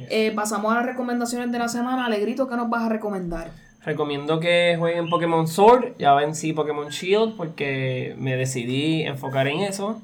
Eh, 0.09 0.33
pasamos 0.35 0.73
a 0.73 0.75
las 0.75 0.85
recomendaciones 0.85 1.49
de 1.51 1.57
la 1.57 1.69
semana. 1.69 2.05
Alegrito, 2.05 2.49
¿qué 2.49 2.57
nos 2.57 2.69
vas 2.69 2.83
a 2.83 2.89
recomendar? 2.89 3.51
Recomiendo 3.85 4.41
que 4.41 4.75
jueguen 4.77 5.09
Pokémon 5.09 5.47
Sword, 5.47 5.93
ya 5.97 6.13
vencí 6.13 6.51
Pokémon 6.51 6.89
Shield 6.89 7.37
porque 7.37 8.13
me 8.19 8.35
decidí 8.35 9.03
enfocar 9.03 9.47
en 9.47 9.61
eso. 9.61 10.01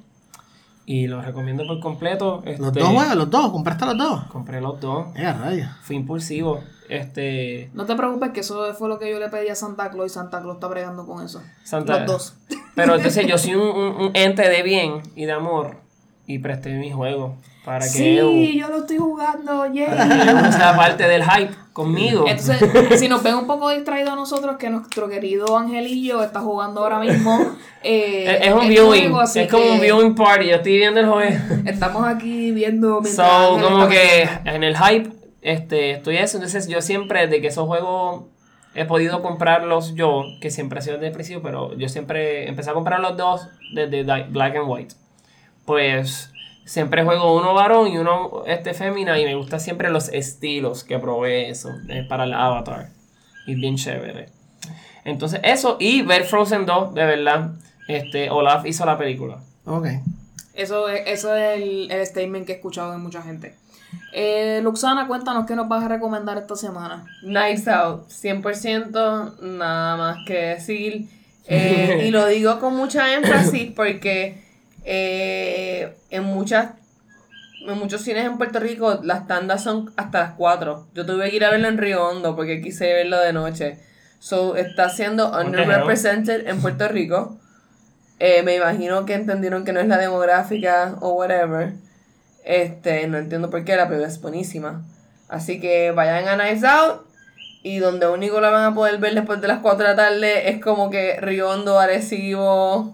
Y 0.86 1.08
los 1.08 1.26
recomiendo 1.26 1.66
por 1.68 1.80
completo. 1.82 2.42
Los 2.46 2.56
Este, 2.68 2.80
dos 2.80 2.90
juegos, 2.90 3.16
los 3.16 3.30
dos, 3.30 3.52
compraste 3.52 3.86
los 3.86 3.98
dos. 3.98 4.24
Compré 4.26 4.62
los 4.62 4.80
dos. 4.80 5.08
Eh, 5.18 5.26
a 5.26 5.34
rayos. 5.34 5.70
Fui 5.82 5.96
impulsivo. 5.98 6.62
Este. 6.90 7.70
No 7.74 7.86
te 7.86 7.96
preocupes 7.96 8.32
que 8.32 8.42
eso 8.42 8.74
fue 8.74 8.90
lo 8.90 9.00
que 9.00 9.10
yo 9.10 9.20
le 9.20 9.30
pedí 9.30 9.50
a 9.50 9.56
Santa 9.56 9.90
Claus 9.90 10.12
y 10.12 10.14
Santa 10.14 10.42
Claus 10.42 10.56
está 10.56 10.68
bregando 10.68 11.06
con 11.06 11.24
eso. 11.26 11.42
Santa- 11.64 12.00
Los 12.00 12.08
dos. 12.08 12.36
Pero 12.76 12.96
entonces 12.96 13.26
yo 13.28 13.38
soy 13.40 13.56
un, 13.56 13.62
un- 13.68 13.96
un 14.06 14.12
ente 14.14 14.48
de 14.48 14.64
bien 14.64 15.02
y 15.16 15.26
de 15.26 15.32
amor. 15.32 15.78
Y 16.26 16.40
presté 16.40 16.70
mi 16.70 16.90
juego 16.90 17.36
para 17.66 17.84
que 17.84 17.92
Sí, 17.92 18.58
yo 18.58 18.70
lo 18.70 18.78
estoy 18.78 18.98
jugando, 18.98 19.66
yeah. 19.74 20.52
sea 20.54 20.74
parte 20.76 21.04
del 21.06 21.22
hype 21.22 21.54
conmigo. 21.74 22.24
Entonces, 22.28 22.62
si 23.00 23.10
nos 23.10 23.22
ven 23.24 23.36
un 23.36 23.46
poco 23.46 23.70
distraídos 23.72 24.14
a 24.14 24.16
nosotros, 24.16 24.56
que 24.58 24.70
nuestro 24.70 25.10
querido 25.10 25.58
Angelillo 25.58 26.24
está 26.24 26.40
jugando 26.40 26.82
ahora 26.82 27.00
mismo. 27.00 27.38
eh, 27.84 28.38
es, 28.42 28.48
es 28.48 28.54
un 28.54 28.70
viewing. 28.70 29.12
juego, 29.12 29.22
es 29.36 29.52
como 29.52 29.66
un 29.74 29.82
viewing 29.82 30.16
party. 30.16 30.48
Yo 30.48 30.56
estoy 30.56 30.78
viendo 30.78 31.02
el 31.02 31.08
juego. 31.10 31.36
Estamos 31.66 32.08
aquí 32.08 32.52
viendo. 32.52 33.04
So, 33.04 33.58
como 33.62 33.90
que 33.90 34.30
en 34.46 34.64
el 34.64 34.78
hype, 34.78 35.10
este, 35.44 35.92
estoy 35.92 36.18
eso. 36.18 36.38
Entonces, 36.38 36.68
yo 36.68 36.82
siempre, 36.82 37.28
de 37.28 37.42
que 37.42 37.48
esos 37.48 37.68
juegos 37.68 38.24
he 38.76 38.86
podido 38.86 39.22
comprarlos 39.22 39.94
yo, 39.94 40.24
que 40.42 40.50
siempre 40.50 40.80
ha 40.80 40.82
sido 40.82 40.96
desde 40.96 41.08
el 41.08 41.14
principio, 41.14 41.44
pero 41.44 41.78
yo 41.78 41.90
siempre 41.90 42.48
empecé 42.48 42.72
a 42.72 42.74
comprar 42.74 43.00
los 43.00 43.16
dos 43.18 43.48
desde 43.74 44.04
Black 44.04 44.56
and 44.56 44.66
White. 44.68 44.96
Pues 45.66 46.32
siempre 46.66 47.04
juego 47.04 47.36
uno 47.36 47.54
varón 47.54 47.88
y 47.90 47.98
uno 47.98 48.44
este 48.48 48.74
fémina, 48.74 49.20
y 49.20 49.26
me 49.26 49.36
gustan 49.36 49.60
siempre 49.60 49.90
los 49.90 50.10
estilos 50.10 50.84
que 50.84 50.98
probé 50.98 51.50
eso 51.50 51.70
eh, 51.90 52.06
para 52.08 52.24
el 52.24 52.34
avatar. 52.34 52.90
Y 53.46 53.56
bien 53.56 53.76
chévere. 53.76 54.30
Entonces, 55.04 55.42
eso 55.44 55.78
y 55.80 56.02
ver 56.02 56.24
Frozen 56.24 56.66
2, 56.66 56.94
de 56.94 57.06
verdad. 57.06 57.52
Este, 57.88 58.30
Olaf 58.30 58.66
hizo 58.66 58.86
la 58.86 58.98
película. 58.98 59.44
Ok. 59.66 59.88
Eso 60.54 60.88
es, 60.88 61.02
eso 61.08 61.36
es 61.36 61.62
el, 61.62 61.92
el 61.92 62.06
statement 62.06 62.46
que 62.46 62.54
he 62.54 62.56
escuchado 62.56 62.92
de 62.92 62.98
mucha 62.98 63.22
gente. 63.22 63.56
Eh, 64.12 64.60
Luxana, 64.64 65.08
cuéntanos 65.08 65.46
qué 65.46 65.56
nos 65.56 65.68
vas 65.68 65.84
a 65.84 65.88
recomendar 65.88 66.38
esta 66.38 66.56
semana. 66.56 67.06
Nights 67.24 67.68
Out, 67.68 68.10
100%, 68.10 69.40
nada 69.42 69.98
más 69.98 70.18
que 70.26 70.34
decir. 70.34 71.08
Eh, 71.46 72.06
y 72.08 72.12
lo 72.12 72.26
digo 72.28 72.58
con 72.62 72.74
mucha 72.74 73.16
énfasis 73.16 73.74
porque 73.76 74.42
eh, 74.86 75.94
en 76.10 76.24
muchas 76.24 76.70
en 77.68 77.78
muchos 77.78 78.02
cines 78.02 78.26
en 78.26 78.38
Puerto 78.38 78.60
Rico 78.60 79.00
las 79.04 79.28
tandas 79.28 79.64
son 79.64 79.92
hasta 79.96 80.20
las 80.20 80.32
4. 80.34 80.88
Yo 80.94 81.06
tuve 81.06 81.30
que 81.30 81.36
ir 81.36 81.46
a 81.46 81.52
verlo 81.52 81.68
en 81.68 81.78
Río 81.78 82.08
Hondo 82.08 82.36
porque 82.36 82.62
quise 82.62 82.94
verlo 82.94 83.20
de 83.20 83.34
noche. 83.34 83.80
So, 84.20 84.56
está 84.56 84.90
siendo 84.90 85.38
underrepresented 85.38 86.48
en 86.48 86.62
Puerto 86.62 86.88
Rico. 86.88 87.38
Eh, 88.20 88.42
me 88.44 88.56
imagino 88.56 89.06
que 89.06 89.16
entendieron 89.16 89.66
que 89.66 89.74
no 89.74 89.82
es 89.82 89.88
la 89.88 89.98
demográfica 89.98 90.96
o 91.02 91.14
whatever. 91.14 91.74
Este, 92.44 93.08
no 93.08 93.18
entiendo 93.18 93.50
por 93.50 93.64
qué, 93.64 93.76
la 93.76 93.88
película 93.88 94.08
es 94.08 94.22
buenísima. 94.22 94.84
Así 95.30 95.60
que 95.60 95.92
vayan 95.92 96.28
a 96.28 96.36
Nights 96.36 96.64
Out. 96.64 97.02
Y 97.64 97.80
donde 97.80 98.08
único 98.08 98.42
la 98.42 98.50
van 98.50 98.66
a 98.66 98.76
poder 98.76 98.98
ver 98.98 99.14
después 99.16 99.40
de 99.40 99.48
las 99.48 99.60
4 99.60 99.78
de 99.80 99.90
la 99.92 99.96
tarde 99.96 100.50
es 100.50 100.62
como 100.62 100.90
que 100.90 101.18
Riondo, 101.22 101.80
Arecibo, 101.80 102.94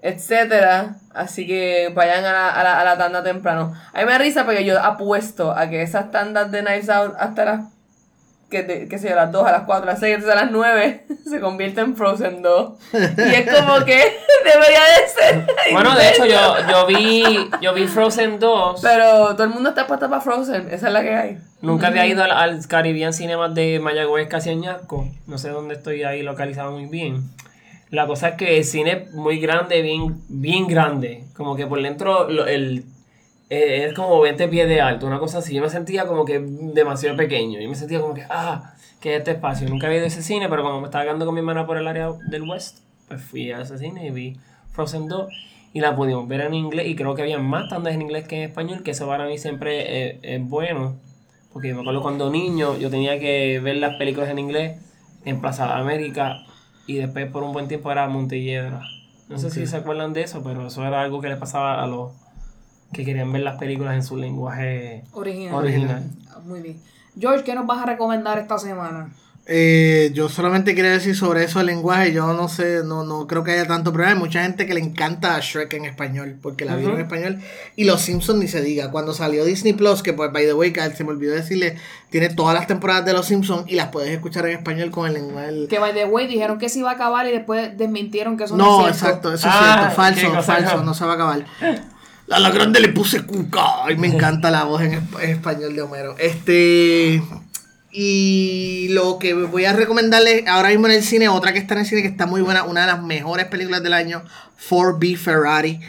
etcétera. 0.00 0.96
Así 1.12 1.46
que 1.46 1.92
vayan 1.94 2.24
a 2.24 2.32
la, 2.32 2.48
a 2.48 2.64
la, 2.64 2.80
a 2.80 2.84
la 2.84 2.96
tanda 2.96 3.22
temprano. 3.22 3.74
A 3.92 3.98
mí 3.98 4.06
me 4.06 4.12
da 4.12 4.18
risa 4.18 4.46
porque 4.46 4.64
yo 4.64 4.82
apuesto 4.82 5.52
a 5.52 5.68
que 5.68 5.82
esas 5.82 6.10
tandas 6.10 6.50
de 6.50 6.62
Nights 6.62 6.88
Out 6.88 7.14
hasta 7.18 7.44
las 7.44 7.77
que, 8.50 8.62
te- 8.62 8.88
que 8.88 8.98
yo, 8.98 9.08
a 9.12 9.14
las 9.14 9.32
2, 9.32 9.46
a 9.46 9.52
las 9.52 9.62
4, 9.64 9.82
a 9.82 9.92
las 9.92 10.00
6, 10.00 10.26
a 10.26 10.34
las 10.34 10.50
9 10.50 11.04
se 11.28 11.40
convierte 11.40 11.80
en 11.80 11.94
Frozen 11.96 12.42
2. 12.42 12.72
Y 12.92 13.34
es 13.34 13.54
como 13.60 13.84
que 13.84 14.02
debería 14.44 14.80
de 14.80 15.08
ser. 15.08 15.46
Bueno, 15.72 15.94
de 15.94 16.08
hecho, 16.08 16.24
yo, 16.24 16.56
yo 16.70 16.86
vi 16.86 17.48
yo 17.60 17.74
vi 17.74 17.86
Frozen 17.86 18.38
2. 18.38 18.80
Pero 18.82 19.28
todo 19.34 19.44
el 19.44 19.50
mundo 19.50 19.68
está 19.70 19.86
puesto 19.86 20.08
para 20.08 20.20
Frozen, 20.22 20.68
esa 20.70 20.86
es 20.88 20.92
la 20.92 21.02
que 21.02 21.14
hay. 21.14 21.38
Nunca 21.60 21.88
había 21.88 22.06
ido 22.06 22.22
al, 22.22 22.30
al 22.30 22.66
Caribbean 22.68 23.12
Cinemas 23.12 23.54
de 23.54 23.80
Mayagüez, 23.80 24.28
casi 24.28 24.50
Añasco. 24.50 25.06
No 25.26 25.38
sé 25.38 25.50
dónde 25.50 25.74
estoy 25.74 26.04
ahí 26.04 26.22
localizado 26.22 26.72
muy 26.72 26.86
bien. 26.86 27.24
La 27.90 28.06
cosa 28.06 28.28
es 28.28 28.34
que 28.36 28.58
el 28.58 28.64
cine 28.64 28.92
es 29.08 29.12
muy 29.14 29.40
grande, 29.40 29.80
bien, 29.82 30.22
bien 30.28 30.66
grande. 30.66 31.24
Como 31.36 31.56
que 31.56 31.66
por 31.66 31.80
dentro 31.82 32.28
lo- 32.28 32.46
el, 32.46 32.84
eh, 33.50 33.86
es 33.86 33.94
como 33.94 34.20
20 34.20 34.48
pies 34.48 34.68
de 34.68 34.80
alto, 34.80 35.06
una 35.06 35.18
cosa 35.18 35.38
así. 35.38 35.54
Yo 35.54 35.62
me 35.62 35.70
sentía 35.70 36.06
como 36.06 36.24
que 36.24 36.38
demasiado 36.38 37.16
pequeño. 37.16 37.60
Yo 37.60 37.68
me 37.68 37.74
sentía 37.74 38.00
como 38.00 38.14
que, 38.14 38.24
ah, 38.28 38.74
que 39.00 39.16
este 39.16 39.32
espacio. 39.32 39.68
Nunca 39.68 39.86
había 39.86 39.98
ido 39.98 40.04
a 40.04 40.08
ese 40.08 40.22
cine, 40.22 40.48
pero 40.48 40.62
como 40.62 40.80
me 40.80 40.86
estaba 40.86 41.04
quedando 41.04 41.24
con 41.24 41.34
mi 41.34 41.40
hermana 41.40 41.66
por 41.66 41.78
el 41.78 41.88
área 41.88 42.12
del 42.28 42.42
West, 42.42 42.80
pues 43.08 43.22
fui 43.22 43.50
a 43.50 43.62
ese 43.62 43.78
cine 43.78 44.06
y 44.06 44.10
vi 44.10 44.36
Frozen 44.72 45.08
2. 45.08 45.32
Y 45.72 45.80
la 45.80 45.96
pudimos 45.96 46.28
ver 46.28 46.42
en 46.42 46.54
inglés. 46.54 46.86
Y 46.88 46.96
creo 46.96 47.14
que 47.14 47.22
había 47.22 47.38
más 47.38 47.68
tandas 47.68 47.94
en 47.94 48.02
inglés 48.02 48.26
que 48.28 48.36
en 48.36 48.48
español, 48.50 48.82
que 48.82 48.90
eso 48.90 49.06
para 49.06 49.26
mí 49.26 49.38
siempre 49.38 50.08
eh, 50.08 50.18
es 50.22 50.42
bueno 50.42 50.96
Porque 51.52 51.74
me 51.74 51.80
acuerdo 51.80 52.02
cuando 52.02 52.30
niño 52.30 52.76
yo 52.78 52.90
tenía 52.90 53.18
que 53.18 53.60
ver 53.60 53.76
las 53.76 53.96
películas 53.96 54.30
en 54.30 54.38
inglés 54.38 54.78
en 55.24 55.40
Plaza 55.40 55.66
de 55.66 55.72
América 55.74 56.44
y 56.86 56.96
después 56.96 57.30
por 57.30 57.42
un 57.42 57.52
buen 57.52 57.68
tiempo 57.68 57.92
era 57.92 58.08
Montelledra. 58.08 58.82
No 59.28 59.38
sé 59.38 59.50
si 59.50 59.66
se 59.66 59.76
acuerdan 59.76 60.14
de 60.14 60.22
eso, 60.22 60.42
pero 60.42 60.66
eso 60.66 60.86
era 60.86 61.02
algo 61.02 61.20
que 61.20 61.28
le 61.28 61.36
pasaba 61.36 61.82
a 61.82 61.86
los 61.86 62.12
que 62.92 63.04
querían 63.04 63.30
ver 63.32 63.42
las 63.42 63.58
películas 63.58 63.94
en 63.94 64.02
su 64.02 64.16
lenguaje 64.16 65.04
Original. 65.12 65.54
original. 65.54 66.10
Muy 66.44 66.60
bien. 66.60 66.80
George, 67.18 67.44
¿qué 67.44 67.54
nos 67.54 67.66
vas 67.66 67.82
a 67.82 67.86
recomendar 67.86 68.38
esta 68.38 68.58
semana? 68.58 69.10
Eh, 69.50 70.10
yo 70.12 70.28
solamente 70.28 70.74
quería 70.74 70.90
decir 70.90 71.16
sobre 71.16 71.42
eso 71.42 71.58
el 71.60 71.66
lenguaje. 71.66 72.12
Yo 72.12 72.34
no 72.34 72.48
sé, 72.48 72.82
no, 72.84 73.02
no 73.04 73.26
creo 73.26 73.42
que 73.44 73.52
haya 73.52 73.66
tanto 73.66 73.92
problema. 73.94 74.12
Hay 74.12 74.18
mucha 74.18 74.42
gente 74.42 74.66
que 74.66 74.74
le 74.74 74.80
encanta 74.80 75.36
a 75.36 75.40
Shrek 75.40 75.72
en 75.72 75.86
español 75.86 76.36
porque 76.42 76.66
la 76.66 76.76
vieron 76.76 76.96
en 76.96 77.00
español. 77.06 77.38
Y 77.74 77.84
Los 77.84 78.02
Simpsons 78.02 78.38
ni 78.38 78.46
se 78.46 78.60
diga. 78.60 78.90
Cuando 78.90 79.14
salió 79.14 79.46
Disney 79.46 79.72
Plus, 79.72 80.02
que 80.02 80.12
pues, 80.12 80.30
by 80.32 80.44
the 80.44 80.52
way, 80.52 80.70
que 80.74 80.82
se 80.90 81.02
me 81.02 81.10
olvidó 81.10 81.32
decirle, 81.32 81.76
tiene 82.10 82.28
todas 82.28 82.54
las 82.54 82.66
temporadas 82.66 83.06
de 83.06 83.14
Los 83.14 83.24
Simpsons 83.24 83.64
y 83.66 83.74
las 83.76 83.88
puedes 83.88 84.10
escuchar 84.10 84.46
en 84.46 84.58
español 84.58 84.90
con 84.90 85.06
el 85.06 85.14
lenguaje. 85.14 85.66
Que 85.66 85.78
by 85.78 85.94
the 85.94 86.04
way 86.04 86.26
dijeron 86.26 86.58
que 86.58 86.68
se 86.68 86.80
iba 86.80 86.90
a 86.90 86.94
acabar 86.94 87.26
y 87.26 87.32
después 87.32 87.74
desmintieron 87.78 88.36
que 88.36 88.44
eso 88.44 88.54
no, 88.56 88.82
No, 88.82 88.88
es 88.88 88.98
cierto. 88.98 89.32
exacto, 89.32 89.34
eso 89.34 89.48
es 89.48 89.54
Ah, 89.56 89.60
cierto. 89.72 89.88
qué 89.88 89.94
Falso, 89.96 90.42
falso, 90.42 90.76
no. 90.76 90.84
no 90.84 90.94
se 90.94 91.04
va 91.06 91.12
a 91.12 91.14
acabar. 91.14 91.46
A 92.30 92.38
la 92.38 92.50
grande 92.50 92.80
le 92.80 92.88
puse 92.88 93.22
cuca. 93.24 93.64
Y 93.90 93.96
me 93.96 94.08
encanta 94.08 94.50
la 94.50 94.64
voz 94.64 94.82
en, 94.82 94.92
esp- 94.92 95.22
en 95.22 95.30
español 95.30 95.74
de 95.74 95.82
Homero. 95.82 96.16
Este. 96.18 97.22
Y 97.90 98.88
lo 98.90 99.18
que 99.18 99.32
voy 99.34 99.64
a 99.64 99.72
recomendarles 99.72 100.46
ahora 100.46 100.68
mismo 100.68 100.86
en 100.88 100.92
el 100.94 101.02
cine, 101.02 101.28
otra 101.28 101.52
que 101.52 101.58
está 101.58 101.74
en 101.74 101.80
el 101.80 101.86
cine 101.86 102.02
que 102.02 102.08
está 102.08 102.26
muy 102.26 102.42
buena, 102.42 102.64
una 102.64 102.82
de 102.82 102.86
las 102.88 103.02
mejores 103.02 103.46
películas 103.46 103.82
del 103.82 103.94
año, 103.94 104.22
4B 104.68 105.16
Ferrari. 105.16 105.80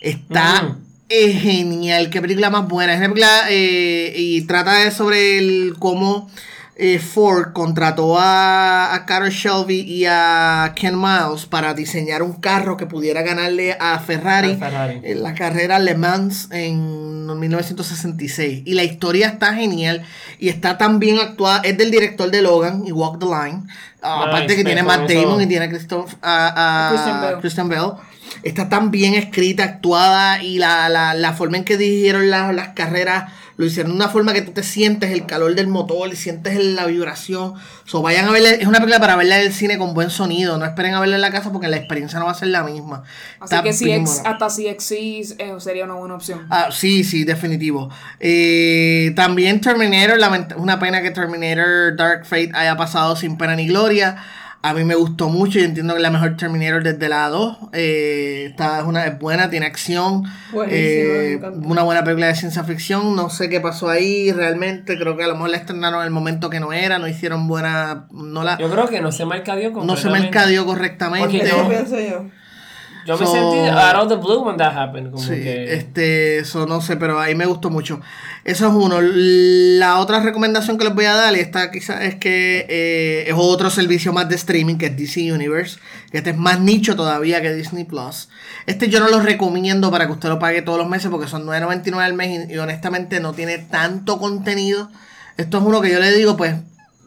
Está 0.00 0.62
Mm. 0.62 0.76
eh, 1.08 1.32
genial, 1.32 2.10
qué 2.10 2.20
película 2.20 2.48
más 2.50 2.68
buena. 2.68 2.92
Es 2.92 2.98
una 3.00 3.08
película 3.08 3.46
eh, 3.50 4.12
y 4.16 4.42
trata 4.42 4.74
de 4.84 4.90
sobre 4.92 5.38
el 5.38 5.74
cómo 5.80 6.30
eh, 6.80 7.00
Ford 7.00 7.52
contrató 7.52 8.16
a, 8.18 8.94
a 8.94 9.04
Carol 9.04 9.30
Shelby 9.30 9.80
y 9.80 10.04
a 10.06 10.72
Ken 10.76 10.96
Miles 10.96 11.46
para 11.46 11.74
diseñar 11.74 12.22
un 12.22 12.34
carro 12.34 12.76
que 12.76 12.86
pudiera 12.86 13.22
ganarle 13.22 13.76
a 13.80 13.98
Ferrari, 13.98 14.56
en 15.02 15.22
la 15.24 15.34
carrera 15.34 15.80
Le 15.80 15.96
Mans 15.96 16.48
en 16.52 17.26
1966. 17.40 18.62
Y 18.64 18.74
la 18.74 18.84
historia 18.84 19.28
está 19.28 19.54
genial 19.54 20.02
y 20.38 20.48
está 20.48 20.78
tan 20.78 20.98
bien 20.98 21.18
actuada. 21.18 21.60
Es 21.64 21.76
del 21.76 21.90
director 21.90 22.30
de 22.30 22.42
Logan 22.42 22.84
y 22.86 22.92
Walk 22.92 23.18
the 23.18 23.26
Line. 23.26 23.62
Ah, 24.02 24.18
Nice, 24.20 24.28
aparte 24.28 24.56
que 24.56 24.64
tiene 24.64 24.82
Matt 24.82 25.10
eso. 25.10 25.20
Damon 25.22 25.42
y 25.42 25.46
tiene 25.46 25.64
a 25.66 25.68
Christoph- 25.70 26.16
a- 26.22 26.86
a 26.86 26.90
Christian 26.90 27.20
Bale. 27.20 27.40
Christian 27.40 27.68
Bale. 27.68 27.92
Está 28.44 28.68
tan 28.68 28.90
bien 28.92 29.14
escrita, 29.14 29.64
actuada 29.64 30.42
y 30.42 30.58
la, 30.58 30.88
la, 30.88 31.14
la 31.14 31.32
forma 31.32 31.56
en 31.56 31.64
que 31.64 31.76
dirigieron 31.76 32.30
las, 32.30 32.54
las 32.54 32.68
carreras 32.68 33.32
lo 33.58 33.66
hicieron 33.66 33.90
de 33.92 33.96
una 33.96 34.08
forma 34.08 34.32
que 34.32 34.40
tú 34.42 34.52
te 34.52 34.62
sientes 34.62 35.10
el 35.10 35.26
calor 35.26 35.54
del 35.56 35.66
motor 35.66 36.08
y 36.10 36.16
sientes 36.16 36.56
la 36.64 36.86
vibración. 36.86 37.54
So, 37.84 38.00
vayan 38.02 38.26
a 38.26 38.30
verla, 38.30 38.50
es 38.50 38.66
una 38.68 38.78
película 38.78 39.00
para 39.00 39.16
verla 39.16 39.40
en 39.40 39.48
el 39.48 39.52
cine 39.52 39.76
con 39.78 39.94
buen 39.94 40.10
sonido. 40.10 40.56
No 40.58 40.64
esperen 40.64 40.94
a 40.94 41.00
verla 41.00 41.16
en 41.16 41.22
la 41.22 41.32
casa 41.32 41.50
porque 41.52 41.66
la 41.66 41.76
experiencia 41.76 42.20
no 42.20 42.26
va 42.26 42.30
a 42.30 42.34
ser 42.34 42.48
la 42.48 42.62
misma. 42.62 43.02
Así 43.40 43.54
Está 43.56 43.62
que 43.64 43.72
si 43.72 43.90
ex- 43.92 44.22
hasta 44.24 44.48
si 44.48 44.68
exis 44.68 45.34
eh, 45.38 45.52
sería 45.58 45.84
una 45.86 45.94
buena 45.94 46.14
opción. 46.14 46.46
Ah, 46.50 46.68
sí, 46.70 47.02
sí, 47.02 47.24
definitivo. 47.24 47.90
Eh, 48.20 49.12
también 49.16 49.60
Terminator, 49.60 50.18
una 50.56 50.78
pena 50.78 51.02
que 51.02 51.10
Terminator 51.10 51.96
Dark 51.96 52.26
Fate 52.26 52.52
haya 52.54 52.76
pasado 52.76 53.16
sin 53.16 53.36
pena 53.36 53.56
ni 53.56 53.66
gloria. 53.66 54.16
A 54.68 54.74
mí 54.74 54.84
me 54.84 54.96
gustó 54.96 55.30
mucho 55.30 55.58
y 55.58 55.62
entiendo 55.62 55.94
que 55.94 55.98
es 55.98 56.02
la 56.02 56.10
mejor 56.10 56.36
Terminator 56.36 56.82
desde 56.82 57.08
la 57.08 57.30
2. 57.30 57.56
Eh, 57.72 58.48
esta 58.50 58.80
es, 58.80 58.84
una, 58.84 59.06
es 59.06 59.18
buena, 59.18 59.48
tiene 59.48 59.64
acción. 59.64 60.24
Eh, 60.68 61.40
una 61.64 61.84
buena 61.84 62.04
película 62.04 62.26
de 62.26 62.34
ciencia 62.34 62.64
ficción. 62.64 63.16
No 63.16 63.30
sé 63.30 63.48
qué 63.48 63.60
pasó 63.60 63.88
ahí 63.88 64.30
realmente. 64.30 64.98
Creo 64.98 65.16
que 65.16 65.24
a 65.24 65.28
lo 65.28 65.36
mejor 65.36 65.48
la 65.48 65.56
estrenaron 65.56 66.00
en 66.00 66.04
el 66.04 66.10
momento 66.10 66.50
que 66.50 66.60
no 66.60 66.74
era. 66.74 66.98
No 66.98 67.08
hicieron 67.08 67.48
buena. 67.48 68.08
No, 68.10 68.44
la, 68.44 68.58
Yo 68.58 68.70
creo 68.70 68.88
que 68.88 69.00
no 69.00 69.10
se 69.10 69.24
mercadeó 69.24 69.70
no 69.70 69.96
se 69.96 70.10
mercadeó 70.10 70.66
correctamente. 70.66 71.38
Porque 71.48 71.66
pienso 71.68 71.98
yo. 71.98 72.26
Yo 73.06 73.16
me 73.16 73.24
So- 73.26 73.32
sentí 73.32 73.68
out 73.70 73.96
of 74.02 74.08
the 74.08 74.16
blue 74.16 74.40
when 74.42 74.56
that 74.58 74.76
happened. 74.76 75.10
Como 75.12 75.22
Sí, 75.22 75.30
que... 75.30 75.74
este, 75.74 76.38
eso 76.38 76.66
no 76.66 76.80
sé, 76.80 76.96
pero 76.96 77.18
ahí 77.20 77.34
me 77.34 77.46
gustó 77.46 77.70
mucho. 77.70 78.00
Eso 78.44 78.66
es 78.68 78.72
uno. 78.74 78.98
La 79.00 79.98
otra 79.98 80.20
recomendación 80.20 80.76
que 80.78 80.84
les 80.84 80.94
voy 80.94 81.06
a 81.06 81.14
dar, 81.14 81.34
y 81.34 81.40
esta 81.40 81.70
quizás 81.70 82.02
es 82.02 82.16
que 82.16 82.66
eh, 82.68 83.24
es 83.28 83.34
otro 83.36 83.70
servicio 83.70 84.12
más 84.12 84.28
de 84.28 84.36
streaming, 84.36 84.76
que 84.76 84.86
es 84.86 84.96
DC 84.96 85.32
Universe. 85.32 85.78
que 86.10 86.18
Este 86.18 86.30
es 86.30 86.36
más 86.36 86.60
nicho 86.60 86.96
todavía 86.96 87.40
que 87.42 87.52
Disney 87.54 87.84
Plus. 87.84 88.28
Este 88.66 88.88
yo 88.88 89.00
no 89.00 89.08
lo 89.08 89.20
recomiendo 89.20 89.90
para 89.90 90.06
que 90.06 90.12
usted 90.12 90.28
lo 90.28 90.38
pague 90.38 90.62
todos 90.62 90.78
los 90.78 90.88
meses 90.88 91.10
porque 91.10 91.28
son 91.28 91.46
9.99 91.46 91.98
al 92.00 92.14
mes 92.14 92.48
y, 92.50 92.52
y 92.54 92.58
honestamente 92.58 93.20
no 93.20 93.32
tiene 93.32 93.58
tanto 93.58 94.18
contenido. 94.18 94.90
Esto 95.36 95.58
es 95.58 95.64
uno 95.64 95.80
que 95.80 95.90
yo 95.90 96.00
le 96.00 96.12
digo, 96.12 96.36
pues, 96.36 96.54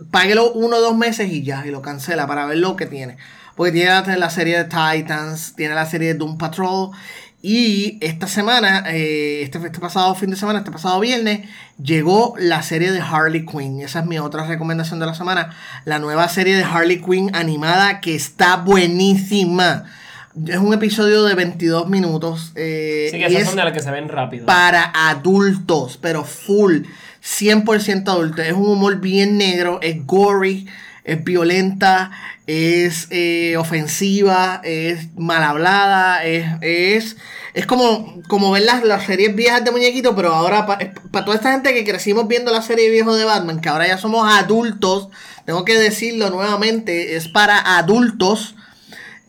páguelo 0.10 0.52
uno 0.54 0.78
o 0.78 0.82
dos 0.82 0.96
meses 0.98 1.30
y 1.32 1.44
ya, 1.44 1.64
y 1.66 1.70
lo 1.72 1.82
cancela 1.82 2.26
para 2.28 2.46
ver 2.46 2.58
lo 2.58 2.76
que 2.76 2.86
tiene. 2.88 3.18
Porque 3.56 3.72
tiene 3.72 4.18
la, 4.18 4.30
serie 4.30 4.58
de 4.58 4.64
Titans, 4.66 5.54
tiene 5.56 5.76
la 5.76 5.86
serie 5.86 6.10
de 6.10 6.14
Doom 6.16 6.38
Patrol. 6.38 6.92
Y 7.44 7.98
esta 8.02 8.28
semana, 8.28 8.84
eh, 8.88 9.42
este, 9.42 9.58
este 9.58 9.80
pasado 9.80 10.14
fin 10.14 10.30
de 10.30 10.36
semana, 10.36 10.60
este 10.60 10.72
pasado 10.72 11.00
viernes, 11.00 11.48
llegó 11.82 12.36
la 12.38 12.62
serie 12.62 12.92
de 12.92 13.02
Harley 13.02 13.46
Quinn. 13.46 13.82
Esa 13.82 14.02
es 14.02 14.06
mi 14.06 14.20
otra 14.20 14.46
recomendación 14.46 15.00
de 15.00 15.08
la 15.08 15.16
semana. 15.16 15.56
La 15.86 15.98
nueva 15.98 16.30
serie 16.30 16.56
de 16.56 16.64
Harley 16.64 17.02
Quinn 17.02 17.36
animada 17.36 18.00
que 18.00 18.14
está 18.16 18.58
buenísima. 18.58 19.86
Es 20.48 20.58
un 20.58 20.74
episodio 20.74 21.24
de 21.24 21.34
22 21.34 21.90
minutos. 21.90 22.52
eh, 22.56 23.10
Sí, 23.12 23.18
que 23.18 23.26
esas 23.26 23.42
es 23.42 23.48
son 23.48 23.58
de 23.58 23.64
las 23.66 23.74
que 23.74 23.80
se 23.82 23.92
ven 23.92 24.08
rápido. 24.08 24.46
para 24.46 24.92
adultos, 25.10 25.98
pero 26.00 26.24
full, 26.24 26.84
100% 27.24 28.08
adulto. 28.08 28.42
Es 28.44 28.54
un 28.54 28.68
humor 28.68 29.02
bien 29.02 29.38
negro, 29.38 29.80
es 29.82 30.06
gory, 30.06 30.68
es 31.04 31.24
violenta, 31.24 32.12
es 32.52 33.08
eh, 33.12 33.56
ofensiva, 33.56 34.60
es 34.66 35.16
mal 35.16 35.42
hablada, 35.42 36.26
es, 36.26 36.46
es, 36.60 37.18
es 37.54 37.66
como, 37.66 38.22
como 38.28 38.52
ver 38.52 38.64
las, 38.64 38.84
las 38.84 39.06
series 39.06 39.34
viejas 39.34 39.64
de 39.64 39.72
muñequitos, 39.72 40.14
pero 40.16 40.34
ahora 40.34 40.66
para 40.66 41.26
toda 41.26 41.38
esta 41.38 41.54
gente 41.54 41.74
que 41.74 41.86
crecimos 41.86 42.28
viendo 42.28 42.52
la 42.52 42.62
serie 42.62 42.90
viejo 42.90 43.16
de 43.16 43.24
Batman, 43.24 43.62
que 43.62 43.70
ahora 43.70 43.88
ya 43.88 43.98
somos 43.98 44.30
adultos, 44.30 45.08
tengo 45.46 45.64
que 45.64 45.78
decirlo 45.78 46.30
nuevamente, 46.30 47.16
es 47.16 47.30
para 47.30 47.78
adultos. 47.78 48.56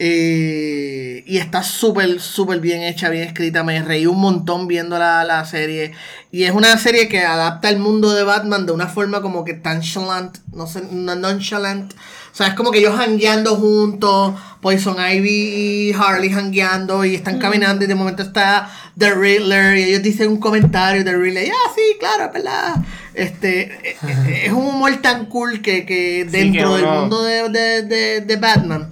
Eh, 0.05 1.23
y 1.29 1.39
está 1.39 1.62
súper, 1.62 2.20
súper 2.20 2.59
bien 2.59 2.83
hecha, 2.83 3.09
bien 3.09 3.23
escrita. 3.23 3.62
Me 3.62 3.81
reí 3.83 4.05
un 4.07 4.20
montón 4.20 4.66
viendo 4.66 4.99
la, 4.99 5.23
la 5.23 5.45
serie. 5.45 5.93
Y 6.33 6.43
es 6.43 6.51
una 6.51 6.77
serie 6.77 7.07
que 7.09 7.20
adapta 7.20 7.69
el 7.69 7.79
mundo 7.79 8.12
de 8.12 8.24
Batman 8.24 8.66
de 8.66 8.73
una 8.73 8.89
forma 8.89 9.23
como 9.23 9.45
que 9.45 9.55
tan 9.55 9.77
nonchalant, 9.79 10.39
no 10.53 10.66
sé, 10.66 10.83
no- 10.91 11.15
nonchalant. 11.15 11.93
O 11.93 12.35
sea, 12.35 12.49
es 12.49 12.55
como 12.55 12.73
que 12.73 12.79
ellos 12.81 12.99
hangueando 12.99 13.55
juntos, 13.55 14.35
Poison 14.61 14.97
Ivy 14.99 15.31
y 15.31 15.93
Harley 15.93 16.33
hangueando 16.33 17.05
y 17.05 17.15
están 17.15 17.39
caminando 17.39 17.85
y 17.85 17.87
de 17.89 17.95
momento 17.95 18.23
está 18.24 18.70
The 18.99 19.15
Riddler 19.15 19.77
y 19.79 19.85
ellos 19.85 20.03
dicen 20.03 20.31
un 20.31 20.41
comentario 20.41 21.05
de 21.05 21.16
Riddler, 21.16 21.53
ah, 21.53 21.70
sí, 21.77 21.83
claro, 22.01 22.24
es 22.24 22.33
verdad. 22.33 22.74
Este, 23.15 23.91
eh, 23.91 23.97
eh, 24.09 24.43
es 24.47 24.53
un 24.53 24.66
humor 24.66 24.97
tan 25.01 25.27
cool 25.27 25.62
que, 25.62 25.87
que 25.87 26.24
Sí, 26.24 26.31
dentro 26.39 26.70
que 26.74 26.77
del 26.83 26.87
mundo 26.87 27.23
de, 27.23 27.49
de, 27.51 27.83
de, 27.83 28.20
de 28.23 28.37
Batman, 28.37 28.91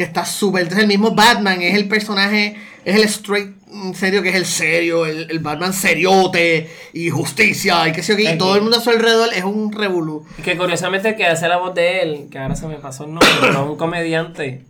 que 0.00 0.04
está 0.04 0.24
súper. 0.24 0.62
Entonces, 0.62 0.84
el 0.84 0.88
mismo 0.88 1.10
Batman 1.10 1.60
es 1.60 1.74
el 1.74 1.86
personaje, 1.86 2.56
es 2.86 2.96
el 2.96 3.02
straight, 3.02 3.54
en 3.70 3.94
serio, 3.94 4.22
que 4.22 4.30
es 4.30 4.34
el 4.34 4.46
serio, 4.46 5.04
el, 5.04 5.30
el 5.30 5.40
Batman 5.40 5.74
seriote 5.74 6.70
y 6.94 7.10
justicia 7.10 7.86
y 7.86 7.92
qué 7.92 8.02
sé 8.02 8.12
yo, 8.12 8.16
qué, 8.16 8.32
y 8.32 8.38
todo 8.38 8.56
el 8.56 8.62
mundo 8.62 8.78
a 8.78 8.80
su 8.80 8.88
alrededor 8.88 9.28
es 9.34 9.44
un 9.44 9.70
revolú. 9.70 10.24
Que 10.42 10.56
curiosamente 10.56 11.10
el 11.10 11.16
que 11.16 11.26
hace 11.26 11.48
la 11.48 11.58
voz 11.58 11.74
de 11.74 12.00
él, 12.00 12.28
que 12.30 12.38
ahora 12.38 12.56
se 12.56 12.66
me 12.66 12.76
pasó 12.76 13.04
el 13.04 13.10
nombre, 13.10 13.28
pero 13.42 13.52
es 13.52 13.58
un 13.58 13.76
comediante. 13.76 14.64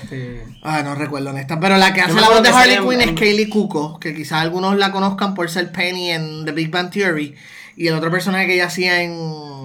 Este, 0.00 0.44
Ah, 0.62 0.84
no 0.84 0.94
recuerdo 0.94 1.36
esta, 1.36 1.58
pero 1.58 1.76
la 1.76 1.92
que 1.92 2.02
hace 2.02 2.14
la 2.14 2.28
voz 2.28 2.44
de 2.44 2.50
Harley 2.50 2.78
Quinn 2.78 3.00
es 3.00 3.18
Kaylee 3.18 3.48
Cuoco, 3.48 3.98
que 3.98 4.14
quizás 4.14 4.42
algunos 4.42 4.76
la 4.76 4.92
conozcan 4.92 5.34
por 5.34 5.50
ser 5.50 5.72
Penny 5.72 6.12
en 6.12 6.44
The 6.44 6.52
Big 6.52 6.70
Bang 6.70 6.90
Theory. 6.92 7.34
Y 7.76 7.88
el 7.88 7.94
otro 7.94 8.12
personaje 8.12 8.46
que 8.46 8.54
ella 8.54 8.66
hacía 8.66 9.02
en. 9.02 9.10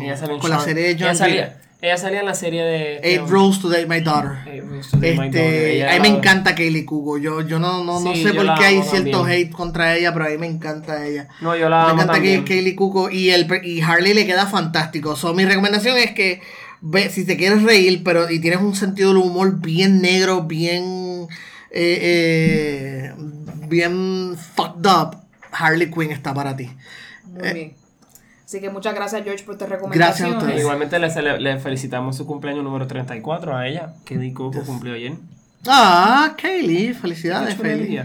ella 0.01 0.19
con 0.39 0.49
la 0.49 0.59
serie 0.59 0.85
de 0.85 0.93
John 0.95 1.09
ella 1.09 1.15
salía, 1.15 1.61
ella 1.83 1.97
salía 1.97 2.21
en 2.21 2.25
la 2.25 2.33
serie 2.33 2.63
de... 2.63 2.99
Eight 3.03 3.27
Rules 3.27 3.59
to 3.59 3.67
Date 3.67 3.87
My 3.87 3.99
Daughter. 3.99 4.37
Eight 4.47 4.63
Rules 4.63 4.89
to 4.89 4.95
Date 4.97 5.17
My 5.17 5.29
Daughter. 5.29 5.43
Este, 5.43 5.75
Ella 5.75 5.89
a 5.91 5.99
mí 5.99 5.99
me 6.09 6.17
encanta 6.17 6.55
Kaylee 6.55 6.85
Cuoco. 6.85 7.17
Yo, 7.17 7.41
yo 7.41 7.59
no, 7.59 7.83
no, 7.83 7.99
no 7.99 8.13
Sí, 8.13 8.23
sé 8.23 8.33
yo 8.33 8.35
por 8.35 8.55
qué 8.57 8.63
hay 8.63 8.81
cierto 8.83 9.17
también. 9.19 9.47
hate 9.47 9.51
contra 9.51 9.95
ella, 9.97 10.13
pero 10.13 10.25
a 10.25 10.29
mí 10.29 10.37
me 10.37 10.47
encanta 10.47 11.05
ella. 11.05 11.27
No, 11.41 11.57
yo 11.57 11.67
la 11.67 11.83
me 11.83 11.91
amo 11.91 11.93
encanta 12.03 12.13
que 12.13 12.37
también. 12.37 12.45
Kaylee 12.45 12.75
Cuoco 12.75 13.09
y, 13.09 13.31
el, 13.31 13.47
y 13.65 13.81
Harley 13.81 14.13
le 14.13 14.25
queda 14.25 14.45
fantástico. 14.47 15.17
So, 15.17 15.33
mi 15.33 15.43
recomendación 15.43 15.97
es 15.97 16.11
que 16.11 16.39
ve, 16.79 17.09
si 17.09 17.25
te 17.25 17.35
quieres 17.35 17.63
reír 17.63 18.01
pero 18.05 18.29
y 18.29 18.39
tienes 18.39 18.61
un 18.61 18.75
sentido 18.75 19.09
del 19.09 19.17
humor 19.21 19.59
bien 19.59 20.01
negro, 20.01 20.43
bien 20.43 21.27
eh, 21.71 23.11
eh, 23.11 23.13
bien 23.67 24.35
fucked 24.55 24.85
up, 24.89 25.17
Harley 25.51 25.91
Quinn 25.91 26.11
está 26.11 26.33
para 26.33 26.55
ti. 26.55 26.69
Muy 27.25 27.53
bien. 27.53 27.82
Así 28.53 28.61
que 28.61 28.69
muchas 28.69 28.93
gracias, 28.93 29.23
George, 29.23 29.43
por 29.45 29.57
tus 29.57 29.67
Gracias 29.67 30.32
a 30.32 30.38
ustedes. 30.38 30.59
Igualmente 30.59 30.99
le, 30.99 31.59
felicitamos 31.59 32.15
su 32.15 32.27
cumpleaños 32.27 32.64
número 32.64 32.85
34 32.85 33.57
a 33.57 33.67
ella, 33.67 33.95
que 34.06 34.32
Coco 34.32 34.61
cumplió 34.64 34.93
ayer. 34.93 35.14
Ah, 35.65 36.35
Kaylee, 36.40 36.93
felicidades, 36.93 37.56
Feliz. 37.56 37.99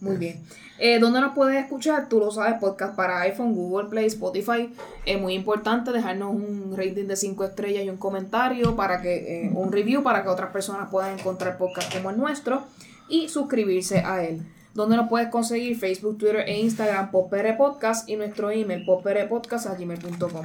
Muy 0.00 0.16
bien. 0.16 0.40
Eh, 0.78 1.00
¿Dónde 1.00 1.20
nos 1.20 1.34
puedes 1.34 1.60
escuchar? 1.60 2.08
Tú 2.08 2.20
lo 2.20 2.30
sabes, 2.30 2.60
podcast 2.60 2.94
para 2.94 3.22
iPhone, 3.22 3.56
Google 3.56 3.88
Play, 3.88 4.06
Spotify. 4.06 4.72
Es 5.04 5.20
muy 5.20 5.34
importante 5.34 5.90
dejarnos 5.90 6.32
un 6.32 6.76
rating 6.76 7.08
de 7.08 7.16
5 7.16 7.44
estrellas 7.46 7.82
y 7.82 7.90
un 7.90 7.96
comentario 7.96 8.76
para 8.76 9.02
que, 9.02 9.46
eh, 9.46 9.50
un 9.52 9.72
review 9.72 10.04
para 10.04 10.22
que 10.22 10.28
otras 10.28 10.52
personas 10.52 10.90
puedan 10.92 11.18
encontrar 11.18 11.58
podcast 11.58 11.92
como 11.92 12.10
el 12.10 12.18
nuestro 12.18 12.62
y 13.08 13.28
suscribirse 13.28 13.98
a 13.98 14.22
él. 14.22 14.46
¿Dónde 14.74 14.96
nos 14.96 15.08
puedes 15.08 15.28
conseguir? 15.28 15.78
Facebook, 15.78 16.18
Twitter 16.18 16.44
e 16.46 16.58
Instagram, 16.58 17.10
Popere 17.10 17.54
Podcast 17.54 18.08
y 18.08 18.16
nuestro 18.16 18.50
email, 18.50 18.84
poperepodcast.gmail.com. 18.84 20.42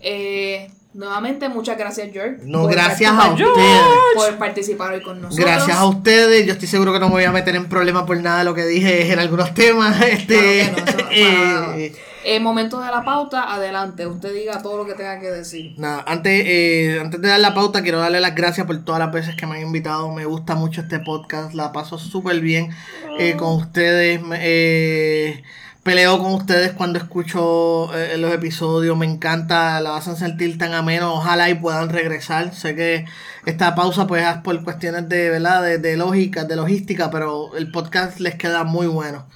Eh, 0.00 0.70
nuevamente, 0.92 1.48
muchas 1.48 1.78
gracias, 1.78 2.10
George. 2.12 2.38
No, 2.44 2.66
gracias 2.66 3.10
a 3.12 3.32
ustedes. 3.32 3.82
Por 4.14 4.36
participar 4.36 4.92
hoy 4.92 5.02
con 5.02 5.22
nosotros. 5.22 5.46
Gracias 5.46 5.76
a 5.76 5.86
ustedes, 5.86 6.46
yo 6.46 6.52
estoy 6.52 6.68
seguro 6.68 6.92
que 6.92 6.98
no 6.98 7.06
me 7.06 7.14
voy 7.14 7.24
a 7.24 7.32
meter 7.32 7.56
en 7.56 7.66
problemas 7.68 8.04
por 8.04 8.20
nada 8.20 8.40
de 8.40 8.44
lo 8.44 8.54
que 8.54 8.66
dije 8.66 9.12
en 9.12 9.18
algunos 9.18 9.54
temas. 9.54 10.00
Este, 10.04 10.70
Claro 10.74 10.86
que 10.86 10.92
no, 10.92 11.10
eso 11.10 11.72
eh, 11.74 11.92
Eh, 12.26 12.40
momento 12.40 12.80
de 12.80 12.90
la 12.90 13.04
pauta, 13.04 13.52
adelante. 13.52 14.06
Usted 14.06 14.32
diga 14.34 14.62
todo 14.62 14.78
lo 14.78 14.86
que 14.86 14.94
tenga 14.94 15.20
que 15.20 15.30
decir. 15.30 15.74
Nada, 15.78 16.04
antes, 16.06 16.42
eh, 16.46 16.98
antes 17.00 17.20
de 17.20 17.28
dar 17.28 17.40
la 17.40 17.52
pauta, 17.54 17.82
quiero 17.82 17.98
darle 17.98 18.20
las 18.20 18.34
gracias 18.34 18.66
por 18.66 18.82
todas 18.84 18.98
las 18.98 19.12
veces 19.12 19.36
que 19.36 19.46
me 19.46 19.56
han 19.56 19.62
invitado. 19.62 20.10
Me 20.12 20.24
gusta 20.24 20.54
mucho 20.54 20.80
este 20.80 21.00
podcast, 21.00 21.52
la 21.54 21.72
paso 21.72 21.98
súper 21.98 22.40
bien 22.40 22.70
eh, 23.18 23.36
con 23.36 23.54
ustedes. 23.56 24.20
eh, 24.40 25.42
peleo 25.82 26.18
con 26.18 26.32
ustedes 26.32 26.72
cuando 26.72 26.98
escucho 26.98 27.94
eh, 27.94 28.16
los 28.16 28.32
episodios. 28.32 28.96
Me 28.96 29.06
encanta, 29.06 29.80
la 29.80 29.96
hacen 29.96 30.16
sentir 30.16 30.56
tan 30.58 30.72
ameno. 30.72 31.14
Ojalá 31.14 31.50
y 31.50 31.54
puedan 31.56 31.90
regresar. 31.90 32.54
Sé 32.54 32.74
que 32.74 33.04
esta 33.44 33.74
pausa, 33.74 34.06
pues, 34.06 34.26
es 34.26 34.38
por 34.38 34.62
cuestiones 34.64 35.08
de, 35.08 35.30
¿verdad? 35.30 35.62
De, 35.62 35.78
de 35.78 35.96
lógica, 35.98 36.44
de 36.44 36.56
logística, 36.56 37.10
pero 37.10 37.54
el 37.56 37.70
podcast 37.70 38.18
les 38.20 38.34
queda 38.36 38.64
muy 38.64 38.86
bueno. 38.86 39.26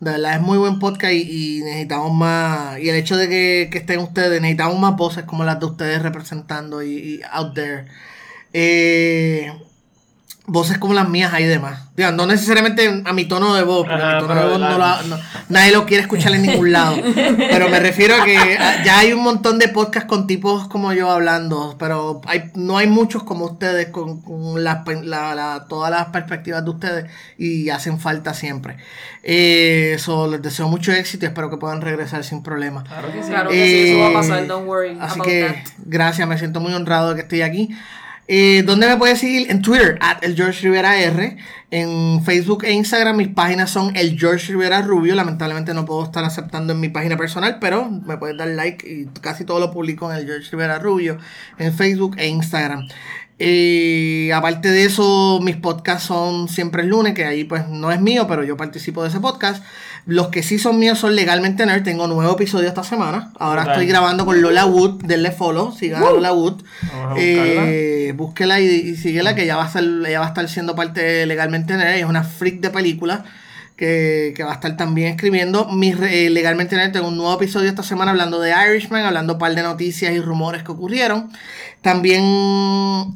De 0.00 0.10
verdad, 0.10 0.34
es 0.36 0.42
muy 0.42 0.58
buen 0.58 0.78
podcast 0.78 1.14
y, 1.14 1.62
necesitamos 1.64 2.12
más. 2.12 2.78
Y 2.78 2.88
el 2.90 2.96
hecho 2.96 3.16
de 3.16 3.28
que, 3.28 3.68
que 3.70 3.78
estén 3.78 4.00
ustedes, 4.00 4.40
necesitamos 4.40 4.78
más 4.78 4.96
voces 4.96 5.24
como 5.24 5.44
las 5.44 5.58
de 5.58 5.66
ustedes 5.66 6.02
representando 6.02 6.82
y, 6.82 6.96
y 6.96 7.20
out 7.30 7.54
there. 7.54 7.86
Eh, 8.52 9.52
voces 10.48 10.78
como 10.78 10.94
las 10.94 11.08
mías 11.08 11.32
hay 11.32 11.44
demás. 11.44 11.80
Digo, 11.96 12.12
no 12.12 12.26
necesariamente 12.26 13.02
a 13.04 13.12
mi 13.12 13.24
tono 13.24 13.54
de 13.54 13.62
voz, 13.62 13.86
porque 13.86 14.02
Ajá, 14.02 14.20
mi 14.20 14.20
tono 14.28 14.34
de 14.40 14.46
voz 14.50 14.60
no 14.60 14.78
la- 14.78 15.02
lo- 15.02 15.16
no- 15.16 15.22
nadie 15.48 15.72
lo 15.72 15.86
quiere 15.86 16.02
escuchar 16.02 16.34
en 16.34 16.42
ningún 16.42 16.70
lado. 16.72 16.96
Pero 17.36 17.68
me 17.70 17.80
refiero 17.80 18.14
a 18.20 18.24
que 18.24 18.34
ya 18.84 18.98
hay 18.98 19.12
un 19.12 19.22
montón 19.22 19.58
de 19.58 19.68
podcasts 19.68 20.08
con 20.08 20.26
tipos 20.26 20.68
como 20.68 20.92
yo 20.92 21.10
hablando, 21.10 21.74
pero 21.78 22.20
hay, 22.26 22.50
no 22.54 22.76
hay 22.78 22.86
muchos 22.86 23.22
como 23.24 23.46
ustedes 23.46 23.88
con, 23.88 24.20
con 24.20 24.62
las 24.62 24.84
pe- 24.84 25.02
la- 25.02 25.34
la- 25.34 25.64
todas 25.68 25.90
las 25.90 26.06
perspectivas 26.08 26.62
de 26.64 26.70
ustedes 26.70 27.10
y 27.38 27.70
hacen 27.70 27.98
falta 27.98 28.34
siempre. 28.34 28.76
Eh, 29.22 29.92
Eso 29.96 30.28
les 30.28 30.42
deseo 30.42 30.68
mucho 30.68 30.92
éxito 30.92 31.24
y 31.24 31.28
espero 31.28 31.50
que 31.50 31.56
puedan 31.56 31.80
regresar 31.80 32.22
sin 32.24 32.42
problemas. 32.42 32.84
Claro 32.84 33.10
que 33.12 33.22
sí. 33.22 33.28
Claro 33.30 33.50
que 33.50 33.66
sí, 33.66 33.88
eso 33.90 33.98
va 34.00 34.06
a 34.06 34.10
Eh, 34.10 34.14
pasar, 34.14 34.46
don't 34.46 34.68
worry 34.68 34.96
Así 35.00 35.14
about 35.14 35.26
que 35.26 35.42
that. 35.44 35.72
gracias, 35.86 36.28
me 36.28 36.38
siento 36.38 36.60
muy 36.60 36.72
honrado 36.74 37.08
de 37.10 37.14
que 37.16 37.22
estoy 37.22 37.42
aquí. 37.42 37.70
Eh, 38.28 38.64
¿Dónde 38.66 38.88
me 38.88 38.96
puedes 38.96 39.20
seguir? 39.20 39.50
En 39.50 39.62
Twitter, 39.62 39.98
at 40.00 40.22
el 40.22 40.34
George 40.34 40.62
Rivera 40.62 40.98
R. 40.98 41.36
En 41.70 42.24
Facebook 42.24 42.64
e 42.64 42.72
Instagram 42.72 43.16
mis 43.16 43.28
páginas 43.28 43.70
son 43.70 43.96
el 43.96 44.18
George 44.18 44.52
Rivera 44.52 44.82
Rubio. 44.82 45.14
Lamentablemente 45.14 45.74
no 45.74 45.84
puedo 45.84 46.04
estar 46.04 46.24
aceptando 46.24 46.72
en 46.72 46.80
mi 46.80 46.88
página 46.88 47.16
personal, 47.16 47.58
pero 47.60 47.88
me 47.90 48.16
puedes 48.16 48.36
dar 48.36 48.48
like 48.48 48.88
y 48.88 49.06
casi 49.20 49.44
todo 49.44 49.60
lo 49.60 49.70
publico 49.72 50.10
en 50.10 50.18
el 50.18 50.26
George 50.26 50.48
Rivera 50.50 50.78
Rubio 50.78 51.18
en 51.58 51.72
Facebook 51.72 52.16
e 52.18 52.28
Instagram. 52.28 52.88
Eh, 53.38 54.30
aparte 54.34 54.70
de 54.70 54.84
eso, 54.84 55.40
mis 55.42 55.56
podcasts 55.56 56.06
son 56.06 56.48
siempre 56.48 56.82
el 56.82 56.88
lunes, 56.88 57.14
que 57.14 57.24
ahí 57.24 57.44
pues 57.44 57.68
no 57.68 57.92
es 57.92 58.00
mío, 58.00 58.26
pero 58.26 58.44
yo 58.44 58.56
participo 58.56 59.02
de 59.02 59.10
ese 59.10 59.20
podcast. 59.20 59.62
Los 60.06 60.28
que 60.28 60.44
sí 60.44 60.60
son 60.60 60.78
míos 60.78 61.00
son 61.00 61.16
Legalmente 61.16 61.66
Nerd. 61.66 61.82
Tengo 61.82 62.06
nuevo 62.06 62.32
episodio 62.32 62.68
esta 62.68 62.84
semana. 62.84 63.32
Ahora 63.40 63.64
estoy 63.64 63.86
grabando 63.86 64.24
con 64.24 64.40
Lola 64.40 64.64
Wood. 64.64 65.02
Denle 65.02 65.32
follow. 65.32 65.72
Sigan 65.72 66.02
a 66.02 66.10
Lola 66.10 66.32
Wood. 66.32 66.62
Eh, 67.16 68.14
búsquela 68.16 68.60
y, 68.60 68.66
y 68.66 68.96
síguela, 68.96 69.34
que 69.34 69.42
ella 69.42 69.56
va, 69.56 69.64
a 69.64 69.66
estar, 69.66 69.82
ella 69.82 70.20
va 70.20 70.26
a 70.26 70.28
estar 70.28 70.48
siendo 70.48 70.76
parte 70.76 71.02
de 71.02 71.26
Legalmente 71.26 71.76
Nerd. 71.76 71.96
Es 71.96 72.04
una 72.04 72.22
freak 72.22 72.60
de 72.60 72.70
películas. 72.70 73.20
Que, 73.76 74.32
que 74.34 74.42
va 74.42 74.52
a 74.52 74.54
estar 74.54 74.74
también 74.78 75.08
escribiendo. 75.08 75.68
Mi, 75.68 75.92
re- 75.92 76.26
eh, 76.26 76.30
Legalmente 76.30 76.76
tengo 76.88 77.08
un 77.08 77.18
nuevo 77.18 77.34
episodio 77.34 77.68
esta 77.68 77.82
semana 77.82 78.10
hablando 78.12 78.40
de 78.40 78.50
Irishman, 78.70 79.04
hablando 79.04 79.34
un 79.34 79.38
par 79.38 79.54
de 79.54 79.62
noticias 79.62 80.14
y 80.14 80.20
rumores 80.20 80.62
que 80.62 80.72
ocurrieron. 80.72 81.30
También 81.82 82.24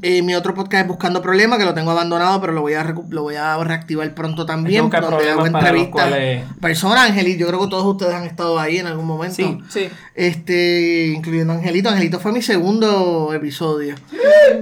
eh, 0.02 0.20
mi 0.22 0.34
otro 0.34 0.52
podcast 0.55 0.82
es 0.82 0.86
Buscando 0.89 1.22
Problemas, 1.22 1.58
que 1.58 1.64
lo 1.64 1.72
tengo 1.72 1.90
abandonado, 1.92 2.40
pero 2.42 2.52
lo 2.52 2.60
voy 2.60 2.74
a, 2.74 2.84
lo 3.08 3.22
voy 3.22 3.36
a 3.36 3.56
reactivar 3.64 4.14
pronto 4.14 4.44
también. 4.44 4.82
donde 5.16 5.30
hago 5.30 5.40
entrevistas. 5.66 6.08
cuales- 6.10 6.44
Personas, 6.60 7.08
Angelito, 7.08 7.40
yo 7.40 7.47
creo 7.48 7.60
que 7.60 7.66
todos 7.68 7.86
ustedes 7.86 8.14
han 8.14 8.24
estado 8.24 8.58
ahí 8.60 8.76
en 8.78 8.86
algún 8.86 9.06
momento. 9.06 9.36
Sí. 9.36 9.58
Sí. 9.70 9.89
Este, 10.14 11.06
incluyendo 11.16 11.55
Angelito. 11.55 11.89
Angelito 11.89 12.20
fue 12.20 12.32
mi 12.32 12.42
segundo 12.42 13.32
episodio. 13.34 13.94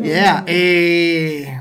Yeah. 0.01 0.45
eh, 0.47 1.61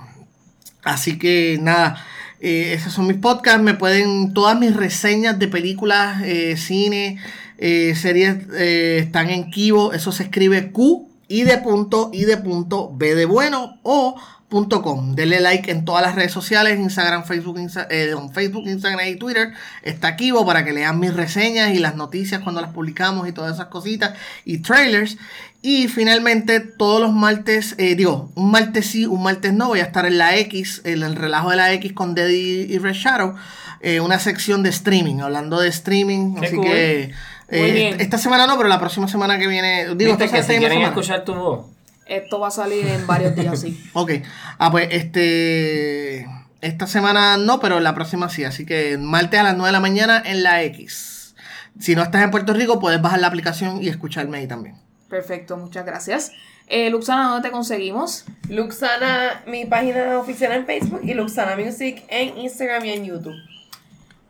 así 0.84 1.18
que 1.18 1.58
nada. 1.60 1.98
Eh, 2.40 2.74
esos 2.74 2.94
son 2.94 3.08
mis 3.08 3.18
podcasts. 3.18 3.62
Me 3.62 3.74
pueden. 3.74 4.34
Todas 4.34 4.58
mis 4.60 4.76
reseñas 4.76 5.40
de 5.40 5.48
películas, 5.48 6.22
eh, 6.24 6.58
cine, 6.58 7.20
eh, 7.58 7.96
series 7.96 8.38
eh, 8.54 9.00
están 9.04 9.30
en 9.30 9.52
Kivo. 9.52 9.94
Eso 9.94 10.12
se 10.12 10.24
escribe 10.24 10.72
Q 10.72 11.10
de 11.28 11.58
punto 11.58 12.10
y 12.14 12.24
de 12.24 12.38
punto 12.38 12.92
B 12.96 13.14
de 13.14 13.26
bueno 13.26 13.80
o 13.84 14.16
punto 14.48 14.82
com. 14.82 15.14
Denle 15.14 15.42
like 15.42 15.70
en 15.70 15.84
todas 15.84 16.02
las 16.02 16.16
redes 16.16 16.32
sociales, 16.32 16.80
Instagram, 16.80 17.26
Facebook, 17.26 17.58
Insta- 17.58 17.88
Facebook, 18.32 18.66
Instagram 18.66 19.06
y 19.08 19.16
Twitter. 19.18 19.52
Está 19.84 20.16
Kivo 20.16 20.46
para 20.46 20.64
que 20.64 20.72
lean 20.72 21.02
mis 21.02 21.14
reseñas 21.14 21.74
y 21.74 21.80
las 21.80 21.96
noticias 21.98 22.42
cuando 22.42 22.62
las 22.62 22.72
publicamos 22.72 23.28
y 23.28 23.34
todas 23.34 23.56
esas 23.56 23.68
cositas 23.68 24.14
y 24.46 24.60
trailers. 24.60 25.18
Y 25.62 25.88
finalmente, 25.88 26.60
todos 26.60 27.02
los 27.02 27.14
martes, 27.14 27.76
eh, 27.78 27.96
digo, 27.96 28.32
un 28.36 28.52
martes 28.52 28.88
sí, 28.88 29.06
un 29.06 29.24
martes 29.24 29.54
no, 29.54 29.68
voy 29.70 29.80
a 29.80 29.84
estar 29.84 30.06
en 30.06 30.18
la 30.18 30.38
X, 30.38 30.82
en 30.86 31.04
el 31.04 31.16
relajo 31.16 31.50
de 31.50 31.58
la 31.58 31.74
X 31.74 31.94
con 31.94 32.14
Deddy 32.16 32.68
y 32.70 32.78
Red 32.78 32.94
Shadow, 32.94 33.36
eh, 33.82 34.00
una 34.00 34.20
sección 34.20 34.64
de 34.64 34.70
streaming, 34.70 35.20
hablando 35.20 35.60
de 35.60 35.70
streaming. 35.70 36.36
Qué 36.36 36.46
así 36.46 36.56
cool. 36.56 36.66
que 36.66 37.12
eh, 37.50 37.62
Muy 37.62 37.72
bien. 37.72 38.02
esta 38.02 38.18
semana 38.18 38.46
no, 38.46 38.58
pero 38.58 38.70
la 38.70 38.80
próxima 38.80 39.08
semana 39.08 39.40
que 39.40 39.48
viene, 39.48 39.96
digo, 39.96 40.14
esta 40.14 40.26
que 40.26 40.30
si 40.30 40.36
misma 40.38 40.48
quieren 40.48 40.70
semana. 40.70 40.88
escuchar 40.88 41.26
tu 41.26 41.34
voz. 41.34 41.66
Esto 42.06 42.40
va 42.40 42.48
a 42.48 42.52
salir 42.52 42.88
en 42.88 43.06
varios 43.06 43.36
días, 43.36 43.60
sí. 43.60 43.82
Ok. 43.94 44.12
Ah, 44.60 44.72
pues 44.72 44.88
este. 44.92 46.28
Esta 46.62 46.88
semana 46.88 47.38
no, 47.38 47.60
pero 47.60 47.80
la 47.80 47.94
próxima 47.94 48.30
sí. 48.30 48.44
Así 48.44 48.66
que 48.66 48.98
martes 48.98 49.40
a 49.40 49.44
las 49.44 49.56
9 49.56 49.68
de 49.68 49.72
la 49.74 49.80
mañana 49.80 50.22
en 50.26 50.44
la 50.44 50.64
X. 50.64 51.36
Si 51.80 51.96
no 51.96 52.04
estás 52.04 52.24
en 52.24 52.32
Puerto 52.32 52.54
Rico, 52.54 52.80
puedes 52.80 53.02
bajar 53.02 53.20
la 53.20 53.28
aplicación 53.28 53.84
y 53.84 53.90
escucharme 53.90 54.38
ahí 54.40 54.48
también. 54.48 54.76
Perfecto, 55.10 55.58
muchas 55.58 55.86
gracias. 55.86 56.32
Eh, 56.68 56.90
Luxana, 56.90 57.30
¿dónde 57.30 57.48
te 57.48 57.52
conseguimos? 57.52 58.26
Luxana, 58.50 59.44
mi 59.48 59.66
página 59.66 60.20
oficial 60.20 60.52
en 60.52 60.66
Facebook 60.66 61.00
y 61.04 61.14
Luxana 61.14 61.56
Music 61.56 62.04
en 62.10 62.38
Instagram 62.38 62.84
y 62.86 62.90
en 62.92 63.06
YouTube. 63.06 63.36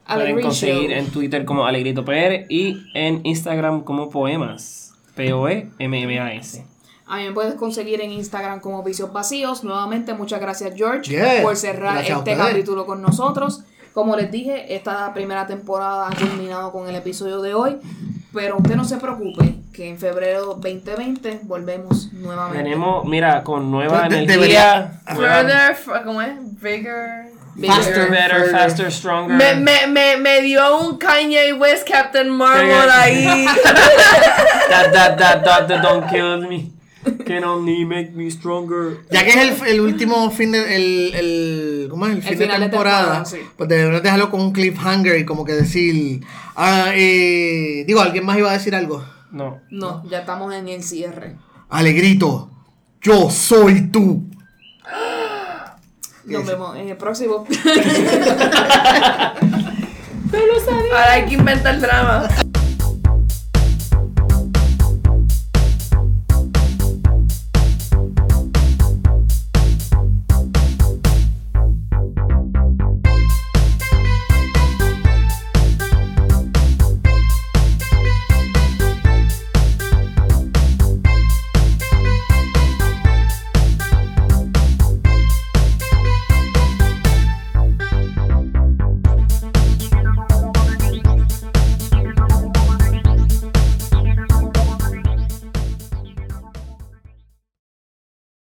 Pueden 0.07 0.41
conseguir 0.41 0.91
en 0.93 1.07
Twitter 1.07 1.43
como 1.45 1.65
Alegrito 1.65 2.06
PR 2.06 2.45
y 2.47 2.85
en 2.93 3.25
Instagram 3.25 3.83
como 3.83 4.09
Poemas. 4.09 4.93
E 5.09 5.15
P-O-E-M-M-A-S. 5.15 6.64
A 7.07 7.17
mí 7.17 7.23
me 7.23 7.31
puedes 7.31 7.56
conseguir 7.56 8.01
en 8.01 8.11
Instagram 8.11 8.59
como 8.59 8.83
Vicios 8.83 9.11
Vacíos. 9.11 9.64
Nuevamente, 9.64 10.14
muchas 10.14 10.39
gracias, 10.39 10.75
George, 10.75 11.09
Yes. 11.09 11.41
por 11.41 11.56
cerrar 11.56 11.95
Gracias 11.95 12.19
este 12.19 12.35
capítulo 12.35 12.85
con 12.85 13.01
nosotros. 13.01 13.64
Como 13.93 14.15
les 14.15 14.30
dije, 14.31 14.75
esta 14.75 15.11
primera 15.14 15.47
temporada 15.47 16.07
ha 16.09 16.15
culminado 16.15 16.72
con 16.72 16.88
el 16.88 16.95
episodio 16.95 17.41
de 17.41 17.53
hoy. 17.56 17.77
Pero 18.33 18.57
usted 18.57 18.75
no 18.75 18.85
se 18.85 18.97
preocupe, 18.97 19.56
que 19.77 19.88
en 19.88 19.99
febrero 19.99 20.57
2020 20.59 21.41
volvemos 21.43 22.11
nuevamente. 22.11 22.64
Tenemos, 22.64 23.06
mira, 23.06 23.43
con 23.43 23.69
nueva 23.69 24.09
De- 24.09 24.23
energía. 24.23 25.01
Further, 25.06 25.77
¿cómo 26.03 26.19
es? 26.23 26.31
Bigger. 26.59 27.27
Faster, 27.64 28.09
better, 28.09 28.39
further. 28.39 28.51
faster, 28.51 28.91
stronger. 28.91 29.38
Me, 29.38 29.53
me, 29.56 29.85
me, 29.88 30.17
me 30.17 30.41
dio 30.41 30.80
un 30.80 30.97
Kanye 30.97 31.53
West 31.53 31.88
Captain 31.88 32.27
Marvel 32.27 32.89
ahí. 32.91 33.45
That, 34.69 34.91
that, 34.93 35.17
that, 35.19 35.43
that, 35.43 35.67
that 35.67 35.81
don't 35.83 36.07
kill 36.09 36.41
me. 36.49 36.72
Can 37.25 37.43
only 37.43 37.85
make 37.85 38.11
me 38.14 38.30
stronger. 38.31 38.97
Ya 39.11 39.23
que 39.23 39.30
es 39.30 39.61
el, 39.61 39.67
el 39.67 39.81
último 39.81 40.30
fin 40.31 40.51
de. 40.51 40.75
El, 40.75 41.14
el, 41.15 41.88
¿Cómo 41.89 42.07
es? 42.07 42.15
El 42.15 42.22
fin 42.23 42.38
de 42.39 42.45
final 42.45 42.59
de 42.61 42.67
temporada. 42.69 43.23
temporada, 43.23 43.25
sí. 43.25 43.38
Pues 43.56 43.69
deberíamos 43.69 44.01
dejarlo 44.03 44.30
con 44.31 44.41
un 44.41 44.51
cliffhanger 44.53 45.17
y 45.19 45.25
como 45.25 45.45
que 45.45 45.53
decir. 45.53 46.22
ah, 46.56 46.88
eh, 46.95 47.83
digo, 47.88 48.01
¿alguien 48.01 48.25
más 48.25 48.38
iba 48.39 48.49
a 48.49 48.53
decir 48.53 48.73
algo? 48.75 49.03
No. 49.31 49.61
No, 49.69 50.07
ya 50.09 50.19
estamos 50.19 50.53
en 50.53 50.67
el 50.67 50.83
cierre. 50.83 51.38
Alegrito, 51.69 52.49
yo 53.01 53.30
soy 53.30 53.89
tú. 53.89 54.23
Nos 56.25 56.45
vemos 56.45 56.75
en 56.77 56.89
el 56.89 56.97
próximo. 56.97 57.45
Ahora 60.69 61.14
hay 61.14 61.25
que 61.25 61.35
inventar 61.35 61.80
drama. 61.80 62.27